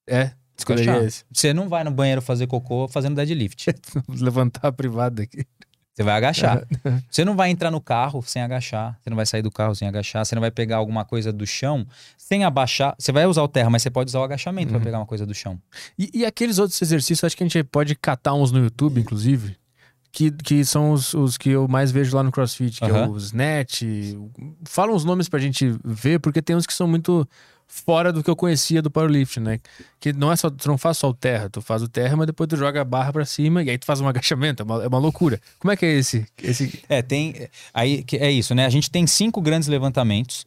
É, 0.09 0.33
Agachar. 0.65 1.05
esse. 1.05 1.25
Você 1.33 1.53
não 1.53 1.69
vai 1.69 1.85
no 1.85 1.91
banheiro 1.91 2.23
fazer 2.23 2.47
cocô 2.47 2.89
fazendo 2.89 3.15
deadlift. 3.17 3.67
Levantar 4.09 4.69
a 4.69 4.73
privada 4.73 5.23
aqui. 5.23 5.45
Você 5.95 6.03
vai 6.03 6.15
agachar. 6.15 6.63
Você 7.11 7.25
não 7.25 7.35
vai 7.35 7.49
entrar 7.49 7.71
no 7.71 7.81
carro 7.81 8.23
sem 8.23 8.43
agachar. 8.43 8.99
Você 9.03 9.09
não 9.09 9.17
vai 9.17 9.25
sair 9.25 9.41
do 9.41 9.51
carro 9.51 9.75
sem 9.75 9.89
agachar. 9.89 10.27
Você 10.27 10.35
não 10.35 10.41
vai 10.43 10.51
pegar 10.51 10.77
alguma 10.77 11.07
coisa 11.07 11.33
do 11.33 11.47
chão 11.47 11.87
sem 12.19 12.45
abaixar. 12.45 12.95
Você 12.99 13.11
vai 13.13 13.25
usar 13.25 13.43
o 13.43 13.49
terra, 13.49 13.71
mas 13.71 13.81
você 13.83 13.89
pode 13.91 14.11
usar 14.11 14.21
o 14.21 14.23
agachamento 14.23 14.67
Uhum. 14.73 14.79
para 14.79 14.85
pegar 14.85 14.99
uma 14.99 15.07
coisa 15.07 15.25
do 15.25 15.35
chão. 15.35 15.59
E, 15.99 16.11
e 16.13 16.27
aqueles 16.27 16.59
outros 16.59 16.81
exercícios, 16.83 17.25
acho 17.25 17.35
que 17.35 17.43
a 17.43 17.47
gente 17.47 17.65
pode 17.65 17.95
catar 17.95 18.35
uns 18.35 18.53
no 18.53 18.59
YouTube, 18.59 19.01
inclusive, 19.01 19.57
que, 20.13 20.31
que 20.31 20.67
são 20.67 20.91
os, 20.93 21.15
os 21.15 21.39
que 21.39 21.49
eu 21.49 21.67
mais 21.67 21.91
vejo 21.91 22.15
lá 22.15 22.23
no 22.23 22.31
CrossFit, 22.31 22.79
que 22.79 22.85
é 22.85 22.91
Aham. 22.91 23.09
o 23.13 23.17
Snatch. 23.17 23.83
o- 24.19 24.31
Fala 24.67 24.93
uns 24.93 25.03
nomes 25.03 25.31
pra 25.31 25.39
gente 25.39 25.75
ver, 25.83 26.21
porque 26.21 26.43
tem 26.43 26.55
uns 26.55 26.67
que 26.67 26.75
são 26.75 26.87
muito 26.87 27.27
fora 27.67 28.13
do 28.13 28.23
que 28.23 28.31
eu 28.31 28.37
conhecia 28.37 28.81
do 28.81 28.91
powerlifting, 28.91 29.41
né? 29.41 29.59
Que 30.01 30.13
não 30.13 30.31
é 30.33 30.37
só, 30.37 30.49
tu 30.49 30.69
não 30.69 30.79
faz 30.79 30.99
só 30.99 31.09
o 31.11 31.15
terra, 31.15 31.51
tu 31.51 31.61
faz 31.61 31.83
o 31.83 31.89
terra, 31.89 32.17
mas 32.17 32.27
depois 32.27 32.49
tu 32.49 32.57
joga 32.57 32.81
a 32.81 32.85
barra 32.85 33.13
pra 33.13 33.25
cima 33.25 33.63
e 33.63 33.71
aí 33.71 33.77
tu 33.79 33.85
faz 33.85 34.01
um 34.01 34.07
agachamento, 34.09 34.63
é 34.63 34.65
uma, 34.65 34.85
é 34.85 34.89
uma 34.89 34.99
loucura. 34.99 35.41
Como 35.59 35.73
é 35.73 35.77
que 35.77 35.85
é 35.85 35.93
esse? 35.93 36.27
esse... 36.43 36.83
É, 36.89 37.03
tem. 37.03 37.49
Aí 37.75 38.03
que 38.03 38.17
é 38.17 38.31
isso, 38.31 38.55
né? 38.55 38.65
A 38.67 38.71
gente 38.71 38.91
tem 38.91 39.07
cinco 39.07 39.41
grandes 39.41 39.69
levantamentos. 39.69 40.47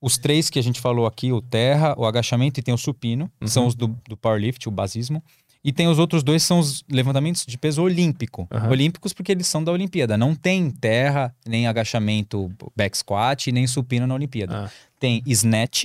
Os 0.00 0.16
três 0.16 0.48
que 0.48 0.58
a 0.58 0.62
gente 0.62 0.80
falou 0.80 1.06
aqui, 1.06 1.30
o 1.30 1.42
terra, 1.42 1.94
o 1.98 2.06
agachamento 2.06 2.58
e 2.58 2.62
tem 2.62 2.72
o 2.72 2.78
supino, 2.78 3.30
Uhum. 3.40 3.46
são 3.48 3.66
os 3.66 3.74
do, 3.74 3.88
do 4.08 4.16
powerlift, 4.16 4.66
o 4.66 4.70
basismo. 4.72 5.22
E 5.62 5.72
tem 5.74 5.88
os 5.88 5.98
outros 5.98 6.22
dois, 6.22 6.42
são 6.42 6.58
os 6.58 6.82
levantamentos 6.90 7.44
de 7.44 7.58
peso 7.58 7.82
olímpico. 7.82 8.48
Aham. 8.50 8.70
Olímpicos 8.70 9.12
porque 9.12 9.30
eles 9.30 9.46
são 9.46 9.62
da 9.62 9.70
Olimpíada. 9.70 10.16
Não 10.16 10.34
tem 10.34 10.70
terra, 10.70 11.34
nem 11.46 11.66
agachamento 11.66 12.50
back 12.74 12.96
squat, 12.96 13.52
nem 13.52 13.66
supino 13.66 14.06
na 14.06 14.14
Olimpíada. 14.14 14.64
Ah, 14.64 14.70
tem 14.98 15.22
snatch 15.26 15.84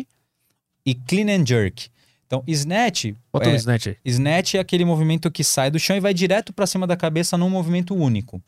e 0.86 0.94
clean 0.94 1.28
and 1.36 1.46
jerk. 1.46 1.90
Então, 2.28 2.44
snatch, 2.48 3.14
Bota 3.32 3.50
é, 3.50 3.54
o 3.54 3.56
snatch 3.56 3.88
aí. 3.88 3.98
snatch 4.04 4.56
é 4.56 4.60
aquele 4.60 4.84
movimento 4.84 5.30
que 5.32 5.44
sai 5.44 5.70
do 5.70 5.80
chão 5.80 5.96
e 5.96 6.00
vai 6.00 6.14
direto 6.14 6.52
para 6.52 6.66
cima 6.68 6.88
da 6.88 6.98
cabeça 6.98 7.38
num 7.38 7.50
movimento 7.50 7.94
único. 7.96 8.42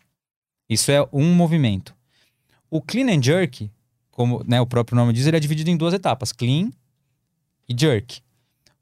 Isso 0.70 0.92
é 0.92 1.08
um 1.14 1.34
movimento. 1.34 1.96
O 2.70 2.82
clean 2.82 3.08
and 3.16 3.22
jerk, 3.22 3.70
como 4.12 4.44
né, 4.46 4.60
o 4.60 4.66
próprio 4.66 4.96
nome 4.96 5.14
diz, 5.14 5.26
ele 5.28 5.38
é 5.38 5.40
dividido 5.40 5.70
em 5.70 5.78
duas 5.78 5.94
etapas: 5.94 6.32
clean 6.32 6.72
e 7.70 7.76
jerk. 7.80 8.20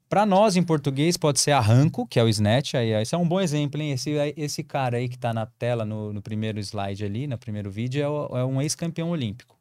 Para 0.08 0.24
nós, 0.24 0.56
em 0.56 0.62
português, 0.62 1.16
pode 1.16 1.40
ser 1.40 1.50
arranco, 1.50 2.06
que 2.06 2.18
é 2.18 2.22
o 2.22 2.28
snatch. 2.28 2.74
Aí, 2.74 2.90
esse 2.92 3.14
é 3.14 3.18
um 3.18 3.26
bom 3.28 3.40
exemplo, 3.40 3.80
hein? 3.82 3.90
Esse, 3.92 4.10
esse 4.36 4.62
cara 4.62 4.96
aí 4.98 5.08
que 5.08 5.18
tá 5.18 5.34
na 5.34 5.46
tela 5.46 5.84
no, 5.84 6.12
no 6.12 6.22
primeiro 6.22 6.58
slide 6.60 7.04
ali, 7.04 7.26
no 7.26 7.36
primeiro 7.36 7.70
vídeo, 7.70 8.02
é, 8.02 8.08
o- 8.08 8.38
é 8.38 8.44
um 8.44 8.62
ex-campeão 8.62 9.10
olímpico. 9.10 9.58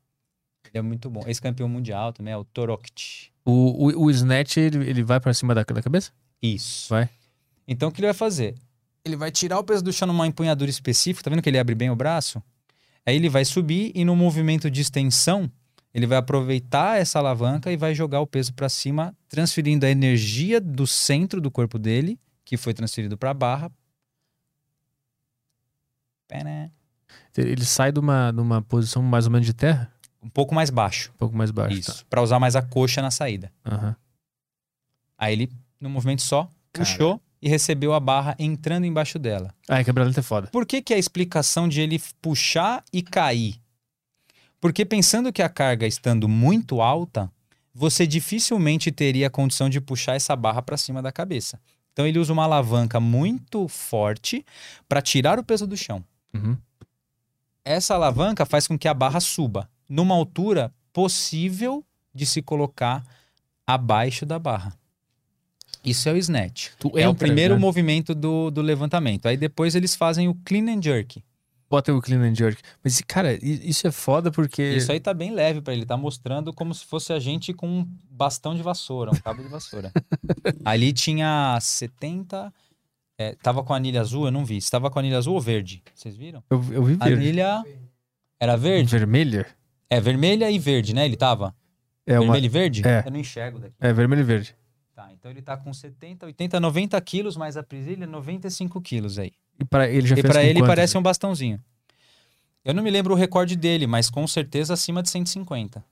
Ele 0.70 0.78
é 0.78 0.82
muito 0.84 1.10
bom. 1.10 1.24
Ex-campeão 1.28 1.68
mundial 1.68 2.14
também, 2.14 2.32
é 2.34 2.38
o 2.38 2.44
Torokti. 2.44 3.32
O, 3.46 3.88
o, 3.88 4.06
o 4.06 4.12
snatch, 4.12 4.58
ele, 4.58 4.90
ele 4.90 5.04
vai 5.04 5.20
pra 5.20 5.34
cima 5.34 5.54
da, 5.54 5.64
da 5.64 5.82
cabeça? 5.82 6.12
Isso. 6.42 6.90
Vai. 6.90 7.08
Então, 7.68 7.90
o 7.90 7.92
que 7.92 8.02
ele 8.02 8.08
vai 8.08 8.14
fazer? 8.14 8.56
Ele 9.04 9.16
vai 9.16 9.32
tirar 9.32 9.60
o 9.60 9.64
peso 9.64 9.84
do 9.84 9.94
chão 9.94 10.08
numa 10.08 10.26
empunhadura 10.26 10.70
específica. 10.70 11.24
Tá 11.24 11.30
vendo 11.30 11.42
que 11.42 11.50
ele 11.50 11.60
abre 11.60 11.76
bem 11.76 11.92
o 11.92 11.96
braço? 11.96 12.42
Aí 13.06 13.16
ele 13.16 13.30
vai 13.30 13.46
subir 13.46 13.92
e 13.94 14.04
no 14.04 14.16
movimento 14.16 14.70
de 14.70 14.82
extensão, 14.82 15.50
ele 15.94 16.08
vai 16.08 16.18
aproveitar 16.18 17.00
essa 17.00 17.20
alavanca 17.20 17.72
e 17.72 17.78
vai 17.78 17.94
jogar 17.94 18.20
o 18.20 18.28
peso 18.28 18.54
para 18.54 18.68
cima, 18.68 19.16
transferindo 19.30 19.86
a 19.86 19.90
energia 19.90 20.60
do 20.60 20.88
centro 20.88 21.40
do 21.40 21.52
corpo 21.52 21.78
dele, 21.78 22.20
que 22.44 22.58
foi 22.58 22.74
transferido 22.74 23.16
para 23.16 23.30
a 23.30 23.34
barra. 23.34 23.72
Pera. 26.28 26.72
Ele 27.38 27.64
sai 27.64 27.92
de 27.92 28.00
uma, 28.00 28.32
de 28.32 28.42
uma 28.42 28.62
posição 28.62 29.04
mais 29.04 29.26
ou 29.26 29.32
menos 29.32 29.46
de 29.46 29.54
terra? 29.54 29.94
Um 30.26 30.30
pouco 30.30 30.56
mais 30.56 30.72
baixo. 30.72 31.12
Um 31.14 31.18
pouco 31.20 31.38
mais 31.38 31.52
baixo. 31.52 31.78
Isso. 31.78 32.06
Para 32.10 32.22
usar 32.24 32.40
mais 32.40 32.56
a 32.56 32.62
coxa 32.64 33.00
na 33.00 33.12
saída. 33.12 33.52
Tá. 33.64 33.76
Aham. 33.76 33.96
Aí 35.16 35.34
ele, 35.34 35.52
no 35.80 35.88
movimento 35.88 36.24
só, 36.24 36.50
puxou 36.74 37.22
e 37.40 37.48
recebeu 37.48 37.94
a 37.94 38.00
barra 38.00 38.36
entrando 38.40 38.86
embaixo 38.86 39.20
dela. 39.20 39.54
Ah, 39.70 39.84
quebra-lenta 39.84 40.20
é 40.20 40.24
foda. 40.24 40.48
Por 40.48 40.66
que, 40.66 40.82
que 40.82 40.96
a 40.96 40.98
explicação 40.98 41.70
de 41.70 41.80
ele 41.80 42.02
puxar 42.20 42.84
e 42.92 43.04
cair? 43.04 43.62
Porque 44.60 44.84
pensando 44.84 45.32
que 45.32 45.44
a 45.44 45.48
carga 45.48 45.86
estando 45.86 46.28
muito 46.28 46.82
alta, 46.82 47.32
você 47.72 48.08
dificilmente 48.08 48.92
teria 48.92 49.28
a 49.28 49.30
condição 49.30 49.70
de 49.70 49.80
puxar 49.80 50.16
essa 50.16 50.36
barra 50.36 50.64
para 50.64 50.76
cima 50.76 51.04
da 51.04 51.12
cabeça. 51.12 51.60
Então 51.94 52.08
ele 52.08 52.18
usa 52.18 52.34
uma 52.34 52.46
alavanca 52.46 53.00
muito 53.00 53.68
forte 53.68 54.44
para 54.90 55.04
tirar 55.04 55.38
o 55.38 55.44
peso 55.44 55.68
do 55.68 55.78
chão. 55.78 56.04
Uhum. 56.34 56.58
Essa 57.64 57.94
alavanca 57.94 58.44
faz 58.44 58.68
com 58.68 58.78
que 58.78 58.88
a 58.88 58.94
barra 58.94 59.20
suba 59.20 59.70
numa 59.88 60.16
altura 60.16 60.74
possível 60.92 61.84
de 62.14 62.26
se 62.26 62.42
colocar 62.42 63.04
abaixo 63.68 64.26
da 64.26 64.40
barra. 64.40 64.74
Isso 65.84 66.10
é 66.10 66.14
o 66.14 66.18
snatch. 66.18 66.70
Tu 66.80 66.88
é 66.96 67.08
o 67.08 67.12
entra, 67.12 67.28
primeiro 67.28 67.54
né? 67.56 67.60
movimento 67.60 68.16
do, 68.16 68.50
do 68.50 68.62
levantamento. 68.62 69.28
Aí 69.28 69.38
depois 69.38 69.76
eles 69.76 69.96
fazem 69.96 70.28
o 70.28 70.34
clean 70.46 70.66
and 70.76 70.82
jerk. 70.82 71.24
Bota 71.70 71.94
o 71.94 72.02
clean 72.02 72.22
and 72.22 72.36
jerk. 72.36 72.62
Mas, 72.84 73.02
cara, 73.02 73.38
isso 73.44 73.88
é 73.88 73.92
foda 73.92 74.32
porque... 74.32 74.64
Isso 74.64 74.92
aí 74.92 75.00
tá 75.00 75.14
bem 75.14 75.32
leve 75.32 75.62
pra 75.62 75.74
ele, 75.74 75.86
tá 75.86 75.98
mostrando 75.98 76.54
como 76.54 76.74
se 76.74 76.86
fosse 76.86 77.12
a 77.12 77.20
gente 77.20 77.54
com 77.54 77.68
um 77.68 77.88
bastão 78.10 78.56
de 78.56 78.62
vassoura, 78.62 79.12
um 79.12 79.16
cabo 79.16 79.44
de 79.44 79.50
vassoura. 79.50 79.92
Ali 80.64 80.94
tinha 80.94 81.58
70. 81.60 82.54
É, 83.18 83.36
tava 83.36 83.64
com 83.64 83.74
a 83.74 83.78
anilha 83.78 84.02
azul, 84.02 84.26
eu 84.26 84.32
não 84.32 84.46
vi. 84.46 84.62
Se 84.62 84.70
tava 84.72 84.90
com 84.90 85.00
a 85.00 85.02
anilha 85.02 85.18
azul 85.18 85.36
ou 85.36 85.42
verde? 85.42 85.84
Vocês 85.94 86.16
viram? 86.16 86.44
Eu, 86.50 86.64
eu 86.72 86.84
vi 86.84 86.98
A 87.00 87.06
verde. 87.06 87.14
anilha. 87.24 87.64
Era 88.40 88.56
verde? 88.56 88.90
Vermelha? 88.90 89.48
É, 89.90 90.00
vermelha 90.00 90.50
e 90.50 90.58
verde, 90.60 90.94
né? 90.94 91.06
Ele 91.06 91.16
tava? 91.16 91.56
É, 92.06 92.14
uma... 92.20 92.34
Vermelho 92.34 92.46
e 92.46 92.50
verde? 92.50 92.82
É. 92.88 93.04
Eu 93.06 93.12
não 93.12 93.20
enxergo 93.20 93.60
daqui. 93.60 93.76
é 93.80 93.94
vermelho 93.94 94.22
e 94.22 94.24
verde. 94.24 94.56
Tá, 94.96 95.10
então 95.12 95.30
ele 95.30 95.42
tá 95.42 95.58
com 95.58 95.74
70, 95.74 96.26
80, 96.26 96.60
90 96.60 97.02
quilos, 97.02 97.36
mais 97.36 97.58
a 97.58 97.64
presilha, 97.64 98.08
95 98.08 98.80
quilos 98.82 99.20
aí. 99.20 99.34
E 99.60 99.66
pra 99.66 99.90
ele 99.90 100.08
já 100.08 100.16
E 100.16 100.22
fez 100.22 100.32
pra 100.32 100.44
ele 100.44 100.54
quantos? 100.60 100.68
parece 100.68 100.98
um 100.98 101.02
bastãozinho. 101.02 101.62
Eu 102.64 102.74
não 102.74 102.82
me 102.82 102.90
lembro 102.90 103.14
o 103.14 103.18
recorde 103.18 103.56
dele, 103.56 103.86
mas 103.88 104.10
com 104.10 104.26
certeza 104.26 104.74
acima 104.74 105.04
de 105.04 105.10
150. 105.10 105.84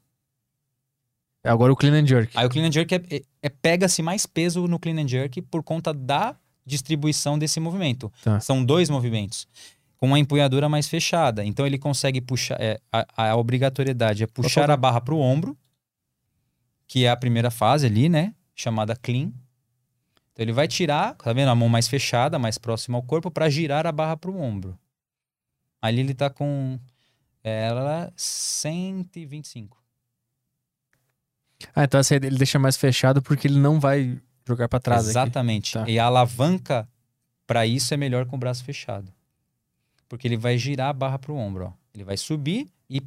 Agora 1.43 1.73
o 1.73 1.75
clean 1.75 1.93
and 2.01 2.07
jerk. 2.07 2.31
Aí 2.37 2.45
o 2.45 2.49
clean 2.49 2.67
and 2.67 2.71
jerk 2.71 2.95
é, 2.95 3.01
é- 3.17 3.21
é- 3.41 3.49
pega-se 3.49 4.01
mais 4.01 4.25
peso 4.25 4.65
no 4.67 4.79
clean 4.79 4.95
and 5.01 5.07
jerk 5.07 5.41
por 5.41 5.61
conta 5.61 5.93
da 5.93 6.35
distribuição 6.65 7.37
desse 7.37 7.59
movimento. 7.59 8.11
Tá. 8.23 8.39
São 8.39 8.63
dois 8.63 8.89
movimentos 8.89 9.45
com 10.03 10.07
uma 10.07 10.19
empunhadura 10.19 10.67
mais 10.67 10.89
fechada. 10.89 11.45
Então 11.45 11.65
ele 11.65 11.79
consegue 11.79 12.19
puxar. 12.19 12.59
é, 12.59 12.77
a, 12.91 13.29
a 13.29 13.35
obrigatoriedade 13.37 14.21
é 14.21 14.27
puxar 14.27 14.69
a 14.69 14.75
barra 14.75 14.99
para 14.99 15.13
o 15.13 15.17
ombro, 15.17 15.57
que 16.85 17.05
é 17.05 17.09
a 17.09 17.15
primeira 17.15 17.49
fase 17.49 17.85
ali, 17.85 18.09
né? 18.09 18.35
Chamada 18.53 18.97
clean. 18.97 19.31
Então 20.33 20.43
ele 20.43 20.51
vai 20.51 20.67
tirar, 20.67 21.15
tá 21.15 21.31
vendo? 21.31 21.47
A 21.47 21.55
mão 21.55 21.69
mais 21.69 21.87
fechada, 21.87 22.37
mais 22.37 22.57
próxima 22.57 22.97
ao 22.97 23.01
corpo, 23.01 23.31
para 23.31 23.49
girar 23.49 23.87
a 23.87 23.93
barra 23.93 24.17
para 24.17 24.29
o 24.29 24.37
ombro. 24.37 24.77
Ali 25.81 26.01
ele 26.01 26.13
tá 26.13 26.29
com 26.29 26.77
ela 27.41 28.11
125. 28.17 29.81
Ah, 31.73 31.85
então 31.85 32.01
essa 32.01 32.13
ele 32.13 32.37
deixa 32.37 32.59
mais 32.59 32.75
fechado 32.75 33.21
porque 33.21 33.47
ele 33.47 33.57
não 33.57 33.79
vai 33.79 34.19
jogar 34.45 34.67
pra 34.67 34.81
trás. 34.81 35.07
Exatamente. 35.07 35.75
Tá. 35.75 35.89
E 35.89 35.97
a 35.97 36.07
alavanca 36.07 36.89
para 37.47 37.65
isso 37.65 37.93
é 37.93 37.95
melhor 37.95 38.25
com 38.25 38.35
o 38.35 38.39
braço 38.39 38.65
fechado. 38.65 39.09
Porque 40.09 40.27
ele 40.27 40.37
vai 40.37 40.57
girar 40.57 40.89
a 40.89 40.93
barra 40.93 41.17
para 41.19 41.31
o 41.31 41.35
ombro. 41.37 41.65
Ó. 41.65 41.71
Ele 41.93 42.03
vai 42.03 42.17
subir 42.17 42.67
e 42.89 43.01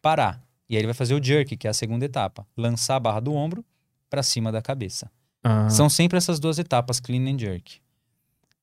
parar. 0.00 0.42
E 0.68 0.74
aí 0.74 0.80
ele 0.80 0.86
vai 0.86 0.94
fazer 0.94 1.14
o 1.14 1.22
jerk, 1.22 1.56
que 1.56 1.66
é 1.66 1.70
a 1.70 1.74
segunda 1.74 2.04
etapa. 2.04 2.46
Lançar 2.56 2.96
a 2.96 3.00
barra 3.00 3.20
do 3.20 3.32
ombro 3.34 3.64
para 4.10 4.22
cima 4.22 4.50
da 4.52 4.60
cabeça. 4.62 5.10
Ah, 5.42 5.68
São 5.70 5.88
sempre 5.88 6.16
essas 6.18 6.40
duas 6.40 6.58
etapas, 6.58 6.98
clean 7.00 7.22
and 7.32 7.38
jerk. 7.38 7.80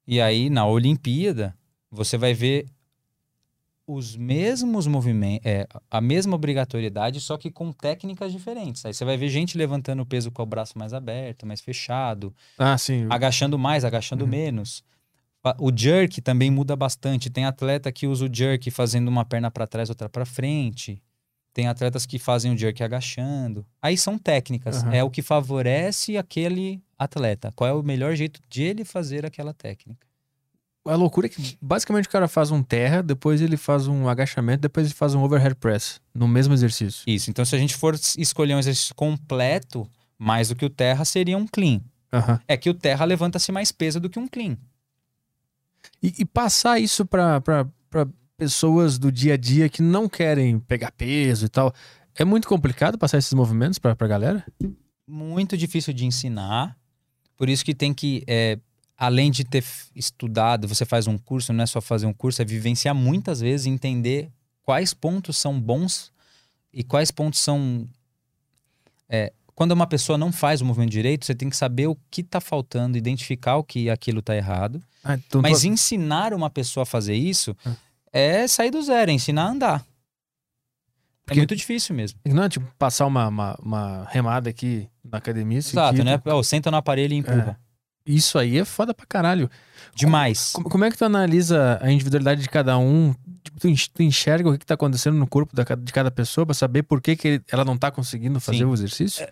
E 0.06 0.20
aí, 0.20 0.50
na 0.50 0.66
Olimpíada, 0.66 1.56
você 1.90 2.18
vai 2.18 2.34
ver 2.34 2.66
os 3.86 4.16
mesmos 4.16 4.88
movimentos, 4.88 5.46
é, 5.46 5.68
a 5.92 6.00
mesma 6.00 6.36
obrigatoriedade, 6.36 7.20
só 7.20 7.38
que 7.38 7.52
com 7.52 7.72
técnicas 7.74 8.32
diferentes. 8.32 8.86
Aí 8.86 8.94
você 8.94 9.04
vai 9.04 9.18
ver 9.18 9.28
gente 9.28 9.58
levantando 9.58 10.02
o 10.02 10.06
peso 10.06 10.32
com 10.32 10.42
o 10.42 10.46
braço 10.46 10.78
mais 10.80 10.94
aberto, 10.94 11.46
mais 11.46 11.60
fechado, 11.60 12.34
ah, 12.58 12.78
sim. 12.78 13.08
agachando 13.10 13.58
mais, 13.60 13.84
agachando 13.84 14.24
Uhum. 14.24 14.30
menos. 14.30 14.84
O 15.60 15.72
jerk 15.76 16.22
também 16.22 16.50
muda 16.50 16.76
bastante. 16.76 17.30
Tem 17.30 17.46
atleta 17.46 17.92
que 17.92 18.08
usa 18.08 18.26
o 18.26 18.34
jerk 18.34 18.72
fazendo 18.72 19.10
uma 19.10 19.26
perna 19.26 19.52
para 19.52 19.68
trás, 19.68 19.90
outra 19.90 20.08
para 20.08 20.26
frente. 20.26 21.02
Tem 21.54 21.68
atletas 21.68 22.06
que 22.06 22.18
fazem 22.18 22.54
o 22.54 22.58
jerk 22.58 22.82
agachando. 22.82 23.66
Aí 23.82 23.98
são 23.98 24.18
técnicas. 24.18 24.84
Aham. 24.84 24.94
É 24.94 25.04
o 25.04 25.10
que 25.10 25.22
favorece 25.22 26.18
aquele 26.18 26.82
atleta. 26.98 27.52
Qual 27.56 27.70
é 27.70 27.74
o 27.74 27.84
melhor 27.84 28.16
jeito 28.16 28.40
de 28.50 28.64
ele 28.64 28.86
fazer 28.86 29.26
aquela 29.26 29.54
técnica? 29.54 30.08
A 30.86 30.96
loucura 30.96 31.28
é 31.28 31.30
que 31.30 31.58
basicamente 31.62 32.08
o 32.08 32.12
cara 32.12 32.28
faz 32.28 32.52
um 32.52 32.62
terra, 32.62 33.02
depois 33.02 33.42
ele 33.42 33.56
faz 33.56 33.88
um 33.88 34.10
agachamento, 34.10 34.62
depois 34.62 34.88
ele 34.88 34.94
faz 34.94 35.16
um 35.16 35.24
overhead 35.24 35.56
press 35.56 36.02
no 36.14 36.28
mesmo 36.28 36.54
exercício. 36.54 37.04
Isso. 37.08 37.30
Então, 37.30 37.46
se 37.46 37.56
a 37.56 37.60
gente 37.60 37.76
for 37.76 37.96
escolher 38.18 38.54
um 38.56 38.60
exercício 38.60 38.94
completo, 38.94 39.90
mais 40.18 40.50
do 40.50 40.56
que 40.56 40.66
o 40.66 40.70
terra, 40.70 41.06
seria 41.06 41.38
um 41.38 41.48
clean. 41.48 41.80
Aham. 42.12 42.40
É 42.48 42.58
que 42.58 42.70
o 42.70 42.74
terra 42.74 43.06
levanta-se 43.06 43.52
mais 43.52 43.72
peso 43.72 44.00
do 44.00 44.10
que 44.10 44.20
um 44.20 44.28
clean. 44.28 44.58
E, 46.04 46.14
e 46.20 46.26
passar 46.26 46.80
isso 46.80 47.06
pra 47.06 47.42
pessoas 48.38 49.00
do 49.00 49.12
dia 49.12 49.36
a 49.36 49.38
dia 49.38 49.70
que 49.70 49.82
não 49.82 50.10
querem 50.10 50.60
pegar 50.60 50.92
peso 50.92 51.46
e 51.46 51.50
tal. 51.50 51.74
É 52.14 52.26
muito 52.26 52.48
complicado 52.48 52.98
passar 52.98 53.18
esses 53.18 53.34
movimentos 53.34 53.80
pra, 53.80 53.96
pra 53.96 54.08
galera? 54.08 54.46
muito 55.08 55.58
difícil 55.58 55.94
de 55.94 56.06
ensinar. 56.06 56.78
Por 57.38 57.50
isso 57.50 57.64
que 57.64 57.74
tem 57.74 57.94
que, 57.94 58.24
é, 58.28 58.58
além 58.98 59.32
de 59.32 59.44
ter 59.44 59.64
estudado, 59.96 60.68
você 60.68 60.86
faz 60.86 61.08
um 61.08 61.18
curso, 61.18 61.54
não 61.54 61.64
é 61.64 61.68
só 61.68 61.82
fazer 61.82 62.06
um 62.06 62.14
curso, 62.14 62.42
é 62.42 62.46
vivenciar 62.46 62.96
muitas 62.96 63.40
vezes, 63.40 63.66
entender 63.66 64.32
quais 64.62 64.94
pontos 64.94 65.38
são 65.38 65.60
bons 65.60 66.12
e 66.72 66.84
quais 66.84 67.12
pontos 67.12 67.40
são. 67.40 67.88
é, 69.10 69.34
quando 69.56 69.72
uma 69.72 69.86
pessoa 69.88 70.18
não 70.18 70.32
faz 70.32 70.62
o 70.62 70.66
movimento 70.66 70.92
direito, 70.92 71.26
você 71.26 71.36
tem 71.36 71.50
que 71.50 71.56
saber 71.58 71.88
o 71.88 71.98
que 72.10 72.22
está 72.22 72.42
faltando, 72.42 72.98
identificar 72.98 73.58
o 73.58 73.64
que 73.64 73.90
aquilo 73.90 74.20
está 74.20 74.36
errado. 74.36 74.82
Ah, 75.04 75.16
então 75.16 75.42
Mas 75.42 75.62
tu- 75.62 75.68
ensinar 75.68 76.34
uma 76.34 76.50
pessoa 76.50 76.84
a 76.84 76.86
fazer 76.86 77.16
isso 77.16 77.56
Ah. 77.66 77.74
é 78.12 78.48
sair 78.48 78.72
do 78.72 78.82
zero, 78.82 79.12
é 79.12 79.14
ensinar 79.14 79.44
a 79.44 79.50
andar. 79.50 79.86
Porque- 81.26 81.40
É 81.40 81.42
muito 81.42 81.56
difícil 81.56 81.96
mesmo. 81.96 82.20
Não 82.26 82.44
é 82.44 82.50
tipo 82.50 82.66
passar 82.78 83.06
uma, 83.06 83.28
uma, 83.28 83.56
uma 83.62 84.08
remada 84.10 84.50
aqui 84.50 84.88
na 85.04 85.20
academia. 85.20 85.60
Exato, 85.60 85.98
seguido. 85.98 86.04
né? 86.04 86.22
Ó, 86.26 86.44
senta 86.44 86.70
no 86.70 86.78
aparelho 86.78 87.14
e 87.14 87.18
empurra. 87.18 87.58
Isso 88.06 88.38
aí 88.38 88.58
é 88.58 88.66
foda 88.66 88.94
pra 88.94 89.06
caralho. 89.06 89.50
Demais. 89.96 90.52
Como, 90.52 90.70
como 90.70 90.84
é 90.84 90.92
que 90.92 90.98
tu 90.98 91.06
analisa 91.06 91.80
a 91.82 91.90
individualidade 91.90 92.42
de 92.42 92.50
cada 92.50 92.78
um? 92.78 93.14
Tipo, 93.42 93.60
tu 93.62 93.70
enx- 93.70 93.88
tu 93.88 94.04
enxerga 94.04 94.50
o 94.50 94.52
que, 94.52 94.58
que 94.60 94.66
tá 94.66 94.74
acontecendo 94.74 95.16
no 95.18 95.26
corpo 95.26 95.56
da 95.56 95.64
de 95.64 95.94
cada 95.94 96.12
pessoa 96.12 96.46
pra 96.46 96.54
saber 96.54 96.84
por 96.84 97.02
que, 97.02 97.16
que 97.16 97.42
ela 97.50 97.64
não 97.64 97.78
tá 97.78 97.90
conseguindo 97.90 98.42
fazer 98.42 98.58
Sim. 98.60 98.66
o 98.66 98.74
exercício? 98.74 99.24
É, 99.24 99.32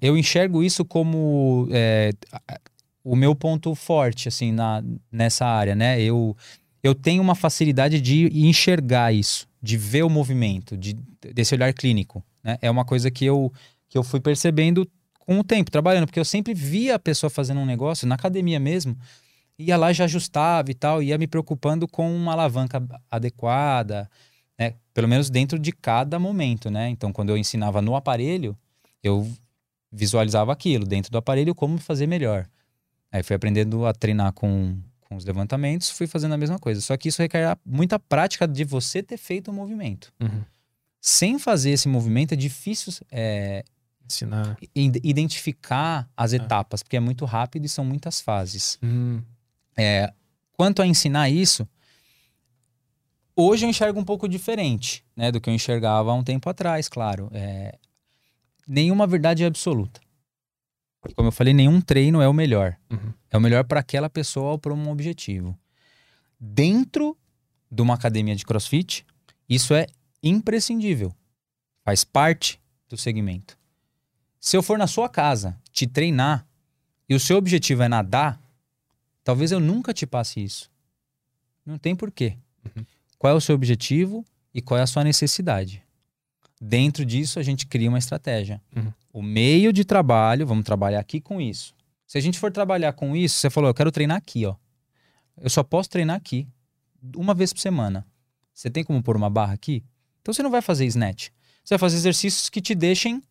eu 0.00 0.16
enxergo 0.16 0.62
isso 0.62 0.84
como 0.84 1.68
é, 1.70 2.12
o 3.04 3.16
meu 3.16 3.34
ponto 3.34 3.74
forte, 3.74 4.28
assim, 4.28 4.52
na, 4.52 4.82
nessa 5.10 5.46
área, 5.46 5.74
né? 5.74 6.00
Eu, 6.00 6.36
eu 6.82 6.94
tenho 6.94 7.22
uma 7.22 7.34
facilidade 7.34 8.00
de 8.00 8.26
enxergar 8.46 9.12
isso, 9.12 9.46
de 9.62 9.76
ver 9.76 10.02
o 10.02 10.10
movimento, 10.10 10.76
de, 10.76 10.96
desse 11.34 11.54
olhar 11.54 11.72
clínico, 11.72 12.22
né? 12.42 12.58
É 12.60 12.70
uma 12.70 12.84
coisa 12.84 13.10
que 13.10 13.24
eu 13.24 13.52
que 13.90 13.96
eu 13.96 14.02
fui 14.02 14.20
percebendo 14.20 14.86
com 15.18 15.38
o 15.38 15.44
tempo, 15.44 15.70
trabalhando, 15.70 16.06
porque 16.06 16.20
eu 16.20 16.24
sempre 16.24 16.52
via 16.52 16.96
a 16.96 16.98
pessoa 16.98 17.30
fazendo 17.30 17.58
um 17.60 17.64
negócio, 17.64 18.06
na 18.06 18.16
academia 18.16 18.60
mesmo, 18.60 18.94
ia 19.58 19.76
lá 19.78 19.92
já 19.94 20.04
ajustava 20.04 20.70
e 20.70 20.74
tal, 20.74 21.02
ia 21.02 21.16
me 21.16 21.26
preocupando 21.26 21.88
com 21.88 22.14
uma 22.14 22.32
alavanca 22.32 22.82
adequada, 23.10 24.10
né? 24.58 24.74
Pelo 24.92 25.08
menos 25.08 25.30
dentro 25.30 25.58
de 25.58 25.72
cada 25.72 26.18
momento, 26.18 26.70
né? 26.70 26.90
Então, 26.90 27.12
quando 27.12 27.30
eu 27.30 27.38
ensinava 27.38 27.80
no 27.80 27.96
aparelho, 27.96 28.56
eu 29.02 29.26
visualizava 29.90 30.52
aquilo 30.52 30.84
dentro 30.84 31.10
do 31.10 31.18
aparelho 31.18 31.54
como 31.54 31.78
fazer 31.78 32.06
melhor. 32.06 32.48
Aí 33.10 33.22
fui 33.22 33.34
aprendendo 33.36 33.86
a 33.86 33.92
treinar 33.94 34.32
com, 34.32 34.78
com 35.00 35.16
os 35.16 35.24
levantamentos, 35.24 35.88
fui 35.90 36.06
fazendo 36.06 36.34
a 36.34 36.36
mesma 36.38 36.58
coisa. 36.58 36.80
Só 36.80 36.96
que 36.96 37.08
isso 37.08 37.22
requer 37.22 37.56
muita 37.64 37.98
prática 37.98 38.46
de 38.46 38.64
você 38.64 39.02
ter 39.02 39.16
feito 39.16 39.50
o 39.50 39.54
movimento. 39.54 40.12
Uhum. 40.20 40.42
Sem 41.00 41.38
fazer 41.38 41.70
esse 41.70 41.88
movimento 41.88 42.32
é 42.32 42.36
difícil 42.36 42.92
é, 43.10 43.64
Ensinar. 44.04 44.58
id- 44.74 45.00
identificar 45.02 46.08
as 46.16 46.32
Ah. 46.32 46.36
etapas, 46.36 46.82
porque 46.82 46.96
é 46.96 47.00
muito 47.00 47.24
rápido 47.24 47.64
e 47.64 47.68
são 47.68 47.84
muitas 47.84 48.20
fases. 48.20 48.78
Hum. 48.82 49.22
É, 49.76 50.12
quanto 50.52 50.82
a 50.82 50.86
ensinar 50.86 51.30
isso, 51.30 51.66
hoje 53.36 53.64
eu 53.64 53.70
enxergo 53.70 53.98
um 54.00 54.04
pouco 54.04 54.28
diferente 54.28 55.04
né, 55.16 55.30
do 55.30 55.40
que 55.40 55.48
eu 55.48 55.54
enxergava 55.54 56.10
há 56.10 56.14
um 56.14 56.24
tempo 56.24 56.48
atrás, 56.50 56.88
claro. 56.88 57.30
É, 57.32 57.78
nenhuma 58.68 59.06
verdade 59.06 59.42
é 59.42 59.46
absoluta. 59.46 60.00
Como 61.14 61.28
eu 61.28 61.32
falei, 61.32 61.54
nenhum 61.54 61.80
treino 61.80 62.20
é 62.20 62.28
o 62.28 62.34
melhor. 62.34 62.76
Uhum. 62.90 63.14
É 63.30 63.38
o 63.38 63.40
melhor 63.40 63.64
para 63.64 63.80
aquela 63.80 64.10
pessoa 64.10 64.52
ou 64.52 64.58
para 64.58 64.74
um 64.74 64.90
objetivo. 64.90 65.58
Dentro 66.38 67.16
de 67.70 67.80
uma 67.80 67.94
academia 67.94 68.36
de 68.36 68.44
crossfit, 68.44 69.06
isso 69.48 69.74
é 69.74 69.86
imprescindível. 70.22 71.14
Faz 71.84 72.04
parte 72.04 72.60
do 72.88 72.96
segmento. 72.96 73.56
Se 74.40 74.56
eu 74.56 74.62
for 74.62 74.76
na 74.78 74.86
sua 74.86 75.08
casa 75.08 75.58
te 75.72 75.86
treinar 75.86 76.46
e 77.08 77.14
o 77.14 77.20
seu 77.20 77.36
objetivo 77.36 77.82
é 77.82 77.88
nadar, 77.88 78.40
talvez 79.24 79.50
eu 79.50 79.60
nunca 79.60 79.94
te 79.94 80.06
passe 80.06 80.42
isso. 80.42 80.70
Não 81.64 81.78
tem 81.78 81.96
porquê. 81.96 82.36
Uhum. 82.64 82.84
Qual 83.18 83.32
é 83.32 83.36
o 83.36 83.40
seu 83.40 83.54
objetivo 83.54 84.24
e 84.52 84.60
qual 84.60 84.78
é 84.78 84.82
a 84.82 84.86
sua 84.86 85.04
necessidade? 85.04 85.82
Dentro 86.60 87.04
disso, 87.04 87.38
a 87.38 87.42
gente 87.42 87.66
cria 87.66 87.88
uma 87.88 87.98
estratégia. 87.98 88.60
Uhum. 88.74 88.92
O 89.12 89.22
meio 89.22 89.72
de 89.72 89.84
trabalho, 89.84 90.46
vamos 90.46 90.64
trabalhar 90.64 91.00
aqui 91.00 91.20
com 91.20 91.40
isso. 91.40 91.74
Se 92.06 92.18
a 92.18 92.20
gente 92.20 92.38
for 92.38 92.50
trabalhar 92.50 92.92
com 92.94 93.14
isso, 93.14 93.36
você 93.36 93.50
falou, 93.50 93.70
eu 93.70 93.74
quero 93.74 93.92
treinar 93.92 94.16
aqui, 94.16 94.44
ó. 94.46 94.54
Eu 95.40 95.50
só 95.50 95.62
posso 95.62 95.88
treinar 95.88 96.16
aqui, 96.16 96.48
uma 97.16 97.32
vez 97.34 97.52
por 97.52 97.60
semana. 97.60 98.04
Você 98.52 98.68
tem 98.68 98.82
como 98.82 99.00
pôr 99.02 99.16
uma 99.16 99.30
barra 99.30 99.52
aqui? 99.52 99.84
Então 100.20 100.34
você 100.34 100.42
não 100.42 100.50
vai 100.50 100.60
fazer 100.60 100.84
snatch. 100.86 101.28
Você 101.62 101.74
vai 101.74 101.78
fazer 101.78 101.96
exercícios 101.96 102.48
que 102.48 102.60
te 102.60 102.74
deixem 102.74 103.22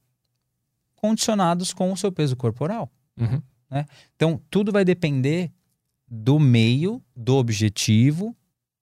condicionados 0.95 1.73
com 1.73 1.91
o 1.91 1.97
seu 1.97 2.11
peso 2.11 2.35
corporal. 2.35 2.89
Uhum. 3.17 3.41
Então, 4.15 4.41
tudo 4.49 4.71
vai 4.71 4.85
depender 4.85 5.51
do 6.07 6.39
meio, 6.39 7.03
do 7.15 7.35
objetivo 7.35 8.35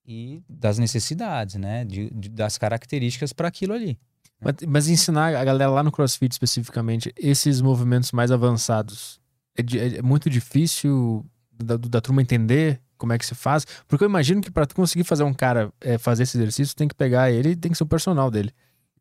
e 0.05 0.43
das 0.47 0.77
necessidades, 0.77 1.55
né? 1.55 1.83
De, 1.83 2.09
de- 2.11 2.29
das 2.29 2.57
características 2.57 3.33
para 3.33 3.47
aquilo 3.47 3.73
ali. 3.73 3.97
Mas, 4.41 4.55
mas 4.67 4.87
ensinar 4.87 5.35
a 5.35 5.43
galera 5.43 5.71
lá 5.71 5.81
no 5.81 5.91
CrossFit 5.91 6.33
especificamente 6.33 7.13
esses 7.17 7.61
movimentos 7.61 8.11
mais 8.11 8.31
avançados 8.31 9.19
é, 9.57 9.97
é 9.97 10.01
muito 10.01 10.29
difícil 10.29 11.25
da, 11.51 11.77
da 11.77 12.01
turma 12.01 12.21
entender 12.21 12.81
como 12.97 13.13
é 13.13 13.17
que 13.17 13.25
se 13.25 13.35
faz? 13.35 13.65
Porque 13.87 14.03
eu 14.03 14.09
imagino 14.09 14.41
que 14.41 14.51
para 14.51 14.65
tu 14.65 14.75
conseguir 14.75 15.03
fazer 15.03 15.23
um 15.23 15.33
cara 15.33 15.71
é, 15.81 15.97
fazer 15.97 16.23
esse 16.23 16.37
exercício, 16.37 16.75
tem 16.75 16.87
que 16.87 16.95
pegar 16.95 17.31
ele 17.31 17.49
e 17.49 17.55
tem 17.55 17.71
que 17.71 17.77
ser 17.77 17.83
o 17.83 17.87
personal 17.87 18.31
dele. 18.31 18.51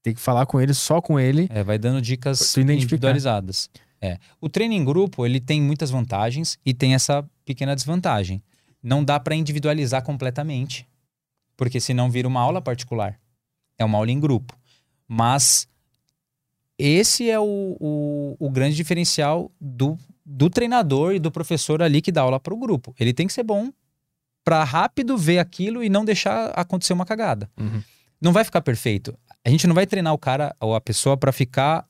Tem 0.02 0.12
que 0.12 0.20
falar 0.20 0.44
com 0.46 0.60
ele, 0.60 0.74
só 0.74 1.00
com 1.00 1.18
ele. 1.18 1.48
É, 1.50 1.62
vai 1.62 1.78
dando 1.78 2.00
dicas 2.02 2.56
individualizadas. 2.56 3.70
É. 4.00 4.18
O 4.40 4.48
treino 4.48 4.74
em 4.74 4.84
grupo, 4.84 5.24
ele 5.24 5.40
tem 5.40 5.62
muitas 5.62 5.90
vantagens 5.90 6.58
e 6.64 6.74
tem 6.74 6.94
essa 6.94 7.24
pequena 7.44 7.74
desvantagem. 7.74 8.42
Não 8.82 9.02
dá 9.02 9.18
para 9.18 9.34
individualizar 9.34 10.02
completamente, 10.02 10.86
porque 11.56 11.80
senão 11.80 12.10
vira 12.10 12.28
uma 12.28 12.40
aula 12.40 12.60
particular. 12.60 13.18
É 13.78 13.84
uma 13.84 13.96
aula 13.96 14.10
em 14.10 14.20
grupo. 14.20 14.54
Mas 15.08 15.66
esse 16.78 17.30
é 17.30 17.38
o, 17.38 17.76
o, 17.80 18.36
o 18.38 18.50
grande 18.50 18.74
diferencial 18.76 19.50
do, 19.60 19.96
do 20.24 20.50
treinador 20.50 21.14
e 21.14 21.18
do 21.18 21.30
professor 21.30 21.82
ali 21.82 22.02
que 22.02 22.10
dá 22.12 22.22
aula 22.22 22.40
para 22.40 22.54
o 22.54 22.58
grupo. 22.58 22.94
Ele 22.98 23.12
tem 23.12 23.26
que 23.26 23.32
ser 23.32 23.42
bom 23.44 23.70
para 24.44 24.62
rápido 24.64 25.16
ver 25.16 25.38
aquilo 25.38 25.82
e 25.82 25.88
não 25.88 26.04
deixar 26.04 26.48
acontecer 26.50 26.92
uma 26.92 27.06
cagada 27.06 27.50
Uhum. 27.58 27.82
não 28.20 28.32
vai 28.32 28.44
ficar 28.44 28.60
perfeito. 28.60 29.16
A 29.44 29.48
gente 29.50 29.66
não 29.66 29.74
vai 29.74 29.86
treinar 29.86 30.12
o 30.12 30.18
cara 30.18 30.54
ou 30.60 30.74
a 30.74 30.80
pessoa 30.80 31.16
para 31.16 31.32
ficar 31.32 31.86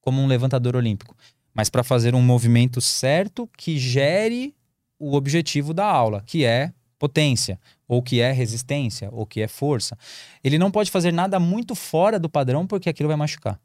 como 0.00 0.20
um 0.20 0.26
levantador 0.26 0.76
olímpico, 0.76 1.16
mas 1.54 1.68
para 1.68 1.82
fazer 1.82 2.14
um 2.14 2.22
movimento 2.22 2.80
certo 2.80 3.48
que 3.56 3.78
gere 3.78 4.54
o 5.00 5.14
objetivo 5.14 5.74
da 5.74 5.84
aula, 5.84 6.22
que 6.26 6.44
é 6.44 6.72
potência, 6.98 7.60
ou 7.86 8.02
que 8.02 8.20
é 8.20 8.32
resistência, 8.32 9.08
ou 9.12 9.26
que 9.26 9.40
é 9.40 9.48
força. 9.48 9.96
Ele 10.42 10.58
não 10.58 10.70
pode 10.70 10.90
fazer 10.90 11.12
nada 11.12 11.38
muito 11.38 11.74
fora 11.74 12.18
do 12.18 12.28
padrão 12.28 12.66
porque 12.66 12.88
aquilo 12.88 13.08
vai 13.08 13.16
machucar. 13.16 13.60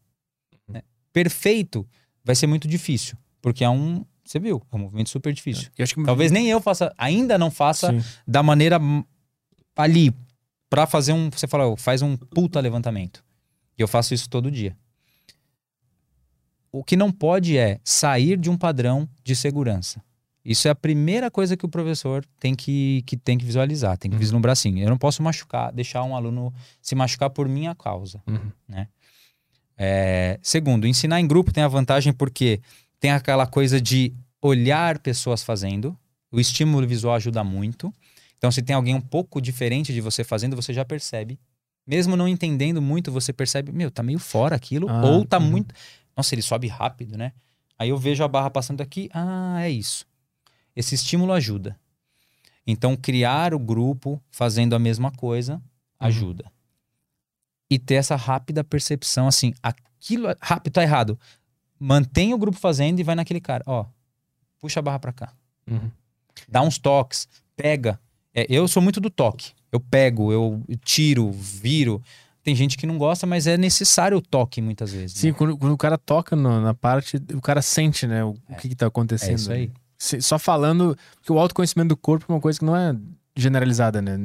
né? 0.67 0.81
Perfeito 1.13 1.87
vai 2.23 2.35
ser 2.35 2.47
muito 2.47 2.67
difícil, 2.67 3.17
porque 3.41 3.63
é 3.63 3.69
um, 3.69 4.05
você 4.23 4.39
viu, 4.39 4.61
é 4.71 4.75
um 4.75 4.79
movimento 4.79 5.09
super 5.09 5.33
difícil. 5.33 5.69
Acho 5.79 5.95
que 5.95 6.03
Talvez 6.03 6.31
nem 6.31 6.47
eu 6.49 6.61
faça, 6.61 6.93
ainda 6.97 7.37
não 7.37 7.49
faça 7.49 7.91
Sim. 7.91 8.03
da 8.27 8.43
maneira 8.43 8.79
ali 9.75 10.13
pra 10.69 10.85
fazer 10.85 11.13
um, 11.13 11.29
você 11.29 11.47
fala, 11.47 11.75
faz 11.77 12.01
um 12.01 12.15
puta 12.15 12.59
levantamento. 12.59 13.23
E 13.77 13.81
eu 13.81 13.87
faço 13.87 14.13
isso 14.13 14.29
todo 14.29 14.51
dia. 14.51 14.77
O 16.71 16.83
que 16.83 16.95
não 16.95 17.11
pode 17.11 17.57
é 17.57 17.79
sair 17.83 18.37
de 18.37 18.49
um 18.49 18.57
padrão 18.57 19.09
de 19.23 19.35
segurança. 19.35 20.01
Isso 20.43 20.67
é 20.67 20.71
a 20.71 20.75
primeira 20.75 21.29
coisa 21.29 21.55
que 21.55 21.65
o 21.65 21.69
professor 21.69 22.25
tem 22.39 22.55
que, 22.55 23.03
que 23.05 23.15
tem 23.15 23.37
que 23.37 23.45
visualizar, 23.45 23.97
tem 23.97 24.09
que 24.09 24.15
Uhum. 24.15 24.19
vislumbrar 24.19 24.53
assim. 24.53 24.79
Eu 24.79 24.89
não 24.89 24.97
posso 24.97 25.21
machucar, 25.21 25.71
deixar 25.71 26.03
um 26.03 26.15
aluno 26.15 26.51
se 26.81 26.95
machucar 26.95 27.29
por 27.29 27.47
minha 27.47 27.75
causa. 27.75 28.21
Uhum. 28.27 28.51
É, 29.77 30.39
segundo, 30.41 30.85
ensinar 30.87 31.19
em 31.19 31.27
grupo 31.27 31.51
tem 31.51 31.63
a 31.63 31.67
vantagem 31.67 32.13
porque 32.13 32.61
tem 32.99 33.11
aquela 33.11 33.47
coisa 33.47 33.79
de 33.81 34.13
olhar 34.41 34.99
pessoas 34.99 35.43
fazendo. 35.43 35.97
O 36.31 36.39
estímulo 36.39 36.87
visual 36.87 37.15
ajuda 37.15 37.43
muito. 37.43 37.93
Então, 38.37 38.51
se 38.51 38.61
tem 38.61 38.75
alguém 38.75 38.95
um 38.95 39.01
pouco 39.01 39.39
diferente 39.41 39.93
de 39.93 40.01
você 40.01 40.23
fazendo, 40.23 40.55
você 40.55 40.73
já 40.73 40.83
percebe. 40.85 41.39
Mesmo 41.85 42.15
não 42.15 42.27
entendendo 42.27 42.81
muito, 42.81 43.11
você 43.11 43.33
percebe, 43.33 43.71
meu, 43.71 43.89
tá 43.91 44.01
meio 44.03 44.19
fora 44.19 44.55
aquilo, 44.55 44.87
Ah, 44.89 45.01
ou 45.05 45.25
tá 45.25 45.37
uhum. 45.39 45.49
muito. 45.49 45.73
Nossa, 46.15 46.33
ele 46.35 46.41
sobe 46.41 46.67
rápido, 46.67 47.17
né? 47.17 47.31
Aí 47.77 47.89
eu 47.89 47.97
vejo 47.97 48.23
a 48.23 48.27
barra 48.27 48.49
passando 48.49 48.81
aqui, 48.81 49.09
ah, 49.13 49.57
é 49.61 49.69
isso. 49.69 50.05
Esse 50.75 50.95
estímulo 50.95 51.33
ajuda. 51.33 51.77
Então, 52.65 52.95
criar 52.95 53.53
o 53.53 53.59
grupo 53.59 54.21
fazendo 54.29 54.75
a 54.75 54.79
mesma 54.79 55.11
coisa 55.11 55.61
ajuda. 55.99 56.45
E 57.69 57.79
ter 57.79 57.95
essa 57.95 58.15
rápida 58.15 58.63
percepção, 58.63 59.27
assim, 59.27 59.53
aquilo 59.63 60.29
é- 60.29 60.35
rápido 60.41 60.73
tá 60.73 60.83
errado. 60.83 61.19
Mantém 61.79 62.33
o 62.33 62.37
grupo 62.37 62.57
fazendo 62.57 62.99
e 62.99 63.03
vai 63.03 63.15
naquele 63.15 63.39
cara, 63.41 63.63
ó, 63.65 63.85
puxa 64.59 64.79
a 64.79 64.83
barra 64.83 64.99
pra 64.99 65.13
cá. 65.13 65.33
Uhum. 65.69 65.89
Dá 66.47 66.61
uns 66.61 66.77
toques, 66.77 67.27
pega. 67.55 67.99
É, 68.33 68.45
eu 68.49 68.67
sou 68.67 68.81
muito 68.81 68.99
do 69.01 69.09
toque. 69.09 69.53
Eu 69.71 69.79
pego, 69.79 70.31
eu 70.31 70.63
tiro, 70.83 71.31
viro. 71.31 72.01
Tem 72.43 72.55
gente 72.55 72.77
que 72.77 72.85
não 72.85 72.97
gosta, 72.97 73.25
mas 73.25 73.47
é 73.47 73.57
necessário 73.57 74.17
o 74.17 74.21
toque 74.21 74.61
muitas 74.61 74.91
vezes. 74.91 75.17
Sim, 75.17 75.27
né? 75.27 75.33
quando, 75.33 75.57
quando 75.57 75.73
o 75.73 75.77
cara 75.77 75.97
toca 75.97 76.35
no- 76.35 76.61
na 76.61 76.73
parte, 76.73 77.17
o 77.33 77.41
cara 77.41 77.61
sente, 77.61 78.05
né, 78.05 78.23
o, 78.23 78.31
o 78.49 78.55
que, 78.59 78.69
que 78.69 78.75
tá 78.75 78.87
acontecendo. 78.87 79.31
É 79.31 79.35
isso 79.35 79.51
aí. 79.51 79.71
Só 80.19 80.39
falando, 80.39 80.97
porque 81.15 81.31
o 81.31 81.37
autoconhecimento 81.37 81.89
do 81.89 81.97
corpo 81.97 82.25
é 82.27 82.33
uma 82.33 82.41
coisa 82.41 82.57
que 82.57 82.65
não 82.65 82.75
é 82.75 82.95
generalizada, 83.35 84.01
né? 84.01 84.17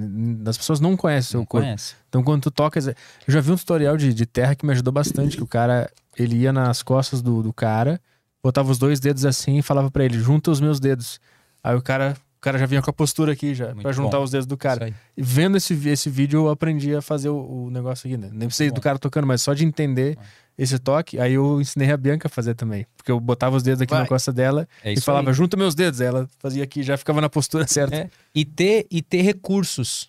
As 0.48 0.56
pessoas 0.56 0.80
não 0.80 0.96
conhecem 0.96 1.28
o 1.28 1.30
seu 1.32 1.40
Não 1.40 1.46
corpo. 1.46 1.66
conhece. 1.66 1.94
Então, 2.08 2.22
quando 2.22 2.42
tu 2.42 2.50
toca. 2.50 2.78
Eu 2.80 2.94
já 3.28 3.40
vi 3.40 3.52
um 3.52 3.56
tutorial 3.56 3.96
de, 3.96 4.12
de 4.14 4.26
terra 4.26 4.54
que 4.54 4.64
me 4.66 4.72
ajudou 4.72 4.92
bastante. 4.92 5.36
Que 5.36 5.42
o 5.42 5.46
cara, 5.46 5.90
ele 6.18 6.36
ia 6.36 6.52
nas 6.52 6.82
costas 6.82 7.20
do, 7.22 7.42
do 7.42 7.52
cara, 7.52 8.00
botava 8.42 8.70
os 8.70 8.78
dois 8.78 8.98
dedos 8.98 9.24
assim 9.24 9.58
e 9.58 9.62
falava 9.62 9.90
pra 9.90 10.04
ele: 10.04 10.18
junta 10.18 10.50
os 10.50 10.60
meus 10.60 10.80
dedos. 10.80 11.20
Aí 11.62 11.76
o 11.76 11.82
cara, 11.82 12.16
o 12.36 12.40
cara 12.40 12.58
já 12.58 12.66
vinha 12.66 12.80
com 12.80 12.90
a 12.90 12.92
postura 12.92 13.32
aqui 13.32 13.54
já, 13.54 13.74
pra 13.74 13.92
juntar 13.92 14.16
bom. 14.18 14.24
os 14.24 14.30
dedos 14.30 14.46
do 14.46 14.56
cara. 14.56 14.92
E 15.16 15.22
vendo 15.22 15.56
esse, 15.56 15.74
esse 15.88 16.08
vídeo, 16.08 16.40
eu 16.40 16.48
aprendi 16.48 16.94
a 16.94 17.02
fazer 17.02 17.28
o, 17.28 17.66
o 17.66 17.70
negócio 17.70 18.08
aqui, 18.08 18.16
né? 18.16 18.28
Nem 18.32 18.48
precisei 18.48 18.70
do 18.70 18.80
cara 18.80 18.98
tocando, 18.98 19.26
mas 19.26 19.42
só 19.42 19.52
de 19.52 19.64
entender 19.64 20.16
É. 20.18 20.45
esse 20.58 20.78
toque. 20.78 21.18
Aí 21.18 21.34
eu 21.34 21.60
ensinei 21.60 21.90
a 21.90 21.96
Bianca 21.96 22.28
a 22.28 22.30
fazer 22.30 22.54
também. 22.54 22.86
Porque 22.96 23.10
eu 23.10 23.20
botava 23.20 23.56
os 23.56 23.62
dedos 23.62 23.80
aqui 23.82 23.92
Vai. 23.92 24.02
na 24.02 24.08
costa 24.08 24.32
dela 24.32 24.68
É 24.82 24.92
e 24.92 25.00
falava: 25.00 25.30
aí. 25.30 25.34
junta 25.34 25.56
meus 25.56 25.74
dedos. 25.74 26.00
Aí 26.00 26.06
ela 26.06 26.28
fazia 26.38 26.64
aqui, 26.64 26.82
já 26.82 26.96
ficava 26.96 27.20
na 27.20 27.28
postura 27.28 27.66
certa. 27.68 27.96
É. 27.96 28.10
E 28.34 28.44
ter, 28.44 28.86
e 28.90 29.02
ter 29.02 29.22
recursos. 29.22 30.08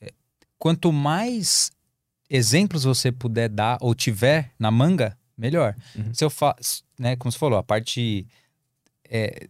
É, 0.00 0.10
Quanto 0.58 0.92
mais 0.92 1.70
exemplos 2.28 2.84
você 2.84 3.10
puder 3.10 3.48
dar 3.48 3.78
ou 3.80 3.94
tiver 3.94 4.50
na 4.58 4.70
manga, 4.70 5.16
melhor. 5.36 5.74
Uhum. 5.96 6.12
Se 6.12 6.24
eu 6.24 6.30
faço, 6.30 6.82
né, 6.98 7.16
como 7.16 7.30
você 7.32 7.38
falou, 7.38 7.58
a 7.58 7.62
parte 7.62 8.26
é, 9.08 9.46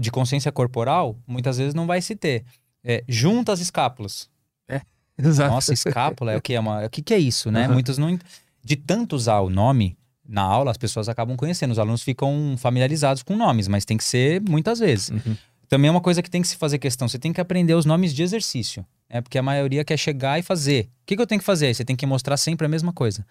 de 0.00 0.10
consciência 0.10 0.50
corporal, 0.52 1.16
muitas 1.26 1.58
vezes 1.58 1.72
não 1.74 1.86
vai 1.86 2.02
se 2.02 2.16
ter. 2.16 2.44
É, 2.84 3.04
junta 3.08 3.52
as 3.52 3.60
escápulas. 3.60 4.28
Exato. 5.18 5.54
Nossa, 5.54 5.72
escápula 5.72 6.32
é 6.32 6.36
o 6.36 6.42
que 6.42 6.54
é 6.54 6.58
uma, 6.58 6.86
o 6.86 6.90
que, 6.90 7.02
que 7.02 7.14
é 7.14 7.18
isso, 7.18 7.50
né? 7.50 7.66
Aham. 7.66 7.74
Muitos 7.74 7.98
não 7.98 8.18
de 8.64 8.76
tanto 8.76 9.16
usar 9.16 9.40
o 9.40 9.50
nome 9.50 9.96
na 10.26 10.42
aula 10.42 10.70
as 10.70 10.76
pessoas 10.76 11.08
acabam 11.08 11.36
conhecendo, 11.36 11.72
os 11.72 11.78
alunos 11.78 12.02
ficam 12.02 12.54
familiarizados 12.56 13.22
com 13.22 13.36
nomes, 13.36 13.68
mas 13.68 13.84
tem 13.84 13.96
que 13.96 14.04
ser 14.04 14.40
muitas 14.40 14.78
vezes. 14.78 15.10
Uhum. 15.10 15.36
Também 15.68 15.88
é 15.88 15.90
uma 15.90 16.00
coisa 16.00 16.22
que 16.22 16.30
tem 16.30 16.42
que 16.42 16.48
se 16.48 16.56
fazer 16.56 16.78
questão, 16.78 17.08
você 17.08 17.18
tem 17.18 17.32
que 17.32 17.40
aprender 17.40 17.74
os 17.74 17.84
nomes 17.84 18.14
de 18.14 18.22
exercício, 18.22 18.86
né? 19.10 19.20
Porque 19.20 19.38
a 19.38 19.42
maioria 19.42 19.84
quer 19.84 19.96
chegar 19.96 20.38
e 20.38 20.42
fazer. 20.42 20.84
O 20.84 21.06
que, 21.06 21.16
que 21.16 21.22
eu 21.22 21.26
tenho 21.26 21.40
que 21.40 21.44
fazer? 21.44 21.74
Você 21.74 21.84
tem 21.84 21.96
que 21.96 22.06
mostrar 22.06 22.36
sempre 22.36 22.66
a 22.66 22.68
mesma 22.68 22.92
coisa. 22.92 23.26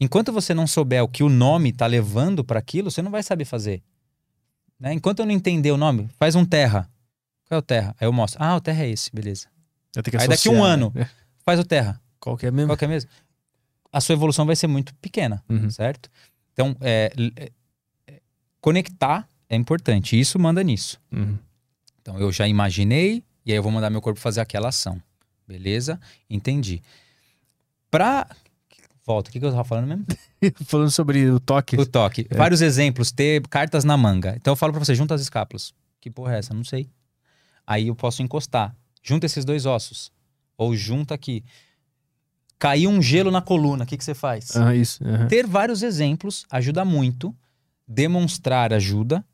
Enquanto 0.00 0.32
você 0.32 0.54
não 0.54 0.66
souber 0.66 1.02
o 1.02 1.08
que 1.08 1.22
o 1.22 1.28
nome 1.28 1.72
tá 1.72 1.86
levando 1.86 2.42
para 2.42 2.58
aquilo, 2.58 2.90
você 2.90 3.02
não 3.02 3.10
vai 3.10 3.22
saber 3.22 3.44
fazer. 3.44 3.82
Né? 4.78 4.94
Enquanto 4.94 5.18
eu 5.18 5.26
não 5.26 5.32
entender 5.32 5.70
o 5.70 5.76
nome, 5.76 6.08
faz 6.18 6.34
um 6.34 6.44
terra. 6.44 6.88
Qual 7.46 7.56
é 7.56 7.58
o 7.58 7.62
terra? 7.62 7.94
Aí 8.00 8.06
eu 8.06 8.12
mostro. 8.12 8.42
Ah, 8.42 8.56
o 8.56 8.60
terra 8.60 8.84
é 8.84 8.88
esse, 8.88 9.10
beleza. 9.12 9.46
Aí 10.18 10.28
daqui 10.28 10.48
um 10.48 10.64
ano, 10.64 10.90
né? 10.94 11.08
faz 11.44 11.60
o 11.60 11.64
terra. 11.64 12.00
Qual 12.18 12.36
que 12.36 12.46
é 12.46 12.50
mesmo? 12.50 12.68
Qual 12.68 12.76
que 12.78 12.84
é 12.86 12.88
mesmo? 12.88 13.10
A 13.92 14.00
sua 14.00 14.12
evolução 14.14 14.46
vai 14.46 14.54
ser 14.56 14.66
muito 14.66 14.94
pequena, 14.96 15.42
Uhum. 15.48 15.68
certo? 15.70 16.10
Então, 16.52 16.76
é, 16.80 17.12
é, 17.36 17.50
é, 18.06 18.20
conectar 18.60 19.28
é 19.48 19.56
importante. 19.56 20.18
Isso 20.18 20.38
manda 20.38 20.62
nisso. 20.62 21.00
Uhum. 21.12 21.38
Então, 22.00 22.18
eu 22.18 22.30
já 22.30 22.46
imaginei 22.46 23.24
e 23.44 23.50
aí 23.52 23.58
eu 23.58 23.62
vou 23.62 23.72
mandar 23.72 23.90
meu 23.90 24.00
corpo 24.00 24.20
fazer 24.20 24.40
aquela 24.40 24.68
ação. 24.68 25.00
Beleza? 25.46 25.98
Entendi. 26.28 26.82
Pra. 27.90 28.28
Volta, 29.04 29.30
o 29.30 29.32
que, 29.32 29.40
que 29.40 29.44
eu 29.46 29.50
tava 29.50 29.64
falando 29.64 29.88
mesmo? 29.88 30.06
Falando 30.66 30.90
sobre 30.90 31.28
o 31.28 31.40
toque. 31.40 31.76
O 31.76 31.84
toque. 31.84 32.26
Vários 32.30 32.60
exemplos, 32.62 33.10
ter 33.10 33.42
cartas 33.48 33.82
na 33.84 33.96
manga. 33.96 34.34
Então 34.36 34.52
eu 34.52 34.56
falo 34.56 34.72
pra 34.72 34.84
você, 34.84 34.94
junta 34.94 35.14
as 35.14 35.20
escápulas. 35.20 35.74
Que 36.00 36.08
porra 36.10 36.36
é 36.36 36.38
essa? 36.38 36.54
Não 36.54 36.62
sei. 36.64 36.88
Aí 37.66 37.88
eu 37.88 37.94
posso 37.96 38.22
encostar. 38.22 38.74
Junta 39.02 39.26
esses 39.26 39.44
dois 39.44 39.66
ossos. 39.66 40.12
Ou 40.56 40.76
junta 40.76 41.14
aqui. 41.14 41.42
Caiu 42.60 42.90
um 42.90 43.00
gelo 43.00 43.30
na 43.30 43.40
coluna, 43.40 43.84
o 43.84 43.86
que, 43.86 43.96
que 43.96 44.04
você 44.04 44.12
faz? 44.12 44.54
Ah, 44.54 44.74
isso. 44.76 45.02
aham. 45.02 45.26
Ter 45.28 45.46
vários 45.46 45.82
exemplos 45.82 46.44
ajuda 46.50 46.84
muito. 46.84 47.34
Demonstrar 47.88 48.74
ajuda. 48.74 49.24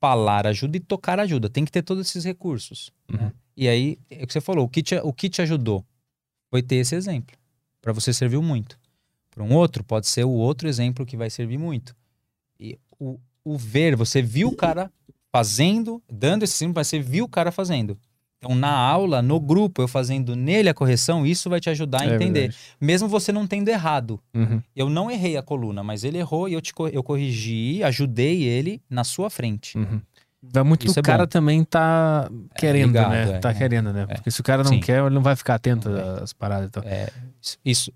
Falar 0.00 0.44
ajuda 0.44 0.76
e 0.76 0.80
tocar 0.80 1.20
ajuda. 1.20 1.48
Tem 1.48 1.64
que 1.64 1.70
ter 1.70 1.82
todos 1.82 2.08
esses 2.08 2.24
recursos. 2.24 2.90
Uhum. 3.08 3.18
né? 3.18 3.32
E 3.56 3.68
aí, 3.68 3.98
é 4.10 4.24
o 4.24 4.26
que 4.26 4.32
você 4.32 4.40
falou, 4.40 4.64
o 4.64 4.68
que 4.68 4.82
te, 4.82 4.96
o 4.96 5.12
que 5.12 5.30
te 5.30 5.40
ajudou 5.42 5.86
foi 6.50 6.60
ter 6.60 6.76
esse 6.76 6.96
exemplo. 6.96 7.36
Para 7.80 7.92
você 7.92 8.12
serviu 8.12 8.42
muito. 8.42 8.76
Para 9.30 9.44
um 9.44 9.54
outro, 9.54 9.84
pode 9.84 10.08
ser 10.08 10.24
o 10.24 10.30
outro 10.30 10.68
exemplo 10.68 11.06
que 11.06 11.16
vai 11.16 11.30
servir 11.30 11.56
muito. 11.56 11.94
E 12.58 12.76
o, 12.98 13.16
o 13.44 13.56
ver, 13.56 13.94
você 13.94 14.20
viu 14.20 14.48
o 14.48 14.56
cara 14.56 14.90
fazendo, 15.30 16.02
dando 16.12 16.42
esse 16.42 16.56
exemplo, 16.56 16.74
mas 16.76 16.88
você 16.88 16.98
viu 16.98 17.26
o 17.26 17.28
cara 17.28 17.52
fazendo. 17.52 17.96
Então, 18.44 18.54
na 18.56 18.70
aula, 18.70 19.22
no 19.22 19.40
grupo, 19.40 19.82
eu 19.82 19.88
fazendo 19.88 20.36
nele 20.36 20.68
a 20.68 20.74
correção, 20.74 21.24
isso 21.26 21.48
vai 21.48 21.60
te 21.60 21.70
ajudar 21.70 22.02
a 22.02 22.04
É 22.06 22.14
entender. 22.14 22.40
verdade. 22.40 22.58
Mesmo 22.80 23.08
você 23.08 23.32
não 23.32 23.46
tendo 23.46 23.68
errado. 23.68 24.20
Uhum. 24.34 24.62
Eu 24.76 24.90
não 24.90 25.10
errei 25.10 25.36
a 25.36 25.42
coluna, 25.42 25.82
mas 25.82 26.04
ele 26.04 26.18
errou 26.18 26.48
e 26.48 26.52
eu, 26.52 26.60
te, 26.60 26.72
eu 26.92 27.02
corrigi, 27.02 27.82
ajudei 27.82 28.42
ele 28.42 28.82
na 28.88 29.02
sua 29.04 29.30
frente. 29.30 29.78
Uhum. 29.78 30.00
Vai 30.42 30.62
muito 30.62 30.84
Isso 30.84 30.94
do 30.96 31.00
é 31.00 31.02
cara 31.02 31.22
bom. 31.24 31.28
também 31.28 31.64
tá 31.64 32.30
querendo, 32.58 32.88
ligado, 32.88 33.10
né? 33.12 33.22
é, 33.36 33.38
tá 33.38 33.50
é. 33.50 33.54
querendo, 33.54 33.92
né? 33.94 34.06
É. 34.10 34.14
Porque 34.14 34.30
se 34.30 34.40
o 34.40 34.44
cara 34.44 34.62
não 34.62 34.72
Sim. 34.72 34.80
quer, 34.80 35.00
ele 35.02 35.14
não 35.14 35.22
vai 35.22 35.34
ficar 35.34 35.54
atento 35.54 35.88
às 36.22 36.34
paradas. 36.34 36.66
Então. 36.68 36.82
É, 36.84 37.08
isso- 37.40 37.58
isso, 37.64 37.92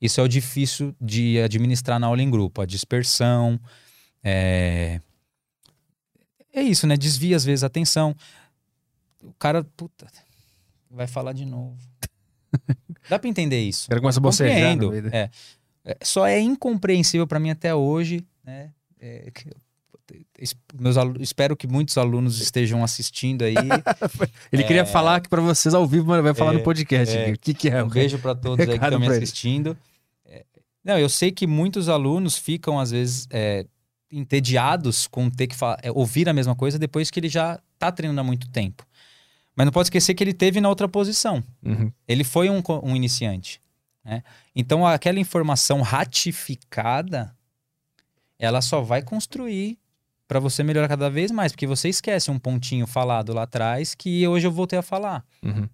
isso 0.00 0.18
é 0.20 0.24
o 0.24 0.28
difícil 0.28 0.94
de 0.98 1.38
administrar 1.42 1.98
na 2.00 2.06
aula 2.06 2.22
em 2.22 2.30
grupo, 2.30 2.62
a 2.62 2.64
dispersão. 2.66 3.60
É, 4.24 4.98
é 6.54 6.62
isso, 6.62 6.86
né? 6.86 6.96
Desvia 6.96 7.36
às 7.36 7.44
vezes 7.44 7.62
a 7.62 7.66
atenção. 7.66 8.14
O 9.22 9.32
cara, 9.34 9.62
puta, 9.76 10.06
vai 10.90 11.06
falar 11.06 11.32
de 11.32 11.44
novo. 11.44 11.76
Dá 13.08 13.18
pra 13.18 13.28
entender 13.28 13.60
isso. 13.60 13.88
Cara 13.88 14.00
começa 14.00 14.18
a 14.18 14.22
bocejar. 14.22 14.76
É. 15.12 15.30
É, 15.84 15.96
Só 16.02 16.26
é 16.26 16.38
incompreensível 16.40 17.26
para 17.26 17.38
mim 17.40 17.50
até 17.50 17.74
hoje, 17.74 18.24
né? 18.44 18.70
É, 19.00 19.30
meus 20.78 20.96
alu- 20.96 21.20
espero 21.20 21.56
que 21.56 21.66
muitos 21.66 21.96
alunos 21.96 22.40
estejam 22.40 22.82
assistindo 22.82 23.42
aí. 23.44 23.54
Ele 24.52 24.64
queria 24.64 24.84
falar 24.84 25.16
aqui 25.16 25.28
pra 25.28 25.40
vocês 25.40 25.72
ao 25.74 25.86
vivo, 25.86 26.06
mas 26.06 26.22
vai 26.22 26.34
falar 26.34 26.52
É, 26.54 26.58
no 26.58 26.62
podcast. 26.62 27.16
é. 27.16 27.30
O 27.32 27.38
que, 27.38 27.54
que 27.54 27.68
é? 27.68 27.82
Um 27.82 27.88
beijo 27.88 28.18
para 28.18 28.34
todos 28.34 28.60
aí 28.68 28.78
que 28.78 28.84
estão 28.84 28.98
me 28.98 29.06
ele. 29.06 29.16
assistindo. 29.16 29.76
É, 30.26 30.44
Não, 30.84 30.98
eu 30.98 31.08
sei 31.08 31.30
que 31.30 31.46
muitos 31.46 31.88
alunos 31.88 32.36
ficam, 32.36 32.78
às 32.78 32.90
vezes, 32.90 33.26
é, 33.30 33.64
entediados 34.10 35.06
com 35.06 35.30
ter 35.30 35.46
que 35.46 35.54
fa- 35.56 35.78
é, 35.82 35.90
ouvir 35.92 36.28
a 36.28 36.32
mesma 36.32 36.54
coisa 36.56 36.78
depois 36.78 37.10
que 37.10 37.20
ele 37.20 37.28
já 37.28 37.60
tá 37.78 37.90
treinando 37.92 38.20
há 38.20 38.24
muito 38.24 38.48
tempo. 38.50 38.84
Mas 39.56 39.66
não 39.66 39.72
pode 39.72 39.86
esquecer 39.86 40.14
que 40.14 40.22
ele 40.24 40.32
teve 40.32 40.60
na 40.60 40.68
outra 40.68 40.88
posição. 40.88 41.42
Uhum. 41.62 41.92
Ele 42.06 42.24
foi 42.24 42.48
um, 42.48 42.62
um 42.82 42.96
iniciante. 42.96 43.60
né? 44.04 44.22
Então, 44.54 44.86
aquela 44.86 45.18
informação 45.18 45.82
ratificada, 45.82 47.34
ela 48.38 48.62
só 48.62 48.80
vai 48.80 49.02
construir 49.02 49.78
para 50.26 50.38
você 50.38 50.62
melhorar 50.62 50.86
cada 50.86 51.10
vez 51.10 51.32
mais, 51.32 51.50
porque 51.50 51.66
você 51.66 51.88
esquece 51.88 52.30
um 52.30 52.38
pontinho 52.38 52.86
falado 52.86 53.32
lá 53.32 53.42
atrás 53.42 53.96
que 53.96 54.26
hoje 54.28 54.46
eu 54.46 54.52
voltei 54.52 54.78
a 54.78 54.82
falar. 54.82 55.24
Uhum. 55.42 55.68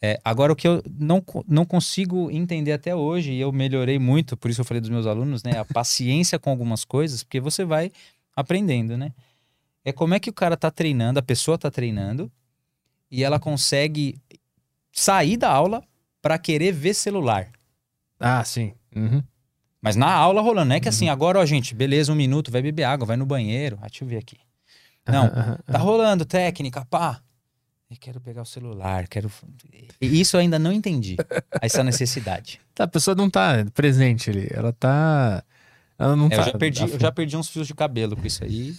É, 0.00 0.20
agora, 0.22 0.52
o 0.52 0.56
que 0.56 0.68
eu 0.68 0.82
não, 0.98 1.24
não 1.48 1.64
consigo 1.64 2.30
entender 2.30 2.72
até 2.72 2.94
hoje, 2.94 3.32
e 3.32 3.40
eu 3.40 3.50
melhorei 3.50 3.98
muito, 3.98 4.36
por 4.36 4.50
isso 4.50 4.60
eu 4.60 4.64
falei 4.64 4.80
dos 4.80 4.90
meus 4.90 5.06
alunos, 5.06 5.42
né? 5.42 5.58
A 5.58 5.64
paciência 5.72 6.38
com 6.38 6.50
algumas 6.50 6.84
coisas, 6.84 7.24
porque 7.24 7.40
você 7.40 7.64
vai 7.64 7.90
aprendendo, 8.36 8.96
né? 8.96 9.12
É 9.84 9.92
como 9.92 10.14
é 10.14 10.20
que 10.20 10.30
o 10.30 10.32
cara 10.32 10.56
tá 10.56 10.70
treinando, 10.70 11.18
a 11.18 11.22
pessoa 11.22 11.58
tá 11.58 11.70
treinando, 11.70 12.30
e 13.10 13.22
ela 13.24 13.38
consegue 13.38 14.16
sair 14.92 15.36
da 15.36 15.50
aula 15.50 15.82
para 16.22 16.38
querer 16.38 16.72
ver 16.72 16.94
celular. 16.94 17.48
Ah, 18.18 18.42
sim. 18.44 18.72
Uhum. 18.94 19.22
Mas 19.80 19.96
na 19.96 20.10
aula 20.10 20.40
rolando, 20.40 20.70
não 20.70 20.76
é 20.76 20.80
que 20.80 20.88
assim, 20.88 21.08
agora, 21.10 21.38
ó, 21.38 21.44
gente, 21.44 21.74
beleza, 21.74 22.10
um 22.10 22.14
minuto, 22.16 22.50
vai 22.50 22.62
beber 22.62 22.84
água, 22.84 23.06
vai 23.06 23.16
no 23.16 23.26
banheiro. 23.26 23.78
Ah, 23.82 23.86
deixa 23.86 24.02
eu 24.04 24.08
ver 24.08 24.16
aqui. 24.16 24.38
Não, 25.06 25.30
Tá 25.66 25.78
rolando 25.78 26.24
técnica, 26.24 26.84
pá. 26.86 27.20
Eu 27.90 27.96
quero 28.00 28.18
pegar 28.20 28.40
o 28.42 28.46
celular, 28.46 29.06
quero. 29.06 29.30
E 30.00 30.20
Isso 30.20 30.36
eu 30.36 30.40
ainda 30.40 30.58
não 30.58 30.72
entendi. 30.72 31.16
Essa 31.60 31.84
necessidade. 31.84 32.58
Tá, 32.74 32.84
a 32.84 32.88
pessoa 32.88 33.14
não 33.14 33.28
tá 33.28 33.64
presente 33.74 34.30
ali. 34.30 34.48
Ela 34.50 34.72
tá. 34.72 35.44
Ela 35.98 36.16
não 36.16 36.26
É, 36.26 36.30
tá. 36.30 36.36
eu, 36.36 36.44
já 36.46 36.58
perdi, 36.58 36.82
eu 36.82 36.98
já 36.98 37.12
perdi 37.12 37.36
uns 37.36 37.48
fios 37.48 37.66
de 37.66 37.74
cabelo 37.74 38.16
com 38.16 38.26
isso 38.26 38.42
aí. 38.42 38.74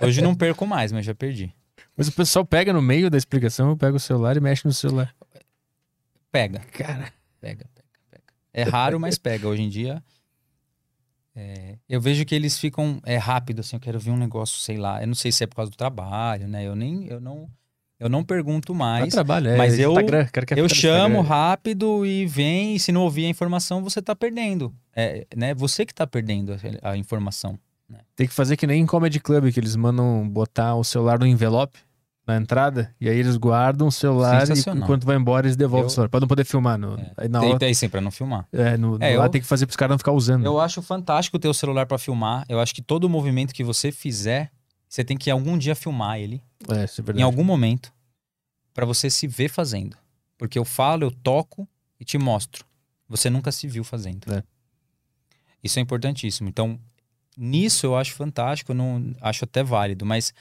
Hoje 0.00 0.22
não 0.22 0.34
perco 0.34 0.64
mais, 0.66 0.92
mas 0.92 1.04
já 1.04 1.14
perdi. 1.14 1.52
Mas 1.96 2.08
o 2.08 2.12
pessoal 2.12 2.44
pega 2.44 2.72
no 2.72 2.82
meio 2.82 3.08
da 3.08 3.16
explicação, 3.16 3.76
pega 3.76 3.96
o 3.96 4.00
celular 4.00 4.36
e 4.36 4.40
mexe 4.40 4.66
no 4.66 4.72
celular. 4.72 5.14
Pega, 6.32 6.60
Cara. 6.72 7.12
pega, 7.40 7.64
pega, 7.72 7.88
pega. 8.10 8.24
É 8.52 8.62
raro, 8.64 8.98
mas 8.98 9.16
pega. 9.18 9.46
Hoje 9.46 9.62
em 9.62 9.68
dia. 9.68 10.02
é, 11.36 11.76
eu 11.88 12.00
vejo 12.00 12.24
que 12.24 12.34
eles 12.34 12.58
ficam 12.58 13.00
é 13.04 13.16
rápido, 13.16 13.60
assim, 13.60 13.76
eu 13.76 13.80
quero 13.80 13.98
ver 14.00 14.10
um 14.10 14.16
negócio, 14.16 14.58
sei 14.58 14.76
lá. 14.76 15.00
Eu 15.00 15.06
não 15.06 15.14
sei 15.14 15.30
se 15.30 15.44
é 15.44 15.46
por 15.46 15.56
causa 15.56 15.70
do 15.70 15.76
trabalho, 15.76 16.48
né? 16.48 16.64
Eu 16.64 16.74
nem. 16.74 17.06
Eu 17.06 17.20
não, 17.20 17.48
eu 18.00 18.08
não 18.08 18.24
pergunto 18.24 18.74
mais. 18.74 19.14
trabalho, 19.14 19.50
é. 19.50 19.56
mas 19.56 19.78
eu- 19.78 19.92
Instagram, 19.92 20.26
Eu 20.56 20.68
chamo 20.68 21.20
rápido 21.20 22.04
e 22.04 22.26
vem, 22.26 22.74
e 22.74 22.80
se 22.80 22.90
não 22.90 23.02
ouvir 23.02 23.26
a 23.26 23.28
informação, 23.28 23.82
você 23.82 24.02
tá 24.02 24.16
perdendo. 24.16 24.74
É, 24.94 25.26
né? 25.36 25.54
Você 25.54 25.86
que 25.86 25.94
tá 25.94 26.06
perdendo 26.06 26.56
a, 26.82 26.90
a 26.90 26.96
informação. 26.96 27.58
Tem 28.16 28.26
que 28.26 28.32
fazer 28.34 28.56
que 28.56 28.66
nem 28.66 28.82
em 28.82 28.86
Comedy 28.86 29.20
Club, 29.20 29.52
que 29.52 29.60
eles 29.60 29.76
mandam 29.76 30.28
botar 30.28 30.74
o 30.76 30.84
celular 30.84 31.18
no 31.18 31.26
envelope 31.26 31.78
na 32.26 32.36
entrada, 32.36 32.94
e 32.98 33.06
aí 33.08 33.18
eles 33.18 33.36
guardam 33.36 33.88
o 33.88 33.92
celular 33.92 34.48
e 34.48 34.78
enquanto 34.78 35.04
vai 35.04 35.14
embora 35.14 35.46
eles 35.46 35.56
devolvem 35.56 35.82
Eu- 35.82 35.86
o 35.88 35.90
celular. 35.90 36.08
Pra 36.08 36.20
não 36.20 36.26
poder 36.28 36.44
filmar. 36.44 36.78
No, 36.78 36.94
É. 36.98 37.12
aí 37.18 37.28
na 37.28 37.40
Tem, 37.40 37.48
hora, 37.50 37.58
tem 37.58 37.74
sim, 37.74 37.86
pra 37.88 38.00
não 38.00 38.10
filmar. 38.10 38.48
é, 38.50 38.78
no, 38.78 38.96
É, 38.98 39.12
no 39.12 39.18
lá 39.18 39.26
eu- 39.26 39.28
tem 39.28 39.40
que 39.42 39.46
fazer 39.46 39.66
pros 39.66 39.76
caras 39.76 39.90
não 39.92 39.98
ficar 39.98 40.12
usando. 40.12 40.42
Eu 40.44 40.58
acho 40.58 40.80
fantástico 40.80 41.38
ter 41.38 41.48
o 41.48 41.52
celular 41.54 41.84
pra 41.84 41.98
filmar. 41.98 42.46
Eu 42.48 42.60
acho 42.60 42.74
que 42.74 42.80
todo 42.80 43.08
movimento 43.10 43.52
que 43.52 43.62
você 43.62 43.92
fizer, 43.92 44.50
você 44.88 45.04
tem 45.04 45.18
que 45.18 45.30
algum 45.30 45.58
dia 45.58 45.74
filmar 45.74 46.18
ele, 46.18 46.42
É, 46.70 46.84
isso 46.84 47.00
é 47.00 47.02
em 47.02 47.04
verdade. 47.04 47.22
algum 47.24 47.44
momento, 47.44 47.92
pra 48.72 48.86
você 48.86 49.10
se 49.10 49.26
ver 49.26 49.50
fazendo. 49.50 49.94
Porque 50.38 50.58
eu 50.58 50.64
falo, 50.64 51.04
eu 51.04 51.10
toco 51.10 51.68
e 52.00 52.04
te 52.06 52.16
mostro. 52.16 52.64
Você 53.06 53.28
nunca 53.28 53.52
se 53.52 53.68
viu 53.68 53.84
fazendo. 53.84 54.32
É. 54.32 54.42
Isso 55.62 55.78
é 55.78 55.82
importantíssimo. 55.82 56.48
Então, 56.48 56.78
nisso 57.36 57.86
eu 57.86 57.96
acho 57.96 58.12
fantástico, 58.14 58.72
eu 58.72 58.76
não 58.76 59.14
acho 59.20 59.44
até 59.44 59.62
válido, 59.62 60.04
mas 60.06 60.32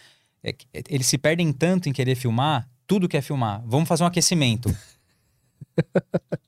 é 0.43 0.51
que 0.53 0.65
eles 0.89 1.07
se 1.07 1.17
perdem 1.17 1.51
tanto 1.53 1.87
em 1.89 1.93
querer 1.93 2.15
filmar, 2.15 2.67
tudo 2.87 3.07
quer 3.07 3.21
filmar. 3.21 3.61
Vamos 3.65 3.87
fazer 3.87 4.03
um 4.03 4.07
aquecimento. 4.07 4.75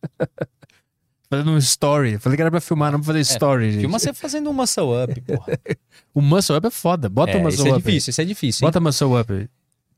Fazendo 1.28 1.52
um 1.52 1.58
story. 1.58 2.20
Falei 2.20 2.36
que 2.36 2.42
era 2.42 2.52
pra 2.52 2.62
filmar, 2.62 2.92
não 2.92 3.00
pra 3.00 3.08
fazer 3.08 3.20
story, 3.22 3.66
gente. 3.72 3.78
É, 3.78 3.82
Filma 3.82 3.98
você 4.00 4.14
fazendo 4.14 4.50
um 4.50 4.54
muscle 4.54 5.04
up, 5.04 5.22
porra. 5.22 5.60
O 6.14 6.22
muscle 6.22 6.56
up 6.56 6.68
é 6.68 6.70
foda. 6.72 7.10
Bota 7.10 7.32
É, 7.34 7.38
o 7.38 7.44
muscle 7.44 7.66
isso 7.66 7.68
é 7.68 7.72
up. 7.72 7.76
aí. 7.78 7.82
difícil, 7.84 8.12
isso 8.12 8.22
é 8.22 8.26
difícil. 8.26 8.64
hein? 8.66 8.68
Bota 8.68 8.80
muscle 8.80 9.20
up. 9.20 9.50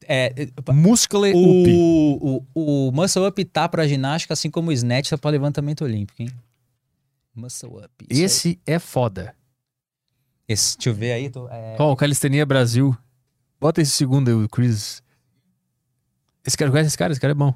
É, 0.09 0.33
Muscle 0.73 1.29
up. 1.29 1.35
o, 1.35 2.41
o, 2.55 2.87
o 2.87 2.91
muscle 2.93 3.27
up 3.27 3.43
tá 3.45 3.67
pra 3.67 3.85
ginástica, 3.85 4.33
assim 4.33 4.49
como 4.49 4.69
o 4.69 4.73
snatch 4.73 5.09
tá 5.09 5.17
pra 5.17 5.29
levantamento 5.29 5.83
olímpico, 5.83 6.21
hein? 6.23 6.29
Muscle 7.35 7.77
up. 7.83 7.89
isso. 8.09 8.21
Esse 8.23 8.59
é 8.65 8.79
foda. 8.79 9.35
Esse, 10.47 10.77
deixa 10.77 10.89
eu 10.89 10.93
ver 10.93 11.11
aí. 11.11 11.29
Tô, 11.29 11.47
é, 11.49 11.75
Ó, 11.79 11.91
o 11.91 11.95
Calistenia 11.95 12.45
Brasil. 12.45 12.97
Bota 13.59 13.81
esse 13.81 13.91
segundo 13.91 14.29
aí, 14.29 14.33
o 14.33 14.47
Chris. 14.47 15.03
Esse 16.45 16.57
cara 16.57 16.71
conhece 16.71 16.87
esse 16.87 16.97
cara? 16.97 17.11
Esse 17.11 17.19
cara 17.19 17.31
é 17.31 17.35
bom. 17.35 17.53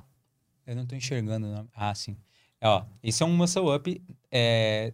Eu 0.66 0.76
não 0.76 0.86
tô 0.86 0.96
enxergando 0.96 1.48
o 1.48 1.52
nome. 1.52 1.70
Ah, 1.74 1.94
sim. 1.96 2.18
Ó, 2.62 2.84
esse 3.02 3.24
é 3.24 3.26
um 3.26 3.36
muscle 3.36 3.74
up 3.76 4.02
é, 4.32 4.92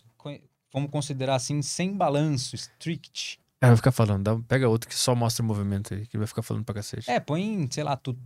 vamos 0.72 0.90
considerar 0.90 1.35
assim, 1.35 1.61
sem 1.61 1.95
balanço, 1.95 2.56
strict. 2.56 3.40
É, 3.61 3.67
vai 3.67 3.76
ficar 3.76 3.92
falando. 3.92 4.24
Dá, 4.24 4.40
pega 4.48 4.69
outro 4.69 4.90
que 4.90 4.95
só 4.95 5.16
mostra 5.16 5.43
o 5.43 5.45
movimento 5.45 5.93
aí, 5.93 6.06
que 6.06 6.17
vai 6.17 6.27
ficar 6.27 6.42
falando 6.42 6.64
pra 6.64 6.76
cacete. 6.76 7.09
É, 7.09 7.19
põe, 7.19 7.67
sei 7.72 7.84
lá, 7.84 7.95
tu, 7.95 8.17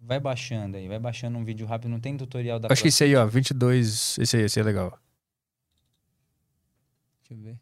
vai 0.00 0.18
baixando 0.18 0.76
aí, 0.76 0.88
vai 0.88 0.98
baixando 0.98 1.38
um 1.38 1.44
vídeo 1.44 1.66
rápido, 1.66 1.88
não 1.88 2.00
tem 2.00 2.16
tutorial 2.16 2.58
da 2.58 2.68
Acho 2.70 2.82
que 2.82 2.88
esse 2.88 3.04
aí, 3.04 3.14
ó, 3.14 3.26
22, 3.26 4.18
esse 4.18 4.36
aí, 4.36 4.42
esse 4.44 4.58
aí 4.58 4.62
é 4.62 4.66
legal. 4.66 4.98
Deixa 7.28 7.40
eu 7.40 7.44
ver. 7.44 7.60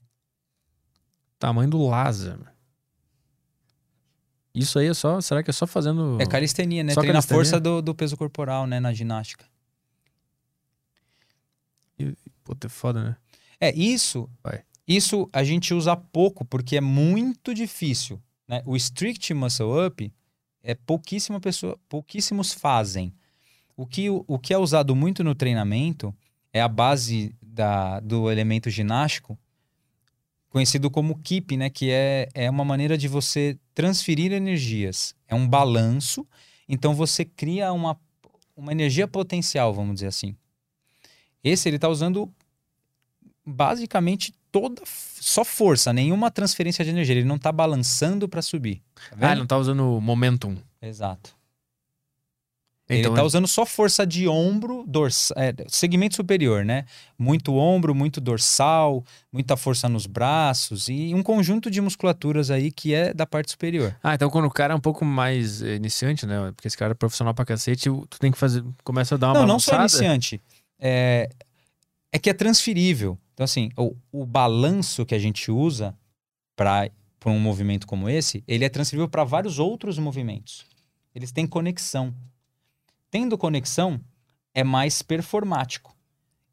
Tamanho 1.41 1.71
do 1.71 1.85
Lázaro. 1.85 2.47
Isso 4.55 4.79
aí 4.79 4.89
é 4.89 4.95
só, 4.95 5.21
será 5.21 5.43
que 5.43 5.51
é 5.51 5.53
só 5.53 5.67
fazendo... 5.67 6.21
É 6.21 6.27
calistenia, 6.27 6.85
né? 6.85 6.93
Só 6.93 7.01
Treina 7.01 7.21
a 7.21 7.23
força 7.23 7.59
do, 7.59 7.81
do 7.81 7.95
peso 7.95 8.17
corporal, 8.17 8.67
né, 8.67 8.79
na 8.79 8.93
ginástica. 8.93 9.47
Puta, 12.45 12.67
é 12.67 12.71
foda, 12.71 13.03
né? 13.03 13.17
É, 13.59 13.75
isso. 13.75 14.29
Vai. 14.43 14.63
Isso 14.87 15.29
a 15.33 15.43
gente 15.43 15.73
usa 15.73 15.97
pouco 15.97 16.45
porque 16.45 16.77
é 16.77 16.81
muito 16.81 17.55
difícil. 17.55 18.21
Né? 18.47 18.63
O 18.67 18.77
strict 18.77 19.33
muscle 19.33 19.87
up 19.87 20.13
é 20.63 20.75
pouquíssima 20.75 21.41
pessoa, 21.41 21.79
pouquíssimos 21.89 22.53
fazem. 22.53 23.15
O 23.77 23.87
que, 23.87 24.11
o 24.11 24.39
que 24.39 24.53
é 24.53 24.59
usado 24.59 24.95
muito 24.95 25.25
no 25.25 25.35
treinamento 25.35 26.15
é 26.53 26.61
a 26.61 26.69
base 26.69 27.35
da, 27.41 28.01
do 28.01 28.31
elemento 28.31 28.69
ginástico, 28.69 29.39
conhecido 30.51 30.91
como 30.91 31.19
keep, 31.23 31.57
né? 31.57 31.71
Que 31.71 31.91
é, 31.91 32.29
é 32.35 32.51
uma 32.51 32.65
maneira 32.65 32.99
de 32.99 33.09
você 33.09 33.59
transferir 33.75 34.33
energias. 34.33 35.15
É 35.27 35.35
um 35.35 35.49
balanço, 35.49 36.27
então 36.69 36.95
você 36.95 37.25
cria 37.25 37.73
uma, 37.73 37.99
uma 38.57 38.73
energia 38.73 39.09
potencial, 39.09 39.73
vamos 39.73 39.95
dizer 39.95 40.09
assim. 40.09 40.37
Esse 41.43 41.69
ele 41.69 41.77
está 41.77 41.89
usando 41.89 42.31
basicamente 43.47 44.35
toda 44.53 44.83
só 44.85 45.45
força, 45.45 45.93
nenhuma 45.93 46.31
transferência 46.31 46.85
de 46.85 46.91
energia. 46.91 47.15
Ele 47.15 47.25
não 47.25 47.37
está 47.37 47.51
balançando 47.51 48.29
para 48.29 48.43
subir. 48.43 48.83
Tá 49.11 49.17
Ah, 49.29 49.31
ele 49.33 49.41
não 49.41 49.47
tá 49.47 49.57
usando 49.57 50.01
momentum. 50.01 50.57
Exato. 50.83 51.40
Então, 52.99 53.13
ele 53.13 53.21
tá 53.21 53.23
usando 53.23 53.47
só 53.47 53.65
força 53.65 54.05
de 54.05 54.27
ombro, 54.27 54.85
dorsal, 54.87 55.37
é, 55.41 55.55
segmento 55.69 56.17
superior, 56.17 56.65
né? 56.65 56.85
Muito 57.17 57.55
ombro, 57.55 57.95
muito 57.95 58.21
dorsal, 58.21 59.05
muita 59.33 59.57
força 59.57 59.89
nos 59.89 60.07
braços 60.07 60.89
e 60.89 61.15
um 61.15 61.23
conjunto 61.23 61.71
de 61.71 61.81
musculaturas 61.81 62.51
aí 62.51 62.73
que 62.73 62.93
é 62.93 63.15
da 63.15 63.27
parte 63.27 63.53
superior. 63.53 63.97
Ah, 64.03 64.15
então 64.15 64.29
quando 64.29 64.47
o 64.47 64.51
cara 64.51 64.75
é 64.75 64.77
um 64.77 64.81
pouco 64.81 65.05
mais 65.05 65.63
eh, 65.63 65.77
iniciante, 65.77 66.27
né? 66.27 66.53
Porque 66.57 66.67
esse 66.67 66.77
cara 66.77 66.93
é 66.93 66.95
profissional 66.95 67.33
pra 67.33 67.45
cacete, 67.45 67.89
tu 67.89 68.19
tem 68.19 68.33
que 68.33 68.39
fazer. 68.39 68.65
Começa 68.83 69.15
a 69.15 69.19
dar 69.19 69.29
uma 69.29 69.41
não, 69.41 69.47
não 69.47 69.59
só 69.61 69.73
balançada. 69.73 70.05
iniciante. 70.05 70.41
É, 70.79 71.31
é 72.13 72.19
que 72.19 72.29
é 72.29 72.35
transferível. 72.35 73.17
Então, 73.35 73.45
assim, 73.45 73.71
o, 73.77 73.95
o 74.13 74.27
balanço 74.27 75.07
que 75.07 75.15
a 75.15 75.19
gente 75.19 75.51
usa 75.51 75.95
para 76.57 76.91
um 77.27 77.39
movimento 77.39 77.87
como 77.87 78.09
esse, 78.09 78.43
ele 78.47 78.65
é 78.65 78.69
transferível 78.69 79.09
para 79.09 79.25
vários 79.25 79.59
outros 79.59 79.99
movimentos. 79.99 80.67
Eles 81.15 81.33
têm 81.33 81.47
conexão. 81.47 82.15
Tendo 83.11 83.37
conexão, 83.37 84.01
é 84.55 84.63
mais 84.63 85.03
performático. 85.03 85.97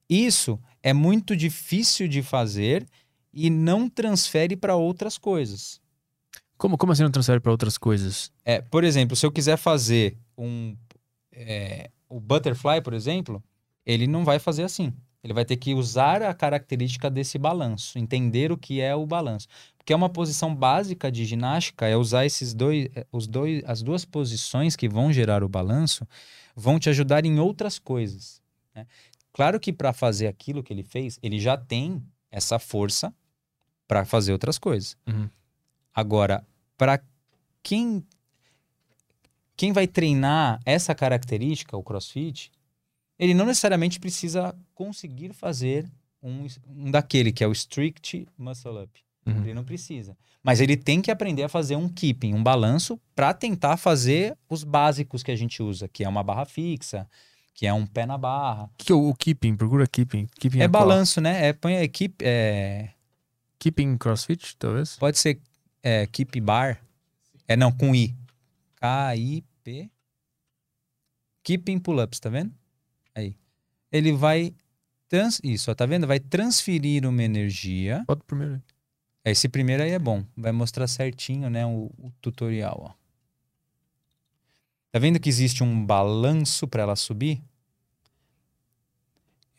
Isso 0.09 0.59
é 0.81 0.93
muito 0.93 1.35
difícil 1.35 2.07
de 2.07 2.23
fazer 2.23 2.87
e 3.33 3.49
não 3.49 3.89
transfere 3.89 4.55
para 4.55 4.75
outras 4.75 5.17
coisas. 5.17 5.79
Como, 6.57 6.77
como 6.77 6.91
assim 6.91 7.03
não 7.03 7.11
transfere 7.11 7.39
pra 7.39 7.51
outras 7.51 7.77
coisas? 7.77 8.31
É, 8.43 8.61
por 8.61 8.83
exemplo, 8.83 9.15
se 9.15 9.25
eu 9.25 9.31
quiser 9.31 9.57
fazer 9.57 10.17
um 10.37 10.75
é, 11.31 11.91
o 12.09 12.19
butterfly, 12.19 12.81
por 12.81 12.93
exemplo, 12.93 13.43
ele 13.85 14.07
não 14.07 14.25
vai 14.25 14.39
fazer 14.39 14.63
assim. 14.63 14.91
Ele 15.23 15.33
vai 15.33 15.45
ter 15.45 15.57
que 15.57 15.73
usar 15.73 16.23
a 16.23 16.33
característica 16.33 17.09
desse 17.09 17.37
balanço, 17.37 17.99
entender 17.99 18.51
o 18.51 18.57
que 18.57 18.81
é 18.81 18.95
o 18.95 19.05
balanço. 19.05 19.47
Porque 19.87 19.93
é 19.93 19.95
uma 19.95 20.09
posição 20.09 20.53
básica 20.53 21.09
de 21.09 21.23
ginástica, 21.23 21.87
é 21.87 21.95
usar 21.95 22.25
esses 22.25 22.53
dois, 22.53 22.89
é, 22.93 23.07
os 23.09 23.25
dois, 23.25 23.63
as 23.65 23.81
duas 23.81 24.03
posições 24.03 24.75
que 24.75 24.89
vão 24.89 25.13
gerar 25.13 25.45
o 25.45 25.47
balanço, 25.47 26.05
vão 26.53 26.77
te 26.77 26.89
ajudar 26.89 27.25
em 27.25 27.39
outras 27.39 27.79
coisas. 27.79 28.41
né? 28.75 28.85
Claro 29.31 29.57
que 29.61 29.71
para 29.71 29.93
fazer 29.93 30.27
aquilo 30.27 30.61
que 30.61 30.73
ele 30.73 30.83
fez, 30.83 31.17
ele 31.23 31.39
já 31.39 31.55
tem 31.55 32.03
essa 32.29 32.59
força 32.59 33.15
para 33.87 34.03
fazer 34.03 34.33
outras 34.33 34.59
coisas. 34.59 34.97
Uhum. 35.07 35.29
Agora, 35.95 36.45
para 36.77 37.01
quem 37.63 38.05
quem 39.55 39.71
vai 39.71 39.87
treinar 39.87 40.59
essa 40.65 40.93
característica, 40.93 41.77
o 41.77 41.81
CrossFit, 41.81 42.51
ele 43.17 43.33
não 43.33 43.45
necessariamente 43.45 44.01
precisa 44.01 44.53
conseguir 44.75 45.31
fazer 45.31 45.89
um, 46.21 46.45
um 46.67 46.91
daquele 46.91 47.31
que 47.31 47.41
é 47.41 47.47
o 47.47 47.53
strict 47.53 48.27
muscle 48.37 48.83
up. 48.83 49.06
Uhum. 49.31 49.43
Ele 49.43 49.53
não 49.53 49.63
precisa. 49.63 50.17
Mas 50.43 50.61
ele 50.61 50.77
tem 50.77 51.01
que 51.01 51.11
aprender 51.11 51.43
a 51.43 51.49
fazer 51.49 51.75
um 51.75 51.89
keeping, 51.89 52.33
um 52.33 52.43
balanço, 52.43 52.99
para 53.15 53.33
tentar 53.33 53.77
fazer 53.77 54.37
os 54.49 54.63
básicos 54.63 55.23
que 55.23 55.31
a 55.31 55.35
gente 55.35 55.61
usa, 55.61 55.87
que 55.87 56.03
é 56.03 56.09
uma 56.09 56.23
barra 56.23 56.45
fixa, 56.45 57.07
que 57.53 57.65
é 57.65 57.73
um 57.73 57.85
pé 57.85 58.05
na 58.05 58.17
barra. 58.17 58.65
O 58.65 58.69
que 58.77 58.91
é 58.91 58.95
o, 58.95 59.13
keeping? 59.13 59.55
Procura 59.55 59.87
keeping. 59.87 60.27
keeping 60.39 60.59
É 60.59 60.69
qual? 60.69 60.85
balanço, 60.85 61.19
né? 61.19 61.47
É, 61.47 61.53
põe 61.53 61.75
a 61.75 61.83
equipe. 61.83 62.23
É, 62.23 62.89
Keeping 63.59 63.97
crossfit, 63.97 64.55
talvez? 64.57 64.95
Pode 64.97 65.17
ser 65.17 65.39
é, 65.81 66.05
keep 66.05 66.39
bar. 66.39 66.79
É 67.47 67.55
não, 67.55 67.71
com 67.71 67.95
I. 67.95 68.15
K-I-P. 68.75 69.89
Keeping 71.43 71.79
pull-ups, 71.79 72.19
tá 72.19 72.29
vendo? 72.29 72.53
Aí. 73.15 73.35
Ele 73.91 74.11
vai. 74.11 74.53
Trans... 75.09 75.39
Isso, 75.43 75.71
ó, 75.71 75.73
tá 75.75 75.85
vendo? 75.85 76.05
Vai 76.05 76.19
transferir 76.19 77.05
uma 77.05 77.23
energia. 77.23 78.03
Bota 78.05 78.23
primeiro. 78.25 78.61
Esse 79.31 79.49
primeiro 79.49 79.83
aí 79.83 79.91
é 79.91 79.99
bom. 79.99 80.23
Vai 80.35 80.51
mostrar 80.51 80.87
certinho, 80.87 81.49
né? 81.49 81.65
O, 81.65 81.91
o 81.97 82.11
tutorial, 82.21 82.77
ó. 82.79 83.07
Tá 84.91 84.99
vendo 84.99 85.19
que 85.19 85.29
existe 85.29 85.63
um 85.63 85.85
balanço 85.85 86.67
para 86.67 86.83
ela 86.83 86.95
subir? 86.95 87.41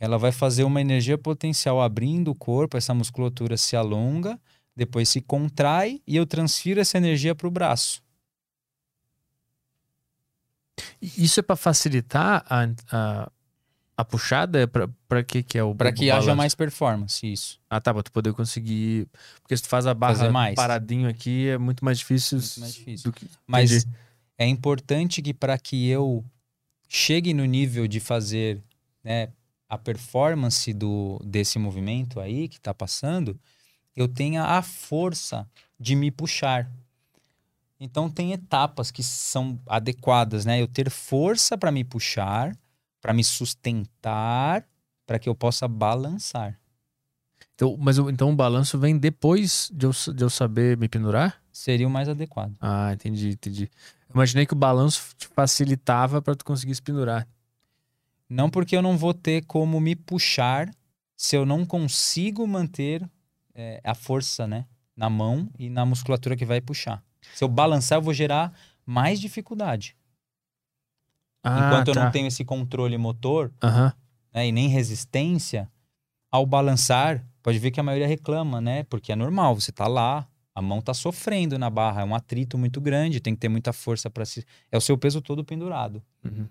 Ela 0.00 0.16
vai 0.16 0.32
fazer 0.32 0.64
uma 0.64 0.80
energia 0.80 1.18
potencial 1.18 1.82
abrindo 1.82 2.30
o 2.30 2.34
corpo, 2.34 2.76
essa 2.76 2.94
musculatura 2.94 3.56
se 3.56 3.76
alonga, 3.76 4.40
depois 4.74 5.08
se 5.08 5.20
contrai 5.20 6.00
e 6.06 6.16
eu 6.16 6.24
transfiro 6.24 6.80
essa 6.80 6.96
energia 6.96 7.34
para 7.34 7.48
o 7.48 7.50
braço. 7.50 8.02
Isso 11.02 11.40
é 11.40 11.42
pra 11.42 11.56
facilitar 11.56 12.44
a, 12.48 12.64
a, 12.90 13.32
a 13.98 14.04
puxada? 14.04 14.60
É 14.60 14.66
pra, 14.66 14.88
pra 15.08 15.24
que 15.24 15.42
que 15.42 15.58
é 15.58 15.64
o 15.64 15.74
Para 15.74 15.90
o 15.90 15.92
que 15.92 16.08
haja 16.08 16.32
mais 16.32 16.54
performance, 16.54 17.26
isso. 17.26 17.58
Ah, 17.68 17.80
tá, 17.80 17.92
pra 17.92 18.00
tu 18.00 18.12
poder 18.12 18.32
conseguir... 18.32 19.08
Porque 19.42 19.56
se 19.56 19.64
tu 19.64 19.68
faz 19.68 19.88
a 19.88 19.92
barra 19.92 20.30
mais. 20.30 20.54
paradinho 20.54 21.08
aqui, 21.08 21.48
é 21.48 21.58
muito 21.58 21.84
mais 21.84 21.98
difícil... 21.98 22.38
Muito 22.38 22.60
mais 22.60 22.74
difícil. 22.74 23.10
do 23.10 23.12
que... 23.12 23.28
Mas 23.44 23.72
Entendi. 23.72 23.96
é 24.38 24.46
importante 24.46 25.20
que 25.20 25.34
para 25.34 25.58
que 25.58 25.88
eu 25.88 26.24
chegue 26.88 27.34
no 27.34 27.44
nível 27.44 27.88
de 27.88 27.98
fazer 27.98 28.62
né, 29.02 29.30
a 29.68 29.76
performance 29.76 30.72
do, 30.72 31.20
desse 31.24 31.58
movimento 31.58 32.20
aí 32.20 32.46
que 32.46 32.58
está 32.58 32.72
passando, 32.72 33.36
eu 33.96 34.06
tenha 34.06 34.44
a 34.44 34.62
força 34.62 35.44
de 35.78 35.96
me 35.96 36.12
puxar. 36.12 36.70
Então 37.80 38.08
tem 38.08 38.32
etapas 38.32 38.92
que 38.92 39.02
são 39.02 39.58
adequadas, 39.66 40.44
né? 40.44 40.62
Eu 40.62 40.68
ter 40.68 40.88
força 40.88 41.58
para 41.58 41.72
me 41.72 41.82
puxar, 41.82 42.56
para 43.08 43.14
me 43.14 43.24
sustentar, 43.24 44.68
para 45.06 45.18
que 45.18 45.30
eu 45.30 45.34
possa 45.34 45.66
balançar. 45.66 46.60
Então, 47.54 47.74
mas 47.80 47.96
então 47.96 48.30
o 48.30 48.36
balanço 48.36 48.78
vem 48.78 48.98
depois 48.98 49.70
de 49.72 49.86
eu, 49.86 49.92
de 50.14 50.22
eu 50.22 50.28
saber 50.28 50.76
me 50.76 50.90
pendurar? 50.90 51.42
Seria 51.50 51.88
o 51.88 51.90
mais 51.90 52.06
adequado. 52.06 52.54
Ah, 52.60 52.92
entendi, 52.92 53.30
entendi. 53.30 53.70
Imaginei 54.12 54.44
que 54.44 54.52
o 54.52 54.56
balanço 54.56 55.14
te 55.16 55.26
facilitava 55.28 56.20
pra 56.20 56.34
tu 56.34 56.44
conseguir 56.44 56.74
se 56.74 56.82
pendurar. 56.82 57.26
Não 58.28 58.50
porque 58.50 58.76
eu 58.76 58.82
não 58.82 58.98
vou 58.98 59.14
ter 59.14 59.42
como 59.46 59.80
me 59.80 59.96
puxar 59.96 60.70
se 61.16 61.34
eu 61.34 61.46
não 61.46 61.64
consigo 61.64 62.46
manter 62.46 63.08
é, 63.54 63.80
a 63.82 63.94
força, 63.94 64.46
né? 64.46 64.66
Na 64.94 65.08
mão 65.08 65.48
e 65.58 65.70
na 65.70 65.86
musculatura 65.86 66.36
que 66.36 66.44
vai 66.44 66.60
puxar. 66.60 67.02
Se 67.34 67.42
eu 67.42 67.48
balançar, 67.48 67.96
eu 67.96 68.02
vou 68.02 68.12
gerar 68.12 68.52
mais 68.84 69.18
dificuldade. 69.18 69.96
Ah, 71.42 71.58
Enquanto 71.66 71.88
eu 71.88 71.94
tá. 71.94 72.04
não 72.04 72.10
tenho 72.10 72.26
esse 72.26 72.44
controle 72.44 72.96
motor 72.98 73.52
né, 74.34 74.46
e 74.48 74.52
nem 74.52 74.68
resistência, 74.68 75.70
ao 76.30 76.44
balançar, 76.44 77.24
pode 77.42 77.58
ver 77.58 77.70
que 77.70 77.80
a 77.80 77.82
maioria 77.82 78.06
reclama, 78.06 78.60
né? 78.60 78.82
Porque 78.84 79.12
é 79.12 79.16
normal, 79.16 79.54
você 79.54 79.72
tá 79.72 79.86
lá, 79.86 80.28
a 80.54 80.60
mão 80.60 80.80
tá 80.82 80.92
sofrendo 80.92 81.58
na 81.58 81.70
barra, 81.70 82.02
é 82.02 82.04
um 82.04 82.14
atrito 82.14 82.58
muito 82.58 82.80
grande, 82.80 83.20
tem 83.20 83.34
que 83.34 83.40
ter 83.40 83.48
muita 83.48 83.72
força 83.72 84.10
para 84.10 84.24
se. 84.26 84.44
É 84.70 84.76
o 84.76 84.80
seu 84.80 84.98
peso 84.98 85.22
todo 85.22 85.44
pendurado. 85.44 86.02
Uhum. 86.24 86.46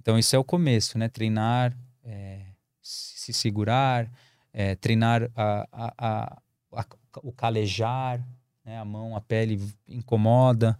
Então, 0.00 0.16
isso 0.18 0.36
é 0.36 0.38
o 0.38 0.44
começo, 0.44 0.96
né? 0.98 1.08
Treinar, 1.08 1.76
é, 2.04 2.42
se 2.80 3.32
segurar, 3.32 4.08
é, 4.52 4.76
treinar 4.76 5.28
a, 5.34 5.66
a- 5.72 5.94
a- 5.98 6.38
a- 6.72 6.86
o 7.22 7.32
calejar, 7.32 8.24
né? 8.64 8.78
A 8.78 8.84
mão, 8.84 9.16
a 9.16 9.20
pele 9.20 9.60
incomoda. 9.88 10.78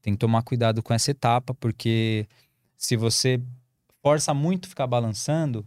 Tem 0.00 0.14
que 0.14 0.18
tomar 0.18 0.42
cuidado 0.42 0.82
com 0.82 0.94
essa 0.94 1.10
etapa, 1.10 1.52
porque 1.52 2.26
se 2.78 2.96
você 2.96 3.42
força 4.00 4.32
muito 4.32 4.68
ficar 4.68 4.86
balançando, 4.86 5.66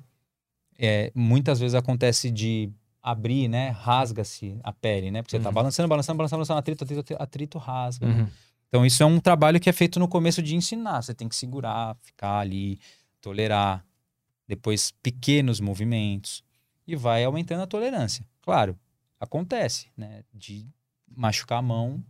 é, 0.80 1.12
muitas 1.14 1.60
vezes 1.60 1.76
acontece 1.76 2.32
de 2.32 2.72
abrir, 3.04 3.48
né? 3.48 3.70
Rasga-se 3.70 4.58
a 4.64 4.72
pele, 4.72 5.12
né? 5.12 5.22
Porque 5.22 5.36
você 5.38 5.44
tá 5.44 5.50
Uhum. 5.50 5.54
balançando, 5.56 5.90
balançando, 5.90 6.18
balançando, 6.18 6.38
balançando, 6.40 6.60
atrito, 6.60 6.84
atrito, 6.84 7.16
atrito, 7.20 7.58
rasga. 7.58 8.08
Uhum. 8.08 8.28
Então, 8.70 8.86
isso 8.86 9.04
é 9.04 9.06
um 9.06 9.20
trabalho 9.20 9.60
que 9.60 9.70
é 9.70 9.74
feito 9.74 10.00
no 10.00 10.08
começo 10.08 10.42
de 10.42 10.56
ensinar. 10.56 11.02
Você 11.02 11.14
tem 11.14 11.28
que 11.28 11.36
segurar, 11.36 11.96
ficar 12.02 12.40
ali, 12.40 12.80
tolerar. 13.20 13.86
Depois, 14.48 14.92
pequenos 15.04 15.60
movimentos. 15.60 16.44
E 16.88 16.96
vai 16.96 17.24
aumentando 17.24 17.62
a 17.64 17.68
tolerância. 17.68 18.26
Claro, 18.42 18.78
acontece, 19.20 19.88
né? 19.98 20.24
De 20.34 20.66
machucar 21.16 21.60
a 21.60 21.62
mão 21.62 22.04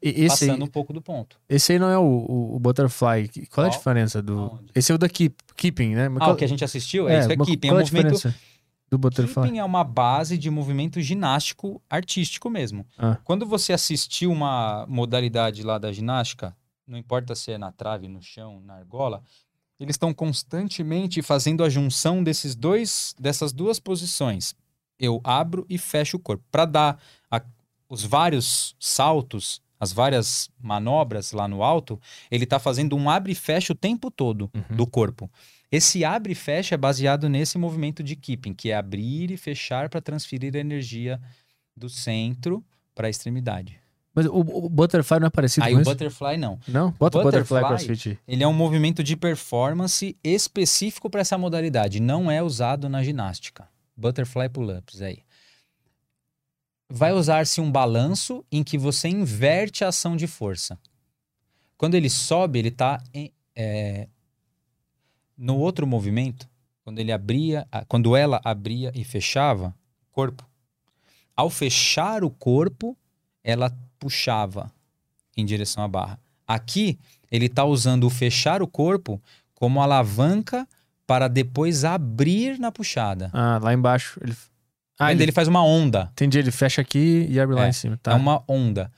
esse, 0.00 0.44
aí, 0.44 0.50
passando 0.50 0.64
um 0.64 0.68
pouco 0.68 0.92
do 0.92 1.02
ponto. 1.02 1.38
esse 1.48 1.72
aí 1.72 1.78
não 1.78 1.88
é 1.90 1.98
o, 1.98 2.02
o, 2.02 2.56
o 2.56 2.58
Butterfly. 2.58 3.28
Qual 3.50 3.64
é 3.64 3.68
a 3.68 3.70
Qual? 3.70 3.78
diferença 3.78 4.22
do. 4.22 4.38
Aonde? 4.38 4.70
Esse 4.74 4.92
é 4.92 4.94
o 4.94 4.98
da 4.98 5.08
keep, 5.08 5.34
Keeping, 5.56 5.94
né? 5.94 6.08
Mas 6.08 6.22
Ah, 6.22 6.26
qual- 6.26 6.34
o 6.34 6.36
que 6.38 6.44
a 6.44 6.48
gente 6.48 6.64
assistiu 6.64 7.08
é, 7.08 7.18
isso 7.20 7.28
mas 7.28 7.40
aqui. 7.40 7.56
Tem 7.56 7.70
qual 7.70 7.78
é 7.80 7.82
a 7.82 7.84
movimento. 7.84 8.14
diferença 8.14 8.38
do 8.90 8.98
Butterfly? 8.98 9.42
Keeping 9.44 9.58
é 9.58 9.64
uma 9.64 9.82
base 9.84 10.38
de 10.38 10.50
movimento 10.50 11.00
ginástico 11.00 11.82
artístico 11.90 12.48
mesmo. 12.48 12.86
Ah. 12.96 13.16
Quando 13.24 13.44
você 13.46 13.72
assistiu 13.72 14.30
uma 14.30 14.86
modalidade 14.88 15.62
lá 15.62 15.78
da 15.78 15.92
ginástica, 15.92 16.56
não 16.86 16.96
importa 16.98 17.34
se 17.34 17.50
é 17.52 17.58
na 17.58 17.72
trave, 17.72 18.06
no 18.08 18.22
chão, 18.22 18.60
na 18.64 18.74
argola, 18.74 19.22
eles 19.80 19.94
estão 19.94 20.14
constantemente 20.14 21.20
fazendo 21.20 21.62
a 21.64 21.68
junção 21.68 22.22
desses 22.22 22.54
dois, 22.54 23.14
dessas 23.18 23.52
duas 23.52 23.78
posições. 23.80 24.54
Eu 24.98 25.20
abro 25.24 25.66
e 25.68 25.76
fecho 25.76 26.16
o 26.16 26.20
corpo 26.20 26.42
para 26.50 26.64
dar 26.64 26.98
a- 27.30 27.42
os 27.88 28.02
vários 28.04 28.74
saltos, 28.80 29.60
as 29.78 29.92
várias 29.92 30.48
manobras 30.60 31.32
lá 31.32 31.46
no 31.46 31.62
alto. 31.62 32.00
Ele 32.30 32.44
está 32.44 32.58
fazendo 32.58 32.96
um 32.96 33.08
abre 33.10 33.32
e 33.32 33.34
fecha 33.34 33.72
o 33.72 33.76
tempo 33.76 34.10
todo 34.10 34.50
Uhum. 34.54 34.76
do 34.76 34.86
corpo. 34.86 35.30
Esse 35.70 36.04
abre 36.04 36.32
e 36.32 36.36
fecha 36.36 36.74
é 36.74 36.78
baseado 36.78 37.28
nesse 37.28 37.58
movimento 37.58 38.02
de 38.02 38.14
keeping, 38.16 38.54
que 38.54 38.70
é 38.70 38.76
abrir 38.76 39.30
e 39.30 39.36
fechar 39.36 39.88
para 39.88 40.00
transferir 40.00 40.54
a 40.54 40.58
energia 40.58 41.20
do 41.76 41.88
centro 41.88 42.64
para 42.94 43.08
a 43.08 43.10
extremidade. 43.10 43.78
Mas 44.14 44.24
o, 44.24 44.30
o 44.38 44.68
Butterfly 44.70 45.20
não 45.20 45.26
é 45.26 45.30
parecido 45.30 45.66
Aí 45.66 45.72
com 45.72 45.78
o 45.78 45.82
isso? 45.82 45.90
butterfly 45.90 46.38
não. 46.38 46.58
Não? 46.66 46.90
Bota 46.92 47.18
o 47.18 47.22
Butterfly 47.22 47.60
Butterfly- 47.60 47.86
CrossFit. 47.86 48.18
Ele 48.26 48.42
é 48.42 48.48
um 48.48 48.52
movimento 48.54 49.04
de 49.04 49.14
performance 49.14 50.16
específico 50.24 51.10
para 51.10 51.20
essa 51.20 51.36
modalidade, 51.36 52.00
não 52.00 52.30
é 52.30 52.42
usado 52.42 52.88
na 52.88 53.02
ginástica. 53.02 53.68
Butterfly 53.94 54.48
pull-ups 54.48 55.02
aí. 55.02 55.18
Vai 56.88 57.12
usar-se 57.12 57.60
um 57.60 57.70
balanço 57.70 58.44
em 58.50 58.62
que 58.62 58.78
você 58.78 59.08
inverte 59.08 59.84
a 59.84 59.88
ação 59.88 60.16
de 60.16 60.26
força. 60.26 60.78
Quando 61.76 61.94
ele 61.94 62.08
sobe, 62.08 62.58
ele 62.58 62.68
está 62.68 63.02
no 65.36 65.56
outro 65.58 65.86
movimento, 65.86 66.48
quando 66.82 66.98
ele 66.98 67.12
abria, 67.12 67.66
quando 67.88 68.16
ela 68.16 68.40
abria 68.44 68.92
e 68.94 69.04
fechava 69.04 69.74
corpo. 70.12 70.48
Ao 71.34 71.50
fechar 71.50 72.24
o 72.24 72.30
corpo, 72.30 72.96
ela 73.44 73.70
puxava 73.98 74.72
em 75.36 75.44
direção 75.44 75.84
à 75.84 75.88
barra. 75.88 76.18
Aqui, 76.46 76.98
ele 77.30 77.46
está 77.46 77.64
usando 77.64 78.04
o 78.04 78.10
fechar 78.10 78.62
o 78.62 78.68
corpo 78.68 79.20
como 79.54 79.82
alavanca 79.82 80.66
para 81.06 81.28
depois 81.28 81.84
abrir 81.84 82.58
na 82.58 82.72
puxada. 82.72 83.30
Ah, 83.32 83.58
lá 83.62 83.74
embaixo. 83.74 84.18
Ele... 84.22 84.34
Ah, 84.98 85.12
ele... 85.12 85.24
Ele 85.24 85.32
faz 85.32 85.46
uma 85.48 85.62
onda. 85.64 86.08
Entendi, 86.12 86.38
ele 86.38 86.50
fecha 86.50 86.80
aqui 86.80 87.26
e 87.28 87.38
abre 87.38 87.54
lá 87.54 87.66
É, 87.66 87.68
em 87.68 87.72
cima. 87.72 87.96
Tá. 88.02 88.12
É 88.12 88.14
uma 88.14 88.42
onda. 88.48 88.90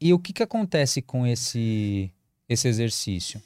E 0.00 0.12
o 0.12 0.18
que, 0.18 0.32
que 0.32 0.42
acontece 0.42 1.00
com 1.00 1.26
esse, 1.26 2.12
esse 2.48 2.68
exercício? 2.68 3.42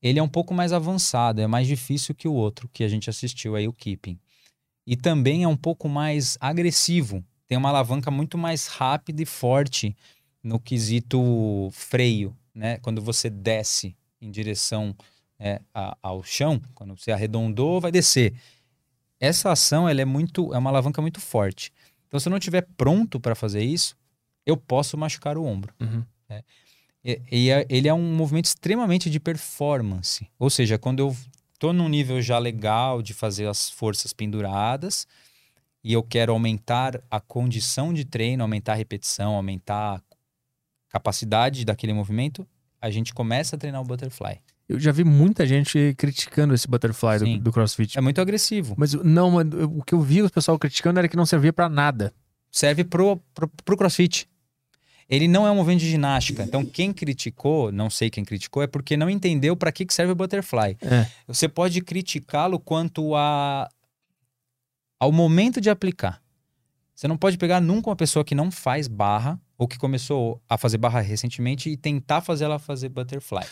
Ele 0.00 0.18
é 0.18 0.22
um 0.22 0.28
pouco 0.28 0.54
mais 0.54 0.72
avançado, 0.72 1.40
é 1.40 1.46
mais 1.48 1.66
difícil 1.66 2.14
que 2.14 2.28
o 2.28 2.32
outro 2.32 2.68
que 2.72 2.84
a 2.84 2.88
gente 2.88 3.10
assistiu 3.10 3.56
aí, 3.56 3.66
o 3.66 3.72
keeping. 3.72 4.16
E 4.86 4.96
também 4.96 5.42
é 5.42 5.48
um 5.48 5.56
pouco 5.56 5.88
mais 5.88 6.38
agressivo. 6.40 7.24
Tem 7.48 7.58
uma 7.58 7.68
alavanca 7.70 8.10
muito 8.10 8.38
mais 8.38 8.68
rápida 8.68 9.22
e 9.22 9.26
forte 9.26 9.96
no 10.42 10.60
quesito 10.60 11.68
freio, 11.72 12.34
né? 12.54 12.78
Quando 12.78 13.02
você 13.02 13.28
desce 13.28 13.96
em 14.20 14.30
direção 14.30 14.94
é, 15.40 15.60
a- 15.74 15.96
ao 16.02 16.22
chão, 16.22 16.60
quando 16.74 16.96
você 16.96 17.10
arredondou, 17.10 17.80
vai 17.80 17.90
descer. 17.90 18.34
Essa 19.20 19.50
ação 19.52 19.88
ela 19.88 20.00
é 20.00 20.04
muito, 20.04 20.54
é 20.54 20.58
uma 20.58 20.70
alavanca 20.70 21.02
muito 21.02 21.20
forte. 21.20 21.72
Então, 22.06 22.18
se 22.18 22.28
eu 22.28 22.30
não 22.30 22.38
estiver 22.38 22.66
pronto 22.76 23.20
para 23.20 23.34
fazer 23.34 23.62
isso, 23.62 23.96
eu 24.46 24.56
posso 24.56 24.96
machucar 24.96 25.36
o 25.36 25.44
ombro. 25.44 25.74
Uhum. 25.80 26.04
E, 27.04 27.20
e 27.30 27.50
é- 27.50 27.66
ele 27.68 27.88
é 27.88 27.94
um 27.94 28.14
movimento 28.14 28.46
extremamente 28.46 29.10
de 29.10 29.20
performance. 29.20 30.28
Ou 30.38 30.50
seja, 30.50 30.78
quando 30.78 31.00
eu 31.00 31.16
tô 31.58 31.72
num 31.72 31.88
nível 31.88 32.20
já 32.22 32.38
legal 32.38 33.02
de 33.02 33.12
fazer 33.12 33.46
as 33.46 33.68
forças 33.70 34.12
penduradas 34.12 35.06
e 35.82 35.92
eu 35.92 36.02
quero 36.02 36.32
aumentar 36.32 37.00
a 37.10 37.20
condição 37.20 37.92
de 37.92 38.04
treino, 38.04 38.42
aumentar 38.42 38.72
a 38.72 38.76
repetição, 38.76 39.34
aumentar 39.34 39.96
a 39.96 40.02
capacidade 40.88 41.64
daquele 41.64 41.92
movimento, 41.92 42.46
a 42.80 42.90
gente 42.90 43.12
começa 43.12 43.56
a 43.56 43.58
treinar 43.58 43.80
o 43.80 43.84
butterfly. 43.84 44.40
Eu 44.68 44.78
já 44.78 44.92
vi 44.92 45.02
muita 45.02 45.46
gente 45.46 45.94
criticando 45.96 46.52
esse 46.52 46.68
Butterfly 46.68 47.18
do, 47.18 47.38
do 47.44 47.52
CrossFit. 47.52 47.96
É 47.96 48.00
muito 48.02 48.20
agressivo. 48.20 48.74
Mas 48.76 48.92
não, 48.92 49.36
o 49.78 49.82
que 49.82 49.94
eu 49.94 50.00
vi 50.00 50.22
o 50.22 50.30
pessoal 50.30 50.58
criticando 50.58 50.98
era 50.98 51.08
que 51.08 51.16
não 51.16 51.24
servia 51.24 51.52
pra 51.52 51.68
nada. 51.70 52.12
serve 52.50 52.84
pro, 52.84 53.16
pro, 53.32 53.48
pro 53.64 53.76
crossfit. 53.76 54.28
Ele 55.08 55.26
não 55.26 55.46
é 55.46 55.50
um 55.50 55.54
movimento 55.54 55.80
de 55.80 55.88
ginástica. 55.88 56.42
Então, 56.42 56.66
quem 56.66 56.92
criticou, 56.92 57.72
não 57.72 57.88
sei 57.88 58.10
quem 58.10 58.22
criticou, 58.22 58.62
é 58.62 58.66
porque 58.66 58.94
não 58.94 59.08
entendeu 59.08 59.56
para 59.56 59.72
que, 59.72 59.86
que 59.86 59.94
serve 59.94 60.12
o 60.12 60.14
butterfly. 60.14 60.76
É. 60.82 61.06
Você 61.26 61.48
pode 61.48 61.80
criticá-lo 61.80 62.60
quanto 62.60 63.16
a, 63.16 63.70
ao 65.00 65.10
momento 65.10 65.62
de 65.62 65.70
aplicar. 65.70 66.20
Você 66.94 67.08
não 67.08 67.16
pode 67.16 67.38
pegar 67.38 67.58
nunca 67.58 67.88
uma 67.88 67.96
pessoa 67.96 68.22
que 68.22 68.34
não 68.34 68.50
faz 68.50 68.86
barra 68.86 69.40
ou 69.56 69.66
que 69.66 69.78
começou 69.78 70.42
a 70.46 70.58
fazer 70.58 70.76
barra 70.76 71.00
recentemente 71.00 71.70
e 71.70 71.76
tentar 71.76 72.20
fazer 72.20 72.44
ela 72.44 72.58
fazer 72.58 72.90
butterfly. 72.90 73.46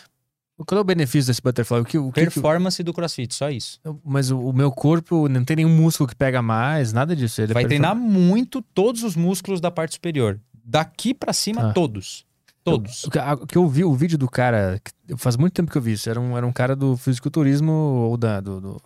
Qual 0.64 0.78
é 0.78 0.80
o 0.80 0.84
benefício 0.84 1.26
desse 1.28 1.42
Butterfly? 1.42 1.80
O 1.80 1.84
que, 1.84 1.98
o 1.98 2.10
que 2.10 2.20
que- 2.26 2.30
Performance 2.30 2.82
do 2.82 2.94
crossfit, 2.94 3.34
só 3.34 3.50
isso. 3.50 3.78
mas 4.04 4.30
o, 4.30 4.38
o 4.38 4.52
meu 4.52 4.70
corpo 4.72 5.28
não 5.28 5.44
tem 5.44 5.56
nenhum 5.56 5.68
músculo 5.76 6.08
que 6.08 6.14
pega 6.16 6.40
mais, 6.40 6.92
nada 6.92 7.14
disso. 7.14 7.40
Ele 7.42 7.52
é 7.52 7.54
Vai 7.54 7.64
perform- 7.64 7.82
treinar 7.82 7.94
muito 7.96 8.62
todos 8.62 9.02
os 9.02 9.14
músculos 9.16 9.60
da 9.60 9.70
parte 9.70 9.94
superior. 9.94 10.40
Daqui 10.64 11.12
para 11.12 11.32
cima, 11.32 11.70
Ah. 11.70 11.72
todos. 11.72 12.24
Todos. 12.64 13.04
O 13.04 13.10
que, 13.10 13.18
que 13.48 13.56
eu 13.58 13.68
vi, 13.68 13.84
o 13.84 13.94
vídeo 13.94 14.18
do 14.18 14.28
cara, 14.28 14.80
faz 15.18 15.36
muito 15.36 15.52
tempo 15.52 15.70
que 15.70 15.78
eu 15.78 15.82
vi 15.82 15.92
isso, 15.92 16.10
era 16.10 16.18
um, 16.20 16.36
era 16.36 16.44
um 16.44 16.52
cara 16.52 16.74
do 16.74 16.96
fisiculturismo 16.96 17.70
ou 17.72 18.16
da, 18.16 18.40
do, 18.40 18.60
do- 18.60 18.82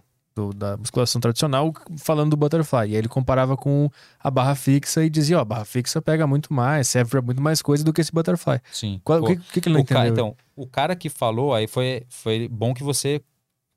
do- 0.48 0.52
da 0.54 0.76
musculação 0.76 1.20
tradicional 1.20 1.72
falando 1.98 2.30
do 2.30 2.36
butterfly. 2.36 2.88
E 2.88 2.92
aí 2.92 2.94
ele 2.96 3.08
comparava 3.08 3.56
com 3.56 3.90
a 4.18 4.30
barra 4.30 4.54
fixa 4.54 5.04
e 5.04 5.10
dizia, 5.10 5.38
ó, 5.38 5.40
a 5.40 5.44
barra 5.44 5.64
fixa 5.64 6.00
pega 6.00 6.26
muito 6.26 6.52
mais, 6.52 6.88
serve 6.88 7.10
pra 7.10 7.22
muito 7.22 7.42
mais 7.42 7.60
coisa 7.62 7.84
do 7.84 7.92
que 7.92 8.00
esse 8.00 8.12
butterfly. 8.12 8.60
Sim. 8.72 9.00
Qual, 9.04 9.20
o 9.22 9.26
que, 9.26 9.36
que, 9.36 9.60
que 9.60 9.68
ele 9.68 9.74
não 9.74 9.80
entendeu? 9.80 10.06
então, 10.12 10.36
o 10.56 10.66
cara 10.66 10.96
que 10.96 11.08
falou 11.08 11.54
aí 11.54 11.66
foi, 11.66 12.02
foi 12.08 12.48
bom 12.48 12.72
que 12.74 12.82
você 12.82 13.20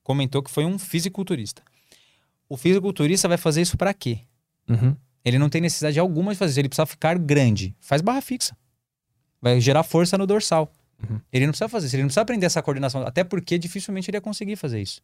comentou 0.04 0.42
que 0.44 0.52
foi 0.52 0.66
um 0.66 0.78
fisiculturista. 0.80 1.62
O 2.50 2.58
fisiculturista 2.58 3.28
vai 3.28 3.38
fazer 3.38 3.62
isso 3.62 3.78
pra 3.78 3.94
quê? 3.94 4.20
Uhum. 4.70 4.96
Ele 5.26 5.38
não 5.40 5.50
tem 5.50 5.62
necessidade 5.62 5.98
alguma 6.00 6.34
de 6.34 6.38
fazer 6.38 6.52
isso. 6.52 6.60
Ele 6.60 6.70
precisa 6.70 6.86
ficar 6.86 7.18
grande. 7.18 7.74
Faz 7.80 8.02
barra 8.02 8.22
fixa. 8.22 8.56
Vai 9.42 9.60
gerar 9.62 9.84
força 9.84 10.18
no 10.18 10.28
dorsal. 10.28 10.72
Uhum. 11.02 11.20
Ele 11.32 11.46
não 11.46 11.52
precisa 11.52 11.70
fazer 11.70 11.88
isso. 11.88 11.96
Ele 11.96 12.04
não 12.04 12.08
precisa 12.08 12.22
aprender 12.22 12.46
essa 12.46 12.62
coordenação. 12.62 13.02
Até 13.08 13.24
porque 13.24 13.58
dificilmente 13.58 14.10
ele 14.10 14.18
ia 14.18 14.22
conseguir 14.22 14.56
fazer 14.58 14.82
isso. 14.82 15.02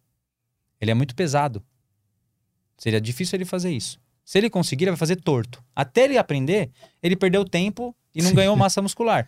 Ele 0.79 0.91
é 0.91 0.93
muito 0.93 1.15
pesado. 1.15 1.63
Seria 2.77 3.01
difícil 3.01 3.35
ele 3.37 3.45
fazer 3.45 3.71
isso. 3.71 3.99
Se 4.23 4.37
ele 4.37 4.49
conseguir, 4.49 4.85
ele 4.85 4.91
vai 4.91 4.97
fazer 4.97 5.15
torto. 5.17 5.63
Até 5.75 6.03
ele 6.05 6.17
aprender, 6.17 6.69
ele 7.01 7.15
perdeu 7.15 7.43
tempo 7.43 7.95
e 8.13 8.21
não 8.21 8.29
Sim. 8.29 8.35
ganhou 8.35 8.55
massa 8.55 8.81
muscular. 8.81 9.27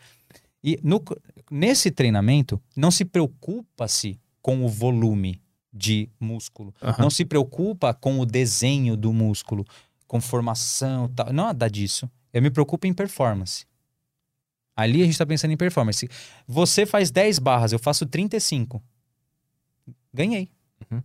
E 0.63 0.79
no- 0.83 1.03
nesse 1.49 1.89
treinamento, 1.89 2.61
não 2.75 2.91
se 2.91 3.03
preocupa-se 3.03 4.19
com 4.41 4.63
o 4.63 4.69
volume 4.69 5.41
de 5.73 6.07
músculo. 6.19 6.73
Aham. 6.81 7.03
Não 7.03 7.09
se 7.09 7.25
preocupa 7.25 7.93
com 7.93 8.19
o 8.19 8.25
desenho 8.25 8.95
do 8.95 9.11
músculo, 9.11 9.65
com 10.07 10.21
formação 10.21 11.05
e 11.05 11.09
tal. 11.09 11.33
Nada 11.33 11.67
disso. 11.69 12.09
Eu 12.31 12.41
me 12.41 12.51
preocupo 12.51 12.85
em 12.85 12.93
performance. 12.93 13.65
Ali 14.75 15.01
a 15.01 15.05
gente 15.05 15.13
está 15.13 15.25
pensando 15.25 15.51
em 15.51 15.57
performance. 15.57 16.07
Você 16.47 16.85
faz 16.85 17.09
10 17.11 17.39
barras, 17.39 17.71
eu 17.71 17.79
faço 17.79 18.05
35. 18.05 18.81
Ganhei. 20.13 20.49
Uhum. 20.91 21.01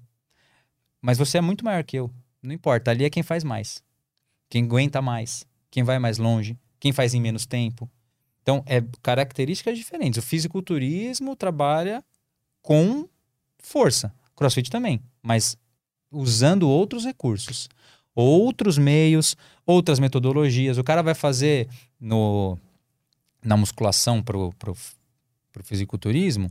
Mas 1.07 1.19
você 1.19 1.39
é 1.39 1.41
muito 1.41 1.65
maior 1.65 1.85
que 1.85 1.97
eu. 1.97 2.11
Não 2.43 2.53
importa. 2.53 2.91
Ali 2.91 3.05
é 3.05 3.11
quem 3.11 3.23
faz 3.23 3.45
mais. 3.45 3.81
Quem 4.51 4.65
aguenta 4.65 5.01
mais. 5.01 5.47
Quem 5.71 5.85
vai 5.85 6.01
mais 6.01 6.19
longe. 6.19 6.59
Quem 6.81 6.91
faz 6.91 7.15
em 7.15 7.21
menos 7.21 7.47
tempo. 7.47 7.89
Então, 8.43 8.61
é 8.67 8.83
características 9.05 9.79
diferentes. 9.79 10.19
O 10.19 10.27
fisiculturismo 10.27 11.37
trabalha 11.37 12.05
com 12.61 13.09
força. 13.61 14.13
Crossfit 14.35 14.69
também. 14.69 15.01
Mas 15.23 15.57
usando 16.11 16.69
outros 16.69 17.05
recursos. 17.05 17.69
Outros 18.13 18.77
meios, 18.77 19.37
outras 19.65 20.01
metodologias. 20.01 20.77
O 20.77 20.83
cara 20.83 21.03
vai 21.03 21.15
fazer 21.15 21.69
no, 22.01 22.59
na 23.45 23.57
musculação 23.57 24.21
pro, 24.21 24.53
pro 24.55 24.75
fisiculturismo 25.63 26.51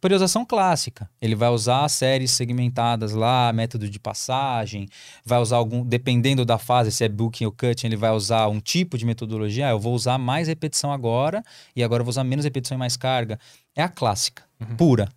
Periodização 0.00 0.44
clássica. 0.44 1.08
Ele 1.20 1.34
vai 1.34 1.48
usar 1.48 1.88
séries 1.88 2.30
segmentadas 2.32 3.12
lá, 3.12 3.50
método 3.52 3.88
de 3.88 3.98
passagem, 3.98 4.86
vai 5.24 5.38
usar 5.38 5.56
algum, 5.56 5.84
dependendo 5.84 6.44
da 6.44 6.58
fase, 6.58 6.92
se 6.92 7.04
é 7.04 7.08
booking 7.08 7.46
ou 7.46 7.52
cutting, 7.52 7.86
ele 7.86 7.96
vai 7.96 8.10
usar 8.10 8.48
um 8.48 8.60
tipo 8.60 8.98
de 8.98 9.06
metodologia. 9.06 9.68
Ah, 9.68 9.70
eu 9.70 9.78
vou 9.80 9.94
usar 9.94 10.18
mais 10.18 10.48
repetição 10.48 10.92
agora 10.92 11.42
e 11.74 11.82
agora 11.82 12.00
eu 12.02 12.04
vou 12.04 12.10
usar 12.10 12.24
menos 12.24 12.44
repetição 12.44 12.76
e 12.76 12.78
mais 12.78 12.96
carga. 12.96 13.38
É 13.74 13.82
a 13.82 13.88
clássica, 13.88 14.42
pura. 14.76 15.08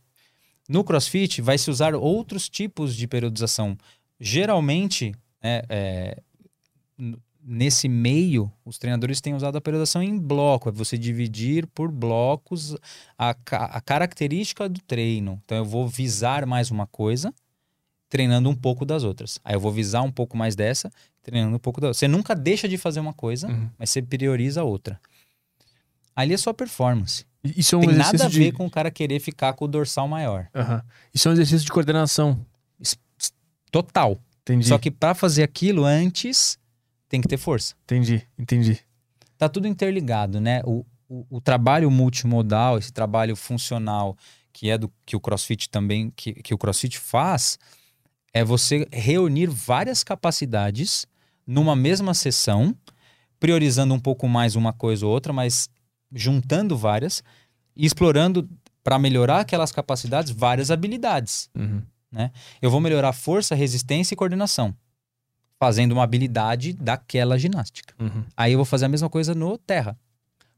No 0.70 0.84
CrossFit 0.84 1.42
vai 1.42 1.58
se 1.58 1.70
usar 1.70 1.94
outros 1.96 2.48
tipos 2.50 2.96
de 2.96 3.08
periodização. 3.08 3.78
Geralmente, 4.20 5.14
é, 5.42 5.66
é, 5.70 6.18
n- 6.98 7.18
nesse 7.50 7.88
meio, 7.88 8.52
os 8.66 8.78
treinadores 8.78 9.22
têm 9.22 9.34
usado 9.34 9.58
a 9.58 9.62
periodização 9.62 10.04
em 10.04 10.20
bloco. 10.20 10.68
É 10.68 10.72
você 10.72 10.98
dividir 10.98 11.66
por 11.68 11.90
blocos 11.90 12.76
a, 13.18 13.30
a 13.30 13.80
característica 13.82 14.68
do 14.68 14.82
treino. 14.82 15.42
Então 15.46 15.58
eu 15.58 15.66
vou 15.66 15.88
visar 15.88 16.46
mais 16.46 16.70
uma 16.70 16.86
coisa, 16.86 17.34
treinando 18.10 18.50
um 18.50 18.56
pouco 18.56 18.86
das 18.86 19.04
outras. 19.04 19.40
Aí 19.46 19.56
eu 19.56 19.60
vou 19.62 19.72
visar 19.72 20.02
um 20.02 20.12
pouco 20.12 20.36
mais 20.36 20.56
dessa, 20.58 20.92
treinando 21.24 21.56
um 21.56 21.60
pouco 21.60 21.80
da 21.80 21.88
outra. 21.88 21.98
Você 21.98 22.08
nunca 22.08 22.36
deixa 22.36 22.68
de 22.68 22.78
fazer 22.78 23.00
uma 23.00 23.14
coisa, 23.14 23.48
Uhum. 23.48 23.70
mas 23.80 23.90
você 23.92 24.02
prioriza 24.02 24.60
a 24.62 24.64
outra. 24.66 25.00
Ali 26.14 26.34
é 26.34 26.38
só 26.38 26.52
performance. 26.52 27.26
Isso 27.44 27.76
é 27.76 27.78
um 27.78 27.82
Tem 27.82 27.94
nada 27.94 28.26
a 28.26 28.28
de... 28.28 28.40
ver 28.40 28.52
com 28.52 28.66
o 28.66 28.70
cara 28.70 28.92
querer 28.92 29.20
ficar 29.22 29.54
com 29.54 29.64
o 29.64 29.68
dorsal 29.70 30.08
maior. 30.08 30.50
Aham. 30.54 30.84
Isso 31.14 31.28
é 31.28 31.32
um 31.32 31.34
exercício 31.34 31.66
de 31.66 31.72
coordenação. 31.72 32.46
Total. 33.72 34.20
Entendi. 34.42 34.68
Só 34.68 34.78
que 34.78 34.90
para 34.90 35.14
fazer 35.14 35.44
aquilo 35.44 35.84
antes, 35.86 36.58
tem 37.10 37.22
que 37.22 37.28
ter 37.28 37.38
força. 37.38 37.76
Entendi, 37.84 38.22
entendi. 38.38 38.80
Tá 39.38 39.48
tudo 39.48 39.68
interligado, 39.68 40.42
né? 40.42 40.62
O, 40.66 40.86
o, 41.08 41.26
o 41.30 41.42
trabalho 41.42 41.90
multimodal, 41.90 42.78
esse 42.78 42.92
trabalho 42.92 43.36
funcional, 43.36 44.18
que 44.52 44.70
é 44.70 44.78
do 44.78 44.92
que 45.06 45.16
o 45.16 45.20
CrossFit 45.20 45.70
também, 45.70 46.12
que, 46.16 46.34
que 46.34 46.54
o 46.54 46.58
CrossFit 46.58 46.98
faz, 46.98 47.58
é 48.34 48.44
você 48.44 48.88
reunir 48.92 49.48
várias 49.48 50.04
capacidades 50.04 51.06
numa 51.46 51.76
mesma 51.76 52.14
sessão, 52.14 52.76
priorizando 53.40 53.94
um 53.94 54.00
pouco 54.00 54.28
mais 54.28 54.56
uma 54.56 54.74
coisa 54.74 55.06
ou 55.06 55.12
outra, 55.12 55.32
mas 55.32 55.70
juntando 56.14 56.76
várias 56.76 57.24
e 57.76 57.86
explorando 57.86 58.50
para 58.84 58.98
melhorar 58.98 59.42
aquelas 59.42 59.72
capacidades 59.72 60.32
várias 60.32 60.72
habilidades. 60.72 61.50
Uhum. 61.56 61.82
Eu 62.62 62.72
vou 62.72 62.80
melhorar 62.80 63.14
força, 63.14 63.54
resistência 63.54 64.14
e 64.14 64.18
coordenação, 64.18 64.76
fazendo 65.60 65.92
uma 65.92 66.04
habilidade 66.04 66.74
daquela 66.74 67.38
ginástica. 67.38 67.94
Uhum. 68.00 68.24
Aí 68.36 68.54
eu 68.54 68.58
vou 68.58 68.66
fazer 68.66 68.86
a 68.86 68.90
mesma 68.90 69.10
coisa 69.10 69.34
no 69.34 69.58
terra. 69.58 69.98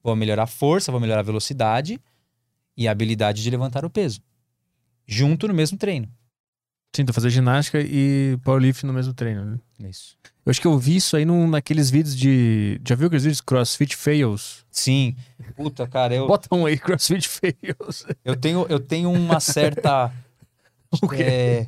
Vou 0.03 0.15
melhorar 0.15 0.43
a 0.43 0.47
força, 0.47 0.91
vou 0.91 0.99
melhorar 0.99 1.21
a 1.21 1.23
velocidade 1.23 1.99
e 2.75 2.87
a 2.87 2.91
habilidade 2.91 3.43
de 3.43 3.49
levantar 3.49 3.85
o 3.85 3.89
peso. 3.89 4.21
Junto 5.07 5.47
no 5.47 5.53
mesmo 5.53 5.77
treino. 5.77 6.07
Sim, 6.95 7.05
tu 7.05 7.13
fazer 7.13 7.29
ginástica 7.29 7.79
e 7.79 8.37
powerlifting 8.43 8.87
no 8.87 8.93
mesmo 8.93 9.13
treino. 9.13 9.45
Né? 9.45 9.89
Isso. 9.89 10.17
Eu 10.45 10.49
acho 10.49 10.59
que 10.59 10.65
eu 10.67 10.77
vi 10.79 10.95
isso 10.95 11.15
aí 11.15 11.23
num, 11.23 11.47
naqueles 11.47 11.89
vídeos 11.89 12.15
de. 12.15 12.81
Já 12.87 12.95
viu 12.95 13.07
aqueles 13.07 13.23
vídeos 13.23 13.41
CrossFit 13.41 13.95
Fails? 13.95 14.65
Sim. 14.71 15.15
Puta, 15.55 15.87
cara, 15.87 16.15
eu, 16.15 16.27
Bota 16.27 16.53
um 16.55 16.65
aí, 16.65 16.77
CrossFit 16.79 17.27
Fails. 17.29 18.05
eu, 18.25 18.35
tenho, 18.35 18.65
eu 18.69 18.79
tenho 18.79 19.11
uma 19.11 19.39
certa 19.39 20.11
O 21.01 21.07
quê? 21.07 21.23
é? 21.23 21.67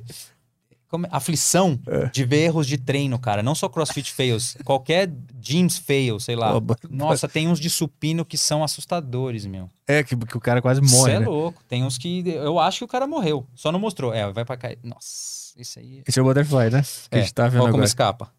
Aflição 1.12 1.80
É. 1.88 2.08
de 2.08 2.24
ver 2.26 2.44
erros 2.46 2.68
de 2.68 2.78
treino, 2.78 3.18
cara. 3.20 3.42
Não 3.44 3.54
só 3.56 3.68
CrossFit 3.70 4.12
fails. 4.14 4.56
Qualquer 4.66 5.10
gyms 5.40 5.78
fail, 5.78 6.20
sei 6.20 6.36
lá. 6.36 6.56
Ó, 6.56 6.62
Nossa, 6.90 7.28
tem 7.28 7.48
uns 7.48 7.60
de 7.60 7.70
supino 7.70 8.24
que 8.26 8.38
são 8.38 8.64
assustadores, 8.64 9.46
meu. 9.46 9.70
É, 9.88 10.04
que, 10.04 10.16
que 10.16 10.38
o 10.38 10.42
cara 10.42 10.62
quase 10.62 10.82
morre, 10.82 11.14
é 11.14 11.20
né? 11.20 11.26
louco. 11.26 11.64
Tem 11.68 11.84
uns 11.84 11.98
que 11.98 12.24
eu 12.28 12.60
acho 12.60 12.80
que 12.80 12.86
o 12.86 12.88
cara 12.88 13.06
morreu. 13.08 13.46
Só 13.56 13.72
não 13.72 13.80
mostrou. 13.80 14.14
É, 14.14 14.32
vai 14.32 14.44
pra 14.46 14.58
cá. 14.58 14.70
Nossa, 14.84 15.54
isso 15.58 15.80
aí. 15.80 16.04
Esse 16.08 16.20
é 16.20 16.22
o 16.22 16.26
Butterfly, 16.26 16.70
né? 16.70 16.82
Que 17.10 17.18
a 17.18 17.20
É, 17.20 17.22
gente 17.22 17.34
tá 17.34 17.44
vendo 17.48 17.62
Olha 17.64 17.72
como 17.72 17.76
agora. 17.84 17.86
escapa. 17.86 18.34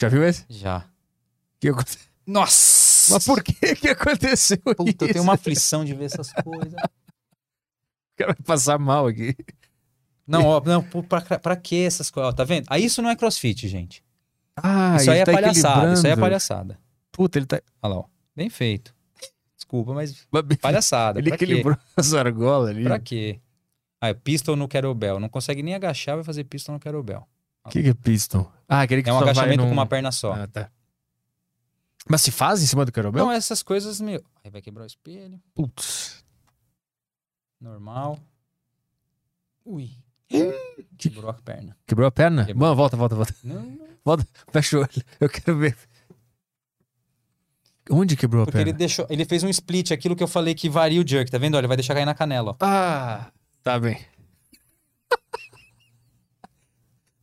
Já 0.00 0.08
viu 0.08 0.24
esse? 0.24 0.44
Já. 0.48 0.86
Que 1.60 1.68
aconte- 1.68 1.98
Nossa! 2.26 3.12
Mas 3.14 3.24
por 3.24 3.42
que 3.42 3.74
que 3.76 3.88
aconteceu 3.88 4.56
Puta, 4.58 4.82
isso? 4.84 4.96
eu 5.00 5.12
tenho 5.12 5.22
uma 5.24 5.34
aflição 5.34 5.84
de 5.84 5.94
ver 5.94 6.04
essas 6.04 6.32
coisas. 6.32 6.74
O 8.12 8.22
cara 8.22 8.34
vai 8.34 8.44
passar 8.44 8.78
mal 8.78 9.06
aqui. 9.06 9.34
Não, 10.30 10.44
ó, 10.46 10.62
não, 10.64 10.82
pra, 10.82 11.20
pra 11.38 11.56
que 11.56 11.82
essas 11.84 12.10
coisas? 12.10 12.34
Tá 12.34 12.44
vendo? 12.44 12.66
Aí 12.68 12.84
isso 12.84 13.02
não 13.02 13.10
é 13.10 13.16
crossfit, 13.16 13.66
gente. 13.68 14.02
Ah, 14.56 14.96
isso 14.96 15.10
aí 15.10 15.16
ele 15.16 15.22
é 15.22 15.24
tá 15.24 15.32
palhaçada. 15.32 15.92
Isso 15.92 16.06
aí 16.06 16.12
é 16.12 16.16
palhaçada. 16.16 16.78
Puta, 17.12 17.38
ele 17.38 17.46
tá... 17.46 17.60
Olha 17.82 17.94
lá, 17.94 18.00
ó. 18.00 18.04
Bem 18.36 18.48
feito. 18.48 18.94
Desculpa, 19.56 19.92
mas 19.92 20.26
Ele 20.32 20.56
palhaçada. 20.56 21.22
quê? 21.22 21.28
equilibrou 21.30 21.76
as 21.96 22.14
argolas 22.14 22.70
ali. 22.70 22.84
Pra 22.84 22.98
quê? 22.98 23.40
Ah, 24.00 24.08
é 24.08 24.14
pistol 24.14 24.56
no 24.56 24.66
kettlebell. 24.66 25.20
Não 25.20 25.28
consegue 25.28 25.62
nem 25.62 25.74
agachar, 25.74 26.14
vai 26.16 26.24
fazer 26.24 26.44
pistol 26.44 26.74
no 26.74 26.80
kettlebell. 26.80 27.26
O 27.64 27.68
que, 27.68 27.82
que 27.82 27.88
é 27.90 27.94
piston? 27.94 28.50
Ah, 28.68 28.80
aquele 28.82 29.02
que 29.02 29.10
É 29.10 29.12
um 29.12 29.18
agachamento 29.18 29.62
num- 29.62 29.68
com 29.68 29.72
uma 29.74 29.86
perna 29.86 30.10
só. 30.10 30.32
Ah, 30.32 30.46
tá. 30.46 30.70
Mas 32.08 32.22
se 32.22 32.30
faz 32.30 32.62
em 32.62 32.66
cima 32.66 32.84
do 32.84 32.92
kettlebell? 32.92 33.22
Então, 33.24 33.32
essas 33.32 33.62
coisas, 33.62 34.00
meu. 34.00 34.24
Aí 34.42 34.50
vai 34.50 34.62
quebrar 34.62 34.84
o 34.84 34.86
espelho. 34.86 35.40
Putz. 35.54 36.24
Normal. 37.60 38.18
Ui. 39.64 39.90
Que- 40.30 41.08
Quebrou 41.10 41.30
a 41.30 41.34
perna. 41.34 41.76
Quebrou 41.86 42.06
a 42.06 42.10
perna? 42.10 42.44
Quebrou. 42.46 42.60
Mano, 42.68 42.76
volta, 42.76 42.96
volta, 42.96 43.14
volta. 43.16 43.34
Não, 43.42 43.62
não. 43.62 43.88
Volta, 44.04 44.26
fecha 44.52 44.78
o 44.78 44.80
olho. 44.80 44.90
Eu 45.18 45.28
quero 45.28 45.58
ver. 45.58 45.76
Onde 47.90 48.16
quebrou 48.16 48.42
a 48.42 48.46
Porque 48.46 48.58
ele 48.58 48.64
perna? 48.66 48.78
deixou. 48.78 49.06
Ele 49.10 49.24
fez 49.24 49.42
um 49.42 49.48
split, 49.48 49.90
aquilo 49.90 50.14
que 50.14 50.22
eu 50.22 50.28
falei 50.28 50.54
que 50.54 50.68
varia 50.68 51.00
o 51.02 51.06
jerk, 51.06 51.30
tá 51.30 51.38
vendo? 51.38 51.54
Olha, 51.56 51.62
ele 51.62 51.68
vai 51.68 51.76
deixar 51.76 51.94
cair 51.94 52.04
na 52.06 52.14
canela, 52.14 52.52
ó. 52.52 52.56
Ah, 52.60 53.32
tá 53.62 53.78
bem. 53.80 53.98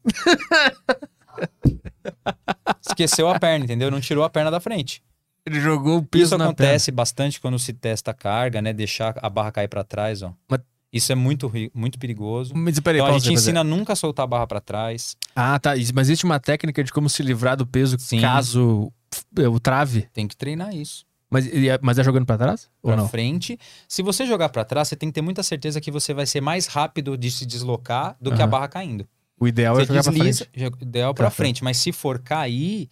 Esqueceu 2.88 3.30
a 3.30 3.40
perna, 3.40 3.66
entendeu? 3.66 3.92
Não 3.92 4.02
tirou 4.02 4.24
a 4.24 4.30
perna 4.30 4.52
da 4.52 4.60
frente. 4.60 5.04
Ele 5.46 5.60
jogou 5.62 6.00
o 6.00 6.06
peso 6.06 6.26
Isso 6.26 6.38
na 6.38 6.46
acontece 6.46 6.92
bastante 6.92 7.40
quando 7.40 7.58
se 7.58 7.74
testa 7.74 8.12
a 8.12 8.14
carga, 8.14 8.62
né? 8.62 8.74
Deixar 8.74 9.18
a 9.22 9.30
barra 9.30 9.52
cair 9.52 9.68
pra 9.68 9.84
trás, 9.84 10.22
ó. 10.22 10.34
Mas- 10.50 10.62
Isso 10.98 11.12
é 11.12 11.16
muito, 11.16 11.52
muito 11.74 11.98
perigoso. 12.00 12.54
Mas 12.56 12.80
peraí, 12.80 13.00
Então 13.02 13.16
a 13.16 13.20
gente 13.20 13.34
ensina 13.34 13.64
nunca 13.64 13.94
a 13.94 13.96
soltar 13.96 14.24
a 14.24 14.28
barra 14.28 14.48
pra 14.48 14.60
trás. 14.60 15.16
Ah, 15.36 15.58
tá. 15.60 15.72
Mas 15.94 16.08
existe 16.08 16.26
uma 16.26 16.40
técnica 16.40 16.84
de 16.84 16.92
como 16.92 17.10
se 17.10 17.22
livrar 17.24 17.56
do 17.56 17.66
peso 17.66 17.98
Sim. 18.00 18.20
caso 18.22 18.92
f- 19.14 19.48
o 19.48 19.60
trave. 19.60 20.08
Tem 20.14 20.28
que 20.28 20.36
treinar 20.36 20.76
isso. 20.76 21.06
Mas, 21.30 21.46
é- 21.48 21.78
mas 21.82 22.00
é 22.00 22.04
jogando 22.04 22.26
pra 22.26 22.38
trás? 22.38 22.70
Ou 22.82 22.92
Pra 22.92 23.02
não? 23.02 23.10
frente. 23.10 23.60
Se 23.88 24.02
você 24.02 24.26
jogar 24.26 24.48
pra 24.50 24.64
trás, 24.64 24.88
você 24.88 24.96
tem 24.96 25.10
que 25.10 25.14
ter 25.14 25.22
muita 25.22 25.44
certeza 25.44 25.82
que 25.82 25.92
você 25.92 26.14
vai 26.14 26.26
ser 26.26 26.40
mais 26.42 26.68
rápido 26.68 27.18
de 27.18 27.30
se 27.30 27.46
deslocar 27.46 28.16
do 28.22 28.34
que 28.34 28.42
a 28.42 28.48
barra 28.48 28.68
caindo. 28.70 29.06
O 29.40 29.48
ideal 29.48 29.76
Você 29.76 29.82
é 29.84 29.86
jogar 29.88 30.04
pra 30.04 30.12
desliza, 30.14 30.46
frente. 30.46 30.60
joga- 30.64 30.78
ideal 30.82 31.14
pra 31.14 31.26
Pra 31.26 31.32
frente. 31.32 31.64
Mas 31.64 31.78
se 31.78 31.92
for 31.92 32.18
cair, 32.20 32.90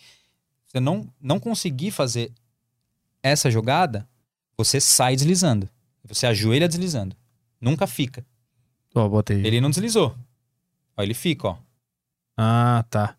você 0.67 0.79
não, 0.81 1.07
não 1.21 1.39
conseguir 1.39 1.91
fazer 1.91 2.31
essa 3.23 3.49
jogada, 3.49 4.07
você 4.57 4.79
sai 4.79 5.15
deslizando. 5.15 5.67
Você 6.07 6.27
ajoelha 6.27 6.67
deslizando. 6.67 7.15
Nunca 7.65 7.87
fica. 7.87 8.23
Ó, 8.93 9.09
botei. 9.09 9.45
Ele 9.45 9.59
não 9.59 9.69
deslizou. 9.71 10.15
Ó, 10.95 11.01
ele 11.03 11.13
fica, 11.15 11.47
ó. 11.49 11.57
Ah, 12.37 12.85
tá. 12.89 13.15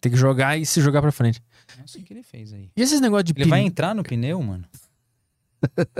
Tem 0.00 0.10
que 0.10 0.16
jogar 0.18 0.56
e 0.56 0.64
se 0.64 0.80
jogar 0.80 1.02
pra 1.02 1.12
frente. 1.12 1.42
Nossa, 1.78 1.98
o 1.98 2.02
que 2.02 2.12
ele 2.12 2.22
fez 2.22 2.52
aí? 2.54 2.70
E 2.74 2.80
esses 2.82 3.00
negócios 3.00 3.24
de 3.24 3.32
Ele 3.32 3.44
pin- 3.44 3.50
vai 3.50 3.60
entrar 3.60 3.94
no 3.94 4.02
pneu, 4.02 4.42
mano? 4.42 4.64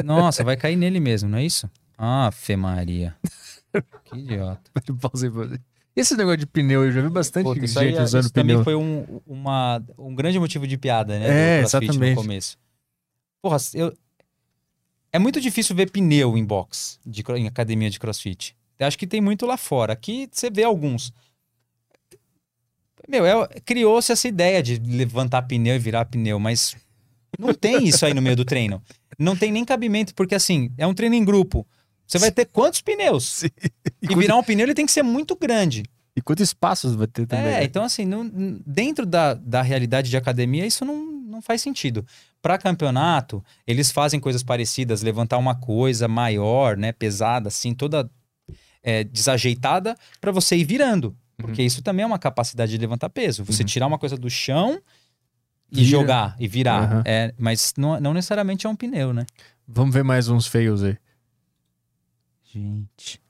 Nossa, 0.04 0.42
vai 0.42 0.56
cair 0.56 0.74
nele 0.76 0.98
mesmo, 1.00 1.28
não 1.28 1.38
é 1.38 1.44
isso? 1.44 1.70
Ah, 1.98 2.30
Fê 2.32 2.56
Maria. 2.56 3.14
Que 4.04 4.18
idiota. 4.18 4.68
Pausei, 5.00 5.30
pausei. 5.30 5.58
E 5.94 6.00
esse 6.00 6.16
negócio 6.16 6.38
de 6.38 6.46
pneu, 6.46 6.84
eu 6.84 6.90
já 6.90 7.00
vi 7.02 7.08
bastante 7.08 7.44
Puta, 7.44 7.64
isso 7.64 7.78
gente 7.78 7.96
aí, 7.98 8.02
usando 8.02 8.22
isso 8.24 8.32
também 8.32 8.54
pneu. 8.56 8.64
foi 8.64 8.74
um, 8.74 9.20
uma, 9.24 9.80
um 9.96 10.12
grande 10.14 10.40
motivo 10.40 10.66
de 10.66 10.76
piada, 10.76 11.16
né? 11.18 11.58
É, 11.58 11.60
exatamente. 11.60 11.98
No 11.98 12.14
começo. 12.16 12.58
Porra, 13.40 13.58
eu... 13.74 13.96
é 15.12 15.18
muito 15.18 15.40
difícil 15.40 15.74
ver 15.76 15.90
pneu 15.90 16.36
em 16.36 16.44
box, 16.44 16.98
de, 17.04 17.22
em 17.36 17.46
academia 17.46 17.90
de 17.90 17.98
CrossFit. 17.98 18.56
Eu 18.78 18.86
acho 18.86 18.98
que 18.98 19.06
tem 19.06 19.20
muito 19.20 19.44
lá 19.46 19.56
fora. 19.56 19.92
Aqui 19.92 20.28
você 20.30 20.50
vê 20.50 20.62
alguns. 20.64 21.12
Meu, 23.08 23.26
é- 23.26 23.48
criou-se 23.64 24.12
essa 24.12 24.28
ideia 24.28 24.62
de 24.62 24.76
levantar 24.78 25.42
pneu 25.42 25.74
e 25.74 25.78
virar 25.78 26.04
pneu, 26.04 26.38
mas 26.38 26.76
não 27.38 27.52
tem 27.54 27.84
isso 27.86 28.04
aí 28.06 28.14
no 28.14 28.22
meio 28.22 28.36
do 28.36 28.44
treino. 28.44 28.82
Não 29.18 29.36
tem 29.36 29.50
nem 29.50 29.64
cabimento, 29.64 30.14
porque 30.14 30.34
assim, 30.34 30.70
é 30.78 30.86
um 30.86 30.94
treino 30.94 31.14
em 31.14 31.24
grupo. 31.24 31.66
Você 32.06 32.18
vai 32.18 32.30
ter 32.30 32.46
quantos 32.46 32.80
pneus? 32.80 33.28
Sim. 33.28 33.48
E 34.02 34.06
quanto- 34.06 34.18
virar 34.20 34.36
um 34.36 34.42
pneu 34.42 34.64
ele 34.66 34.74
tem 34.74 34.86
que 34.86 34.92
ser 34.92 35.02
muito 35.02 35.36
grande. 35.36 35.82
E 36.16 36.20
quantos 36.20 36.48
espaços 36.48 36.94
vai 36.94 37.06
ter 37.06 37.26
também? 37.26 37.46
É, 37.46 37.50
né? 37.60 37.64
então 37.64 37.82
assim, 37.84 38.04
não- 38.04 38.24
n- 38.24 38.60
dentro 38.66 39.06
da, 39.06 39.34
da 39.34 39.62
realidade 39.62 40.10
de 40.10 40.16
academia, 40.16 40.66
isso 40.66 40.84
não, 40.84 41.19
não 41.30 41.40
faz 41.40 41.62
sentido. 41.62 42.04
Para 42.42 42.58
campeonato, 42.58 43.42
eles 43.66 43.90
fazem 43.90 44.18
coisas 44.20 44.42
parecidas, 44.42 45.02
levantar 45.02 45.38
uma 45.38 45.54
coisa 45.54 46.06
maior, 46.08 46.76
né, 46.76 46.92
pesada, 46.92 47.48
assim, 47.48 47.72
toda 47.74 48.10
é, 48.82 49.04
desajeitada, 49.04 49.96
para 50.20 50.32
você 50.32 50.56
ir 50.56 50.64
virando. 50.64 51.16
Porque 51.36 51.62
isso 51.62 51.80
também 51.82 52.02
é 52.02 52.06
uma 52.06 52.18
capacidade 52.18 52.70
de 52.72 52.78
levantar 52.78 53.08
peso. 53.08 53.44
Você 53.44 53.62
Uhum. 53.62 53.66
tirar 53.66 53.86
uma 53.86 53.98
coisa 53.98 54.16
do 54.16 54.28
chão 54.28 54.80
e 55.72 55.76
Vira. 55.76 55.88
jogar, 55.88 56.36
e 56.38 56.46
virar. 56.48 56.82
Aham. 56.82 57.02
É, 57.06 57.34
mas 57.38 57.72
não, 57.78 57.98
não 58.00 58.12
necessariamente 58.12 58.66
é 58.66 58.68
um 58.70 58.76
pneu, 58.76 59.12
né? 59.14 59.24
Vamos 59.66 59.94
ver 59.94 60.02
mais 60.02 60.28
uns 60.28 60.46
feios 60.46 60.82
aí. 60.82 60.98
Gente. 62.52 63.20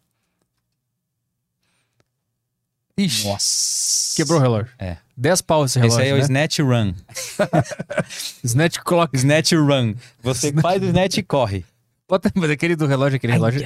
Ixi, 3.05 3.27
Nossa. 3.27 4.17
quebrou 4.17 4.39
o 4.39 4.43
relógio. 4.43 4.73
É. 4.79 4.97
10 5.17 5.41
pau 5.43 5.65
esse 5.65 5.79
Esse 5.79 5.81
relógio, 5.81 6.03
aí 6.05 6.09
é 6.11 6.15
o 6.15 6.17
né? 6.17 6.23
Snatch 6.23 6.59
Run. 6.61 6.95
Snatch 8.45 8.79
Clock. 8.79 9.17
Snatch 9.17 9.53
Run. 9.53 9.95
Você 10.23 10.53
faz 10.53 10.83
o 10.83 10.87
Snatch 10.87 11.19
e 11.19 11.23
corre. 11.23 11.65
Mas 12.35 12.51
aquele 12.51 12.75
do 12.75 12.87
relógio, 12.87 13.17
aquele 13.17 13.33
relógio, 13.35 13.63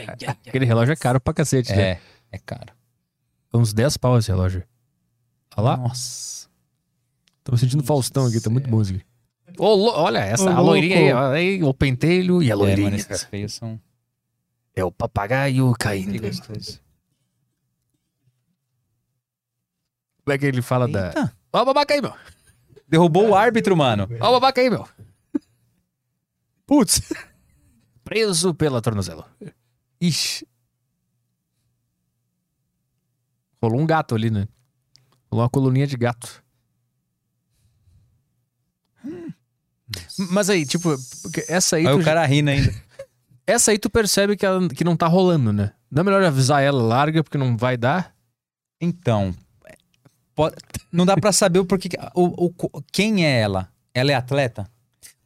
aquele 0.46 0.64
relógio 0.66 0.92
é 0.92 0.96
caro 0.96 1.20
pra 1.20 1.32
cacete, 1.32 1.72
né? 1.74 1.82
É, 1.82 2.00
é 2.32 2.38
caro. 2.38 2.72
Uns 3.52 3.72
10 3.72 3.96
pau 3.96 4.18
esse 4.18 4.28
relógio. 4.30 4.62
Olha 5.56 5.64
lá. 5.70 5.76
Nossa. 5.76 6.48
Tô 7.42 7.56
sentindo 7.56 7.82
Faustão 7.84 8.26
aqui, 8.26 8.40
tá 8.40 8.50
muito 8.50 8.68
bom 8.68 8.82
isso 8.82 8.92
aqui. 8.94 9.02
Lo- 9.58 9.92
olha 9.94 10.18
essa, 10.18 10.44
Ô, 10.44 10.48
a 10.48 10.60
loirinha 10.60 10.96
aí, 10.96 11.12
louco. 11.12 11.28
aí, 11.28 11.62
o 11.62 11.74
pentelho 11.74 12.42
e 12.42 12.50
a 12.50 12.52
É, 12.52 12.56
loirinha. 12.56 12.84
mano, 12.90 12.96
esses 12.96 13.22
feios 13.24 13.54
são... 13.54 13.78
É 14.74 14.82
o 14.84 14.90
papagaio 14.90 15.72
Que 15.74 15.78
caindo. 15.78 16.20
gostoso. 16.20 16.80
Como 20.24 20.34
é 20.34 20.38
que 20.38 20.46
ele 20.46 20.62
fala 20.62 20.88
da... 20.88 21.08
Eita. 21.08 21.36
Ó 21.52 21.62
o 21.62 21.64
babaca 21.64 21.94
aí, 21.94 22.00
meu. 22.00 22.14
Derrubou 22.88 23.28
o 23.28 23.34
árbitro, 23.34 23.76
mano. 23.76 24.08
Ó 24.20 24.28
o 24.28 24.32
babaca 24.32 24.60
aí, 24.60 24.70
meu. 24.70 24.88
Putz. 26.66 27.02
Preso 28.02 28.54
pela 28.54 28.80
tornozela. 28.80 29.26
Ixi. 30.00 30.46
Rolou 33.62 33.80
um 33.80 33.86
gato 33.86 34.14
ali, 34.14 34.30
né? 34.30 34.46
Rolou 35.30 35.44
uma 35.44 35.50
coluninha 35.50 35.86
de 35.86 35.96
gato. 35.96 36.42
Mas 40.30 40.48
aí, 40.50 40.64
tipo, 40.64 40.94
essa 41.48 41.76
aí, 41.76 41.86
Olha 41.86 41.96
tu, 41.96 42.00
o 42.00 42.04
cara 42.04 42.24
rindo 42.26 42.50
ainda. 42.50 42.72
essa 43.46 43.70
aí 43.70 43.78
tu 43.78 43.90
percebe 43.90 44.36
que, 44.36 44.44
ela- 44.46 44.68
que 44.68 44.84
não 44.84 44.96
tá 44.96 45.06
rolando, 45.06 45.52
né? 45.52 45.72
Não 45.90 46.00
é 46.00 46.04
melhor 46.04 46.22
avisar 46.24 46.62
ela, 46.62 46.82
larga, 46.82 47.22
porque 47.22 47.38
não 47.38 47.56
vai 47.56 47.76
dar? 47.76 48.14
Então, 48.80 49.34
pode- 50.34 50.56
não 50.92 51.04
dá 51.06 51.16
pra 51.16 51.32
saber 51.32 51.58
o 51.58 51.64
porquê. 51.64 51.88
O, 52.14 52.46
o- 52.46 52.82
quem 52.92 53.24
é 53.26 53.40
ela? 53.40 53.68
Ela 53.92 54.12
é 54.12 54.14
atleta? 54.14 54.68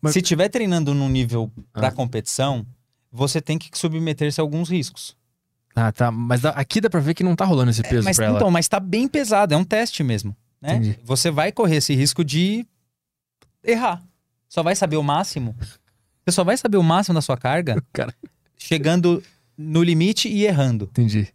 Mas- 0.01 0.13
Se 0.13 0.21
estiver 0.21 0.49
treinando 0.49 0.95
num 0.95 1.09
nível 1.09 1.51
pra 1.73 1.89
Ah. 1.89 1.93
competição, 1.93 2.67
você 3.11 3.41
tem 3.41 3.59
que 3.59 3.71
submeter-se 3.77 4.41
a 4.41 4.45
alguns 4.45 4.69
riscos. 4.69 5.17
Ah, 5.75 5.91
tá. 5.93 6.11
Mas 6.11 6.45
aqui 6.45 6.81
dá 6.81 6.91
pra 6.91 7.01
ver 7.01 7.15
que 7.15 7.23
não 7.25 7.35
tá 7.37 7.45
rolando 7.45 7.71
esse 7.71 7.83
peso 7.83 8.05
mas, 8.05 8.17
pra 8.17 8.27
ela. 8.27 8.37
então, 8.37 8.51
mas 8.51 8.69
tá 8.69 8.79
bem 8.81 9.07
pesado, 9.09 9.55
é 9.55 9.57
um 9.57 9.65
teste 9.65 10.03
mesmo. 10.03 10.37
Né? 10.61 10.75
Entendi. 10.77 10.99
Você 11.05 11.31
vai 11.31 11.53
correr 11.53 11.77
esse 11.77 11.95
risco 11.95 12.25
de 12.25 12.67
errar. 13.63 14.03
Só 14.49 14.63
vai 14.63 14.75
saber 14.75 14.97
o 14.97 15.03
máximo. 15.03 15.55
Você 16.25 16.33
só 16.33 16.43
vai 16.45 16.57
saber 16.57 16.77
o 16.79 16.83
máximo 16.83 17.15
da 17.15 17.21
sua 17.23 17.37
carga 17.37 17.81
Cara. 17.93 18.13
chegando 18.57 19.23
no 19.57 19.83
limite 19.83 20.29
e 20.29 20.45
errando. 20.45 20.85
Entendi. 20.91 21.29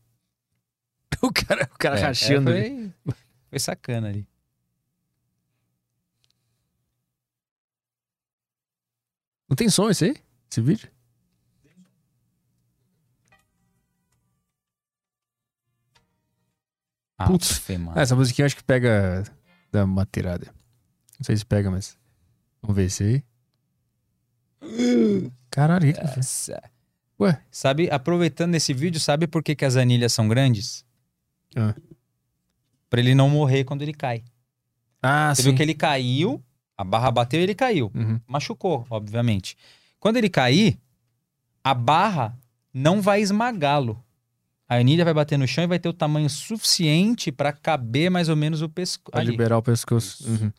O 1.21 1.31
cara, 1.31 1.69
o 1.73 1.77
cara 1.77 1.97
É, 1.99 2.01
rachando 2.01 2.51
é, 2.51 2.63
foi, 2.63 2.91
foi 3.53 3.59
sacana 3.59 4.09
ali. 4.09 4.27
Não 9.47 9.55
tem 9.55 9.69
som 9.69 9.89
esse 9.89 10.05
aí? 10.05 10.15
Esse 10.49 10.61
vídeo? 10.61 10.91
Ah, 17.17 17.27
Putz. 17.27 17.59
Fê, 17.59 17.77
mano. 17.77 17.99
Essa 17.99 18.15
musiquinha 18.15 18.47
acho 18.47 18.55
que 18.55 18.63
pega. 18.63 19.23
Dá 19.71 19.83
uma 19.85 20.05
tirada. 20.05 20.47
Não 21.19 21.23
sei 21.23 21.37
se 21.37 21.45
pega, 21.45 21.69
mas. 21.69 21.95
Vamos 22.61 22.75
ver 22.75 22.85
esse 22.85 23.03
aí. 23.03 23.23
Caralho, 25.51 25.93
que? 25.93 26.01
Nossa. 26.01 26.71
Ué? 27.19 27.39
Sabe, 27.51 27.89
aproveitando 27.91 28.55
esse 28.55 28.73
vídeo, 28.73 28.99
sabe 28.99 29.27
por 29.27 29.43
que, 29.43 29.55
que 29.55 29.65
as 29.65 29.75
anilhas 29.75 30.11
são 30.11 30.27
grandes? 30.27 30.83
Ah. 31.55 31.75
Pra 32.93 33.01
ele 33.01 33.15
não 33.15 33.27
morrer 33.27 33.63
quando 33.63 33.81
ele 33.81 33.91
cai. 33.91 34.23
Ah, 35.01 35.33
Você 35.33 35.41
sim. 35.41 35.49
viu 35.49 35.57
que 35.57 35.63
ele 35.63 35.73
caiu, 35.73 36.39
a 36.77 36.83
barra 36.83 37.09
bateu 37.09 37.39
e 37.39 37.43
ele 37.43 37.55
caiu. 37.55 37.91
Uhum. 37.91 38.19
Machucou, 38.27 38.85
obviamente. 38.87 39.57
Quando 39.99 40.17
ele 40.17 40.29
cair, 40.29 40.77
a 41.63 41.73
barra 41.73 42.37
não 42.71 43.01
vai 43.01 43.19
esmagá-lo. 43.19 43.99
A 44.69 44.75
anilha 44.75 45.03
vai 45.03 45.11
bater 45.11 45.39
no 45.39 45.47
chão 45.47 45.63
e 45.63 45.67
vai 45.67 45.79
ter 45.79 45.89
o 45.89 45.93
tamanho 45.93 46.29
suficiente 46.29 47.31
pra 47.31 47.51
caber 47.51 48.11
mais 48.11 48.29
ou 48.29 48.35
menos 48.35 48.61
o 48.61 48.69
pescoço. 48.69 49.11
Pra 49.11 49.23
liberar 49.23 49.57
o 49.57 49.63
pescoço. 49.63 50.29
Uhum. 50.29 50.51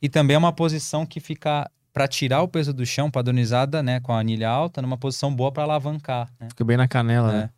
E 0.00 0.08
também 0.08 0.36
é 0.36 0.38
uma 0.38 0.52
posição 0.52 1.04
que 1.04 1.18
fica 1.18 1.68
pra 1.92 2.06
tirar 2.06 2.40
o 2.42 2.46
peso 2.46 2.72
do 2.72 2.86
chão, 2.86 3.10
padronizada, 3.10 3.82
né, 3.82 3.98
com 3.98 4.12
a 4.12 4.20
anilha 4.20 4.48
alta, 4.48 4.80
numa 4.80 4.96
posição 4.96 5.34
boa 5.34 5.50
pra 5.50 5.64
alavancar, 5.64 6.32
né? 6.38 6.48
Fica 6.50 6.64
bem 6.64 6.76
na 6.76 6.86
canela, 6.86 7.30
É. 7.30 7.32
né? 7.32 7.50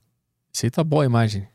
Isso 0.50 0.64
aí 0.64 0.70
tá 0.70 0.82
boa 0.82 1.02
a 1.02 1.06
imagem. 1.06 1.46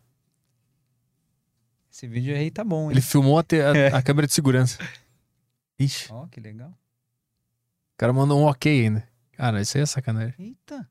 Esse 2.02 2.08
vídeo 2.08 2.36
aí 2.36 2.50
tá 2.50 2.64
bom, 2.64 2.86
hein? 2.86 2.92
Ele 2.94 3.02
filmou 3.02 3.38
a, 3.38 3.44
te- 3.44 3.62
a- 3.62 3.78
É. 3.78 3.88
a 3.94 4.02
câmera 4.02 4.26
de 4.26 4.34
segurança. 4.34 4.80
Ixi, 5.80 6.08
Ó, 6.12 6.26
que 6.26 6.40
legal. 6.40 6.70
o 6.70 7.98
cara 7.98 8.12
mandou 8.12 8.40
um 8.42 8.46
ok 8.46 8.86
ainda. 8.86 9.08
Cara, 9.34 9.62
isso 9.62 9.78
aí 9.78 9.84
é 9.84 9.86
sacanagem. 9.86 10.34
Eita. 10.40 10.90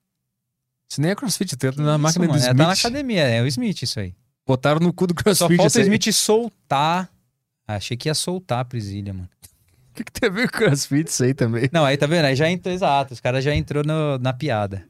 Isso 0.89 1.01
nem 1.01 1.11
é 1.11 1.15
crossfit, 1.17 1.57
tem 1.57 1.71
na 1.79 1.93
isso, 1.95 1.99
máquina 1.99 2.27
do 2.27 2.31
mano? 2.31 2.41
É, 2.41 2.47
Smith. 2.47 2.57
Tá 2.59 2.67
na 2.67 2.73
academia, 2.73 3.23
é 3.23 3.43
o 3.43 3.47
Smith 3.49 3.83
isso 3.83 3.99
aí. 3.99 4.15
Botaram 4.47 4.79
no 4.79 4.93
cu 4.93 5.09
do 5.09 5.15
Só 5.19 5.23
crossfit. 5.25 5.57
falta 5.57 5.67
isso 5.67 5.79
o. 5.81 5.83
Smith 5.83 6.13
soltar. 6.13 7.11
Achei 7.67 7.97
que 7.97 8.09
ia 8.09 8.15
soltar 8.15 8.61
a 8.61 8.65
presilha, 8.65 9.13
mano. 9.13 9.29
O 9.91 9.93
que, 9.93 10.05
que 10.05 10.13
tem 10.13 10.31
a 10.31 10.33
ver 10.33 10.49
com 10.49 10.59
crossfit 10.59 11.09
isso 11.11 11.25
aí 11.25 11.35
também? 11.35 11.69
Não, 11.73 11.85
aí 11.85 11.97
tá 11.97 12.07
vendo? 12.07 12.25
Aí 12.25 12.37
já 12.37 12.49
entrou, 12.49 12.73
exato. 12.73 13.13
Os 13.13 13.19
caras 13.21 13.43
já 13.43 13.53
entrou 13.53 13.83
no- 13.85 14.17
na 14.19 14.33
piada. 14.33 14.87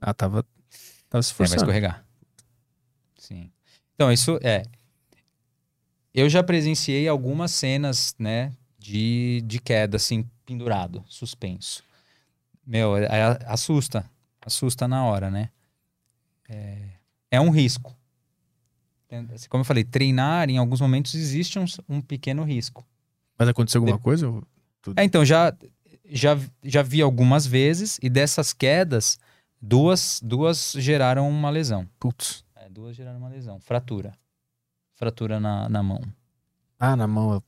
Ah, 0.00 0.14
tava. 0.14 0.44
Tava 1.08 1.22
se 1.22 1.32
É, 1.32 1.34
vai 1.34 1.46
forçando. 1.48 1.62
escorregar. 1.62 2.04
Sim. 3.18 3.50
Então, 3.94 4.12
isso 4.12 4.38
é. 4.42 4.62
Eu 6.12 6.28
já 6.28 6.42
presenciei 6.42 7.06
algumas 7.08 7.50
cenas, 7.50 8.14
né, 8.18 8.52
de, 8.78 9.42
de 9.44 9.58
queda, 9.60 9.96
assim, 9.96 10.28
pendurado, 10.46 11.04
suspenso. 11.08 11.82
Meu, 12.66 12.96
é- 12.96 13.04
é- 13.04 13.38
assusta. 13.46 14.08
Assusta 14.44 14.88
na 14.88 15.04
hora, 15.04 15.30
né? 15.30 15.50
É, 16.48 16.88
é 17.32 17.40
um 17.40 17.50
risco. 17.50 17.94
Como 19.48 19.60
eu 19.60 19.64
falei, 19.64 19.84
treinar, 19.84 20.48
em 20.50 20.58
alguns 20.58 20.80
momentos, 20.80 21.14
existe 21.14 21.58
um, 21.58 21.64
um 21.88 22.00
pequeno 22.00 22.42
risco. 22.44 22.84
Mas 23.38 23.48
aconteceu 23.48 23.80
alguma 23.80 23.98
coisa? 23.98 24.28
ou- 24.28 24.42
É, 24.96 25.04
então, 25.04 25.24
já, 25.24 25.54
já, 26.04 26.36
já 26.62 26.82
vi 26.82 27.02
algumas 27.02 27.46
vezes, 27.46 27.98
e 28.02 28.08
dessas 28.08 28.52
quedas, 28.52 29.18
duas, 29.66 30.20
duas 30.22 30.72
geraram 30.78 31.28
uma 31.28 31.50
lesão. 31.50 31.88
Putz. 31.98 32.44
É, 32.54 32.68
duas 32.68 32.94
geraram 32.96 33.18
uma 33.18 33.28
lesão. 33.28 33.58
Fratura. 33.60 34.12
Fratura 34.94 35.38
na, 35.40 35.68
na 35.68 35.82
mão. 35.82 36.00
Ah, 36.78 36.96
na 36.96 37.06
mão. 37.06 37.34
eu 37.34 37.42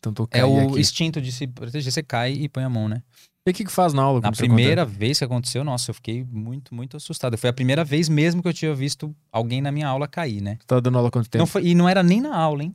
tentou 0.00 0.28
É 0.30 0.44
o 0.44 0.70
aqui. 0.70 0.80
instinto 0.80 1.20
de 1.20 1.30
se 1.32 1.46
proteger. 1.46 1.92
Você 1.92 2.02
cai 2.02 2.32
e 2.32 2.48
põe 2.48 2.64
a 2.64 2.68
mão, 2.68 2.88
né? 2.88 3.02
E 3.46 3.50
o 3.50 3.54
que 3.54 3.64
que 3.64 3.72
faz 3.72 3.94
na 3.94 4.02
aula? 4.02 4.20
Na 4.20 4.30
primeira 4.30 4.84
vez 4.84 5.18
que 5.18 5.24
aconteceu, 5.24 5.64
nossa, 5.64 5.90
eu 5.90 5.94
fiquei 5.94 6.22
muito, 6.24 6.74
muito 6.74 6.96
assustado. 6.96 7.36
Foi 7.38 7.48
a 7.48 7.52
primeira 7.52 7.82
vez 7.82 8.08
mesmo 8.08 8.42
que 8.42 8.48
eu 8.48 8.52
tinha 8.52 8.74
visto 8.74 9.14
alguém 9.32 9.62
na 9.62 9.72
minha 9.72 9.88
aula 9.88 10.06
cair, 10.06 10.40
né? 10.42 10.56
Você 10.60 10.66
tava 10.66 10.80
dando 10.82 10.98
aula 10.98 11.10
quanto 11.10 11.30
tempo? 11.30 11.40
Não 11.40 11.46
foi, 11.46 11.64
e 11.66 11.74
não 11.74 11.88
era 11.88 12.02
nem 12.02 12.20
na 12.20 12.36
aula, 12.36 12.62
hein? 12.62 12.74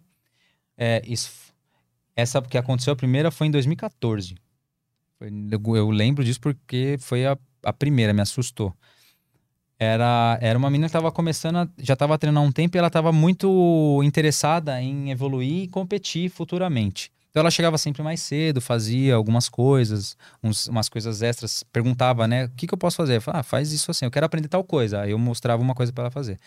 É, 0.75 1.01
isso, 1.05 1.31
essa 2.15 2.41
que 2.41 2.57
aconteceu 2.57 2.91
a 2.93 2.95
primeira 2.95 3.29
foi 3.29 3.45
em 3.47 3.51
2014. 3.51 4.35
Foi- 5.19 5.29
eu, 5.51 5.75
eu 5.75 5.89
lembro 5.91 6.23
disso 6.23 6.39
porque 6.41 6.97
foi 6.99 7.25
a, 7.27 7.37
a 7.63 7.71
primeira, 7.73 8.11
me 8.11 8.21
assustou. 8.21 8.73
Era, 9.83 10.37
era 10.41 10.57
uma 10.57 10.69
menina 10.69 10.87
que 10.87 10.89
estava 10.89 11.11
começando, 11.11 11.57
a- 11.57 11.67
já 11.77 11.93
estava 11.93 12.17
treinando 12.17 12.45
há 12.45 12.47
um 12.47 12.51
tempo 12.51 12.75
e 12.75 12.79
ela 12.79 12.87
estava 12.87 13.11
muito 13.11 14.01
interessada 14.03 14.81
em 14.81 15.11
evoluir 15.11 15.63
e 15.63 15.67
competir 15.67 16.29
futuramente. 16.29 17.11
Então 17.29 17.41
ela 17.41 17.49
chegava 17.51 17.77
sempre 17.77 18.03
mais 18.03 18.21
cedo, 18.21 18.61
fazia 18.61 19.15
algumas 19.15 19.49
coisas, 19.49 20.15
uns- 20.43 20.67
umas 20.67 20.87
coisas 20.87 21.21
extras, 21.23 21.63
perguntava, 21.63 22.27
né, 22.27 22.45
o 22.45 22.49
que, 22.51 22.67
que 22.67 22.73
eu 22.73 22.77
posso 22.77 22.95
fazer? 22.97 23.15
Eu 23.17 23.21
falava, 23.21 23.39
ah, 23.41 23.43
faz 23.43 23.71
isso 23.71 23.89
assim, 23.89 24.05
eu 24.05 24.11
quero 24.11 24.25
aprender 24.25 24.47
tal 24.47 24.63
coisa. 24.63 25.01
Aí 25.01 25.11
eu 25.11 25.17
mostrava 25.17 25.61
uma 25.61 25.73
coisa 25.73 25.91
para 25.91 26.03
ela 26.05 26.11
fazer. 26.11 26.39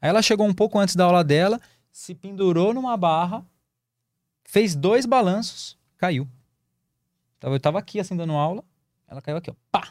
Aí 0.00 0.08
ela 0.10 0.20
chegou 0.22 0.46
um 0.46 0.52
pouco 0.52 0.78
antes 0.78 0.96
da 0.96 1.04
aula 1.04 1.22
dela, 1.22 1.60
se 1.92 2.14
pendurou 2.14 2.74
numa 2.74 2.96
barra, 2.96 3.44
fez 4.44 4.74
dois 4.74 5.06
balanços, 5.06 5.78
caiu. 5.96 6.26
Tava- 7.38 7.54
Eu 7.54 7.60
tava 7.60 7.78
aqui 7.78 8.00
assim 8.00 8.16
dando 8.16 8.32
aula, 8.32 8.64
ela 9.08 9.22
caiu 9.22 9.36
aqui, 9.36 9.50
ó. 9.50 9.54
Pá! 9.70 9.88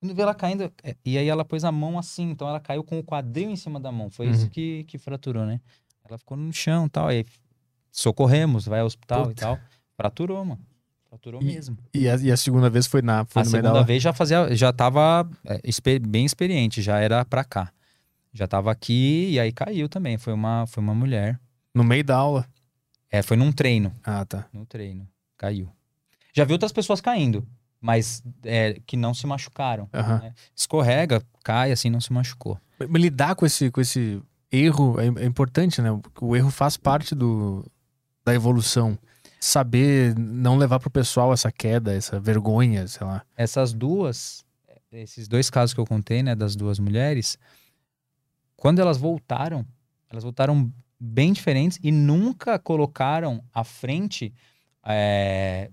Quando 0.00 0.14
vê 0.14 0.22
ela 0.22 0.34
caindo, 0.34 0.72
é, 0.82 0.94
e 1.04 1.18
aí 1.18 1.26
ela 1.28 1.44
pôs 1.44 1.64
a 1.64 1.72
mão 1.72 1.98
assim, 1.98 2.30
então 2.30 2.48
ela 2.48 2.60
caiu 2.60 2.84
com 2.84 2.98
o 2.98 3.02
quadril 3.02 3.50
em 3.50 3.56
cima 3.56 3.80
da 3.80 3.90
mão. 3.90 4.08
Foi 4.10 4.26
Uhum. 4.26 4.32
isso 4.32 4.48
que, 4.48 4.84
que 4.84 4.96
fraturou, 4.98 5.44
né? 5.44 5.60
Ela 6.08 6.16
ficou 6.16 6.36
no 6.36 6.52
chão 6.52 6.86
e 6.86 6.88
tal. 6.88 7.08
Aí 7.08 7.24
socorremos, 7.90 8.66
vai 8.66 8.80
ao 8.80 8.86
hospital 8.86 9.22
Puta. 9.26 9.32
e 9.32 9.34
tal. 9.34 9.58
Fraturou, 9.96 10.44
mano. 10.44 10.60
Fraturou 11.08 11.40
E- 11.42 11.44
mesmo. 11.46 11.76
E 11.94 12.08
a, 12.08 12.16
e 12.16 12.30
a 12.30 12.36
segunda 12.36 12.68
vez 12.70 12.86
foi 12.86 13.02
na 13.02 13.24
foi 13.24 13.42
a 13.42 13.44
no 13.44 13.50
meio 13.50 13.62
da 13.62 13.68
segunda 13.68 13.78
aula? 13.80 13.86
vez 13.86 14.02
já 14.02 14.12
fazia, 14.12 14.54
já 14.54 14.72
tava 14.72 15.28
é, 15.44 15.60
exper- 15.64 16.00
bem 16.06 16.24
experiente, 16.24 16.80
já 16.82 16.98
era 16.98 17.24
pra 17.24 17.42
cá. 17.44 17.72
Já 18.32 18.46
tava 18.46 18.70
aqui 18.70 19.30
e 19.30 19.40
aí 19.40 19.50
caiu 19.50 19.88
também. 19.88 20.16
Foi 20.18 20.32
uma, 20.32 20.66
foi 20.66 20.82
uma 20.82 20.94
mulher. 20.94 21.40
No 21.74 21.82
meio 21.82 22.04
da 22.04 22.16
aula. 22.16 22.46
É, 23.10 23.22
foi 23.22 23.36
num 23.38 23.50
treino. 23.50 23.92
Ah, 24.04 24.24
tá. 24.24 24.46
No 24.52 24.66
treino. 24.66 25.08
Caiu. 25.36 25.68
Já 26.34 26.44
vi 26.44 26.52
outras 26.52 26.70
pessoas 26.72 27.00
caindo, 27.00 27.44
mas 27.80 28.22
é, 28.44 28.80
que 28.86 28.96
não 28.96 29.14
se 29.14 29.26
machucaram. 29.26 29.88
Aham. 29.92 30.18
né? 30.18 30.34
Escorrega, 30.54 31.22
cai, 31.44 31.72
assim, 31.72 31.90
não 31.90 32.00
se 32.00 32.12
machucou. 32.12 32.58
Mas 32.78 33.02
Lidar 33.02 33.34
com 33.34 33.46
esse, 33.46 33.70
com 33.70 33.80
esse 33.80 34.20
erro 34.50 34.96
é, 35.00 35.22
é 35.22 35.26
importante, 35.26 35.80
né? 35.80 35.90
O 36.20 36.36
erro 36.36 36.50
faz 36.50 36.76
parte 36.76 37.14
do, 37.14 37.64
da 38.24 38.34
evolução. 38.34 38.98
Saber 39.40 40.16
não 40.18 40.56
levar 40.56 40.80
pro 40.80 40.90
pessoal 40.90 41.32
essa 41.32 41.52
queda, 41.52 41.94
essa 41.94 42.18
vergonha, 42.18 42.86
sei 42.88 43.06
lá. 43.06 43.22
Essas 43.36 43.72
duas, 43.72 44.44
esses 44.90 45.28
dois 45.28 45.48
casos 45.48 45.72
que 45.72 45.80
eu 45.80 45.86
contei, 45.86 46.22
né, 46.24 46.34
das 46.34 46.56
duas 46.56 46.80
mulheres, 46.80 47.38
quando 48.56 48.80
elas 48.80 48.98
voltaram, 48.98 49.64
elas 50.10 50.24
voltaram 50.24 50.72
bem 50.98 51.32
diferentes 51.32 51.78
e 51.80 51.92
nunca 51.92 52.58
colocaram 52.58 53.40
à 53.54 53.62
frente 53.62 54.34
é, 54.84 55.70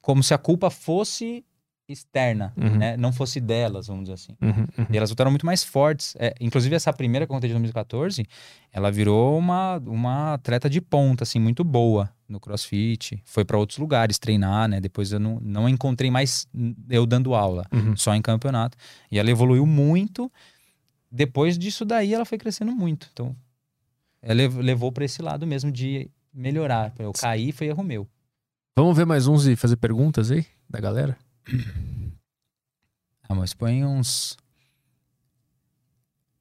como 0.00 0.22
se 0.22 0.32
a 0.34 0.38
culpa 0.38 0.70
fosse 0.70 1.44
externa, 1.88 2.52
Uhum. 2.56 2.76
né? 2.78 2.96
Não 2.96 3.12
fosse 3.12 3.40
delas, 3.40 3.88
vamos 3.88 4.04
dizer 4.04 4.14
assim. 4.14 4.36
Uhum, 4.40 4.64
uhum. 4.78 4.86
E 4.92 4.96
elas 4.96 5.10
voltaram 5.10 5.30
muito 5.32 5.44
mais 5.44 5.64
fortes. 5.64 6.14
É, 6.20 6.32
inclusive, 6.40 6.72
essa 6.76 6.92
primeira 6.92 7.26
que 7.26 7.32
eu 7.32 7.34
contei 7.34 7.48
de 7.48 7.54
2014, 7.54 8.24
ela 8.72 8.92
virou 8.92 9.36
uma, 9.36 9.76
uma 9.78 10.34
atleta 10.34 10.70
de 10.70 10.80
ponta, 10.80 11.24
assim, 11.24 11.40
muito 11.40 11.64
boa 11.64 12.08
no 12.28 12.38
crossfit. 12.38 13.20
Foi 13.24 13.44
para 13.44 13.58
outros 13.58 13.78
lugares 13.78 14.20
treinar, 14.20 14.68
né? 14.68 14.80
Depois 14.80 15.10
eu 15.10 15.18
não, 15.18 15.40
não 15.40 15.68
encontrei 15.68 16.12
mais 16.12 16.46
eu 16.88 17.04
dando 17.06 17.34
aula, 17.34 17.64
Uhum. 17.72 17.96
só 17.96 18.14
em 18.14 18.22
campeonato. 18.22 18.78
E 19.10 19.18
ela 19.18 19.28
evoluiu 19.28 19.66
muito. 19.66 20.30
Depois 21.10 21.58
disso 21.58 21.84
daí, 21.84 22.14
ela 22.14 22.24
foi 22.24 22.38
crescendo 22.38 22.70
muito. 22.70 23.08
Então, 23.12 23.34
ela 24.22 24.34
lev- 24.34 24.58
levou 24.58 24.92
para 24.92 25.04
esse 25.04 25.20
lado 25.20 25.44
mesmo 25.44 25.72
de 25.72 26.08
melhorar. 26.32 26.94
Eu 27.00 27.12
caí, 27.12 27.50
foi 27.50 27.66
erro 27.66 27.82
meu. 27.82 28.06
Vamos 28.76 28.96
ver 28.96 29.04
mais 29.06 29.26
uns 29.26 29.46
e 29.46 29.56
fazer 29.56 29.76
perguntas 29.76 30.30
aí 30.30 30.46
da 30.68 30.80
galera? 30.80 31.16
Ah, 33.28 33.34
mas 33.34 33.52
põe 33.52 33.84
uns. 33.84 34.36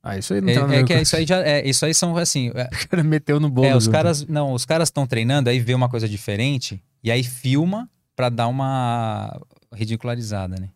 Ah, 0.02 0.18
isso 0.18 0.34
aí 0.34 0.40
não 0.42 0.48
tem 0.48 0.56
nada 0.60 0.74
a 0.74 0.76
É, 0.78 0.80
é 0.80 0.84
que 0.86 0.96
com- 0.96 1.02
isso 1.02 1.16
aí 1.16 1.26
já. 1.26 1.40
É, 1.46 1.68
isso 1.68 1.86
aí 1.86 1.94
são 1.94 2.16
assim. 2.18 2.52
é, 2.56 2.64
O 2.86 2.88
cara 2.88 3.04
meteu 3.04 3.40
no 3.40 3.50
bolo. 3.50 3.68
É, 3.68 3.76
os 3.76 3.88
caras, 3.88 4.26
não, 4.26 4.54
os 4.54 4.66
caras 4.66 4.88
estão 4.88 5.06
treinando, 5.06 5.50
aí 5.50 5.60
vê 5.60 5.74
uma 5.74 5.90
coisa 5.90 6.08
diferente 6.08 6.82
e 7.04 7.12
aí 7.12 7.24
filma 7.24 7.90
pra 8.16 8.30
dar 8.30 8.48
uma 8.48 9.40
ridicularizada, 9.74 10.56
né? 10.60 10.70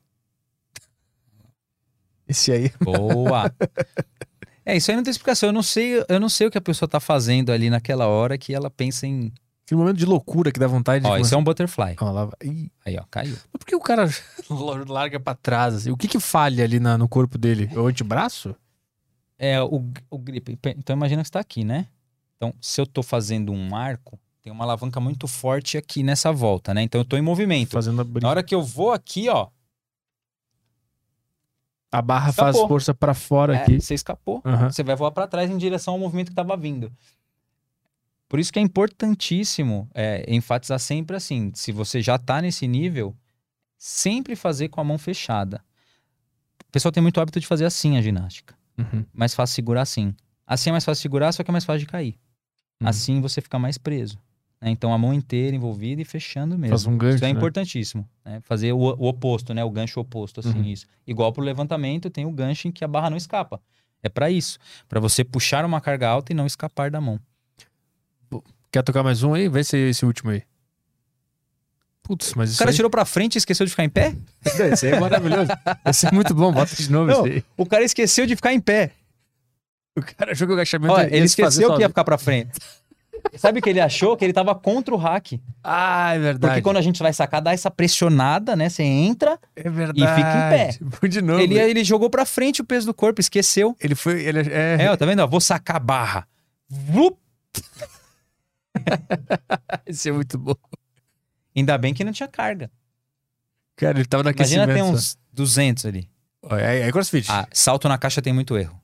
Esse 2.27 2.51
aí. 2.51 2.71
Boa. 2.81 3.53
é, 4.65 4.75
isso 4.75 4.89
aí 4.91 4.97
não 4.97 5.03
tem 5.03 5.11
explicação. 5.11 5.49
Eu 5.49 5.53
não 5.53 5.63
sei, 5.63 6.03
eu 6.07 6.19
não 6.19 6.29
sei 6.29 6.47
o 6.47 6.51
que 6.51 6.57
a 6.57 6.61
pessoa 6.61 6.89
tá 6.89 6.99
fazendo 6.99 7.51
ali 7.51 7.69
naquela 7.69 8.07
hora 8.07 8.37
que 8.37 8.53
ela 8.53 8.69
pensa 8.69 9.05
em, 9.07 9.31
Aquele 9.73 9.81
momento 9.81 9.97
de 9.97 10.05
loucura 10.05 10.51
que 10.51 10.59
dá 10.59 10.67
vontade 10.67 11.03
de. 11.03 11.09
ó, 11.09 11.17
isso 11.17 11.33
é 11.33 11.37
um 11.37 11.43
butterfly. 11.43 11.95
Ó, 11.99 12.11
lá. 12.11 12.29
Ih, 12.43 12.69
Aí, 12.85 12.95
ó, 12.97 13.03
caiu. 13.09 13.31
Mas 13.51 13.59
por 13.59 13.65
que 13.65 13.75
o 13.75 13.79
cara 13.79 14.07
larga 14.87 15.19
pra 15.19 15.33
trás? 15.33 15.73
Assim? 15.73 15.89
O 15.91 15.97
que 15.97 16.07
que 16.07 16.19
falha 16.19 16.63
ali 16.63 16.79
na- 16.79 16.97
no 16.97 17.07
corpo 17.07 17.37
dele? 17.37 17.69
O 17.75 17.87
antebraço? 17.87 18.55
É 19.37 19.61
o, 19.61 19.83
o 20.11 20.17
grip. 20.19 20.57
Então 20.77 20.95
imagina 20.95 21.21
que 21.23 21.27
você 21.27 21.31
tá 21.33 21.39
aqui, 21.39 21.63
né? 21.63 21.87
Então, 22.37 22.53
se 22.61 22.79
eu 22.79 22.85
tô 22.85 23.01
fazendo 23.01 23.51
um 23.51 23.75
arco, 23.75 24.19
tem 24.41 24.51
uma 24.53 24.63
alavanca 24.63 24.99
muito 24.99 25.27
forte 25.27 25.77
aqui 25.77 26.03
nessa 26.03 26.31
volta, 26.31 26.73
né? 26.73 26.81
Então 26.83 27.01
eu 27.01 27.05
tô 27.05 27.17
em 27.17 27.21
movimento. 27.21 27.71
Fazendo 27.71 28.01
a, 28.01 28.21
Na 28.21 28.29
hora 28.29 28.43
que 28.43 28.53
eu 28.53 28.61
vou 28.61 28.91
aqui, 28.91 29.27
ó, 29.29 29.47
a 31.91 32.01
barra 32.01 32.31
faz 32.31 32.55
Escapou. 32.55 32.67
força 32.67 32.93
pra 32.93 33.13
fora 33.13 33.55
é, 33.55 33.61
aqui. 33.61 33.79
você 33.81 33.93
escapou. 33.93 34.41
Aham. 34.45 34.69
Você 34.71 34.83
vai 34.83 34.95
voar 34.95 35.11
para 35.11 35.27
trás 35.27 35.49
em 35.49 35.57
direção 35.57 35.93
ao 35.93 35.99
movimento 35.99 36.27
que 36.27 36.33
estava 36.33 36.57
vindo. 36.57 36.91
Por 38.33 38.39
isso 38.39 38.51
que 38.51 38.57
é 38.57 38.63
importantíssimo 38.63 39.87
é, 39.93 40.25
enfatizar 40.27 40.79
sempre 40.79 41.15
assim: 41.15 41.51
se 41.53 41.71
você 41.71 42.01
já 42.01 42.15
está 42.15 42.41
nesse 42.41 42.67
nível, 42.67 43.15
sempre 43.77 44.35
fazer 44.35 44.69
com 44.69 44.81
a 44.81 44.83
mão 44.83 44.97
fechada. 44.97 45.63
O 46.67 46.71
pessoal 46.71 46.91
tem 46.91 47.03
muito 47.03 47.21
hábito 47.21 47.39
de 47.39 47.45
fazer 47.45 47.65
assim 47.65 47.95
a 47.95 48.01
ginástica. 48.01 48.55
Uhum. 48.75 49.05
Mais 49.13 49.35
fácil 49.35 49.53
segurar 49.53 49.83
assim. 49.83 50.15
Assim 50.47 50.71
é 50.71 50.71
mais 50.71 50.83
fácil 50.83 51.03
segurar, 51.03 51.31
só 51.31 51.43
que 51.43 51.51
é 51.51 51.53
mais 51.53 51.63
fácil 51.63 51.81
de 51.81 51.85
cair. 51.85 52.15
Uhum. 52.81 52.87
Assim 52.87 53.21
você 53.21 53.39
fica 53.39 53.59
mais 53.59 53.77
preso. 53.77 54.17
né? 54.59 54.71
Então 54.71 54.91
a 54.91 54.97
mão 54.97 55.13
inteira 55.13 55.55
envolvida 55.55 56.01
e 56.01 56.05
fechando 56.05 56.57
mesmo. 56.57 56.69
Faz 56.75 56.87
um 56.87 56.97
gancho. 56.97 57.17
Isso 57.17 57.25
é 57.25 57.31
né? 57.31 57.37
importantíssimo. 57.37 58.09
né? 58.25 58.41
Fazer 58.41 58.73
o, 58.73 58.79
o 58.79 59.07
oposto, 59.09 59.53
né? 59.53 59.63
O 59.63 59.69
gancho 59.69 59.99
oposto, 59.99 60.39
assim, 60.39 60.57
Uhum. 60.57 60.63
isso. 60.63 60.87
Igual 61.05 61.31
pro 61.31 61.43
levantamento, 61.43 62.09
tem 62.09 62.25
o 62.25 62.31
gancho 62.31 62.67
em 62.67 62.71
que 62.71 62.83
a 62.83 62.87
barra 62.87 63.11
não 63.11 63.17
escapa. 63.17 63.61
É 64.01 64.09
pra 64.09 64.31
isso. 64.31 64.57
Pra 64.89 64.99
você 64.99 65.23
puxar 65.23 65.63
uma 65.65 65.79
carga 65.79 66.09
alta 66.09 66.31
e 66.31 66.35
não 66.35 66.47
escapar 66.47 66.89
da 66.89 66.99
mão. 66.99 67.19
Quer 68.73 68.81
tocar 68.81 69.03
mais 69.03 69.21
um 69.21 69.35
aí? 69.35 69.47
Vê 69.47 69.63
se 69.63 69.77
é 69.77 69.89
esse 69.89 70.03
último 70.03 70.31
aí. 70.31 70.41
Putz, 72.01 72.33
mas 72.33 72.55
O 72.55 72.57
cara 72.57 72.71
aí... 72.71 72.75
tirou 72.75 72.89
pra 72.89 73.05
frente 73.05 73.35
e 73.35 73.37
esqueceu 73.37 73.67
de 73.67 73.69
ficar 73.69 73.83
em 73.83 73.89
pé? 73.89 74.15
Esse 74.43 74.87
aí 74.87 74.93
é 74.93 74.99
maravilhoso. 74.99 75.51
Esse 75.85 76.07
é 76.07 76.11
muito 76.11 76.33
bom. 76.33 76.51
Bota 76.51 76.75
de 76.75 76.91
novo 76.91 77.05
Não. 77.05 77.27
esse 77.27 77.35
aí. 77.35 77.43
O 77.55 77.67
cara 77.67 77.83
esqueceu 77.83 78.25
de 78.25 78.35
ficar 78.35 78.51
em 78.51 78.59
pé. 78.59 78.89
O 79.95 80.01
cara 80.01 80.33
jogou 80.33 80.55
o 80.55 80.57
agachamento 80.57 80.91
Olha, 80.91 81.07
e 81.07 81.15
ele 81.15 81.25
esqueceu 81.25 81.75
que 81.75 81.81
ia 81.81 81.87
ficar 81.87 82.03
pra 82.03 82.17
frente. 82.17 82.59
Sabe 83.35 83.59
o 83.59 83.61
que 83.61 83.69
ele 83.69 83.79
achou? 83.79 84.17
Que 84.17 84.25
ele 84.25 84.33
tava 84.33 84.55
contra 84.55 84.91
o 84.91 84.97
hack. 84.97 85.33
Ah, 85.63 86.15
é 86.15 86.19
verdade. 86.19 86.53
Porque 86.53 86.61
quando 86.63 86.77
a 86.77 86.81
gente 86.81 87.01
vai 87.01 87.13
sacar, 87.13 87.43
dá 87.43 87.53
essa 87.53 87.69
pressionada, 87.69 88.55
né? 88.55 88.69
Você 88.69 88.81
entra. 88.81 89.39
É 89.55 89.69
verdade. 89.69 90.15
fica 90.15 90.29
em 90.29 90.49
pé. 90.49 91.07
De 91.07 91.21
novo. 91.21 91.39
Ele, 91.39 91.59
ele 91.59 91.83
jogou 91.83 92.09
pra 92.09 92.25
frente 92.25 92.61
o 92.61 92.65
peso 92.65 92.87
do 92.87 92.93
corpo, 92.93 93.21
esqueceu. 93.21 93.77
Ele 93.79 93.93
foi... 93.93 94.23
Ele 94.23 94.39
é... 94.51 94.77
É, 94.79 94.91
ó, 94.91 94.97
tá 94.97 95.05
vendo? 95.05 95.19
Ó, 95.19 95.27
vou 95.27 95.39
sacar 95.39 95.75
a 95.75 95.79
barra. 95.79 96.27
Vup! 96.67 97.17
Esse 99.85 100.09
é 100.09 100.11
muito 100.11 100.37
bom. 100.37 100.55
Ainda 101.55 101.77
bem 101.77 101.93
que 101.93 102.03
não 102.03 102.11
tinha 102.11 102.27
carga. 102.27 102.71
Cara, 103.75 103.97
ele 103.97 104.07
tava 104.07 104.23
no 104.23 104.31
Imagina 104.31 104.65
só. 104.77 104.83
uns 104.91 105.17
200 105.31 105.85
ali. 105.85 106.09
É, 106.51 106.79
é 106.87 106.91
crossfit. 106.91 107.29
Ah, 107.31 107.47
salto 107.53 107.87
na 107.87 107.97
caixa 107.97 108.21
tem 108.21 108.33
muito 108.33 108.57
erro. 108.57 108.79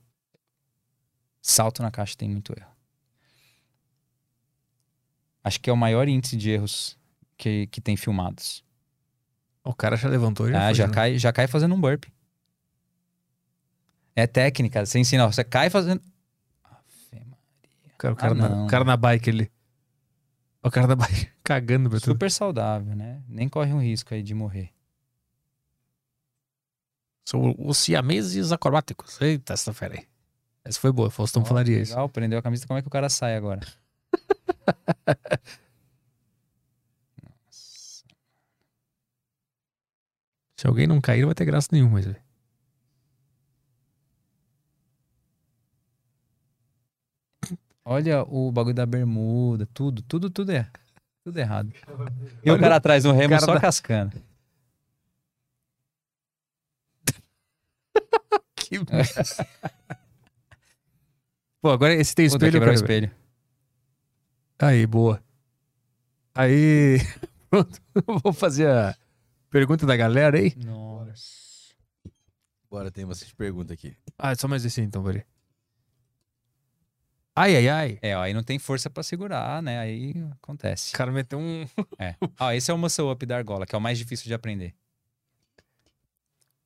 Salto 1.42 1.82
na 1.82 1.90
caixa 1.90 2.16
tem 2.16 2.28
muito 2.28 2.52
erro. 2.58 2.70
Acho 5.42 5.60
que 5.60 5.70
é 5.70 5.72
o 5.72 5.76
maior 5.76 6.06
índice 6.08 6.36
de 6.36 6.50
erros 6.50 6.98
que, 7.36 7.66
que 7.68 7.80
tem 7.80 7.96
filmados. 7.96 8.62
O 9.64 9.74
cara 9.74 9.96
já 9.96 10.08
levantou 10.08 10.48
e 10.48 10.52
já 10.52 10.58
Ah, 10.58 10.66
foi, 10.66 10.74
já, 10.74 10.86
né? 10.86 10.92
cai, 10.94 11.18
já 11.18 11.32
cai 11.32 11.46
fazendo 11.46 11.74
um 11.74 11.80
burp. 11.80 12.04
É 14.14 14.26
técnica, 14.26 14.84
você 14.84 14.98
ensina, 14.98 15.24
ó, 15.26 15.32
você 15.32 15.44
cai 15.44 15.70
fazendo. 15.70 16.02
Afe 16.64 17.14
Maria. 17.14 17.36
O 17.94 17.96
cara, 17.98 18.12
o 18.12 18.16
cara 18.16 18.32
Ah, 18.32 18.34
na, 18.36 18.64
o 18.64 18.66
cara 18.66 18.84
na 18.84 18.96
bike 18.96 19.30
ali. 19.30 19.50
O 20.62 20.70
cara 20.70 20.94
bike 20.94 21.30
cagando 21.42 21.88
pra 21.88 21.98
tudo. 21.98 22.12
Super 22.12 22.30
saudável, 22.30 22.94
né? 22.94 23.22
Nem 23.28 23.48
corre 23.48 23.72
um 23.72 23.80
risco 23.80 24.12
aí 24.14 24.22
de 24.22 24.34
morrer. 24.34 24.70
São 27.24 27.54
os 27.58 27.78
siameses 27.78 28.52
acrobáticos. 28.52 29.20
Eita, 29.20 29.52
essa 29.54 29.72
fera 29.72 29.94
aí. 29.94 30.06
Essa 30.64 30.80
foi 30.80 30.92
boa, 30.92 31.10
Faustão 31.10 31.42
Ó, 31.42 31.44
falaria 31.44 31.80
isso. 31.80 31.92
Legal, 31.92 32.08
prendeu 32.08 32.38
a 32.38 32.42
camisa, 32.42 32.66
como 32.66 32.78
é 32.78 32.82
que 32.82 32.88
o 32.88 32.90
cara 32.90 33.08
sai 33.08 33.36
agora? 33.36 33.60
Nossa. 37.22 38.04
Se 40.56 40.66
alguém 40.66 40.86
não 40.86 41.00
cair, 41.00 41.20
não 41.20 41.28
vai 41.28 41.34
ter 41.34 41.46
graça 41.46 41.68
nenhuma. 41.72 41.92
Mas... 41.92 42.29
Olha 47.92 48.22
o 48.22 48.52
bagulho 48.52 48.72
da 48.72 48.86
bermuda, 48.86 49.66
tudo, 49.74 50.00
tudo, 50.02 50.30
tudo 50.30 50.52
é. 50.52 50.70
Tudo 51.24 51.36
errado. 51.36 51.72
E 52.44 52.48
o 52.48 52.56
cara 52.56 52.76
atrás 52.76 53.02
no 53.02 53.10
remo 53.12 53.36
só 53.40 53.54
da- 53.54 53.60
cascando. 53.60 54.16
Que... 58.54 58.78
Pô, 61.60 61.70
agora 61.70 61.92
esse 61.92 62.14
tem 62.14 62.26
Puta, 62.28 62.36
espelho, 62.36 62.52
quebrar 62.52 62.70
o 62.70 62.74
espelho. 62.74 63.10
Aí, 64.60 64.86
boa. 64.86 65.20
Aí, 66.32 66.98
pronto. 67.50 67.80
Vou 68.22 68.32
fazer 68.32 68.68
a 68.68 68.96
pergunta 69.50 69.84
da 69.84 69.96
galera 69.96 70.38
aí. 70.38 70.54
Nossa. 70.64 71.74
Bora, 72.70 72.88
tem 72.92 73.04
bastante 73.04 73.34
pergunta 73.34 73.74
aqui. 73.74 73.96
Ah, 74.16 74.32
só 74.36 74.46
mais 74.46 74.64
esse 74.64 74.80
então, 74.80 75.02
peraí. 75.02 75.24
Ai, 77.34 77.56
ai, 77.56 77.68
ai. 77.68 77.98
É, 78.02 78.16
ó, 78.16 78.22
aí 78.22 78.34
não 78.34 78.42
tem 78.42 78.58
força 78.58 78.90
pra 78.90 79.02
segurar, 79.02 79.62
né? 79.62 79.78
Aí 79.78 80.14
acontece. 80.42 80.94
O 80.94 80.98
cara 80.98 81.10
meteu 81.12 81.38
um... 81.38 81.66
É. 81.98 82.14
Ó, 82.38 82.50
esse 82.52 82.70
é 82.70 82.74
o 82.74 82.78
muscle 82.78 83.10
up 83.10 83.24
da 83.24 83.36
argola, 83.36 83.64
que 83.66 83.74
é 83.74 83.78
o 83.78 83.80
mais 83.80 83.98
difícil 83.98 84.26
de 84.26 84.34
aprender. 84.34 84.74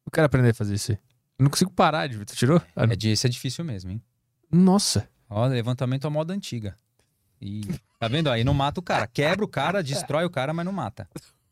Eu 0.06 0.10
quero 0.12 0.26
aprender 0.26 0.50
a 0.50 0.54
fazer 0.54 0.74
isso 0.74 0.92
aí. 0.92 0.98
Eu 1.38 1.44
não 1.44 1.50
consigo 1.50 1.70
parar 1.70 2.06
de... 2.06 2.24
Tu 2.24 2.34
tirou? 2.36 2.60
Ah, 2.74 2.84
É 2.84 3.08
esse 3.08 3.26
é 3.26 3.30
difícil 3.30 3.64
mesmo, 3.64 3.90
hein? 3.90 4.02
Nossa. 4.50 5.08
Ó, 5.28 5.46
levantamento 5.46 6.06
à 6.06 6.10
moda 6.10 6.32
antiga. 6.32 6.76
E 7.40 7.62
tá 7.98 8.08
vendo? 8.08 8.30
Aí 8.30 8.42
não 8.44 8.54
mata 8.54 8.80
o 8.80 8.82
cara. 8.82 9.06
Quebra 9.06 9.44
o 9.44 9.48
cara, 9.48 9.82
destrói 9.82 10.24
o 10.24 10.30
cara, 10.30 10.52
mas 10.54 10.64
não 10.64 10.72
mata. 10.72 11.08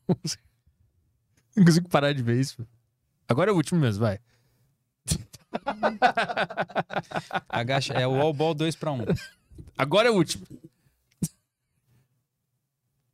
Não 1.55 1.63
consigo 1.63 1.87
parar 1.87 2.13
de 2.13 2.23
ver 2.23 2.39
isso. 2.39 2.67
Agora 3.27 3.51
é 3.51 3.53
o 3.53 3.55
último 3.55 3.79
mesmo, 3.79 4.03
vai. 4.03 4.19
Agacha, 7.49 7.93
é 7.93 8.07
o 8.07 8.19
all 8.21 8.33
ball 8.33 8.53
2 8.53 8.75
para 8.75 8.91
1. 8.91 8.95
Um. 9.01 9.05
Agora 9.77 10.07
é 10.07 10.11
o 10.11 10.15
último. 10.15 10.45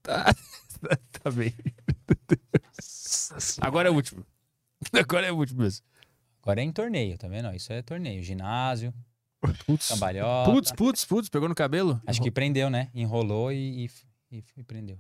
Tá, 0.02 0.34
tá 1.24 1.32
bem. 1.32 1.54
Agora 3.62 3.90
é 3.90 3.92
o 3.92 3.96
último. 3.96 4.26
Agora 4.94 5.28
é 5.28 5.32
o 5.32 5.36
último 5.38 5.62
mesmo. 5.62 5.86
Agora 6.42 6.62
é 6.62 6.64
em 6.64 6.72
torneio, 6.72 7.18
tá 7.18 7.28
vendo? 7.28 7.54
Isso 7.54 7.72
é 7.74 7.82
torneio. 7.82 8.24
Ginásio, 8.24 8.94
Putz. 9.66 9.90
cambalhota. 9.90 10.52
Putz, 10.52 10.72
putz, 10.72 11.06
putz, 11.06 11.30
pegou 11.30 11.48
no 11.50 11.56
cabelo? 11.56 12.02
Acho 12.08 12.22
que 12.22 12.32
prendeu, 12.32 12.70
né? 12.70 12.90
Enrolou 12.96 13.52
e, 13.52 13.86
e, 13.86 14.38
e- 14.38 14.44
e 14.58 14.64
prendeu. 14.64 14.98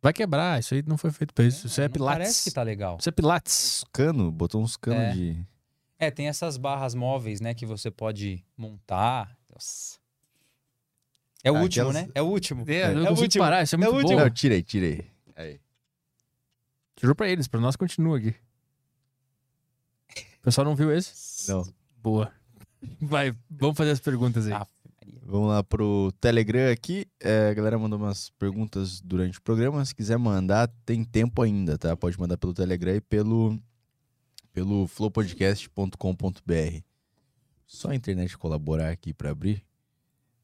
Vai 0.00 0.12
quebrar, 0.12 0.60
isso 0.60 0.74
aí 0.74 0.82
não 0.86 0.96
foi 0.96 1.10
feito 1.10 1.34
pra 1.34 1.44
isso. 1.44 1.66
Isso 1.66 1.80
é 1.80 1.88
pilates. 1.88 2.18
Parece 2.18 2.44
que 2.50 2.54
tá 2.54 2.62
legal. 2.62 2.98
Isso 3.00 3.08
é 3.08 3.12
pilates. 3.12 3.84
Cano, 3.92 4.30
botou 4.30 4.62
uns 4.62 4.76
canos 4.76 5.00
É. 5.02 5.12
de. 5.12 5.44
É, 5.98 6.10
tem 6.10 6.28
essas 6.28 6.56
barras 6.56 6.94
móveis, 6.94 7.40
né? 7.40 7.54
Que 7.54 7.66
você 7.66 7.90
pode 7.90 8.44
montar. 8.56 9.36
Nossa. 9.52 9.98
É 11.42 11.50
o 11.52 11.56
Ah, 11.56 11.60
último, 11.62 11.88
aquelas- 11.90 12.06
né? 12.06 12.12
É 12.14 12.22
o 12.22 12.26
último. 12.26 12.64
É, 12.68 12.90
eu 12.90 12.94
não 12.94 13.02
o 13.02 13.06
consigo 13.08 13.22
último. 13.22 13.44
parar, 13.44 13.62
isso 13.62 13.74
é 13.74 13.76
É 13.76 13.78
muito 13.78 13.90
o 13.90 13.92
bom. 13.94 14.00
último. 14.02 14.20
Não, 14.20 14.30
tirei, 14.30 14.62
tirei. 14.62 15.10
Aí. 15.36 15.60
Tirou 16.96 17.14
pra 17.14 17.28
eles, 17.28 17.46
pra 17.48 17.60
nós 17.60 17.76
continua 17.76 18.18
aqui. 18.18 18.34
O 20.38 20.42
pessoal 20.42 20.64
não 20.64 20.74
viu 20.76 20.92
esse? 20.92 21.50
Não. 21.50 21.62
Boa. 22.02 22.32
Vai, 23.00 23.34
vamos 23.50 23.76
fazer 23.76 23.90
as 23.90 24.00
perguntas 24.00 24.46
aí. 24.46 24.52
Ah, 24.52 24.66
Vamos 25.22 25.48
lá 25.48 25.62
pro 25.62 26.10
Telegram 26.20 26.72
aqui. 26.72 27.06
É, 27.20 27.50
a 27.50 27.54
galera 27.54 27.78
mandou 27.78 27.98
umas 27.98 28.30
perguntas 28.30 29.00
durante 29.02 29.38
o 29.38 29.42
programa. 29.42 29.84
Se 29.84 29.94
quiser 29.94 30.16
mandar, 30.18 30.68
tem 30.86 31.04
tempo 31.04 31.42
ainda, 31.42 31.76
tá? 31.76 31.94
Pode 31.96 32.18
mandar 32.18 32.38
pelo 32.38 32.54
Telegram 32.54 32.94
e 32.94 33.00
pelo, 33.00 33.58
pelo 34.52 34.86
flowpodcast.com.br. 34.86 36.80
Só 37.66 37.90
a 37.90 37.94
internet 37.94 38.36
colaborar 38.38 38.90
aqui 38.90 39.12
pra 39.12 39.30
abrir. 39.30 39.62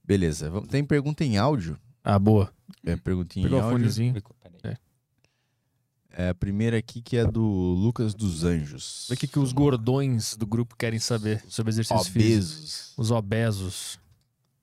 Beleza. 0.04 0.50
Vamos- 0.50 0.68
Tem 0.68 0.84
pergunta 0.84 1.24
em 1.24 1.38
áudio. 1.38 1.78
Ah, 2.02 2.18
boa. 2.18 2.52
É, 2.84 2.96
pergunta 2.96 3.38
em 3.38 3.42
Pegou 3.44 3.60
áudio. 3.60 3.78
fonezinho. 3.78 4.14
peraí. 4.60 4.76
É 6.16 6.28
a 6.28 6.34
primeira 6.34 6.76
aqui 6.78 7.00
que 7.02 7.16
é 7.16 7.24
do 7.26 7.42
Lucas 7.42 8.14
dos 8.14 8.44
Anjos. 8.44 9.08
O 9.10 9.16
que, 9.16 9.26
que 9.26 9.38
os 9.38 9.52
gordões 9.52 10.36
do 10.36 10.46
grupo 10.46 10.76
querem 10.76 10.98
saber 11.00 11.42
sobre 11.48 11.70
exercício 11.72 12.04
físico. 12.12 12.28
Obesos. 12.52 12.92
Os 12.96 13.10
obesos. 13.10 13.98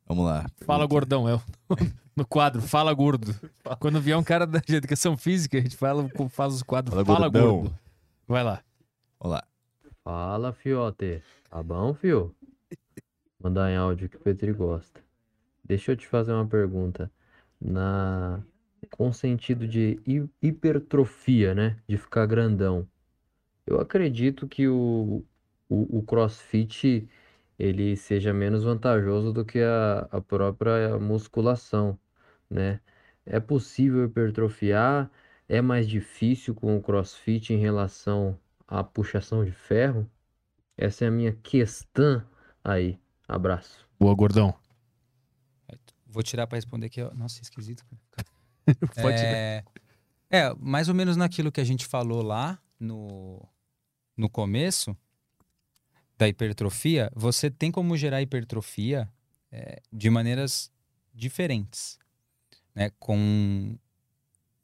Vamos 0.07 0.25
lá. 0.25 0.49
Fala 0.65 0.85
gordão, 0.85 1.27
é 1.27 1.35
o- 1.35 1.41
no 2.15 2.25
quadro, 2.25 2.61
fala 2.61 2.93
gordo. 2.93 3.35
Quando 3.79 3.99
vier 3.99 4.17
um 4.17 4.23
cara 4.23 4.45
da 4.47 4.59
de 4.59 4.75
educação 4.75 5.17
física, 5.17 5.57
a 5.57 5.61
gente 5.61 5.75
fala, 5.75 6.07
faz 6.29 6.53
os 6.53 6.63
quadros, 6.63 6.93
Fala, 6.93 7.05
fala, 7.05 7.27
gordão. 7.29 7.61
gordo. 7.61 7.79
Vai 8.27 8.43
lá. 8.43 8.61
Vamos 9.21 9.37
lá. 9.37 9.47
Fala, 10.03 10.53
fiote. 10.53 11.23
Tá 11.49 11.63
bom, 11.63 11.93
fio? 11.93 12.35
Mandar 13.39 13.69
em 13.71 13.75
áudio 13.77 14.07
que 14.09 14.15
o 14.17 14.19
Petri 14.19 14.53
gosta. 14.53 15.03
Deixa 15.63 15.91
eu 15.93 15.97
te 15.97 16.07
fazer 16.07 16.33
uma 16.33 16.47
pergunta. 16.47 17.11
Na... 17.61 18.43
Com 18.91 19.13
sentido 19.13 19.67
de 19.67 19.99
hi- 20.07 20.29
hipertrofia, 20.41 21.55
né? 21.55 21.81
De 21.87 21.97
ficar 21.97 22.25
grandão. 22.27 22.87
Eu 23.67 23.79
acredito 23.81 24.47
que 24.47 24.67
o, 24.67 25.25
o, 25.69 25.99
o 25.99 26.03
CrossFit 26.03 27.09
ele 27.59 27.97
seja 27.97 28.33
menos 28.33 28.63
vantajoso 28.63 29.33
do 29.33 29.45
que 29.45 29.59
a, 29.61 30.01
a 30.11 30.21
própria 30.21 30.99
musculação, 30.99 31.99
né? 32.49 32.81
É 33.25 33.39
possível 33.39 34.05
hipertrofiar? 34.05 35.11
É 35.49 35.61
mais 35.61 35.87
difícil 35.89 36.55
com 36.55 36.77
o 36.77 36.83
CrossFit 36.83 37.53
em 37.53 37.57
relação 37.59 38.39
à 38.71 38.83
puxação 38.83 39.43
de 39.43 39.51
ferro? 39.51 40.09
Essa 40.77 41.05
é 41.05 41.07
a 41.09 41.11
minha 41.11 41.33
questão 41.33 42.23
aí. 42.63 42.97
Abraço. 43.27 43.85
Boa, 43.99 44.15
gordão. 44.15 44.55
Vou 46.07 46.23
tirar 46.23 46.47
pra 46.47 46.57
responder 46.57 46.87
aqui. 46.87 47.03
Nossa, 47.13 47.41
esquisito. 47.41 47.85
Pode 49.01 49.21
é... 49.21 49.63
é, 50.29 50.53
mais 50.55 50.87
ou 50.87 50.95
menos 50.95 51.17
naquilo 51.17 51.51
que 51.51 51.61
a 51.61 51.63
gente 51.63 51.85
falou 51.85 52.21
lá 52.21 52.59
no, 52.79 53.45
no 54.15 54.29
começo 54.29 54.95
da 56.17 56.27
hipertrofia, 56.27 57.11
você 57.15 57.49
tem 57.49 57.71
como 57.71 57.97
gerar 57.97 58.21
hipertrofia 58.21 59.09
é, 59.51 59.81
de 59.91 60.09
maneiras 60.09 60.71
diferentes, 61.13 61.97
né? 62.73 62.91
Com, 62.99 63.77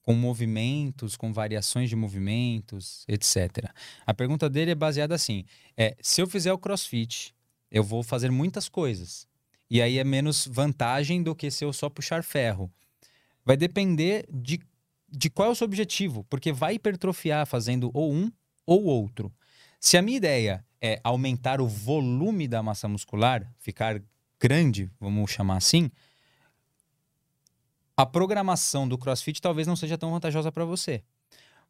com 0.07 0.13
movimentos, 0.13 1.17
com 1.17 1.33
variações 1.33 1.89
de 1.89 1.95
movimentos, 1.97 3.03
etc. 3.09 3.69
A 4.05 4.13
pergunta 4.13 4.49
dele 4.49 4.71
é 4.71 4.75
baseada 4.75 5.13
assim: 5.13 5.43
é, 5.75 5.97
se 6.01 6.21
eu 6.21 6.27
fizer 6.27 6.53
o 6.53 6.57
CrossFit, 6.57 7.35
eu 7.69 7.83
vou 7.83 8.01
fazer 8.01 8.31
muitas 8.31 8.69
coisas. 8.69 9.27
E 9.69 9.81
aí 9.81 9.97
é 9.97 10.05
menos 10.05 10.47
vantagem 10.47 11.21
do 11.21 11.35
que 11.35 11.51
se 11.51 11.65
eu 11.65 11.73
só 11.73 11.89
puxar 11.89 12.23
ferro. 12.23 12.71
Vai 13.43 13.57
depender 13.57 14.25
de, 14.31 14.61
de 15.09 15.29
qual 15.29 15.49
é 15.49 15.51
o 15.51 15.55
seu 15.55 15.65
objetivo, 15.65 16.23
porque 16.29 16.53
vai 16.53 16.75
hipertrofiar 16.75 17.45
fazendo 17.45 17.91
ou 17.93 18.13
um 18.13 18.31
ou 18.65 18.85
outro. 18.85 19.29
Se 19.77 19.97
a 19.97 20.01
minha 20.01 20.15
ideia 20.15 20.65
é 20.81 21.01
aumentar 21.03 21.59
o 21.59 21.67
volume 21.67 22.47
da 22.47 22.63
massa 22.63 22.87
muscular, 22.87 23.45
ficar 23.59 24.01
grande, 24.39 24.89
vamos 25.01 25.29
chamar 25.31 25.57
assim, 25.57 25.91
a 27.97 28.05
programação 28.05 28.87
do 28.87 28.95
CrossFit 28.95 29.41
talvez 29.41 29.65
não 29.67 29.75
seja 29.75 29.97
tão 29.97 30.11
vantajosa 30.11 30.51
para 30.51 30.63
você. 30.63 31.01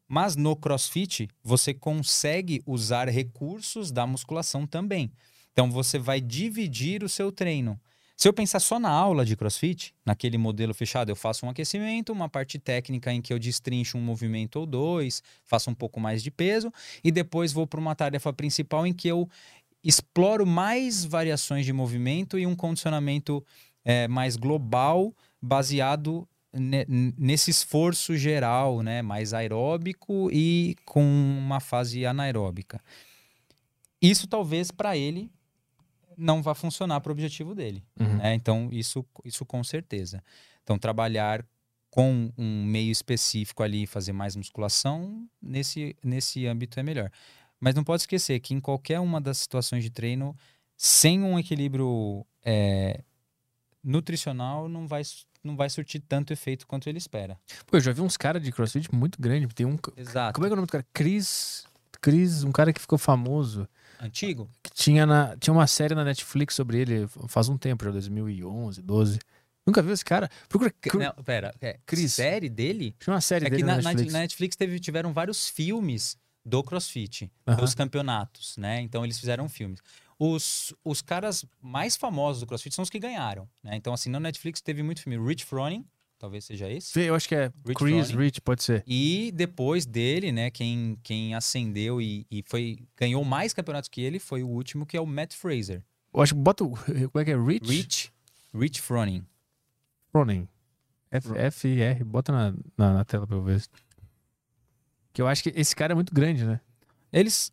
Mas 0.06 0.36
no 0.36 0.54
CrossFit, 0.54 1.28
você 1.42 1.72
consegue 1.72 2.62
usar 2.66 3.08
recursos 3.08 3.90
da 3.90 4.06
musculação 4.06 4.66
também. 4.66 5.10
Então 5.52 5.70
você 5.70 5.98
vai 5.98 6.20
dividir 6.20 7.02
o 7.02 7.08
seu 7.08 7.32
treino. 7.32 7.80
Se 8.16 8.28
eu 8.28 8.32
pensar 8.32 8.58
só 8.58 8.78
na 8.78 8.90
aula 8.90 9.24
de 9.24 9.36
CrossFit, 9.36 9.94
naquele 10.04 10.36
modelo 10.36 10.74
fechado, 10.74 11.08
eu 11.08 11.16
faço 11.16 11.46
um 11.46 11.50
aquecimento, 11.50 12.12
uma 12.12 12.28
parte 12.28 12.58
técnica 12.58 13.12
em 13.12 13.22
que 13.22 13.32
eu 13.32 13.38
destrincho 13.38 13.96
um 13.96 14.00
movimento 14.00 14.56
ou 14.56 14.66
dois, 14.66 15.22
faço 15.44 15.70
um 15.70 15.74
pouco 15.74 16.00
mais 16.00 16.22
de 16.22 16.30
peso 16.30 16.72
e 17.02 17.10
depois 17.10 17.52
vou 17.52 17.66
para 17.66 17.80
uma 17.80 17.94
tarefa 17.94 18.32
principal 18.32 18.86
em 18.86 18.92
que 18.92 19.08
eu 19.08 19.28
exploro 19.84 20.44
mais 20.44 21.04
variações 21.04 21.64
de 21.64 21.72
movimento 21.72 22.38
e 22.38 22.46
um 22.46 22.56
condicionamento 22.56 23.44
eh, 23.84 24.08
mais 24.08 24.36
global, 24.36 25.14
baseado 25.40 26.28
ne- 26.52 26.86
nesse 27.16 27.50
esforço 27.50 28.16
geral, 28.16 28.82
né, 28.82 29.02
mais 29.02 29.32
aeróbico 29.34 30.30
e 30.32 30.76
com 30.84 31.02
uma 31.02 31.60
fase 31.60 32.04
anaeróbica. 32.06 32.82
Isso 34.00 34.26
talvez 34.26 34.70
para 34.70 34.96
ele 34.96 35.30
não 36.16 36.42
vá 36.42 36.54
funcionar 36.54 37.00
para 37.00 37.10
o 37.10 37.12
objetivo 37.12 37.54
dele. 37.54 37.82
Uhum. 37.98 38.16
né? 38.16 38.34
Então, 38.34 38.68
isso, 38.72 39.04
isso 39.24 39.46
com 39.46 39.62
certeza. 39.62 40.22
Então, 40.62 40.78
trabalhar 40.78 41.44
com 41.90 42.30
um 42.36 42.64
meio 42.64 42.90
específico 42.90 43.62
ali, 43.62 43.86
fazer 43.86 44.12
mais 44.12 44.36
musculação, 44.36 45.28
nesse, 45.40 45.96
nesse 46.02 46.46
âmbito 46.46 46.78
é 46.78 46.82
melhor. 46.82 47.10
Mas 47.60 47.74
não 47.74 47.84
pode 47.84 48.02
esquecer 48.02 48.38
que 48.40 48.52
em 48.52 48.60
qualquer 48.60 49.00
uma 49.00 49.20
das 49.20 49.38
situações 49.38 49.82
de 49.82 49.90
treino, 49.90 50.36
sem 50.76 51.22
um 51.22 51.38
equilíbrio 51.38 52.26
é, 52.44 53.02
nutricional, 53.82 54.68
não 54.68 54.86
vai, 54.86 55.02
não 55.42 55.56
vai 55.56 55.68
surtir 55.70 56.00
tanto 56.00 56.32
efeito 56.32 56.66
quanto 56.66 56.88
ele 56.88 56.98
espera. 56.98 57.38
Pô, 57.66 57.76
eu 57.76 57.80
já 57.80 57.92
vi 57.92 58.00
uns 58.00 58.16
caras 58.16 58.42
de 58.42 58.52
crossfit 58.52 58.92
muito 58.94 59.20
grande. 59.20 59.46
Tem 59.54 59.66
um. 59.66 59.78
Exato. 59.96 60.34
Como 60.34 60.46
é 60.46 60.48
que 60.48 60.52
é 60.52 60.54
o 60.54 60.56
nome 60.56 60.66
do 60.66 60.70
cara? 60.70 60.86
Chris. 60.92 61.66
Chris, 62.00 62.44
um 62.44 62.52
cara 62.52 62.72
que 62.72 62.80
ficou 62.80 62.98
famoso. 62.98 63.68
Antigo? 64.00 64.48
Que 64.62 64.70
tinha, 64.72 65.04
na, 65.04 65.36
tinha 65.36 65.52
uma 65.52 65.66
série 65.66 65.94
na 65.94 66.04
Netflix 66.04 66.54
sobre 66.54 66.78
ele 66.78 67.08
faz 67.26 67.48
um 67.48 67.56
tempo, 67.56 67.84
já 67.84 67.90
2011, 67.90 68.80
12. 68.82 69.18
Nunca 69.66 69.82
viu 69.82 69.92
esse 69.92 70.04
cara? 70.04 70.30
Procura. 70.48 70.72
Não, 70.94 71.24
pera. 71.24 71.54
É, 71.60 71.78
Chris. 71.84 72.14
Série 72.14 72.48
dele? 72.48 72.94
Tinha 73.00 73.12
uma 73.14 73.20
série 73.20 73.46
É 73.46 73.50
dele 73.50 73.62
que 73.62 73.66
na, 73.66 73.76
na, 73.76 73.82
Netflix. 73.82 74.12
na 74.12 74.18
Netflix 74.20 74.56
teve, 74.56 74.78
tiveram 74.80 75.12
vários 75.12 75.48
filmes 75.48 76.16
do 76.44 76.62
CrossFit, 76.62 77.30
dos 77.58 77.74
campeonatos, 77.74 78.56
né? 78.56 78.80
Então 78.80 79.04
eles 79.04 79.18
fizeram 79.18 79.48
filmes. 79.48 79.80
Os, 80.18 80.74
os 80.84 81.00
caras 81.00 81.44
mais 81.60 81.96
famosos 81.96 82.40
do 82.40 82.46
CrossFit 82.46 82.74
são 82.74 82.82
os 82.82 82.90
que 82.90 82.98
ganharam, 82.98 83.48
né? 83.62 83.76
Então, 83.76 83.92
assim, 83.92 84.10
na 84.10 84.18
Netflix 84.18 84.60
teve 84.60 84.82
muito 84.82 85.00
filme. 85.00 85.16
Rich 85.24 85.44
Froning, 85.44 85.86
talvez 86.18 86.44
seja 86.44 86.68
esse. 86.68 87.00
Eu 87.00 87.14
acho 87.14 87.28
que 87.28 87.34
é 87.36 87.52
Rich 87.64 87.74
Chris 87.74 88.10
Froning. 88.10 88.24
Rich, 88.24 88.40
pode 88.40 88.62
ser. 88.62 88.82
E 88.86 89.30
depois 89.32 89.86
dele, 89.86 90.32
né, 90.32 90.50
quem, 90.50 90.98
quem 91.02 91.34
ascendeu 91.34 92.02
e, 92.02 92.26
e 92.30 92.42
foi 92.46 92.78
ganhou 92.96 93.24
mais 93.24 93.54
campeonatos 93.54 93.88
que 93.88 94.00
ele 94.00 94.18
foi 94.18 94.42
o 94.42 94.48
último, 94.48 94.84
que 94.84 94.96
é 94.96 95.00
o 95.00 95.06
Matt 95.06 95.34
Fraser. 95.34 95.84
Eu 96.12 96.20
acho 96.20 96.34
que 96.34 96.40
bota 96.40 96.64
o. 96.64 96.70
Como 97.12 97.20
é 97.20 97.24
que 97.24 97.30
é? 97.30 97.36
Rich? 97.36 97.70
Rich, 97.70 98.12
Rich 98.52 98.80
Froning. 98.80 99.24
Froning. 100.10 100.48
F, 101.10 101.32
F 101.36 101.80
R, 101.80 102.04
bota 102.04 102.32
na, 102.32 102.54
na, 102.76 102.94
na 102.94 103.04
tela 103.04 103.26
pra 103.26 103.36
eu 103.36 103.42
ver. 103.42 103.64
Que 105.12 105.22
eu 105.22 105.26
acho 105.26 105.42
que 105.42 105.52
esse 105.54 105.74
cara 105.74 105.92
é 105.92 105.94
muito 105.94 106.12
grande, 106.12 106.44
né? 106.44 106.60
Eles. 107.12 107.52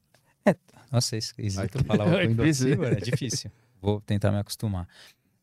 É, 0.98 0.98
nossa, 0.98 1.16
é 1.16 1.20
esquisito 1.20 1.84
falar 1.86 2.06
É 2.24 2.28
o 2.28 2.30
difícil. 2.36 2.68
assim, 2.70 2.76
mano, 2.82 2.96
é 2.98 3.02
difícil. 3.02 3.52
Vou 3.82 4.00
tentar 4.02 4.32
me 4.32 4.38
acostumar. 4.40 4.88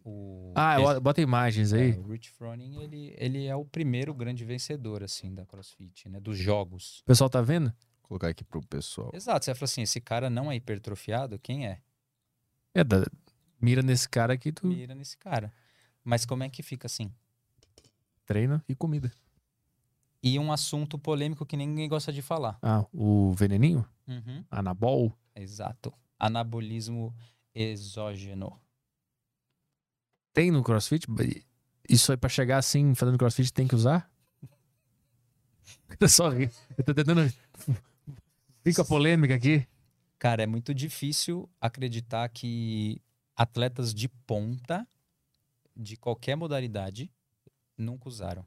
O, 0.04 0.52
Ah, 0.56 0.80
esse- 0.80 1.00
bota 1.00 1.20
imagens 1.20 1.72
aí. 1.72 1.92
é, 1.92 1.98
o 1.98 2.02
Rich 2.10 2.30
Froning, 2.30 2.82
ele, 2.82 3.14
ele 3.16 3.46
é 3.46 3.54
o 3.54 3.64
primeiro 3.64 4.12
grande 4.12 4.44
vencedor, 4.44 5.02
assim, 5.02 5.32
da 5.34 5.46
CrossFit, 5.46 6.08
né? 6.08 6.18
Dos 6.18 6.36
jogos. 6.38 7.00
O 7.00 7.04
pessoal 7.04 7.30
tá 7.30 7.40
vendo? 7.40 7.66
Vou 7.68 8.08
colocar 8.08 8.28
aqui 8.28 8.42
pro 8.42 8.60
pessoal. 8.66 9.10
Exato, 9.14 9.44
você 9.44 9.54
fala 9.54 9.64
assim, 9.64 9.82
esse 9.82 10.00
cara 10.00 10.28
não 10.28 10.50
é 10.50 10.56
hipertrofiado, 10.56 11.38
quem 11.38 11.66
é? 11.66 11.80
É, 12.74 12.82
da- 12.82 13.06
mira 13.60 13.80
nesse 13.82 14.08
cara 14.08 14.36
que 14.36 14.50
tu 14.50 14.66
Mira 14.66 14.94
nesse 14.94 15.16
cara. 15.16 15.52
Mas 16.02 16.24
como 16.26 16.42
é 16.42 16.48
que 16.48 16.62
fica 16.64 16.86
assim? 16.86 17.12
treina 18.26 18.64
e 18.68 18.74
comida. 18.74 19.12
E 20.22 20.38
um 20.38 20.52
assunto 20.52 20.98
polêmico 20.98 21.44
que 21.44 21.56
ninguém 21.56 21.88
gosta 21.88 22.12
de 22.12 22.22
falar. 22.22 22.58
Ah, 22.62 22.86
o 22.92 23.32
veneninho? 23.32 23.84
Uhum. 24.06 24.44
Anabol? 24.50 25.12
Exato. 25.34 25.92
Anabolismo 26.18 27.12
exógeno. 27.52 28.60
Tem 30.32 30.50
no 30.50 30.62
CrossFit? 30.62 31.06
Isso 31.88 32.12
aí 32.12 32.16
pra 32.16 32.28
chegar 32.28 32.58
assim, 32.58 32.94
fazendo 32.94 33.18
CrossFit, 33.18 33.52
tem 33.52 33.66
que 33.66 33.74
usar? 33.74 34.10
Eu 35.98 36.08
só 36.08 36.28
ri. 36.28 36.48
Eu 36.78 36.84
tô 36.84 36.94
tentando. 36.94 37.22
Fica 38.62 38.84
polêmica 38.84 39.34
aqui. 39.34 39.66
Cara, 40.18 40.44
é 40.44 40.46
muito 40.46 40.72
difícil 40.72 41.50
acreditar 41.60 42.28
que 42.28 43.02
atletas 43.34 43.92
de 43.92 44.08
ponta, 44.08 44.86
de 45.76 45.96
qualquer 45.96 46.36
modalidade, 46.36 47.10
nunca 47.76 48.08
usaram. 48.08 48.46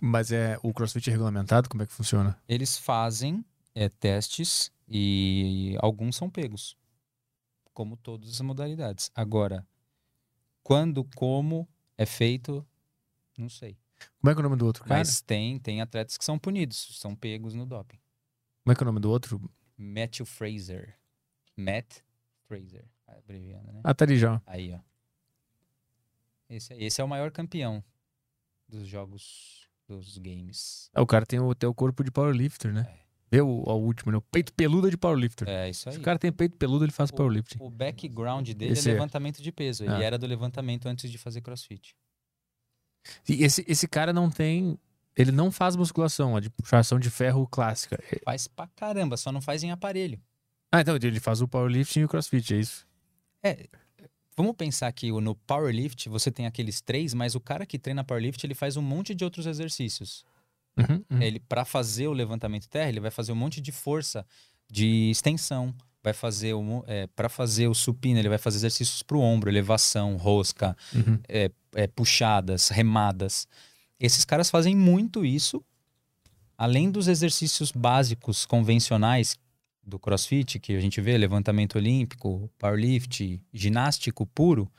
Mas 0.00 0.30
é 0.30 0.58
o 0.62 0.72
CrossFit 0.72 1.08
é 1.08 1.12
regulamentado? 1.12 1.68
Como 1.68 1.82
é 1.82 1.86
que 1.86 1.92
funciona? 1.92 2.38
Eles 2.48 2.76
fazem 2.76 3.44
é, 3.74 3.88
testes 3.88 4.70
e 4.88 5.76
alguns 5.80 6.16
são 6.16 6.28
pegos, 6.28 6.76
como 7.72 7.96
todas 7.96 8.28
as 8.28 8.40
modalidades. 8.40 9.10
Agora, 9.14 9.66
quando, 10.62 11.04
como 11.14 11.66
é 11.96 12.04
feito, 12.04 12.66
não 13.38 13.48
sei. 13.48 13.78
Como 14.20 14.30
é 14.30 14.34
que 14.34 14.40
é 14.40 14.42
o 14.42 14.42
nome 14.42 14.56
do 14.56 14.66
outro 14.66 14.84
cara? 14.84 14.98
Mas 14.98 15.20
tem, 15.20 15.58
tem 15.58 15.80
atletas 15.80 16.18
que 16.18 16.24
são 16.24 16.38
punidos, 16.38 16.98
são 17.00 17.14
pegos 17.14 17.54
no 17.54 17.64
doping. 17.64 17.98
Como 18.62 18.72
é 18.72 18.74
que 18.74 18.82
é 18.82 18.84
o 18.84 18.86
nome 18.86 19.00
do 19.00 19.10
outro? 19.10 19.40
Matthew 19.78 20.26
Fraser. 20.26 20.98
Matt 21.56 22.00
Fraser, 22.46 22.84
abreviando, 23.06 23.72
né? 23.72 23.80
Ah, 23.82 23.94
tá 23.94 24.04
ali 24.04 24.18
já. 24.18 24.42
Aí, 24.46 24.74
ó. 24.74 24.78
Esse, 26.48 26.74
esse 26.74 27.00
é 27.00 27.04
o 27.04 27.08
maior 27.08 27.30
campeão 27.32 27.82
dos 28.68 28.86
jogos 28.86 29.65
dos 29.88 30.18
games. 30.18 30.90
É, 30.94 31.00
o 31.00 31.06
cara 31.06 31.24
tem 31.26 31.38
o, 31.40 31.54
tem 31.54 31.68
o 31.68 31.74
corpo 31.74 32.02
de 32.04 32.10
powerlifter, 32.10 32.72
né? 32.72 32.86
É. 32.88 33.06
Vê 33.28 33.40
o, 33.40 33.46
o 33.48 33.72
último, 33.74 34.12
né? 34.12 34.18
O 34.18 34.22
peito 34.22 34.52
peludo 34.52 34.88
de 34.90 34.96
powerlifter. 34.96 35.48
É 35.48 35.68
isso 35.68 35.88
aí. 35.88 35.94
Se 35.96 36.00
o 36.00 36.02
cara 36.02 36.18
tem 36.18 36.30
peito 36.32 36.56
peludo, 36.56 36.84
ele 36.84 36.92
faz 36.92 37.10
powerlifting. 37.10 37.58
O 37.60 37.68
background 37.70 38.48
dele 38.52 38.72
Esse 38.72 38.88
é 38.88 38.92
é. 38.92 38.94
levantamento 38.94 39.42
de 39.42 39.50
peso. 39.50 39.82
Ele 39.84 39.92
Ah. 39.94 40.02
era 40.02 40.16
do 40.18 40.26
levantamento 40.26 40.86
antes 40.86 41.10
de 41.10 41.18
fazer 41.18 41.40
crossfit. 41.40 41.96
E 43.28 43.42
esse, 43.44 43.64
esse 43.68 43.86
cara 43.88 44.12
não 44.12 44.30
tem. 44.30 44.78
Ele 45.16 45.32
não 45.32 45.50
faz 45.50 45.74
musculação, 45.76 46.36
a 46.36 46.40
de 46.40 46.50
puxação 46.50 47.00
de 47.00 47.08
ferro 47.10 47.46
clássica. 47.48 47.98
É- 48.12 48.20
Faz 48.24 48.46
pra 48.46 48.66
caramba, 48.68 49.16
só 49.16 49.32
não 49.32 49.40
faz 49.40 49.62
em 49.62 49.70
aparelho. 49.70 50.20
Ah, 50.70 50.80
então 50.82 50.94
ele 50.96 51.20
faz 51.20 51.40
o 51.40 51.48
powerlifting 51.48 52.00
e 52.00 52.04
o 52.04 52.08
crossfit, 52.08 52.54
é 52.54 52.58
isso? 52.58 52.86
Vamos 54.36 54.54
pensar 54.54 54.92
que 54.92 55.10
no 55.10 55.34
powerlift 55.34 56.08
você 56.08 56.30
tem 56.30 56.46
aqueles 56.46 56.80
três, 56.80 57.14
mas 57.14 57.34
o 57.34 57.40
cara 57.40 57.64
que 57.64 57.78
treina 57.78 58.04
powerlift 58.04 58.44
ele 58.44 58.54
faz 58.54 58.76
um 58.76 58.82
monte 58.82 59.14
de 59.14 59.24
outros 59.24 59.46
exercícios. 59.46 60.24
Uhum, 60.76 61.02
uhum. 61.10 61.22
Ele 61.22 61.40
para 61.40 61.64
fazer 61.64 62.06
o 62.06 62.12
levantamento 62.12 62.68
terra, 62.68 62.88
ele 62.90 63.00
vai 63.00 63.10
fazer 63.10 63.32
um 63.32 63.36
monte 63.36 63.62
de 63.62 63.72
força 63.72 64.26
de 64.70 65.10
extensão, 65.10 65.74
vai 66.02 66.12
fazer 66.12 66.52
o 66.52 66.84
é, 66.86 67.06
para 67.16 67.28
fazer 67.30 67.66
o 67.66 67.74
supino, 67.74 68.18
ele 68.18 68.28
vai 68.28 68.36
fazer 68.36 68.58
exercícios 68.58 69.02
para 69.02 69.16
o 69.16 69.20
ombro, 69.20 69.48
elevação, 69.48 70.16
rosca, 70.16 70.76
Uhum. 70.94 71.18
é, 71.28 71.50
puxadas, 71.86 72.68
remadas. 72.68 73.48
Esses 73.98 74.24
caras 74.24 74.50
fazem 74.50 74.76
muito 74.76 75.24
isso, 75.24 75.64
além 76.58 76.90
dos 76.90 77.08
exercícios 77.08 77.72
básicos 77.72 78.44
convencionais 78.44 79.36
do 79.86 79.98
CrossFit, 79.98 80.58
que 80.58 80.74
a 80.74 80.80
gente 80.80 81.00
vê, 81.00 81.16
levantamento 81.16 81.76
olímpico, 81.76 82.50
powerlift, 82.58 83.40
ginástico 83.52 84.26
puro, 84.26 84.70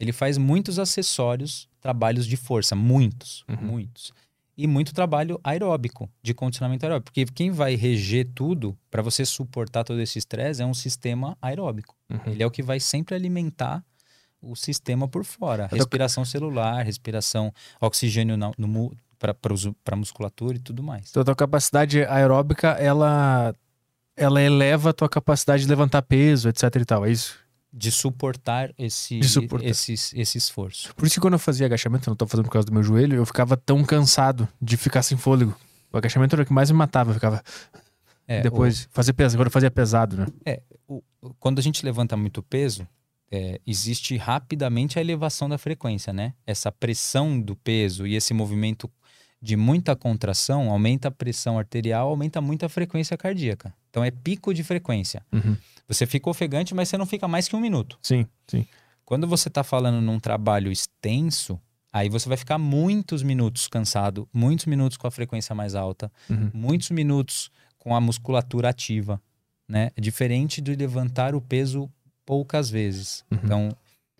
ele 0.00 0.12
faz 0.12 0.36
muitos 0.36 0.78
acessórios, 0.78 1.68
trabalhos 1.80 2.26
de 2.26 2.36
força, 2.36 2.74
muitos, 2.74 3.44
Uhum. 3.48 3.56
muitos. 3.56 4.12
E 4.56 4.66
muito 4.66 4.92
trabalho 4.92 5.40
aeróbico, 5.44 6.10
de 6.20 6.34
condicionamento 6.34 6.84
aeróbico, 6.84 7.12
porque 7.12 7.24
quem 7.26 7.52
vai 7.52 7.76
reger 7.76 8.28
tudo 8.34 8.76
para 8.90 9.00
você 9.02 9.24
suportar 9.24 9.84
todo 9.84 10.00
esse 10.00 10.18
estresse 10.18 10.60
é 10.60 10.66
um 10.66 10.74
sistema 10.74 11.38
aeróbico. 11.40 11.94
Uhum. 12.10 12.32
Ele 12.32 12.42
é 12.42 12.46
o 12.46 12.50
que 12.50 12.60
vai 12.62 12.80
sempre 12.80 13.14
alimentar 13.14 13.84
o 14.42 14.56
sistema 14.56 15.06
por 15.06 15.24
fora. 15.24 15.68
Respiração 15.70 16.24
celular, 16.24 16.84
respiração, 16.84 17.52
oxigênio 17.80 18.36
para 19.84 19.96
musculatura 19.96 20.56
e 20.56 20.60
tudo 20.60 20.82
mais. 20.82 21.10
Então 21.10 21.22
a 21.22 21.24
tua 21.24 21.36
capacidade 21.36 22.04
aeróbica, 22.04 22.70
ela, 22.70 23.54
ela 24.18 24.42
eleva 24.42 24.90
a 24.90 24.92
tua 24.92 25.08
capacidade 25.08 25.62
de 25.62 25.68
levantar 25.68 26.02
peso, 26.02 26.48
etc 26.48 26.62
e 26.76 26.84
tal, 26.84 27.06
é 27.06 27.10
isso? 27.10 27.38
De 27.72 27.90
suportar 27.92 28.70
esse, 28.78 29.18
De 29.20 29.28
suportar. 29.28 29.66
Esse, 29.68 29.92
esse 29.92 30.38
esforço. 30.38 30.94
Por 30.94 31.06
isso 31.06 31.14
que 31.16 31.20
quando 31.20 31.34
eu 31.34 31.38
fazia 31.38 31.66
agachamento, 31.66 32.08
eu 32.08 32.12
não 32.12 32.16
tô 32.16 32.26
fazendo 32.26 32.46
por 32.46 32.52
causa 32.52 32.66
do 32.66 32.72
meu 32.72 32.82
joelho, 32.82 33.16
eu 33.16 33.26
ficava 33.26 33.56
tão 33.56 33.84
cansado 33.84 34.48
de 34.60 34.76
ficar 34.76 35.02
sem 35.02 35.16
fôlego. 35.18 35.54
O 35.92 35.96
agachamento 35.98 36.34
era 36.34 36.42
o 36.42 36.46
que 36.46 36.52
mais 36.52 36.70
me 36.70 36.76
matava, 36.76 37.10
eu 37.10 37.14
ficava... 37.14 37.42
É, 38.26 38.42
Depois, 38.42 38.88
fazer 38.92 39.12
peso, 39.14 39.36
agora 39.36 39.48
eu 39.48 39.52
fazia 39.52 39.70
pesado, 39.70 40.16
né? 40.16 40.26
o- 40.86 41.02
o- 41.20 41.32
quando 41.40 41.58
a 41.58 41.62
gente 41.62 41.82
levanta 41.84 42.14
muito 42.16 42.42
peso, 42.42 42.86
é, 43.30 43.58
existe 43.66 44.16
rapidamente 44.18 44.98
a 44.98 45.02
elevação 45.02 45.48
da 45.48 45.56
frequência, 45.56 46.12
né? 46.12 46.34
Essa 46.46 46.70
pressão 46.70 47.40
do 47.40 47.56
peso 47.56 48.06
e 48.06 48.14
esse 48.14 48.34
movimento 48.34 48.90
de 49.40 49.56
muita 49.56 49.94
contração 49.96 50.70
aumenta 50.70 51.08
a 51.08 51.10
pressão 51.10 51.58
arterial, 51.58 52.08
aumenta 52.08 52.40
muito 52.40 52.66
a 52.66 52.68
frequência 52.68 53.16
cardíaca. 53.16 53.72
Então 53.90 54.04
é 54.04 54.10
pico 54.10 54.52
de 54.52 54.62
frequência. 54.62 55.24
Uhum. 55.32 55.56
Você 55.86 56.06
fica 56.06 56.28
ofegante, 56.28 56.74
mas 56.74 56.88
você 56.88 56.98
não 56.98 57.06
fica 57.06 57.26
mais 57.26 57.48
que 57.48 57.56
um 57.56 57.60
minuto. 57.60 57.98
Sim, 58.02 58.26
sim. 58.46 58.66
Quando 59.04 59.26
você 59.26 59.48
está 59.48 59.64
falando 59.64 60.00
num 60.02 60.20
trabalho 60.20 60.70
extenso, 60.70 61.58
aí 61.92 62.08
você 62.10 62.28
vai 62.28 62.36
ficar 62.36 62.58
muitos 62.58 63.22
minutos 63.22 63.66
cansado, 63.68 64.28
muitos 64.32 64.66
minutos 64.66 64.98
com 64.98 65.06
a 65.06 65.10
frequência 65.10 65.54
mais 65.54 65.74
alta, 65.74 66.12
Uhum. 66.28 66.50
muitos 66.52 66.90
minutos 66.90 67.50
com 67.78 67.94
a 67.96 68.00
musculatura 68.00 68.68
ativa, 68.68 69.20
né? 69.66 69.90
É 69.96 70.00
diferente 70.00 70.60
de 70.60 70.74
levantar 70.74 71.34
o 71.34 71.40
peso 71.40 71.90
poucas 72.26 72.68
vezes. 72.68 73.24
Uhum. 73.30 73.38
Então, 73.42 73.76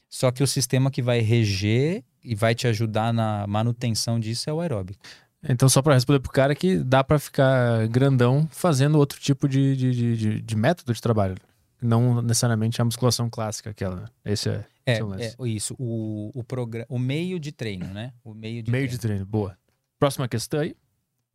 só 0.09 0.31
que 0.31 0.43
o 0.43 0.47
sistema 0.47 0.91
que 0.91 1.03
vai 1.03 1.21
reger 1.21 2.03
e 2.25 2.35
vai 2.35 2.55
te 2.55 2.67
ajudar 2.67 3.13
na 3.13 3.47
manutenção 3.47 4.19
disso 4.19 4.49
é 4.49 4.53
o 4.53 4.61
aeróbico. 4.61 5.01
Então, 5.43 5.69
só 5.69 5.81
pra 5.81 5.95
responder 5.95 6.19
pro 6.21 6.33
cara 6.33 6.55
que 6.55 6.79
dá 6.79 7.05
pra 7.05 7.19
ficar 7.19 7.87
grandão 7.89 8.49
fazendo 8.51 8.99
outro 8.99 9.21
tipo 9.21 9.49
de, 9.49 9.77
de, 9.77 9.93
de, 9.95 10.17
de- 10.17 10.41
de 10.43 10.57
método 10.57 10.93
de 10.93 11.01
trabalho. 11.01 11.37
Não 11.81 12.21
necessariamente 12.21 12.83
a 12.83 12.85
musculação 12.85 13.31
clássica, 13.31 13.71
aquela. 13.71 14.11
Esse 14.25 14.49
é, 14.49 14.67
É, 14.85 14.93
esse 14.95 15.03
o 15.03 15.07
lance. 15.07 15.37
é 15.39 15.49
isso, 15.49 15.77
o, 15.79 16.33
o, 16.35 16.43
progra- 16.43 16.87
o 16.89 16.99
meio 16.99 17.39
de 17.39 17.53
treino, 17.53 17.87
né? 17.87 18.13
O 18.25 18.35
meio 18.35 18.63
de 18.65 18.71
Meio 18.71 18.83
treino. 18.85 18.91
de 18.91 18.99
treino, 18.99 19.25
boa. 19.27 19.57
Próxima 19.99 20.27
questão 20.27 20.59
aí. 20.61 20.75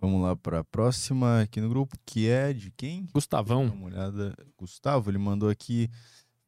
Vamos 0.01 0.21
lá 0.21 0.35
para 0.35 0.59
a 0.59 0.63
próxima 0.65 1.41
aqui 1.43 1.61
no 1.61 1.69
grupo, 1.69 1.95
que 2.05 2.27
é 2.27 2.51
de 2.51 2.71
quem? 2.71 3.03
Dá 3.05 3.11
Gustavão. 3.13 3.67
uma 3.67 3.85
olhada. 3.85 4.35
Gustavo, 4.59 5.09
ele 5.09 5.17
mandou 5.17 5.49
aqui. 5.49 5.89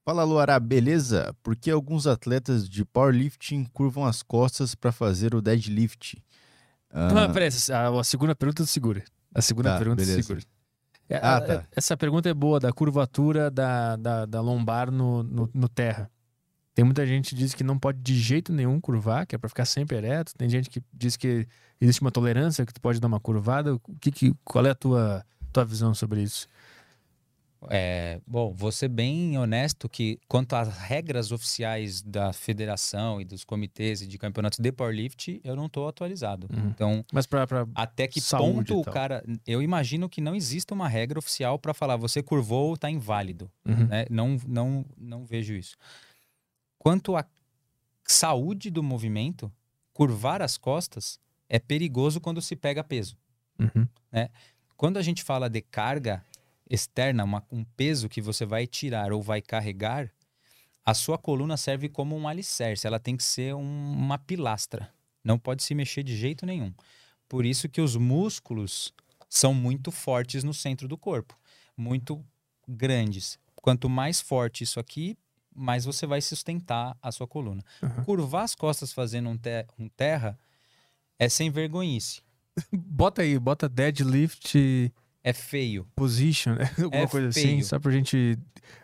Fala, 0.03 0.25
Luará, 0.25 0.59
beleza? 0.59 1.33
Por 1.41 1.55
que 1.55 1.71
alguns 1.71 2.05
atletas 2.05 2.67
de 2.69 2.83
powerlifting 2.83 3.63
curvam 3.71 4.05
as 4.05 4.21
costas 4.21 4.75
para 4.75 4.91
fazer 4.91 5.33
o 5.33 5.41
deadlift? 5.41 6.21
Ah, 6.97 7.13
Não, 7.13 7.33
peraí, 7.33 7.49
a, 7.73 7.99
a 7.99 8.03
segunda 8.05 8.33
pergunta 8.33 8.63
tu 8.63 8.67
segura. 8.67 9.03
A 9.33 9.41
segunda 9.41 9.71
Tá, 9.71 9.77
pergunta 9.77 9.97
beleza. 10.01 10.21
segura. 10.23 10.41
É, 11.09 11.17
Ah, 11.17 11.35
a- 11.37 11.41
tá. 11.41 11.63
Essa 11.75 11.97
pergunta 11.97 12.29
é 12.29 12.33
boa, 12.33 12.57
da 12.59 12.71
curvatura 12.71 13.51
da, 13.51 13.97
da, 13.97 14.25
da 14.25 14.39
lombar 14.41 14.89
no, 14.89 15.21
no, 15.23 15.49
no 15.53 15.67
terra. 15.67 16.09
Tem 16.73 16.83
muita 16.85 17.05
gente 17.05 17.29
que 17.29 17.35
diz 17.35 17.53
que 17.53 17.63
não 17.63 17.77
pode 17.77 17.99
de 17.99 18.17
jeito 18.17 18.51
nenhum 18.53 18.79
curvar, 18.79 19.25
que 19.25 19.35
é 19.35 19.37
pra 19.37 19.49
ficar 19.49 19.65
sempre 19.65 19.97
ereto. 19.97 20.33
Tem 20.37 20.49
gente 20.49 20.69
que 20.69 20.81
diz 20.93 21.15
que 21.17 21.45
existe 21.79 22.01
uma 22.01 22.11
tolerância, 22.11 22.65
que 22.65 22.73
tu 22.73 22.81
pode 22.81 22.99
dar 22.99 23.07
uma 23.07 23.19
curvada. 23.19 23.75
O 23.75 23.79
que, 23.99 24.11
que, 24.11 24.33
qual 24.43 24.65
é 24.65 24.69
a 24.71 24.75
tua, 24.75 25.23
tua 25.53 25.63
visão 25.65 25.93
sobre 25.93 26.21
isso? 26.21 26.47
É, 27.69 28.19
bom, 28.25 28.53
vou 28.53 28.71
ser 28.71 28.87
bem 28.87 29.37
honesto 29.37 29.87
que 29.87 30.19
quanto 30.27 30.55
às 30.55 30.77
regras 30.77 31.31
oficiais 31.31 32.01
da 32.01 32.33
federação 32.33 33.19
e 33.19 33.25
dos 33.25 33.43
comitês 33.43 34.01
e 34.01 34.07
de 34.07 34.17
campeonatos 34.17 34.59
de 34.59 34.71
powerlift, 34.71 35.39
eu 35.43 35.55
não 35.55 35.65
estou 35.65 35.87
atualizado. 35.87 36.47
Uhum. 36.51 36.67
Então, 36.69 37.05
Mas 37.11 37.25
pra, 37.25 37.45
pra 37.45 37.67
até 37.75 38.07
que 38.07 38.21
ponto 38.21 38.79
o 38.79 38.83
cara... 38.83 39.23
Eu 39.45 39.61
imagino 39.61 40.09
que 40.09 40.21
não 40.21 40.35
exista 40.35 40.73
uma 40.73 40.87
regra 40.87 41.19
oficial 41.19 41.59
para 41.59 41.73
falar 41.73 41.97
você 41.97 42.21
curvou, 42.21 42.77
tá 42.77 42.89
inválido. 42.89 43.51
Uhum. 43.65 43.87
né? 43.87 44.05
Não, 44.09 44.37
não, 44.47 44.85
não 44.97 45.25
vejo 45.25 45.53
isso. 45.53 45.75
Quanto 46.77 47.15
à 47.15 47.25
saúde 48.03 48.69
do 48.69 48.83
movimento, 48.83 49.51
curvar 49.93 50.41
as 50.41 50.57
costas 50.57 51.19
é 51.49 51.59
perigoso 51.59 52.19
quando 52.21 52.41
se 52.41 52.55
pega 52.55 52.83
peso. 52.83 53.17
Uhum. 53.59 53.87
Quando 54.77 54.97
a 54.97 55.01
gente 55.01 55.23
fala 55.23 55.49
de 55.49 55.61
carga 55.61 56.23
externa, 56.69 57.23
uma- 57.23 57.45
um 57.51 57.63
peso 57.63 58.09
que 58.09 58.21
você 58.21 58.45
vai 58.45 58.65
tirar 58.67 59.11
ou 59.13 59.21
vai 59.21 59.41
carregar, 59.41 60.11
a 60.85 60.93
sua 60.93 61.17
coluna 61.17 61.57
serve 61.57 61.89
como 61.89 62.15
um 62.15 62.27
alicerce, 62.27 62.85
ela 62.85 62.99
tem 62.99 63.15
que 63.17 63.23
ser 63.23 63.55
um- 63.55 63.91
uma 63.93 64.17
pilastra. 64.17 64.93
Não 65.23 65.37
pode 65.39 65.63
se 65.63 65.73
mexer 65.73 66.03
de 66.03 66.15
jeito 66.15 66.45
nenhum. 66.45 66.73
Por 67.27 67.45
isso 67.45 67.67
que 67.67 67.81
os 67.81 67.95
músculos 67.95 68.93
são 69.27 69.53
muito 69.53 69.91
fortes 69.91 70.43
no 70.43 70.53
centro 70.53 70.87
do 70.87 70.97
corpo, 70.97 71.37
muito 71.75 72.23
grandes. 72.67 73.39
Quanto 73.55 73.89
mais 73.89 74.21
forte 74.21 74.63
isso 74.63 74.79
aqui, 74.79 75.17
mais 75.55 75.85
você 75.85 76.05
vai 76.05 76.21
sustentar 76.21 76.95
a 77.01 77.11
sua 77.11 77.27
coluna. 77.27 77.63
Uhum. 77.81 78.03
Curvar 78.03 78.43
as 78.43 78.53
costas 78.53 78.93
fazendo 78.93 79.29
um, 79.29 79.37
te- 79.37 79.65
um 79.79 79.87
terra 79.89 80.37
é 81.17 81.27
sem 81.29 81.49
vergonhice. 81.49 82.21
Bota 82.71 83.21
aí, 83.23 83.37
bota 83.39 83.67
deadlift 83.67 84.55
É 85.27 85.33
feio. 85.33 85.87
position, 85.95 86.53
né? 86.53 86.69
alguma 86.83 87.01
É 87.03 87.07
coisa 87.07 87.29
assim, 87.29 87.41
feio. 87.41 87.65
só 87.65 87.79
pra 87.79 87.91
gente. 87.91 88.37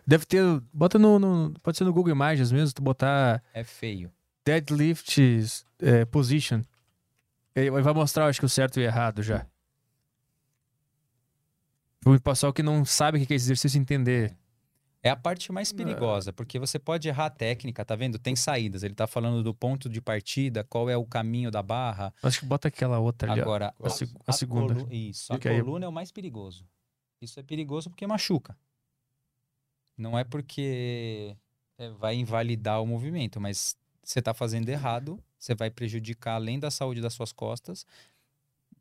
Deve 0.04 0.26
ter. 0.26 0.42
Bota 0.72 0.98
no, 0.98 1.16
no- 1.18 1.54
Pode 1.62 1.78
ser 1.78 1.84
no 1.84 1.92
Google 1.92 2.12
Imagens 2.12 2.50
mesmo, 2.50 2.74
tu 2.74 2.82
botar 2.82 3.40
É 3.54 3.62
feio. 3.62 4.10
deadlift 4.44 5.20
é, 5.80 6.04
position. 6.04 6.62
Ele 7.54 7.70
vai 7.70 7.94
mostrar, 7.94 8.26
acho 8.26 8.40
que 8.40 8.46
o 8.46 8.48
certo 8.48 8.80
e 8.80 8.82
o 8.82 8.84
errado 8.84 9.22
já. 9.22 9.46
O 12.04 12.18
pessoal 12.20 12.52
que 12.52 12.62
não 12.62 12.84
sabe 12.84 13.22
o 13.22 13.26
que 13.26 13.32
é 13.32 13.36
esse 13.36 13.46
exercício 13.46 13.78
entender. 13.78 14.36
É 15.02 15.10
a 15.10 15.16
parte 15.16 15.50
mais 15.50 15.72
perigosa, 15.72 16.32
porque 16.32 16.58
você 16.60 16.78
pode 16.78 17.08
errar 17.08 17.26
a 17.26 17.30
técnica, 17.30 17.84
tá 17.84 17.96
vendo? 17.96 18.18
Tem 18.20 18.36
saídas. 18.36 18.84
Ele 18.84 18.94
tá 18.94 19.06
falando 19.06 19.42
do 19.42 19.52
ponto 19.52 19.88
de 19.88 20.00
partida, 20.00 20.62
qual 20.62 20.88
é 20.88 20.96
o 20.96 21.04
caminho 21.04 21.50
da 21.50 21.60
barra. 21.60 22.14
Acho 22.22 22.38
que 22.40 22.46
bota 22.46 22.68
aquela 22.68 23.00
outra 23.00 23.32
ali. 23.32 23.40
Agora, 23.40 23.74
a, 23.82 23.88
seg- 23.90 24.14
a 24.26 24.32
segunda. 24.32 24.74
colu- 24.74 24.92
Isso, 24.92 25.32
a 25.32 25.36
Fica 25.36 25.50
aí. 25.50 25.60
coluna 25.60 25.86
é 25.86 25.88
o 25.88 25.92
mais 25.92 26.12
perigoso. 26.12 26.64
Isso 27.20 27.40
é 27.40 27.42
perigoso 27.42 27.90
porque 27.90 28.06
machuca. 28.06 28.56
Não 29.96 30.16
é 30.18 30.22
porque 30.24 31.36
é, 31.78 31.90
vai 31.90 32.14
invalidar 32.14 32.80
o 32.80 32.86
movimento, 32.86 33.40
mas 33.40 33.76
você 34.04 34.20
está 34.20 34.32
fazendo 34.32 34.68
errado, 34.68 35.22
você 35.38 35.54
vai 35.54 35.70
prejudicar 35.70 36.34
além 36.36 36.58
da 36.60 36.70
saúde 36.70 37.00
das 37.00 37.12
suas 37.14 37.32
costas, 37.32 37.84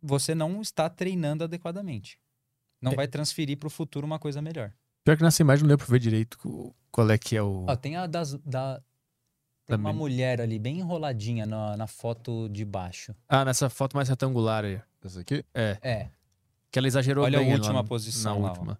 você 0.01 0.33
não 0.35 0.61
está 0.61 0.87
treinando 0.89 1.43
adequadamente. 1.43 2.19
Não 2.79 2.91
É. 2.93 2.95
vai 2.95 3.07
transferir 3.07 3.57
para 3.57 3.67
o 3.67 3.69
futuro 3.71 4.05
uma 4.05 4.17
coisa 4.19 4.41
melhor. 4.41 4.71
Pior 5.03 5.17
que 5.17 5.23
nessa 5.23 5.41
imagem 5.41 5.63
não 5.63 5.69
deu 5.69 5.77
pra 5.77 5.87
ver 5.87 5.99
direito 5.99 6.37
qual 6.91 7.09
é 7.09 7.17
que 7.17 7.35
é 7.35 7.41
o. 7.41 7.65
Ó, 7.67 7.75
tem 7.75 7.95
a 7.95 8.05
das, 8.05 8.33
da, 8.45 8.81
tem 9.67 9.77
uma 9.77 9.93
mulher 9.93 10.39
ali 10.41 10.59
bem 10.59 10.79
enroladinha 10.79 11.45
na, 11.45 11.75
na 11.77 11.87
foto 11.87 12.47
de 12.49 12.63
baixo. 12.63 13.15
Ah, 13.27 13.43
nessa 13.45 13.69
foto 13.69 13.95
mais 13.95 14.09
retangular 14.09 14.63
aí. 14.65 14.79
Essa 15.03 15.21
aqui? 15.21 15.43
É. 15.53 15.77
É, 15.81 16.09
Que 16.69 16.77
ela 16.77 16.87
exagerou 16.87 17.23
Olha 17.25 17.39
a 17.39 17.41
bem 17.41 17.49
lá 17.51 17.55
última 17.55 17.81
no- 17.81 17.87
posição 17.87 18.35
Na 18.39 18.45
lá, 18.45 18.47
ó. 18.49 18.51
última. 18.53 18.79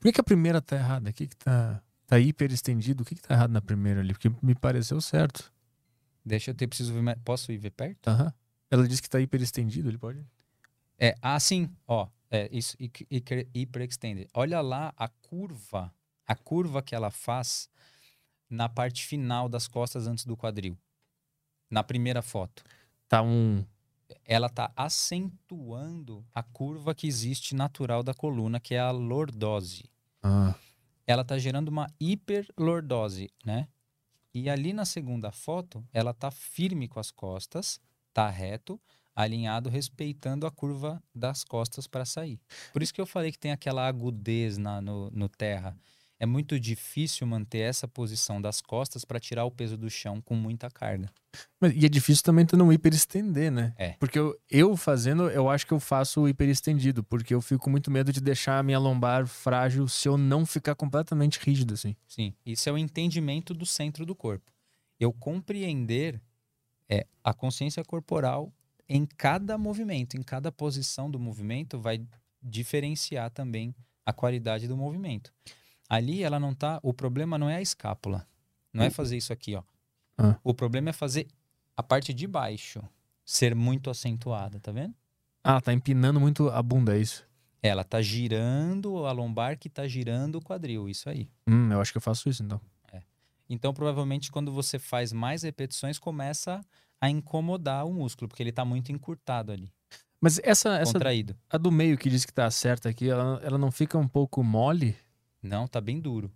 Por 0.00 0.08
que, 0.08 0.12
que 0.12 0.20
a 0.20 0.24
primeira 0.24 0.60
tá 0.60 0.74
errada? 0.76 1.10
O 1.10 1.12
que 1.12 1.28
que 1.28 1.36
tá, 1.36 1.80
tá 2.08 2.18
hiper 2.18 2.50
estendido? 2.50 3.02
O 3.04 3.06
que 3.06 3.14
que 3.14 3.22
tá 3.22 3.34
errado 3.34 3.52
na 3.52 3.60
primeira 3.62 4.00
ali? 4.00 4.12
Porque 4.12 4.28
me 4.42 4.54
pareceu 4.56 5.00
certo. 5.00 5.52
deixa 6.24 6.50
eu 6.50 6.54
ter, 6.56 6.66
preciso 6.66 6.92
ver, 6.92 7.02
mais- 7.02 7.18
posso 7.24 7.52
ir 7.52 7.58
ver 7.58 7.70
perto? 7.70 8.08
Aham. 8.08 8.32
Ela 8.68 8.88
disse 8.88 9.00
que 9.02 9.08
tá 9.08 9.20
hiper 9.20 9.40
estendido, 9.42 9.88
ele 9.88 9.98
pode? 9.98 10.24
É, 10.98 11.14
ah, 11.22 11.38
sim, 11.38 11.68
ó, 11.86 12.08
é 12.32 12.48
isso, 12.50 12.78
hyperextended. 13.54 14.26
Olha 14.32 14.62
lá 14.62 14.94
a 14.96 15.06
curva, 15.06 15.94
a 16.26 16.34
curva 16.34 16.82
que 16.82 16.94
ela 16.94 17.10
faz 17.10 17.68
na 18.48 18.70
parte 18.70 19.04
final 19.04 19.50
das 19.50 19.68
costas 19.68 20.06
antes 20.06 20.24
do 20.24 20.34
quadril. 20.34 20.78
Na 21.70 21.84
primeira 21.84 22.22
foto. 22.22 22.64
Tá 23.06 23.20
um... 23.22 23.62
Ela 24.24 24.48
tá 24.48 24.72
acentuando 24.74 26.24
a 26.34 26.42
curva 26.42 26.94
que 26.94 27.06
existe 27.06 27.54
natural 27.54 28.02
da 28.02 28.14
coluna, 28.14 28.58
que 28.58 28.74
é 28.74 28.80
a 28.80 28.90
lordose. 28.90 29.84
Ah, 30.22 30.54
Ela 31.06 31.24
tá 31.24 31.38
gerando 31.38 31.68
uma 31.68 31.92
hiperlordose, 32.00 33.30
né? 33.44 33.68
E 34.32 34.48
ali 34.48 34.72
na 34.72 34.86
segunda 34.86 35.30
foto, 35.30 35.86
ela 35.92 36.14
tá 36.14 36.30
firme 36.30 36.88
com 36.88 36.98
as 36.98 37.10
costas, 37.10 37.78
tá 38.14 38.30
reto, 38.30 38.80
alinhado, 39.14 39.68
respeitando 39.68 40.46
a 40.46 40.50
curva 40.50 41.02
das 41.14 41.44
costas 41.44 41.86
para 41.86 42.04
sair. 42.04 42.40
Por 42.72 42.82
isso 42.82 42.94
que 42.94 43.00
eu 43.00 43.06
falei 43.06 43.30
que 43.30 43.38
tem 43.38 43.52
aquela 43.52 43.86
agudez 43.86 44.58
na, 44.58 44.80
no, 44.80 45.10
no 45.10 45.28
terra. 45.28 45.76
É 46.18 46.26
muito 46.26 46.58
difícil 46.60 47.26
manter 47.26 47.58
essa 47.58 47.88
posição 47.88 48.40
das 48.40 48.60
costas 48.60 49.04
para 49.04 49.18
tirar 49.18 49.44
o 49.44 49.50
peso 49.50 49.76
do 49.76 49.90
chão 49.90 50.20
com 50.20 50.36
muita 50.36 50.70
carga. 50.70 51.10
Mas, 51.60 51.72
e 51.74 51.84
é 51.84 51.88
difícil 51.88 52.22
também 52.22 52.46
tu 52.46 52.56
não 52.56 52.72
hiper 52.72 52.94
estender, 52.94 53.50
né? 53.50 53.74
É. 53.76 53.96
Porque 53.98 54.20
eu, 54.20 54.38
eu 54.48 54.76
fazendo, 54.76 55.28
eu 55.30 55.50
acho 55.50 55.66
que 55.66 55.72
eu 55.72 55.80
faço 55.80 56.28
hiper 56.28 56.48
estendido, 56.48 57.02
porque 57.02 57.34
eu 57.34 57.40
fico 57.40 57.68
muito 57.68 57.90
medo 57.90 58.12
de 58.12 58.20
deixar 58.20 58.60
a 58.60 58.62
minha 58.62 58.78
lombar 58.78 59.26
frágil 59.26 59.88
se 59.88 60.08
eu 60.08 60.16
não 60.16 60.46
ficar 60.46 60.76
completamente 60.76 61.40
rígido, 61.40 61.74
assim. 61.74 61.96
Sim, 62.06 62.32
isso 62.46 62.68
é 62.68 62.72
o 62.72 62.78
entendimento 62.78 63.52
do 63.52 63.66
centro 63.66 64.06
do 64.06 64.14
corpo. 64.14 64.52
Eu 65.00 65.12
compreender 65.12 66.20
é 66.88 67.04
a 67.24 67.34
consciência 67.34 67.82
corporal 67.82 68.52
em 68.88 69.06
cada 69.06 69.56
movimento, 69.56 70.16
em 70.16 70.22
cada 70.22 70.50
posição 70.50 71.10
do 71.10 71.18
movimento 71.18 71.78
vai 71.78 72.04
diferenciar 72.42 73.30
também 73.30 73.74
a 74.04 74.12
qualidade 74.12 74.66
do 74.66 74.76
movimento. 74.76 75.32
Ali 75.88 76.22
ela 76.22 76.40
não 76.40 76.54
tá, 76.54 76.80
o 76.82 76.92
problema 76.92 77.38
não 77.38 77.48
é 77.48 77.56
a 77.56 77.62
escápula. 77.62 78.26
Não 78.72 78.84
é 78.84 78.90
fazer 78.90 79.16
isso 79.16 79.32
aqui, 79.32 79.54
ó. 79.54 79.62
Ah. 80.16 80.38
O 80.42 80.54
problema 80.54 80.90
é 80.90 80.92
fazer 80.92 81.28
a 81.76 81.82
parte 81.82 82.14
de 82.14 82.26
baixo 82.26 82.82
ser 83.24 83.54
muito 83.54 83.90
acentuada, 83.90 84.58
tá 84.58 84.72
vendo? 84.72 84.94
Ah, 85.44 85.60
tá 85.60 85.72
empinando 85.72 86.18
muito 86.18 86.48
a 86.48 86.62
bunda, 86.62 86.96
é 86.96 87.00
isso? 87.00 87.26
Ela 87.62 87.84
tá 87.84 88.00
girando 88.00 89.06
a 89.06 89.12
lombar 89.12 89.58
que 89.58 89.68
tá 89.68 89.86
girando 89.86 90.36
o 90.36 90.40
quadril, 90.40 90.88
isso 90.88 91.08
aí. 91.08 91.28
Hum, 91.46 91.70
eu 91.70 91.80
acho 91.80 91.92
que 91.92 91.98
eu 91.98 92.02
faço 92.02 92.28
isso, 92.28 92.42
então. 92.42 92.60
Então, 93.52 93.74
provavelmente, 93.74 94.32
quando 94.32 94.50
você 94.50 94.78
faz 94.78 95.12
mais 95.12 95.42
repetições, 95.42 95.98
começa 95.98 96.64
a 97.02 97.10
incomodar 97.10 97.84
o 97.84 97.92
músculo, 97.92 98.28
porque 98.28 98.40
ele 98.44 98.50
está 98.50 98.64
muito 98.64 98.92
encurtado 98.92 99.50
ali, 99.50 99.72
Mas 100.20 100.38
essa, 100.44 100.78
essa 100.78 100.92
contraído. 100.92 101.36
a 101.50 101.58
do 101.58 101.72
meio 101.72 101.98
que 101.98 102.08
diz 102.08 102.24
que 102.24 102.32
tá 102.32 102.48
certa 102.48 102.88
aqui, 102.88 103.10
ela, 103.10 103.40
ela 103.42 103.58
não 103.58 103.72
fica 103.72 103.98
um 103.98 104.06
pouco 104.06 104.40
mole? 104.44 104.96
Não, 105.42 105.66
tá 105.66 105.80
bem 105.80 105.98
duro. 105.98 106.32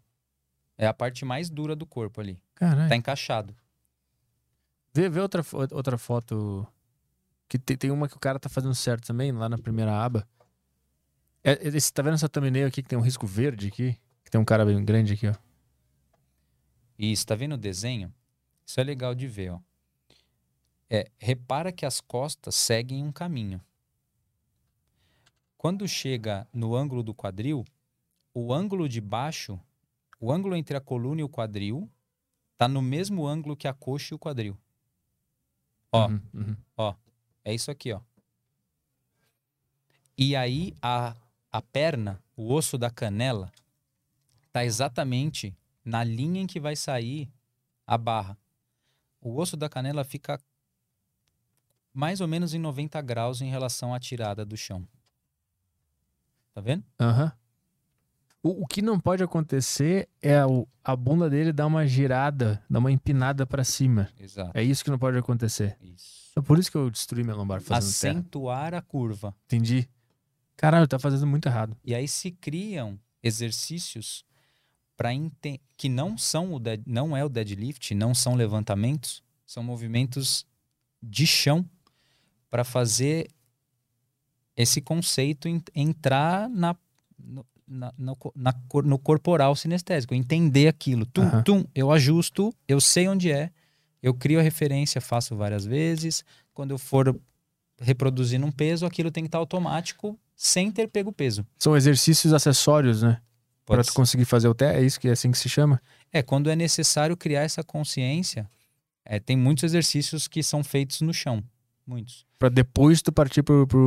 É 0.76 0.88
a 0.88 0.92
parte 0.92 1.24
mais 1.24 1.48
dura 1.48 1.76
do 1.76 1.86
corpo 1.86 2.20
ali. 2.20 2.42
Caralho. 2.56 2.88
Tá 2.88 2.96
encaixado. 2.96 3.54
Vê, 4.92 5.08
vê 5.08 5.20
outra, 5.20 5.44
outra 5.70 5.96
foto. 5.96 6.66
Que 7.48 7.60
tem, 7.60 7.76
tem 7.76 7.90
uma 7.92 8.08
que 8.08 8.16
o 8.16 8.20
cara 8.20 8.40
tá 8.40 8.48
fazendo 8.48 8.74
certo 8.74 9.06
também, 9.06 9.30
lá 9.30 9.48
na 9.48 9.56
primeira 9.56 9.96
aba. 9.96 10.28
É, 11.44 11.52
é 11.52 11.68
esse, 11.68 11.92
tá 11.92 12.02
vendo 12.02 12.14
essa 12.14 12.28
thumbnail 12.28 12.66
aqui 12.66 12.82
que 12.82 12.88
tem 12.88 12.98
um 12.98 13.02
risco 13.02 13.24
verde 13.24 13.68
aqui? 13.68 13.96
Que 14.24 14.30
tem 14.32 14.40
um 14.40 14.44
cara 14.44 14.66
bem 14.66 14.84
grande 14.84 15.12
aqui, 15.12 15.28
ó. 15.28 15.34
Isso, 16.98 17.24
tá 17.24 17.36
vendo 17.36 17.52
o 17.52 17.56
desenho? 17.58 18.12
Isso 18.66 18.80
é 18.80 18.82
legal 18.82 19.14
de 19.14 19.28
ver, 19.28 19.52
ó. 19.52 19.60
É, 20.88 21.10
repara 21.18 21.72
que 21.72 21.84
as 21.84 22.00
costas 22.00 22.54
seguem 22.54 23.02
um 23.02 23.12
caminho. 23.12 23.60
Quando 25.56 25.88
chega 25.88 26.46
no 26.52 26.76
ângulo 26.76 27.02
do 27.02 27.14
quadril, 27.14 27.64
o 28.32 28.52
ângulo 28.52 28.88
de 28.88 29.00
baixo, 29.00 29.58
o 30.20 30.30
ângulo 30.30 30.54
entre 30.54 30.76
a 30.76 30.80
coluna 30.80 31.20
e 31.20 31.24
o 31.24 31.28
quadril, 31.28 31.90
tá 32.56 32.68
no 32.68 32.80
mesmo 32.80 33.26
ângulo 33.26 33.56
que 33.56 33.66
a 33.66 33.74
coxa 33.74 34.14
e 34.14 34.16
o 34.16 34.18
quadril. 34.18 34.56
Ó, 35.90 36.08
Uhum, 36.08 36.20
uhum. 36.34 36.56
É 37.44 37.54
isso 37.54 37.70
aqui, 37.70 37.92
ó. 37.92 38.00
E 40.18 40.34
aí 40.34 40.74
a, 40.82 41.14
a 41.52 41.62
perna, 41.62 42.20
o 42.36 42.52
osso 42.52 42.76
da 42.76 42.90
canela, 42.90 43.52
tá 44.52 44.64
exatamente 44.64 45.56
na 45.84 46.02
linha 46.02 46.40
em 46.40 46.46
que 46.46 46.58
vai 46.58 46.74
sair 46.74 47.30
a 47.86 47.96
barra. 47.96 48.36
O 49.20 49.36
osso 49.36 49.56
da 49.56 49.68
canela 49.68 50.02
fica 50.04 50.40
mais 51.96 52.20
ou 52.20 52.28
menos 52.28 52.52
em 52.52 52.58
90 52.58 53.00
graus 53.00 53.40
em 53.40 53.48
relação 53.48 53.94
à 53.94 53.98
tirada 53.98 54.44
do 54.44 54.56
chão. 54.56 54.86
Tá 56.54 56.60
vendo? 56.60 56.84
Aham. 57.00 57.32
O, 58.42 58.62
o 58.62 58.66
que 58.66 58.80
não 58.82 59.00
pode 59.00 59.22
acontecer 59.22 60.08
é 60.22 60.44
o- 60.44 60.68
a 60.84 60.94
bunda 60.94 61.28
dele 61.28 61.52
dar 61.52 61.66
uma 61.66 61.86
girada, 61.86 62.62
dar 62.68 62.78
uma 62.78 62.92
empinada 62.92 63.46
pra 63.46 63.64
cima. 63.64 64.08
Exato. 64.20 64.52
É 64.54 64.62
isso 64.62 64.84
que 64.84 64.90
não 64.90 64.98
pode 64.98 65.16
acontecer. 65.18 65.76
Isso. 65.80 66.32
É 66.36 66.40
por 66.42 66.58
isso 66.58 66.70
que 66.70 66.76
eu 66.76 66.90
destruí 66.90 67.24
minha 67.24 67.34
lombar 67.34 67.60
fazendo 67.62 67.98
terra. 68.00 68.12
Acentuar 68.20 68.74
a 68.74 68.82
curva. 68.82 69.34
Entendi. 69.46 69.88
Caralho, 70.54 70.86
tá 70.86 70.98
fazendo 70.98 71.26
muito 71.26 71.46
errado. 71.48 71.76
E 71.82 71.94
aí 71.94 72.06
se 72.06 72.30
criam 72.30 72.98
exercícios 73.22 74.24
para 74.96 75.10
que 75.76 75.88
não 75.88 76.16
são 76.16 76.52
o 76.54 76.58
dead, 76.58 76.82
não 76.86 77.16
é 77.16 77.24
o 77.24 77.28
deadlift, 77.28 77.94
não 77.94 78.14
são 78.14 78.34
levantamentos, 78.34 79.22
são 79.46 79.62
movimentos 79.62 80.46
de 81.02 81.26
chão 81.26 81.68
para 82.50 82.64
fazer 82.64 83.28
esse 84.56 84.80
conceito 84.80 85.48
en- 85.48 85.62
entrar 85.74 86.48
na, 86.48 86.74
no, 87.18 87.46
na- 87.66 87.92
no, 87.98 88.16
na 88.34 88.54
no 88.84 88.98
corporal 88.98 89.54
sinestésico, 89.54 90.14
entender 90.14 90.68
aquilo. 90.68 91.04
Tum, 91.06 91.22
Aham. 91.24 91.42
tum, 91.42 91.64
eu 91.74 91.90
ajusto, 91.92 92.54
eu 92.66 92.80
sei 92.80 93.08
onde 93.08 93.30
é, 93.30 93.50
eu 94.02 94.14
crio 94.14 94.38
a 94.38 94.42
referência, 94.42 95.00
faço 95.00 95.36
várias 95.36 95.64
vezes. 95.66 96.24
Quando 96.54 96.70
eu 96.70 96.78
for 96.78 97.18
reproduzindo 97.80 98.46
um 98.46 98.52
peso, 98.52 98.86
aquilo 98.86 99.10
tem 99.10 99.24
que 99.24 99.28
estar 99.28 99.38
automático 99.38 100.18
sem 100.34 100.70
ter 100.70 100.88
pego 100.88 101.12
peso. 101.12 101.46
São 101.58 101.76
exercícios 101.76 102.32
acessórios, 102.32 103.02
né? 103.02 103.20
Pode 103.64 103.88
tu 103.88 103.94
conseguir 103.94 104.24
fazer 104.24 104.46
o 104.46 104.54
terra, 104.54 104.78
é 104.78 104.84
isso 104.84 105.00
que 105.00 105.08
é 105.08 105.10
assim 105.12 105.30
que 105.32 105.36
se 105.38 105.48
chama? 105.48 105.82
É, 106.12 106.22
quando 106.22 106.48
é 106.48 106.54
necessário 106.54 107.16
criar 107.16 107.42
essa 107.42 107.64
consciência, 107.64 108.48
é, 109.04 109.18
tem 109.18 109.36
muitos 109.36 109.64
exercícios 109.64 110.28
que 110.28 110.40
são 110.40 110.62
feitos 110.62 111.00
no 111.00 111.12
chão. 111.12 111.42
Muitos. 111.86 112.26
Pra 112.38 112.48
depois 112.48 113.00
tu 113.00 113.12
partir 113.12 113.42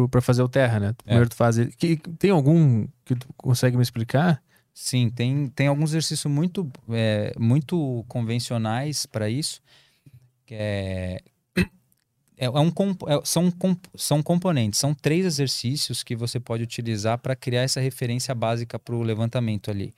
pra 0.09 0.21
fazer 0.21 0.41
o 0.41 0.47
terra, 0.49 0.79
né? 0.79 0.93
Primeiro 1.03 1.29
tu 1.29 1.35
faz. 1.35 1.57
ele- 1.57 1.71
Que, 1.73 1.97
tem 1.97 2.31
algum 2.31 2.87
que 3.03 3.13
tu 3.15 3.27
consegue 3.35 3.75
me 3.75 3.83
explicar? 3.83 4.41
Sim, 4.73 5.09
tem, 5.09 5.47
tem 5.49 5.67
alguns 5.67 5.91
exercícios 5.91 6.31
muito, 6.31 6.71
é, 6.89 7.33
muito 7.37 8.05
convencionais 8.07 9.05
para 9.05 9.29
isso. 9.29 9.61
Que 10.45 10.55
é, 10.55 11.21
é, 12.37 12.45
é 12.45 12.49
um, 12.49 12.69
é- 12.69 13.21
são, 13.25 13.51
são 13.95 14.23
componentes, 14.23 14.79
são 14.79 14.93
três 14.93 15.25
exercícios 15.25 16.01
que 16.01 16.15
você 16.15 16.39
pode 16.39 16.63
utilizar 16.63 17.17
para 17.17 17.35
criar 17.35 17.63
essa 17.63 17.81
referência 17.81 18.33
básica 18.33 18.79
para 18.79 18.95
o 18.95 19.03
levantamento 19.03 19.69
ali. 19.69 19.93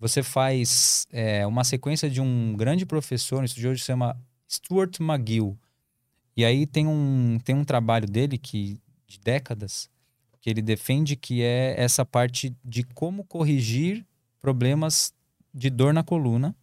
Você 0.00 0.22
faz 0.22 1.06
é, 1.12 1.46
uma 1.46 1.62
sequência 1.62 2.08
de 2.08 2.20
um 2.20 2.56
grande 2.56 2.86
professor, 2.86 3.42
um 3.42 3.44
estudioso 3.44 3.74
que 3.76 3.80
se 3.82 3.86
chama 3.86 4.16
Stuart 4.50 4.98
McGill. 5.00 5.56
E 6.36 6.44
aí 6.44 6.66
tem 6.66 6.86
um, 6.86 7.38
tem 7.44 7.54
um 7.54 7.64
trabalho 7.64 8.06
dele 8.06 8.38
que 8.38 8.80
de 9.06 9.18
décadas 9.20 9.90
que 10.40 10.48
ele 10.50 10.62
defende 10.62 11.14
que 11.14 11.42
é 11.42 11.74
essa 11.78 12.04
parte 12.04 12.54
de 12.64 12.82
como 12.82 13.22
corrigir 13.24 14.04
problemas 14.40 15.12
de 15.54 15.70
dor 15.70 15.92
na 15.94 16.02
coluna 16.02 16.56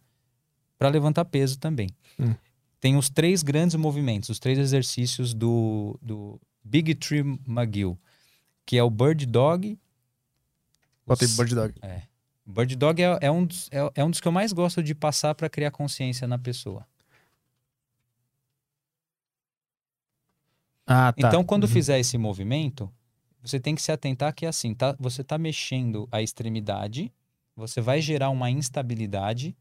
para 0.76 0.88
levantar 0.88 1.24
peso 1.24 1.58
também. 1.58 1.88
Hum. 2.18 2.34
Tem 2.80 2.96
os 2.96 3.08
três 3.08 3.42
grandes 3.42 3.76
movimentos, 3.76 4.28
os 4.28 4.38
três 4.38 4.58
exercícios 4.58 5.32
do, 5.32 5.98
do 6.02 6.40
Big 6.64 6.94
Tree 6.94 7.20
McGill, 7.46 7.98
que 8.66 8.76
é 8.76 8.82
o 8.82 8.90
Bird 8.90 9.24
Dog. 9.26 9.78
Os- 11.06 11.36
Bird 11.36 11.54
Dog. 11.54 11.74
É. 11.82 12.02
Bird 12.44 12.74
Dog 12.76 13.02
é, 13.02 13.18
é 13.22 13.30
um 13.30 13.44
dos, 13.46 13.68
é, 13.70 13.90
é 13.94 14.04
um 14.04 14.10
dos 14.10 14.20
que 14.20 14.26
eu 14.28 14.32
mais 14.32 14.52
gosto 14.52 14.82
de 14.82 14.94
passar 14.94 15.34
para 15.34 15.48
criar 15.48 15.70
consciência 15.70 16.26
na 16.26 16.38
pessoa. 16.38 16.86
Ah, 20.92 21.12
tá. 21.12 21.28
Então, 21.28 21.44
quando 21.44 21.64
Uhum. 21.64 21.68
fizer 21.70 22.00
esse 22.00 22.18
movimento, 22.18 22.90
você 23.42 23.60
tem 23.60 23.74
que 23.76 23.80
se 23.82 23.92
atentar 23.92 24.34
que 24.34 24.44
assim, 24.44 24.74
tá, 24.74 24.96
você 24.98 25.20
está 25.22 25.38
mexendo 25.38 26.08
a 26.10 26.20
extremidade, 26.20 27.12
você 27.54 27.80
vai 27.80 28.00
gerar 28.00 28.30
uma 28.30 28.50
instabilidade, 28.50 29.56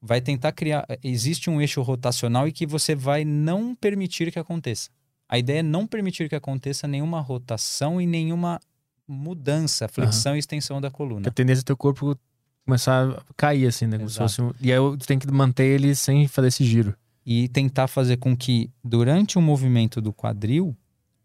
vai 0.00 0.20
tentar 0.22 0.52
criar. 0.52 0.86
Existe 1.04 1.50
um 1.50 1.60
eixo 1.60 1.82
rotacional 1.82 2.48
e 2.48 2.52
que 2.52 2.66
você 2.66 2.94
vai 2.94 3.24
não 3.24 3.74
permitir 3.74 4.32
que 4.32 4.38
aconteça. 4.38 4.88
A 5.28 5.38
ideia 5.38 5.58
é 5.60 5.62
não 5.62 5.86
permitir 5.86 6.28
que 6.28 6.34
aconteça 6.34 6.88
nenhuma 6.88 7.20
rotação 7.20 8.00
e 8.00 8.06
nenhuma 8.06 8.58
mudança, 9.06 9.86
flexão 9.88 10.34
e 10.34 10.38
extensão 10.38 10.80
da 10.80 10.88
A 10.88 10.90
coluna. 10.90 11.30
tendência 11.30 11.62
do 11.62 11.66
teu 11.66 11.76
corpo 11.76 12.16
começar 12.64 13.10
a 13.10 13.22
cair, 13.36 13.66
assim, 13.66 13.86
né? 13.86 13.96
Como 13.98 14.08
se 14.08 14.18
fosse 14.18 14.40
um- 14.40 14.52
E 14.60 14.72
aí 14.72 14.78
tu 14.96 15.06
tem 15.06 15.18
que 15.18 15.30
manter 15.30 15.64
ele 15.66 15.94
sem 15.94 16.26
fazer 16.28 16.48
esse 16.48 16.64
giro. 16.64 16.94
E 17.24 17.48
tentar 17.48 17.86
fazer 17.86 18.16
com 18.16 18.36
que, 18.36 18.70
durante 18.82 19.38
o 19.38 19.42
movimento 19.42 20.00
do 20.00 20.12
quadril, 20.12 20.76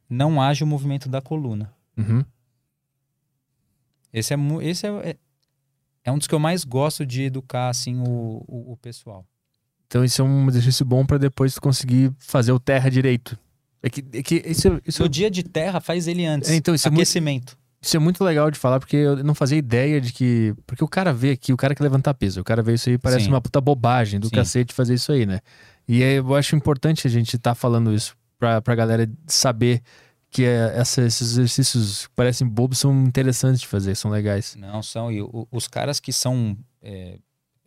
não 0.10 0.42
haja 0.42 0.64
o 0.66 0.68
movimento 0.68 1.08
da 1.10 1.22
coluna. 1.22 1.74
Uhum. 1.98 2.24
Esse 4.14 4.34
é, 4.34 4.38
esse 4.62 4.88
é, 4.88 4.90
é, 5.10 5.16
é 6.04 6.12
um 6.12 6.18
dos 6.18 6.28
que 6.28 6.34
eu 6.36 6.40
mais 6.40 6.64
gosto 6.64 7.06
de 7.06 7.24
educar 7.24 7.70
assim 7.70 8.00
o, 8.00 8.44
o, 8.48 8.74
o 8.74 8.78
pessoal. 8.78 9.26
Então 9.88 10.04
isso 10.04 10.22
é 10.22 10.26
um 10.26 10.48
exercício 10.48 10.86
bom 10.86 11.06
pra 11.06 11.18
depois 11.18 11.58
conseguir 11.60 12.12
fazer 12.18 12.52
o 12.52 12.60
terra 12.60 12.90
direito. 12.90 13.38
É 13.84 13.90
que, 13.90 14.04
é 14.14 14.24
que 14.24 14.36
isso, 14.46 14.82
isso, 14.86 15.04
No 15.04 15.10
dia 15.10 15.30
de 15.30 15.44
terra, 15.44 15.80
faz 15.80 16.08
ele 16.08 16.26
antes. 16.26 16.50
É, 16.50 16.56
então, 16.56 16.74
isso 16.74 16.88
é 16.88 16.92
muito- 16.92 17.02
Aquecimento. 17.02 17.58
isso 17.80 17.96
é 17.96 18.00
muito 18.00 18.24
legal 18.24 18.50
de 18.50 18.58
falar, 18.58 18.80
porque 18.80 18.96
eu 18.96 19.24
não 19.24 19.36
fazia 19.36 19.58
ideia 19.60 20.02
de 20.02 20.12
que. 20.12 20.56
Porque 20.66 20.84
o 20.84 20.88
cara 20.88 21.14
vê 21.14 21.32
aqui, 21.32 21.54
o 21.54 21.58
cara 21.58 21.76
que 21.76 21.84
levantar 21.84 22.16
peso, 22.16 22.42
o 22.42 22.44
cara 22.44 22.64
vê 22.64 22.74
isso 22.74 22.90
aí, 22.90 22.98
parece 22.98 23.26
Sim. 23.26 23.32
uma 23.32 23.42
puta 23.42 23.62
bobagem 23.62 24.20
do 24.20 24.28
Sim. 24.30 24.36
cacete 24.36 24.74
fazer 24.74 24.96
isso 24.96 25.12
aí, 25.12 25.26
né? 25.26 25.40
E 25.88 26.04
aí 26.04 26.16
eu 26.16 26.36
acho 26.36 26.56
importante 26.56 27.06
a 27.08 27.10
gente 27.10 27.36
estar 27.36 27.54
falando 27.56 27.94
isso 27.94 28.16
pra, 28.40 28.62
pra 28.62 28.76
galera 28.76 29.10
saber 29.28 29.82
que 30.32 30.44
é, 30.44 30.74
essa- 30.78 31.02
esses 31.04 31.32
exercícios 31.32 32.08
que 32.08 32.14
parecem 32.14 32.48
bobos 32.48 32.80
são 32.80 32.94
interessantes 33.06 33.62
de 33.62 33.68
fazer, 33.68 33.96
são 33.96 34.12
legais. 34.12 34.56
Não 34.58 34.82
são. 34.84 35.12
E 35.12 35.22
o- 35.22 35.48
os 35.52 35.68
caras 35.68 36.00
que 36.00 36.12
são 36.12 36.58
é, 36.82 37.18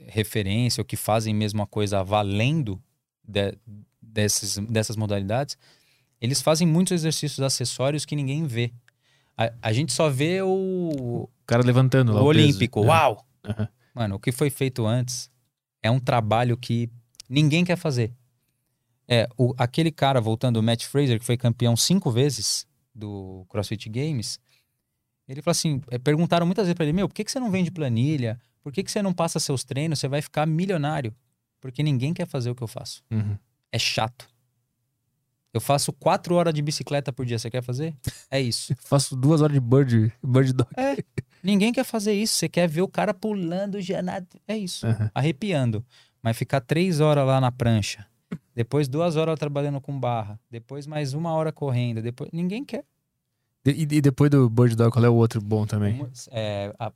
referência 0.07 0.81
ou 0.81 0.85
que 0.85 0.97
fazem 0.97 1.35
mesmo 1.35 1.61
a 1.63 1.67
coisa 1.67 2.03
valendo 2.05 2.81
de- 3.27 3.57
desses, 4.01 4.57
dessas 4.59 4.97
modalidades, 4.97 5.57
eles 6.21 6.41
fazem 6.41 6.67
muitos 6.67 6.93
exercícios 6.93 7.41
acessórios 7.41 8.05
que 8.05 8.15
ninguém 8.17 8.47
vê. 8.47 8.73
A, 9.37 9.53
a 9.63 9.73
gente 9.73 9.93
só 9.93 10.09
vê 10.09 10.41
o, 10.43 10.49
O 10.49 11.29
cara 11.47 11.63
levantando 11.65 12.13
lá 12.13 12.21
o 12.23 12.29
o 12.29 12.33
peso. 12.33 12.45
olímpico. 12.47 12.85
É. 12.85 12.87
Uau! 12.87 13.27
Aham. 13.45 13.69
Mano, 13.95 14.15
o 14.17 14.19
que 14.21 14.31
foi 14.33 14.51
feito 14.51 14.87
antes 14.87 15.31
é 15.83 15.91
um 15.91 15.99
trabalho 16.01 16.57
que 16.57 16.89
ninguém 17.29 17.65
quer 17.65 17.77
fazer. 17.77 18.13
É, 19.07 19.29
o, 19.37 19.55
aquele 19.57 19.91
cara, 19.91 20.21
voltando, 20.21 20.59
o 20.59 20.63
Matt 20.63 20.85
Fraser, 20.85 21.19
que 21.19 21.25
foi 21.25 21.37
campeão 21.37 21.77
cinco 21.77 22.11
vezes 22.11 22.67
do 22.95 23.47
CrossFit 23.49 23.89
Games, 23.89 24.39
ele 25.27 25.43
falou 25.43 25.53
assim: 25.53 25.81
é, 25.91 25.99
perguntaram 25.99 26.47
muitas 26.47 26.67
vezes 26.67 26.75
pra 26.75 26.85
ele, 26.85 26.93
meu, 26.93 27.09
por 27.09 27.15
que, 27.15 27.25
que 27.25 27.33
você 27.33 27.41
não 27.41 27.51
vende 27.51 27.71
planilha? 27.71 28.39
Por 28.63 28.73
que, 28.73 28.83
que 28.83 28.91
você 28.91 29.01
não 29.03 29.13
passa 29.13 29.39
seus 29.39 29.65
treinos? 29.65 29.99
Você 29.99 30.09
vai 30.09 30.21
ficar 30.21 30.47
milionário. 30.47 31.15
Porque 31.61 31.83
ninguém 31.83 32.15
quer 32.15 32.27
fazer 32.27 32.51
o 32.51 32.55
que 32.55 32.63
eu 32.63 32.69
faço. 32.69 33.03
Uhum. 33.11 33.37
É 33.73 33.79
chato. 33.79 34.29
Eu 35.53 35.61
faço 35.61 35.93
quatro 35.93 36.35
horas 36.35 36.53
de 36.53 36.63
bicicleta 36.63 37.13
por 37.13 37.25
dia. 37.25 37.39
Você 37.39 37.51
quer 37.51 37.63
fazer? 37.63 37.97
É 38.31 38.41
isso. 38.41 38.75
Faço 38.85 39.17
duas 39.17 39.41
horas 39.41 39.55
de 39.55 39.61
bird, 39.61 40.13
bird 40.23 40.53
dog. 40.53 40.69
Ninguém 41.43 41.73
quer 41.73 41.85
fazer 41.85 42.13
isso. 42.13 42.35
Você 42.35 42.49
quer 42.49 42.69
ver 42.69 42.83
o 42.83 42.89
cara 42.89 43.15
pulando 43.15 43.81
já 43.81 44.03
nada. 44.03 44.27
É 44.47 44.57
isso. 44.57 44.87
Aham. 44.87 45.11
arrepiando. 45.15 45.85
Mas 46.23 46.37
ficar 46.37 46.61
três 46.61 47.01
horas 47.01 47.27
lá 47.27 47.41
na 47.41 47.53
prancha, 47.53 48.07
depois 48.55 48.89
duas 48.89 49.17
horas 49.17 49.39
trabalhando 49.39 49.81
com 49.81 49.99
barra, 49.99 50.39
depois 50.51 50.87
mais 50.87 51.15
uma 51.15 51.33
hora 51.33 51.53
correndo, 51.53 52.03
depois 52.03 52.31
ninguém 52.33 52.65
quer. 52.65 52.85
E, 53.65 53.83
e 53.83 54.01
depois 54.01 54.31
do 54.31 54.49
bird 54.49 54.75
dog, 54.75 54.93
qual 54.93 55.05
é 55.05 55.09
o 55.09 55.15
outro 55.15 55.41
bom 55.41 55.67
também? 55.67 55.99
Vamos, 55.99 56.29
é, 56.33 56.75
a- 56.79 56.93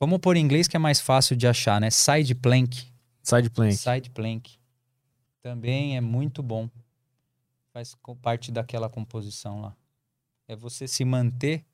vamos 0.00 0.18
pôr 0.18 0.36
em 0.36 0.40
inglês 0.40 0.66
que 0.66 0.76
é 0.76 0.78
mais 0.78 1.00
fácil 1.00 1.36
de 1.36 1.46
achar, 1.46 1.80
né? 1.80 1.90
Side 1.90 2.34
plank. 2.34 2.90
Side 3.22 3.50
plank. 3.50 3.76
Side 3.76 4.10
plank. 4.10 4.58
Também 5.42 5.96
é 5.96 6.00
muito 6.00 6.42
bom. 6.42 6.68
Faz 7.72 7.94
parte 8.22 8.50
daquela 8.50 8.88
composição 8.88 9.60
lá. 9.60 9.76
É 10.48 10.56
você 10.56 10.88
se 10.88 11.04
manter, 11.04 11.64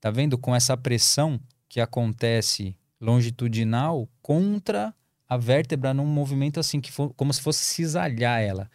tá 0.00 0.10
vendo? 0.10 0.38
Com 0.38 0.54
essa 0.54 0.76
pressão 0.76 1.38
que 1.68 1.80
acontece 1.80 2.76
longitudinal 3.00 4.08
contra 4.22 4.94
a 5.30 5.36
vértebra 5.36 5.94
num 5.94 6.06
movimento 6.06 6.58
assim, 6.58 6.80
que 6.80 6.90
for, 6.90 7.14
como 7.14 7.32
se 7.32 7.40
fosse 7.40 7.60
cisalhar 7.60 8.40
ela. 8.40 8.68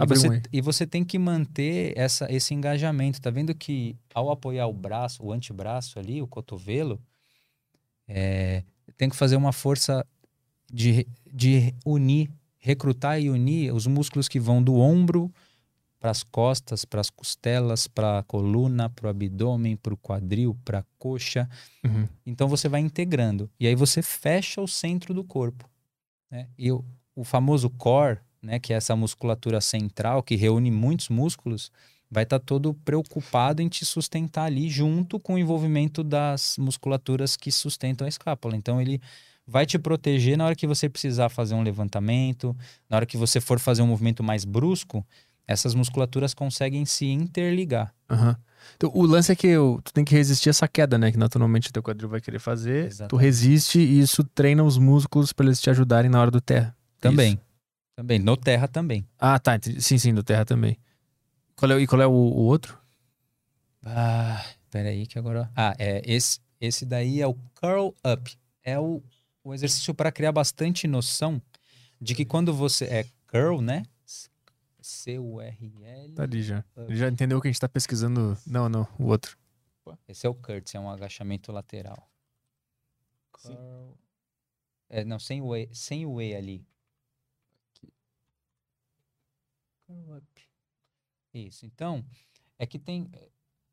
E 0.00 0.02
um 0.02 0.06
você, 0.06 0.26
aí. 0.26 0.42
e 0.50 0.60
você 0.62 0.86
tem 0.86 1.04
que 1.04 1.18
manter 1.18 1.92
essa, 1.94 2.32
esse 2.32 2.54
engajamento. 2.54 3.20
Tá 3.20 3.28
vendo 3.28 3.54
que 3.54 3.94
ao 4.14 4.30
apoiar 4.30 4.66
o 4.66 4.72
braço, 4.72 5.22
o 5.22 5.30
antebraço 5.30 5.98
ali, 5.98 6.22
o 6.22 6.26
cotovelo, 6.26 6.98
é, 8.08 8.64
tem 8.96 9.10
que 9.10 9.14
fazer 9.14 9.36
uma 9.36 9.52
força 9.52 10.02
de, 10.72 11.06
de 11.30 11.74
unir, 11.84 12.30
recrutar 12.58 13.20
e 13.20 13.28
unir 13.28 13.70
os 13.74 13.86
músculos 13.86 14.28
que 14.28 14.40
vão 14.40 14.62
do 14.62 14.76
ombro 14.76 15.30
para 16.00 16.10
as 16.10 16.22
costas, 16.22 16.86
para 16.86 17.02
as 17.02 17.10
costelas, 17.10 17.86
para 17.86 18.20
a 18.20 18.22
coluna, 18.22 18.88
para 18.88 19.08
o 19.08 19.10
abdômen, 19.10 19.76
para 19.76 19.92
o 19.92 19.96
quadril, 19.98 20.56
para 20.64 20.78
a 20.78 20.84
coxa. 20.98 21.46
Uhum. 21.84 22.08
Então 22.24 22.48
você 22.48 22.66
vai 22.66 22.80
integrando. 22.80 23.50
E 23.60 23.66
aí 23.66 23.74
você 23.74 24.00
fecha 24.00 24.62
o 24.62 24.66
centro 24.66 25.12
do 25.12 25.22
corpo. 25.22 25.70
Né? 26.32 26.48
E 26.58 26.72
o, 26.72 26.82
o 27.14 27.22
famoso 27.22 27.68
core, 27.68 28.18
né, 28.40 28.58
que 28.58 28.72
é 28.72 28.76
essa 28.76 28.96
musculatura 28.96 29.60
central 29.60 30.22
que 30.22 30.34
reúne 30.34 30.70
muitos 30.70 31.10
músculos, 31.10 31.70
vai 32.10 32.24
estar 32.24 32.38
todo 32.38 32.74
preocupado 32.74 33.62
em 33.62 33.68
te 33.68 33.84
sustentar 33.84 34.44
ali 34.44 34.68
junto 34.68 35.20
com 35.20 35.34
o 35.34 35.38
envolvimento 35.38 36.02
das 36.02 36.56
musculaturas 36.58 37.36
que 37.36 37.52
sustentam 37.52 38.06
a 38.06 38.08
escápula. 38.08 38.56
Então 38.56 38.80
ele 38.80 39.00
vai 39.46 39.66
te 39.66 39.78
proteger 39.78 40.36
na 40.36 40.46
hora 40.46 40.54
que 40.54 40.66
você 40.66 40.88
precisar 40.88 41.28
fazer 41.28 41.54
um 41.54 41.62
levantamento, 41.62 42.56
na 42.88 42.96
hora 42.96 43.06
que 43.06 43.16
você 43.16 43.40
for 43.40 43.58
fazer 43.58 43.82
um 43.82 43.86
movimento 43.86 44.22
mais 44.22 44.44
brusco, 44.44 45.06
essas 45.46 45.74
musculaturas 45.74 46.34
conseguem 46.34 46.84
se 46.84 47.06
interligar. 47.06 47.94
Aham. 48.10 48.36
Então, 48.76 48.90
o 48.94 49.02
lance 49.04 49.32
é 49.32 49.34
que 49.36 49.56
o- 49.56 49.80
tu 49.82 49.92
tem 49.92 50.04
que 50.04 50.14
resistir 50.14 50.48
essa 50.48 50.68
queda, 50.68 50.96
né? 50.96 51.10
Que 51.10 51.18
naturalmente 51.18 51.68
o 51.68 51.72
teu 51.72 51.82
quadril 51.82 52.08
vai 52.08 52.20
querer 52.20 52.38
fazer. 52.38 52.84
Tu 52.84 52.92
Exatamente. 52.92 53.22
resiste 53.24 53.78
e 53.80 53.98
isso 54.00 54.22
treina 54.22 54.62
os 54.62 54.78
músculos 54.78 55.32
pra 55.32 55.44
eles 55.46 55.60
te 55.60 55.68
ajudarem 55.68 56.08
na 56.10 56.20
hora 56.20 56.30
do 56.30 56.40
terra. 56.40 56.76
Também. 57.00 57.32
Isso. 57.34 57.42
Também. 57.96 58.18
No 58.20 58.36
terra 58.36 58.68
também. 58.68 59.04
Ah, 59.18 59.38
tá. 59.38 59.58
Sim, 59.78 59.98
sim, 59.98 60.14
do 60.14 60.22
terra 60.22 60.44
também. 60.44 60.78
Qual 61.56 61.70
é, 61.72 61.80
e 61.80 61.86
qual 61.86 62.00
é 62.00 62.06
o, 62.06 62.10
o 62.10 62.42
outro? 62.44 62.78
Ah, 63.84 64.44
peraí 64.70 65.06
que 65.06 65.18
agora. 65.18 65.50
Ah, 65.56 65.74
é 65.78 66.02
esse, 66.04 66.38
esse 66.60 66.84
daí 66.86 67.20
é 67.20 67.26
o 67.26 67.34
curl 67.60 67.88
up. 68.06 68.32
É 68.62 68.78
o, 68.78 69.02
o 69.42 69.52
exercício 69.52 69.92
para 69.94 70.12
criar 70.12 70.32
bastante 70.32 70.86
noção 70.86 71.42
de 72.00 72.14
que 72.14 72.24
quando 72.24 72.54
você 72.54 72.84
é 72.84 73.06
curl, 73.26 73.60
né? 73.60 73.82
C-U-R-L. 74.92 76.14
Tá 76.14 76.22
ali 76.22 76.42
já. 76.42 76.64
Ele 76.76 76.96
já 76.96 77.08
entendeu 77.08 77.40
que 77.40 77.48
a 77.48 77.50
gente 77.50 77.60
tá 77.60 77.68
pesquisando. 77.68 78.36
Não, 78.46 78.68
não, 78.68 78.86
o 78.98 79.06
outro. 79.06 79.36
Esse 80.06 80.26
é 80.26 80.30
o 80.30 80.34
curtsy, 80.34 80.76
é 80.76 80.80
um 80.80 80.90
agachamento 80.90 81.50
lateral. 81.50 82.08
É, 84.88 85.04
não, 85.04 85.18
sem 85.18 85.40
o 85.40 85.56
E, 85.56 85.68
sem 85.72 86.06
o 86.06 86.20
E 86.20 86.34
ali. 86.34 86.66
Curl 89.86 90.16
up. 90.16 90.42
Isso. 91.34 91.66
Então, 91.66 92.04
é 92.58 92.66
que 92.66 92.78
tem. 92.78 93.10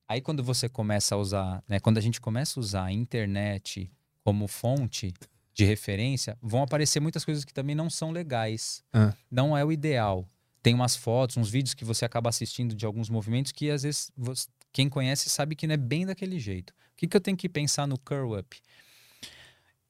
Aí 0.07 0.21
quando 0.21 0.43
você 0.43 0.67
começa 0.67 1.13
a 1.13 1.17
usar, 1.17 1.63
né? 1.67 1.79
Quando 1.79 1.97
a 1.97 2.01
gente 2.01 2.19
começa 2.19 2.59
a 2.59 2.61
usar 2.61 2.83
a 2.85 2.91
internet 2.91 3.91
como 4.23 4.47
fonte 4.47 5.13
de 5.53 5.65
referência, 5.65 6.37
vão 6.41 6.63
aparecer 6.63 6.99
muitas 6.99 7.25
coisas 7.25 7.43
que 7.43 7.53
também 7.53 7.75
não 7.75 7.89
são 7.89 8.11
legais. 8.11 8.83
Ah. 8.93 9.13
Não 9.29 9.55
é 9.55 9.63
o 9.63 9.71
ideal. 9.71 10.27
Tem 10.61 10.73
umas 10.73 10.95
fotos, 10.95 11.37
uns 11.37 11.49
vídeos 11.49 11.73
que 11.73 11.85
você 11.85 12.05
acaba 12.05 12.29
assistindo 12.29 12.75
de 12.75 12.85
alguns 12.85 13.09
movimentos 13.09 13.51
que 13.51 13.69
às 13.69 13.83
vezes 13.83 14.11
você- 14.15 14.47
quem 14.71 14.89
conhece 14.89 15.29
sabe 15.29 15.55
que 15.55 15.65
não 15.67 15.73
é 15.73 15.77
bem 15.77 16.05
daquele 16.05 16.39
jeito. 16.39 16.71
O 16.71 16.97
que, 16.97 17.07
que 17.07 17.15
eu 17.17 17.21
tenho 17.21 17.37
que 17.37 17.49
pensar 17.49 17.87
no 17.87 17.97
curl 17.97 18.37
up? 18.37 18.59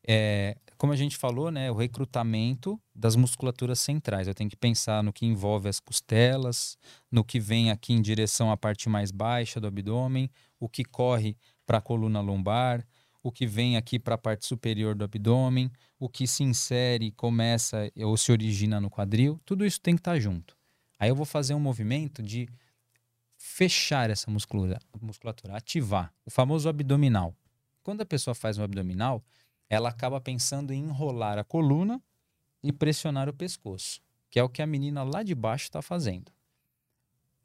É, 0.07 0.56
como 0.77 0.93
a 0.93 0.95
gente 0.95 1.17
falou, 1.17 1.51
né, 1.51 1.69
o 1.69 1.75
recrutamento 1.75 2.81
das 2.95 3.15
musculaturas 3.15 3.80
centrais. 3.80 4.27
Eu 4.27 4.33
tenho 4.33 4.49
que 4.49 4.56
pensar 4.56 5.03
no 5.03 5.11
que 5.11 5.25
envolve 5.25 5.67
as 5.67 5.80
costelas, 5.80 6.77
no 7.11 7.23
que 7.23 7.39
vem 7.39 7.69
aqui 7.69 7.93
em 7.93 8.01
direção 8.01 8.51
à 8.51 8.57
parte 8.57 8.88
mais 8.89 9.11
baixa 9.11 9.59
do 9.59 9.67
abdômen, 9.67 10.31
o 10.59 10.69
que 10.69 10.83
corre 10.85 11.38
para 11.65 11.80
a 11.80 11.81
coluna 11.81 12.22
lombar, 12.22 12.88
o 13.22 13.31
que 13.31 13.45
vem 13.45 13.75
aqui 13.75 13.99
para 13.99 14.15
a 14.15 14.17
parte 14.17 14.45
superior 14.45 14.95
do 14.95 15.03
abdômen, 15.03 15.69
o 15.99 16.07
que 16.07 16.25
se 16.25 16.43
insere, 16.43 17.11
começa 17.11 17.91
ou 17.98 18.15
se 18.15 18.31
origina 18.31 18.80
no 18.80 18.89
quadril. 18.89 19.39
Tudo 19.45 19.65
isso 19.65 19.81
tem 19.81 19.95
que 19.95 19.99
estar 19.99 20.17
junto. 20.19 20.58
Aí 20.99 21.09
eu 21.09 21.15
vou 21.15 21.25
fazer 21.25 21.53
um 21.53 21.59
movimento 21.59 22.21
de 22.21 22.49
fechar 23.37 24.09
essa 24.09 24.29
musculatura, 24.29 24.79
musculatura, 25.01 25.55
ativar 25.55 26.13
o 26.25 26.29
famoso 26.29 26.67
abdominal. 26.67 27.33
Quando 27.81 28.01
a 28.01 28.05
pessoa 28.05 28.35
faz 28.35 28.57
um 28.57 28.63
abdominal, 28.63 29.23
ela 29.69 29.89
acaba 29.89 30.19
pensando 30.19 30.73
em 30.73 30.83
enrolar 30.83 31.37
a 31.39 31.43
coluna 31.43 32.01
e 32.61 32.73
pressionar 32.73 33.29
o 33.29 33.33
pescoço, 33.33 34.01
que 34.29 34.37
é 34.37 34.43
o 34.43 34.49
que 34.49 34.61
a 34.61 34.67
menina 34.67 35.03
lá 35.03 35.23
de 35.23 35.33
baixo 35.33 35.65
está 35.65 35.81
fazendo. 35.81 36.31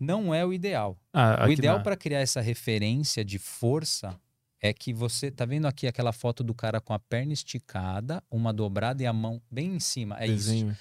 Não 0.00 0.34
é 0.34 0.44
o 0.44 0.52
ideal. 0.52 0.98
Ah, 1.12 1.46
o 1.46 1.52
ideal 1.52 1.80
para 1.80 1.96
criar 1.96 2.20
essa 2.20 2.40
referência 2.40 3.24
de 3.24 3.38
força 3.38 4.18
é 4.60 4.72
que 4.72 4.92
você 4.92 5.30
tá 5.30 5.44
vendo 5.44 5.66
aqui 5.66 5.86
aquela 5.86 6.12
foto 6.12 6.42
do 6.42 6.54
cara 6.54 6.80
com 6.80 6.92
a 6.92 6.98
perna 6.98 7.32
esticada, 7.32 8.22
uma 8.28 8.52
dobrada 8.52 9.02
e 9.02 9.06
a 9.06 9.12
mão 9.12 9.40
bem 9.48 9.76
em 9.76 9.80
cima. 9.80 10.18
É 10.18 10.26
isso 10.26 10.50
desenho. 10.50 10.76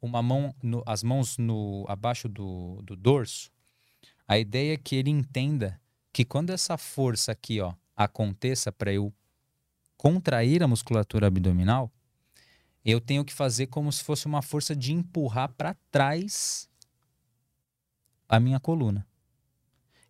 Uma 0.00 0.22
mão, 0.22 0.54
no- 0.62 0.82
as 0.86 1.02
mãos 1.02 1.36
no 1.38 1.84
abaixo 1.88 2.28
do, 2.28 2.80
do 2.82 2.94
dorso, 2.96 3.50
a 4.26 4.38
ideia 4.38 4.74
é 4.74 4.76
que 4.76 4.96
ele 4.96 5.10
entenda 5.10 5.80
que 6.12 6.24
quando 6.24 6.50
essa 6.50 6.76
força 6.76 7.32
aqui, 7.32 7.60
ó, 7.60 7.74
aconteça 7.96 8.70
para 8.72 8.92
eu 8.92 9.12
contrair 9.96 10.62
a 10.62 10.68
musculatura 10.68 11.26
abdominal, 11.26 11.90
eu 12.84 13.00
tenho 13.00 13.24
que 13.24 13.32
fazer 13.32 13.66
como 13.66 13.90
se 13.92 14.02
fosse 14.04 14.26
uma 14.26 14.40
força 14.42 14.74
de 14.74 14.92
empurrar 14.92 15.52
para 15.54 15.74
trás 15.90 16.68
a 18.28 18.38
minha 18.38 18.60
coluna. 18.60 19.06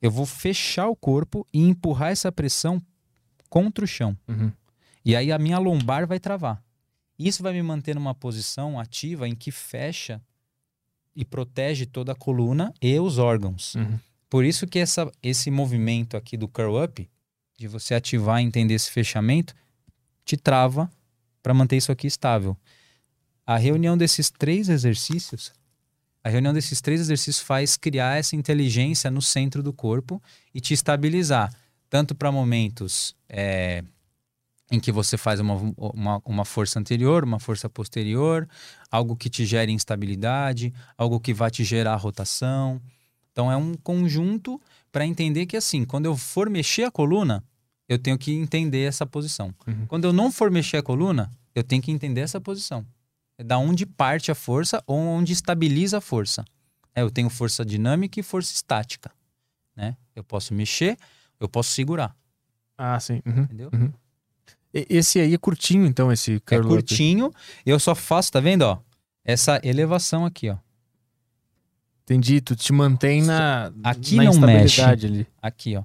Eu 0.00 0.10
vou 0.10 0.26
fechar 0.26 0.88
o 0.88 0.94
corpo 0.96 1.46
e 1.52 1.60
empurrar 1.60 2.10
essa 2.10 2.30
pressão 2.30 2.80
contra 3.48 3.84
o 3.84 3.88
chão. 3.88 4.16
Uhum. 4.28 4.52
E 5.04 5.16
aí 5.16 5.32
a 5.32 5.38
minha 5.38 5.58
lombar 5.58 6.06
vai 6.06 6.20
travar. 6.20 6.62
Isso 7.18 7.42
vai 7.42 7.52
me 7.52 7.62
manter 7.62 7.94
numa 7.94 8.14
posição 8.14 8.78
ativa 8.78 9.28
em 9.28 9.34
que 9.34 9.50
fecha 9.50 10.22
e 11.16 11.24
protege 11.24 11.84
toda 11.84 12.12
a 12.12 12.14
coluna 12.14 12.72
e 12.80 12.98
os 13.00 13.18
órgãos. 13.18 13.74
Uhum. 13.74 13.98
Por 14.30 14.44
isso 14.44 14.66
que 14.66 14.78
essa, 14.78 15.10
esse 15.22 15.50
movimento 15.50 16.16
aqui 16.16 16.36
do 16.36 16.46
curl 16.46 16.84
up, 16.84 17.08
de 17.56 17.66
você 17.66 17.94
ativar 17.94 18.40
e 18.40 18.44
entender 18.44 18.74
esse 18.74 18.90
fechamento, 18.90 19.54
te 20.24 20.36
trava 20.36 20.88
para 21.42 21.52
manter 21.52 21.76
isso 21.76 21.90
aqui 21.90 22.06
estável. 22.06 22.56
A 23.44 23.56
reunião 23.56 23.96
desses 23.96 24.30
três 24.30 24.68
exercícios, 24.68 25.52
a 26.22 26.28
reunião 26.28 26.52
desses 26.52 26.80
três 26.80 27.00
exercícios 27.00 27.40
faz 27.40 27.76
criar 27.76 28.18
essa 28.18 28.36
inteligência 28.36 29.10
no 29.10 29.22
centro 29.22 29.62
do 29.62 29.72
corpo 29.72 30.22
e 30.54 30.60
te 30.60 30.74
estabilizar, 30.74 31.52
tanto 31.88 32.14
para 32.14 32.30
momentos 32.30 33.16
é, 33.28 33.82
em 34.70 34.78
que 34.78 34.92
você 34.92 35.16
faz 35.16 35.40
uma, 35.40 35.54
uma, 35.76 36.22
uma 36.24 36.44
força 36.44 36.78
anterior, 36.78 37.24
uma 37.24 37.40
força 37.40 37.68
posterior, 37.68 38.48
algo 38.90 39.16
que 39.16 39.30
te 39.30 39.46
gere 39.46 39.72
instabilidade, 39.72 40.72
algo 40.96 41.18
que 41.18 41.32
vai 41.32 41.50
te 41.50 41.64
gerar 41.64 41.96
rotação. 41.96 42.80
Então 43.32 43.50
é 43.50 43.56
um 43.56 43.74
conjunto 43.74 44.60
para 44.92 45.06
entender 45.06 45.46
que 45.46 45.56
assim, 45.56 45.84
quando 45.84 46.06
eu 46.06 46.16
for 46.16 46.50
mexer 46.50 46.84
a 46.84 46.90
coluna, 46.90 47.42
eu 47.88 47.98
tenho 47.98 48.18
que 48.18 48.32
entender 48.32 48.82
essa 48.82 49.06
posição. 49.06 49.54
Uhum. 49.66 49.86
Quando 49.86 50.04
eu 50.04 50.12
não 50.12 50.30
for 50.30 50.50
mexer 50.50 50.76
a 50.76 50.82
coluna, 50.82 51.30
eu 51.54 51.64
tenho 51.64 51.80
que 51.80 51.90
entender 51.90 52.20
essa 52.20 52.40
posição. 52.40 52.84
É 53.38 53.44
da 53.44 53.56
onde 53.56 53.86
parte 53.86 54.30
a 54.30 54.34
força 54.34 54.82
ou 54.86 54.98
onde 54.98 55.32
estabiliza 55.32 55.98
a 55.98 56.00
força. 56.00 56.44
É, 56.94 57.02
eu 57.02 57.10
tenho 57.10 57.30
força 57.30 57.64
dinâmica 57.64 58.20
e 58.20 58.22
força 58.22 58.52
estática. 58.52 59.10
Né? 59.74 59.96
Eu 60.14 60.24
posso 60.24 60.52
mexer, 60.52 60.98
eu 61.40 61.48
posso 61.48 61.70
segurar. 61.70 62.14
Ah, 62.76 62.98
sim. 63.00 63.22
Uhum. 63.24 63.42
Entendeu? 63.42 63.70
E- 63.72 64.07
Esse 64.72 65.18
aí 65.20 65.32
é 65.34 65.38
curtinho, 65.38 65.86
então, 65.86 66.12
esse 66.12 66.34
É 66.34 66.40
curl 66.40 66.60
up. 66.60 66.68
curtinho, 66.68 67.30
eu 67.64 67.78
só 67.80 67.94
faço, 67.94 68.30
tá 68.32 68.38
vendo, 68.40 68.62
ó? 68.62 68.78
Essa 69.24 69.60
elevação 69.64 70.24
aqui, 70.26 70.48
ó. 70.50 70.56
Entendi. 72.04 72.40
Tu 72.40 72.54
te 72.56 72.72
mantém 72.72 73.22
na, 73.22 73.72
Aqui 73.82 74.16
na 74.16 74.24
não 74.24 74.30
instabilidade 74.30 75.06
ali. 75.06 75.26
Aqui, 75.42 75.76
ó. 75.76 75.84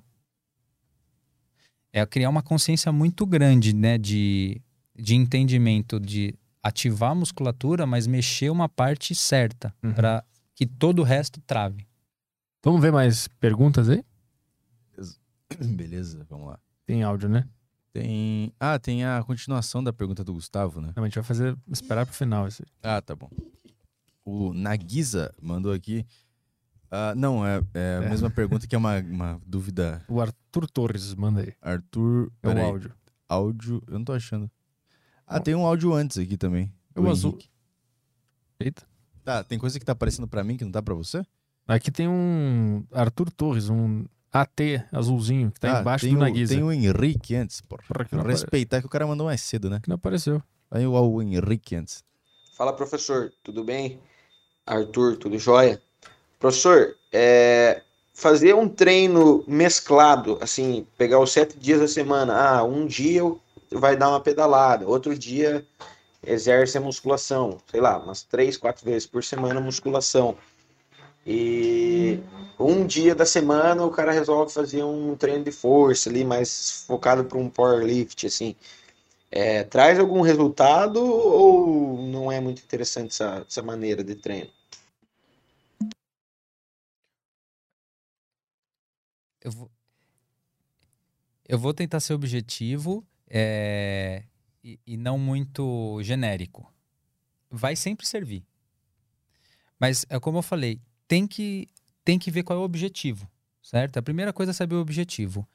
É 1.92 2.06
criar 2.06 2.30
uma 2.30 2.42
consciência 2.42 2.92
muito 2.92 3.26
grande, 3.26 3.74
né, 3.76 3.98
de, 3.98 4.62
de 4.98 5.16
entendimento 5.16 6.00
de 6.00 6.34
ativar 6.62 7.12
a 7.12 7.16
musculatura, 7.16 7.86
mas 7.86 8.08
mexer 8.08 8.50
uma 8.50 8.68
parte 8.70 9.14
certa 9.14 9.74
Uhum. 9.84 9.94
para 9.94 10.24
que 10.56 10.66
todo 10.66 11.00
o 11.00 11.04
resto 11.04 11.40
trave. 11.42 11.86
Vamos 12.64 12.82
ver 12.82 12.92
mais 12.92 13.28
perguntas 13.40 13.90
aí? 13.90 14.04
Beleza, 15.60 16.26
vamos 16.30 16.48
lá. 16.48 16.60
Tem 16.86 17.04
áudio, 17.04 17.30
né? 17.30 17.48
Tem. 17.94 18.52
Ah, 18.60 18.80
tem 18.80 19.06
a 19.06 19.24
continuação 19.24 19.84
da 19.84 19.94
pergunta 19.94 20.24
do 20.24 20.34
Gustavo, 20.34 20.82
né? 20.82 20.92
Não, 20.96 21.04
a 21.04 21.08
gente 21.08 21.16
vai 21.16 21.24
fazer, 21.24 21.56
esperar 21.72 22.06
pro 22.08 22.16
final 22.16 22.48
esse. 22.48 22.64
Ah, 22.82 23.00
tá 23.02 23.16
bom. 23.16 23.30
O 24.26 24.52
Nagisa 24.54 25.32
mandou 25.40 25.72
aqui. 25.72 26.06
Ah, 26.90 27.14
não, 27.16 27.46
é, 27.46 27.62
é 27.74 27.98
a 28.02 28.04
É. 28.04 28.10
mesma 28.10 28.30
pergunta 28.32 28.66
que 28.68 28.74
é 28.74 28.78
uma, 28.78 28.98
uma 29.00 29.42
dúvida. 29.46 30.04
O 30.08 30.20
Arthur 30.20 30.68
Torres 30.70 31.14
manda 31.14 31.42
aí. 31.42 31.54
Arthur. 31.62 32.32
É 32.42 32.48
o 32.50 32.60
áudio. 32.66 32.94
áudio. 33.30 33.84
Eu 33.88 33.94
não 34.00 34.06
tô 34.06 34.14
achando. 34.14 34.50
Ah, 35.28 35.40
tem 35.40 35.54
um 35.54 35.66
áudio 35.66 35.94
antes 35.94 36.18
aqui 36.18 36.36
também. 36.36 36.74
O 36.96 37.08
azul. 37.10 37.38
Eita. 38.60 38.84
Tá, 39.24 39.44
tem 39.44 39.58
coisa 39.60 39.80
que 39.80 39.86
tá 39.86 39.92
aparecendo 39.92 40.28
pra 40.28 40.44
mim 40.44 40.58
que 40.58 40.66
não 40.66 40.72
tá 40.72 40.82
pra 40.82 40.94
você? 40.94 41.26
Aqui 41.68 41.90
tem 41.92 42.08
um 42.08 42.84
Arthur 42.92 43.32
Torres, 43.32 43.70
um 43.70 44.06
AT 44.34 44.84
azulzinho, 44.92 45.52
que 45.52 45.60
tá 45.60 45.78
Ah, 45.78 45.82
embaixo 45.82 46.08
do 46.08 46.16
o, 46.16 46.20
Nagisa. 46.20 46.56
Tem 46.56 46.64
o 46.64 46.72
Henrique 46.72 47.36
antes, 47.36 47.62
porra. 47.62 47.84
Porra, 47.88 48.06
que 48.06 48.16
apare- 48.16 48.32
Respeitar 48.32 48.80
que 48.82 48.88
o 48.88 48.90
cara 48.90 49.06
mandou 49.06 49.28
mais 49.28 49.42
cedo, 49.42 49.70
né? 49.70 49.80
Que 49.82 49.88
não 49.88 49.96
apareceu. 49.96 50.42
Aí 50.72 50.86
o, 50.88 50.94
o 50.94 51.22
Henrique 51.22 51.76
antes. 51.76 52.04
Fala, 52.58 52.74
professor, 52.74 53.32
tudo 53.44 53.64
bem? 53.64 54.00
Arthur, 54.66 55.18
tudo 55.18 55.38
jóia? 55.38 55.82
Professor, 56.40 56.96
é, 57.12 57.82
fazer 58.14 58.56
um 58.56 58.68
treino 58.68 59.44
mesclado, 59.48 60.38
assim, 60.42 60.86
pegar 60.98 61.20
os 61.20 61.32
sete 61.32 61.58
dias 61.58 61.80
da 61.80 61.88
semana. 61.88 62.34
Ah, 62.36 62.64
um 62.64 62.86
dia 62.86 63.22
vai 63.72 63.96
dar 63.96 64.10
uma 64.10 64.20
pedalada, 64.20 64.88
outro 64.88 65.18
dia 65.18 65.66
exerce 66.26 66.78
a 66.78 66.82
musculação, 66.82 67.58
sei 67.70 67.82
lá, 67.82 67.98
umas 68.00 68.24
três, 68.24 68.56
quatro 68.56 68.86
vezes 68.86 69.06
por 69.06 69.24
semana 69.24 69.60
musculação. 69.60 70.38
E 71.26 72.20
um 72.60 72.86
dia 72.86 73.16
da 73.16 73.26
semana 73.26 73.86
o 73.86 73.92
cara 73.92 74.12
resolve 74.12 74.54
fazer 74.54 74.84
um 74.84 75.16
treino 75.16 75.44
de 75.44 75.52
força 75.52 76.10
ali, 76.10 76.24
mais 76.26 76.86
focado 76.88 77.24
para 77.26 77.38
um 77.38 77.50
powerlift, 77.50 78.26
assim. 78.28 78.56
É, 79.32 79.64
traz 79.64 79.98
algum 80.00 80.22
resultado 80.22 81.04
ou 81.04 81.98
não 82.04 82.32
é 82.32 82.40
muito 82.40 82.62
interessante 82.62 83.12
essa, 83.12 83.46
essa 83.48 83.64
maneira 83.64 84.04
de 84.04 84.16
treino? 84.16 84.52
Eu 89.42 89.52
vou, 89.52 89.72
eu 91.48 91.58
vou 91.58 91.74
tentar 91.74 92.00
ser 92.00 92.14
objetivo 92.14 93.06
é, 93.30 94.24
e, 94.64 94.80
e 94.86 94.98
não 94.98 95.18
muito 95.18 96.02
genérico. 96.04 96.72
Vai 97.50 97.76
sempre 97.76 98.06
servir. 98.06 98.46
Mas 99.80 100.06
é 100.10 100.20
como 100.20 100.38
eu 100.38 100.42
falei, 100.44 100.80
tem 101.08 101.28
que, 101.28 101.68
tem 102.04 102.18
que 102.18 102.32
ver 102.32 102.44
qual 102.44 102.60
é 102.60 102.62
o 102.62 102.66
objetivo, 102.66 103.30
certo? 103.62 103.98
A 103.98 104.02
primeira 104.02 104.34
coisa 104.34 104.52
é 104.52 104.54
saber 104.54 104.76
o 104.76 104.82
objetivo. 104.82 105.48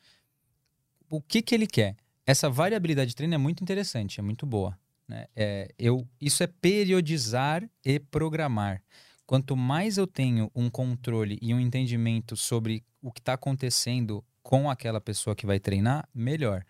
O 1.11 1.21
que, 1.21 1.43
que 1.43 1.55
ele 1.55 1.67
quer? 1.67 1.97
Essa 2.27 2.51
variabilidade 2.51 3.11
de 3.11 3.17
treino 3.17 3.35
é 3.35 3.39
muito 3.39 3.63
interessante, 3.63 4.21
é 4.21 4.23
muito 4.23 4.45
boa. 4.45 4.79
Né? 5.09 5.27
É, 5.35 5.75
eu, 5.79 6.07
isso 6.21 6.43
é 6.43 6.47
periodizar 6.47 7.69
e 7.85 7.99
programar. 7.99 8.83
Quanto 9.27 9.57
mais 9.57 9.99
eu 9.99 10.07
tenho 10.07 10.51
um 10.55 10.71
controle 10.71 11.39
e 11.41 11.53
um 11.55 11.61
entendimento 11.61 12.37
sobre 12.37 12.85
o 13.03 13.11
que 13.11 13.21
está 13.21 13.35
acontecendo 13.35 14.25
com 14.43 14.71
aquela 14.71 15.01
pessoa 15.01 15.37
que 15.37 15.47
vai 15.47 15.59
treinar, 15.59 16.09
melhor. 16.15 16.65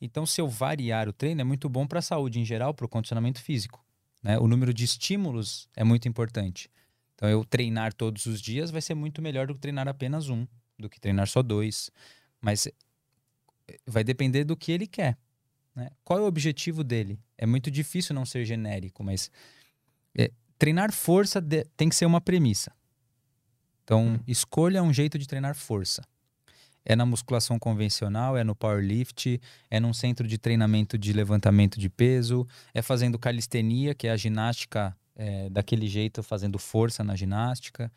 Então, 0.00 0.24
se 0.24 0.40
eu 0.40 0.48
variar 0.48 1.08
o 1.08 1.12
treino, 1.12 1.40
é 1.40 1.44
muito 1.44 1.68
bom 1.68 1.86
para 1.86 1.98
a 1.98 2.02
saúde 2.02 2.40
em 2.40 2.44
geral, 2.44 2.72
para 2.72 2.86
o 2.86 2.88
condicionamento 2.88 3.42
físico. 3.42 3.84
Né? 4.22 4.38
O 4.38 4.46
número 4.48 4.72
de 4.72 4.84
estímulos 4.84 5.68
é 5.76 5.84
muito 5.84 6.08
importante. 6.08 6.70
Então, 7.18 7.28
eu 7.28 7.44
treinar 7.44 7.92
todos 7.92 8.26
os 8.26 8.40
dias 8.40 8.70
vai 8.70 8.80
ser 8.80 8.94
muito 8.94 9.20
melhor 9.20 9.48
do 9.48 9.54
que 9.54 9.60
treinar 9.60 9.88
apenas 9.88 10.28
um, 10.28 10.46
do 10.78 10.88
que 10.88 11.00
treinar 11.00 11.26
só 11.26 11.42
dois. 11.42 11.90
Mas 12.40 12.68
eh, 12.68 12.72
vai 13.84 14.04
depender 14.04 14.44
do 14.44 14.56
que 14.56 14.70
ele 14.70 14.86
quer. 14.86 15.18
Né? 15.74 15.90
Qual 16.04 16.20
é 16.20 16.22
o 16.22 16.26
objetivo 16.26 16.84
dele? 16.84 17.18
É 17.36 17.44
muito 17.44 17.72
difícil 17.72 18.14
não 18.14 18.24
ser 18.24 18.44
genérico, 18.44 19.02
mas 19.02 19.32
é, 20.16 20.30
treinar 20.56 20.92
força 20.92 21.40
de- 21.40 21.64
tem 21.76 21.88
que 21.88 21.96
ser 21.96 22.06
uma 22.06 22.20
premissa. 22.20 22.70
Então, 23.82 24.20
escolha 24.24 24.80
um 24.80 24.92
jeito 24.92 25.18
de 25.18 25.26
treinar 25.26 25.56
força. 25.56 26.02
É 26.84 26.94
na 26.94 27.04
musculação 27.04 27.58
convencional, 27.58 28.36
é 28.36 28.44
no 28.44 28.54
powerlift, 28.54 29.40
é 29.68 29.80
num 29.80 29.92
centro 29.92 30.28
de 30.28 30.38
treinamento 30.38 30.96
de 30.96 31.12
levantamento 31.12 31.80
de 31.80 31.88
peso, 31.88 32.46
é 32.72 32.80
fazendo 32.80 33.18
calistenia, 33.18 33.92
que 33.92 34.06
é 34.06 34.12
a 34.12 34.16
ginástica 34.16 34.96
é, 35.18 35.50
daquele 35.50 35.88
jeito, 35.88 36.22
fazendo 36.22 36.58
força 36.58 37.02
na 37.02 37.16
ginástica. 37.16 37.92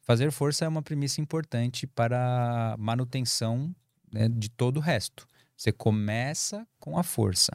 Fazer 0.00 0.30
força 0.30 0.64
é 0.64 0.68
uma 0.68 0.80
premissa 0.82 1.20
importante 1.20 1.86
para 1.86 2.72
a 2.72 2.76
manutenção 2.76 3.74
né, 4.10 4.28
de 4.28 4.48
todo 4.48 4.76
o 4.76 4.80
resto. 4.80 5.26
Você 5.56 5.72
começa 5.72 6.66
com 6.78 6.96
a 6.96 7.02
força. 7.02 7.52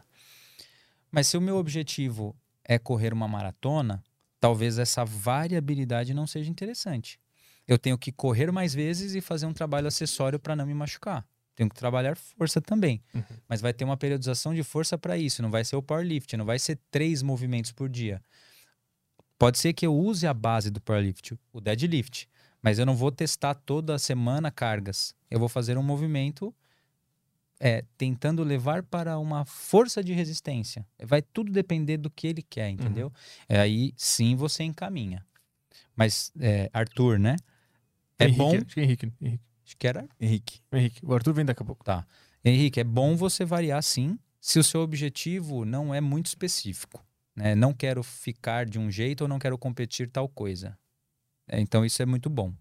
Mas 1.09 1.27
se 1.27 1.37
o 1.37 1.41
meu 1.41 1.55
objetivo 1.57 2.35
é 2.63 2.77
correr 2.77 3.13
uma 3.13 3.27
maratona, 3.27 4.03
talvez 4.39 4.77
essa 4.77 5.03
variabilidade 5.05 6.13
não 6.13 6.27
seja 6.27 6.49
interessante. 6.49 7.19
Eu 7.67 7.77
tenho 7.77 7.97
que 7.97 8.11
correr 8.11 8.51
mais 8.51 8.73
vezes 8.73 9.15
e 9.15 9.21
fazer 9.21 9.45
um 9.45 9.53
trabalho 9.53 9.87
acessório 9.87 10.39
para 10.39 10.55
não 10.55 10.65
me 10.65 10.73
machucar. 10.73 11.25
Tenho 11.55 11.69
que 11.69 11.75
trabalhar 11.75 12.15
força 12.15 12.61
também. 12.61 13.01
Uhum. 13.13 13.23
Mas 13.47 13.61
vai 13.61 13.73
ter 13.73 13.83
uma 13.83 13.97
periodização 13.97 14.53
de 14.53 14.63
força 14.63 14.97
para 14.97 15.17
isso. 15.17 15.41
Não 15.41 15.49
vai 15.49 15.65
ser 15.65 15.75
o 15.75 15.81
powerlift, 15.81 16.37
não 16.37 16.45
vai 16.45 16.59
ser 16.59 16.79
três 16.91 17.23
movimentos 17.23 17.71
por 17.71 17.89
dia. 17.89 18.21
Pode 19.37 19.57
ser 19.57 19.73
que 19.73 19.85
eu 19.85 19.95
use 19.95 20.25
a 20.25 20.33
base 20.33 20.69
do 20.69 20.81
powerlift, 20.81 21.37
o 21.53 21.61
deadlift. 21.61 22.27
Mas 22.61 22.79
eu 22.79 22.85
não 22.85 22.95
vou 22.95 23.11
testar 23.11 23.53
toda 23.53 23.99
semana 23.99 24.51
cargas. 24.51 25.15
Eu 25.29 25.39
vou 25.39 25.47
fazer 25.47 25.77
um 25.77 25.83
movimento 25.83 26.53
é, 27.59 27.83
tentando 27.97 28.43
levar 28.43 28.83
para 28.83 29.17
uma 29.19 29.45
força 29.45 30.03
de 30.03 30.13
resistência. 30.13 30.85
Vai 31.03 31.21
tudo 31.21 31.51
depender 31.51 31.97
do 31.97 32.09
que 32.09 32.27
ele 32.27 32.41
quer, 32.41 32.69
entendeu? 32.69 33.11
É, 33.47 33.59
aí 33.59 33.93
sim 33.95 34.35
você 34.35 34.63
encaminha. 34.63 35.25
Mas, 35.95 36.31
é, 36.39 36.69
Arthur, 36.73 37.19
né? 37.19 37.35
É 38.19 38.25
Henrique, 38.25 38.37
bom. 38.37 38.55
Acho 38.55 38.65
que 38.65 38.79
é 38.79 38.83
Henrique, 38.83 39.13
Henrique. 39.21 39.43
Acho 39.65 39.77
que 39.77 39.87
era 39.87 40.09
Henrique. 40.19 40.61
Henrique. 40.71 41.05
O 41.05 41.13
Arthur 41.13 41.33
vem 41.33 41.45
daqui 41.45 41.61
a 41.61 41.65
pouco. 41.65 41.83
Tá. 41.83 42.05
Henrique, 42.43 42.79
é 42.79 42.83
bom 42.83 43.15
você 43.15 43.43
variar 43.43 43.81
sim, 43.83 44.17
se 44.39 44.59
o 44.59 44.63
seu 44.63 44.81
objetivo 44.81 45.65
não 45.65 45.93
é 45.93 45.99
muito 45.99 46.27
específico. 46.27 47.03
Né? 47.37 47.53
Não 47.53 47.71
quero 47.71 48.01
ficar 48.01 48.65
de 48.65 48.79
um 48.79 48.89
jeito 48.89 49.21
ou 49.21 49.27
não 49.27 49.37
quero 49.37 49.57
competir 49.59 50.09
tal 50.09 50.27
coisa. 50.27 50.75
É, 51.47 51.59
então 51.61 51.85
isso 51.85 52.01
é 52.01 52.05
muito 52.05 52.29
bom. 52.31 52.51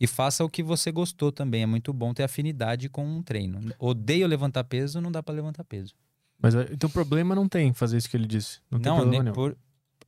E 0.00 0.06
faça 0.06 0.42
o 0.44 0.48
que 0.48 0.62
você 0.62 0.90
gostou 0.90 1.30
também. 1.30 1.62
É 1.62 1.66
muito 1.66 1.92
bom 1.92 2.14
ter 2.14 2.22
afinidade 2.24 2.88
com 2.88 3.06
um 3.06 3.22
treino. 3.22 3.60
Odeio 3.78 4.26
levantar 4.26 4.64
peso, 4.64 4.98
não 5.00 5.12
dá 5.12 5.22
para 5.22 5.34
levantar 5.34 5.62
peso. 5.64 5.94
Mas 6.40 6.54
é, 6.54 6.66
então 6.72 6.88
problema 6.88 7.34
não 7.34 7.46
tem 7.46 7.72
fazer 7.74 7.98
isso 7.98 8.08
que 8.08 8.16
ele 8.16 8.26
disse. 8.26 8.60
Não, 8.70 8.80
tem 8.80 8.90
Não, 8.90 8.98
problema 9.00 9.22
nenhum. 9.24 9.34
por- 9.34 9.56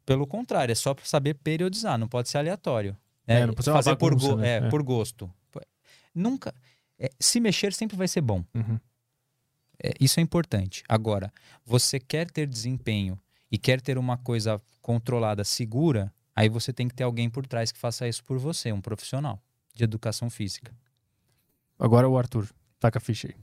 pelo 0.04 0.26
contrário, 0.26 0.72
é 0.72 0.74
só 0.74 0.94
para 0.94 1.04
saber 1.04 1.34
periodizar, 1.34 1.98
não 1.98 2.08
pode 2.08 2.28
ser 2.30 2.38
aleatório. 2.38 2.96
É, 3.26 3.40
né? 3.40 3.46
não 3.46 3.54
pode 3.54 3.64
ser 3.64 3.72
Fazer 3.72 3.96
por, 3.96 4.14
bagunça, 4.14 4.34
go- 4.34 4.40
né? 4.40 4.48
é, 4.48 4.56
É. 4.56 4.68
por 4.70 4.82
gosto. 4.82 5.30
Nunca. 6.14 6.54
é, 6.98 7.10
se 7.20 7.38
mexer 7.40 7.72
sempre 7.74 7.96
vai 7.96 8.08
ser 8.08 8.22
bom. 8.22 8.42
Uhum. 8.54 8.80
É, 9.82 9.92
isso 10.00 10.18
é 10.18 10.22
importante. 10.22 10.82
Agora, 10.88 11.30
você 11.64 12.00
quer 12.00 12.30
ter 12.30 12.46
desempenho 12.46 13.20
e 13.50 13.58
quer 13.58 13.80
ter 13.80 13.98
uma 13.98 14.18
coisa 14.18 14.60
controlada, 14.80 15.44
segura, 15.44 16.12
aí 16.34 16.48
você 16.48 16.72
tem 16.72 16.88
que 16.88 16.94
ter 16.94 17.04
alguém 17.04 17.30
por 17.30 17.46
trás 17.46 17.72
que 17.72 17.78
faça 17.78 18.08
isso 18.08 18.24
por 18.24 18.38
você, 18.38 18.72
um 18.72 18.80
profissional 18.80 19.40
de 19.74 19.84
educação 19.84 20.30
física. 20.30 20.74
Agora 21.78 22.08
o 22.08 22.16
Arthur. 22.16 22.48
Taca 22.80 22.98
a 22.98 23.00
ficha 23.00 23.28
aí. 23.28 23.34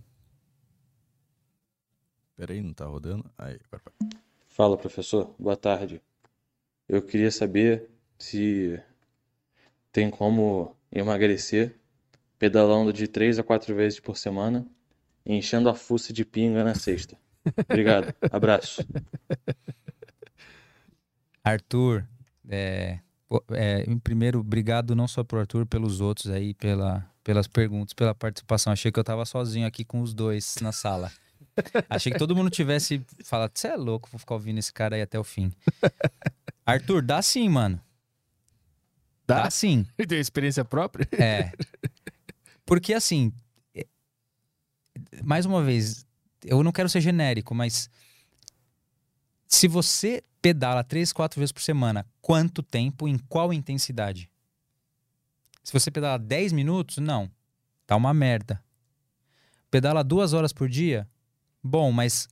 Peraí, 2.36 2.62
não 2.62 2.74
tá 2.74 2.86
rodando? 2.86 3.30
Aí, 3.38 3.60
agora 3.66 3.84
vai. 3.86 4.10
Fala, 4.48 4.78
professor. 4.78 5.34
Boa 5.38 5.56
tarde. 5.56 6.02
Eu 6.88 7.02
queria 7.02 7.32
saber 7.32 7.90
se 8.18 8.80
tem 9.92 10.10
como 10.10 10.76
emagrecer 10.92 11.76
pedalando 12.38 12.92
de 12.92 13.08
três 13.08 13.40
a 13.40 13.44
quatro 13.44 13.74
vezes 13.76 14.00
por 14.00 14.18
semana 14.18 14.66
e 15.26 15.36
enchendo 15.36 15.70
a 15.70 15.74
fuça 15.74 16.12
de 16.12 16.26
pinga 16.26 16.64
na 16.64 16.76
sexta. 16.76 17.18
Obrigado. 17.70 18.14
Abraço. 18.32 18.86
Arthur, 21.44 22.08
é, 22.48 23.00
é, 23.52 23.84
em 23.88 23.98
primeiro, 23.98 24.40
obrigado 24.40 24.96
não 24.96 25.08
só 25.08 25.24
pro 25.24 25.40
Arthur, 25.40 25.66
pelos 25.66 26.00
outros 26.02 26.32
aí, 26.32 26.54
pela, 26.54 27.06
pelas 27.24 27.48
perguntas, 27.48 27.94
pela 27.94 28.16
participação. 28.16 28.72
Achei 28.72 28.92
que 28.92 29.00
eu 29.00 29.04
tava 29.04 29.26
sozinho 29.26 29.68
aqui 29.68 29.84
com 29.84 30.02
os 30.02 30.14
dois 30.14 30.56
na 30.62 30.72
sala. 30.72 31.12
Achei 31.90 32.12
que 32.12 32.18
todo 32.18 32.36
mundo 32.36 32.50
tivesse 32.50 33.06
falado, 33.24 33.52
você 33.54 33.68
é 33.68 33.76
louco, 33.76 34.10
vou 34.10 34.20
ficar 34.20 34.36
ouvindo 34.36 34.58
esse 34.58 34.72
cara 34.74 34.96
aí 34.96 35.02
até 35.02 35.20
o 35.20 35.24
fim. 35.24 35.52
Arthur, 36.66 37.02
dá 37.02 37.22
sim, 37.22 37.50
mano. 37.50 37.80
Dá? 39.28 39.44
Dá 39.44 39.50
sim. 39.52 39.86
Tem 40.08 40.20
experiência 40.20 40.64
própria? 40.66 41.08
É. 41.14 41.52
Porque 42.66 42.94
assim, 42.94 43.32
é- 43.76 43.86
mais 45.24 45.46
uma 45.46 45.62
vez, 45.64 46.06
eu 46.44 46.64
não 46.64 46.72
quero 46.72 46.90
ser 46.90 47.02
genérico, 47.02 47.54
mas 47.54 47.90
se 49.54 49.68
você 49.68 50.24
pedala 50.42 50.84
três, 50.84 51.14
quatro 51.14 51.40
vezes 51.40 51.52
por 51.52 51.62
semana, 51.62 52.08
quanto 52.22 52.64
tempo, 52.64 53.08
em 53.08 53.20
qual 53.20 53.54
intensidade? 53.54 54.28
Se 55.64 55.72
você 55.72 55.92
pedala 55.92 56.18
10 56.18 56.52
minutos, 56.54 56.98
não. 56.98 57.30
Tá 57.86 57.96
uma 57.96 58.16
merda. 58.16 58.64
Pedala 59.70 60.04
duas 60.04 60.34
horas 60.34 60.52
por 60.52 60.68
dia? 60.68 61.08
Bom, 61.64 61.92
mas 61.92 62.28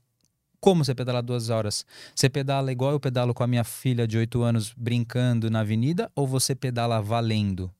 como 0.60 0.84
você 0.84 0.96
pedala 0.96 1.22
duas 1.22 1.48
horas? 1.48 1.86
Você 2.12 2.28
pedala 2.28 2.72
igual 2.72 2.90
eu 2.90 2.98
pedalo 2.98 3.32
com 3.32 3.44
a 3.44 3.46
minha 3.46 3.62
filha 3.62 4.06
de 4.06 4.18
8 4.18 4.42
anos 4.42 4.74
brincando 4.76 5.48
na 5.48 5.60
avenida 5.60 6.10
ou 6.16 6.26
você 6.26 6.56
pedala 6.56 7.00
valendo? 7.00 7.72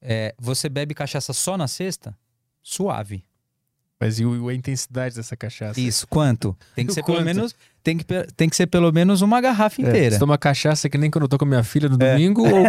É, 0.00 0.34
você 0.38 0.70
bebe 0.70 0.94
cachaça 0.94 1.34
só 1.34 1.58
na 1.58 1.68
sexta? 1.68 2.16
Suave. 2.62 3.22
Mas 4.00 4.18
e, 4.18 4.24
o- 4.26 4.48
a 4.48 4.54
intensidade 4.54 5.14
dessa 5.14 5.36
cachaça? 5.36 5.80
Isso, 5.80 6.06
quanto? 6.08 6.56
Tem 6.74 6.84
que 6.86 6.92
ser 6.94 7.02
pelo 7.04 7.18
Quanto? 7.18 7.24
menos 7.26 7.54
tem 7.82 7.98
que, 7.98 8.04
tem 8.34 8.48
que 8.48 8.56
ser 8.56 8.66
pelo 8.66 8.90
menos 8.90 9.20
uma 9.20 9.40
garrafa 9.42 9.80
É, 9.80 9.84
inteira. 9.84 10.10
Você 10.12 10.18
toma 10.18 10.36
cachaça 10.38 10.88
que 10.88 10.96
nem 10.98 11.10
quando 11.10 11.24
eu 11.24 11.28
tô 11.28 11.36
com 11.38 11.44
a 11.44 11.48
minha 11.48 11.62
filha 11.62 11.86
no 11.88 11.98
domingo 11.98 12.42
ou, 12.42 12.64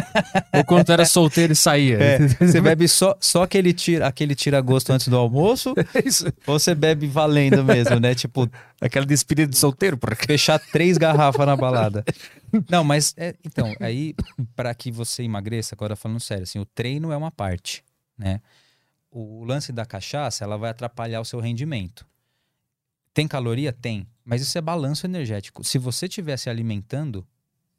ou 0.53 0.63
quando 0.65 0.85
tu 0.85 0.91
era 0.91 1.05
solteiro 1.05 1.53
e 1.53 1.55
saía? 1.55 1.97
É, 2.01 2.19
você 2.45 2.59
bebe 2.61 2.85
só, 2.87 3.15
só 3.19 3.43
aquele 3.43 3.73
tira, 3.73 4.05
aquele 4.07 4.35
tira 4.35 4.59
gosto 4.61 4.91
antes 4.91 5.07
do 5.07 5.15
almoço 5.17 5.73
Isso. 6.05 6.25
ou 6.45 6.59
você 6.59 6.75
bebe 6.75 7.07
valendo 7.07 7.63
mesmo, 7.63 7.97
né? 7.99 8.13
Tipo, 8.13 8.49
Aquela 8.81 9.05
despedida 9.05 9.49
de 9.49 9.57
solteiro, 9.57 9.97
por 9.97 10.13
fechar 10.17 10.59
três 10.59 10.97
garrafas 10.97 11.45
na 11.47 11.55
balada. 11.55 12.03
Não, 12.69 12.83
mas 12.83 13.13
é, 13.17 13.33
então, 13.45 13.73
aí 13.79 14.13
para 14.55 14.75
que 14.75 14.91
você 14.91 15.23
emagreça, 15.23 15.73
agora 15.75 15.95
falando 15.95 16.19
sério, 16.19 16.43
assim, 16.43 16.59
o 16.59 16.65
treino 16.65 17.11
é 17.11 17.17
uma 17.17 17.31
parte, 17.31 17.83
né? 18.17 18.41
O 19.17 19.45
lance 19.45 19.71
da 19.71 19.85
cachaça, 19.85 20.43
ela 20.43 20.57
vai 20.57 20.71
atrapalhar 20.71 21.21
o 21.21 21.25
seu 21.25 21.39
rendimento. 21.39 22.05
Tem 23.13 23.25
caloria? 23.25 23.71
Tem, 23.71 24.05
mas 24.25 24.41
isso 24.41 24.57
é 24.57 24.61
balanço 24.61 25.07
energético. 25.07 25.63
Se 25.63 25.77
você 25.77 26.05
estiver 26.05 26.35
se 26.35 26.49
alimentando, 26.49 27.25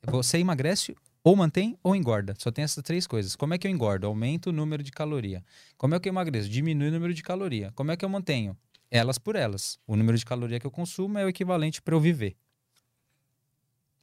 você 0.02 0.39
emagrece 0.39 0.97
ou 1.23 1.36
mantém 1.36 1.76
ou 1.82 1.94
engorda. 1.94 2.34
Só 2.39 2.50
tem 2.50 2.65
essas 2.65 2.82
três 2.82 3.06
coisas. 3.06 3.36
Como 3.36 3.52
é 3.52 3.58
que 3.58 3.66
eu 3.66 3.70
engordo? 3.70 4.06
Aumento 4.06 4.48
o 4.48 4.52
número 4.52 4.82
de 4.82 4.90
caloria. 4.90 5.44
Como 5.76 5.94
é 5.94 6.00
que 6.00 6.08
eu 6.08 6.10
emagreço? 6.10 6.48
Diminui 6.48 6.89
o 6.89 6.92
número 6.92 7.12
de 7.12 7.23
caloria. 7.23 7.70
Como 7.74 7.90
é 7.90 7.98
que 7.98 8.05
eu 8.05 8.08
mantenho? 8.08 8.56
Elas 8.90 9.18
por 9.18 9.36
elas. 9.36 9.78
O 9.86 9.94
número 9.94 10.16
de 10.16 10.24
caloria 10.24 10.58
que 10.58 10.66
eu 10.66 10.70
consumo 10.70 11.18
é 11.18 11.24
o 11.26 11.28
equivalente 11.28 11.82
para 11.82 11.94
eu 11.94 12.00
viver. 12.00 12.34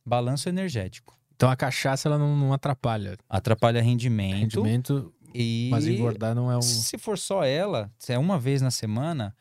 Balanço 0.05 0.49
energético. 0.49 1.17
Então 1.35 1.49
a 1.49 1.55
cachaça 1.55 2.07
ela 2.07 2.19
não, 2.19 2.37
não 2.37 2.53
atrapalha. 2.53 3.17
Atrapalha 3.27 3.81
rendimento. 3.81 4.61
Rendimento, 4.61 5.11
E 5.33 5.67
mas 5.71 5.87
engordar 5.87 6.33
não 6.35 6.51
é 6.51 6.57
o. 6.57 6.61
se 6.61 6.97
for 6.97 7.17
só 7.17 7.43
ela, 7.43 7.91
se 7.97 8.13
é 8.13 8.17
uma 8.19 8.37
vez 8.39 8.61
na 8.61 8.71
semana, 8.71 9.35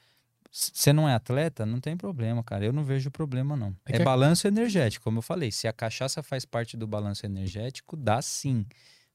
você 0.51 0.93
não 0.93 1.09
é 1.09 1.15
atleta, 1.15 1.65
não 1.65 1.81
tem 1.81 1.97
problema, 1.97 2.43
cara. 2.43 2.65
Eu 2.65 2.73
não 2.73 2.85
vejo 2.85 3.11
problema, 3.11 3.57
não. 3.57 3.75
É 3.87 3.97
É, 3.97 4.03
a- 4.03 4.05
balanço 4.05 4.47
energético, 4.47 5.05
como 5.05 5.19
eu 5.19 5.23
falei. 5.23 5.51
Se 5.51 5.67
a 5.67 5.73
cachaça 5.73 6.23
faz 6.23 6.45
parte 6.45 6.77
do 6.77 6.87
balanço 6.87 7.25
energético, 7.27 7.97
dá 7.97 8.21
sim. 8.21 8.67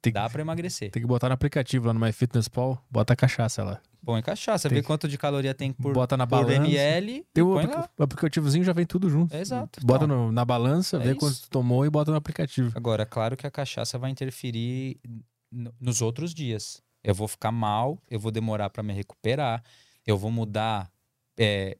Tem, 0.02 0.14
Dá 0.14 0.30
pra 0.30 0.42
emagrecer. 0.42 0.92
tem 0.92 1.02
que 1.02 1.08
botar 1.08 1.28
no 1.28 1.34
aplicativo 1.34 1.88
lá 1.88 1.94
no 1.94 2.00
MyFitnessPal, 2.00 2.84
bota 2.90 3.14
a 3.14 3.16
cachaça 3.16 3.64
lá. 3.64 3.82
Põe 4.06 4.22
cachaça, 4.22 4.70
Tem 4.70 4.78
vê 4.78 4.82
que- 4.82 4.88
quanto 4.88 5.08
de 5.08 5.18
caloria 5.18 5.54
tem 5.56 5.74
por, 5.74 5.92
bota 5.92 6.16
na 6.16 6.26
por 6.26 6.46
balança. 6.46 6.56
ml 6.68 7.26
Tem 7.34 7.44
o, 7.44 7.56
o 7.56 8.04
aplicativozinho 8.04 8.64
já 8.64 8.72
vem 8.74 8.86
tudo 8.86 9.10
junto. 9.10 9.36
Exato. 9.36 9.80
Bota 9.84 10.06
Então, 10.06 10.28
no- 10.28 10.32
na 10.32 10.46
balança, 10.46 10.98
É 10.98 11.00
vê 11.00 11.10
isso. 11.12 11.20
quanto 11.20 11.50
tomou 11.50 11.84
e 11.86 11.90
bota 11.90 12.12
no 12.12 12.18
aplicativo. 12.18 12.72
Agora, 12.76 13.06
claro 13.08 13.36
que 13.36 13.46
a 13.48 13.52
cachaça 13.52 13.98
vai 13.98 14.12
interferir 14.12 15.00
nos 15.52 16.02
outros 16.02 16.34
dias. 16.34 16.82
Eu 17.04 17.14
vou 17.14 17.28
ficar 17.28 17.52
mal, 17.52 18.02
eu 18.10 18.20
vou 18.20 18.32
demorar 18.32 18.70
para 18.70 18.84
me 18.84 18.94
recuperar, 18.94 19.64
eu 20.06 20.18
vou 20.18 20.32
mudar 20.32 20.92
é, 21.38 21.78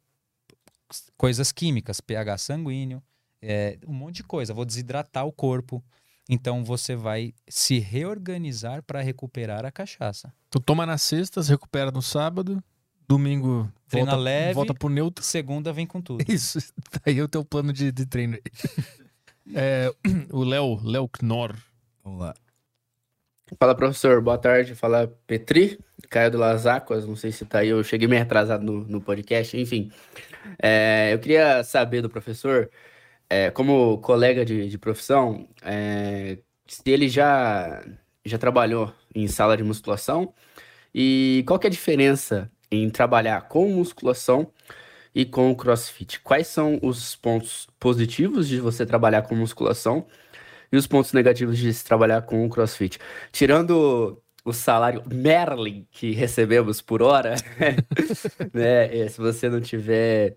coisas 1.18 1.52
químicas, 1.52 2.00
pH 2.00 2.38
sanguíneo, 2.38 3.04
é, 3.42 3.78
um 3.86 3.94
monte 3.94 4.18
de 4.18 4.24
coisa. 4.24 4.54
Vou 4.54 4.66
desidratar 4.66 5.26
o 5.26 5.32
corpo. 5.32 5.84
Então 6.30 6.64
você 6.64 6.96
vai 6.96 7.34
se 7.48 7.80
reorganizar 7.80 8.84
para 8.84 9.02
recuperar 9.02 9.66
a 9.66 9.72
cachaça. 9.72 10.34
Tu 10.50 10.60
toma 10.60 10.86
na 10.86 10.98
sexta, 10.98 11.42
se 11.42 11.50
recupera 11.50 11.90
no 11.90 12.02
sábado, 12.02 12.62
domingo 13.08 13.72
Treina 13.88 14.12
volta, 14.12 14.24
leve. 14.24 14.54
volta 14.54 14.74
pro 14.74 14.90
neutro. 14.90 15.24
Segunda 15.24 15.72
vem 15.72 15.88
com 15.88 16.02
tudo. 16.02 16.24
Isso, 16.28 16.60
daí 17.06 17.18
é 17.18 17.24
o 17.24 17.28
teu 17.28 17.46
plano 17.46 17.72
de, 17.72 17.92
de 17.92 18.06
treino. 18.06 18.38
É, 19.56 19.90
o 20.30 20.44
Léo, 20.44 20.78
Léo 20.84 21.08
Knorr, 21.08 21.56
Vamos 22.04 22.20
lá. 22.20 22.36
Fala, 23.56 23.74
professor. 23.76 24.22
Boa 24.22 24.38
tarde. 24.38 24.76
Fala, 24.76 25.08
Petri, 25.26 25.80
Caio 26.10 26.32
do 26.32 26.38
Las 26.38 26.66
Aquas. 26.66 27.08
Não 27.08 27.16
sei 27.16 27.32
se 27.32 27.46
tá 27.46 27.60
aí, 27.60 27.70
eu 27.70 27.82
cheguei 27.84 28.08
meio 28.08 28.22
atrasado 28.22 28.64
no, 28.64 28.84
no 28.86 29.00
podcast. 29.02 29.58
Enfim, 29.58 29.90
é, 30.62 31.14
eu 31.14 31.20
queria 31.20 31.64
saber 31.64 32.02
do 32.02 32.10
professor, 32.10 32.70
é, 33.30 33.50
como 33.52 34.00
colega 34.00 34.44
de, 34.46 34.68
de 34.70 34.78
profissão, 34.78 35.48
é, 35.62 36.40
se 36.68 36.82
ele 36.88 37.08
já, 37.10 37.84
já 38.26 38.38
trabalhou 38.38 38.94
em 39.16 39.28
sala 39.28 39.56
de 39.56 39.64
musculação 39.64 40.34
e 40.94 41.44
qual 41.48 41.60
que 41.60 41.68
é 41.68 41.70
a 41.70 41.72
diferença 41.72 42.52
em 42.72 42.90
trabalhar 42.90 43.48
com 43.48 43.70
musculação 43.70 44.52
e 45.16 45.26
com 45.26 45.56
crossfit? 45.56 46.20
Quais 46.22 46.48
são 46.48 46.80
os 46.82 47.16
pontos 47.16 47.68
positivos 47.80 48.48
de 48.48 48.60
você 48.60 48.86
trabalhar 48.86 49.22
com 49.24 49.36
musculação 49.36 50.06
e 50.72 50.78
os 50.78 50.88
pontos 50.88 51.14
negativos 51.14 51.58
de 51.58 51.74
se 51.74 51.84
trabalhar 51.84 52.22
com 52.24 52.46
o 52.46 52.50
crossfit? 52.50 53.00
Tirando 53.32 54.22
o 54.44 54.54
salário 54.54 55.04
Merlin 55.12 55.86
que 55.92 56.12
recebemos 56.12 56.82
por 56.82 57.02
hora, 57.02 57.36
né? 58.54 59.08
Se 59.10 59.20
você 59.20 59.50
não 59.50 59.60
tiver 59.60 60.36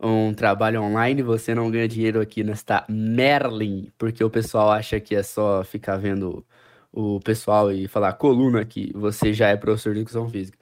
um 0.00 0.34
trabalho 0.34 0.82
online, 0.82 1.22
você 1.22 1.54
não 1.54 1.70
ganha 1.70 1.88
dinheiro 1.88 2.20
aqui 2.20 2.44
nesta 2.44 2.84
Merlin, 2.88 3.90
porque 3.96 4.22
o 4.22 4.30
pessoal 4.30 4.70
acha 4.70 5.00
que 5.00 5.14
é 5.14 5.22
só 5.22 5.64
ficar 5.64 5.96
vendo 5.96 6.44
o 6.92 7.20
pessoal 7.20 7.72
e 7.72 7.88
falar 7.88 8.14
coluna 8.14 8.64
que 8.64 8.92
você 8.94 9.32
já 9.32 9.48
é 9.48 9.56
professor 9.56 9.94
de 9.94 10.00
educação 10.00 10.28
física. 10.28 10.58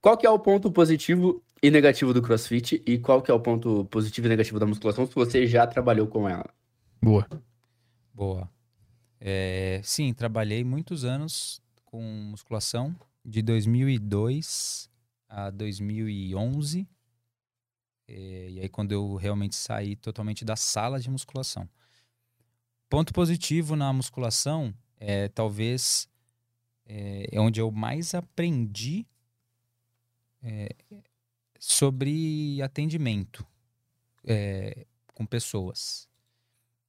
Qual 0.00 0.16
que 0.16 0.26
é 0.26 0.30
o 0.30 0.38
ponto 0.38 0.70
positivo 0.70 1.42
e 1.62 1.70
negativo 1.70 2.12
do 2.12 2.20
CrossFit 2.20 2.82
e 2.86 2.98
qual 2.98 3.22
que 3.22 3.30
é 3.30 3.34
o 3.34 3.40
ponto 3.40 3.86
positivo 3.86 4.26
e 4.26 4.30
negativo 4.30 4.58
da 4.58 4.66
musculação 4.66 5.06
se 5.06 5.14
você 5.14 5.46
já 5.46 5.66
trabalhou 5.66 6.06
com 6.06 6.28
ela? 6.28 6.46
Boa. 7.02 7.26
Boa. 8.14 8.48
É, 9.20 9.80
sim, 9.82 10.14
trabalhei 10.14 10.62
muitos 10.62 11.04
anos 11.04 11.60
com 11.84 12.00
musculação, 12.00 12.94
de 13.24 13.42
2002 13.42 14.88
a 15.28 15.50
2011. 15.50 16.86
É, 18.06 18.50
e 18.50 18.60
aí, 18.60 18.68
quando 18.68 18.92
eu 18.92 19.16
realmente 19.16 19.56
saí 19.56 19.96
totalmente 19.96 20.44
da 20.44 20.54
sala 20.54 21.00
de 21.00 21.10
musculação. 21.10 21.68
Ponto 22.88 23.12
positivo 23.12 23.74
na 23.74 23.92
musculação 23.92 24.72
é 24.96 25.28
talvez 25.28 26.08
é, 26.86 27.26
é 27.32 27.40
onde 27.40 27.60
eu 27.60 27.72
mais 27.72 28.14
aprendi 28.14 29.04
é, 30.40 30.68
sobre 31.58 32.62
atendimento 32.62 33.44
é, 34.24 34.86
com 35.14 35.26
pessoas. 35.26 36.08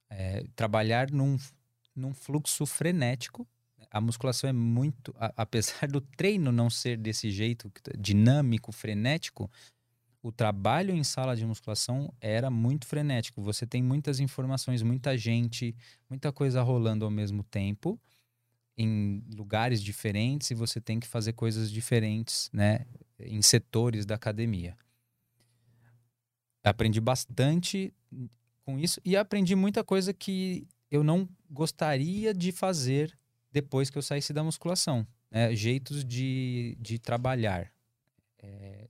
É, 0.08 0.44
trabalhar 0.54 1.10
num, 1.10 1.36
num 1.94 2.14
fluxo 2.14 2.64
frenético. 2.64 3.46
A 3.90 4.00
musculação 4.00 4.48
é 4.48 4.52
muito. 4.52 5.14
A, 5.18 5.32
apesar 5.36 5.88
do 5.88 6.00
treino 6.00 6.52
não 6.52 6.70
ser 6.70 6.96
desse 6.96 7.30
jeito, 7.30 7.70
dinâmico, 7.98 8.72
frenético, 8.72 9.50
o 10.22 10.32
trabalho 10.32 10.94
em 10.94 11.04
sala 11.04 11.36
de 11.36 11.46
musculação 11.46 12.12
era 12.20 12.50
muito 12.50 12.86
frenético. 12.86 13.42
Você 13.42 13.66
tem 13.66 13.82
muitas 13.82 14.18
informações, 14.20 14.82
muita 14.82 15.16
gente, 15.16 15.74
muita 16.10 16.32
coisa 16.32 16.62
rolando 16.62 17.04
ao 17.04 17.10
mesmo 17.10 17.42
tempo 17.44 18.00
em 18.76 19.22
lugares 19.34 19.82
diferentes 19.82 20.50
e 20.50 20.54
você 20.54 20.80
tem 20.80 21.00
que 21.00 21.06
fazer 21.06 21.32
coisas 21.32 21.70
diferentes, 21.70 22.50
né, 22.52 22.84
em 23.18 23.40
setores 23.40 24.04
da 24.04 24.14
academia. 24.16 24.76
Aprendi 26.62 27.00
bastante 27.00 27.94
com 28.66 28.78
isso 28.78 29.00
e 29.04 29.16
aprendi 29.16 29.54
muita 29.54 29.84
coisa 29.84 30.12
que 30.12 30.66
eu 30.90 31.04
não 31.04 31.28
gostaria 31.48 32.34
de 32.34 32.50
fazer 32.50 33.16
depois 33.52 33.88
que 33.88 33.96
eu 33.96 34.02
saísse 34.02 34.32
da 34.32 34.42
musculação, 34.42 35.06
né? 35.30 35.54
jeitos 35.54 36.04
de, 36.04 36.76
de 36.80 36.98
trabalhar. 36.98 37.72
É, 38.42 38.88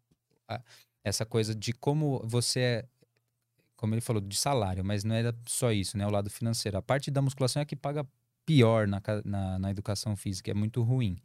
a, 0.49 0.61
essa 1.05 1.25
coisa 1.25 1.55
de 1.55 1.73
como 1.73 2.21
você 2.25 2.61
é, 2.61 2.89
como 3.77 3.95
ele 3.95 4.01
falou, 4.01 4.21
de 4.21 4.35
salário, 4.35 4.83
mas 4.83 5.05
não 5.05 5.15
era 5.15 5.37
só 5.47 5.71
isso, 5.71 5.99
né? 5.99 6.07
O 6.07 6.11
lado 6.11 6.31
financeiro. 6.31 6.79
A 6.79 6.83
parte 6.83 7.11
da 7.11 7.21
musculação 7.21 7.61
é 7.61 7.65
que 7.65 7.77
paga 7.77 8.05
pior 8.47 8.89
na, 8.89 9.03
na, 9.25 9.59
na 9.59 9.71
educação 9.71 10.17
física, 10.17 10.51
é 10.51 10.55
muito 10.55 10.83
ruim. 10.83 11.19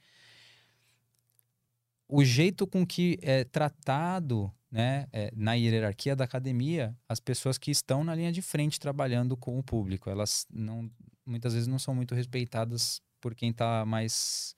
O 2.13 2.25
jeito 2.25 2.67
com 2.67 2.85
que 2.85 3.17
é 3.21 3.45
tratado 3.45 4.51
né, 4.69 5.07
é, 5.13 5.31
na 5.33 5.53
hierarquia 5.53 6.13
da 6.13 6.25
academia 6.25 6.93
as 7.07 7.21
pessoas 7.21 7.57
que 7.57 7.71
estão 7.71 8.03
na 8.03 8.13
linha 8.13 8.33
de 8.33 8.41
frente 8.41 8.77
trabalhando 8.77 9.37
com 9.37 9.57
o 9.57 9.63
público. 9.63 10.09
Elas 10.09 10.45
não, 10.51 10.91
muitas 11.25 11.53
vezes 11.53 11.67
não 11.67 11.79
são 11.79 11.95
muito 11.95 12.13
respeitadas 12.13 13.01
por 13.21 13.33
quem 13.33 13.51
está 13.51 13.85
mais, 13.85 14.57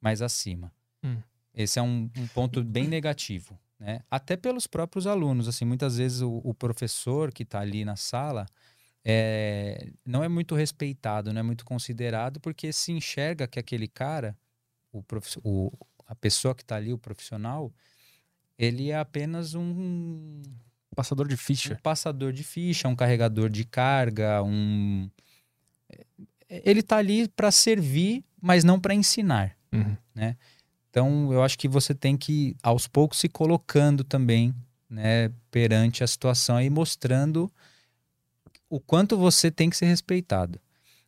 mais 0.00 0.22
acima. 0.22 0.72
Hum. 1.04 1.18
Esse 1.54 1.78
é 1.78 1.82
um, 1.82 2.10
um, 2.16 2.26
ponto 2.28 2.64
bem 2.64 2.88
negativo. 2.88 3.58
Né? 3.78 4.02
Até 4.10 4.34
pelos 4.34 4.66
próprios 4.66 5.06
alunos. 5.06 5.48
assim 5.48 5.66
Muitas 5.66 5.98
vezes 5.98 6.22
o, 6.22 6.40
o 6.42 6.54
professor 6.54 7.30
que 7.30 7.42
está 7.42 7.60
ali 7.60 7.84
na 7.84 7.96
sala 7.96 8.46
é, 9.04 9.92
não 10.02 10.24
é 10.24 10.28
muito 10.28 10.54
respeitado, 10.54 11.30
não 11.30 11.40
é 11.40 11.42
muito 11.42 11.66
considerado, 11.66 12.40
porque 12.40 12.72
se 12.72 12.90
enxerga 12.90 13.46
que 13.46 13.58
aquele 13.58 13.86
cara, 13.86 14.34
o, 14.90 15.02
o 15.44 15.72
a 16.10 16.14
pessoa 16.16 16.56
que 16.56 16.62
está 16.62 16.74
ali, 16.74 16.92
o 16.92 16.98
profissional, 16.98 17.72
ele 18.58 18.90
é 18.90 18.98
apenas 18.98 19.54
um 19.54 20.42
passador 20.94 21.28
de 21.28 21.36
ficha. 21.36 21.74
Um 21.74 21.76
passador 21.76 22.32
de 22.32 22.42
ficha, 22.42 22.88
um 22.88 22.96
carregador 22.96 23.48
de 23.48 23.64
carga, 23.64 24.42
um 24.42 25.08
ele 26.48 26.80
está 26.80 26.96
ali 26.96 27.28
para 27.28 27.52
servir, 27.52 28.24
mas 28.42 28.64
não 28.64 28.80
para 28.80 28.92
ensinar, 28.92 29.56
uhum. 29.72 29.96
né? 30.12 30.36
Então, 30.90 31.32
eu 31.32 31.44
acho 31.44 31.56
que 31.56 31.68
você 31.68 31.94
tem 31.94 32.16
que 32.16 32.56
aos 32.60 32.88
poucos 32.88 33.20
se 33.20 33.28
colocando 33.28 34.02
também, 34.02 34.52
né, 34.88 35.30
perante 35.48 36.02
a 36.02 36.06
situação 36.08 36.60
e 36.60 36.68
mostrando 36.68 37.48
o 38.68 38.80
quanto 38.80 39.16
você 39.16 39.48
tem 39.52 39.70
que 39.70 39.76
ser 39.76 39.86
respeitado. 39.86 40.60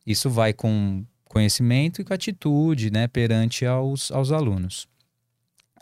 Isso 0.07 0.29
vai 0.29 0.53
com 0.53 1.05
conhecimento 1.25 1.99
e 1.99 2.05
com 2.05 2.13
atitude, 2.13 2.89
né, 2.89 3.09
perante 3.09 3.65
aos, 3.65 4.09
aos 4.09 4.31
alunos. 4.31 4.87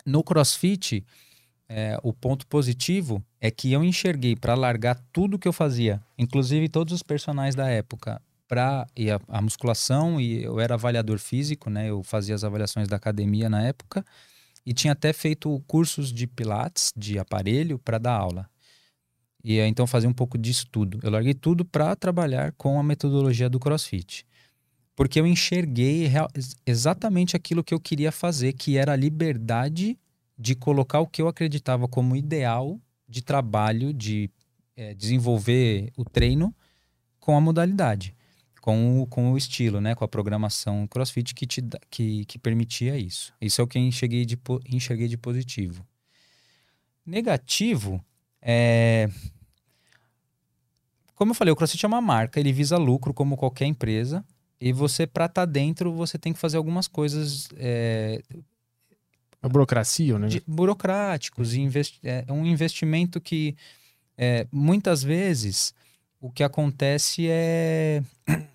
No 0.04 0.22
CrossFit, 0.22 1.04
é, 1.68 1.98
o 2.02 2.12
ponto 2.12 2.46
positivo 2.46 3.24
é 3.40 3.50
que 3.50 3.72
eu 3.72 3.82
enxerguei 3.82 4.36
para 4.36 4.54
largar 4.54 5.00
tudo 5.12 5.38
que 5.38 5.48
eu 5.48 5.52
fazia, 5.52 6.02
inclusive 6.18 6.68
todos 6.68 6.92
os 6.92 7.02
personagens 7.02 7.54
da 7.54 7.68
época, 7.68 8.20
para 8.46 8.82
a, 8.82 9.38
a, 9.38 9.40
musculação 9.40 10.20
e 10.20 10.42
eu 10.42 10.60
era 10.60 10.74
avaliador 10.74 11.18
físico, 11.18 11.70
né? 11.70 11.88
Eu 11.88 12.02
fazia 12.02 12.34
as 12.34 12.44
avaliações 12.44 12.86
da 12.86 12.96
academia 12.96 13.48
na 13.48 13.62
época 13.62 14.04
e 14.66 14.74
tinha 14.74 14.92
até 14.92 15.12
feito 15.12 15.62
cursos 15.66 16.12
de 16.12 16.26
pilates, 16.26 16.92
de 16.94 17.18
aparelho 17.18 17.78
para 17.78 17.96
dar 17.96 18.12
aula. 18.12 18.46
E 19.42 19.58
então 19.58 19.86
fazia 19.86 20.08
um 20.08 20.12
pouco 20.12 20.36
disso 20.36 20.66
tudo. 20.70 21.00
Eu 21.02 21.10
larguei 21.10 21.32
tudo 21.32 21.64
para 21.64 21.96
trabalhar 21.96 22.52
com 22.52 22.78
a 22.78 22.82
metodologia 22.82 23.48
do 23.48 23.58
CrossFit. 23.58 24.26
Porque 25.02 25.18
eu 25.18 25.26
enxerguei 25.26 26.08
exatamente 26.64 27.34
aquilo 27.34 27.64
que 27.64 27.74
eu 27.74 27.80
queria 27.80 28.12
fazer, 28.12 28.52
que 28.52 28.76
era 28.76 28.92
a 28.92 28.96
liberdade 28.96 29.98
de 30.38 30.54
colocar 30.54 31.00
o 31.00 31.08
que 31.08 31.20
eu 31.20 31.26
acreditava 31.26 31.88
como 31.88 32.14
ideal 32.14 32.80
de 33.08 33.20
trabalho, 33.20 33.92
de 33.92 34.30
é, 34.76 34.94
desenvolver 34.94 35.90
o 35.96 36.04
treino 36.04 36.54
com 37.18 37.36
a 37.36 37.40
modalidade, 37.40 38.14
com 38.60 39.02
o, 39.02 39.06
com 39.08 39.32
o 39.32 39.36
estilo, 39.36 39.80
né, 39.80 39.92
com 39.96 40.04
a 40.04 40.08
programação 40.08 40.86
CrossFit 40.86 41.34
que, 41.34 41.48
te, 41.48 41.64
que, 41.90 42.24
que 42.24 42.38
permitia 42.38 42.96
isso. 42.96 43.34
Isso 43.40 43.60
é 43.60 43.64
o 43.64 43.66
que 43.66 43.78
eu 43.78 43.82
enxerguei 43.82 44.24
de, 44.24 44.38
enxerguei 44.70 45.08
de 45.08 45.16
positivo. 45.16 45.84
Negativo 47.04 48.00
é... 48.40 49.10
Como 51.16 51.32
eu 51.32 51.34
falei, 51.34 51.50
o 51.50 51.56
CrossFit 51.56 51.84
é 51.84 51.88
uma 51.88 52.00
marca, 52.00 52.38
ele 52.38 52.52
visa 52.52 52.76
lucro 52.76 53.12
como 53.12 53.36
qualquer 53.36 53.66
empresa. 53.66 54.24
E 54.64 54.72
você, 54.72 55.08
para 55.08 55.24
estar 55.24 55.44
tá 55.44 55.52
dentro, 55.52 55.92
você 55.92 56.16
tem 56.16 56.32
que 56.32 56.38
fazer 56.38 56.56
algumas 56.56 56.86
coisas. 56.86 57.48
É... 57.56 58.22
A 59.42 59.48
burocracia, 59.48 60.16
né? 60.20 60.28
De, 60.28 60.40
burocráticos. 60.46 61.54
Investi 61.54 61.98
é 62.04 62.24
um 62.32 62.46
investimento 62.46 63.20
que 63.20 63.56
é, 64.16 64.46
muitas 64.52 65.02
vezes 65.02 65.74
o 66.20 66.30
que 66.30 66.44
acontece 66.44 67.26
é. 67.28 68.04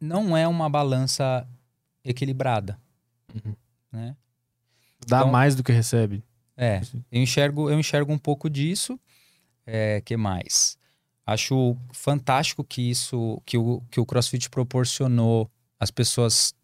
Não 0.00 0.36
é 0.36 0.46
uma 0.46 0.70
balança 0.70 1.44
equilibrada. 2.04 2.78
Uhum. 3.34 3.56
Né? 3.90 4.16
Dá 5.08 5.18
então, 5.18 5.32
mais 5.32 5.56
do 5.56 5.64
que 5.64 5.72
recebe. 5.72 6.22
É, 6.56 6.82
eu 7.10 7.20
enxergo, 7.20 7.68
eu 7.68 7.80
enxergo 7.80 8.12
um 8.12 8.18
pouco 8.18 8.48
disso. 8.48 8.96
É, 9.66 10.00
que 10.02 10.16
mais? 10.16 10.75
Acho 11.26 11.76
fantástico 11.92 12.62
que 12.62 12.88
isso, 12.88 13.42
que 13.44 13.58
o, 13.58 13.82
que 13.90 13.98
o 13.98 14.06
CrossFit 14.06 14.48
proporcionou 14.48 15.50
as 15.78 15.90
pessoas 15.90 16.54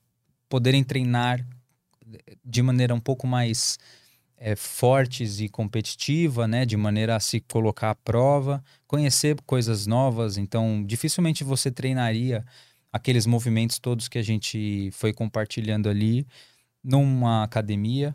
poderem 0.48 0.84
treinar 0.84 1.44
de 2.44 2.62
maneira 2.62 2.94
um 2.94 3.00
pouco 3.00 3.26
mais 3.26 3.78
é, 4.36 4.54
fortes 4.54 5.40
e 5.40 5.48
competitiva, 5.48 6.46
né? 6.46 6.64
De 6.64 6.76
maneira 6.76 7.16
a 7.16 7.20
se 7.20 7.40
colocar 7.40 7.90
à 7.90 7.94
prova, 7.94 8.62
conhecer 8.86 9.36
coisas 9.46 9.86
novas. 9.86 10.36
Então, 10.36 10.84
dificilmente 10.86 11.42
você 11.42 11.70
treinaria 11.70 12.44
aqueles 12.92 13.26
movimentos 13.26 13.78
todos 13.80 14.08
que 14.08 14.18
a 14.18 14.22
gente 14.22 14.90
foi 14.92 15.12
compartilhando 15.12 15.88
ali 15.88 16.26
numa 16.84 17.42
academia 17.42 18.14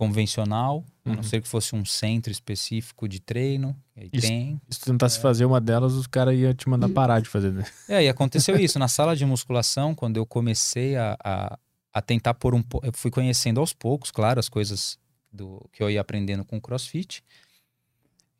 convencional, 0.00 0.82
a 1.04 1.10
não 1.10 1.16
Uhum. 1.16 1.22
ser 1.22 1.42
que 1.42 1.48
fosse 1.48 1.76
um 1.76 1.84
centro 1.84 2.32
específico 2.32 3.06
de 3.06 3.20
treino. 3.20 3.76
Aí 3.94 4.08
Isso. 4.10 4.26
tem. 4.26 4.58
Se 4.70 4.80
tu 4.80 4.86
tentasse 4.86 5.18
É. 5.18 5.20
fazer 5.20 5.44
uma 5.44 5.60
delas, 5.60 5.92
os 5.92 6.06
caras 6.06 6.34
iam 6.38 6.54
te 6.54 6.66
mandar 6.70 6.88
parar 6.88 7.20
de 7.20 7.28
fazer. 7.28 7.52
Né? 7.52 7.64
É, 7.86 8.04
e 8.04 8.08
aconteceu 8.08 8.56
isso 8.58 8.78
na 8.78 8.88
sala 8.88 9.14
de 9.14 9.26
musculação, 9.26 9.94
quando 9.94 10.16
eu 10.16 10.24
comecei 10.24 10.96
a, 10.96 11.18
a, 11.22 11.58
a 11.92 12.00
tentar 12.00 12.32
pôr 12.32 12.54
um 12.54 12.62
pouco. 12.62 12.86
Eu 12.86 12.92
fui 12.94 13.10
conhecendo 13.10 13.60
aos 13.60 13.74
poucos, 13.74 14.10
claro, 14.10 14.40
as 14.40 14.48
coisas 14.48 14.98
do 15.30 15.68
que 15.70 15.82
eu 15.82 15.90
ia 15.90 16.00
aprendendo 16.00 16.46
com 16.46 16.56
o 16.56 16.60
crossfit. 16.62 17.22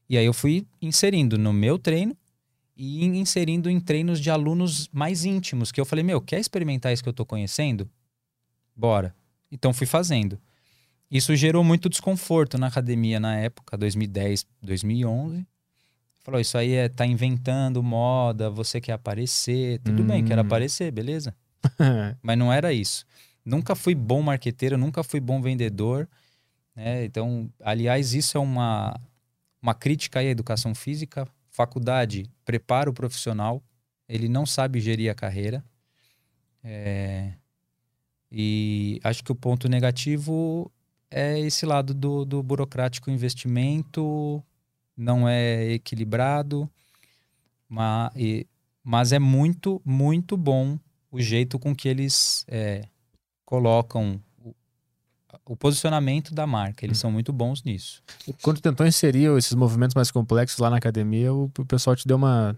E 0.08 0.16
aí 0.16 0.24
eu 0.24 0.32
fui 0.32 0.66
inserindo 0.80 1.36
no 1.36 1.52
meu 1.52 1.78
treino 1.78 2.16
e 2.74 3.04
in- 3.04 3.18
inserindo 3.18 3.68
em 3.68 3.78
treinos 3.78 4.18
de 4.18 4.30
alunos 4.30 4.88
mais 4.90 5.26
íntimos, 5.26 5.70
que 5.70 5.78
eu 5.80 5.84
falei, 5.84 6.02
meu, 6.02 6.22
quer 6.22 6.40
experimentar 6.40 6.90
isso 6.90 7.02
que 7.02 7.08
eu 7.08 7.12
tô 7.12 7.26
conhecendo? 7.26 7.86
Bora. 8.74 9.14
Então 9.52 9.74
fui 9.74 9.86
fazendo. 9.86 10.40
Isso 11.10 11.34
gerou 11.34 11.64
muito 11.64 11.88
desconforto 11.88 12.56
na 12.56 12.68
academia 12.68 13.18
na 13.18 13.36
época, 13.36 13.76
2010, 13.76 14.46
2011. 14.62 15.46
Falou, 16.22 16.40
isso 16.40 16.56
aí 16.56 16.72
é 16.74 16.88
tá 16.88 17.04
inventando 17.06 17.82
moda, 17.82 18.48
você 18.50 18.80
quer 18.80 18.92
aparecer, 18.92 19.80
tudo 19.80 20.04
bem, 20.04 20.22
quero 20.22 20.40
Hum. 20.42 20.44
aparecer, 20.44 20.92
beleza? 20.92 21.34
Mas 22.22 22.38
não 22.38 22.52
era 22.52 22.72
isso. 22.72 23.04
Nunca 23.44 23.74
fui 23.74 23.94
bom 23.94 24.22
marqueteiro, 24.22 24.76
nunca 24.78 25.02
fui 25.02 25.18
bom 25.18 25.40
vendedor. 25.40 26.08
né? 26.76 27.04
Então, 27.04 27.50
aliás, 27.60 28.12
isso 28.14 28.36
é 28.36 28.40
uma, 28.40 28.94
uma 29.60 29.74
crítica 29.74 30.20
aí 30.20 30.28
à 30.28 30.30
educação 30.30 30.74
física. 30.74 31.26
Faculdade 31.50 32.30
prepara 32.44 32.88
o 32.88 32.92
profissional, 32.94 33.62
ele 34.08 34.28
não 34.28 34.46
sabe 34.46 34.78
gerir 34.78 35.10
a 35.10 35.14
carreira. 35.14 35.64
É, 36.62 37.32
E 38.30 39.00
acho 39.02 39.24
que 39.24 39.32
o 39.32 39.34
ponto 39.34 39.68
negativo 39.68 40.70
é 41.10 41.38
esse 41.40 41.66
lado 41.66 41.92
do, 41.94 42.24
do 42.24 42.42
burocrático 42.42 43.10
investimento, 43.10 44.42
não 44.96 45.28
é 45.28 45.72
equilibrado, 45.72 46.68
mas, 47.68 48.12
mas 48.82 49.12
é 49.12 49.18
muito, 49.18 49.80
muito 49.84 50.36
bom 50.36 50.78
o 51.10 51.20
jeito 51.20 51.58
com 51.58 51.74
que 51.74 51.88
eles 51.88 52.44
é, 52.48 52.84
colocam 53.44 54.20
o, 54.38 54.54
o 55.46 55.56
posicionamento 55.56 56.32
da 56.34 56.46
marca. 56.46 56.84
Eles 56.84 56.98
são 56.98 57.10
muito 57.10 57.32
bons 57.32 57.62
nisso. 57.64 58.02
Quando 58.42 58.60
tentou 58.60 58.86
inserir 58.86 59.36
esses 59.36 59.54
movimentos 59.54 59.94
mais 59.94 60.10
complexos 60.10 60.58
lá 60.58 60.70
na 60.70 60.76
academia, 60.76 61.32
o, 61.32 61.44
o 61.58 61.64
pessoal 61.66 61.96
te 61.96 62.06
deu 62.06 62.16
uma, 62.16 62.56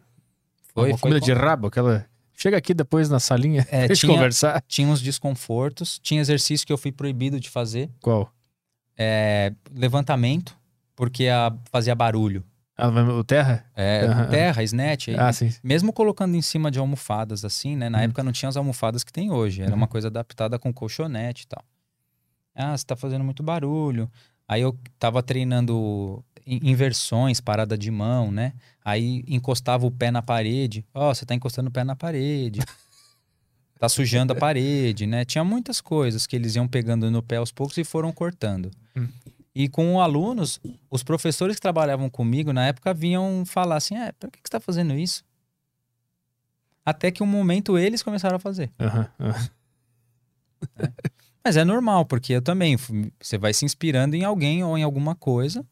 Foi, 0.75 0.91
uma 0.91 0.99
foi 0.99 1.11
comida 1.11 1.21
bom. 1.21 1.27
de 1.27 1.33
rabo, 1.33 1.67
aquela. 1.69 2.07
Chega 2.35 2.57
aqui 2.57 2.75
depois 2.75 3.09
na 3.09 3.21
salinha 3.21 3.67
É, 3.71 3.87
pra 3.87 3.97
tinha- 3.97 4.13
conversar. 4.13 4.63
Tinha 4.67 4.89
uns 4.89 5.01
desconfortos, 5.01 5.99
tinha 5.99 6.21
exercício 6.21 6.67
que 6.67 6.73
eu 6.73 6.79
fui 6.79 6.91
proibido 6.93 7.39
de 7.39 7.49
fazer, 7.49 7.89
Qual? 8.01 8.33
É, 8.97 9.53
levantamento, 9.75 10.57
porque 10.95 11.29
a- 11.29 11.53
fazia 11.71 11.95
barulho. 11.95 12.45
Ah, 12.77 12.89
o 12.89 13.23
terra? 13.25 13.65
É, 13.77 14.07
Aham. 14.07 14.29
terra, 14.29 14.63
snatch, 14.63 15.09
aí- 15.09 15.17
Ah, 15.19 15.33
sim. 15.33 15.51
mesmo 15.63 15.93
colocando 15.93 16.35
em 16.35 16.43
cima 16.43 16.71
de 16.71 16.79
almofadas 16.79 17.45
assim, 17.45 17.77
né? 17.77 17.89
Na 17.89 17.99
Hum. 17.99 18.03
época 18.03 18.23
não 18.23 18.33
tinha 18.33 18.49
as 18.49 18.57
almofadas 18.57 19.05
que 19.05 19.13
tem 19.13 19.31
hoje, 19.31 19.63
era 19.63 19.71
Uhum. 19.71 19.77
uma 19.77 19.87
coisa 19.87 20.09
adaptada 20.09 20.59
com 20.59 20.73
colchonete 20.73 21.45
e 21.45 21.47
tal. 21.49 21.63
Ah, 22.55 22.77
você 22.77 22.85
tá 22.85 22.97
fazendo 22.97 23.25
muito 23.25 23.43
barulho. 23.43 24.11
Aí 24.49 24.61
eu 24.63 24.77
tava 24.99 25.23
treinando 25.23 26.23
in- 26.47 26.61
inversões, 26.71 27.41
parada 27.41 27.79
de 27.79 27.91
mão, 27.91 28.31
né? 28.31 28.53
Aí 28.85 29.23
encostava 29.29 29.87
o 29.87 29.91
pé 29.91 30.11
na 30.11 30.21
parede. 30.23 30.85
Ó, 30.93 31.15
você 31.15 31.25
tá 31.25 31.35
encostando 31.35 31.69
o 31.69 31.73
pé 31.73 31.85
na 31.85 31.95
parede. 31.97 32.61
Tá 33.83 33.89
sujando 33.89 34.33
a 34.33 34.37
parede, 34.37 35.09
né? 35.09 35.25
Tinha 35.25 35.43
muitas 35.43 35.81
coisas 35.81 36.25
que 36.25 36.37
eles 36.37 36.55
iam 36.55 36.69
pegando 36.69 37.11
no 37.11 37.21
pé 37.21 37.39
aos 37.39 37.51
poucos 37.51 37.77
e 37.79 37.83
foram 37.83 38.13
cortando. 38.13 38.71
Hum. 38.97 39.09
E 39.53 39.69
com 39.69 40.01
alunos, 40.01 40.61
os 40.89 41.03
professores 41.03 41.57
que 41.57 41.61
trabalhavam 41.61 42.09
comigo 42.09 42.53
na 42.53 42.65
época 42.65 42.95
vinham 42.95 43.43
falar 43.45 43.75
assim: 43.75 43.97
é, 43.97 44.13
por 44.13 44.31
que 44.31 44.41
que 44.41 44.49
você 44.49 44.53
tá 44.53 44.61
fazendo 44.61 44.95
isso? 44.95 45.25
Até 46.87 47.11
que 47.11 47.25
um 47.25 47.27
momento 47.27 47.77
eles 47.77 48.05
começaram 48.05 48.37
a 48.37 48.39
fazer. 48.39 48.71
Aham. 48.79 49.09
Mas 51.45 51.57
é 51.57 51.65
normal, 51.65 52.05
porque 52.05 52.35
eu 52.35 52.41
também. 52.41 52.77
Você 53.21 53.37
vai 53.37 53.53
se 53.53 53.65
inspirando 53.65 54.15
em 54.15 54.23
alguém 54.23 54.63
ou 54.63 54.79
em 54.79 54.85
alguma 54.85 55.17
coisa. 55.17 55.67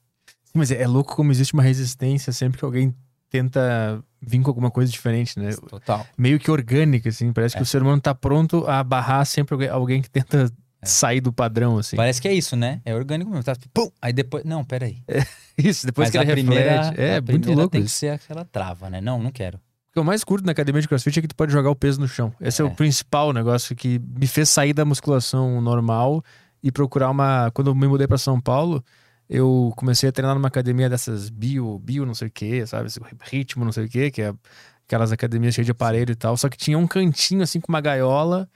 Sim, 0.47 0.53
Mas 0.55 0.73
é, 0.73 0.83
é 0.83 0.87
louco 0.89 1.15
como 1.15 1.31
existe 1.31 1.55
uma 1.55 1.63
resistência 1.63 2.33
sempre 2.33 2.59
que 2.59 2.65
alguém 2.65 2.93
tenta 3.29 4.03
vir 4.21 4.41
com 4.43 4.51
alguma 4.51 4.71
coisa 4.71 4.91
diferente, 4.91 5.39
né? 5.39 5.51
Total. 5.69 6.07
Meio 6.17 6.39
que 6.39 6.51
orgânica, 6.51 7.09
assim. 7.09 7.33
Parece 7.33 7.55
que 7.55 7.61
É. 7.61 7.63
o 7.63 7.67
ser 7.67 7.83
humano 7.83 8.01
tá 8.01 8.15
pronto 8.15 8.67
a 8.69 8.83
barrar 8.85 9.25
sempre 9.25 9.69
alguém, 9.69 10.03
que 10.03 10.11
tenta 10.11 10.51
sair 10.83 11.21
do 11.21 11.33
padrão, 11.33 11.79
assim. 11.79 11.97
Parece 11.97 12.21
que 12.23 12.29
é 12.29 12.33
isso, 12.33 12.57
né? 12.57 12.81
É 12.85 12.95
orgânico 12.95 13.31
mesmo. 13.31 13.45
Tá, 13.45 13.55
pum! 13.75 13.91
Aí 14.01 14.13
depois. 14.13 14.45
Não, 14.45 14.65
peraí. 14.65 15.03
Isso, 15.59 15.85
depois 15.85 16.07
Mas 16.07 16.13
que 16.13 16.19
a 16.19 16.23
ele 16.23 16.33
primeira, 16.33 16.83
reflete. 16.83 17.01
É, 17.01 17.11
a 17.11 17.13
muito 17.17 17.27
primeira 17.27 17.55
louco 17.55 17.73
tem 17.73 17.83
que 17.83 17.87
isso. 17.87 17.97
ser 17.99 18.09
aquela 18.15 18.45
trava, 18.47 18.89
né? 18.89 18.99
Não, 19.01 19.23
não 19.23 19.31
quero. 19.31 19.59
O 19.59 19.93
que 19.93 19.99
eu 19.99 20.05
mais 20.05 20.25
curto 20.25 20.47
na 20.47 20.53
academia 20.53 20.81
de 20.81 20.89
crossfit 20.89 21.19
é 21.19 21.23
que 21.23 21.29
tu 21.29 21.35
pode 21.37 21.53
jogar 21.53 21.69
o 21.69 21.77
peso 21.77 22.01
no 22.01 22.09
chão. 22.09 22.33
Esse 22.41 22.63
é, 22.63 22.65
É. 22.65 22.69
o 22.69 22.71
principal 22.71 23.33
negócio 23.35 23.77
que 23.77 23.99
me 23.99 24.27
fez 24.27 24.49
sair 24.49 24.73
da 24.73 24.85
musculação 24.87 25.61
normal 25.61 26.25
e 26.63 26.71
procurar 26.73 27.11
uma. 27.11 27.51
Quando 27.53 27.67
eu 27.69 27.75
me 27.75 27.87
mudei 27.89 28.07
pra 28.07 28.17
São 28.17 28.41
Paulo, 28.41 28.83
eu 29.33 29.73
comecei 29.77 30.09
a 30.09 30.13
treinar 30.13 30.35
numa 30.35 30.49
academia 30.49 30.91
dessas 30.91 31.31
bio, 31.31 31.79
bio 31.79 32.05
não 32.05 32.17
sei 32.17 32.27
o 32.27 32.31
que, 32.33 32.67
sabe? 32.67 32.91
Ritmo 33.23 33.65
não 33.65 33.71
sei 33.71 33.85
o 33.85 33.89
que, 33.89 34.11
que 34.11 34.23
é 34.23 34.35
aquelas 34.89 35.13
academias 35.13 35.55
cheias 35.55 35.67
de 35.67 35.71
aparelho 35.71 36.11
e 36.11 36.17
tal. 36.17 36.37
Só 36.37 36.49
que 36.49 36.59
tinha 36.59 36.77
um 36.77 36.85
cantinho 36.85 37.41
assim 37.41 37.61
com 37.61 37.73
uma 37.73 37.81
gaiola. 37.81 38.49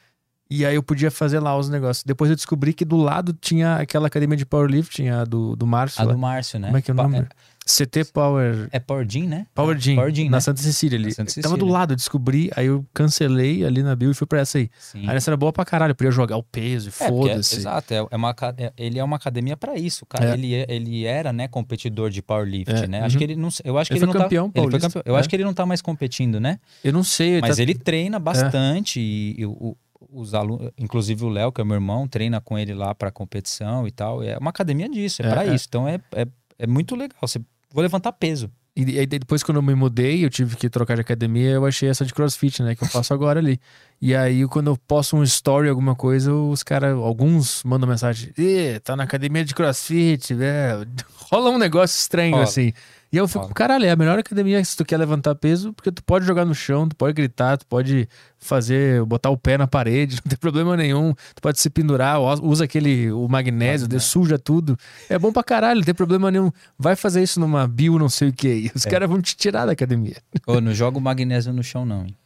E 0.51 0.67
aí 0.67 0.75
eu 0.75 0.83
podia 0.83 1.13
fazer 1.13 1.39
lá 1.39 1.57
os 1.57 1.69
negócios. 1.69 2.03
Depois 2.03 2.29
eu 2.29 2.35
descobri 2.35 2.75
que 2.75 2.85
do 2.85 2.97
lado 2.97 3.33
tinha 3.33 3.77
aquela 3.77 4.09
academia 4.09 4.37
de 4.37 4.45
powerlifting, 4.45 5.09
a 5.09 5.25
do, 5.25 5.55
do 5.55 5.65
Márcio. 5.65 6.03
A 6.03 6.07
lá. 6.07 6.13
do 6.13 6.19
Márcio, 6.19 6.59
né? 6.59 6.67
Como 6.67 6.77
é 6.77 6.83
que 6.83 6.91
é 6.91 6.95
o 6.95 6.97
nome? 6.97 7.27
CT 7.67 8.13
Power. 8.13 8.69
É, 8.73 8.77
é 8.77 8.81
Power 8.81 9.07
Gym, 9.09 9.27
né? 9.27 9.47
Power 9.55 9.77
Gym, 9.79 9.97
Power 9.97 10.13
Gym, 10.13 10.25
na 10.29 10.37
né? 10.37 10.41
Santa 10.41 10.61
Cecília 10.61 10.99
ali. 10.99 11.13
Santa 11.15 11.33
Tava 11.41 11.57
do 11.57 11.61
Cecília. 11.61 11.73
lado, 11.73 11.93
eu 11.93 11.97
descobri, 11.97 12.51
aí 12.55 12.67
eu 12.67 12.85
cancelei 12.93 13.65
ali 13.65 13.83
na 13.83 13.97
bio 13.97 14.11
e 14.11 14.15
fui 14.15 14.27
pra 14.27 14.41
essa 14.41 14.59
aí. 14.59 14.69
Sim. 14.79 15.09
Aí 15.09 15.17
essa 15.17 15.31
era 15.31 15.37
boa 15.37 15.53
pra 15.53 15.65
caralho, 15.65 15.93
eu 15.93 15.95
podia 15.95 16.11
jogar 16.11 16.37
o 16.37 16.43
peso 16.43 16.91
e 16.91 16.93
É, 17.03 17.07
é- 17.07 17.09
foda-se. 17.09 17.57
exato, 17.57 17.95
é, 17.95 18.07
é 18.11 18.17
uma, 18.17 18.35
é- 18.59 18.73
ele 18.77 18.99
é 18.99 19.05
uma 19.05 19.17
academia 19.17 19.57
pra 19.57 19.77
isso, 19.77 20.05
cara. 20.07 20.31
É. 20.31 20.35
Ele, 20.35 20.55
é- 20.55 20.67
ele 20.69 21.05
era, 21.07 21.33
né, 21.33 21.49
competidor 21.49 22.11
de 22.11 22.21
powerlift, 22.21 22.71
É, 22.75 22.87
né? 22.87 23.01
uhum. 23.01 23.07
Acho 23.07 23.17
que 23.19 23.25
ele 23.25 23.37
não, 23.37 23.49
eu 23.65 23.79
acho 23.79 23.89
que 23.89 23.95
Ele 23.97 24.05
ele, 24.05 24.13
foi 24.13 24.15
não 24.19 24.23
campeão 24.25 24.51
tá, 24.51 24.61
ele 24.61 24.71
foi 24.71 24.81
campeão. 24.81 25.03
Eu 25.07 25.17
é. 25.17 25.21
acho 25.21 25.29
que 25.29 25.37
ele 25.37 25.45
não 25.45 25.55
tá 25.55 25.65
mais 25.65 25.81
competindo, 25.81 26.39
né? 26.39 26.59
Eu 26.83 26.93
não 26.93 27.03
sei, 27.03 27.41
Mas 27.41 27.57
tá- 27.57 27.63
ele 27.63 27.75
treina 27.75 28.19
bastante 28.19 29.01
e, 29.01 29.37
e 29.41 29.47
o- 29.47 29.75
os 30.13 30.35
alunos, 30.35 30.71
inclusive 30.79 31.25
o 31.25 31.29
Léo, 31.31 31.51
que 31.51 31.61
é 31.63 31.65
meu 31.65 31.75
irmão, 31.77 32.07
treina 32.07 32.41
com 32.43 32.59
ele 32.59 32.75
lá 32.75 32.95
pra 32.95 33.11
competição 33.11 33.89
e 33.89 33.91
tal. 33.91 34.23
É 34.23 34.37
uma 34.37 34.51
academia 34.51 34.89
disso, 34.89 35.23
é, 35.23 35.27
É, 35.27 35.31
pra 35.31 35.47
é. 35.47 35.55
isso. 35.55 35.65
Então 35.67 35.89
é, 35.89 35.99
é, 36.15 36.27
é 36.59 36.67
muito 36.67 36.95
legal. 36.95 37.17
Você, 37.23 37.41
vou 37.75 37.83
levantar 37.83 38.13
peso. 38.13 38.51
E 38.77 38.99
aí 38.99 39.07
depois 39.07 39.43
quando 39.43 39.59
eu 39.59 39.63
me 39.63 39.75
mudei, 39.75 40.25
eu 40.25 40.31
tive 40.31 40.57
que 40.57 40.69
trocar 40.69 40.95
de 40.97 41.01
academia, 41.01 41.51
eu 41.51 41.65
achei 41.65 41.89
essa 41.89 42.05
de 42.05 42.13
crossfit, 42.13 42.61
né, 42.61 42.75
que 42.75 42.83
eu 42.83 42.89
faço 42.89 43.15
agora 43.15 43.39
ali. 43.39 43.61
E 44.01 44.15
aí 44.17 44.47
quando 44.49 44.69
eu 44.69 44.77
posto 44.77 45.17
um 45.17 45.23
story, 45.23 45.69
alguma 45.69 45.95
coisa, 45.95 46.33
os 46.33 46.63
caras, 46.65 46.97
alguns 46.97 47.63
mandam 47.63 47.89
mensagem, 47.89 48.33
Ê, 48.37 48.81
tá 48.81 48.97
na 48.97 49.05
academia 49.05 49.45
de 49.45 49.55
crossfit, 49.55 50.35
velho. 50.35 50.89
Rola 51.31 51.51
um 51.51 51.59
negócio 51.59 51.97
estranho 51.97 52.33
Rola. 52.33 52.45
assim. 52.45 52.73
E 53.15 53.17
eu 53.17 53.29
fico, 53.29 53.55
caralho, 53.55 53.85
é 53.87 53.91
a 53.91 53.97
melhor 53.97 54.19
academia 54.19 54.65
se 54.65 54.77
tu 54.77 54.85
quer 54.85 54.97
levantar 54.97 55.37
peso, 55.37 55.73
porque 55.73 55.93
tu 55.93 56.03
pode 56.03 56.27
jogar 56.27 56.45
no 56.45 56.53
chão, 56.53 56.89
tu 56.89 56.97
pode 56.97 57.13
gritar, 57.13 57.57
tu 57.57 57.65
pode 57.65 58.09
fazer, 58.41 59.05
botar 59.05 59.31
o 59.31 59.37
pé 59.39 59.57
na 59.57 59.69
parede, 59.69 60.17
não 60.25 60.29
tem 60.31 60.37
problema 60.37 60.77
nenhum. 60.77 61.15
Tu 61.33 61.41
pode 61.41 61.61
se 61.61 61.71
pendurar, 61.71 62.21
usa 62.43 62.65
aquele, 62.65 63.13
o 63.13 63.29
magnésio, 63.29 63.87
Magnésio. 63.87 64.01
suja 64.09 64.37
tudo. 64.37 64.77
É 65.09 65.17
bom 65.17 65.33
pra 65.33 65.45
caralho, 65.45 65.77
não 65.79 65.85
tem 65.85 65.95
problema 65.95 66.29
nenhum. 66.29 66.51
Vai 66.77 66.97
fazer 66.97 67.23
isso 67.23 67.39
numa 67.39 67.69
bio, 67.69 67.99
não 68.01 68.09
sei 68.09 68.31
o 68.31 68.33
que. 68.33 68.73
Os 68.75 68.85
É. 68.85 68.91
caras 68.91 69.09
vão 69.09 69.23
te 69.23 69.37
tirar 69.37 69.65
da 69.65 69.71
academia. 69.73 70.17
Ô, 70.45 70.61
não 70.61 70.75
joga 70.75 70.99
o 70.99 71.01
magnésio 71.01 71.53
no 71.53 71.63
chão, 71.63 71.87
não. 71.87 72.05
hein? 72.05 72.17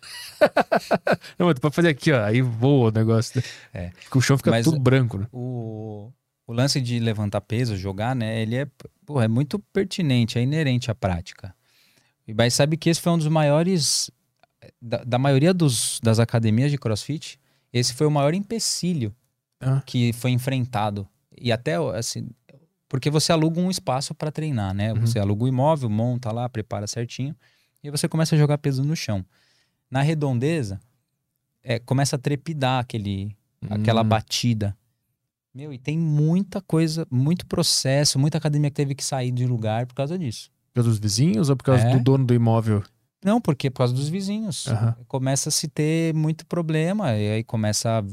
Não, 1.39 1.47
mas 1.47 1.55
tu 1.57 1.61
pode 1.61 1.75
fazer 1.75 1.89
aqui, 1.89 2.13
ó. 2.13 2.25
Aí 2.25 2.41
voa 2.41 2.89
o 2.89 2.93
negócio. 2.93 3.43
É. 3.75 3.91
Que 4.11 4.17
o 4.17 4.21
chão 4.21 4.37
fica 4.39 4.51
Mas- 4.51 4.65
tudo 4.65 4.79
branco, 4.79 5.19
né? 5.19 5.27
O, 5.33 6.11
o 6.49 6.53
lance 6.53 6.81
de 6.81 6.99
levantar 6.99 7.41
peso, 7.43 7.77
jogar, 7.77 8.17
né? 8.17 8.41
Ele 8.43 8.57
é, 8.57 8.67
porra, 9.07 9.27
é 9.27 9.29
muito 9.29 9.59
pertinente, 9.73 10.39
é 10.39 10.43
inerente 10.43 10.91
à 10.91 10.95
prática. 10.95 11.55
E 12.27 12.33
Mas 12.35 12.55
sabe 12.55 12.77
que 12.77 12.89
esse 12.91 13.01
foi 13.01 13.13
um 13.13 13.19
dos 13.19 13.29
maiores. 13.29 14.11
Da, 14.83 15.05
da 15.05 15.19
maioria 15.19 15.55
dos, 15.55 16.01
das 16.03 16.19
academias 16.19 16.71
de 16.71 16.77
crossfit, 16.79 17.39
esse 17.73 17.95
foi 17.95 18.07
o 18.07 18.11
maior 18.11 18.35
empecilho 18.35 19.15
Ah. 19.61 19.83
que 19.87 20.13
foi 20.15 20.31
enfrentado. 20.33 21.07
E 21.41 21.53
até, 21.53 21.77
assim. 21.97 22.29
Porque 22.89 23.11
você 23.11 23.31
aluga 23.33 23.61
um 23.61 23.71
espaço 23.71 24.15
para 24.15 24.33
treinar, 24.33 24.73
né? 24.75 24.93
Uhum. 24.95 25.01
Você 25.03 25.19
aluga 25.19 25.45
o 25.45 25.49
imóvel, 25.49 25.91
monta 25.91 26.33
lá, 26.33 26.49
prepara 26.49 26.87
certinho. 26.87 27.37
E 27.85 27.91
você 27.91 28.09
começa 28.09 28.35
a 28.35 28.39
jogar 28.39 28.57
peso 28.59 28.83
no 28.83 28.97
chão. 28.97 29.23
Na 29.91 30.01
redondeza, 30.03 30.81
é, 31.63 31.79
começa 31.79 32.17
a 32.17 32.19
trepidar 32.19 32.81
aquele, 32.81 33.37
aquela 33.69 34.01
Hum. 34.03 34.09
batida. 34.09 34.75
Meu, 35.59 35.73
e 35.73 35.79
tem 35.79 35.99
muita 35.99 36.61
coisa, 36.61 37.05
muito 37.11 37.45
processo, 37.45 38.17
muita 38.17 38.39
academia 38.39 38.71
que 38.71 38.77
teve 38.77 38.95
que 38.95 39.03
sair 39.03 39.33
de 39.33 39.45
lugar 39.45 39.87
por 39.87 39.95
causa 39.97 40.17
disso. 40.17 40.53
Por 40.73 40.75
causa 40.77 40.91
dos 40.91 41.01
vizinhos 41.01 41.51
ou 41.51 41.57
por 41.57 41.65
causa 41.65 41.85
É. 41.85 41.91
do 41.91 41.99
dono 41.99 42.25
do 42.25 42.33
imóvel? 42.33 42.85
Não, 43.25 43.41
porque 43.41 43.69
por 43.69 43.79
causa 43.79 43.93
dos 43.93 44.09
vizinhos. 44.09 44.69
Aham. 44.69 44.95
Começa 45.09 45.49
a 45.49 45.53
se 45.53 45.67
ter 45.67 46.15
muito 46.15 46.47
problema, 46.47 47.13
e 47.17 47.33
aí 47.33 47.43
começa 47.43 47.99
a 47.99 48.05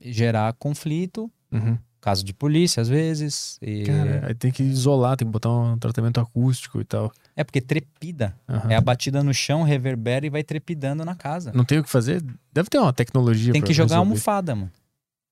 gerar 0.00 0.52
conflito, 0.52 1.28
Uhum. 1.50 1.76
caso 2.00 2.22
de 2.24 2.32
polícia 2.32 2.80
às 2.80 2.88
vezes. 2.88 3.58
e- 3.60 3.82
Cara, 3.82 4.26
aí 4.28 4.34
tem 4.36 4.52
que 4.52 4.62
isolar, 4.62 5.16
tem 5.16 5.26
que 5.26 5.32
botar 5.32 5.50
um 5.50 5.76
tratamento 5.76 6.20
acústico 6.20 6.80
e 6.80 6.84
tal. 6.84 7.10
É 7.34 7.42
porque 7.42 7.60
trepida. 7.60 8.32
Aham. 8.48 8.70
É 8.70 8.76
a 8.76 8.80
batida 8.80 9.24
no 9.24 9.34
chão, 9.34 9.64
reverbera 9.64 10.24
e 10.24 10.30
vai 10.30 10.44
trepidando 10.44 11.04
na 11.04 11.16
casa. 11.16 11.50
Não 11.52 11.64
tem 11.64 11.80
o 11.80 11.82
que 11.82 11.90
fazer? 11.90 12.22
Deve 12.52 12.68
ter 12.70 12.78
uma 12.78 12.92
tecnologia 12.92 13.52
Tem 13.52 13.60
que 13.60 13.72
jogar 13.74 13.96
resolver. 13.96 14.08
almofada, 14.10 14.54
mano. 14.54 14.70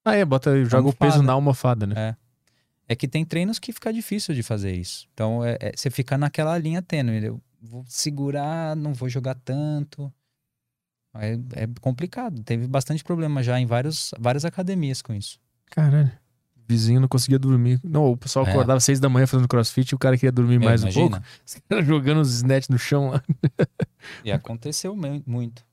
Ah, 0.05 0.15
é, 0.15 0.25
bota, 0.25 0.65
joga 0.65 0.89
o 0.89 0.93
peso 0.93 1.23
na 1.23 1.33
almofada, 1.33 1.87
né? 1.87 2.17
É 2.87 2.95
que 2.95 3.09
tem 3.09 3.25
treinos 3.25 3.59
que 3.59 3.73
fica 3.73 3.93
difícil 3.93 4.35
de 4.35 4.43
fazer 4.43 4.73
isso. 4.75 5.07
Então, 5.15 5.43
é- 5.45 5.57
é- 5.61 5.73
você 5.75 5.91
fica 5.91 6.19
naquela 6.19 6.57
linha 6.59 6.83
tênue. 6.83 7.25
Eu 7.25 7.41
vou 7.63 7.83
segurar, 7.89 8.77
não 8.77 8.93
vou 8.93 9.09
jogar 9.09 9.35
tanto. 9.37 10.13
É, 11.15 11.33
é 11.63 11.69
complicado. 11.81 12.43
Teve 12.43 12.67
bastante 12.67 13.03
problema 13.03 13.43
já 13.43 13.59
em 13.59 13.65
vários, 13.67 14.11
várias 14.19 14.45
academias 14.45 15.01
com 15.01 15.15
isso. 15.15 15.39
Caralho. 15.71 16.11
O 16.57 16.61
vizinho 16.69 17.01
não 17.01 17.09
conseguia 17.09 17.39
dormir. 17.39 17.81
Não, 17.83 18.11
o 18.11 18.17
pessoal 18.17 18.47
É. 18.47 18.51
acordava 18.51 18.77
às 18.79 18.85
seis 18.85 19.01
da 19.01 19.09
manhã 19.09 19.27
fazendo 19.27 19.49
crossfit 19.49 19.93
e 19.93 19.95
o 19.95 19.99
cara 19.99 20.17
queria 20.17 20.33
dormir 20.33 20.57
É, 20.57 20.59
mais 20.59 20.83
um 20.83 20.87
imagina. 20.89 21.11
pouco. 21.21 21.27
Os 21.47 21.55
caras 21.69 21.87
jogando 21.87 22.21
os 22.21 22.35
snatch 22.35 22.69
no 22.69 22.79
chão 22.79 23.09
lá. 23.11 23.23
E 24.25 24.31
aconteceu 24.33 24.95
muito. 25.27 25.65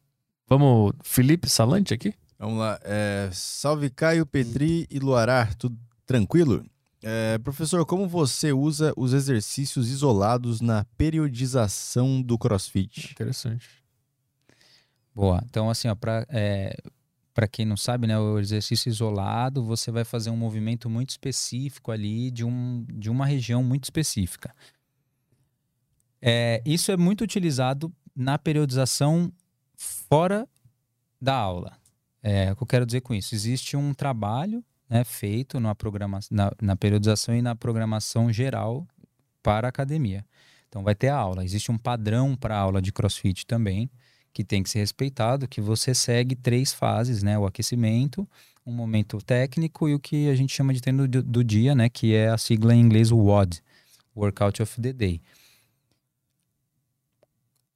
Vamos, 0.48 0.94
Felipe 1.04 1.50
Salante 1.50 1.94
aqui? 1.94 2.14
Vamos 2.42 2.58
lá. 2.58 2.80
É, 2.84 3.30
salve 3.32 3.92
Caio, 3.92 4.26
Petri 4.26 4.88
e 4.90 4.98
Luará, 4.98 5.46
tudo 5.54 5.78
tranquilo? 6.08 6.66
É, 7.04 7.38
professor, 7.38 7.86
como 7.86 8.08
você 8.08 8.52
usa 8.52 8.92
os 8.98 9.14
exercícios 9.14 9.90
isolados 9.90 10.60
na 10.60 10.84
periodização 10.98 12.20
do 12.20 12.40
CrossFit? 12.40 13.12
Interessante. 13.12 13.70
Boa. 15.14 15.40
Então, 15.46 15.70
assim, 15.70 15.88
ó, 15.88 15.94
pra, 15.94 16.26
é, 16.30 16.76
quem 17.52 17.64
não 17.64 17.78
sabe, 17.78 18.08
né, 18.08 18.18
o 18.18 18.40
exercício 18.40 18.90
isolado, 18.90 19.64
você 19.64 19.92
vai 19.92 20.04
fazer 20.04 20.32
um 20.32 20.38
movimento 20.38 20.90
muito 20.90 21.12
específico 21.12 21.92
ali 21.92 22.32
de, 22.32 22.44
um, 22.44 22.84
de 22.92 23.12
uma 23.12 23.28
região 23.28 23.62
muito 23.62 23.84
específica. 23.84 24.52
É, 26.20 26.60
isso 26.66 26.92
é 26.92 26.98
muito 26.98 27.24
utilizado 27.24 27.94
na 28.16 28.40
periodização 28.40 29.32
fora 29.78 30.50
da 31.22 31.36
aula. 31.36 31.81
É, 32.24 32.52
o 32.52 32.56
que 32.56 32.64
eu 32.64 32.68
quero 32.68 32.86
dizer 32.86 33.02
com 33.02 33.14
isso? 33.14 33.34
Existe 33.34 33.76
um 33.76 33.94
trabalho 33.94 34.64
né, 34.90 35.04
feito 35.04 35.60
na, 35.60 35.74
programa, 35.74 36.20
na, 36.30 36.52
na 36.62 36.76
periodização 36.76 37.36
e 37.36 37.42
na 37.42 37.56
programação 37.56 38.32
geral 38.32 38.88
para 39.42 39.68
a 39.68 39.70
academia. 39.70 40.26
Então, 40.68 40.84
vai 40.84 40.96
ter 40.96 41.10
a 41.10 41.16
aula. 41.16 41.44
Existe 41.44 41.72
um 41.72 41.78
padrão 41.78 42.36
para 42.36 42.56
a 42.56 42.60
aula 42.60 42.82
de 42.82 42.92
crossfit 42.92 43.46
também, 43.46 43.90
que 44.34 44.44
tem 44.44 44.64
que 44.64 44.70
ser 44.70 44.80
respeitado, 44.80 45.48
que 45.48 45.60
você 45.60 45.94
segue 45.94 46.36
três 46.36 46.72
fases, 46.72 47.24
né? 47.24 47.38
O 47.38 47.46
aquecimento, 47.46 48.28
um 48.66 48.72
momento 48.72 49.18
técnico 49.22 49.90
e 49.90 49.94
o 49.94 50.00
que 50.00 50.30
a 50.30 50.36
gente 50.36 50.54
chama 50.54 50.74
de 50.74 50.80
treino 50.80 51.08
do, 51.08 51.22
do 51.22 51.44
dia, 51.44 51.76
né? 51.76 51.90
Que 51.90 52.14
é 52.14 52.30
a 52.30 52.38
sigla 52.38 52.74
em 52.74 52.80
inglês 52.80 53.12
WOD, 53.12 53.62
Workout 54.16 54.62
of 54.62 54.80
the 54.80 54.94
Day. 54.94 55.22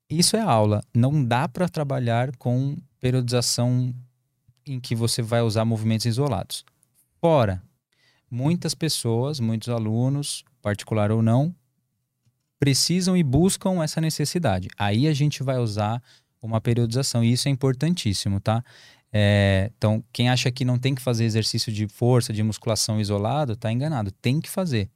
Isso 0.10 0.38
é 0.38 0.42
aula. 0.42 0.84
Não 0.94 1.24
dá 1.24 1.50
para 1.50 1.68
trabalhar 1.68 2.36
com 2.38 2.78
periodização 3.02 3.94
em 4.66 4.80
que 4.80 4.96
você 4.96 5.22
vai 5.22 5.42
usar 5.42 5.66
movimentos 5.66 6.06
isolados. 6.06 6.66
Fora, 7.22 7.62
muitas 8.30 8.74
pessoas, 8.74 9.40
muitos 9.40 9.70
alunos, 9.70 10.44
particular 10.62 11.12
ou 11.12 11.22
não, 11.22 11.56
precisam 12.60 13.16
e 13.16 13.24
buscam 13.24 13.84
essa 13.84 14.02
necessidade. 14.02 14.68
Aí 14.78 15.08
a 15.08 15.14
gente 15.14 15.44
vai 15.44 15.58
usar 15.58 16.02
uma 16.42 16.62
periodização 16.62 17.24
e 17.24 17.32
isso 17.32 17.48
é 17.48 17.52
importantíssimo, 17.52 18.40
tá? 18.40 18.64
É, 19.12 19.72
então, 19.78 20.04
quem 20.12 20.30
acha 20.30 20.52
que 20.52 20.66
não 20.66 20.78
tem 20.78 20.94
que 20.94 21.02
fazer 21.02 21.24
exercício 21.24 21.72
de 21.72 21.88
força, 21.88 22.34
de 22.34 22.44
musculação 22.44 23.00
isolado, 23.00 23.56
tá 23.56 23.72
enganado. 23.72 24.12
Tem 24.12 24.42
que 24.42 24.50
fazer. 24.50 24.90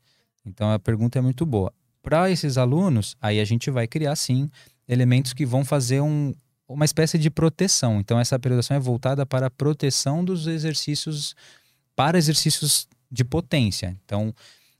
Então, 0.45 0.71
a 0.71 0.79
pergunta 0.79 1.19
é 1.19 1.21
muito 1.21 1.45
boa. 1.45 1.73
Para 2.01 2.29
esses 2.29 2.57
alunos, 2.57 3.15
aí 3.21 3.39
a 3.39 3.45
gente 3.45 3.69
vai 3.71 3.87
criar, 3.87 4.15
sim, 4.15 4.49
elementos 4.87 5.31
que 5.31 5.45
vão 5.45 5.63
fazer 5.63 6.01
um, 6.01 6.33
uma 6.69 6.85
espécie 6.85 7.17
de 7.17 7.29
proteção. 7.31 7.99
Então, 7.99 8.19
essa 8.19 8.37
periodização 8.37 8.77
é 8.77 8.79
voltada 8.79 9.25
para 9.25 9.47
a 9.47 9.49
proteção 9.49 10.23
dos 10.23 10.45
exercícios, 10.45 11.35
para 11.95 12.17
exercícios 12.17 12.87
de 13.11 13.25
potência. 13.25 13.97
Então, 14.05 14.33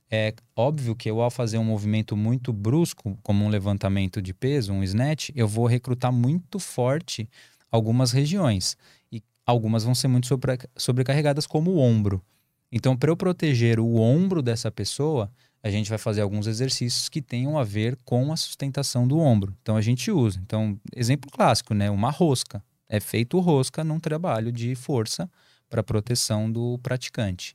é 0.08 0.32
óbvio 0.56 0.94
que 0.94 1.10
eu, 1.10 1.20
ao 1.20 1.30
fazer 1.30 1.58
um 1.58 1.64
movimento 1.64 2.16
muito 2.16 2.52
brusco, 2.52 3.18
como 3.22 3.44
um 3.44 3.48
levantamento 3.48 4.22
de 4.22 4.32
peso, 4.32 4.72
um 4.72 4.84
snatch, 4.84 5.30
eu 5.34 5.48
vou 5.48 5.66
recrutar 5.66 6.12
muito 6.12 6.60
forte 6.60 7.28
algumas 7.70 8.12
regiões. 8.12 8.76
E 9.10 9.22
algumas 9.44 9.82
vão 9.82 9.94
ser 9.94 10.08
muito 10.08 10.28
sobre, 10.28 10.58
sobrecarregadas, 10.76 11.46
como 11.46 11.72
o 11.72 11.78
ombro. 11.78 12.22
Então, 12.70 12.96
para 12.96 13.10
eu 13.10 13.16
proteger 13.16 13.80
o 13.80 13.96
ombro 13.96 14.40
dessa 14.40 14.70
pessoa, 14.70 15.30
a 15.62 15.70
gente 15.70 15.90
vai 15.90 15.98
fazer 15.98 16.22
alguns 16.22 16.46
exercícios 16.46 17.08
que 17.08 17.20
tenham 17.20 17.58
a 17.58 17.64
ver 17.64 17.96
com 18.04 18.32
a 18.32 18.36
sustentação 18.36 19.06
do 19.06 19.18
ombro. 19.18 19.54
Então, 19.62 19.76
a 19.76 19.80
gente 19.80 20.10
usa. 20.10 20.40
Então, 20.44 20.78
exemplo 20.96 21.30
clássico, 21.30 21.74
né? 21.74 21.90
Uma 21.90 22.10
rosca. 22.10 22.62
É 22.88 22.98
feito 22.98 23.38
rosca 23.38 23.84
num 23.84 24.00
trabalho 24.00 24.50
de 24.50 24.74
força 24.74 25.30
para 25.68 25.82
proteção 25.82 26.50
do 26.50 26.78
praticante. 26.78 27.54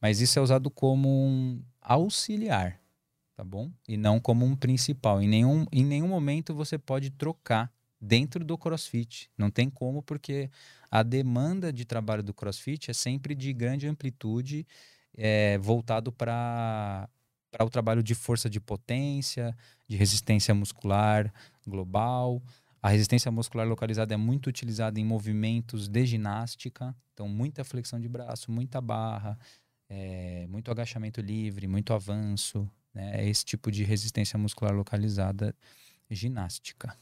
Mas 0.00 0.20
isso 0.20 0.38
é 0.38 0.42
usado 0.42 0.70
como 0.70 1.08
um 1.08 1.62
auxiliar, 1.80 2.80
tá 3.36 3.44
bom? 3.44 3.70
E 3.88 3.96
não 3.96 4.18
como 4.18 4.44
um 4.44 4.56
principal. 4.56 5.22
Em 5.22 5.28
nenhum, 5.28 5.66
em 5.70 5.84
nenhum 5.84 6.08
momento 6.08 6.54
você 6.54 6.76
pode 6.76 7.10
trocar 7.10 7.72
dentro 8.00 8.44
do 8.44 8.58
CrossFit. 8.58 9.30
Não 9.38 9.50
tem 9.50 9.70
como, 9.70 10.02
porque 10.02 10.50
a 10.90 11.02
demanda 11.02 11.72
de 11.72 11.84
trabalho 11.84 12.22
do 12.22 12.34
CrossFit 12.34 12.90
é 12.90 12.94
sempre 12.94 13.34
de 13.34 13.52
grande 13.52 13.86
amplitude, 13.86 14.66
é, 15.16 15.58
voltado 15.58 16.12
para 16.12 17.08
para 17.56 17.66
o 17.66 17.70
trabalho 17.70 18.02
de 18.02 18.14
força 18.14 18.50
de 18.50 18.60
potência, 18.60 19.56
de 19.88 19.96
resistência 19.96 20.54
muscular 20.54 21.32
global. 21.66 22.42
A 22.82 22.88
resistência 22.88 23.30
muscular 23.30 23.66
localizada 23.66 24.14
é 24.14 24.16
muito 24.16 24.48
utilizada 24.48 25.00
em 25.00 25.04
movimentos 25.04 25.88
de 25.88 26.06
ginástica, 26.06 26.94
então 27.12 27.28
muita 27.28 27.64
flexão 27.64 27.98
de 28.00 28.08
braço, 28.08 28.50
muita 28.52 28.80
barra, 28.80 29.38
é, 29.88 30.46
muito 30.48 30.70
agachamento 30.70 31.20
livre, 31.20 31.66
muito 31.66 31.92
avanço, 31.92 32.68
né? 32.94 33.22
É 33.22 33.28
esse 33.28 33.44
tipo 33.44 33.70
de 33.70 33.84
resistência 33.84 34.38
muscular 34.38 34.74
localizada 34.74 35.54
ginástica. 36.10 36.96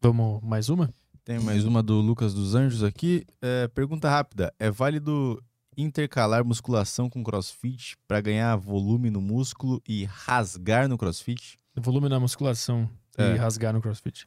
Vamos 0.00 0.42
mais 0.42 0.68
uma? 0.68 0.92
Tem 1.24 1.38
mais 1.38 1.64
uma 1.64 1.82
do 1.82 2.00
Lucas 2.00 2.34
dos 2.34 2.54
Anjos 2.54 2.82
aqui. 2.82 3.26
É, 3.40 3.66
pergunta 3.68 4.10
rápida: 4.10 4.52
é 4.58 4.70
válido 4.70 5.42
intercalar 5.76 6.44
musculação 6.44 7.08
com 7.10 7.22
crossfit 7.22 7.96
para 8.06 8.20
ganhar 8.20 8.54
volume 8.56 9.10
no 9.10 9.20
músculo 9.20 9.82
e 9.88 10.04
rasgar 10.04 10.88
no 10.88 10.96
crossfit? 10.98 11.58
Volume 11.76 12.08
na 12.08 12.20
musculação 12.20 12.88
É. 13.16 13.34
e 13.34 13.36
rasgar 13.36 13.72
no 13.72 13.80
crossfit. 13.80 14.26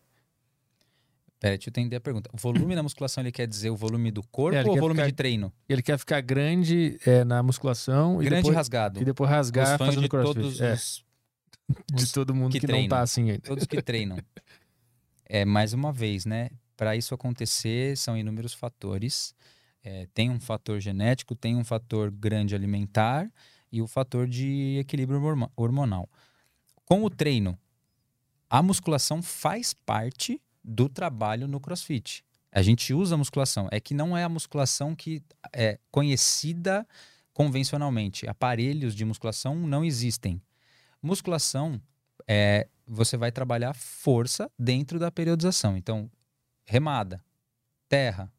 Pera, 1.40 1.56
deixa 1.56 1.70
eu 1.70 1.72
entender 1.72 1.96
a 1.98 2.02
pergunta. 2.02 2.30
O 2.34 2.38
volume 2.38 2.74
na 2.76 2.82
musculação 2.82 3.22
ele 3.22 3.32
quer 3.32 3.46
dizer 3.48 3.70
o 3.70 3.76
volume 3.76 4.10
do 4.10 4.24
corpo 4.24 4.58
É, 4.58 4.64
ou 4.66 4.72
o 4.76 4.80
volume 4.80 4.96
ficar 4.96 5.06
de 5.08 5.14
treino? 5.14 5.54
Ele 5.70 5.82
quer 5.84 5.98
ficar 6.00 6.20
grande 6.22 6.98
é, 7.06 7.24
na 7.24 7.44
musculação 7.44 8.22
e 8.22 8.26
Grande 8.26 8.40
e 8.40 8.42
depois, 8.42 8.56
rasgado. 8.56 9.00
e 9.02 9.06
depois 9.06 9.30
Os 9.30 9.36
rasgar 9.36 9.66
sonhos 9.78 9.78
fazendo 9.94 10.02
de 10.04 10.10
crossfit. 10.10 10.42
todos 10.42 10.62
É, 10.62 10.74
os 10.74 11.06
de 11.94 12.04
os 12.04 12.12
todo 12.12 12.34
mundo 12.34 12.52
que 12.54 12.60
que, 12.62 12.68
não 12.68 12.88
tá 12.88 13.02
assim 13.02 13.30
ainda. 13.30 13.42
todos 13.44 13.66
que 13.66 13.82
treinam. 13.84 14.18
É, 15.26 15.46
mais 15.46 15.74
uma 15.74 15.92
vez, 15.92 16.26
né? 16.26 16.50
Para 16.76 16.96
isso 16.96 17.14
acontecer, 17.14 17.96
são 17.98 18.18
inúmeros 18.18 18.54
fatores. 18.54 19.36
É, 19.90 20.06
tem 20.14 20.30
um 20.30 20.38
fator 20.38 20.82
genético, 20.82 21.34
tem 21.34 21.56
um 21.56 21.64
fator 21.64 22.12
grande 22.12 22.54
alimentar 22.54 23.32
e 23.72 23.82
o 23.82 23.88
fator 23.88 24.28
de 24.28 24.78
equilíbrio 24.80 25.24
hormo- 25.24 25.50
hormonal. 25.56 26.10
Com 26.84 27.06
o 27.06 27.10
treino, 27.10 27.58
a 28.50 28.62
musculação 28.62 29.24
faz 29.24 29.74
parte 29.74 30.42
do 30.62 30.90
trabalho 30.90 31.48
no 31.48 31.62
CrossFit. 31.62 32.22
A 32.52 32.62
gente 32.62 32.94
usa 32.94 33.16
a 33.16 33.18
musculação. 33.18 33.70
É 33.72 33.80
que 33.80 33.94
não 33.94 34.18
é 34.18 34.26
a 34.26 34.30
musculação 34.30 34.94
que 34.94 35.24
é 35.54 35.80
conhecida 35.90 36.86
convencionalmente. 37.32 38.28
Aparelhos 38.28 38.94
de 38.94 39.06
musculação 39.06 39.56
não 39.56 39.86
existem. 39.86 40.42
Musculação 41.02 41.82
é 42.28 42.68
você 42.86 43.16
vai 43.16 43.32
trabalhar 43.32 43.74
força 43.74 44.52
dentro 44.60 45.00
da 45.00 45.10
periodização. 45.10 45.78
Então, 45.78 46.12
remada, 46.66 47.24
terra, 47.88 48.30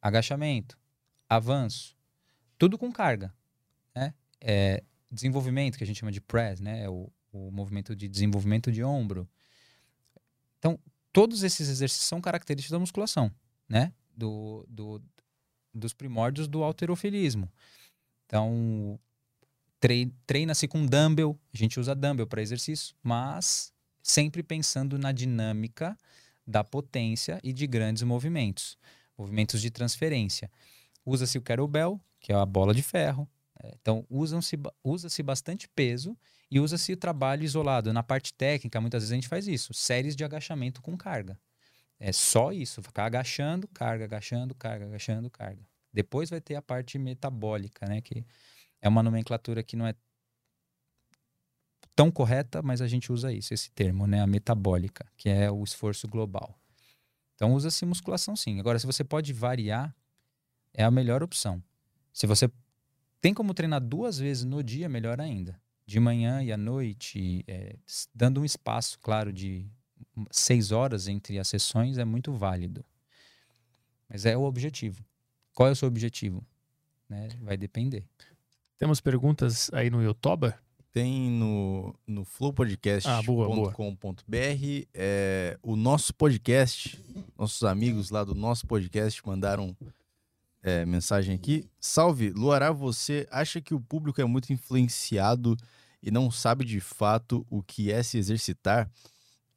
agachamento, 0.00 0.78
avanço, 1.28 1.96
tudo 2.58 2.78
com 2.78 2.92
carga, 2.92 3.34
né? 3.94 4.14
É, 4.40 4.82
desenvolvimento 5.10 5.76
que 5.78 5.84
a 5.84 5.86
gente 5.86 5.98
chama 5.98 6.12
de 6.12 6.20
press, 6.20 6.60
né? 6.60 6.84
É 6.84 6.88
O, 6.88 7.10
o 7.32 7.50
movimento 7.50 7.94
de 7.94 8.08
desenvolvimento 8.08 8.72
de 8.72 8.82
ombro. 8.82 9.28
Então, 10.58 10.78
todos 11.12 11.42
esses 11.42 11.68
exercícios 11.68 12.08
são 12.08 12.20
característicos 12.20 12.72
da 12.72 12.78
musculação, 12.78 13.30
né? 13.68 13.92
Do, 14.16 14.64
do, 14.68 15.02
dos 15.74 15.92
primórdios 15.92 16.48
do 16.48 16.62
alterofilismo. 16.62 17.52
Então, 18.24 18.98
trei- 19.78 20.12
treina-se 20.26 20.66
com 20.66 20.86
dumbbell, 20.86 21.38
a 21.52 21.56
gente 21.56 21.78
usa 21.78 21.94
dumbbell 21.94 22.26
para 22.26 22.42
exercício, 22.42 22.94
mas 23.02 23.72
sempre 24.02 24.42
pensando 24.42 24.98
na 24.98 25.12
dinâmica 25.12 25.96
da 26.46 26.62
potência 26.64 27.40
e 27.42 27.52
de 27.52 27.66
grandes 27.66 28.02
movimentos, 28.02 28.78
movimentos 29.18 29.60
de 29.60 29.70
transferência. 29.70 30.50
Usa-se 31.06 31.38
o 31.38 31.42
kettlebell, 31.42 32.00
que 32.20 32.32
é 32.32 32.34
a 32.34 32.44
bola 32.44 32.74
de 32.74 32.82
ferro. 32.82 33.26
É, 33.62 33.72
Então, 33.80 34.04
usa-se 34.10 35.22
bastante 35.22 35.68
peso 35.68 36.16
e 36.50 36.60
usa-se 36.60 36.92
o 36.92 36.96
trabalho 36.96 37.44
isolado. 37.44 37.92
Na 37.92 38.02
parte 38.02 38.34
técnica, 38.34 38.80
muitas 38.80 39.02
vezes 39.02 39.12
a 39.12 39.14
gente 39.14 39.28
faz 39.28 39.46
isso, 39.46 39.72
séries 39.72 40.14
de 40.14 40.24
agachamento 40.24 40.82
com 40.82 40.96
carga. 40.96 41.38
É 41.98 42.12
só 42.12 42.52
isso, 42.52 42.82
ficar 42.82 43.06
agachando, 43.06 43.66
carga, 43.68 44.04
agachando, 44.04 44.54
carga, 44.54 44.84
agachando, 44.84 45.30
carga. 45.30 45.66
Depois 45.92 46.28
vai 46.28 46.40
ter 46.40 46.54
a 46.56 46.60
parte 46.60 46.98
metabólica, 46.98 47.86
né, 47.86 48.02
que 48.02 48.26
é 48.82 48.88
uma 48.88 49.02
nomenclatura 49.02 49.62
que 49.62 49.76
não 49.76 49.86
é 49.86 49.94
tão 51.94 52.10
correta, 52.10 52.60
mas 52.60 52.82
a 52.82 52.86
gente 52.86 53.10
usa 53.10 53.32
isso, 53.32 53.54
esse 53.54 53.70
termo, 53.70 54.06
né, 54.06 54.20
a 54.20 54.26
metabólica, 54.26 55.10
que 55.16 55.30
é 55.30 55.50
o 55.50 55.64
esforço 55.64 56.06
global. 56.06 56.54
Então 57.34 57.54
usa-se 57.54 57.86
musculação 57.86 58.36
sim. 58.36 58.60
Agora, 58.60 58.78
se 58.78 58.84
você 58.84 59.02
pode 59.02 59.32
variar, 59.32 59.94
é 60.76 60.84
a 60.84 60.90
melhor 60.90 61.22
opção. 61.22 61.62
Se 62.12 62.26
você 62.26 62.50
tem 63.20 63.32
como 63.32 63.54
treinar 63.54 63.80
duas 63.80 64.18
vezes 64.18 64.44
no 64.44 64.62
dia, 64.62 64.88
melhor 64.88 65.20
ainda. 65.20 65.58
De 65.86 65.98
manhã 65.98 66.42
e 66.42 66.52
à 66.52 66.56
noite, 66.56 67.44
é, 67.48 67.76
dando 68.14 68.42
um 68.42 68.44
espaço, 68.44 68.98
claro, 69.00 69.32
de 69.32 69.66
seis 70.30 70.70
horas 70.70 71.08
entre 71.08 71.38
as 71.38 71.48
sessões 71.48 71.96
é 71.96 72.04
muito 72.04 72.32
válido. 72.32 72.84
Mas 74.08 74.26
é 74.26 74.36
o 74.36 74.42
objetivo. 74.42 75.02
Qual 75.54 75.68
é 75.68 75.72
o 75.72 75.76
seu 75.76 75.88
objetivo? 75.88 76.44
Né? 77.08 77.28
Vai 77.40 77.56
depender. 77.56 78.04
Temos 78.78 79.00
perguntas 79.00 79.70
aí 79.72 79.88
no 79.88 80.02
YouTube? 80.02 80.52
Tem 80.92 81.30
no, 81.30 81.94
no 82.06 82.22
Ah, 82.22 82.24
flowpodcast.com.br 82.24 84.86
é, 84.94 85.58
o 85.62 85.76
nosso 85.76 86.14
podcast. 86.14 87.02
Nossos 87.38 87.62
amigos 87.64 88.10
lá 88.10 88.24
do 88.24 88.34
nosso 88.34 88.66
podcast 88.66 89.26
mandaram 89.26 89.76
é, 90.66 90.84
mensagem 90.84 91.32
aqui. 91.32 91.70
Salve, 91.78 92.30
Luará, 92.30 92.72
você 92.72 93.24
acha 93.30 93.60
que 93.60 93.72
o 93.72 93.80
público 93.80 94.20
é 94.20 94.24
muito 94.24 94.52
influenciado 94.52 95.56
e 96.02 96.10
não 96.10 96.28
sabe 96.28 96.64
de 96.64 96.80
fato 96.80 97.46
o 97.48 97.62
que 97.62 97.92
é 97.92 98.02
se 98.02 98.18
exercitar? 98.18 98.90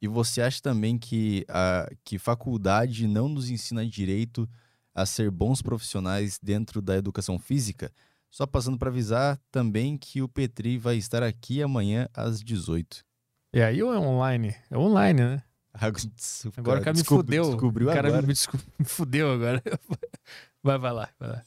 E 0.00 0.06
você 0.06 0.40
acha 0.40 0.62
também 0.62 0.96
que 0.96 1.44
a 1.48 1.90
que 2.04 2.16
faculdade 2.16 3.08
não 3.08 3.28
nos 3.28 3.50
ensina 3.50 3.84
direito 3.84 4.48
a 4.94 5.04
ser 5.04 5.32
bons 5.32 5.60
profissionais 5.60 6.38
dentro 6.40 6.80
da 6.80 6.96
educação 6.96 7.40
física? 7.40 7.92
Só 8.30 8.46
passando 8.46 8.78
para 8.78 8.88
avisar 8.88 9.36
também 9.50 9.98
que 9.98 10.22
o 10.22 10.28
Petri 10.28 10.78
vai 10.78 10.96
estar 10.96 11.24
aqui 11.24 11.60
amanhã 11.60 12.08
às 12.14 12.40
18. 12.40 13.04
E 13.52 13.60
aí 13.60 13.82
ou 13.82 13.92
é 13.92 13.98
online? 13.98 14.54
É 14.70 14.78
online, 14.78 15.20
né? 15.20 15.42
Agora 16.56 16.80
o 16.80 16.84
cara 16.84 16.96
me 16.96 17.04
fudeu. 17.04 17.44
Descobriu 17.44 17.88
o 17.88 17.92
cara 17.92 18.08
agora. 18.08 18.26
me 18.78 18.84
fudeu 18.84 19.32
agora. 19.32 19.62
Vai, 20.62 20.78
vai 20.78 20.92
lá, 20.92 21.08
vai 21.18 21.28
lá. 21.30 21.44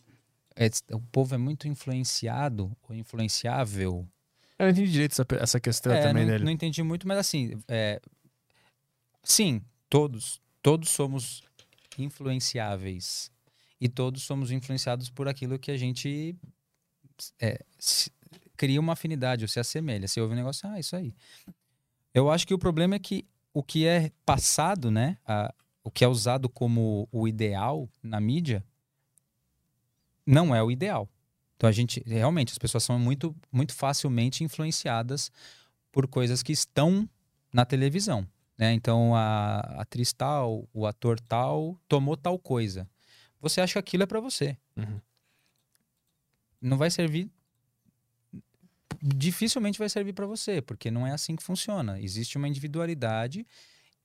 É, 0.55 0.67
o 0.93 0.99
povo 1.01 1.33
é 1.33 1.37
muito 1.37 1.67
influenciado 1.67 2.75
ou 2.87 2.95
influenciável 2.95 4.07
Eu 4.59 4.65
não 4.65 4.69
entendi 4.71 4.91
direito 4.91 5.13
essa, 5.13 5.25
essa 5.39 5.59
questão 5.59 5.93
É, 5.93 6.01
também 6.01 6.25
não, 6.25 6.31
dele. 6.31 6.43
não 6.45 6.51
entendi 6.51 6.83
muito, 6.83 7.07
mas 7.07 7.17
assim, 7.17 7.59
é, 7.67 7.99
sim, 9.23 9.61
todos, 9.89 10.39
todos 10.61 10.89
somos 10.89 11.43
influenciáveis 11.97 13.31
e 13.79 13.89
todos 13.89 14.23
somos 14.23 14.51
influenciados 14.51 15.09
por 15.09 15.27
aquilo 15.27 15.57
que 15.59 15.71
a 15.71 15.77
gente 15.77 16.35
é, 17.41 17.59
se- 17.79 18.11
cria 18.55 18.79
uma 18.79 18.93
afinidade 18.93 19.43
ou 19.43 19.47
se 19.47 19.59
assemelha. 19.59 20.07
Você 20.07 20.21
ouve 20.21 20.33
um 20.33 20.37
negócio, 20.37 20.67
ah, 20.69 20.79
isso 20.79 20.95
aí. 20.95 21.13
Eu 22.13 22.29
acho 22.29 22.45
que 22.47 22.53
o 22.53 22.59
problema 22.59 22.95
é 22.95 22.99
que 22.99 23.25
o 23.53 23.63
que 23.63 23.85
é 23.85 24.11
passado, 24.25 24.89
né, 24.91 25.17
a- 25.25 25.53
o 25.83 25.91
que 25.91 26.03
é 26.03 26.07
usado 26.07 26.47
como 26.47 27.07
o 27.11 27.27
ideal 27.27 27.89
na 28.01 28.19
mídia, 28.19 28.63
não 30.25 30.55
é 30.55 30.61
o 30.61 30.71
ideal. 30.71 31.09
Então 31.55 31.69
a 31.69 31.71
gente 31.71 32.03
realmente 32.05 32.51
as 32.51 32.57
pessoas 32.57 32.83
são 32.83 32.99
muito 32.99 33.35
muito 33.51 33.73
facilmente 33.73 34.43
influenciadas 34.43 35.31
por 35.91 36.07
coisas 36.07 36.41
que 36.43 36.51
estão 36.51 37.07
na 37.53 37.65
televisão, 37.65 38.27
né? 38.57 38.73
Então 38.73 39.15
a 39.15 39.59
atriz 39.81 40.11
tal, 40.11 40.67
o 40.73 40.85
ator 40.85 41.19
tal 41.19 41.79
tomou 41.87 42.17
tal 42.17 42.37
coisa. 42.39 42.89
Você 43.39 43.61
acha 43.61 43.73
que 43.73 43.79
aquilo 43.79 44.03
é 44.03 44.05
para 44.05 44.19
você. 44.19 44.57
Uhum. 44.75 44.99
Não 46.61 46.77
vai 46.77 46.89
servir 46.89 47.29
dificilmente 49.03 49.77
vai 49.77 49.89
servir 49.89 50.13
para 50.13 50.25
você, 50.25 50.61
porque 50.61 50.89
não 50.89 51.05
é 51.05 51.11
assim 51.11 51.35
que 51.35 51.43
funciona. 51.43 51.99
Existe 51.99 52.37
uma 52.37 52.47
individualidade, 52.47 53.45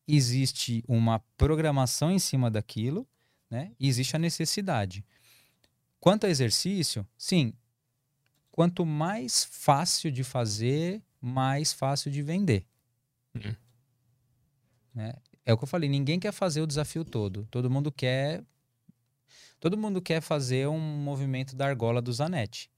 existe 0.09 0.83
uma 0.89 1.21
programação 1.37 2.11
em 2.11 2.19
cima 2.19 2.51
daquilo, 2.51 3.07
né? 3.49 3.71
E 3.79 3.87
existe 3.87 4.17
a 4.17 4.19
necessidade. 4.19 5.05
Quanto 6.01 6.27
a 6.27 6.31
exercício, 6.31 7.07
sim, 7.17 7.53
quanto 8.51 8.85
mais 8.85 9.45
fácil 9.45 10.11
de 10.11 10.23
fazer, 10.25 11.03
mais 11.21 11.73
fácil 11.73 12.11
de 12.11 12.23
vender. 12.23 12.67
Uhum. 13.35 13.55
Né? 14.95 15.15
É 15.45 15.53
o 15.53 15.57
que 15.57 15.65
eu 15.65 15.69
falei, 15.69 15.89
ninguém 15.89 16.21
quer 16.21 16.33
fazer 16.33 16.61
o 16.61 16.67
desafio 16.67 17.05
todo. 17.05 17.47
Todo 17.51 17.71
mundo 17.71 17.91
quer 17.91 18.45
todo 19.61 19.77
mundo 19.77 20.01
quer 20.01 20.21
fazer 20.21 20.69
um 20.69 20.79
movimento 20.79 21.57
da 21.57 21.67
argola 21.67 22.01
do 22.01 22.13
Zanetti. 22.13 22.71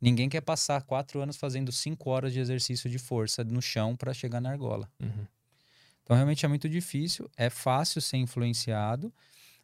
Ninguém 0.00 0.28
quer 0.28 0.40
passar 0.40 0.82
quatro 0.82 1.20
anos 1.20 1.36
fazendo 1.36 1.72
cinco 1.72 2.10
horas 2.10 2.32
de 2.32 2.38
exercício 2.38 2.88
de 2.88 2.98
força 2.98 3.42
no 3.42 3.60
chão 3.60 3.96
para 3.96 4.14
chegar 4.14 4.40
na 4.40 4.50
argola. 4.50 4.90
Uhum. 5.00 5.26
Então 6.02 6.16
realmente 6.16 6.44
é 6.44 6.48
muito 6.48 6.68
difícil, 6.68 7.30
é 7.36 7.50
fácil 7.50 8.00
ser 8.00 8.16
influenciado. 8.16 9.12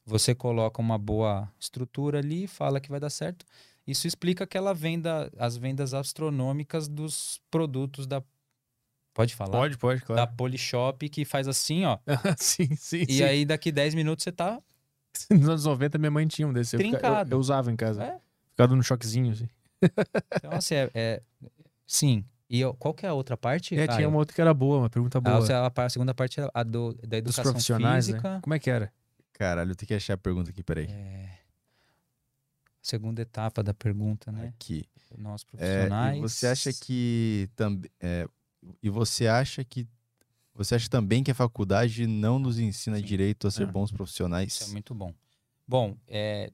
Você 0.06 0.34
coloca 0.34 0.80
uma 0.80 0.98
boa 0.98 1.50
estrutura 1.58 2.18
ali, 2.18 2.46
fala 2.46 2.80
que 2.80 2.90
vai 2.90 3.00
dar 3.00 3.10
certo. 3.10 3.44
Isso 3.86 4.06
explica 4.06 4.44
aquela 4.44 4.74
venda, 4.74 5.30
as 5.38 5.56
vendas 5.56 5.94
astronômicas 5.94 6.88
dos 6.88 7.40
produtos 7.50 8.06
da 8.06 8.22
Pode 9.14 9.34
falar? 9.36 9.52
Pode, 9.52 9.78
pode, 9.78 10.00
Da 10.00 10.06
claro. 10.06 10.32
Polishop 10.36 11.08
que 11.08 11.24
faz 11.24 11.46
assim, 11.46 11.84
ó. 11.84 11.98
sim, 12.36 12.74
sim, 12.74 13.04
E 13.08 13.18
sim. 13.18 13.22
aí 13.22 13.44
daqui 13.44 13.70
10 13.70 13.94
minutos 13.94 14.24
você 14.24 14.32
tá 14.32 14.60
Nos 15.30 15.48
anos 15.48 15.64
90, 15.64 15.98
minha 15.98 16.10
mãe 16.10 16.26
tinha 16.26 16.48
um 16.48 16.52
desse. 16.52 16.74
Eu, 16.76 16.80
fica- 16.80 16.96
eu- 16.96 17.00
Trincado. 17.00 17.34
eu 17.34 17.38
usava 17.38 17.70
em 17.70 17.76
casa. 17.76 18.02
É. 18.02 18.18
Ficava 18.50 18.68
dando 18.68 18.80
um 18.80 18.82
choquezinho, 18.82 19.30
assim. 19.32 19.48
Então, 20.36 20.50
assim, 20.52 20.74
é, 20.74 20.90
é- 20.94 21.22
sim. 21.86 22.24
E 22.50 22.60
eu- 22.60 22.74
qual 22.74 22.92
que 22.92 23.06
é 23.06 23.08
a 23.08 23.14
outra 23.14 23.36
parte? 23.36 23.74
É, 23.76 23.86
Caio? 23.86 23.98
tinha 23.98 24.08
uma 24.08 24.18
outra 24.18 24.34
que 24.34 24.40
era 24.40 24.52
boa, 24.52 24.78
uma 24.78 24.90
pergunta 24.90 25.18
A, 25.18 25.20
boa. 25.20 25.72
a 25.76 25.88
segunda 25.88 26.12
parte 26.12 26.40
é 26.40 26.48
a 26.52 26.62
do, 26.64 26.94
da 26.94 27.20
Dos 27.20 27.38
educação 27.38 27.52
profissionais, 27.52 28.06
física. 28.06 28.34
né? 28.34 28.40
Como 28.42 28.54
é 28.54 28.58
que 28.58 28.68
era? 28.70 28.92
Caralho, 29.34 29.72
eu 29.72 29.76
tenho 29.76 29.88
que 29.88 29.94
achar 29.94 30.14
a 30.14 30.18
pergunta 30.18 30.50
aqui, 30.50 30.62
peraí. 30.62 30.86
É, 30.86 31.38
segunda 32.80 33.20
etapa 33.20 33.62
da 33.62 33.74
pergunta, 33.74 34.30
né? 34.30 34.48
Aqui. 34.48 34.84
Nós 35.16 35.42
É, 35.42 35.46
profissionais. 35.46 36.18
e 36.18 36.20
você 36.20 36.46
acha 36.46 36.72
que 36.72 37.50
também 37.54 37.90
e 38.82 38.88
você 38.88 39.26
acha 39.26 39.62
que 39.64 39.86
você 40.54 40.76
acha 40.76 40.88
também 40.88 41.22
que 41.22 41.30
a 41.30 41.34
faculdade 41.34 42.06
não 42.06 42.38
nos 42.38 42.58
ensina 42.58 42.96
Sim. 42.98 43.04
direito 43.04 43.46
a 43.46 43.50
ser 43.50 43.64
É. 43.64 43.66
bons 43.66 43.90
profissionais? 43.90 44.52
Isso 44.52 44.64
é 44.64 44.72
muito 44.72 44.94
bom. 44.94 45.12
Bom, 45.66 45.96
é, 46.06 46.50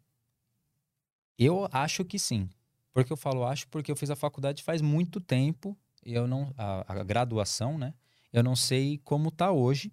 eu 1.39 1.69
acho 1.71 2.05
que 2.05 2.19
sim. 2.19 2.49
Por 2.93 3.05
que 3.05 3.13
eu 3.13 3.17
falo 3.17 3.45
acho? 3.45 3.69
Porque 3.69 3.91
eu 3.93 3.97
fiz 3.97 4.11
a 4.11 4.17
faculdade 4.17 4.63
faz 4.63 4.81
muito 4.81 5.21
tempo. 5.21 5.77
Eu 6.05 6.27
não. 6.27 6.53
A, 6.57 7.01
a 7.01 7.05
graduação, 7.05 7.77
né? 7.79 7.95
Eu 8.33 8.43
não 8.43 8.57
sei 8.57 8.99
como 9.05 9.31
tá 9.31 9.51
hoje, 9.53 9.93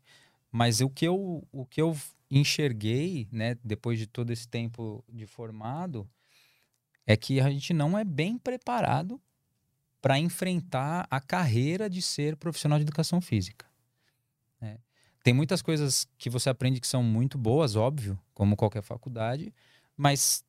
mas 0.51 0.80
o 0.82 0.90
que 0.90 1.06
eu, 1.06 1.45
o 1.51 1.66
que 1.66 1.82
eu 1.82 1.95
enxerguei, 2.30 3.27
né, 3.31 3.56
depois 3.64 3.99
de 3.99 4.07
todo 4.07 4.31
esse 4.31 4.47
tempo 4.47 5.03
de 5.09 5.25
formado, 5.25 6.09
é 7.06 7.15
que 7.15 7.39
a 7.39 7.49
gente 7.49 7.73
não 7.73 7.97
é 7.97 8.03
bem 8.03 8.38
preparado 8.38 9.22
para 10.01 10.19
enfrentar 10.19 11.07
a 11.09 11.19
carreira 11.19 11.89
de 11.89 12.01
ser 12.01 12.35
profissional 12.38 12.77
de 12.77 12.83
educação 12.83 13.19
física. 13.22 13.65
né? 14.61 14.80
Tem 15.23 15.33
muitas 15.33 15.61
coisas 15.61 16.07
que 16.17 16.30
você 16.30 16.49
aprende 16.49 16.80
que 16.80 16.88
são 16.88 17.03
muito 17.03 17.38
boas, 17.38 17.75
óbvio, 17.75 18.19
como 18.33 18.56
qualquer 18.56 18.81
faculdade, 18.83 19.53
mas 19.95 20.45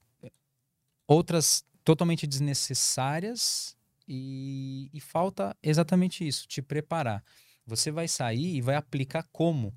outras 1.06 1.64
totalmente 1.84 2.26
desnecessárias 2.26 3.76
e, 4.06 4.90
e 4.92 5.00
falta 5.00 5.56
exatamente 5.62 6.26
isso, 6.26 6.46
te 6.46 6.62
preparar. 6.62 7.24
Você 7.66 7.90
vai 7.90 8.08
sair 8.08 8.56
e 8.56 8.60
vai 8.60 8.76
aplicar 8.76 9.26
como 9.32 9.74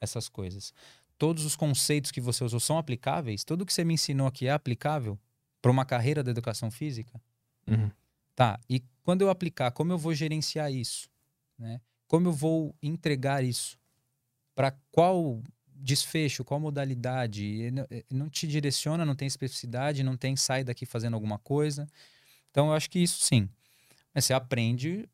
essas 0.00 0.28
coisas. 0.28 0.72
Todos 1.20 1.44
os 1.44 1.54
conceitos 1.54 2.10
que 2.10 2.18
você 2.18 2.42
usou 2.42 2.58
são 2.58 2.78
aplicáveis? 2.78 3.44
Tudo 3.44 3.66
que 3.66 3.74
você 3.74 3.84
me 3.84 3.92
ensinou 3.92 4.26
aqui 4.26 4.46
é 4.46 4.52
aplicável 4.52 5.18
para 5.60 5.70
uma 5.70 5.84
carreira 5.84 6.22
da 6.22 6.30
educação 6.30 6.70
física? 6.70 7.20
Uhum. 7.66 7.90
Tá, 8.34 8.58
e 8.66 8.82
quando 9.04 9.20
eu 9.20 9.28
aplicar, 9.28 9.70
como 9.72 9.92
eu 9.92 9.98
vou 9.98 10.14
gerenciar 10.14 10.72
isso? 10.72 11.10
Né? 11.58 11.78
Como 12.08 12.28
eu 12.28 12.32
vou 12.32 12.74
entregar 12.82 13.44
isso? 13.44 13.78
Para 14.54 14.70
qual 14.90 15.42
desfecho, 15.66 16.42
qual 16.42 16.58
modalidade? 16.58 17.70
Não- 17.70 17.86
Não 18.10 18.30
te 18.30 18.46
direciona, 18.46 19.04
não 19.04 19.14
tem 19.14 19.28
especificidade, 19.28 20.02
não 20.02 20.16
tem 20.16 20.34
sai 20.36 20.64
daqui 20.64 20.86
fazendo 20.86 21.12
alguma 21.12 21.38
coisa. 21.38 21.86
Então 22.50 22.68
eu 22.68 22.72
acho 22.72 22.88
que 22.88 22.98
isso 22.98 23.20
sim. 23.22 23.46
Mas 24.14 24.24
você 24.24 24.32
aprende 24.32 25.06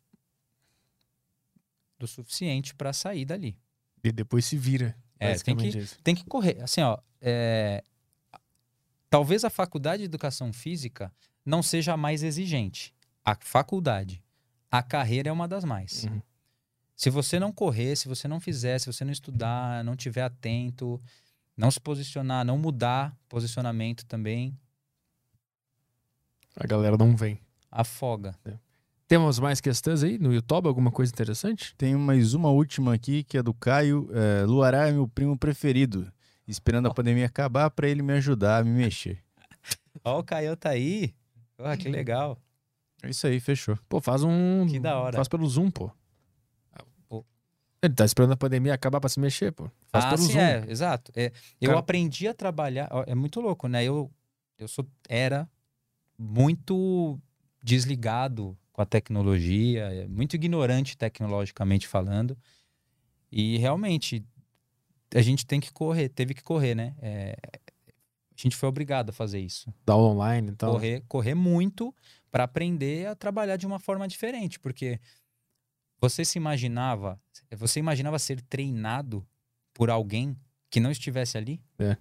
do 1.99 2.07
suficiente 2.07 2.77
para 2.77 2.93
sair 2.93 3.25
dali. 3.25 3.59
E 4.05 4.13
depois 4.13 4.45
se 4.45 4.57
vira. 4.57 4.97
É, 5.19 5.35
tem 5.39 5.57
que, 5.57 5.69
isso. 5.69 5.99
tem 6.03 6.15
que 6.15 6.25
correr. 6.25 6.61
Assim, 6.63 6.81
ó, 6.83 6.99
é, 7.21 7.83
talvez 9.09 9.45
a 9.45 9.51
faculdade 9.51 10.01
de 10.01 10.05
educação 10.05 10.53
física 10.53 11.13
não 11.45 11.63
seja 11.63 11.95
a 11.95 11.97
mais 11.97 12.23
exigente. 12.23 12.95
A 13.25 13.35
faculdade. 13.41 14.23
A 14.71 14.83
carreira 14.83 15.29
é 15.29 15.33
uma 15.33 15.49
das 15.49 15.65
mais. 15.65 16.05
Uhum. 16.05 16.21
Se 16.95 17.11
você 17.11 17.39
não 17.39 17.53
correr, 17.53 17.97
se 17.97 18.09
você 18.09 18.27
não 18.27 18.41
fizer, 18.41 18.79
se 18.79 18.87
você 18.87 19.05
não 19.05 19.13
estudar, 19.13 19.85
não 19.85 19.95
tiver 19.97 20.23
atento, 20.23 21.01
não 21.57 21.71
se 21.71 21.81
posicionar, 21.81 22.45
não 22.45 22.59
mudar 22.59 23.17
posicionamento 23.29 24.05
também, 24.07 24.59
A 26.59 26.67
galera 26.67 26.97
não 26.97 27.15
vem. 27.17 27.39
afoga. 27.71 28.35
Temos 29.09 29.39
mais 29.39 29.61
questões 29.61 30.03
aí 30.03 30.19
no 30.19 30.35
YouTube? 30.35 30.67
Alguma 30.67 30.91
coisa 30.91 31.13
interessante? 31.13 31.75
Tem 31.77 31.95
mais 31.95 32.35
uma 32.35 32.51
última 32.51 32.93
aqui, 32.93 33.23
que 33.23 33.39
é 33.39 33.43
do 33.43 33.55
Caio. 33.55 34.09
É, 34.13 34.45
Luará 34.45 34.89
é 34.89 34.93
meu 34.93 35.07
primo 35.07 35.39
preferido. 35.39 36.13
Esperando 36.47 36.89
a 36.89 36.95
pandemia 36.95 37.27
acabar 37.27 37.71
pra 37.71 37.89
ele 37.89 38.03
me 38.03 38.13
ajudar 38.15 38.59
a 38.59 38.65
me 38.65 38.71
mexer. 38.71 39.23
Ó, 40.05 40.19
o 40.19 40.25
Caio 40.25 40.57
tá 40.57 40.71
aí. 40.71 41.15
Ah, 41.59 41.77
que 41.77 41.89
legal. 41.89 42.37
É 43.03 43.11
isso 43.11 43.27
aí, 43.27 43.39
fechou. 43.39 43.79
Pô, 43.89 44.01
faz 44.01 44.25
um. 44.25 44.67
Que 44.67 44.81
da 44.81 44.99
hora. 44.99 45.17
Faz 45.17 45.29
pelo 45.29 45.47
Zoom, 45.47 45.71
pô. 45.71 45.91
Ele 47.83 47.95
tá 47.95 48.05
esperando 48.05 48.33
a 48.33 48.37
pandemia 48.37 48.75
acabar 48.75 49.01
pra 49.01 49.09
se 49.09 49.21
mexer, 49.21 49.53
pô. 49.53 49.71
Faz 49.93 50.07
ah, 50.07 50.09
pelo 50.09 50.23
sim, 50.23 50.33
Zoom. 50.33 50.41
é, 50.41 50.65
exato. 50.69 51.13
É, 51.15 51.31
eu 51.61 51.69
Cara- 51.69 51.79
aprendi 51.79 52.27
a 52.27 52.35
trabalhar. 52.35 52.91
É 53.07 53.15
muito 53.15 53.41
louco, 53.41 53.69
né? 53.69 53.85
Eu, 53.85 54.11
eu 54.59 54.67
sou, 54.67 54.85
era 55.09 55.49
muito 56.19 57.17
desligado 57.63 58.57
com 58.77 58.83
a 58.83 58.85
tecnologia, 58.87 59.85
é, 59.85 60.07
muito 60.07 60.37
ignorante 60.37 60.99
tecnologicamente 60.99 61.89
falando. 61.89 62.37
E 63.33 63.57
realmente 63.57 64.23
a 65.15 65.23
gente 65.23 65.47
tem 65.47 65.59
que 65.59 65.73
correr, 65.73 66.11
teve 66.11 66.35
que 66.35 66.43
correr, 66.43 66.75
né? 66.75 66.95
É, 67.01 67.39
a 67.57 68.37
gente 68.37 68.55
foi 68.55 68.69
obrigado 68.69 69.09
a 69.09 69.13
fazer 69.15 69.41
isso. 69.41 69.73
Da 69.87 69.97
online 69.97 70.51
e 70.51 70.57
tal. 70.57 70.73
Correr, 70.73 71.03
correr 71.09 71.35
muito 71.35 71.95
para 72.31 72.45
aprender 72.45 73.07
a 73.07 73.15
trabalhar 73.15 73.57
de 73.57 73.67
uma 73.67 73.79
forma 73.79 74.07
diferente, 74.07 74.61
porque 74.61 75.01
você 75.99 76.23
se 76.23 76.37
imaginava, 76.37 77.19
você 77.53 77.81
imaginava 77.81 78.19
ser 78.19 78.43
treinado 78.43 79.27
por 79.73 79.89
alguém 79.89 80.37
que 80.69 80.81
não 80.81 80.91
estivesse 80.91 81.39
ali? 81.39 81.63
É. 81.79 81.97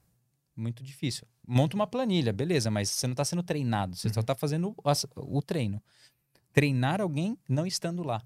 Muito 0.53 0.83
difícil. 0.83 1.25
Monta 1.47 1.77
uma 1.77 1.87
planilha, 1.87 2.33
beleza, 2.33 2.69
mas 2.69 2.89
você 2.89 3.07
não 3.07 3.13
está 3.13 3.23
sendo 3.23 3.43
treinado, 3.43 3.95
você 3.95 4.09
só 4.09 4.19
está 4.19 4.35
fazendo 4.35 4.75
as- 4.83 5.05
o 5.15 5.41
treino. 5.41 5.81
Treinar 6.55 7.01
alguém 7.01 7.37
não 7.47 7.67
estando 7.67 8.01
lá. 8.01 8.23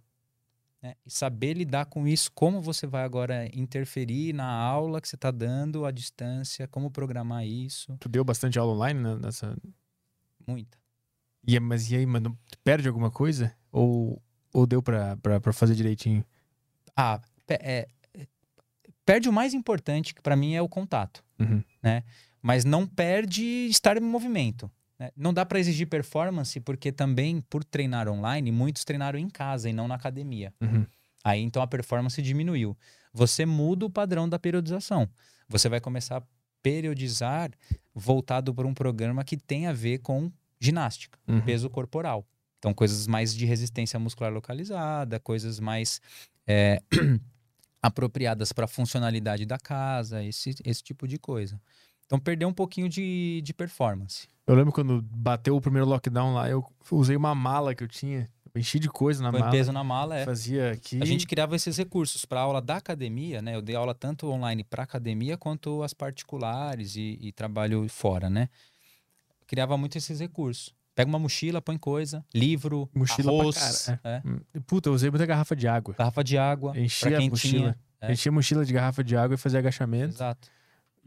né? 0.81 0.93
E 1.05 1.09
saber 1.11 1.55
lidar 1.55 1.87
com 1.87 2.07
isso, 2.07 2.31
como 2.31 2.61
você 2.61 2.85
vai 2.87 3.03
agora 3.03 3.49
interferir 3.53 4.31
na 4.33 4.45
aula 4.47 5.01
que 5.01 5.09
você 5.09 5.15
está 5.15 5.31
dando 5.31 5.83
à 5.83 5.91
distância, 5.91 6.67
como 6.67 6.89
programar 6.91 7.43
isso, 7.45 7.97
Tu 7.99 8.07
deu 8.07 8.23
bastante 8.23 8.57
aula 8.59 8.73
online 8.73 8.99
né, 9.01 9.15
nessa. 9.15 9.57
muita. 10.47 10.77
E, 11.45 11.55
é- 11.57 11.59
mas 11.59 11.89
e 11.91 11.95
aí, 11.95 12.05
mano? 12.05 12.37
Perde 12.63 12.87
alguma 12.87 13.09
coisa? 13.11 13.51
Ou, 13.71 14.21
ou 14.53 14.65
deu 14.67 14.81
pra 14.83 15.17
fazer 15.51 15.73
direitinho? 15.75 16.23
Ah, 16.95 17.19
é, 17.49 17.87
perde 19.05 19.27
o 19.27 19.33
mais 19.33 19.53
importante, 19.55 20.13
que 20.13 20.21
para 20.21 20.35
mim 20.35 20.53
é 20.53 20.61
o 20.61 20.69
contato. 20.69 21.23
Uhum. 21.39 21.63
Mas 22.41 22.63
não 22.63 22.85
perde 22.85 23.43
estar 23.69 23.97
em 23.97 24.01
movimento. 24.01 24.69
Né? 24.99 25.11
Não 25.15 25.33
dá 25.33 25.45
para 25.45 25.59
exigir 25.59 25.87
performance, 25.87 26.59
porque 26.59 26.91
também, 26.91 27.41
por 27.41 27.63
treinar 27.63 28.07
online, 28.09 28.51
muitos 28.51 28.83
treinaram 28.83 29.17
em 29.17 29.29
casa 29.29 29.69
e 29.69 29.73
não 29.73 29.87
na 29.87 29.95
academia. 29.95 30.53
Uhum. 30.61 30.85
Aí 31.23 31.41
então 31.41 31.61
a 31.61 31.67
performance 31.67 32.21
diminuiu. 32.21 32.77
Você 33.13 33.45
muda 33.45 33.85
o 33.85 33.89
padrão 33.89 34.27
da 34.27 34.37
periodização. 34.37 35.09
Você 35.47 35.69
vai 35.69 35.79
começar 35.79 36.17
a 36.17 36.23
periodizar 36.61 37.51
voltado 37.93 38.53
para 38.53 38.67
um 38.67 38.73
programa 38.73 39.23
que 39.23 39.37
tem 39.37 39.67
a 39.67 39.73
ver 39.73 39.99
com 39.99 40.31
ginástica, 40.59 41.17
Uhum. 41.27 41.41
peso 41.41 41.69
corporal. 41.69 42.25
Então, 42.57 42.73
coisas 42.73 43.07
mais 43.07 43.33
de 43.33 43.45
resistência 43.45 43.97
muscular 43.97 44.31
localizada, 44.31 45.19
coisas 45.19 45.59
mais 45.59 46.01
é, 46.45 46.81
apropriadas 47.81 48.51
para 48.51 48.65
a 48.65 48.67
funcionalidade 48.67 49.45
da 49.45 49.57
casa, 49.57 50.21
esse, 50.23 50.55
esse 50.65 50.83
tipo 50.83 51.07
de 51.07 51.17
coisa. 51.17 51.59
Então, 52.05 52.19
perdeu 52.19 52.49
um 52.49 52.53
pouquinho 52.53 52.89
de, 52.89 53.41
de 53.43 53.53
performance. 53.53 54.27
Eu 54.49 54.55
lembro 54.55 54.71
quando 54.73 55.01
bateu 55.03 55.55
o 55.55 55.61
primeiro 55.61 55.87
lockdown 55.87 56.33
lá, 56.33 56.49
eu 56.49 56.65
usei 56.91 57.15
uma 57.15 57.35
mala 57.35 57.75
que 57.75 57.83
eu 57.83 57.87
tinha. 57.87 58.27
Eu 58.53 58.59
enchi 58.59 58.79
de 58.79 58.89
coisa 58.89 59.21
na 59.21 59.29
Põe 59.29 59.41
mala. 59.41 59.51
peso 59.51 59.71
na 59.71 59.83
mala, 59.83 60.17
é. 60.17 60.25
Fazia 60.25 60.71
aqui. 60.71 60.99
A 61.01 61.05
gente 61.05 61.27
criava 61.27 61.55
esses 61.55 61.77
recursos 61.77 62.25
para 62.25 62.41
aula 62.41 62.59
da 62.59 62.77
academia, 62.77 63.41
né? 63.43 63.55
Eu 63.55 63.61
dei 63.61 63.75
aula 63.75 63.93
tanto 63.93 64.27
online 64.27 64.63
para 64.63 64.81
academia 64.81 65.37
quanto 65.37 65.83
as 65.83 65.93
particulares 65.93 66.95
e, 66.95 67.17
e 67.21 67.31
trabalho 67.31 67.87
fora, 67.89 68.27
né? 68.27 68.49
Criava 69.45 69.77
muito 69.77 69.97
esses 69.97 70.19
recursos. 70.19 70.73
Pega 70.95 71.07
uma 71.07 71.19
mochila, 71.19 71.61
põe 71.61 71.77
coisa, 71.77 72.25
livro, 72.33 72.89
Mochila 72.93 73.31
pra 73.31 73.41
arroz, 73.41 73.85
cara, 73.85 73.99
é, 74.03 74.21
Hum, 74.27 74.39
Puta, 74.67 74.89
eu 74.89 74.93
usei 74.93 75.09
muita 75.09 75.25
garrafa 75.25 75.55
de 75.55 75.67
água. 75.67 75.95
garrafa 75.97 76.23
de 76.23 76.37
água, 76.37 76.77
Enchia 76.77 77.17
a 77.17 77.21
mochila. 77.21 77.59
tinha. 77.61 77.79
É. 78.01 78.11
Enchia 78.11 78.31
a 78.31 78.33
mochila 78.33 78.65
de 78.65 78.73
garrafa 78.73 79.03
de 79.03 79.15
água 79.15 79.35
e 79.35 79.37
fazia 79.37 79.59
agachamento. 79.59 80.15
Exato, 80.15 80.49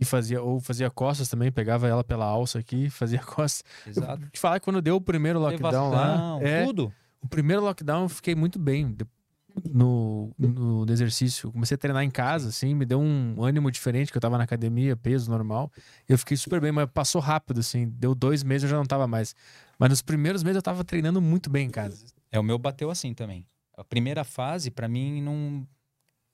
E 0.03 0.05
fazia, 0.05 0.43
ou 0.43 0.59
fazia 0.59 0.91
costas 0.91 1.29
também, 1.29 1.53
pegava 1.53 1.87
ela 1.87 2.03
pela 2.03 2.25
alça 2.25 2.59
aqui, 2.59 2.91
fazia 2.91 3.21
costas. 3.23 3.63
exato. 3.87 4.25
Eu 4.25 4.31
te 4.31 4.41
falar 4.41 4.59
que 4.59 4.65
quando 4.65 4.83
deu 4.83 4.97
o 4.97 5.01
primeiro 5.01 5.39
lockdown 5.39 5.91
lá, 5.91 6.39
é, 6.41 6.65
tudo. 6.65 6.93
o 7.21 7.29
primeiro 7.29 7.63
lockdown 7.63 8.03
eu 8.03 8.09
fiquei 8.09 8.35
muito 8.35 8.59
bem 8.59 8.97
no, 9.73 10.33
no, 10.37 10.85
no 10.85 10.93
exercício. 10.93 11.47
Eu 11.47 11.53
Comecei 11.53 11.77
a 11.77 11.79
treinar 11.79 12.03
em 12.03 12.11
casa, 12.11 12.49
assim, 12.49 12.75
me 12.75 12.85
deu 12.85 13.01
um 13.01 13.43
ânimo 13.45 13.71
diferente, 13.71 14.11
que 14.11 14.17
eu 14.17 14.21
tava 14.21 14.37
na 14.37 14.43
academia, 14.43 14.97
peso 14.97 15.31
normal. 15.31 15.71
Eu 16.09 16.19
fiquei 16.19 16.37
super 16.37 16.61
bem, 16.61 16.73
mas 16.73 16.89
passou 16.93 17.21
rápido, 17.21 17.61
assim. 17.61 17.89
Deu 17.89 18.13
dois 18.13 18.43
meses 18.43 18.65
eu 18.65 18.71
já 18.71 18.77
não 18.77 18.87
tava 18.87 19.07
mais. 19.07 19.37
Mas 19.79 19.91
nos 19.91 20.03
primeiros 20.03 20.43
meses 20.43 20.57
eu 20.57 20.63
tava 20.63 20.83
treinando 20.83 21.21
muito 21.21 21.49
bem 21.49 21.69
em 21.69 21.71
casa. 21.71 22.05
É, 22.31 22.41
o 22.41 22.43
meu 22.43 22.59
bateu 22.59 22.91
assim 22.91 23.15
também. 23.15 23.47
A 23.77 23.85
primeira 23.85 24.25
fase, 24.25 24.69
para 24.69 24.89
mim, 24.89 25.23
não. 25.23 25.65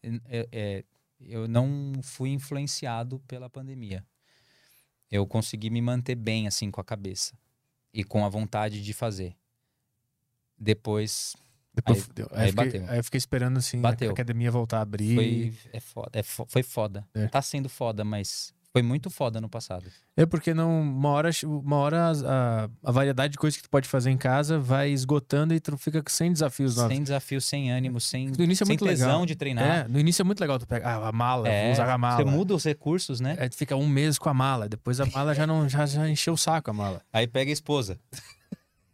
é- 0.03 0.49
é- 0.53 0.85
eu 1.21 1.47
não 1.49 1.93
fui 2.03 2.31
influenciado 2.31 3.19
pela 3.21 3.49
pandemia. 3.51 4.05
Eu 5.11 5.27
consegui 5.27 5.71
me 5.71 5.81
manter 5.81 6.15
bem, 6.15 6.47
assim, 6.47 6.71
com 6.71 6.81
a 6.81 6.85
cabeça. 6.85 7.37
E 7.93 8.05
com 8.05 8.25
a 8.25 8.29
vontade 8.29 8.83
de 8.83 8.93
fazer. 8.93 9.35
Depois 10.59 11.35
Depois 11.75 12.03
Aí- 12.09 12.13
deu. 12.15 12.29
aí 12.33 12.41
Aí, 12.47 12.51
fiquei, 12.51 12.65
bateu. 12.67 12.91
aí 12.91 12.99
eu 12.99 13.05
fiquei 13.05 13.19
esperando, 13.19 13.57
assim, 13.59 13.81
Bateu. 13.81 14.09
a 14.11 14.13
academia 14.13 14.51
voltar 14.51 14.79
a 14.79 14.83
abrir. 14.83 15.15
foi, 15.15 15.55
é 15.73 15.79
foda, 15.81 16.19
é 16.19 16.23
fo- 16.25 16.47
foi 16.49 16.63
foda. 16.65 17.09
É. 17.15 17.29
Tá 17.29 17.41
sendo 17.41 17.69
foda, 17.69 18.05
mas 18.05 18.53
foi 18.73 18.83
muito 18.83 19.09
foda 19.11 19.41
no 19.41 19.49
passado. 19.49 19.91
É 20.17 20.27
porque 20.27 20.53
não, 20.53 20.81
uma 20.83 21.09
hora, 21.09 21.31
uma 21.45 21.77
hora 21.77 22.13
a, 22.27 22.69
a 22.85 22.93
variedade 22.93 23.33
de 23.33 23.39
coisas 23.39 23.57
que 23.57 23.63
tu 23.63 23.71
pode 23.71 23.89
fazer 23.89 24.11
em 24.11 24.17
casa 24.19 24.59
vai 24.59 24.91
esgotando 24.91 25.55
e 25.55 25.61
tu 25.61 25.77
fica 25.79 26.03
sem 26.09 26.33
desafios 26.33 26.77
novos. 26.77 26.93
Sem 26.93 27.03
desafio, 27.03 27.41
sem 27.41 27.73
ânimo, 27.73 28.01
sem, 28.01 28.29
No 28.29 28.45
início 28.45 28.63
é 28.65 28.67
sem 28.67 28.73
muito 28.77 28.85
tesão 28.85 29.09
legal. 29.09 29.27
de 29.27 29.35
treinar. 29.37 29.65
É, 29.85 29.89
no 29.89 29.99
início 29.99 30.23
é 30.23 30.25
muito 30.25 30.41
legal 30.41 30.59
tu 30.59 30.67
pegar 30.67 30.97
ah, 30.99 31.09
a 31.09 31.13
mala, 31.13 31.49
É, 31.49 31.65
vou 31.65 31.73
usar 31.73 31.91
a 31.93 31.99
mala. 31.99 32.17
Você 32.17 32.25
muda 32.25 32.55
os 32.55 32.65
recursos, 32.65 33.21
né? 33.21 33.37
Aí 33.41 33.49
tu 33.49 33.57
fica 33.57 33.75
um 33.75 33.89
mês 33.89 34.19
com 34.19 34.29
a 34.29 34.35
mala, 34.35 34.69
depois 34.69 35.01
a 35.01 35.07
mala 35.07 35.35
já 35.35 35.47
não 35.47 35.69
já, 35.69 35.87
já 35.87 36.09
encheu 36.09 36.35
o 36.35 36.39
saco 36.39 36.71
a 36.71 36.75
mala. 36.75 37.03
Aí 37.13 37.27
pega 37.27 37.51
a 37.51 37.53
esposa. 37.55 37.99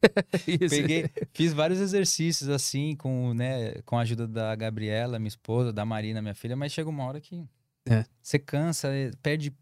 Isso. 0.47 0.69
Peguei, 0.69 1.11
fiz 1.33 1.53
vários 1.53 1.81
exercícios 1.81 2.49
assim, 2.51 2.95
com, 2.95 3.33
né, 3.35 3.75
com 3.87 3.99
a 3.99 4.03
ajuda 4.03 4.29
da 4.29 4.55
Gabriela, 4.55 5.19
minha 5.19 5.29
esposa, 5.29 5.73
da 5.73 5.85
Marina, 5.85 6.21
minha 6.21 6.35
filha, 6.35 6.55
mas 6.55 6.73
chega 6.73 6.89
uma 6.91 7.05
hora 7.05 7.21
que 7.21 7.45
É. 7.89 8.05
você 8.23 8.39
cansa, 8.39 8.89
perde. 9.23 9.53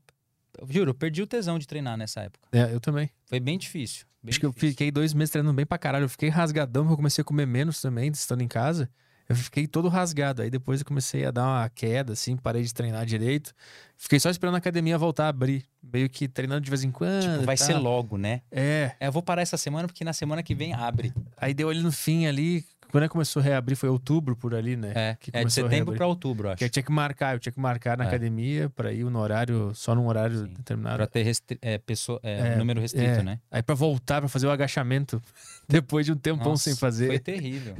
Juro, 0.68 0.90
eu 0.90 0.94
perdi 0.94 1.22
o 1.22 1.26
tesão 1.26 1.58
de 1.58 1.66
treinar 1.66 1.97
nessa 1.97 2.20
época. 2.22 2.48
É, 2.52 2.72
eu 2.72 2.81
também. 2.81 3.10
Foi 3.26 3.40
bem 3.40 3.56
difícil. 3.58 4.06
bem 4.22 4.31
Acho 4.31 4.40
que 4.40 4.47
eu 4.47 4.50
difícil. 4.50 4.70
fiquei 4.70 4.90
dois 4.90 5.14
meses 5.14 5.31
treinando 5.31 5.55
bem 5.55 5.64
pra 5.66 5.78
caralho. 5.78 6.05
Eu 6.05 6.08
fiquei 6.08 6.28
rasgadão, 6.28 6.82
porque 6.84 6.92
eu 6.92 6.97
comecei 6.97 7.22
a 7.22 7.24
comer 7.24 7.47
menos 7.47 7.81
também, 7.81 8.10
estando 8.10 8.42
em 8.42 8.48
casa. 8.48 8.90
Eu 9.28 9.36
fiquei 9.36 9.66
todo 9.66 9.89
rasgado. 9.89 10.42
Aí 10.42 10.50
depois 10.50 10.81
eu 10.81 10.86
comecei 10.86 11.24
a 11.24 11.31
dar 11.31 11.44
uma 11.44 11.68
queda, 11.70 12.12
assim, 12.12 12.36
parei 12.36 12.62
de 12.62 12.74
treinar 12.74 13.06
direito. 13.06 13.55
Fiquei 13.97 14.20
só 14.20 14.28
esperando 14.28 14.56
a 14.56 14.58
academia 14.58 14.98
voltar 14.98 15.26
a 15.26 15.28
abrir. 15.28 15.64
Meio 15.82 16.08
que 16.10 16.28
treinando 16.28 16.60
de 16.60 16.68
vez 16.70 16.84
em 16.84 16.90
quando. 16.90 17.22
Tipo, 17.22 17.44
vai 17.47 17.56
tal. 17.56 17.66
ser 17.66 17.74
logo, 17.78 18.18
né? 18.18 18.42
É. 18.50 18.92
É, 19.00 19.06
eu 19.06 19.12
vou 19.12 19.22
parar 19.22 19.40
essa 19.42 19.56
semana 19.56 19.89
porque 19.89 20.05
na 20.05 20.12
semana 20.12 20.42
que 20.42 20.55
vem 20.55 20.74
abre. 20.74 21.14
Aí 21.36 21.55
deu 21.55 21.70
ali 21.70 21.82
no 21.82 21.92
fim 21.92 22.26
ali. 22.26 22.64
Quando 22.92 23.04
é 23.04 23.08
que 23.08 23.12
começou 23.12 23.40
a 23.40 23.42
reabrir? 23.42 23.74
Foi 23.74 23.88
outubro 23.88 24.36
por 24.36 24.54
ali, 24.54 24.76
né? 24.76 24.92
É, 24.94 25.16
que 25.18 25.30
é 25.32 25.42
de 25.42 25.50
setembro 25.52 25.96
pra 25.96 26.06
outubro, 26.06 26.48
acho. 26.50 26.58
Que 26.58 26.64
eu 26.64 26.68
tinha 26.70 26.82
que 26.82 26.92
marcar, 26.92 27.34
eu 27.34 27.40
tinha 27.40 27.52
que 27.52 27.58
marcar 27.58 27.96
na 27.96 28.04
É. 28.04 28.06
academia 28.08 28.68
pra 28.70 28.92
ir 28.92 29.02
no 29.04 29.18
horário, 29.18 29.72
só 29.74 29.94
num 29.94 30.06
horário 30.06 30.40
Sim. 30.46 30.52
determinado. 30.52 30.96
Pra 30.98 31.06
ter 31.06 31.22
restri- 31.22 31.58
é, 31.62 31.78
pessoa, 31.78 32.20
é, 32.22 32.52
É, 32.52 32.56
número 32.56 32.80
restrito, 32.80 33.20
é. 33.20 33.22
né? 33.22 33.40
Aí 33.50 33.62
pra 33.62 33.74
voltar, 33.74 34.20
pra 34.20 34.28
fazer 34.28 34.46
o 34.46 34.50
agachamento, 34.50 35.20
depois 35.66 36.04
de 36.06 36.12
um 36.12 36.16
tempão 36.16 36.50
Nossa, 36.52 36.64
sem 36.64 36.76
fazer. 36.76 37.06
Foi 37.08 37.18
terrível. 37.18 37.76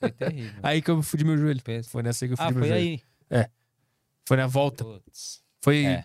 Foi 0.00 0.10
terrível. 0.10 0.54
Aí 0.64 0.80
que 0.82 0.90
eu 0.90 1.02
fudi 1.02 1.24
meu 1.24 1.36
joelho. 1.36 1.62
Pensa. 1.62 1.90
Foi 1.90 2.02
nessa 2.02 2.24
aí 2.24 2.28
que 2.30 2.32
eu 2.40 2.42
ah, 2.42 2.46
fudi 2.48 2.58
meu 2.58 2.68
foi 2.68 2.68
joelho. 2.78 3.00
aí. 3.30 3.46
Foi 4.26 4.36
na 4.38 4.46
volta. 4.46 4.82
Putz. 4.82 5.42
Foi 5.62 5.84
É. 5.84 6.04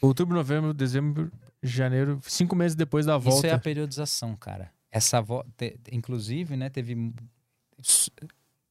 outubro, 0.00 0.34
novembro, 0.34 0.72
dezembro, 0.72 1.30
janeiro, 1.62 2.18
cinco 2.22 2.56
meses 2.56 2.74
depois 2.74 3.04
da 3.04 3.18
volta. 3.18 3.38
Isso 3.38 3.46
é 3.46 3.50
a 3.52 3.58
periodização, 3.58 4.34
cara. 4.34 4.70
Essa 4.90 5.20
vo... 5.20 5.44
te- 5.56 5.78
inclusive, 5.92 6.56
né, 6.56 6.70
teve 6.70 7.12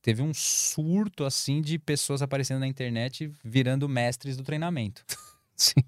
teve 0.02 0.22
um 0.22 0.34
surto 0.34 1.26
assim 1.26 1.62
de 1.62 1.78
pessoas 1.78 2.22
aparecendo 2.22 2.60
na 2.60 2.68
internet 2.68 3.32
virando 3.44 3.88
mestres 3.90 4.38
do 4.38 4.44
treinamento. 4.44 5.04
Sim. 5.56 5.82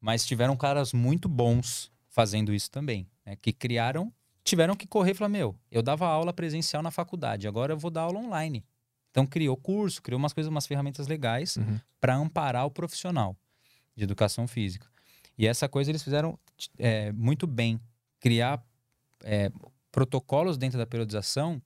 Mas 0.00 0.24
tiveram 0.26 0.56
caras 0.56 0.92
muito 0.92 1.28
bons 1.28 1.90
fazendo 2.08 2.52
isso 2.52 2.70
também, 2.70 3.06
né? 3.24 3.36
Que 3.36 3.52
criaram, 3.52 4.12
tiveram 4.44 4.76
que 4.76 4.86
correr 4.86 5.12
e 5.12 5.14
falar, 5.14 5.28
meu, 5.28 5.56
eu 5.70 5.82
dava 5.82 6.06
aula 6.06 6.32
presencial 6.32 6.82
na 6.82 6.90
faculdade, 6.90 7.48
agora 7.48 7.72
eu 7.72 7.78
vou 7.78 7.90
dar 7.90 8.02
aula 8.02 8.20
online. 8.20 8.64
Então 9.10 9.26
criou 9.26 9.56
curso, 9.56 10.02
criou 10.02 10.18
umas 10.18 10.32
coisas, 10.32 10.48
umas 10.50 10.66
ferramentas 10.66 11.08
legais 11.08 11.56
Uhum. 11.56 11.80
para 12.00 12.14
amparar 12.14 12.66
o 12.66 12.70
profissional 12.70 13.36
de 13.96 14.04
educação 14.04 14.46
física. 14.46 14.86
E 15.36 15.46
essa 15.46 15.68
coisa 15.68 15.90
eles 15.90 16.02
fizeram 16.02 16.38
é, 16.78 17.10
muito 17.12 17.46
bem, 17.46 17.80
criar 18.20 18.62
é, 19.24 19.50
protocolos 19.90 20.56
dentro 20.58 20.78
da 20.78 20.86
periodização 20.86 21.60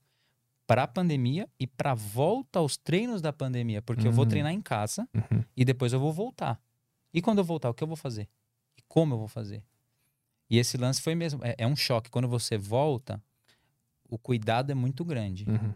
para 0.66 0.84
a 0.84 0.86
pandemia 0.88 1.48
e 1.58 1.66
para 1.66 1.94
volta 1.94 2.58
aos 2.58 2.76
treinos 2.76 3.20
da 3.20 3.32
pandemia, 3.32 3.82
porque 3.82 4.06
eu 4.06 4.12
vou 4.12 4.24
Uhum. 4.24 4.28
treinar 4.28 4.52
em 4.52 4.60
casa 4.62 5.08
Uhum. 5.14 5.42
e 5.56 5.64
depois 5.64 5.92
eu 5.92 6.00
vou 6.00 6.12
voltar. 6.12 6.60
E 7.12 7.20
quando 7.20 7.38
eu 7.38 7.44
voltar, 7.44 7.68
o 7.70 7.74
que 7.74 7.82
eu 7.82 7.88
vou 7.88 7.96
fazer? 7.96 8.28
E 8.78 8.82
como 8.88 9.14
eu 9.14 9.18
vou 9.18 9.28
fazer? 9.28 9.62
E 10.48 10.58
esse 10.58 10.76
lance 10.76 11.00
foi 11.02 11.14
mesmo, 11.14 11.40
é, 11.44 11.54
é 11.58 11.66
um 11.66 11.76
choque. 11.76 12.10
Quando 12.10 12.28
você 12.28 12.56
volta, 12.56 13.22
o 14.08 14.18
cuidado 14.18 14.70
é 14.70 14.74
muito 14.74 15.04
grande, 15.04 15.44
Uhum. 15.48 15.74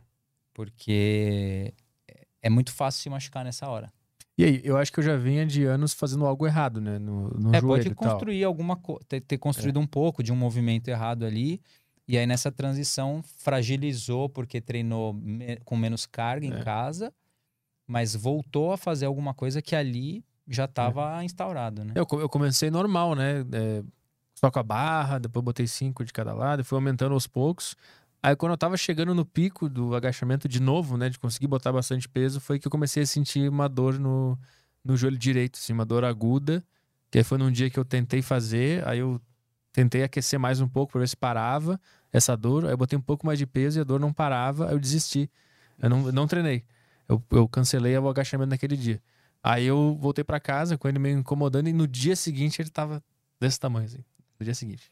porque 0.55 1.75
é- 2.09 2.27
é 2.43 2.51
muito 2.51 2.73
fácil 2.73 3.03
se 3.03 3.11
machucar 3.11 3.45
nessa 3.45 3.69
hora. 3.69 3.93
E 4.39 4.45
aí, 4.45 4.61
eu 4.65 4.77
acho 4.77 4.93
que 4.93 5.01
eu 5.01 5.05
já 5.05 5.17
vinha 5.17 5.47
de 5.47 5.65
anos 5.65 5.95
fazendo 5.95 6.27
algo 6.27 6.47
errado, 6.47 6.79
né? 6.81 6.99
No, 6.99 7.29
no 7.31 7.55
é, 7.55 7.61
joelho 7.61 7.67
pode 7.85 7.89
e 7.89 7.95
tal. 7.95 8.11
construir 8.13 8.45
alguma 8.45 8.77
coisa, 8.77 9.01
ter, 9.09 9.21
ter 9.23 9.39
construído 9.39 9.81
um 9.81 9.87
pouco 9.87 10.23
de 10.23 10.31
um 10.33 10.37
movimento 10.37 10.89
errado 10.89 11.25
ali. 11.25 11.61
E 12.09 12.17
aí 12.17 12.27
nessa 12.27 12.53
transição 12.53 13.23
fragilizou 13.39 14.29
porque 14.29 14.61
treinou 14.61 15.13
me- 15.13 15.57
com 15.65 15.77
menos 15.77 16.07
carga 16.07 16.47
em 16.47 16.53
É. 16.53 16.63
casa, 16.63 17.13
mas 17.87 18.15
voltou 18.15 18.73
a 18.73 18.77
fazer 18.77 19.07
alguma 19.07 19.35
coisa 19.35 19.61
que 19.63 19.75
ali 19.75 20.25
já 20.49 20.63
É. 20.63 20.67
estava 20.67 21.25
instaurado, 21.25 21.85
né? 21.85 21.93
Eu, 21.97 22.07
eu 22.21 22.29
comecei 22.29 22.71
normal, 22.71 23.15
né? 23.15 23.41
É, 23.53 23.83
só 24.35 24.51
com 24.51 24.59
a 24.59 24.63
barra, 24.63 25.19
depois 25.19 25.45
botei 25.45 25.67
cinco 25.67 26.05
de 26.05 26.13
cada 26.13 26.33
lado, 26.33 26.61
e 26.61 26.65
fui 26.65 26.77
aumentando 26.77 27.13
aos 27.15 27.27
poucos. 27.27 27.75
Aí 28.23 28.35
quando 28.37 28.53
eu 28.53 28.59
tava 28.59 28.77
chegando 28.77 29.15
no 29.15 29.25
pico 29.25 29.69
do 29.69 29.95
agachamento 29.95 30.49
de 30.49 30.61
novo, 30.61 30.97
né? 30.97 31.09
De 31.09 31.19
conseguir 31.19 31.47
botar 31.49 31.73
bastante 31.73 32.09
peso, 32.09 32.41
foi 32.41 32.59
que 32.59 32.67
eu 32.67 32.71
comecei 32.71 33.03
a 33.03 33.07
sentir 33.07 33.49
uma 33.49 33.69
dor 33.69 33.99
no, 33.99 34.39
no 34.85 34.97
joelho 34.97 35.19
direito, 35.19 35.57
assim, 35.57 35.73
uma 35.73 35.85
dor 35.85 36.05
aguda. 36.05 36.65
Que 37.11 37.19
aí 37.19 37.25
foi 37.25 37.39
num 37.39 37.51
dia 37.51 37.71
que 37.71 37.79
eu 37.79 37.85
tentei 37.85 38.21
fazer, 38.23 38.87
aí 38.87 38.99
eu 38.99 39.21
tentei 39.77 40.03
aquecer 40.03 40.41
mais 40.41 40.59
um 40.59 40.67
pouco 40.67 40.93
pra 40.93 41.01
ver 41.01 41.07
se 41.09 41.15
parava 41.17 41.79
essa 42.11 42.35
dor. 42.35 42.65
Aí 42.65 42.73
eu 42.73 42.79
botei 42.79 42.99
um 42.99 43.03
pouco 43.03 43.27
mais 43.27 43.39
de 43.39 43.47
peso 43.47 43.79
e 43.79 43.81
a 43.83 43.85
dor 43.85 44.01
não 44.01 44.11
parava, 44.11 44.69
aí 44.69 44.73
eu 44.75 44.79
desisti. 44.81 45.31
Eu 45.79 45.91
não, 45.91 46.11
não 46.11 46.27
treinei. 46.27 46.65
Eu, 47.07 47.23
eu 47.31 47.47
cancelei 47.47 47.97
o 47.99 48.09
agachamento 48.09 48.49
naquele 48.49 48.75
dia. 48.75 49.03
Aí 49.43 49.67
eu 49.67 49.95
voltei 50.01 50.25
pra 50.25 50.41
casa 50.41 50.79
com 50.79 50.89
ele 50.89 50.99
meio 50.99 51.19
incomodando 51.19 51.69
e 51.69 51.75
no 51.75 51.87
dia 51.87 52.17
seguinte 52.17 52.61
ele 52.63 52.71
tava 52.71 53.05
desse 53.39 53.61
tamanho, 53.61 53.85
assim. 53.85 54.03
No 54.41 54.45
dia 54.45 54.55
seguinte. 54.55 54.91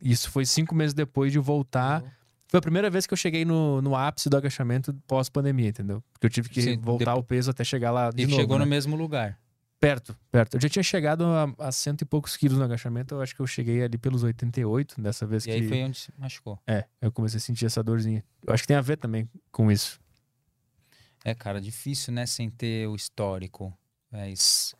Isso 0.00 0.30
foi 0.30 0.44
cinco 0.44 0.74
meses 0.74 0.92
depois 0.92 1.32
de 1.32 1.38
voltar. 1.38 2.02
Foi 2.46 2.58
a 2.58 2.60
primeira 2.62 2.90
vez 2.90 3.06
que 3.06 3.14
eu 3.14 3.16
cheguei 3.16 3.42
no, 3.46 3.80
no 3.80 3.96
ápice 3.96 4.28
do 4.28 4.36
agachamento 4.36 4.92
pós-pandemia, 5.06 5.70
entendeu? 5.70 6.04
Porque 6.12 6.26
eu 6.26 6.30
tive 6.30 6.50
que 6.50 6.60
Sim, 6.60 6.76
voltar 6.78 7.06
depois- 7.12 7.20
o 7.20 7.26
peso 7.26 7.50
até 7.50 7.64
chegar 7.64 7.90
lá 7.90 8.10
de 8.10 8.22
E 8.22 8.26
novo. 8.26 8.36
chegou 8.36 8.58
né? 8.58 8.64
no 8.66 8.70
mesmo 8.70 8.94
lugar. 8.96 9.38
Perto, 9.80 10.16
perto. 10.30 10.56
Eu 10.56 10.60
já 10.60 10.68
tinha 10.68 10.82
chegado 10.82 11.24
a, 11.24 11.66
a 11.68 11.72
cento 11.72 12.02
e 12.02 12.04
poucos 12.06 12.36
quilos 12.36 12.56
no 12.56 12.64
agachamento. 12.64 13.14
Eu 13.14 13.20
acho 13.20 13.34
que 13.34 13.40
eu 13.42 13.46
cheguei 13.46 13.82
ali 13.82 13.98
pelos 13.98 14.22
88, 14.22 15.00
dessa 15.00 15.26
vez 15.26 15.44
E 15.44 15.48
que... 15.48 15.52
aí 15.52 15.68
foi 15.68 15.82
onde 15.84 15.98
se 15.98 16.12
machucou. 16.16 16.58
É, 16.66 16.86
eu 17.02 17.12
comecei 17.12 17.36
a 17.36 17.40
sentir 17.40 17.66
essa 17.66 17.82
dorzinha. 17.82 18.24
Eu 18.46 18.54
acho 18.54 18.62
que 18.62 18.66
tem 18.68 18.76
a 18.76 18.80
ver 18.80 18.96
também 18.96 19.28
com 19.52 19.70
isso. 19.70 20.00
É, 21.24 21.34
cara, 21.34 21.60
difícil, 21.60 22.12
né? 22.14 22.24
Sem 22.26 22.48
ter 22.50 22.86
o 22.88 22.94
histórico. 22.96 23.76
Isso- 24.28 24.74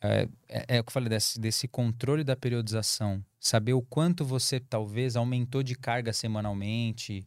é, 0.00 0.28
é, 0.48 0.76
é 0.76 0.80
o 0.80 0.84
que 0.84 0.88
eu 0.90 0.92
falei, 0.92 1.08
desse, 1.08 1.40
desse 1.40 1.66
controle 1.66 2.22
da 2.24 2.36
periodização. 2.36 3.22
Saber 3.40 3.72
o 3.72 3.82
quanto 3.82 4.24
você 4.24 4.60
talvez 4.60 5.16
aumentou 5.16 5.62
de 5.62 5.74
carga 5.74 6.12
semanalmente. 6.12 7.26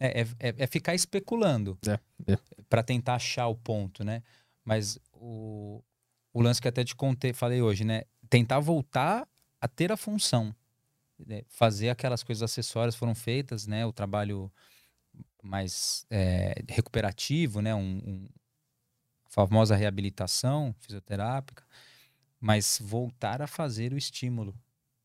É, 0.00 0.22
é, 0.22 0.26
é- 0.40 0.54
é 0.58 0.66
ficar 0.66 0.94
especulando 0.94 1.78
É, 1.86 1.98
é. 2.32 2.38
para 2.68 2.82
tentar 2.82 3.14
achar 3.14 3.46
o 3.48 3.54
ponto, 3.54 4.02
né? 4.04 4.22
Mas 4.64 4.98
o, 5.12 5.82
o 6.38 6.42
lance 6.42 6.60
que 6.60 6.68
até 6.68 6.84
te 6.84 6.94
contei, 6.94 7.32
falei 7.32 7.62
hoje, 7.62 7.84
né? 7.84 8.02
Tentar 8.28 8.60
voltar 8.60 9.26
a 9.60 9.68
ter 9.68 9.90
a 9.90 9.96
função. 9.96 10.54
né? 11.26 11.42
Fazer 11.48 11.88
aquelas 11.88 12.22
coisas 12.22 12.42
acessórias 12.42 12.94
foram 12.94 13.14
feitas, 13.14 13.66
né? 13.66 13.86
O 13.86 13.92
trabalho 13.92 14.52
mais 15.42 16.04
é, 16.10 16.54
recuperativo, 16.68 17.62
né? 17.62 17.74
Um, 17.74 17.98
um- 18.04 18.28
a 19.24 19.30
famosa 19.30 19.76
reabilitação 19.76 20.74
fisioterápica, 20.78 21.64
mas 22.40 22.78
voltar 22.82 23.40
a 23.42 23.46
fazer 23.46 23.92
o 23.92 23.98
estímulo. 23.98 24.54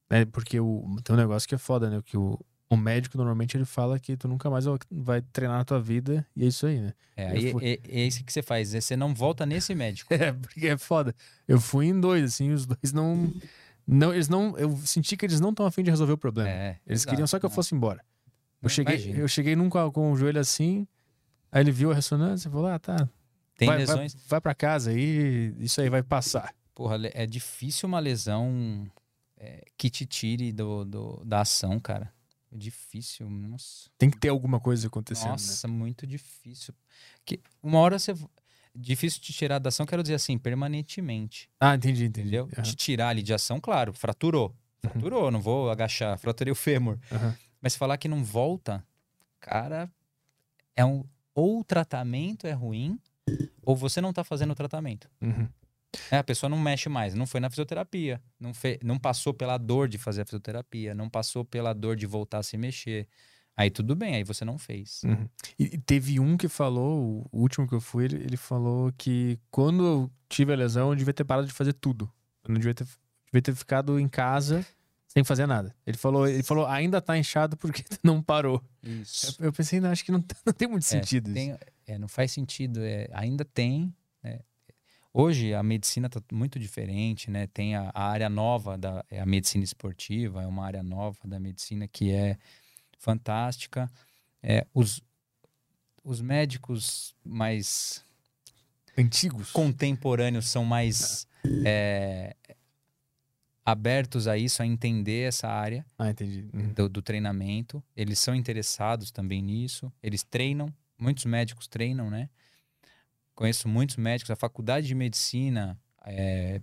É, 0.09 0.25
porque 0.25 0.59
o, 0.59 0.97
tem 1.03 1.15
um 1.15 1.19
negócio 1.19 1.47
que 1.47 1.55
é 1.55 1.57
foda, 1.57 1.89
né? 1.89 2.01
Que 2.05 2.17
o, 2.17 2.37
o 2.71 2.77
médico 2.77 3.17
normalmente 3.17 3.57
ele 3.57 3.65
fala 3.65 3.99
que 3.99 4.15
tu 4.15 4.27
nunca 4.27 4.49
mais 4.49 4.65
vai 4.89 5.21
treinar 5.21 5.57
na 5.57 5.65
tua 5.65 5.79
vida 5.81 6.25
e 6.35 6.43
é 6.45 6.47
isso 6.47 6.65
aí, 6.65 6.79
né? 6.79 6.93
É, 7.17 7.27
aí 7.27 7.51
fui- 7.51 7.65
é, 7.65 7.79
é 8.01 8.07
isso 8.07 8.23
que 8.23 8.31
você 8.31 8.41
faz, 8.41 8.73
é, 8.73 8.79
você 8.81 8.95
não 8.95 9.13
volta 9.13 9.45
nesse 9.45 9.75
médico. 9.75 10.13
É, 10.15 10.31
porque 10.31 10.67
é 10.67 10.77
foda. 10.77 11.13
Eu 11.47 11.59
fui 11.59 11.87
em 11.87 11.99
dois, 11.99 12.23
assim, 12.23 12.51
os 12.51 12.65
dois 12.65 12.93
não. 12.93 13.33
não 13.85 14.13
eles 14.13 14.29
não. 14.29 14.57
Eu 14.57 14.75
senti 14.77 15.17
que 15.17 15.25
eles 15.25 15.39
não 15.39 15.49
estão 15.49 15.65
afim 15.65 15.83
de 15.83 15.89
resolver 15.89 16.13
o 16.13 16.17
problema. 16.17 16.49
É, 16.49 16.79
eles 16.87 17.01
exato, 17.01 17.09
queriam 17.09 17.27
só 17.27 17.39
que 17.39 17.45
eu 17.45 17.49
não. 17.49 17.55
fosse 17.55 17.75
embora. 17.75 18.03
Eu 18.61 18.69
cheguei, 18.69 18.95
imagina. 18.95 19.17
eu 19.19 19.27
cheguei 19.27 19.55
num 19.55 19.69
com, 19.69 19.91
com 19.91 20.11
o 20.11 20.15
joelho 20.15 20.39
assim, 20.39 20.87
aí 21.51 21.61
ele 21.61 21.71
viu 21.71 21.91
a 21.91 21.95
ressonância 21.95 22.47
e 22.47 22.51
falou: 22.51 22.67
ah, 22.67 22.79
tá. 22.79 23.09
Tem 23.57 23.67
vai, 23.67 23.77
vai, 23.85 23.95
lesões. 23.95 24.15
vai 24.27 24.39
pra 24.39 24.55
casa 24.55 24.91
aí, 24.91 25.53
isso 25.59 25.81
aí 25.81 25.89
vai 25.89 26.01
passar. 26.03 26.53
Porra, 26.73 26.97
é 27.13 27.25
difícil 27.25 27.87
uma 27.89 27.99
lesão 27.99 28.87
é, 29.37 29.63
que 29.77 29.89
te 29.89 30.05
tire 30.05 30.51
do, 30.53 30.85
do- 30.85 31.21
da 31.25 31.41
ação, 31.41 31.79
cara. 31.79 32.11
É 32.51 32.57
difícil, 32.57 33.29
nossa. 33.29 33.89
Tem 33.97 34.09
que 34.09 34.17
ter 34.19 34.29
alguma 34.29 34.59
coisa 34.59 34.87
acontecendo. 34.87 35.25
né? 35.25 35.31
Nossa, 35.31 35.67
muito 35.67 36.05
difícil. 36.05 36.73
Que 37.25 37.39
uma 37.63 37.79
hora 37.79 37.97
você. 37.97 38.13
Difícil 38.73 39.19
te 39.21 39.33
tirar 39.33 39.59
da 39.59 39.67
ação, 39.67 39.85
quero 39.85 40.01
dizer 40.01 40.15
assim, 40.15 40.37
permanentemente. 40.37 41.49
Ah, 41.59 41.75
entendi, 41.75 42.05
entendi. 42.05 42.27
Entendeu? 42.29 42.49
Aham, 42.53 42.63
Te 42.63 42.75
tirar 42.75 43.09
ali 43.09 43.21
de 43.21 43.33
ação, 43.33 43.59
claro, 43.59 43.93
fraturou. 43.93 44.55
Fraturou, 44.81 45.29
não 45.29 45.41
vou 45.41 45.69
agachar, 45.69 46.17
fraturei 46.17 46.51
o 46.51 46.55
fêmur. 46.55 46.97
aham. 47.11 47.35
Mas 47.61 47.75
falar 47.75 47.97
que 47.97 48.07
não 48.07 48.23
volta, 48.23 48.85
cara, 49.39 49.91
é 50.75 50.83
um. 50.85 51.03
Ou 51.35 51.59
o 51.59 51.63
tratamento 51.63 52.47
é 52.47 52.51
ruim, 52.53 52.97
ou 53.61 53.75
você 53.75 53.99
não 54.01 54.11
tá 54.13 54.23
fazendo 54.23 54.51
o 54.51 54.55
tratamento. 54.55 55.09
É, 56.09 56.17
a 56.17 56.23
pessoa 56.23 56.49
não 56.49 56.59
mexe 56.59 56.87
mais, 56.89 57.13
não 57.13 57.25
foi 57.25 57.39
na 57.39 57.49
fisioterapia, 57.49 58.21
não, 58.39 58.53
fe, 58.53 58.79
não 58.83 58.97
passou 58.97 59.33
pela 59.33 59.57
dor 59.57 59.87
de 59.87 59.97
fazer 59.97 60.21
a 60.21 60.25
fisioterapia, 60.25 60.95
não 60.95 61.09
passou 61.09 61.43
pela 61.43 61.73
dor 61.73 61.95
de 61.95 62.05
voltar 62.05 62.39
a 62.39 62.43
se 62.43 62.57
mexer. 62.57 63.07
Aí 63.55 63.69
tudo 63.69 63.95
bem, 63.95 64.15
aí 64.15 64.23
você 64.23 64.45
não 64.45 64.57
fez. 64.57 65.01
Uhum. 65.03 65.27
E, 65.59 65.77
teve 65.77 66.19
um 66.19 66.37
que 66.37 66.47
falou, 66.47 67.27
o 67.31 67.41
último 67.41 67.67
que 67.67 67.75
eu 67.75 67.81
fui, 67.81 68.05
ele, 68.05 68.15
ele 68.15 68.37
falou 68.37 68.91
que 68.97 69.37
quando 69.49 69.85
eu 69.85 70.11
tive 70.29 70.53
a 70.53 70.55
lesão, 70.55 70.89
eu 70.89 70.95
devia 70.95 71.13
ter 71.13 71.25
parado 71.25 71.47
de 71.47 71.53
fazer 71.53 71.73
tudo. 71.73 72.09
Eu 72.43 72.53
não 72.53 72.59
devia 72.59 72.73
ter, 72.73 72.87
devia 73.25 73.41
ter 73.41 73.53
ficado 73.53 73.99
em 73.99 74.07
casa 74.07 74.65
sem 75.07 75.23
fazer 75.25 75.45
nada. 75.45 75.75
Ele 75.85 75.97
falou, 75.97 76.25
ele 76.25 76.41
falou, 76.41 76.65
ainda 76.65 77.01
tá 77.01 77.17
inchado 77.17 77.57
porque 77.57 77.83
não 78.01 78.23
parou. 78.23 78.63
Isso. 78.81 79.35
Eu, 79.39 79.47
eu 79.47 79.53
pensei, 79.53 79.81
não, 79.81 79.91
acho 79.91 80.05
que 80.05 80.11
não, 80.11 80.23
não 80.45 80.53
tem 80.53 80.67
muito 80.67 80.85
sentido 80.85 81.27
isso. 81.27 81.35
Tem- 81.35 81.57
é, 81.85 81.97
não 81.97 82.07
faz 82.07 82.31
sentido. 82.31 82.79
é, 82.81 83.09
ainda 83.11 83.43
tem. 83.43 83.93
Hoje 85.13 85.53
a 85.53 85.61
medicina 85.61 86.07
está 86.07 86.21
muito 86.31 86.57
diferente, 86.57 87.29
né? 87.29 87.47
Tem 87.47 87.75
a, 87.75 87.91
a 87.93 88.03
área 88.05 88.29
nova 88.29 88.77
da 88.77 89.03
é 89.09 89.19
a 89.19 89.25
medicina 89.25 89.63
esportiva, 89.63 90.41
é 90.41 90.47
uma 90.47 90.65
área 90.65 90.81
nova 90.81 91.19
da 91.25 91.39
medicina 91.39 91.87
que 91.87 92.11
é 92.11 92.37
fantástica. 92.97 93.91
É, 94.41 94.65
os, 94.73 95.01
os 96.03 96.21
médicos 96.21 97.13
mais 97.23 98.05
Antigos. 98.97 99.51
contemporâneos 99.51 100.47
são 100.47 100.63
mais 100.63 101.27
é, 101.65 102.35
abertos 103.65 104.27
a 104.27 104.37
isso, 104.37 104.61
a 104.61 104.65
entender 104.65 105.27
essa 105.27 105.47
área 105.47 105.85
Ah, 105.97 106.09
entendi. 106.09 106.47
Uhum. 106.53 106.73
do, 106.73 106.89
do 106.89 107.01
treinamento. 107.01 107.83
Eles 107.95 108.17
são 108.17 108.33
interessados 108.33 109.11
também 109.11 109.41
nisso. 109.41 109.91
Eles 110.01 110.23
treinam, 110.23 110.73
muitos 110.97 111.25
médicos 111.25 111.67
treinam, 111.67 112.09
né? 112.09 112.29
Conheço 113.35 113.67
muitos 113.67 113.95
médicos. 113.97 114.31
A 114.31 114.35
faculdade 114.35 114.87
de 114.87 114.95
medicina 114.95 115.79
é, 116.05 116.61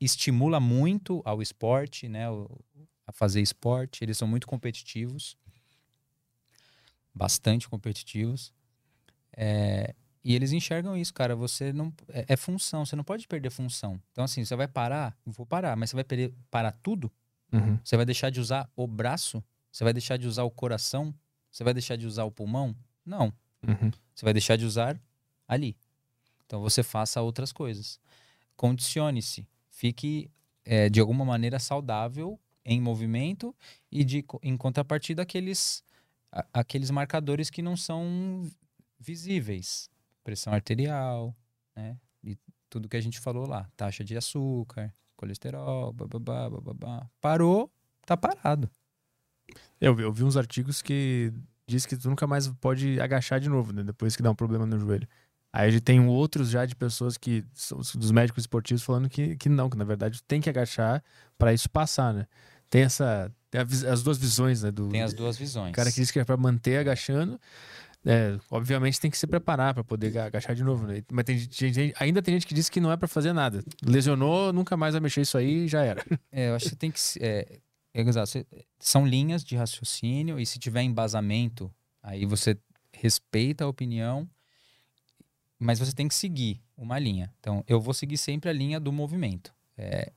estimula 0.00 0.60
muito 0.60 1.20
ao 1.24 1.42
esporte, 1.42 2.08
né? 2.08 2.30
o- 2.30 2.48
a 3.06 3.12
fazer 3.12 3.40
esporte. 3.40 4.04
Eles 4.04 4.18
são 4.18 4.28
muito 4.28 4.46
competitivos, 4.46 5.36
bastante 7.14 7.68
competitivos. 7.68 8.52
É, 9.36 9.94
e 10.22 10.34
eles 10.34 10.52
enxergam 10.52 10.96
isso, 10.96 11.14
cara. 11.14 11.34
Você 11.34 11.72
não 11.72 11.92
é, 12.08 12.26
é 12.28 12.36
função. 12.36 12.84
Você 12.84 12.94
não 12.94 13.04
pode 13.04 13.26
perder 13.26 13.50
função. 13.50 14.00
Então 14.12 14.24
assim, 14.24 14.44
você 14.44 14.54
vai 14.54 14.68
parar, 14.68 15.16
vou 15.24 15.46
parar, 15.46 15.76
mas 15.76 15.90
você 15.90 15.96
vai 15.96 16.04
perder, 16.04 16.34
parar 16.50 16.72
tudo? 16.72 17.10
Uhum. 17.52 17.78
Você 17.82 17.96
vai 17.96 18.04
deixar 18.04 18.30
de 18.30 18.40
usar 18.40 18.70
o 18.76 18.86
braço? 18.86 19.42
Você 19.72 19.84
vai 19.84 19.92
deixar 19.92 20.16
de 20.16 20.26
usar 20.26 20.42
o 20.44 20.50
coração? 20.50 21.14
Você 21.50 21.64
vai 21.64 21.72
deixar 21.72 21.96
de 21.96 22.06
usar 22.06 22.24
o 22.24 22.30
pulmão? 22.30 22.76
Não. 23.04 23.32
Uhum. 23.66 23.90
Você 24.14 24.24
vai 24.24 24.32
deixar 24.32 24.56
de 24.56 24.64
usar 24.64 25.00
ali. 25.46 25.76
Então 26.46 26.60
você 26.60 26.82
faça 26.82 27.20
outras 27.22 27.52
coisas. 27.52 28.00
condicione-se. 28.56 29.46
Fique, 29.70 30.28
é, 30.64 30.88
de 30.88 30.98
alguma 31.00 31.24
maneira, 31.24 31.58
saudável 31.60 32.38
em 32.64 32.80
movimento 32.80 33.54
e, 33.90 34.02
de, 34.04 34.24
em 34.42 34.56
contrapartida, 34.56 35.22
aqueles, 35.22 35.84
a- 36.32 36.44
aqueles 36.52 36.90
marcadores 36.90 37.50
que 37.50 37.62
não 37.62 37.76
são 37.76 38.50
visíveis. 38.98 39.88
Pressão 40.24 40.52
arterial, 40.52 41.34
né? 41.76 41.96
E 42.24 42.36
tudo 42.68 42.88
que 42.88 42.96
a 42.96 43.00
gente 43.00 43.20
falou 43.20 43.46
lá. 43.46 43.70
Taxa 43.76 44.02
de 44.04 44.16
açúcar, 44.16 44.92
colesterol, 45.16 45.92
bababá, 45.92 46.50
bababá. 46.50 47.08
Parou, 47.20 47.70
tá 48.04 48.16
parado. 48.16 48.68
Eu, 49.80 49.94
vi- 49.94 50.02
eu 50.02 50.12
vi 50.12 50.24
uns 50.24 50.36
artigos 50.36 50.82
que 50.82 51.32
diz 51.68 51.86
que 51.86 51.96
tu 51.96 52.08
nunca 52.08 52.26
mais 52.26 52.48
pode 52.48 53.00
agachar 53.00 53.38
de 53.38 53.48
novo, 53.48 53.72
né? 53.72 53.82
Depois 53.84 54.16
que 54.16 54.22
dá 54.22 54.30
um 54.30 54.34
problema 54.34 54.66
no 54.66 54.78
joelho. 54.78 55.06
Aí 55.52 55.68
a 55.68 55.70
gente 55.70 55.82
tem 55.82 56.00
outros 56.06 56.50
já 56.50 56.66
de 56.66 56.74
pessoas 56.74 57.16
que 57.16 57.44
são 57.54 57.78
os- 57.78 57.94
dos 57.94 58.10
médicos 58.10 58.42
esportivos 58.42 58.82
falando 58.82 59.08
que, 59.08 59.36
que 59.36 59.48
não, 59.48 59.70
que 59.70 59.76
na 59.78 59.84
verdade 59.84 60.22
tem 60.24 60.40
que 60.40 60.50
agachar 60.50 61.02
para 61.38 61.52
isso 61.52 61.70
passar, 61.70 62.12
né? 62.12 62.26
Tem 62.68 62.82
essa 62.82 63.32
tem 63.50 63.60
a 63.62 63.64
as 63.92 64.02
duas 64.02 64.18
visões, 64.18 64.62
né? 64.62 64.70
Do, 64.70 64.88
Tem 64.88 65.02
as 65.02 65.14
duas 65.14 65.38
visões. 65.38 65.70
O 65.70 65.74
cara 65.74 65.90
que 65.90 65.96
diz 66.00 66.10
que 66.10 66.18
é 66.18 66.24
para 66.24 66.36
manter 66.36 66.76
agachando, 66.78 67.40
é, 68.04 68.38
obviamente 68.50 69.00
tem 69.00 69.10
que 69.10 69.16
se 69.18 69.26
preparar 69.26 69.72
para 69.74 69.82
poder 69.82 70.08
aga- 70.08 70.26
agachar 70.26 70.54
de 70.54 70.62
novo, 70.62 70.86
né? 70.86 71.02
Mas 71.10 71.24
tem 71.24 71.38
gente, 71.38 71.94
ainda 71.98 72.20
tem 72.22 72.34
gente 72.34 72.46
que 72.46 72.54
diz 72.54 72.68
que 72.68 72.78
não 72.80 72.92
é 72.92 72.96
para 72.98 73.08
fazer 73.08 73.32
nada. 73.32 73.62
Lesionou, 73.82 74.52
nunca 74.52 74.76
mais 74.76 74.92
vai 74.94 75.00
mexer 75.00 75.22
isso 75.22 75.36
aí 75.38 75.64
e 75.64 75.68
já 75.68 75.82
era. 75.82 76.04
É, 76.30 76.50
eu 76.50 76.54
acho 76.56 76.68
que 76.68 76.76
tem 76.76 76.90
que. 76.90 77.00
é, 77.20 77.58
exato, 77.94 78.28
você- 78.30 78.46
são 78.78 79.06
linhas 79.06 79.44
de 79.44 79.56
raciocínio 79.56 80.38
e 80.38 80.46
se 80.46 80.58
tiver 80.58 80.82
embasamento, 80.82 81.72
aí 82.02 82.24
você 82.24 82.56
respeita 82.92 83.64
a 83.64 83.68
opinião, 83.68 84.28
mas 85.58 85.78
você 85.78 85.92
tem 85.92 86.06
que 86.08 86.14
seguir 86.14 86.62
uma 86.76 86.98
linha. 86.98 87.32
Então, 87.40 87.64
eu 87.66 87.80
vou 87.80 87.92
seguir 87.92 88.16
sempre 88.16 88.48
a 88.48 88.52
linha 88.52 88.78
do 88.78 88.92
movimento. 88.92 89.52
É, 89.76 90.12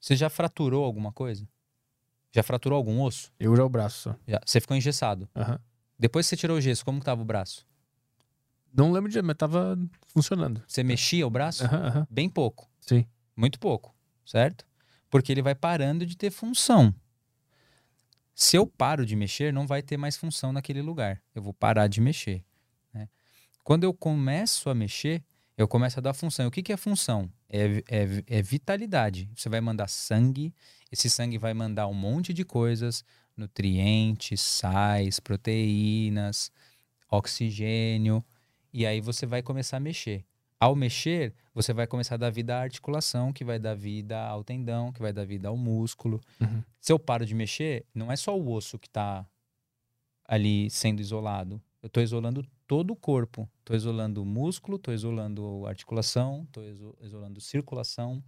você 0.00 0.14
já 0.14 0.28
fraturou 0.28 0.84
alguma 0.84 1.12
coisa? 1.12 1.48
Já 2.32 2.42
fraturou 2.42 2.76
algum 2.76 3.00
osso? 3.00 3.32
Eu 3.38 3.54
já 3.56 3.64
o 3.64 3.68
braço 3.68 4.00
só. 4.00 4.16
Já, 4.26 4.40
você 4.44 4.60
ficou 4.60 4.76
engessado. 4.76 5.28
Aham. 5.34 5.58
Depois 5.98 6.26
que 6.26 6.30
você 6.30 6.36
tirou 6.36 6.58
o 6.58 6.60
gesso, 6.60 6.84
como 6.84 6.98
que 6.98 7.04
tava 7.06 7.22
o 7.22 7.24
braço? 7.24 7.66
Não 8.76 8.90
lembro 8.90 9.10
de, 9.10 9.22
mas 9.22 9.36
tava 9.36 9.78
funcionando. 10.08 10.60
Você 10.66 10.82
mexia 10.82 11.24
o 11.26 11.30
braço? 11.30 11.64
Aham, 11.64 11.86
aham. 11.86 12.06
Bem 12.10 12.28
pouco. 12.28 12.68
Sim. 12.80 13.06
Muito 13.36 13.58
pouco, 13.58 13.94
certo? 14.26 14.66
Porque 15.08 15.30
ele 15.30 15.42
vai 15.42 15.54
parando 15.54 16.04
de 16.04 16.16
ter 16.16 16.30
função. 16.30 16.92
Se 18.34 18.56
eu 18.56 18.66
paro 18.66 19.06
de 19.06 19.14
mexer, 19.14 19.52
não 19.52 19.66
vai 19.66 19.82
ter 19.82 19.96
mais 19.96 20.16
função 20.16 20.52
naquele 20.52 20.82
lugar. 20.82 21.22
Eu 21.34 21.42
vou 21.42 21.54
parar 21.54 21.86
de 21.86 22.00
mexer. 22.00 22.44
né? 22.92 23.08
Quando 23.62 23.84
eu 23.84 23.94
começo 23.94 24.68
a 24.68 24.74
mexer, 24.74 25.22
eu 25.56 25.68
começo 25.68 25.98
a 26.00 26.02
dar 26.02 26.12
função. 26.12 26.48
O 26.48 26.50
que, 26.50 26.62
que 26.62 26.72
é 26.72 26.76
função? 26.76 27.30
É, 27.48 27.82
é, 27.88 28.24
é 28.26 28.42
vitalidade. 28.42 29.30
Você 29.36 29.48
vai 29.48 29.60
mandar 29.60 29.88
sangue, 29.88 30.52
esse 30.90 31.08
sangue 31.08 31.38
vai 31.38 31.54
mandar 31.54 31.86
um 31.86 31.94
monte 31.94 32.34
de 32.34 32.44
coisas: 32.44 33.04
nutrientes, 33.36 34.40
sais, 34.40 35.20
proteínas, 35.20 36.50
oxigênio. 37.08 38.24
E 38.72 38.84
aí 38.84 39.00
você 39.00 39.24
vai 39.26 39.42
começar 39.42 39.76
a 39.76 39.80
mexer. 39.80 40.24
Ao 40.64 40.74
mexer, 40.74 41.34
você 41.52 41.74
vai 41.74 41.86
começar 41.86 42.14
a 42.14 42.16
dar 42.16 42.30
vida 42.30 42.56
à 42.56 42.62
articulação, 42.62 43.34
que 43.34 43.44
vai 43.44 43.58
dar 43.58 43.74
vida 43.74 44.18
ao 44.18 44.42
tendão, 44.42 44.90
que 44.90 44.98
vai 44.98 45.12
dar 45.12 45.26
vida 45.26 45.46
ao 45.46 45.58
músculo. 45.58 46.18
Uhum. 46.40 46.62
Se 46.80 46.90
eu 46.90 46.98
paro 46.98 47.26
de 47.26 47.34
mexer, 47.34 47.84
não 47.94 48.10
é 48.10 48.16
só 48.16 48.34
o 48.34 48.50
osso 48.50 48.78
que 48.78 48.86
está 48.86 49.26
ali 50.24 50.70
sendo 50.70 51.00
isolado. 51.00 51.60
Eu 51.82 51.88
estou 51.88 52.02
isolando 52.02 52.42
todo 52.66 52.92
o 52.92 52.96
corpo. 52.96 53.46
Estou 53.58 53.76
isolando 53.76 54.22
o 54.22 54.24
músculo, 54.24 54.78
estou 54.78 54.94
isolando 54.94 55.66
a 55.66 55.68
articulação, 55.68 56.44
estou 56.44 56.64
isolando 57.02 57.42
circulação. 57.42 58.24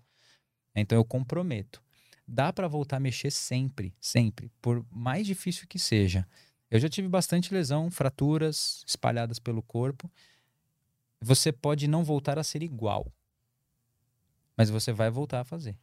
Então 0.74 0.98
eu 0.98 1.06
comprometo. 1.06 1.82
Dá 2.28 2.52
para 2.52 2.68
voltar 2.68 2.98
a 2.98 3.00
mexer 3.00 3.30
sempre, 3.30 3.94
sempre, 3.98 4.52
por 4.60 4.84
mais 4.90 5.26
difícil 5.26 5.66
que 5.66 5.78
seja. 5.78 6.28
Eu 6.70 6.78
já 6.78 6.88
tive 6.90 7.08
bastante 7.08 7.54
lesão, 7.54 7.90
fraturas 7.90 8.84
espalhadas 8.86 9.38
pelo 9.38 9.62
corpo. 9.62 10.12
Você 11.26 11.50
pode 11.50 11.88
não 11.88 12.04
voltar 12.04 12.38
a 12.38 12.44
ser 12.44 12.62
igual, 12.62 13.12
mas 14.56 14.70
você 14.70 14.92
vai 14.92 15.10
voltar 15.10 15.40
a 15.40 15.44
fazer. 15.44 15.76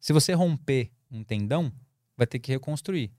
Se 0.00 0.12
você 0.12 0.32
romper 0.32 0.90
um 1.08 1.22
tendão, 1.22 1.72
vai 2.16 2.26
ter 2.26 2.40
que 2.40 2.50
reconstruir. 2.50 3.12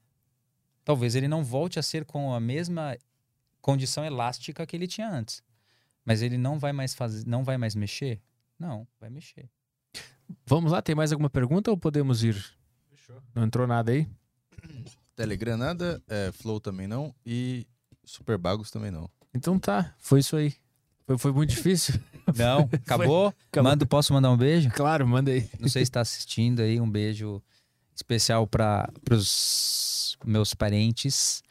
Talvez 0.84 1.16
ele 1.16 1.30
não 1.30 1.42
volte 1.42 1.80
a 1.80 1.82
ser 1.82 2.04
com 2.04 2.34
a 2.34 2.42
mesma 2.42 2.98
condição 3.62 4.04
elástica 4.04 4.68
que 4.68 4.76
ele 4.76 4.86
tinha 4.86 5.10
antes, 5.10 5.42
mas 6.04 6.22
ele 6.22 6.38
não 6.38 6.60
vai 6.60 6.74
mais 6.74 6.94
fazer, 6.94 7.26
não 7.26 7.42
vai 7.42 7.58
mais 7.58 7.74
mexer. 7.74 8.22
Não, 8.60 8.86
vai 9.00 9.10
mexer. 9.10 9.50
Vamos 10.46 10.74
lá, 10.74 10.82
tem 10.82 10.94
mais 10.94 11.14
alguma 11.14 11.30
pergunta 11.30 11.72
ou 11.72 11.78
podemos 11.78 12.22
ir? 12.22 12.36
Não 13.34 13.46
entrou 13.46 13.66
nada 13.66 13.94
aí? 13.94 14.10
Telegram 15.16 15.56
nada, 15.56 16.04
é, 16.06 16.34
Flow 16.34 16.60
também 16.60 16.86
não 16.86 17.16
e 17.26 17.66
Super 18.04 18.38
Bagos 18.38 18.70
também 18.70 18.92
não. 18.92 19.10
Então 19.34 19.58
tá, 19.58 19.96
foi 19.98 20.20
isso 20.20 20.36
aí. 20.36 20.54
Foi, 21.06 21.18
foi 21.18 21.32
muito 21.32 21.50
difícil? 21.50 21.96
Não, 22.36 22.70
acabou. 22.72 23.34
acabou. 23.52 23.72
Mando, 23.72 23.86
posso 23.86 24.14
mandar 24.14 24.32
um 24.32 24.38
beijo? 24.38 24.70
Claro, 24.72 25.08
manda 25.08 25.32
aí. 25.32 25.50
Não 25.60 25.68
sei 25.68 25.84
se 25.84 25.90
está 25.90 26.02
assistindo 26.02 26.62
aí, 26.62 26.80
um 26.80 26.90
beijo 26.90 27.42
especial 27.96 28.48
para 28.48 28.90
os 29.12 30.18
meus 30.26 30.54
parentes, 30.54 31.44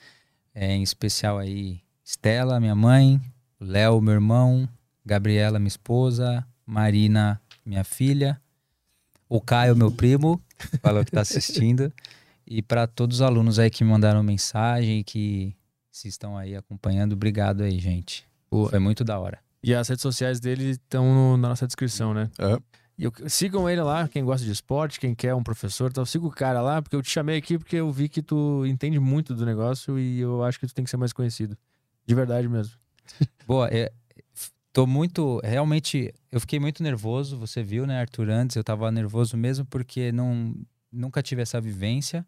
é, 0.54 0.72
em 0.72 0.82
especial 0.82 1.38
aí 1.38 1.80
Estela, 2.04 2.58
minha 2.58 2.74
mãe, 2.74 3.20
Léo, 3.60 4.00
meu 4.00 4.14
irmão, 4.14 4.68
Gabriela, 5.04 5.58
minha 5.58 5.68
esposa, 5.68 6.46
Marina, 6.66 7.40
minha 7.64 7.84
filha, 7.84 8.40
o 9.28 9.40
Caio, 9.40 9.76
meu 9.76 9.90
primo, 9.90 10.40
falou 10.82 11.04
que 11.04 11.10
está 11.10 11.20
assistindo, 11.20 11.92
e 12.46 12.60
para 12.60 12.86
todos 12.86 13.18
os 13.18 13.22
alunos 13.22 13.58
aí 13.58 13.70
que 13.70 13.84
me 13.84 13.90
mandaram 13.90 14.22
mensagem 14.22 15.00
e 15.00 15.04
que 15.04 15.54
se 15.90 16.08
estão 16.08 16.36
aí 16.36 16.56
acompanhando, 16.56 17.12
obrigado 17.12 17.62
aí, 17.62 17.78
gente. 17.78 18.26
Foi 18.68 18.78
muito 18.78 19.02
da 19.04 19.18
hora. 19.18 19.38
E 19.62 19.74
as 19.74 19.88
redes 19.88 20.02
sociais 20.02 20.40
dele 20.40 20.70
estão 20.70 21.36
na 21.36 21.48
nossa 21.48 21.66
descrição, 21.66 22.12
né? 22.12 22.30
Aham. 22.38 22.60
E 22.98 23.04
eu- 23.04 23.12
sigam 23.26 23.68
ele 23.70 23.80
lá, 23.80 24.06
quem 24.06 24.22
gosta 24.24 24.44
de 24.44 24.52
esporte, 24.52 25.00
quem 25.00 25.14
quer 25.14 25.34
um 25.34 25.42
professor, 25.42 25.90
então 25.90 26.04
siga 26.04 26.26
o 26.26 26.30
cara 26.30 26.60
lá, 26.60 26.82
porque 26.82 26.94
eu 26.94 27.02
te 27.02 27.10
chamei 27.10 27.38
aqui 27.38 27.56
porque 27.58 27.76
eu 27.76 27.90
vi 27.90 28.08
que 28.08 28.22
tu 28.22 28.66
entende 28.66 28.98
muito 29.00 29.34
do 29.34 29.46
negócio 29.46 29.98
e 29.98 30.20
eu 30.20 30.44
acho 30.44 30.60
que 30.60 30.66
tu 30.66 30.74
tem 30.74 30.84
que 30.84 30.90
ser 30.90 30.98
mais 30.98 31.12
conhecido. 31.12 31.56
De 32.06 32.14
verdade 32.14 32.48
mesmo. 32.48 32.74
Boa, 33.46 33.68
é, 33.72 33.90
tô 34.72 34.86
muito, 34.86 35.40
realmente, 35.42 36.12
eu 36.30 36.38
fiquei 36.38 36.60
muito 36.60 36.82
nervoso, 36.82 37.38
você 37.38 37.62
viu, 37.62 37.86
né, 37.86 38.00
Arthur, 38.00 38.28
antes, 38.28 38.56
eu 38.56 38.62
tava 38.64 38.90
nervoso 38.92 39.36
mesmo 39.36 39.64
porque 39.64 40.12
não, 40.12 40.54
nunca 40.92 41.22
tive 41.22 41.40
essa 41.42 41.60
vivência 41.60 42.26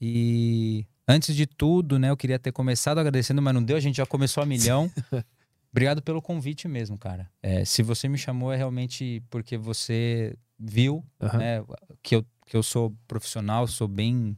e 0.00 0.84
antes 1.08 1.34
de 1.34 1.46
tudo, 1.46 1.98
né, 1.98 2.10
eu 2.10 2.16
queria 2.16 2.38
ter 2.38 2.52
começado 2.52 2.98
agradecendo, 2.98 3.40
mas 3.40 3.54
não 3.54 3.64
deu, 3.64 3.76
a 3.76 3.80
gente 3.80 3.96
já 3.96 4.06
começou 4.06 4.42
a 4.42 4.46
milhão. 4.46 4.90
Obrigado 5.72 6.02
pelo 6.02 6.20
convite 6.20 6.68
mesmo, 6.68 6.98
cara. 6.98 7.30
É, 7.42 7.64
se 7.64 7.82
você 7.82 8.08
me 8.08 8.18
chamou 8.18 8.52
é 8.52 8.56
realmente 8.56 9.22
porque 9.30 9.56
você 9.56 10.36
viu 10.58 11.04
Aham. 11.20 11.38
né, 11.38 11.64
que, 12.02 12.16
eu, 12.16 12.26
que 12.46 12.56
eu 12.56 12.62
sou 12.62 12.94
profissional, 13.06 13.66
sou 13.66 13.88
bem, 13.88 14.36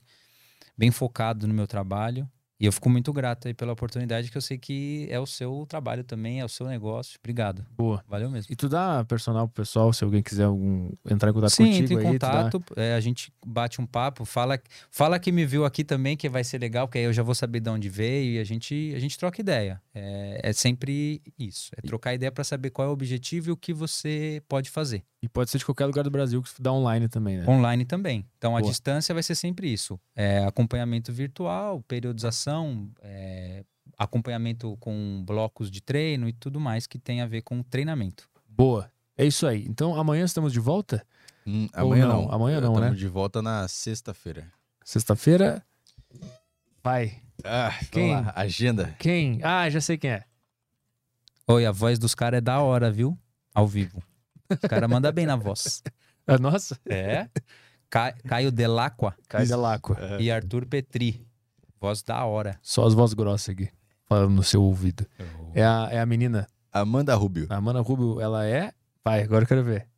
bem 0.76 0.90
focado 0.90 1.46
no 1.46 1.54
meu 1.54 1.66
trabalho. 1.66 2.28
E 2.60 2.66
eu 2.66 2.72
fico 2.72 2.90
muito 2.90 3.10
grato 3.10 3.48
aí 3.48 3.54
pela 3.54 3.72
oportunidade, 3.72 4.30
que 4.30 4.36
eu 4.36 4.42
sei 4.42 4.58
que 4.58 5.06
é 5.10 5.18
o 5.18 5.24
seu 5.24 5.64
trabalho 5.66 6.04
também, 6.04 6.40
é 6.40 6.44
o 6.44 6.48
seu 6.48 6.66
negócio. 6.66 7.18
Obrigado. 7.18 7.64
Boa. 7.74 8.04
Valeu 8.06 8.28
mesmo. 8.30 8.52
E 8.52 8.56
tu 8.56 8.68
dá 8.68 9.02
personal 9.04 9.48
pro 9.48 9.62
pessoal, 9.62 9.90
se 9.94 10.04
alguém 10.04 10.22
quiser 10.22 10.44
algum, 10.44 10.90
entrar 11.08 11.30
em 11.30 11.32
contato 11.32 11.52
Sim, 11.52 11.64
contigo 11.64 11.82
entre 11.84 11.94
em 11.94 11.98
aí, 12.12 12.18
tu 12.18 12.20
dá- 12.20 12.44
contato, 12.50 12.62
é, 12.76 12.92
a 12.94 13.00
gente 13.00 13.32
bate 13.46 13.80
um 13.80 13.86
papo, 13.86 14.26
fala, 14.26 14.60
fala 14.90 15.18
que 15.18 15.32
me 15.32 15.46
viu 15.46 15.64
aqui 15.64 15.82
também, 15.82 16.18
que 16.18 16.28
vai 16.28 16.44
ser 16.44 16.58
legal, 16.58 16.86
porque 16.86 16.98
aí 16.98 17.04
eu 17.04 17.12
já 17.14 17.22
vou 17.22 17.34
saber 17.34 17.60
de 17.60 17.70
onde 17.70 17.88
veio 17.88 18.34
e 18.34 18.38
a 18.38 18.44
gente, 18.44 18.92
a 18.94 18.98
gente 18.98 19.18
troca 19.18 19.40
ideia. 19.40 19.80
É, 19.94 20.40
é 20.50 20.52
sempre 20.52 21.22
isso, 21.38 21.70
é 21.76 21.80
trocar 21.80 22.12
ideia 22.12 22.30
para 22.30 22.44
saber 22.44 22.68
qual 22.68 22.86
é 22.86 22.90
o 22.90 22.92
objetivo 22.92 23.48
e 23.48 23.52
o 23.52 23.56
que 23.56 23.72
você 23.72 24.42
pode 24.46 24.68
fazer. 24.68 25.02
E 25.22 25.28
pode 25.28 25.50
ser 25.50 25.58
de 25.58 25.66
qualquer 25.66 25.84
lugar 25.86 26.02
do 26.02 26.10
Brasil 26.10 26.42
que 26.42 26.50
dá 26.60 26.72
online 26.72 27.06
também, 27.08 27.38
né? 27.38 27.44
Online 27.46 27.84
também. 27.84 28.26
Então 28.38 28.56
a 28.56 28.60
Boa. 28.60 28.70
distância 28.70 29.12
vai 29.12 29.22
ser 29.22 29.34
sempre 29.34 29.70
isso: 29.70 30.00
É, 30.16 30.44
acompanhamento 30.44 31.12
virtual, 31.12 31.82
periodização, 31.82 32.90
é, 33.02 33.64
acompanhamento 33.98 34.76
com 34.80 35.22
blocos 35.26 35.70
de 35.70 35.82
treino 35.82 36.26
e 36.28 36.32
tudo 36.32 36.58
mais 36.58 36.86
que 36.86 36.98
tem 36.98 37.20
a 37.20 37.26
ver 37.26 37.42
com 37.42 37.62
treinamento. 37.62 38.28
Boa. 38.48 38.90
É 39.16 39.26
isso 39.26 39.46
aí. 39.46 39.66
Então 39.68 39.94
amanhã 39.94 40.24
estamos 40.24 40.52
de 40.52 40.60
volta? 40.60 41.06
Hum, 41.46 41.68
amanhã 41.74 42.06
não? 42.06 42.22
não. 42.22 42.32
Amanhã 42.32 42.60
não, 42.60 42.72
Estamos 42.72 42.92
né? 42.92 42.96
de 42.96 43.08
volta 43.08 43.42
na 43.42 43.68
sexta-feira. 43.68 44.50
Sexta-feira? 44.82 45.62
Vai. 46.82 47.20
Ah, 47.44 47.78
Quem? 47.90 48.12
lá. 48.14 48.32
Agenda. 48.34 48.94
Quem? 48.98 49.40
Ah, 49.42 49.68
já 49.68 49.80
sei 49.80 49.98
quem 49.98 50.10
é. 50.10 50.24
Oi, 51.46 51.66
a 51.66 51.72
voz 51.72 51.98
dos 51.98 52.14
caras 52.14 52.38
é 52.38 52.40
da 52.40 52.60
hora, 52.60 52.90
viu? 52.90 53.18
Ao 53.54 53.66
vivo. 53.66 54.02
Os 54.50 54.68
caras 54.68 54.88
mandam 54.90 55.12
bem 55.12 55.26
na 55.26 55.36
voz. 55.36 55.82
Ah, 56.26 56.38
nossa. 56.38 56.78
É? 56.86 57.28
Ca- 57.88 58.12
Caio 58.26 58.52
Delacqua 58.52 59.14
Caio 59.28 59.48
Delacqua. 59.48 59.96
É. 60.00 60.20
e 60.22 60.30
Arthur 60.30 60.66
Petri. 60.66 61.26
Voz 61.80 62.02
da 62.02 62.24
hora. 62.24 62.58
Só 62.62 62.86
as 62.86 62.94
vozes 62.94 63.14
grossas 63.14 63.48
aqui. 63.50 63.68
Falando 64.06 64.32
no 64.34 64.42
seu 64.42 64.62
ouvido. 64.62 65.06
É 65.54 65.64
a, 65.64 65.88
é 65.90 66.00
a 66.00 66.06
menina. 66.06 66.46
Amanda 66.72 67.14
Rubio. 67.14 67.46
A 67.50 67.56
Amanda 67.56 67.80
Rubio, 67.80 68.20
ela 68.20 68.44
é. 68.46 68.72
Vai, 69.04 69.22
agora 69.22 69.44
eu 69.44 69.48
quero 69.48 69.64
ver. 69.64 69.88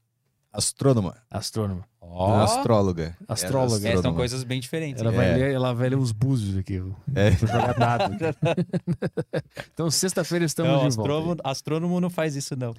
Astrônoma. 0.52 1.16
Astrônoma. 1.30 1.84
Ó, 2.04 2.42
Astróloga. 2.42 3.16
Astróloga. 3.28 3.88
é, 3.88 3.96
são 4.02 4.12
coisas 4.14 4.42
bem 4.44 4.60
diferentes. 4.60 5.00
Ela 5.00 5.12
vai, 5.12 5.30
É. 5.30 5.34
ler, 5.36 5.54
ela 5.54 5.72
vai 5.72 5.88
ler 5.88 5.96
os 5.96 6.10
búzios 6.12 6.58
aqui. 6.58 6.78
Vou 6.80 6.96
É. 7.14 7.30
jogar 7.32 7.72
dado. 7.74 8.12
então, 9.72 9.90
sexta-feira 9.90 10.44
estamos 10.44 10.72
Não, 10.72 10.80
de 10.82 10.86
astrônomo, 10.88 11.26
volta. 11.26 11.42
astrônomo 11.48 12.00
não 12.00 12.10
faz 12.10 12.36
isso, 12.36 12.56
não. 12.56 12.74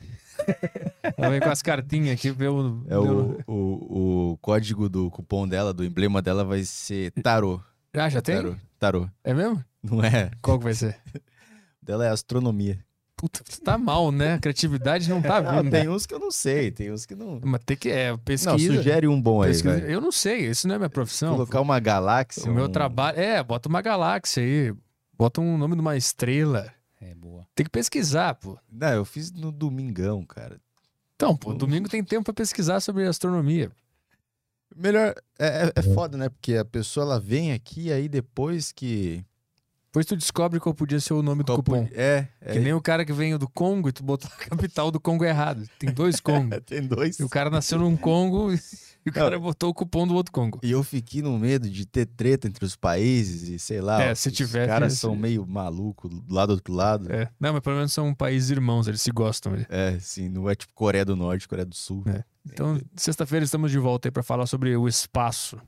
Ela 1.18 1.30
vem 1.30 1.40
com 1.40 1.50
as 1.50 1.62
cartinhas 1.62 2.18
aqui. 2.20 2.32
Vê 2.32 2.48
o, 2.48 2.84
É 2.90 2.98
o, 2.98 3.38
o, 3.48 4.32
o 4.34 4.38
código 4.42 4.90
do 4.90 5.10
cupom 5.10 5.48
dela, 5.48 5.74
do 5.74 5.84
emblema 5.86 6.22
dela 6.22 6.44
vai 6.44 6.64
ser 6.64 7.12
tarô. 7.24 7.60
Ah, 7.94 8.10
já 8.10 8.22
tem? 8.22 8.36
Tarô. 8.36 8.56
Tarô. 8.78 9.10
É 9.24 9.34
mesmo? 9.34 9.64
Não 9.82 10.04
é? 10.04 10.32
Qual 10.42 10.58
que 10.58 10.66
vai 10.66 10.74
ser? 10.74 11.00
O 11.16 11.20
dela 11.86 12.06
é 12.06 12.10
astronomia. 12.10 12.80
Puta, 13.24 13.42
você 13.48 13.62
tá 13.62 13.78
mal, 13.78 14.12
né? 14.12 14.34
A 14.34 14.40
criatividade 14.40 15.10
não 15.10 15.22
tá 15.22 15.40
Não, 15.42 15.62
vindo. 15.64 15.72
tem 15.72 15.88
uns 15.88 16.06
que 16.06 16.14
eu 16.14 16.20
não 16.20 16.30
sei, 16.30 16.72
tem 16.72 16.92
uns 16.92 17.06
que 17.06 17.16
não. 17.16 17.40
Mas 17.42 17.62
tem 17.66 17.78
que. 17.78 17.90
É, 17.90 18.12
Não, 18.12 18.18
pesquisa. 18.20 18.76
sugere 18.76 19.08
um 19.08 19.22
bom 19.22 19.42
aí, 19.42 19.52
pesquisa. 19.52 19.80
vai. 19.80 19.94
Eu 19.94 20.02
não 20.02 20.12
sei, 20.12 20.48
isso 20.50 20.68
não 20.68 20.76
é 20.76 20.78
minha 20.78 20.90
profissão. 20.90 21.34
Colocar 21.36 21.62
uma 21.62 21.80
galáxia. 21.80 22.52
O 22.52 22.54
meu 22.54 22.66
um- 22.66 22.70
trabalho. 22.70 23.18
É, 23.18 23.42
bota 23.42 23.70
uma 23.70 23.82
galáxia 23.82 24.44
aí. 24.44 24.74
Bota 25.18 25.40
um 25.40 25.58
nome 25.58 25.74
de 25.76 25.80
uma 25.80 25.96
estrela. 25.96 26.70
É 27.00 27.16
boa. 27.16 27.48
Tem 27.56 27.64
que 27.64 27.70
pesquisar, 27.70 28.34
pô. 28.36 28.58
Não, 28.70 28.90
eu 28.90 29.06
fiz 29.06 29.32
no 29.32 29.54
domingão, 29.54 30.26
cara. 30.26 30.60
Então, 31.16 31.34
pô, 31.38 31.54
domingo 31.54 31.88
tem 31.88 32.04
tempo 32.04 32.26
pra 32.26 32.34
pesquisar 32.34 32.82
sobre 32.82 33.08
astronomia. 33.08 33.72
Melhor, 34.76 35.16
é, 35.40 35.68
é, 35.68 35.72
é 35.76 35.82
foda, 35.94 36.18
né? 36.18 36.28
Porque 36.28 36.56
a 36.58 36.66
pessoa 36.66 37.06
ela 37.06 37.20
vem 37.22 37.54
aqui 37.54 37.90
aí 37.90 38.10
depois 38.10 38.74
que. 38.74 39.24
Depois 39.94 40.08
tu 40.08 40.18
descobre 40.18 40.60
qual 40.60 40.74
podia 40.74 41.00
ser 41.00 41.14
o 41.14 41.22
nome 41.22 41.44
do 41.44 41.54
cupom. 41.56 41.88
É, 41.94 42.28
é. 42.42 42.54
Que 42.54 42.60
nem 42.60 42.74
o 42.74 42.82
cara 42.82 43.06
que 43.06 43.14
veio 43.14 43.38
do 43.38 43.48
Congo 43.48 43.90
e 43.90 43.92
tu 43.92 44.04
botou 44.04 44.28
a 44.34 44.36
capital 44.50 44.90
do 44.90 45.00
Congo 45.00 45.24
errado. 45.24 45.70
Tem 45.78 45.92
dois 45.94 46.20
Congos. 46.20 46.58
Tem 46.66 46.82
dois. 46.82 47.20
E 47.20 47.24
o 47.24 47.30
cara 47.30 47.52
nasceu 47.52 47.78
num 47.78 47.96
Congo 47.96 48.52
e 48.52 48.56
o 48.56 48.60
Não. 49.06 49.14
cara 49.14 49.38
botou 49.38 49.70
o 49.70 49.74
cupom 49.74 50.08
do 50.08 50.16
outro 50.16 50.32
Congo. 50.32 50.60
E 50.64 50.72
eu 50.72 50.82
fiquei 50.84 51.22
no 51.22 51.38
medo 51.38 51.70
de 51.70 51.86
ter 51.86 52.08
treta 52.08 52.48
entre 52.48 52.66
os 52.66 52.76
países 52.76 53.44
e 53.48 53.60
sei 53.60 53.82
lá. 53.82 54.02
É, 54.02 54.14
os 54.14 54.20
se 54.20 54.32
tiver, 54.32 54.66
caras 54.66 54.94
esse- 54.94 55.02
são 55.02 55.16
meio 55.16 55.46
malucos 55.46 56.10
do 56.10 56.34
lado 56.34 56.48
do 56.48 56.54
outro 56.56 56.74
lado. 56.74 57.14
É. 57.14 57.30
Não, 57.40 57.54
mas 57.54 57.62
pelo 57.62 57.76
menos 57.76 57.94
são 57.94 58.16
países 58.16 58.50
irmãos, 58.50 58.88
eles 58.88 59.00
se 59.00 59.12
gostam. 59.12 59.54
É, 59.70 60.00
sim, 60.00 60.28
não 60.28 60.50
é 60.50 60.56
tipo 60.56 60.74
Coreia 60.74 61.06
do 61.06 61.16
Norte, 61.16 61.48
Coreia 61.48 61.68
do 61.68 61.76
Sul. 61.76 62.04
É. 62.08 62.24
Então, 62.52 62.82
sexta-feira 62.96 63.46
estamos 63.46 63.70
de 63.70 63.78
volta 63.78 64.08
aí 64.08 64.12
pra 64.12 64.24
falar 64.24 64.48
sobre 64.48 64.76
o 64.76 64.88
espaço. 64.88 65.62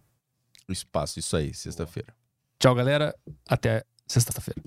O 0.67 0.71
espaço, 0.71 1.19
isso 1.19 1.37
aí, 1.37 1.53
sexta-feira. 1.53 2.11
Tchau, 2.57 2.73
galera. 2.73 3.13
Até 3.47 3.83
sexta-feira. 4.07 4.61